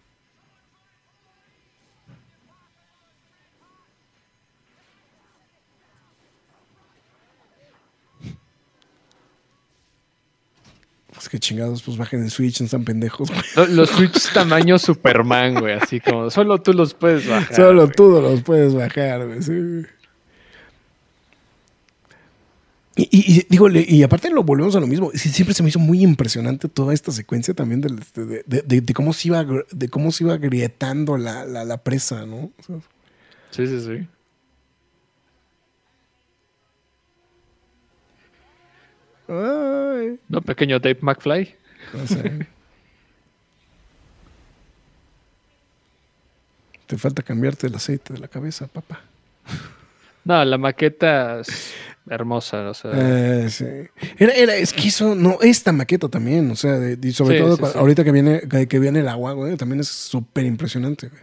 Pues 11.27 11.31
que 11.32 11.40
chingados, 11.40 11.82
pues 11.82 11.97
bajen 11.97 12.23
el 12.23 12.31
Switch, 12.31 12.61
no 12.61 12.66
están 12.66 12.85
pendejos. 12.85 13.32
Los, 13.70 13.90
Switch 13.90 14.32
tamaño 14.32 14.78
Superman, 14.78 15.55
güey, 15.55 15.74
así 15.74 15.98
como 15.98 16.31
solo 16.31 16.62
tú 16.62 16.73
los 16.73 16.94
puedes 16.94 17.27
bajar. 17.27 17.53
Solo 17.53 17.89
tú 17.89 18.20
los 18.23 18.43
puedes 18.43 18.73
bajar, 18.74 19.27
güey. 19.27 19.40
Y, 22.94 23.44
digo, 23.48 23.69
y 23.69 24.05
aparte 24.05 24.31
lo 24.31 24.44
volvemos 24.44 24.77
a 24.77 24.81
lo 24.81 24.86
mismo. 24.86 25.11
Siempre 25.15 25.53
se 25.53 25.65
me 25.65 25.70
hizo 25.70 25.81
muy 25.81 26.01
impresionante 26.01 26.69
toda 26.69 26.94
esta 26.94 27.11
secuencia 27.11 27.55
también 27.55 27.81
de, 27.81 28.44
de, 28.47 28.94
cómo 28.94 29.12
se 29.12 29.27
iba, 29.27 29.44
de 29.73 29.89
cómo 29.89 30.12
se 30.12 30.23
iba 30.23 30.35
agrietando 30.35 31.19
la, 31.19 31.44
la 31.44 31.82
presa, 31.82 32.24
¿no? 32.24 32.53
Sí, 33.51 33.66
sí, 33.66 33.81
sí. 33.81 34.07
No, 39.28 40.40
pequeño 40.43 40.78
Dave 40.78 40.98
McFly. 41.01 41.55
Te 46.86 46.97
falta 46.97 47.23
cambiarte 47.23 47.66
el 47.66 47.74
aceite 47.74 48.12
de 48.15 48.20
la 48.20 48.28
cabeza, 48.28 48.69
papá. 48.69 49.01
No, 50.24 50.44
la 50.44 50.59
maqueta 50.59 51.40
es 51.40 51.74
hermosa, 52.09 52.70
o 52.70 52.74
sea. 52.74 52.90
Eh, 52.94 53.51
sí. 53.51 53.65
era, 54.19 54.55
es 54.55 54.73
que 54.73 54.89
eso, 54.89 55.15
no, 55.15 55.39
esta 55.40 55.73
maqueta 55.73 56.09
también, 56.09 56.51
o 56.51 56.57
sea, 56.57 56.78
y 56.90 57.12
sobre 57.12 57.40
todo 57.40 57.66
ahorita 57.77 58.05
que 58.05 58.12
viene, 58.12 58.43
que, 58.69 58.78
viene 58.78 59.01
el 59.01 59.09
agua, 59.09 59.32
güey, 59.32 59.57
también 59.57 59.81
es 59.81 59.89
súper 59.89 60.44
impresionante, 60.44 61.09
güey. 61.09 61.23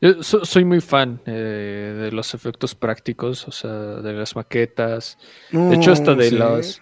Yo 0.00 0.22
soy 0.22 0.64
muy 0.64 0.80
fan 0.80 1.20
eh, 1.26 1.94
de 2.00 2.12
los 2.12 2.32
efectos 2.34 2.74
prácticos, 2.74 3.46
o 3.46 3.52
sea, 3.52 3.70
de 3.70 4.12
las 4.14 4.34
maquetas. 4.34 5.18
de 5.50 5.76
hecho, 5.76 5.92
hasta 5.92 6.14
de 6.14 6.30
los 6.32 6.80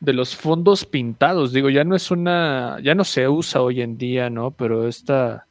de 0.00 0.12
los 0.12 0.36
fondos 0.36 0.84
pintados. 0.84 1.52
Digo, 1.52 1.70
ya 1.70 1.84
no 1.84 1.96
es 1.96 2.10
una, 2.10 2.78
ya 2.82 2.94
no 2.94 3.04
se 3.04 3.28
usa 3.28 3.62
hoy 3.62 3.80
en 3.82 3.98
día, 3.98 4.30
¿no? 4.30 4.52
Pero 4.52 4.86
esta 4.88 5.46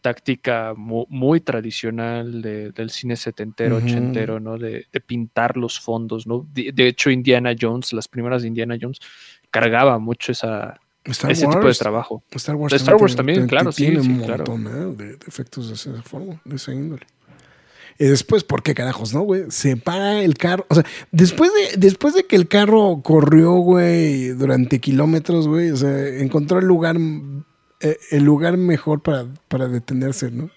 táctica 0.00 0.74
muy, 0.76 1.40
tradicional 1.40 2.40
del 2.40 2.90
cine 2.90 3.16
setentero, 3.16 3.76
ochentero, 3.76 4.40
¿no? 4.40 4.56
De, 4.56 4.86
pintar 5.06 5.56
los 5.56 5.80
fondos, 5.80 6.26
¿no? 6.26 6.46
De, 6.52 6.86
hecho, 6.86 7.10
Indiana 7.10 7.54
Jones, 7.58 7.92
las 7.92 8.08
primeras 8.08 8.42
de 8.42 8.48
Indiana 8.48 8.76
Jones, 8.80 9.00
cargaba 9.50 9.98
mucho 9.98 10.32
esa, 10.32 10.80
ese 11.10 11.46
tipo 11.46 11.66
de 11.66 11.74
trabajo. 11.74 12.22
Star 12.32 12.56
Wars, 12.56 12.74
Star 12.74 12.96
Wars 12.96 13.16
también, 13.16 13.46
claro, 13.46 13.72
sí. 13.72 13.84
Tiene 13.84 14.00
un 14.00 14.18
montón 14.18 14.66
¿eh? 14.66 15.04
de, 15.04 15.18
efectos 15.26 15.68
de 15.68 15.74
esa 15.74 16.02
forma, 16.02 16.40
de 16.44 16.56
esa 16.56 16.72
índole. 16.72 17.06
Y 17.98 18.06
después, 18.06 18.44
¿por 18.44 18.62
qué 18.62 18.74
carajos, 18.74 19.12
no, 19.12 19.22
güey? 19.22 19.46
Se 19.48 19.76
para 19.76 20.22
el 20.22 20.36
carro. 20.36 20.64
O 20.68 20.74
sea, 20.74 20.84
después 21.10 21.50
de, 21.52 21.76
después 21.78 22.14
de 22.14 22.24
que 22.24 22.36
el 22.36 22.46
carro 22.46 23.00
corrió, 23.02 23.54
güey, 23.54 24.28
durante 24.28 24.78
kilómetros, 24.78 25.48
güey, 25.48 25.70
o 25.70 25.76
sea, 25.76 26.06
encontró 26.20 26.60
el 26.60 26.66
lugar, 26.66 26.96
eh, 27.80 27.98
el 28.10 28.22
lugar 28.22 28.56
mejor 28.56 29.02
para, 29.02 29.26
para 29.48 29.66
detenerse, 29.66 30.30
¿no? 30.30 30.50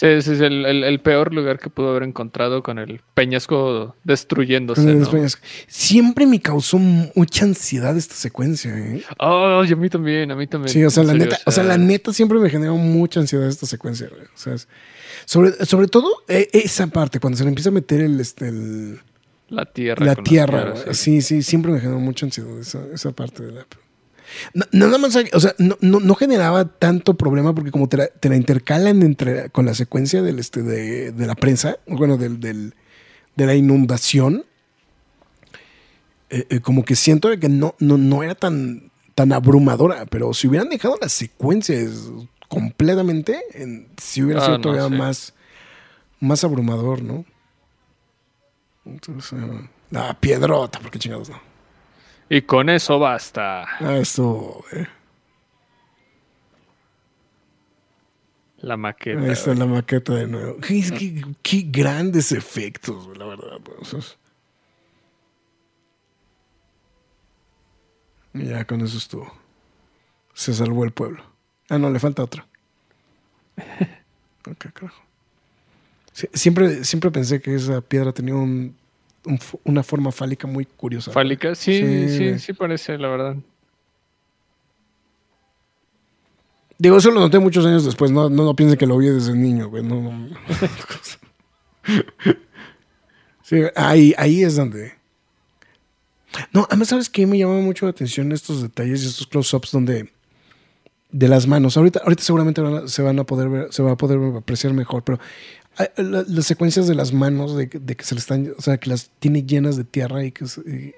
Sí, 0.00 0.06
ese 0.06 0.32
es 0.32 0.40
el, 0.40 1.00
peor 1.00 1.34
lugar 1.34 1.58
que 1.58 1.68
pudo 1.68 1.90
haber 1.90 2.04
encontrado 2.04 2.62
con 2.62 2.78
el 2.78 3.02
peñasco 3.12 3.94
destruyéndose. 4.02 4.98
Siempre 5.66 6.24
me 6.24 6.40
causó 6.40 6.78
mucha 6.78 7.44
ansiedad 7.44 7.94
esta 7.94 8.14
secuencia. 8.14 8.74
¿eh? 8.74 9.02
Oh, 9.18 9.62
y 9.62 9.70
a 9.70 9.76
mí 9.76 9.90
también, 9.90 10.30
a 10.30 10.36
mí 10.36 10.46
también. 10.46 10.70
Sí, 10.70 10.82
o 10.82 10.88
sea, 10.88 11.04
la 11.04 11.12
neta, 11.12 11.38
o 11.44 11.50
sea, 11.50 11.64
la 11.64 11.76
neta 11.76 12.14
siempre 12.14 12.38
me 12.38 12.48
generó 12.48 12.76
mucha 12.76 13.20
ansiedad 13.20 13.46
esta 13.46 13.66
secuencia. 13.66 14.08
O 14.34 14.38
sea, 14.38 14.54
sobre, 15.26 15.66
sobre 15.66 15.86
todo 15.86 16.08
e, 16.26 16.48
esa 16.54 16.86
parte, 16.86 17.20
cuando 17.20 17.36
se 17.36 17.44
le 17.44 17.50
empieza 17.50 17.68
a 17.68 17.72
meter 17.72 18.00
el, 18.00 18.18
este, 18.20 18.50
la 19.50 19.66
tierra. 19.66 20.06
La 20.06 20.14
tierra, 20.14 20.76
sí. 20.92 21.20
sí. 21.20 21.42
siempre 21.42 21.72
me 21.72 21.78
generó 21.78 22.00
mucha 22.00 22.24
ansiedad 22.24 22.58
esa, 22.58 22.80
esa 22.94 23.12
parte 23.12 23.42
de 23.42 23.52
la 23.52 23.66
Nada 24.72 24.98
más, 24.98 25.16
o 25.32 25.40
sea, 25.40 25.54
no, 25.58 26.14
generaba 26.14 26.64
tanto 26.64 27.14
problema 27.14 27.54
porque 27.54 27.70
como 27.70 27.88
te 27.88 27.96
la, 27.96 28.36
intercalan 28.36 29.02
entre, 29.02 29.50
con 29.50 29.66
la 29.66 29.74
secuencia 29.74 30.22
del, 30.22 30.38
este, 30.38 30.62
de, 30.62 31.26
la 31.26 31.34
prensa, 31.34 31.78
bueno, 31.86 32.16
del, 32.16 32.40
del, 32.40 32.74
de 33.36 33.46
la 33.46 33.54
inundación, 33.54 34.44
eh, 36.30 36.46
eh, 36.48 36.60
como 36.60 36.84
que 36.84 36.96
siento 36.96 37.28
que 37.38 37.48
no, 37.48 37.74
no, 37.78 37.98
no 37.98 38.22
era 38.22 38.34
tan, 38.34 38.90
tan 39.14 39.32
abrumadora, 39.32 40.06
pero 40.06 40.32
si 40.32 40.48
hubieran 40.48 40.68
dejado 40.68 40.96
las 41.00 41.12
secuencias 41.12 42.10
completamente, 42.48 43.40
si 43.96 44.22
hubiera 44.22 44.42
ah, 44.42 44.46
sido 44.46 44.60
todavía 44.60 44.96
más, 44.96 45.34
más 46.20 46.44
abrumador, 46.44 47.02
¿no? 47.02 47.24
Entonces, 48.84 49.32
eh, 49.38 49.68
la 49.90 50.18
piedrota, 50.18 50.80
porque 50.80 50.98
chingados 50.98 51.28
no. 51.28 51.49
Y 52.32 52.42
con 52.42 52.68
eso 52.68 53.00
basta. 53.00 53.66
Eso, 53.80 54.64
eh. 54.70 54.86
La 58.58 58.76
maqueta. 58.76 59.26
Esta 59.26 59.50
es 59.50 59.58
la 59.58 59.66
maqueta 59.66 60.14
de 60.14 60.28
nuevo. 60.28 60.58
Qué, 60.60 61.64
grandes 61.66 62.30
efectos, 62.30 63.18
la 63.18 63.26
verdad. 63.26 63.58
Y 68.34 68.44
ya 68.44 68.64
con 68.64 68.80
eso 68.82 68.96
estuvo. 68.96 69.32
Se 70.32 70.54
salvó 70.54 70.84
el 70.84 70.92
pueblo. 70.92 71.24
Ah, 71.68 71.78
no, 71.78 71.90
le 71.90 71.98
falta 71.98 72.22
otro. 72.22 72.46
Ok, 74.50 74.72
carajo. 74.72 75.02
Siempre, 76.32 76.82
siempre 76.84 77.10
pensé 77.10 77.42
que 77.42 77.54
esa 77.54 77.82
piedra 77.82 78.10
tenía 78.10 78.34
un, 78.34 78.74
un 79.30 79.38
una 79.64 79.82
forma 79.82 80.12
fálica 80.12 80.46
muy 80.46 80.64
curiosa. 80.66 81.12
Fálica, 81.12 81.54
sí, 81.54 81.78
Sí, 81.80 82.08
sí, 82.16 82.38
sí, 82.38 82.52
parece, 82.52 82.98
la 82.98 83.08
verdad. 83.08 83.36
Digo, 86.78 86.96
eso 86.96 87.10
lo 87.10 87.20
noté 87.20 87.38
muchos 87.38 87.64
años 87.66 87.84
después. 87.84 88.10
No, 88.10 88.30
no, 88.30 88.44
no 88.44 88.56
piensen 88.56 88.78
que 88.78 88.86
lo 88.86 88.96
vi 88.98 89.06
desde 89.08 89.34
niño, 89.34 89.68
güey. 89.68 89.82
No, 89.82 90.00
no. 90.00 90.28
sí, 93.42 93.56
ahí, 93.76 94.14
ahí 94.16 94.42
es 94.42 94.56
donde. 94.56 94.94
No, 96.52 96.66
además, 96.68 96.88
¿sabes 96.88 97.10
qué? 97.10 97.26
Me 97.26 97.38
llama 97.38 97.60
mucho 97.60 97.84
la 97.86 97.90
atención 97.90 98.32
estos 98.32 98.62
detalles 98.62 99.02
y 99.02 99.06
estos 99.08 99.26
close-ups 99.26 99.72
donde. 99.72 100.10
De 101.12 101.26
las 101.26 101.46
manos. 101.48 101.76
Ahorita, 101.76 102.00
ahorita 102.04 102.22
seguramente 102.22 102.60
van 102.60 102.84
a- 102.84 102.88
se 102.88 103.02
van 103.02 103.18
a 103.18 103.24
poder 103.24 103.48
ver, 103.48 103.72
se 103.72 103.82
va 103.82 103.90
a 103.92 103.96
poder 103.96 104.36
apreciar 104.36 104.72
mejor, 104.72 105.02
pero 105.02 105.18
la- 105.96 106.24
las 106.26 106.46
secuencias 106.46 106.86
de 106.86 106.94
las 106.94 107.12
manos, 107.12 107.56
de, 107.56 107.68
que- 107.68 107.78
de 107.78 107.96
que 107.96 108.04
se 108.04 108.14
le 108.14 108.20
están, 108.20 108.52
o 108.56 108.60
sea, 108.62 108.78
que 108.78 108.90
las 108.90 109.10
tiene 109.18 109.44
llenas 109.44 109.76
de 109.76 109.84
tierra 109.84 110.24
y 110.24 110.32
que, 110.32 110.44
y, 110.44 110.94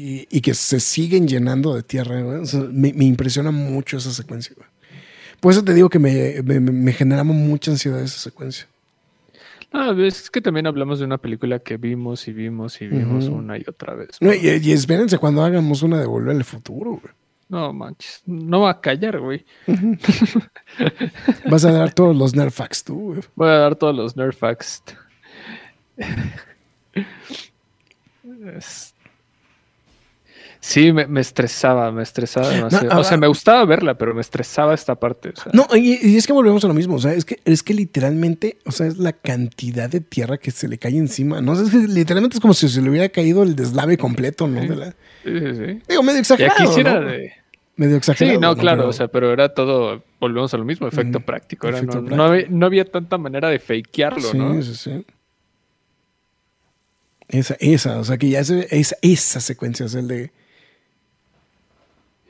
y- 0.00 0.28
y 0.30 0.40
que 0.40 0.54
se 0.54 0.80
siguen 0.80 1.26
llenando 1.28 1.74
de 1.74 1.82
tierra, 1.82 2.20
güey. 2.22 2.38
O 2.38 2.46
sea, 2.46 2.60
me, 2.60 2.92
me 2.92 3.04
impresiona 3.04 3.50
mucho 3.50 3.96
esa 3.98 4.12
secuencia, 4.12 4.54
güey. 4.56 4.68
Por 5.40 5.52
eso 5.52 5.64
te 5.64 5.72
digo 5.74 5.88
que 5.88 5.98
me, 5.98 6.42
me, 6.42 6.60
me 6.60 6.92
generaba 6.92 7.24
mucha 7.24 7.70
ansiedad 7.70 8.00
esa 8.02 8.18
secuencia. 8.18 8.66
Ah, 9.72 9.94
es 9.98 10.30
que 10.30 10.40
también 10.40 10.66
hablamos 10.66 10.98
de 10.98 11.04
una 11.04 11.16
película 11.18 11.60
que 11.60 11.76
vimos 11.76 12.26
y 12.26 12.32
vimos 12.32 12.80
y 12.82 12.88
vimos 12.88 13.26
una 13.26 13.56
y 13.56 13.62
otra 13.68 13.94
vez. 13.94 14.10
No, 14.20 14.34
y, 14.34 14.38
y 14.48 14.72
espérense 14.72 15.16
cuando 15.18 15.44
hagamos 15.44 15.82
una 15.82 15.98
de 16.00 16.06
Volver 16.06 16.34
al 16.36 16.44
Futuro, 16.44 16.90
güey. 16.92 17.14
No 17.50 17.72
manches, 17.72 18.22
no 18.26 18.60
va 18.60 18.70
a 18.70 18.80
callar, 18.80 19.18
güey. 19.18 19.44
Vas 21.50 21.64
a 21.64 21.72
dar 21.72 21.92
todos 21.92 22.16
los 22.16 22.34
Nerf 22.34 22.54
facts 22.54 22.84
tú, 22.84 22.94
güey. 23.14 23.20
Voy 23.34 23.48
a 23.48 23.58
dar 23.58 23.74
todos 23.76 23.94
los 23.94 24.16
Nerf 24.16 24.38
facts. 24.38 24.82
Sí, 30.62 30.92
me, 30.92 31.06
me 31.06 31.22
estresaba, 31.22 31.90
me 31.90 32.02
estresaba 32.02 32.50
demasiado. 32.50 32.88
No, 32.94 33.00
o 33.00 33.04
sea, 33.04 33.16
me 33.16 33.26
gustaba 33.26 33.64
verla, 33.64 33.96
pero 33.96 34.14
me 34.14 34.20
estresaba 34.20 34.74
esta 34.74 34.94
parte. 34.94 35.30
o 35.30 35.36
sea. 35.36 35.50
No, 35.54 35.66
y, 35.74 35.98
y 36.06 36.16
es 36.18 36.26
que 36.26 36.34
volvemos 36.34 36.62
a 36.64 36.68
lo 36.68 36.74
mismo. 36.74 36.96
O 36.96 36.98
sea, 36.98 37.14
es 37.14 37.24
que, 37.24 37.40
es 37.46 37.62
que 37.62 37.72
literalmente, 37.72 38.58
o 38.66 38.70
sea, 38.70 38.86
es 38.86 38.98
la 38.98 39.14
cantidad 39.14 39.88
de 39.88 40.00
tierra 40.00 40.36
que 40.36 40.50
se 40.50 40.68
le 40.68 40.76
cae 40.76 40.96
encima. 40.98 41.40
No 41.40 41.52
O 41.52 41.54
sea, 41.56 41.64
es 41.64 41.70
que 41.70 41.78
literalmente 41.78 42.36
es 42.36 42.40
como 42.40 42.52
si 42.52 42.68
se 42.68 42.82
le 42.82 42.90
hubiera 42.90 43.08
caído 43.08 43.42
el 43.42 43.56
deslave 43.56 43.96
completo, 43.96 44.46
¿no? 44.46 44.60
Sí. 44.60 44.68
De 44.68 44.76
la- 44.76 44.94
Sí, 45.24 45.30
sí, 45.32 45.82
digo, 45.88 46.02
medio 46.02 46.20
exagerado. 46.20 46.62
aquí 46.62 46.72
sí 46.74 46.80
era 46.80 47.00
¿no? 47.00 47.06
de... 47.08 47.32
Medio 47.80 47.96
exagerado. 47.96 48.34
Sí, 48.38 48.40
no, 48.42 48.54
claro, 48.56 48.78
Pero- 48.82 48.88
o 48.90 48.92
sea, 48.92 49.08
pero 49.08 49.32
era 49.32 49.54
todo, 49.54 50.04
volvemos 50.20 50.52
a 50.52 50.58
lo 50.58 50.64
mismo, 50.66 50.86
efecto 50.86 51.20
práctico. 51.20 51.66
era- 51.66 51.78
efecto 51.78 51.96
no, 51.96 52.04
práctico. 52.04 52.16
no 52.16 52.24
había, 52.24 52.46
no 52.50 52.66
había 52.66 52.84
tanta 52.84 53.16
manera 53.16 53.48
de 53.48 53.58
fakearlo, 53.58 54.20
sí, 54.20 54.36
¿no? 54.38 54.60
sí, 54.62 54.74
sí. 54.74 55.06
Esa, 57.28 57.56
esa, 57.60 57.98
o 57.98 58.04
sea, 58.04 58.18
que 58.18 58.28
ya 58.28 58.44
se, 58.44 58.66
esa, 58.70 58.96
esa 59.00 59.40
secuencia 59.40 59.86
es 59.86 59.94
el 59.94 60.08
de 60.08 60.30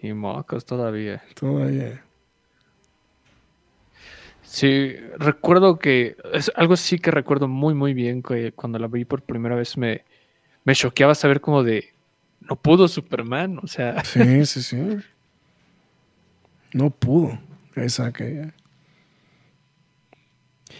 Y 0.03 0.13
mocos 0.13 0.65
todavía. 0.65 1.23
todavía. 1.35 2.05
Sí, 4.43 4.95
recuerdo 5.19 5.79
que 5.79 6.17
es 6.33 6.51
algo 6.57 6.77
sí 6.77 6.99
que 6.99 7.11
recuerdo 7.11 7.47
muy 7.49 7.73
muy 7.75 7.95
bien 7.95 8.23
que 8.23 8.53
cuando 8.53 8.79
la 8.79 8.89
vi 8.89 9.05
por 9.05 9.23
primera 9.23 9.55
vez 9.55 9.77
me, 9.77 10.05
me 10.65 10.75
choqueaba 10.75 11.15
saber 11.15 11.41
como 11.41 11.63
de 11.63 11.91
no 12.41 12.57
pudo 12.57 12.89
Superman, 12.89 13.59
o 13.63 13.67
sea, 13.67 14.05
Sí, 14.05 14.45
sí, 14.47 14.63
sí. 14.63 14.77
No 16.73 16.91
pudo. 16.91 17.39
Esa 17.77 18.13
que. 18.13 18.53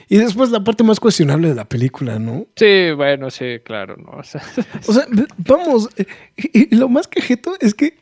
Y 0.09 0.17
después 0.19 0.51
la 0.51 0.63
parte 0.65 0.83
más 0.85 0.99
cuestionable 1.01 1.49
de 1.49 1.55
la 1.55 1.69
película, 1.69 2.19
¿no? 2.19 2.47
sí, 2.57 2.91
bueno, 2.97 3.31
sí, 3.31 3.59
claro, 3.65 3.97
no, 3.97 4.11
o 4.19 4.23
sea, 4.25 4.43
O 4.87 4.93
sea, 4.93 5.07
v- 5.11 5.27
vamos, 5.39 5.89
eh, 5.97 6.07
y, 6.37 6.75
y 6.75 6.77
lo 6.77 6.89
más 6.89 7.07
cajeto 7.09 7.55
es 7.61 7.75
que 7.75 7.97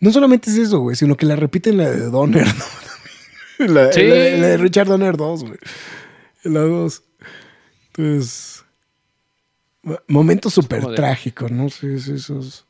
no 0.00 0.10
solamente 0.12 0.50
es 0.50 0.56
eso, 0.56 0.80
güey, 0.80 0.96
sino 0.96 1.16
que 1.16 1.26
la 1.26 1.36
repiten 1.36 1.76
la 1.76 1.90
de 1.90 2.10
Donner, 2.10 2.46
¿no? 2.46 2.64
La, 3.72 3.92
Sí. 3.92 4.02
la 4.02 4.14
de- 4.14 4.38
la 4.38 4.46
de 4.48 4.56
Richard 4.56 4.88
Donner 4.88 5.16
2, 5.16 5.44
güey. 5.44 5.58
La 6.44 6.60
2. 6.60 7.02
Entonces, 7.88 8.64
mo- 9.82 10.00
momento 10.08 10.50
súper 10.50 10.84
trágico, 10.96 11.48
¿no? 11.48 11.68
Sí, 11.68 11.96
sí, 12.00 12.14
esos. 12.14 12.66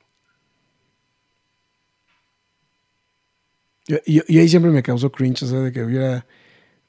Y, 3.86 4.18
y- 4.18 4.22
y 4.28 4.38
ahí 4.38 4.48
siempre 4.48 4.70
me 4.70 4.82
causó 4.82 5.10
cringe, 5.10 5.42
o 5.42 5.46
sea, 5.46 5.58
de 5.60 5.72
que 5.72 5.82
hubiera, 5.82 6.26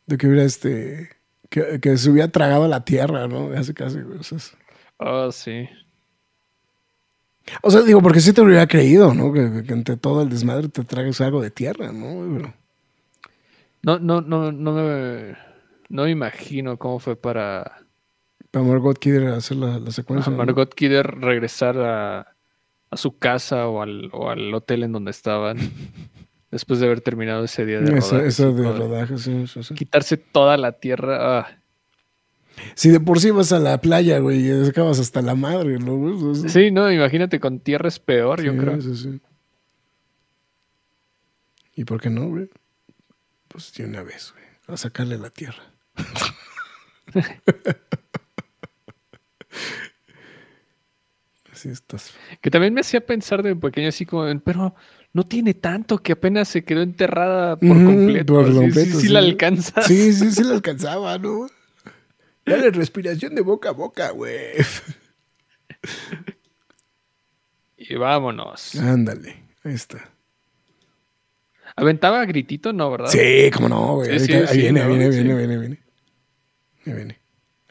de 0.05 0.17
que 0.17 0.27
hubiera 0.27 0.43
este, 0.43 1.09
que, 1.49 1.79
que 1.79 1.97
se 1.97 2.09
hubiera 2.09 2.27
tragado 2.29 2.67
la 2.67 2.83
tierra, 2.85 3.27
¿no? 3.27 3.49
Casi, 3.51 3.73
casi, 3.73 4.01
güey. 4.01 4.19
O 4.19 4.23
sea, 4.23 4.37
es- 4.37 4.55
oh, 4.97 5.31
sí. 5.31 5.67
o 7.61 7.71
sea, 7.71 7.81
digo, 7.81 8.01
porque 8.01 8.19
sí 8.21 8.31
te 8.33 8.41
hubiera 8.41 8.67
creído, 8.67 9.13
¿no? 9.13 9.33
Que, 9.33 9.63
que 9.63 9.73
entre 9.73 9.97
todo 9.97 10.21
el 10.21 10.29
desmadre 10.29 10.69
te 10.69 10.83
tragues 10.83 11.19
algo 11.21 11.41
de 11.41 11.51
tierra, 11.51 11.91
¿no? 11.91 12.37
Pero- 12.37 12.53
No, 13.81 13.99
no, 13.99 14.21
no, 14.21 14.51
no 14.51 14.71
me, 14.73 15.35
no 15.89 16.03
me 16.03 16.09
imagino 16.11 16.77
cómo 16.77 16.99
fue 16.99 17.15
para 17.15 17.79
para 18.51 18.65
Margot 18.65 18.99
Kidder 18.99 19.29
hacer 19.29 19.57
la, 19.57 19.79
la 19.79 19.89
secuencia. 19.91 20.29
a 20.29 20.31
¿no? 20.31 20.37
Margot 20.37 20.71
Kidder 20.75 21.07
regresar 21.07 21.75
a, 21.79 22.35
a 22.91 22.97
su 22.97 23.17
casa 23.17 23.67
o 23.67 23.81
al, 23.81 24.09
o 24.13 24.29
al 24.29 24.53
hotel 24.53 24.83
en 24.83 24.91
donde 24.91 25.09
estaban 25.09 25.57
después 26.53 26.79
de 26.79 26.85
haber 26.85 27.01
terminado 27.01 27.43
ese 27.43 27.65
día 27.65 27.81
de 27.81 27.99
rodaje. 27.99 28.31
sí, 28.31 28.43
de 28.43 28.71
rodaje, 28.71 29.17
sí, 29.17 29.47
sí, 29.47 29.63
sí. 29.63 29.73
Quitarse 29.73 30.15
toda 30.17 30.55
la 30.55 30.73
tierra. 30.73 31.39
ah. 31.39 31.57
Si 32.75 32.89
de 32.89 32.99
por 32.99 33.19
sí 33.19 33.31
vas 33.31 33.51
a 33.51 33.57
la 33.59 33.81
playa, 33.81 34.19
güey, 34.19 34.47
y 34.47 34.69
acabas 34.69 34.99
hasta 34.99 35.23
la 35.23 35.33
madre, 35.33 35.79
¿no? 35.79 35.97
güey? 35.97 36.35
Sí, 36.49 36.69
no, 36.69 36.91
imagínate 36.91 37.39
con 37.39 37.59
tierra 37.59 37.87
es 37.87 37.97
peor, 37.99 38.43
yo 38.43 38.55
creo. 38.55 38.79
sí, 38.79 38.95
sí. 38.95 39.19
¿Y 41.75 41.85
por 41.85 41.99
qué 41.99 42.11
no, 42.11 42.27
güey? 42.27 42.47
Pues 43.47 43.73
de 43.73 43.85
una 43.85 44.03
vez, 44.03 44.31
güey, 44.33 44.45
a 44.67 44.77
sacarle 44.77 45.17
la 45.17 45.31
tierra. 45.31 45.63
Así 51.51 51.69
estás. 51.69 52.13
Que 52.41 52.49
también 52.51 52.73
me 52.73 52.81
hacía 52.81 53.05
pensar 53.05 53.43
de 53.43 53.55
pequeño 53.55 53.89
así 53.89 54.05
como, 54.05 54.25
pero 54.41 54.75
no 55.13 55.23
tiene 55.25 55.53
tanto 55.53 55.99
que 55.99 56.13
apenas 56.13 56.47
se 56.47 56.63
quedó 56.63 56.81
enterrada 56.81 57.55
por 57.55 57.69
completo. 57.69 58.33
por 58.33 58.45
Sí, 58.45 58.51
sí, 58.51 58.57
completo, 58.59 58.99
sí 58.99 59.07
sí. 59.07 59.13
la 59.13 59.19
alcanza. 59.19 59.81
Sí, 59.83 60.13
sí, 60.13 60.31
sí 60.31 60.43
le 60.43 60.53
alcanzaba, 60.53 61.17
¿no? 61.19 61.47
Dale 62.45 62.71
respiración 62.71 63.35
de 63.35 63.41
boca 63.41 63.69
a 63.69 63.73
boca, 63.73 64.09
güey. 64.11 64.33
Y 67.77 67.95
vámonos. 67.95 68.75
Ándale, 68.75 69.43
ahí 69.63 69.73
está. 69.73 70.09
¿Aventaba 71.75 72.23
gritito? 72.25 72.71
No, 72.71 72.91
¿verdad? 72.91 73.09
Sí, 73.09 73.51
cómo 73.53 73.67
no, 73.67 73.95
güey. 73.95 74.19
Sí, 74.19 74.25
sí, 74.27 74.33
ahí 74.33 74.47
sí, 74.47 74.57
viene, 74.59 74.81
¿no? 74.83 74.87
viene, 74.87 75.09
viene, 75.09 75.35
viene, 75.35 75.57
viene. 75.57 75.79
Ahí 76.85 76.93
viene. 76.93 77.19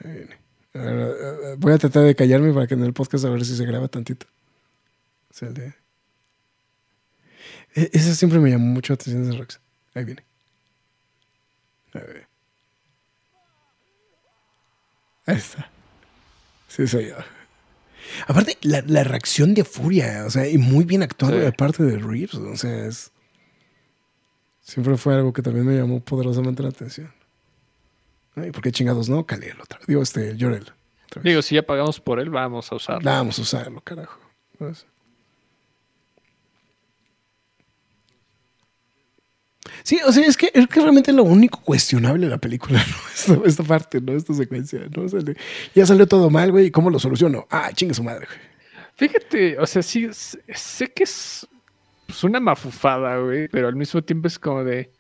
Ahí 0.05 0.13
viene. 0.13 0.39
A 0.75 0.79
ver, 0.79 0.95
eh, 1.01 1.15
eh, 1.53 1.55
voy 1.59 1.73
a 1.73 1.79
tratar 1.79 2.03
de 2.05 2.15
callarme 2.15 2.53
para 2.53 2.67
que 2.67 2.75
en 2.75 2.83
el 2.83 2.93
podcast 2.93 3.25
a 3.25 3.31
ver 3.31 3.45
si 3.45 3.57
se 3.57 3.65
graba 3.65 3.89
tantito. 3.89 4.27
O 5.31 5.35
sea, 5.35 5.49
el 5.49 5.55
de... 5.55 5.75
E- 7.75 7.91
Esa 7.93 8.15
siempre 8.15 8.39
me 8.39 8.51
llamó 8.51 8.67
mucho 8.67 8.93
la 8.93 8.95
atención 8.95 9.31
de 9.31 9.37
Rox. 9.37 9.61
Ahí 9.95 10.05
viene. 10.05 10.25
A 11.95 11.99
ver. 11.99 12.27
Ahí 15.27 15.37
está. 15.37 15.71
Sí, 16.69 16.87
soy 16.87 17.09
yo. 17.09 17.17
Aparte, 18.27 18.59
la, 18.63 18.83
la 18.87 19.05
reacción 19.05 19.55
de 19.55 19.65
furia, 19.65 20.25
o 20.27 20.31
sea, 20.31 20.49
y 20.49 20.59
muy 20.59 20.85
bien 20.85 21.03
actuado 21.03 21.35
Sí. 21.35 21.41
de 21.41 21.53
parte 21.53 21.83
de 21.85 21.99
Reeves, 21.99 22.35
o 22.35 22.57
sea, 22.57 22.87
es... 22.87 23.11
Siempre 24.61 24.97
fue 24.97 25.15
algo 25.15 25.33
que 25.33 25.43
también 25.43 25.67
me 25.67 25.77
llamó 25.77 26.01
poderosamente 26.01 26.63
la 26.63 26.69
atención. 26.71 27.13
Ay, 28.37 28.51
¿por 28.53 28.63
qué 28.63 28.73
chingados 28.73 29.09
no? 29.09 29.27
Caliel 29.27 29.61
otra 29.61 29.79
vez. 29.79 29.87
Digo, 29.87 30.03
este, 30.03 30.37
Llorel. 30.37 30.73
Digo, 31.23 31.43
si 31.43 31.55
ya 31.57 31.63
pagamos 31.63 32.01
por 32.01 32.21
él, 32.21 32.31
vamos 32.31 32.71
a 32.73 32.77
usarlo. 32.77 33.03
Vamos 33.05 33.39
a 33.39 33.43
usarlo, 33.43 33.81
carajo. 33.83 34.19
Sí, 39.85 40.01
o 40.07 40.13
sea, 40.13 40.27
es 40.27 40.37
que, 40.37 40.51
es 40.55 40.67
que 40.67 40.81
realmente 40.81 41.13
lo 41.13 41.23
único 41.25 41.61
cuestionable 41.61 42.27
de 42.27 42.31
la 42.31 42.39
película, 42.39 42.85
¿no? 43.29 43.35
Esta, 43.37 43.49
esta 43.49 43.63
parte, 43.65 44.01
¿no? 44.01 44.13
Esta 44.13 44.35
secuencia, 44.35 44.81
¿no? 44.95 45.03
O 45.05 45.09
sea, 45.09 45.21
de- 45.21 45.37
ya 45.75 45.87
salió 45.87 46.07
todo 46.07 46.31
mal, 46.31 46.51
güey, 46.51 46.67
¿y 46.67 46.71
cómo 46.71 46.91
lo 46.91 46.99
soluciono? 46.99 47.47
Ah, 47.51 47.71
chingue 47.73 47.95
su 47.95 48.03
madre, 48.03 48.27
güey. 48.27 48.39
Fíjate, 48.95 49.59
o 49.59 49.67
sea, 49.67 49.83
sí, 49.83 50.09
sé 50.13 50.89
que 50.93 51.05
es 51.05 51.47
pues, 52.07 52.23
una 52.25 52.41
mafufada, 52.41 53.19
güey, 53.19 53.49
pero 53.49 53.69
al 53.69 53.77
mismo 53.77 54.03
tiempo 54.03 54.29
es 54.29 54.39
como 54.39 54.63
de... 54.65 54.91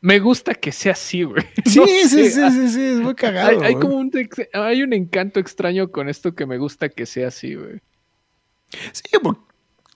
Me 0.00 0.20
gusta 0.20 0.54
que 0.54 0.70
sea 0.70 0.92
así, 0.92 1.24
güey. 1.24 1.42
Sí, 1.66 1.78
No 1.80 1.86
sí, 1.86 2.08
sé, 2.08 2.30
sí, 2.30 2.40
ah, 2.42 2.50
sí, 2.52 2.68
sí, 2.68 2.80
es 2.80 2.96
muy 3.00 3.14
cagado. 3.16 3.60
Hay, 3.62 3.74
como 3.74 3.96
un, 3.96 4.12
hay 4.54 4.82
un 4.82 4.92
encanto 4.92 5.40
extraño 5.40 5.90
con 5.90 6.08
esto 6.08 6.34
que 6.36 6.46
me 6.46 6.56
gusta 6.56 6.88
que 6.88 7.04
sea 7.04 7.28
así, 7.28 7.54
güey. 7.56 7.80
Sí, 8.92 9.02
por- 9.20 9.47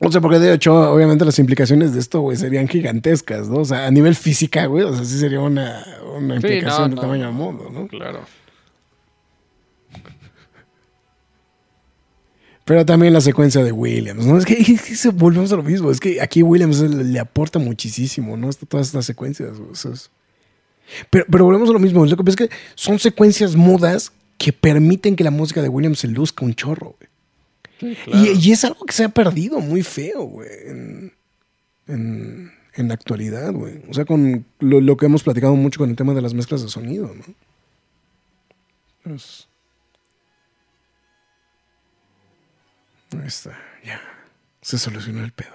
O 0.05 0.11
sea, 0.11 0.21
porque 0.21 0.39
de 0.41 0.53
hecho, 0.55 0.75
obviamente 0.93 1.25
las 1.25 1.39
implicaciones 1.39 1.95
de 1.95 2.01
esto, 2.01 2.21
güey, 2.21 2.37
serían 2.37 2.67
gigantescas, 2.67 3.49
¿no? 3.49 3.59
O 3.61 3.65
sea, 3.65 3.87
a 3.87 3.91
nivel 3.91 4.17
física, 4.17 4.67
güey, 4.67 4.83
o 4.85 4.95
sea, 4.95 5.05
sí 5.05 5.19
sería 5.19 5.41
una, 5.41 5.85
una 6.17 6.35
Sí, 6.41 6.47
implicación 6.47 6.83
no, 6.83 6.89
de 6.89 6.95
no, 6.97 7.01
tamaño 7.03 7.27
al 7.29 7.33
mundo, 7.35 7.71
¿no? 7.73 7.87
Claro. 7.87 8.21
Pero 12.65 12.87
también 12.87 13.13
la 13.13 13.21
secuencia 13.21 13.63
de 13.65 13.73
Williams, 13.73 14.25
¿no? 14.25 14.39
Es 14.39 14.45
que, 14.45 14.55
es 14.55 14.83
que 14.83 14.95
se- 14.95 15.11
volvemos 15.11 15.53
a 15.53 15.57
lo 15.57 15.63
mismo. 15.63 15.91
Es 15.91 16.01
que 16.01 16.21
aquí 16.21 16.43
Williams 16.43 16.81
le, 16.81 17.19
aporta 17.19 17.59
muchísimo, 17.59 18.37
¿no? 18.37 18.51
Todas 18.69 18.87
estas 18.89 19.05
secuencias. 19.05 19.53
o 19.59 19.75
sea, 19.75 19.93
es- 19.93 20.11
pero, 21.11 21.25
pero 21.31 21.45
volvemos 21.45 21.69
a 21.71 21.73
lo 21.73 21.79
mismo. 21.79 22.05
Lo 22.05 22.17
que 22.17 22.23
pasa 22.25 22.43
es 22.45 22.49
que 22.49 22.55
son 22.75 22.99
secuencias 22.99 23.57
mudas 23.57 24.13
que 24.39 24.53
permiten 24.53 25.17
que 25.17 25.25
la 25.25 25.31
música 25.31 25.63
de 25.63 25.69
Williams 25.69 26.01
se 26.01 26.09
luzca 26.09 26.45
un 26.45 26.55
chorro, 26.55 26.97
güey. 26.99 27.11
Sí, 27.83 27.97
claro. 28.05 28.25
Y, 28.25 28.39
y 28.49 28.53
es 28.53 28.65
algo 28.65 28.87
que 28.87 28.93
se 28.93 29.03
ha 29.05 29.09
perdido 29.09 29.59
muy 29.61 29.83
feo, 29.83 30.23
güey, 30.23 30.49
en, 30.67 31.13
en- 31.89 32.53
en 32.75 32.89
la 32.89 32.95
actualidad, 32.95 33.53
güey. 33.53 33.83
O 33.91 33.93
sea, 33.95 34.05
con 34.05 34.47
lo, 34.61 34.81
lo 34.81 34.97
que 34.97 35.07
hemos 35.07 35.23
platicado 35.25 35.55
mucho 35.57 35.79
con 35.81 35.91
el 35.91 35.97
tema 35.97 36.15
de 36.15 36.23
las 36.23 36.33
mezclas 36.33 36.63
de 36.63 36.69
sonido, 36.69 37.13
¿no? 37.15 37.25
Pues- 39.05 39.49
Ahí 43.13 43.27
está, 43.27 43.59
ya. 43.85 44.01
Se 44.63 44.79
solucionó 44.79 45.23
el 45.25 45.33
pedo. 45.33 45.53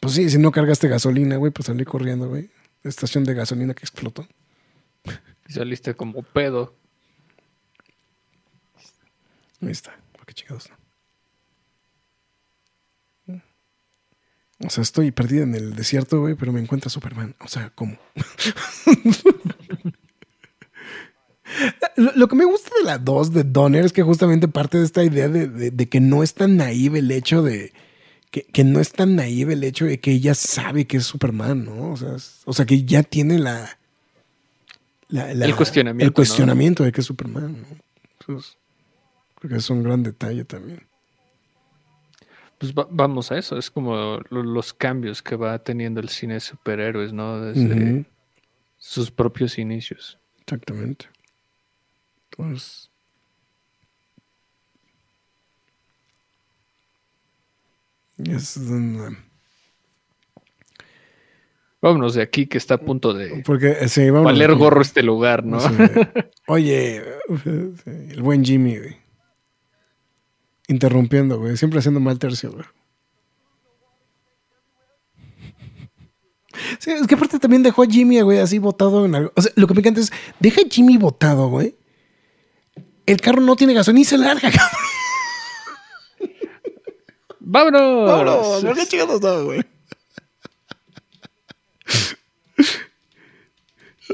Pues 0.00 0.14
sí, 0.14 0.30
si 0.30 0.38
no 0.38 0.50
cargaste 0.50 0.88
gasolina, 0.88 1.36
güey, 1.36 1.50
pues 1.52 1.66
salí 1.66 1.84
corriendo, 1.84 2.28
güey. 2.28 2.50
Estación 2.84 3.24
de 3.24 3.34
gasolina 3.34 3.74
que 3.74 3.80
explotó. 3.82 4.26
Y 5.48 5.52
saliste 5.52 5.94
como 5.94 6.22
pedo. 6.22 6.74
Ahí 9.66 9.72
está. 9.72 9.96
¿Por 10.12 10.26
qué 10.26 10.34
chingados 10.34 10.68
no? 10.70 10.76
O 14.64 14.70
sea, 14.70 14.82
estoy 14.82 15.10
perdida 15.10 15.42
en 15.42 15.54
el 15.54 15.74
desierto, 15.74 16.20
güey, 16.20 16.36
pero 16.36 16.52
me 16.52 16.60
encuentra 16.60 16.88
Superman. 16.88 17.34
O 17.40 17.48
sea, 17.48 17.70
¿cómo? 17.74 17.98
lo, 21.96 22.12
lo 22.14 22.28
que 22.28 22.36
me 22.36 22.44
gusta 22.44 22.70
de 22.78 22.84
la 22.84 22.98
2 22.98 23.32
de 23.32 23.44
Donner 23.44 23.84
es 23.84 23.92
que 23.92 24.02
justamente 24.02 24.48
parte 24.48 24.78
de 24.78 24.84
esta 24.84 25.02
idea 25.04 25.28
de, 25.28 25.48
de- 25.48 25.70
de 25.70 25.88
que 25.88 26.00
no 26.00 26.22
es 26.22 26.34
tan 26.34 26.56
naive 26.56 27.00
el 27.00 27.10
hecho 27.10 27.42
de. 27.42 27.72
Que, 28.30 28.42
que 28.44 28.64
no 28.64 28.80
es 28.80 28.90
tan 28.92 29.14
naive 29.16 29.52
el 29.52 29.62
hecho 29.64 29.84
de 29.84 30.00
que 30.00 30.10
ella 30.12 30.34
sabe 30.34 30.86
que 30.86 30.96
es 30.96 31.04
Superman, 31.04 31.64
¿no? 31.64 31.92
O 31.92 31.96
sea, 31.96 32.16
es- 32.16 32.40
o 32.44 32.52
sea 32.52 32.64
que 32.66 32.84
ya 32.84 33.02
tiene 33.02 33.38
la. 33.38 33.78
la- 35.08 35.34
la- 35.34 35.46
El 35.46 35.56
cuestionamiento, 35.56 36.04
El 36.04 36.10
¿no? 36.10 36.14
cuestionamiento 36.14 36.84
de 36.84 36.92
que 36.92 37.00
es 37.00 37.06
Superman, 37.06 37.60
¿no? 37.62 37.66
Entonces, 38.20 38.56
que 39.48 39.56
es 39.56 39.68
un 39.70 39.82
gran 39.82 40.02
detalle 40.02 40.44
también. 40.44 40.86
Pues 42.58 42.72
va- 42.72 42.88
vamos 42.90 43.30
a 43.32 43.38
eso. 43.38 43.58
Es 43.58 43.70
como 43.70 44.20
lo- 44.30 44.42
los 44.42 44.72
cambios 44.72 45.22
que 45.22 45.36
va 45.36 45.58
teniendo 45.58 46.00
el 46.00 46.08
cine 46.08 46.34
de 46.34 46.40
superhéroes, 46.40 47.12
¿no? 47.12 47.40
Desde 47.40 48.06
sus 48.78 49.10
propios 49.10 49.58
inicios. 49.58 50.18
Exactamente. 50.40 51.06
Entonces. 52.30 52.90
Es 58.18 58.56
una- 58.56 59.18
Vámonos 61.82 62.14
de 62.14 62.22
aquí 62.22 62.46
que 62.46 62.56
está 62.56 62.74
a 62.74 62.78
punto 62.78 63.12
de 63.12 63.42
porque 63.44 63.88
se 63.88 64.10
vamos 64.10 64.24
valer 64.32 64.54
gorro 64.54 64.80
este 64.80 65.02
lugar, 65.02 65.44
¿no? 65.44 65.60
Sí. 65.60 65.68
Oye, 66.46 67.02
sí, 67.42 67.90
el 68.10 68.22
buen 68.22 68.42
Jimmy, 68.42 68.78
güey. 68.78 68.96
Interrumpiendo, 70.68 71.38
güey. 71.38 71.56
Siempre 71.56 71.78
haciendo 71.78 72.00
mal 72.00 72.18
tercio, 72.18 72.52
güey. 72.52 72.64
Sí, 76.78 76.90
es 76.90 77.06
que 77.06 77.14
aparte 77.14 77.38
también 77.38 77.62
dejó 77.62 77.82
a 77.82 77.86
Jimmy, 77.86 78.20
güey, 78.20 78.38
así 78.38 78.58
botado 78.58 79.04
en 79.04 79.14
algo. 79.14 79.32
O 79.36 79.42
sea, 79.42 79.52
lo 79.56 79.66
que 79.66 79.74
me 79.74 79.80
encanta 79.80 80.00
es, 80.00 80.12
deja 80.40 80.60
a 80.62 80.64
Jimmy 80.70 80.96
botado, 80.96 81.48
güey. 81.48 81.76
El 83.06 83.20
carro 83.20 83.40
no 83.40 83.56
tiene 83.56 83.74
gasolina 83.74 84.02
y 84.02 84.04
se 84.04 84.18
larga, 84.18 84.50
cabrón. 84.52 84.80
¡Vámonos! 87.40 88.06
Vámonos, 88.06 88.64
¿por 88.64 88.74
qué 88.74 88.86
chingados 88.86 89.20
no, 89.20 89.44
güey? 89.44 89.60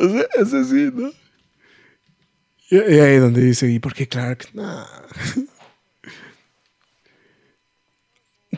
O 0.01 0.09
sea, 0.09 0.27
es 0.37 0.55
así, 0.55 0.91
¿no? 0.93 1.11
Y, 2.71 2.77
y 2.77 3.01
ahí 3.01 3.19
donde 3.19 3.41
dice, 3.43 3.71
¿y 3.71 3.79
por 3.79 3.95
qué 3.95 4.09
Clark? 4.09 4.49
Nah. 4.55 4.87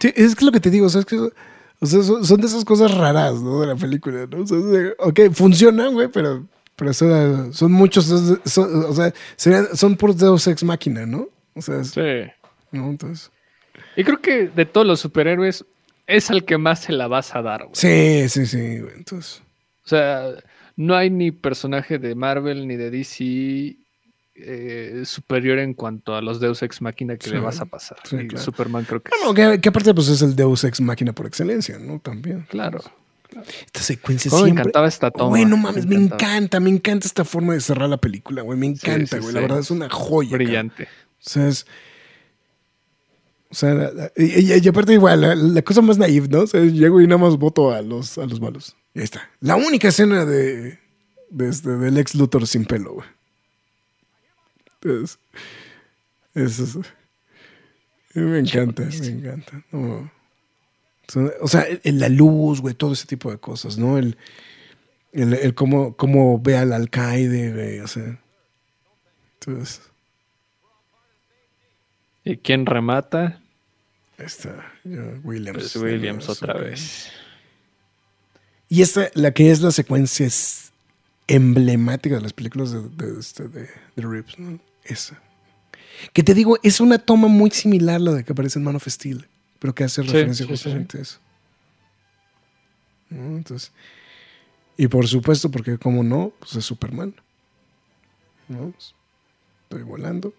Sí, 0.03 0.13
es 0.17 0.35
que 0.35 0.45
lo 0.45 0.51
que 0.53 0.61
te 0.61 0.71
digo, 0.71 0.87
o 0.87 0.89
sea, 0.89 1.01
es 1.01 1.07
que 1.07 1.17
o 1.17 1.87
sea, 1.87 2.03
son, 2.03 2.41
de 2.41 2.47
esas 2.47 2.65
cosas 2.65 2.93
raras, 2.93 3.41
¿no? 3.41 3.61
De 3.61 3.69
la 3.69 3.77
película, 3.77 4.27
¿no? 4.31 4.43
O 4.43 4.47
sea, 4.47 4.59
ok, 4.99 5.21
funcionan, 5.33 5.95
güey, 5.95 6.09
pero, 6.09 6.45
pero 6.77 6.93
son, 6.93 7.55
son 7.55 7.71
muchos, 7.73 8.07
son- 8.45 8.85
o 8.85 8.93
sea, 8.95 9.13
serían- 9.37 9.77
son 9.77 9.97
puros 9.97 10.17
Deus 10.19 10.47
Ex 10.49 10.65
Máquina, 10.65 11.07
¿no? 11.07 11.29
O 11.55 11.63
sea, 11.63 11.81
es- 11.81 11.91
Sí. 11.91 12.31
¿no? 12.73 12.89
Entonces... 12.91 13.31
Y 13.97 14.05
creo 14.05 14.21
que 14.21 14.49
de 14.49 14.65
todos 14.65 14.87
los 14.87 15.01
superhéroes 15.01 15.65
es 16.07 16.31
al 16.31 16.45
que 16.45 16.59
más 16.59 16.81
se 16.81 16.93
la 16.93 17.07
vas 17.09 17.35
a 17.37 17.43
dar, 17.43 17.61
güey. 17.65 17.75
Sí, 17.75 18.29
sí, 18.29 18.47
sí, 18.47 18.81
güey. 18.81 18.95
Entonces... 18.97 19.43
O 19.85 19.89
sea, 19.89 20.31
no 20.77 20.97
hay 20.97 21.11
ni 21.11 21.31
personaje 21.31 21.99
de 21.99 22.15
Marvel 22.15 22.67
ni 22.67 22.77
de 22.77 22.91
DC 22.91 23.77
eh, 24.45 25.03
superior 25.05 25.59
en 25.59 25.75
cuanto 25.75 26.15
a 26.15 26.21
los 26.23 26.41
Deus 26.41 26.63
Ex 26.63 26.81
Máquina 26.83 27.17
que 27.17 27.29
Sí, 27.29 27.35
le 27.35 27.41
vas 27.41 27.61
a 27.61 27.65
pasar. 27.67 27.99
sí, 28.05 28.17
y 28.17 28.29
claro. 28.29 28.45
Superman 28.45 28.85
creo 28.85 29.03
que 29.03 29.11
Bueno, 29.23 29.35
que, 29.35 29.61
que 29.61 29.69
aparte 29.69 29.95
pues 29.95 30.09
es 30.09 30.23
el 30.23 30.35
Deus 30.37 30.65
Ex 30.65 30.81
Máquina 30.81 31.13
por 31.13 31.27
excelencia, 31.27 31.79
¿no? 31.79 31.99
También. 32.01 32.47
Claro. 32.51 32.81
Esta 33.65 33.81
secuencia 33.81 34.31
Cómo 34.31 34.43
me 34.43 34.49
siempre... 34.49 34.63
encantaba 34.63 34.89
esta 34.89 35.11
toma. 35.11 35.29
Güey, 35.31 35.45
no 35.47 35.57
mames, 35.57 35.87
me 35.87 35.95
encanta, 35.97 36.61
me 36.61 36.69
encanta 36.69 37.07
esta 37.07 37.25
forma 37.25 37.55
de 37.55 37.61
cerrar 37.63 37.89
la 37.89 37.97
película, 37.97 38.43
güey. 38.43 38.59
Me 38.59 38.67
encanta, 38.67 39.17
sí, 39.17 39.23
güey. 39.23 39.35
La 39.35 39.41
verdad 39.41 39.61
es 39.61 39.71
una 39.71 39.89
joya. 39.89 40.33
Brillante. 40.37 40.85
O 40.85 40.87
sea, 41.19 41.49
es... 41.49 41.67
O 43.51 43.55
sea, 43.55 43.91
y, 44.17 44.25
y- 44.53 44.61
y 44.65 44.69
aparte 44.69 44.95
igual, 44.95 45.21
la, 45.21 45.35
la 45.35 45.63
cosa 45.63 45.83
más 45.83 45.99
naive, 45.99 46.27
¿no? 46.29 46.41
O 46.41 46.47
sea, 46.47 46.61
llego 46.63 47.01
y 47.03 47.07
nada 47.07 47.19
más 47.19 47.37
voto 47.37 47.71
a 47.71 47.83
los, 47.83 48.17
a 48.17 48.25
los 48.27 48.41
malos. 48.41 48.77
Y 48.95 49.01
ahí 49.01 49.05
está. 49.05 49.29
La 49.41 49.57
única 49.57 49.89
escena 49.89 50.25
de, 50.25 50.79
de 51.31 51.49
este, 51.49 51.71
del 51.71 51.99
ex 51.99 52.15
Luthor 52.15 52.47
sin 52.47 52.65
pelo, 52.65 52.95
güey. 52.95 53.07
Entonces, 54.83 55.19
eso 56.35 56.65
es... 56.65 56.77
Me 58.15 58.39
encanta, 58.41 58.83
me 58.83 59.07
encanta. 59.07 59.65
No. 59.71 60.11
O 61.41 61.49
sea, 61.49 61.67
la 61.85 62.09
luz, 62.09 62.61
güey, 62.61 62.75
todo 62.75 62.93
ese 62.93 63.07
tipo 63.07 63.31
de 63.31 63.39
cosas, 63.39 63.79
¿no? 63.79 63.97
El, 63.97 64.17
el, 65.13 65.33
el 65.35 65.55
cómo, 65.55 65.97
cómo 65.97 66.39
ve 66.41 66.57
al 66.57 66.73
alcaide, 66.73 67.53
güey, 67.53 67.81
o 67.81 67.87
sea. 67.87 68.19
Entonces, 69.41 69.83
¿Y 72.25 72.37
quién 72.37 72.67
remata? 72.67 73.41
ya, 74.85 75.21
Williams. 75.25 75.59
Pues 75.59 75.77
Williams 75.77 76.29
otra 76.29 76.55
vez. 76.55 77.11
Y 78.69 78.83
esta, 78.83 79.11
la 79.15 79.33
que 79.33 79.51
es 79.51 79.61
la 79.61 79.73
secuencia 79.73 80.27
es 80.27 80.73
emblemática 81.27 82.17
de 82.17 82.21
las 82.21 82.33
películas 82.33 82.73
de, 82.73 82.89
de, 82.89 83.21
este, 83.21 83.49
de, 83.49 83.69
de 83.97 84.03
Reeves, 84.03 84.39
¿no? 84.39 84.61
Esa. 84.85 85.21
Que 86.13 86.23
te 86.23 86.35
digo, 86.35 86.59
es 86.63 86.81
una 86.81 86.99
toma 86.99 87.29
muy 87.29 87.51
similar 87.51 87.97
a 87.97 87.99
la 88.01 88.13
de 88.13 88.25
que 88.25 88.33
aparece 88.33 88.59
en 88.59 88.65
Man 88.65 88.77
of 88.77 88.87
Steel, 88.89 89.29
pero 89.59 89.75
que 89.75 89.85
hace 89.85 90.03
Sí, 90.03 90.09
referencia 90.09 90.45
sí, 90.47 90.51
justamente 90.51 90.99
a 90.99 91.03
eso. 91.03 91.19
¿No? 93.11 93.37
Entonces, 93.37 93.73
y 94.77 94.89
por 94.89 95.07
supuesto, 95.07 95.51
porque 95.51 95.79
como 95.79 96.03
no, 96.03 96.33
pues 96.39 96.57
es 96.57 96.65
Superman. 96.65 97.15
¿No? 98.49 98.71
Pues, 98.73 98.95
estoy 99.65 99.83
volando. 99.83 100.33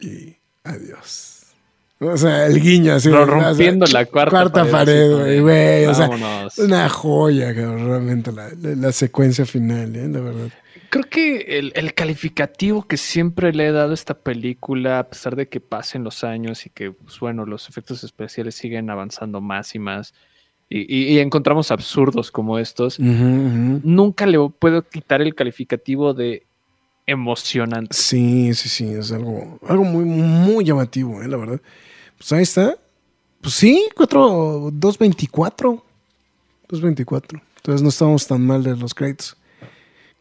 Y 0.00 0.36
adiós. 0.64 1.40
O 2.00 2.16
sea, 2.16 2.46
el 2.46 2.60
guiño 2.60 2.92
así. 2.94 3.08
Pero 3.08 3.22
o 3.22 3.26
sea, 3.26 3.34
rompiendo 3.48 3.86
la 3.86 4.04
cuarta, 4.06 4.50
pared, 4.70 5.12
así, 5.12 5.40
güey. 5.40 5.86
O 5.86 5.94
sea, 5.94 6.08
una 6.58 6.88
joya, 6.88 7.54
cabrón, 7.54 7.86
realmente 7.86 8.32
la, 8.32 8.48
la- 8.60 8.74
la 8.74 8.92
secuencia 8.92 9.44
final, 9.46 9.94
¿eh? 9.96 10.08
la 10.08 10.20
verdad. 10.20 10.48
Creo 10.90 11.04
que 11.04 11.58
el, 11.58 11.72
el 11.74 11.94
calificativo 11.94 12.86
que 12.86 12.96
siempre 12.96 13.52
le 13.52 13.66
he 13.68 13.72
dado 13.72 13.90
a 13.92 13.94
esta 13.94 14.14
película, 14.14 14.98
a 15.00 15.08
pesar 15.08 15.36
de 15.36 15.48
que 15.48 15.60
pasen 15.60 16.04
los 16.04 16.24
años 16.24 16.66
y 16.66 16.70
que, 16.70 16.92
pues, 16.92 17.18
bueno, 17.20 17.46
los 17.46 17.68
efectos 17.68 18.04
especiales 18.04 18.54
siguen 18.54 18.90
avanzando 18.90 19.40
más 19.40 19.74
y 19.74 19.78
más, 19.78 20.14
y, 20.68 20.80
y- 20.80 21.14
y 21.14 21.18
encontramos 21.18 21.70
absurdos 21.70 22.30
como 22.30 22.58
estos, 22.58 22.98
nunca 22.98 24.26
le 24.26 24.38
puedo 24.58 24.82
quitar 24.88 25.20
el 25.22 25.34
calificativo 25.34 26.14
de 26.14 26.44
emocionante. 27.06 27.94
Sí, 27.94 28.54
sí, 28.54 28.68
sí, 28.68 28.86
es 28.92 29.12
algo, 29.12 29.58
algo 29.68 29.84
muy, 29.84 30.04
muy 30.04 30.64
llamativo, 30.64 31.22
¿eh? 31.22 31.28
la 31.28 31.36
verdad. 31.36 31.60
Pues 32.18 32.32
ahí 32.32 32.42
está. 32.42 32.76
Pues 33.40 33.54
sí, 33.54 33.84
4, 33.94 34.70
224. 34.72 35.84
224. 36.68 37.40
Entonces 37.56 37.82
no 37.82 37.88
estamos 37.90 38.26
tan 38.26 38.44
mal 38.46 38.62
de 38.62 38.76
los 38.76 38.94
créditos. 38.94 39.36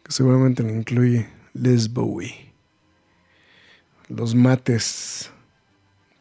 Que 0.04 0.12
seguramente 0.12 0.64
le 0.64 0.74
incluye 0.74 1.28
Les 1.54 1.92
Bowie. 1.92 2.54
Los 4.10 4.36
mates. 4.36 5.32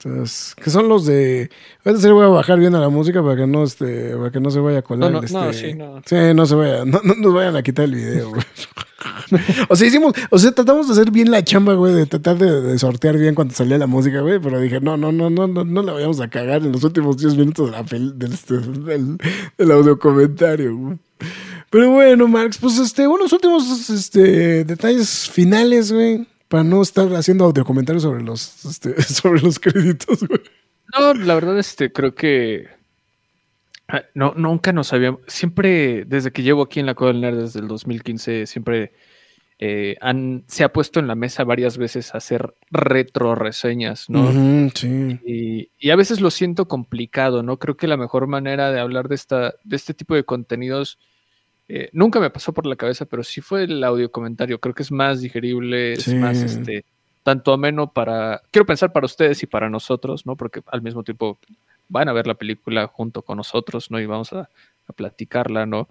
Entonces, 0.05 0.55
que 0.57 0.71
son 0.71 0.89
los 0.89 1.07
de. 1.07 1.51
Ahorita 1.85 2.03
sí 2.03 2.11
voy 2.11 2.25
a 2.25 2.29
bajar 2.29 2.59
bien 2.59 2.75
a 2.75 2.81
la 2.81 2.89
música 2.89 3.23
para 3.23 3.37
que 3.37 3.47
no, 3.47 3.63
este, 3.63 4.17
para 4.17 4.31
que 4.31 4.41
no 4.41 4.51
se 4.51 4.59
vaya 4.59 4.79
a 4.79 4.83
colar. 4.83 5.13
No, 5.13 5.21
no, 5.21 5.25
este, 5.25 5.39
no, 5.39 5.53
sí, 5.53 5.75
no. 5.75 6.03
Sí, 6.05 6.17
no 6.35 6.47
se 6.47 6.55
vaya, 6.55 6.85
no, 6.85 7.01
no 7.05 7.15
nos 7.15 7.35
vayan 7.35 7.57
a 7.57 7.63
quitar 7.63 7.85
el 7.85 7.95
video, 7.95 8.31
güey. 8.31 8.43
o 9.69 9.77
sea, 9.77 9.87
hicimos, 9.87 10.13
o 10.31 10.39
sea, 10.39 10.53
tratamos 10.53 10.89
de 10.89 10.95
hacer 10.95 11.11
bien 11.11 11.31
la 11.31 11.45
chamba, 11.45 11.75
güey, 11.75 11.95
de 11.95 12.07
tratar 12.07 12.39
de, 12.39 12.61
de 12.63 12.79
sortear 12.79 13.17
bien 13.17 13.35
cuando 13.35 13.55
salía 13.55 13.79
la 13.79 13.87
música, 13.87 14.21
güey, 14.21 14.41
pero 14.41 14.59
dije, 14.61 14.81
no, 14.81 14.97
no, 14.97 15.13
no, 15.13 15.31
no, 15.31 15.47
no, 15.47 15.65
no 15.65 15.83
la 15.83 15.93
vayamos 15.93 16.21
a 16.21 16.29
cagar 16.29 16.63
en 16.63 16.73
los 16.73 16.83
últimos 16.85 17.19
10 17.19 17.37
minutos 17.37 17.67
de 17.67 17.73
la 17.73 17.83
del, 17.83 18.17
este, 18.33 18.59
del, 18.59 19.19
del 19.57 19.71
audio 19.71 19.99
comentario, 19.99 20.77
güey. 20.77 20.99
Pero 21.73 21.91
bueno, 21.91 22.29
Max, 22.29 22.59
pues 22.61 22.79
este, 22.79 23.09
unos 23.09 23.33
últimos 23.33 23.89
este, 23.89 24.63
detalles 24.63 25.31
finales, 25.31 25.91
güey, 25.91 26.27
para 26.47 26.63
no 26.63 26.83
estar 26.83 27.09
haciendo 27.15 27.47
audio 27.47 27.65
comentarios 27.65 28.03
sobre 28.03 28.23
los, 28.23 28.67
este, 28.67 29.01
sobre 29.03 29.41
los 29.41 29.59
créditos, 29.59 30.23
güey. 30.29 30.43
No, 30.93 31.15
la 31.15 31.35
verdad, 31.35 31.59
este, 31.59 31.91
creo 31.91 32.15
que 32.15 32.67
ah, 33.89 34.03
no, 34.15 34.35
nunca 34.37 34.75
nos 34.75 34.93
habíamos, 34.93 35.23
siempre, 35.29 36.05
desde 36.05 36.31
que 36.31 36.43
llevo 36.43 36.61
aquí 36.61 36.79
en 36.79 36.85
la 36.85 36.95
Cueva 36.95 37.15
del 37.15 37.23
Nerd 37.23 37.39
desde 37.39 37.61
el 37.61 37.69
2015, 37.69 38.47
siempre 38.47 38.93
eh, 39.59 39.97
han, 40.03 40.45
se 40.49 40.65
ha 40.65 40.75
puesto 40.75 41.01
en 41.01 41.07
la 41.07 41.15
mesa 41.15 41.43
varias 41.45 41.79
veces 41.79 42.15
hacer 42.15 42.55
retro 42.71 43.35
reseñas, 43.35 44.11
¿no? 44.11 44.31
Sí. 44.75 45.19
Y, 45.25 45.71
y 45.79 45.89
a 45.89 45.97
veces 45.97 46.21
lo 46.21 46.31
siento 46.31 46.69
complicado, 46.69 47.43
¿no? 47.43 47.59
Creo 47.59 47.79
que 47.79 47.87
la 47.87 47.97
mejor 47.97 48.27
manera 48.27 48.71
de 48.73 48.79
hablar 48.79 49.09
de, 49.09 49.15
esta, 49.15 49.55
de 49.65 49.77
este 49.77 49.95
tipo 49.95 50.15
de 50.15 50.25
contenidos 50.25 50.99
eh, 51.69 51.89
nunca 51.93 52.21
me 52.21 52.31
pasó 52.31 52.53
por 52.53 52.67
la 52.67 52.77
cabeza, 52.77 53.07
pero 53.07 53.23
sí 53.23 53.41
fue 53.41 53.65
el 53.65 53.83
audio 53.85 54.11
comentario. 54.11 54.59
Creo 54.61 54.75
que 54.75 54.83
es 54.83 54.93
más 54.93 55.21
digerible, 55.21 55.95
es 55.95 56.03
Sí. 56.05 56.15
más 56.15 56.43
este, 56.43 56.85
tanto 57.23 57.53
ameno 57.53 57.93
para. 57.93 58.43
Quiero 58.51 58.67
pensar 58.67 58.93
para 58.93 59.07
ustedes 59.07 59.43
y 59.43 59.47
para 59.47 59.71
nosotros, 59.71 60.27
¿no? 60.27 60.37
Porque 60.37 60.61
al 60.67 60.83
mismo 60.83 61.03
tiempo 61.03 61.39
van 61.89 62.09
a 62.09 62.13
ver 62.13 62.27
la 62.27 62.35
película 62.35 62.87
junto 62.89 63.23
con 63.23 63.37
nosotros, 63.37 63.91
¿no? 63.91 64.01
Y 64.01 64.07
vamos 64.07 64.33
a, 64.33 64.49
a 64.89 64.93
platicarla, 64.93 65.67
¿no? 65.67 65.89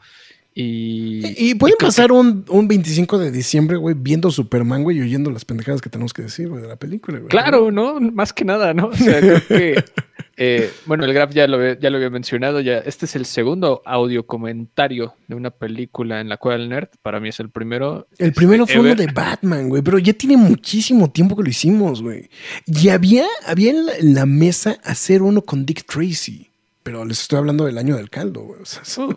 Y, 0.53 1.25
Y, 1.25 1.51
y 1.51 1.56
pueden 1.56 1.77
que- 1.80 1.85
pasar 1.85 2.11
un, 2.11 2.43
un 2.50 2.67
25 2.67 3.17
de 3.19 3.32
diciembre, 3.32 3.77
güey, 3.77 3.95
viendo 3.98 4.30
Superman, 4.32 4.83
güey, 4.83 4.98
y 4.98 5.01
oyendo 5.01 5.32
las 5.32 5.45
pendejadas 5.45 5.82
que 5.82 5.90
tenemos 5.90 6.11
que 6.11 6.24
decir, 6.24 6.50
güey, 6.50 6.61
de 6.61 6.67
la 6.67 6.75
película, 6.75 7.19
güey. 7.19 7.30
Claro, 7.30 7.72
¿no? 7.72 8.00
Más 8.01 8.33
que 8.33 8.43
nada, 8.43 8.74
¿no? 8.74 8.88
O 8.88 8.93
sea, 8.93 9.19
creo 9.22 9.40
que, 9.48 9.83
eh, 10.44 10.72
bueno, 10.88 11.06
el 11.06 11.14
Graf 11.14 11.32
ya 11.34 11.45
lo, 11.45 11.58
había- 11.58 11.78
ya 11.80 11.92
lo 11.92 11.98
había 11.98 12.10
mencionado, 12.10 12.61
ya 12.61 12.80
este 12.80 13.06
es 13.06 13.16
el 13.16 13.26
segundo 13.28 13.84
audio 13.86 14.26
comentario 14.26 15.14
de 15.28 15.36
una 15.36 15.52
película 15.52 16.20
en 16.20 16.30
la 16.30 16.38
Cueva 16.38 16.58
del 16.58 16.68
Nerd. 16.70 16.88
Para 17.03 17.20
mí 17.20 17.30
es 17.30 17.40
el 17.40 17.50
primero. 17.52 18.08
El 18.18 18.34
primero 18.34 18.66
fue 18.66 18.80
uno 18.80 18.95
de 18.95 19.06
Batman, 19.06 19.70
güey, 19.70 19.84
pero 19.84 20.00
ya 20.00 20.14
tiene 20.14 20.38
muchísimo 20.38 21.11
tiempo 21.11 21.36
que 21.36 21.44
lo 21.44 21.50
hicimos, 21.50 22.02
güey. 22.02 22.28
Y 22.66 22.90
había, 22.90 23.26
había 23.45 23.70
en 23.70 23.86
la, 23.86 23.95
en 23.98 24.14
la 24.16 24.26
mesa 24.26 24.78
hacer 24.84 25.22
uno 25.22 25.44
con 25.44 25.64
Dick 25.66 25.86
Tracy, 25.86 26.50
pero 26.82 27.06
les 27.06 27.22
estoy 27.22 27.38
hablando 27.38 27.66
del 27.66 27.78
año 27.78 27.95
del 27.95 28.10
caldo, 28.10 28.42
güey. 28.42 28.61
o 28.61 28.66
sea, 28.66 28.82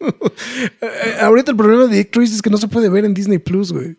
Eh, 0.00 1.16
ahorita 1.20 1.50
el 1.50 1.56
problema 1.56 1.86
de 1.86 1.96
Dick 1.98 2.10
Tracy 2.10 2.34
es 2.34 2.42
que 2.42 2.48
no 2.50 2.56
se 2.56 2.68
puede 2.68 2.88
ver 2.88 3.04
en 3.04 3.12
Disney 3.12 3.38
Plus, 3.38 3.72
güey. 3.72 3.96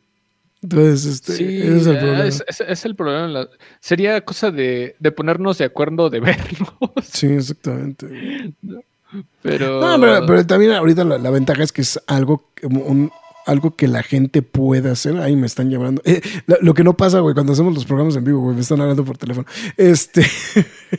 Entonces, 0.63 1.05
este, 1.05 1.33
sí, 1.33 1.43
ese 1.61 1.77
es 1.77 1.87
el 1.87 1.97
problema. 1.97 2.25
es, 2.25 2.43
es- 2.47 2.61
es 2.61 2.85
el 2.85 2.95
problema. 2.95 3.27
la- 3.27 3.49
sería 3.79 4.21
cosa 4.23 4.51
de, 4.51 4.95
de 4.99 5.11
ponernos 5.11 5.57
de 5.57 5.65
acuerdo 5.65 6.09
de 6.09 6.19
verlos. 6.21 6.71
Sí, 7.03 7.27
exactamente. 7.27 8.53
Pero, 9.41 9.81
No, 9.81 9.99
pero, 9.99 10.25
pero 10.25 10.45
también 10.47 10.71
ahorita 10.73 11.03
la, 11.03 11.17
la 11.17 11.29
ventaja 11.31 11.63
es 11.63 11.71
que 11.71 11.81
es 11.81 11.99
algo, 12.07 12.49
un- 12.63 13.11
algo 13.45 13.75
que 13.75 13.87
la 13.87 14.03
gente 14.03 14.41
puede 14.41 14.89
hacer. 14.89 15.17
Ahí 15.17 15.35
me 15.35 15.47
están 15.47 15.69
llamando. 15.69 16.01
Eh, 16.05 16.21
lo, 16.61 16.73
que 16.73 16.83
no 16.83 16.95
pasa, 16.97 17.19
güey, 17.19 17.33
cuando 17.33 17.53
hacemos 17.53 17.73
los 17.73 17.85
programas 17.85 18.15
en 18.15 18.23
vivo, 18.23 18.39
güey, 18.41 18.55
me 18.55 18.61
están 18.61 18.81
hablando 18.81 19.03
por 19.05 19.17
teléfono. 19.17 19.47
Este. 19.77 20.25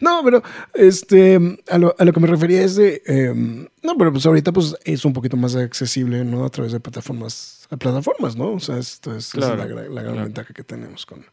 no, 0.00 0.22
pero 0.24 0.42
este, 0.74 1.38
a 1.68 1.78
lo, 1.78 1.94
a 1.98 2.04
lo 2.04 2.12
que 2.12 2.20
me 2.20 2.26
refería 2.26 2.62
es 2.62 2.76
de. 2.76 3.02
em, 3.06 3.66
no, 3.82 3.96
pero 3.96 4.12
pues 4.12 4.26
ahorita 4.26 4.52
pues 4.52 4.74
es 4.84 5.04
un 5.04 5.12
poquito 5.12 5.36
más 5.36 5.54
accesible, 5.56 6.24
¿no? 6.24 6.44
A 6.44 6.50
través 6.50 6.72
de 6.72 6.80
plataformas, 6.80 7.66
a 7.70 7.76
plataformas, 7.76 8.36
¿no? 8.36 8.52
O 8.52 8.60
sea, 8.60 8.78
esto 8.78 9.14
es, 9.16 9.34
la, 9.34 9.54
gran- 9.54 9.94
la 9.94 10.02
gran 10.02 10.14
claro. 10.14 10.24
ventaja 10.24 10.54
que 10.54 10.64
tenemos 10.64 11.06
con, 11.06 11.24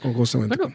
con 0.00 0.12
justamente 0.14 0.58
con- 0.58 0.74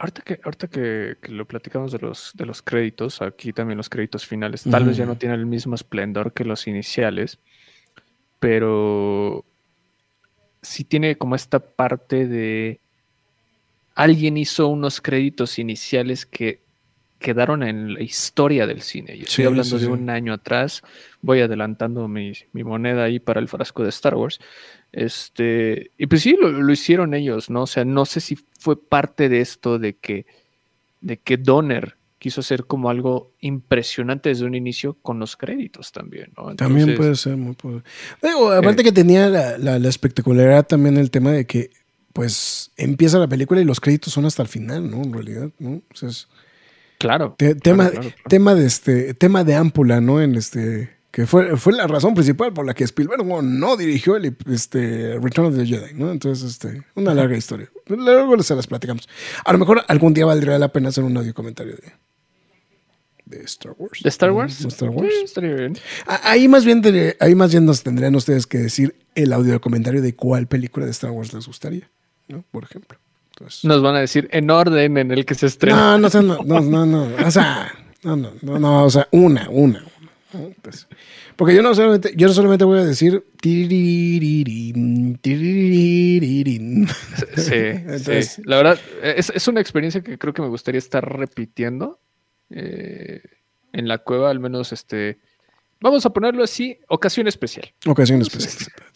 Ahorita 0.00 0.22
que, 0.22 0.40
ahorita 0.42 0.68
que, 0.68 1.16
que 1.20 1.30
lo 1.32 1.46
platicamos 1.46 1.92
de 1.92 1.98
los, 1.98 2.32
de 2.34 2.46
los 2.46 2.62
créditos, 2.62 3.20
aquí 3.20 3.52
también 3.52 3.76
los 3.76 3.90
créditos 3.90 4.26
finales, 4.26 4.64
tal 4.64 4.84
vez 4.86 4.96
ya 4.96 5.04
no 5.04 5.16
tienen 5.16 5.38
el 5.38 5.46
mismo 5.46 5.74
esplendor 5.74 6.32
que 6.32 6.44
los 6.44 6.66
iniciales, 6.66 7.38
pero 8.40 9.44
sí 10.62 10.84
tiene 10.84 11.16
como 11.16 11.34
esta 11.34 11.58
parte 11.60 12.26
de 12.26 12.80
alguien 13.94 14.36
hizo 14.36 14.68
unos 14.68 15.00
créditos 15.00 15.58
iniciales 15.58 16.26
que 16.26 16.60
quedaron 17.18 17.62
en 17.62 17.94
la 17.94 18.02
historia 18.02 18.66
del 18.66 18.80
cine. 18.80 19.18
Yo 19.18 19.24
estoy 19.24 19.44
Sí, 19.44 19.44
hablando 19.44 19.78
sí, 19.78 19.84
de 19.84 19.90
un 19.90 20.08
año 20.08 20.32
atrás, 20.32 20.82
voy 21.20 21.40
adelantando 21.40 22.08
mi, 22.08 22.32
mi 22.52 22.64
moneda 22.64 23.04
ahí 23.04 23.18
para 23.20 23.40
el 23.40 23.48
frasco 23.48 23.82
de 23.82 23.90
Star 23.90 24.14
Wars. 24.14 24.40
Este, 24.92 25.90
y 25.98 26.06
pues 26.06 26.22
sí, 26.22 26.36
lo, 26.40 26.50
lo 26.50 26.72
hicieron 26.72 27.14
ellos, 27.14 27.50
¿no? 27.50 27.62
O 27.62 27.66
sea, 27.66 27.84
no 27.84 28.04
sé 28.06 28.20
si 28.20 28.36
fue 28.58 28.80
parte 28.80 29.28
de 29.28 29.40
esto 29.40 29.78
de 29.78 29.94
que, 29.94 30.26
de 31.00 31.16
que 31.16 31.36
Donner 31.36 31.96
quiso 32.18 32.40
hacer 32.40 32.64
como 32.66 32.90
algo 32.90 33.30
impresionante 33.40 34.28
desde 34.28 34.44
un 34.44 34.54
inicio 34.54 34.94
con 35.00 35.18
los 35.18 35.36
créditos 35.36 35.90
también, 35.92 36.32
¿no? 36.36 36.54
También 36.56 36.94
puede 36.96 37.14
ser, 37.14 37.36
muy. 37.36 37.56
Digo, 38.22 38.50
aparte 38.52 38.82
Eh. 38.82 38.84
que 38.84 38.92
tenía 38.92 39.28
la, 39.28 39.56
la- 39.58 39.78
la 39.78 39.88
espectacularidad 39.88 40.66
también 40.66 40.96
el 40.98 41.10
tema 41.10 41.30
de 41.32 41.46
que, 41.46 41.70
pues, 42.12 42.72
empieza 42.76 43.18
la 43.18 43.28
película 43.28 43.60
y 43.60 43.64
los 43.64 43.80
créditos 43.80 44.12
son 44.12 44.26
hasta 44.26 44.42
el 44.42 44.48
final, 44.48 44.90
¿no? 44.90 45.02
En 45.02 45.12
realidad, 45.12 45.50
¿no? 45.58 45.80
O 45.90 45.94
sea, 45.94 46.08
es 46.10 46.28
Claro. 46.98 47.36
te- 47.38 47.56
claro, 47.56 47.60
tema, 47.62 47.90
claro, 47.90 48.00
claro. 48.08 48.16
tema 48.28 48.54
de 48.54 48.66
este, 48.66 49.14
tema 49.14 49.42
de 49.44 49.54
ámpula, 49.54 50.02
¿no? 50.02 50.20
En 50.20 50.34
este, 50.34 50.90
que 51.10 51.26
fue, 51.26 51.56
fue 51.56 51.72
la 51.72 51.86
razón 51.88 52.14
principal 52.14 52.52
por 52.52 52.64
la 52.64 52.72
que 52.74 52.84
Spielberg 52.84 53.24
no, 53.26 53.42
no 53.42 53.76
dirigió 53.76 54.16
el 54.16 54.36
este, 54.50 55.18
Return 55.18 55.48
of 55.48 55.56
the 55.56 55.66
Jedi, 55.66 55.94
¿no? 55.94 56.10
Entonces, 56.12 56.48
este, 56.52 56.82
una 56.94 57.14
larga 57.14 57.36
historia. 57.36 57.68
Luego 57.86 58.40
se 58.42 58.54
las 58.54 58.66
platicamos. 58.68 59.08
A 59.44 59.52
lo 59.52 59.58
mejor 59.58 59.82
algún 59.88 60.14
día 60.14 60.24
valdría 60.26 60.58
la 60.58 60.68
pena 60.68 60.90
hacer 60.90 61.02
un 61.02 61.16
audio 61.16 61.34
comentario 61.34 61.74
de, 61.74 61.92
de 63.38 63.44
Star 63.44 63.74
Wars. 63.76 64.00
¿De 64.02 64.08
Star 64.08 64.30
Wars? 64.30 64.62
De 64.62 64.68
Star 64.68 64.90
Wars. 64.90 65.12
Eh, 65.12 65.22
estaría 65.24 65.54
bien. 65.54 65.76
A- 66.06 66.30
Ahí 66.30 66.46
más 66.48 66.64
bien, 66.64 66.80
ahí 67.18 67.34
más 67.34 67.50
bien 67.50 67.64
nos 67.66 67.82
tendrían 67.82 68.14
ustedes 68.14 68.46
que 68.46 68.58
decir 68.58 68.94
el 69.16 69.32
audio 69.32 69.60
comentario 69.60 70.02
de 70.02 70.14
cuál 70.14 70.46
película 70.46 70.84
de 70.86 70.92
Star 70.92 71.10
Wars 71.10 71.32
les 71.32 71.46
gustaría, 71.46 71.90
¿no? 72.28 72.44
Por 72.52 72.64
ejemplo. 72.64 72.98
Entonces, 73.32 73.64
Nos 73.64 73.82
van 73.82 73.96
a 73.96 74.00
decir 74.00 74.28
en 74.32 74.50
orden 74.50 74.96
en 74.98 75.10
el 75.10 75.24
que 75.24 75.34
se 75.34 75.46
estrena. 75.46 75.96
no, 75.98 76.08
no, 76.08 76.22
no, 76.22 76.38
no, 76.44 76.60
no, 76.60 76.86
no, 76.86 77.26
o 77.26 77.30
sea, 77.30 77.72
no, 78.04 78.14
no, 78.16 78.30
no, 78.42 78.58
no, 78.58 78.84
o 78.84 78.90
sea, 78.90 79.08
una, 79.10 79.48
una. 79.50 79.84
Pues, 80.62 80.86
porque 81.36 81.54
yo 81.54 81.62
no 81.62 81.74
solamente, 81.74 82.12
yo 82.16 82.28
solamente 82.30 82.64
voy 82.64 82.78
a 82.78 82.84
decir. 82.84 83.24
Sí, 87.36 87.54
Entonces- 87.54 88.32
sí. 88.32 88.42
La 88.44 88.56
verdad, 88.56 88.78
es, 89.02 89.30
es 89.34 89.48
una 89.48 89.60
experiencia 89.60 90.02
que 90.02 90.18
creo 90.18 90.32
que 90.32 90.42
me 90.42 90.48
gustaría 90.48 90.78
estar 90.78 91.04
repitiendo 91.18 92.00
eh, 92.50 93.20
en 93.72 93.88
la 93.88 93.98
cueva, 93.98 94.30
al 94.30 94.40
menos 94.40 94.72
este. 94.72 95.18
Vamos 95.82 96.04
a 96.04 96.10
ponerlo 96.10 96.44
así, 96.44 96.78
ocasión 96.88 97.26
especial. 97.26 97.72
Ocasión 97.86 98.20
especial. 98.20 98.52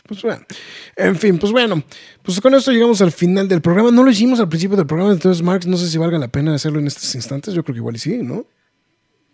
Pues 0.07 0.21
bueno, 0.23 0.45
en 0.97 1.17
fin, 1.17 1.39
pues 1.39 1.51
bueno, 1.51 1.83
pues 2.23 2.39
con 2.43 2.55
esto 2.55 2.71
llegamos 2.73 3.01
al 3.01 3.11
final 3.11 3.49
del 3.49 3.63
programa. 3.63 3.91
No 3.91 4.05
lo 4.05 4.11
hicimos 4.11 4.39
al 4.39 4.51
principio 4.51 4.77
del 4.77 4.87
programa, 4.87 5.13
entonces, 5.15 5.43
Marx, 5.43 5.67
no 5.67 5.79
sé 5.79 5.89
si 5.89 5.97
valga 5.97 6.19
la 6.19 6.29
pena 6.29 6.55
hacerlo 6.55 6.79
en 6.81 6.87
estos 6.87 7.15
instantes. 7.15 7.55
Yo 7.55 7.65
creo 7.65 7.73
que 7.75 7.79
igual 7.79 7.97
y 7.97 7.99
sí, 7.99 8.19
¿no? 8.19 8.47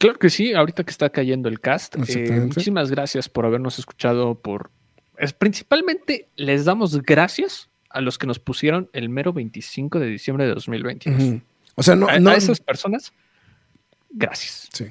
Claro 0.01 0.19
que 0.19 0.31
sí, 0.31 0.55
ahorita 0.55 0.83
que 0.83 0.91
está 0.91 1.11
cayendo 1.11 1.49
el 1.51 1.61
cast. 1.61 1.95
eh, 2.09 2.31
muchísimas 2.41 2.91
gracias 2.91 3.29
por 3.29 3.45
habernos 3.45 3.79
escuchado. 3.79 4.35
Por 4.35 4.71
es, 5.19 5.35
principalmente 5.35 6.29
les 6.37 6.65
damos 6.65 7.03
gracias 7.03 7.69
a 7.91 8.01
los 8.01 8.17
que 8.17 8.27
nos 8.27 8.39
pusieron 8.39 8.89
el 8.95 9.11
mero 9.11 9.35
25 9.35 9.99
de 10.01 10.07
diciembre 10.07 10.47
de 10.47 10.55
2022. 10.55 11.23
Ujú. 11.23 11.41
O 11.75 11.83
sea, 11.83 11.97
no, 11.97 12.09
a, 12.09 12.19
no, 12.19 12.31
a 12.31 12.35
esas 12.37 12.61
personas, 12.61 13.13
gracias. 14.11 14.69
sí. 14.73 14.87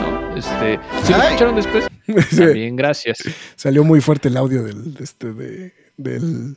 ¿no? 0.00 0.34
Este, 0.36 0.80
si 1.04 1.12
lo 1.12 1.22
escucharon 1.22 1.56
después, 1.56 1.86
Sí. 2.30 2.36
también 2.38 2.76
gracias. 2.76 3.18
Salió 3.54 3.84
muy 3.84 4.00
fuerte 4.00 4.28
el 4.28 4.36
audio 4.38 4.62
del, 4.62 4.96
este, 4.98 5.32
de, 5.34 5.74
del, 5.98 6.56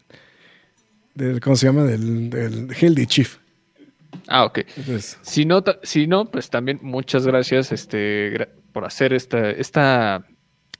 del, 1.13 1.41
¿cómo 1.41 1.55
se 1.57 1.65
llama? 1.65 1.83
Del, 1.83 2.29
del 2.29 2.71
Healthy 2.73 3.05
Chief. 3.05 3.37
Ah, 4.27 4.45
ok. 4.45 4.59
Entonces, 4.77 5.17
Si 5.21 5.45
no, 5.45 5.63
si 5.83 6.07
no, 6.07 6.29
pues 6.31 6.49
también 6.49 6.79
muchas 6.81 7.25
gracias 7.25 7.71
este, 7.71 8.33
gra- 8.33 8.49
por 8.71 8.85
hacer 8.85 9.13
esta, 9.13 9.49
esta, 9.51 10.25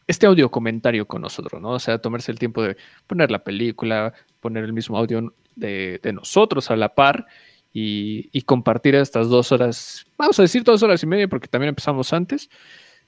este 0.07 0.25
audio 0.25 0.49
comentario 0.51 1.05
con 1.07 1.21
nosotros, 1.21 1.61
¿no? 1.61 1.71
O 1.71 1.79
sea, 1.79 1.99
tomarse 1.99 2.31
el 2.31 2.39
tiempo 2.39 2.61
de 2.63 2.77
poner 3.07 3.31
la 3.31 3.43
película, 3.43 4.13
poner 4.39 4.63
el 4.63 4.73
mismo 4.73 4.97
audio 4.97 5.33
de, 5.55 5.99
de 6.01 6.13
nosotros 6.13 6.69
a 6.71 6.75
la 6.75 6.93
par 6.95 7.25
y, 7.71 8.29
y 8.31 8.41
compartir 8.43 8.95
estas 8.95 9.29
dos 9.29 9.51
horas, 9.51 10.05
vamos 10.17 10.37
a 10.39 10.43
decir 10.43 10.63
dos 10.63 10.83
horas 10.83 11.01
y 11.03 11.07
media 11.07 11.27
porque 11.27 11.47
también 11.47 11.69
empezamos 11.69 12.13
antes, 12.13 12.49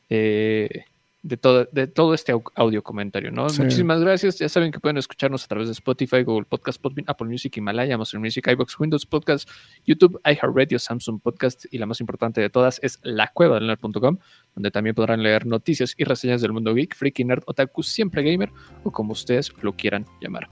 eh, 0.09 0.85
de 1.25 1.37
todo, 1.37 1.67
de 1.71 1.87
todo 1.87 2.13
este 2.13 2.33
audio 2.53 2.83
comentario, 2.83 3.31
¿no? 3.31 3.47
Muchísimas 3.57 3.99
gracias. 3.99 4.37
Ya 4.37 4.47
saben 4.47 4.71
que 4.71 4.79
pueden 4.79 4.97
escucharnos 4.97 5.43
a 5.43 5.47
través 5.47 5.67
de 5.67 5.71
Spotify, 5.71 6.21
Google 6.21 6.45
Podcast, 6.45 6.79
Apple 7.07 7.27
Music, 7.27 7.57
Himalaya, 7.57 7.95
Amazon 7.95 8.21
Music, 8.21 8.45
iBox, 8.47 8.79
Windows 8.79 9.07
Podcast, 9.07 9.49
YouTube, 9.87 10.21
iHeartRadio, 10.23 10.77
Samsung 10.77 11.19
Podcast 11.19 11.65
y 11.71 11.79
la 11.79 11.87
más 11.87 11.99
importante 11.99 12.41
de 12.41 12.51
todas 12.51 12.79
es 12.83 12.99
la 13.01 13.31
cueva 13.33 13.55
del 13.55 13.65
nerd.com, 13.65 14.19
donde 14.53 14.69
también 14.69 14.93
podrán 14.93 15.23
leer 15.23 15.47
noticias 15.47 15.95
y 15.97 16.03
reseñas 16.03 16.41
del 16.41 16.53
mundo 16.53 16.75
geek, 16.75 16.95
freaky, 16.95 17.25
nerd, 17.25 17.41
otaku, 17.47 17.81
siempre 17.81 18.21
gamer 18.21 18.51
o 18.83 18.91
como 18.91 19.13
ustedes 19.13 19.51
lo 19.63 19.73
quieran 19.73 20.05
llamar. 20.21 20.47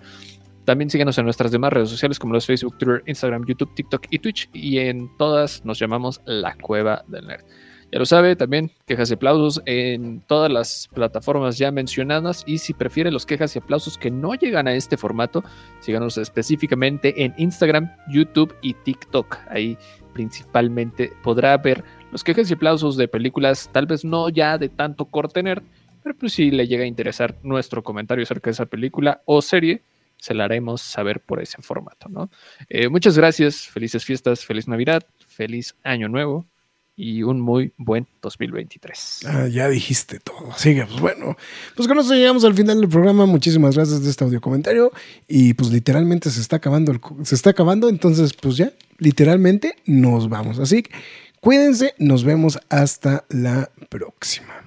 También 0.65 0.89
síguenos 0.89 1.15
en 1.19 1.25
nuestras 1.25 1.51
demás 1.51 1.71
redes 1.71 1.89
sociales 1.89 2.17
como 2.17 2.33
los 2.33 2.47
Facebook, 2.47 2.79
Twitter, 2.79 3.03
Instagram, 3.05 3.45
YouTube, 3.45 3.75
TikTok 3.75 4.07
y 4.09 4.17
Twitch 4.17 4.49
y 4.53 4.79
en 4.79 5.15
todas 5.19 5.63
nos 5.63 5.77
llamamos 5.77 6.19
La 6.25 6.55
Cueva 6.55 7.03
del 7.07 7.27
Nerd. 7.27 7.45
Ya 7.93 7.99
lo 7.99 8.07
sabe, 8.07 8.35
también 8.35 8.72
quejas 8.88 9.11
y 9.11 9.13
aplausos 9.13 9.61
en 9.67 10.22
todas 10.22 10.51
las 10.51 10.89
plataformas 10.95 11.59
ya 11.59 11.69
mencionadas. 11.69 12.43
Y 12.47 12.57
si 12.57 12.73
prefiere 12.73 13.11
los 13.11 13.27
quejas 13.27 13.55
y 13.55 13.59
aplausos 13.59 13.99
que 13.99 14.09
no 14.09 14.33
llegan 14.33 14.67
a 14.67 14.73
este 14.73 14.97
formato, 14.97 15.43
síganos 15.80 16.17
específicamente 16.17 17.23
en 17.23 17.35
Instagram, 17.38 17.91
YouTube 18.09 18.55
y 18.63 18.73
TikTok. 18.73 19.38
Ahí 19.47 19.77
principalmente 20.11 21.13
podrá 21.22 21.55
ver 21.57 21.83
los 22.11 22.23
quejas 22.23 22.49
y 22.49 22.55
aplausos 22.55 22.97
de 22.97 23.07
películas, 23.07 23.69
tal 23.72 23.85
vez 23.85 24.03
no 24.03 24.27
ya 24.27 24.57
de 24.57 24.69
tanto 24.69 25.05
corte 25.05 25.43
nerd, 25.43 25.61
pero 26.01 26.15
pues 26.17 26.33
si 26.33 26.49
le 26.49 26.67
llega 26.67 26.85
a 26.85 26.88
interesar 26.88 27.35
nuestro 27.43 27.83
comentario 27.83 28.23
acerca 28.23 28.49
de 28.49 28.53
esa 28.53 28.65
película 28.65 29.22
o 29.25 29.39
serie, 29.43 29.83
se 30.17 30.33
la 30.33 30.45
haremos 30.45 30.81
saber 30.81 31.19
por 31.19 31.43
ese 31.43 31.61
formato, 31.61 32.09
¿no? 32.09 32.31
Eh, 32.69 32.89
muchas 32.89 33.15
gracias, 33.15 33.67
felices 33.67 34.03
fiestas, 34.03 34.43
feliz 34.43 34.67
Navidad, 34.67 35.03
feliz 35.27 35.75
Año 35.83 36.09
Nuevo 36.09 36.47
y 36.95 37.23
un 37.23 37.41
muy 37.41 37.73
buen 37.77 38.07
2023. 38.22 39.19
Ah, 39.25 39.47
ya 39.47 39.67
dijiste 39.67 40.19
todo. 40.19 40.51
Así 40.51 40.75
que, 40.75 40.85
pues 40.85 40.99
bueno, 40.99 41.38
pues 41.75 41.88
con 41.88 41.97
eso 41.99 42.13
llegamos 42.13 42.43
al 42.43 42.53
final 42.53 42.80
del 42.80 42.89
programa. 42.89 43.25
Muchísimas 43.25 43.75
gracias 43.75 44.03
de 44.03 44.09
este 44.09 44.23
audio 44.23 44.41
comentario. 44.41 44.91
Y 45.27 45.53
pues 45.53 45.72
literalmente 45.72 46.30
se 46.30 46.41
está 46.41 46.57
acabando, 46.57 46.93
se 47.23 47.35
está 47.35 47.51
acabando. 47.51 47.89
Entonces, 47.89 48.33
pues 48.33 48.57
ya, 48.57 48.72
literalmente 48.99 49.75
nos 49.85 50.30
vamos. 50.30 50.59
Así 50.59 50.83
que 50.83 50.91
cuídense, 51.39 51.95
nos 51.97 52.23
vemos 52.23 52.59
hasta 52.69 53.25
la 53.30 53.69
próxima. 53.89 54.63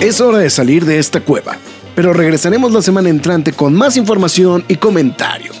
Es 0.00 0.20
hora 0.20 0.38
de 0.38 0.48
salir 0.48 0.84
de 0.84 0.98
esta 0.98 1.20
cueva, 1.20 1.58
pero 1.94 2.12
regresaremos 2.12 2.72
la 2.72 2.80
semana 2.80 3.10
entrante 3.10 3.52
con 3.52 3.74
más 3.74 3.96
información 3.96 4.64
y 4.68 4.76
comentarios. 4.76 5.60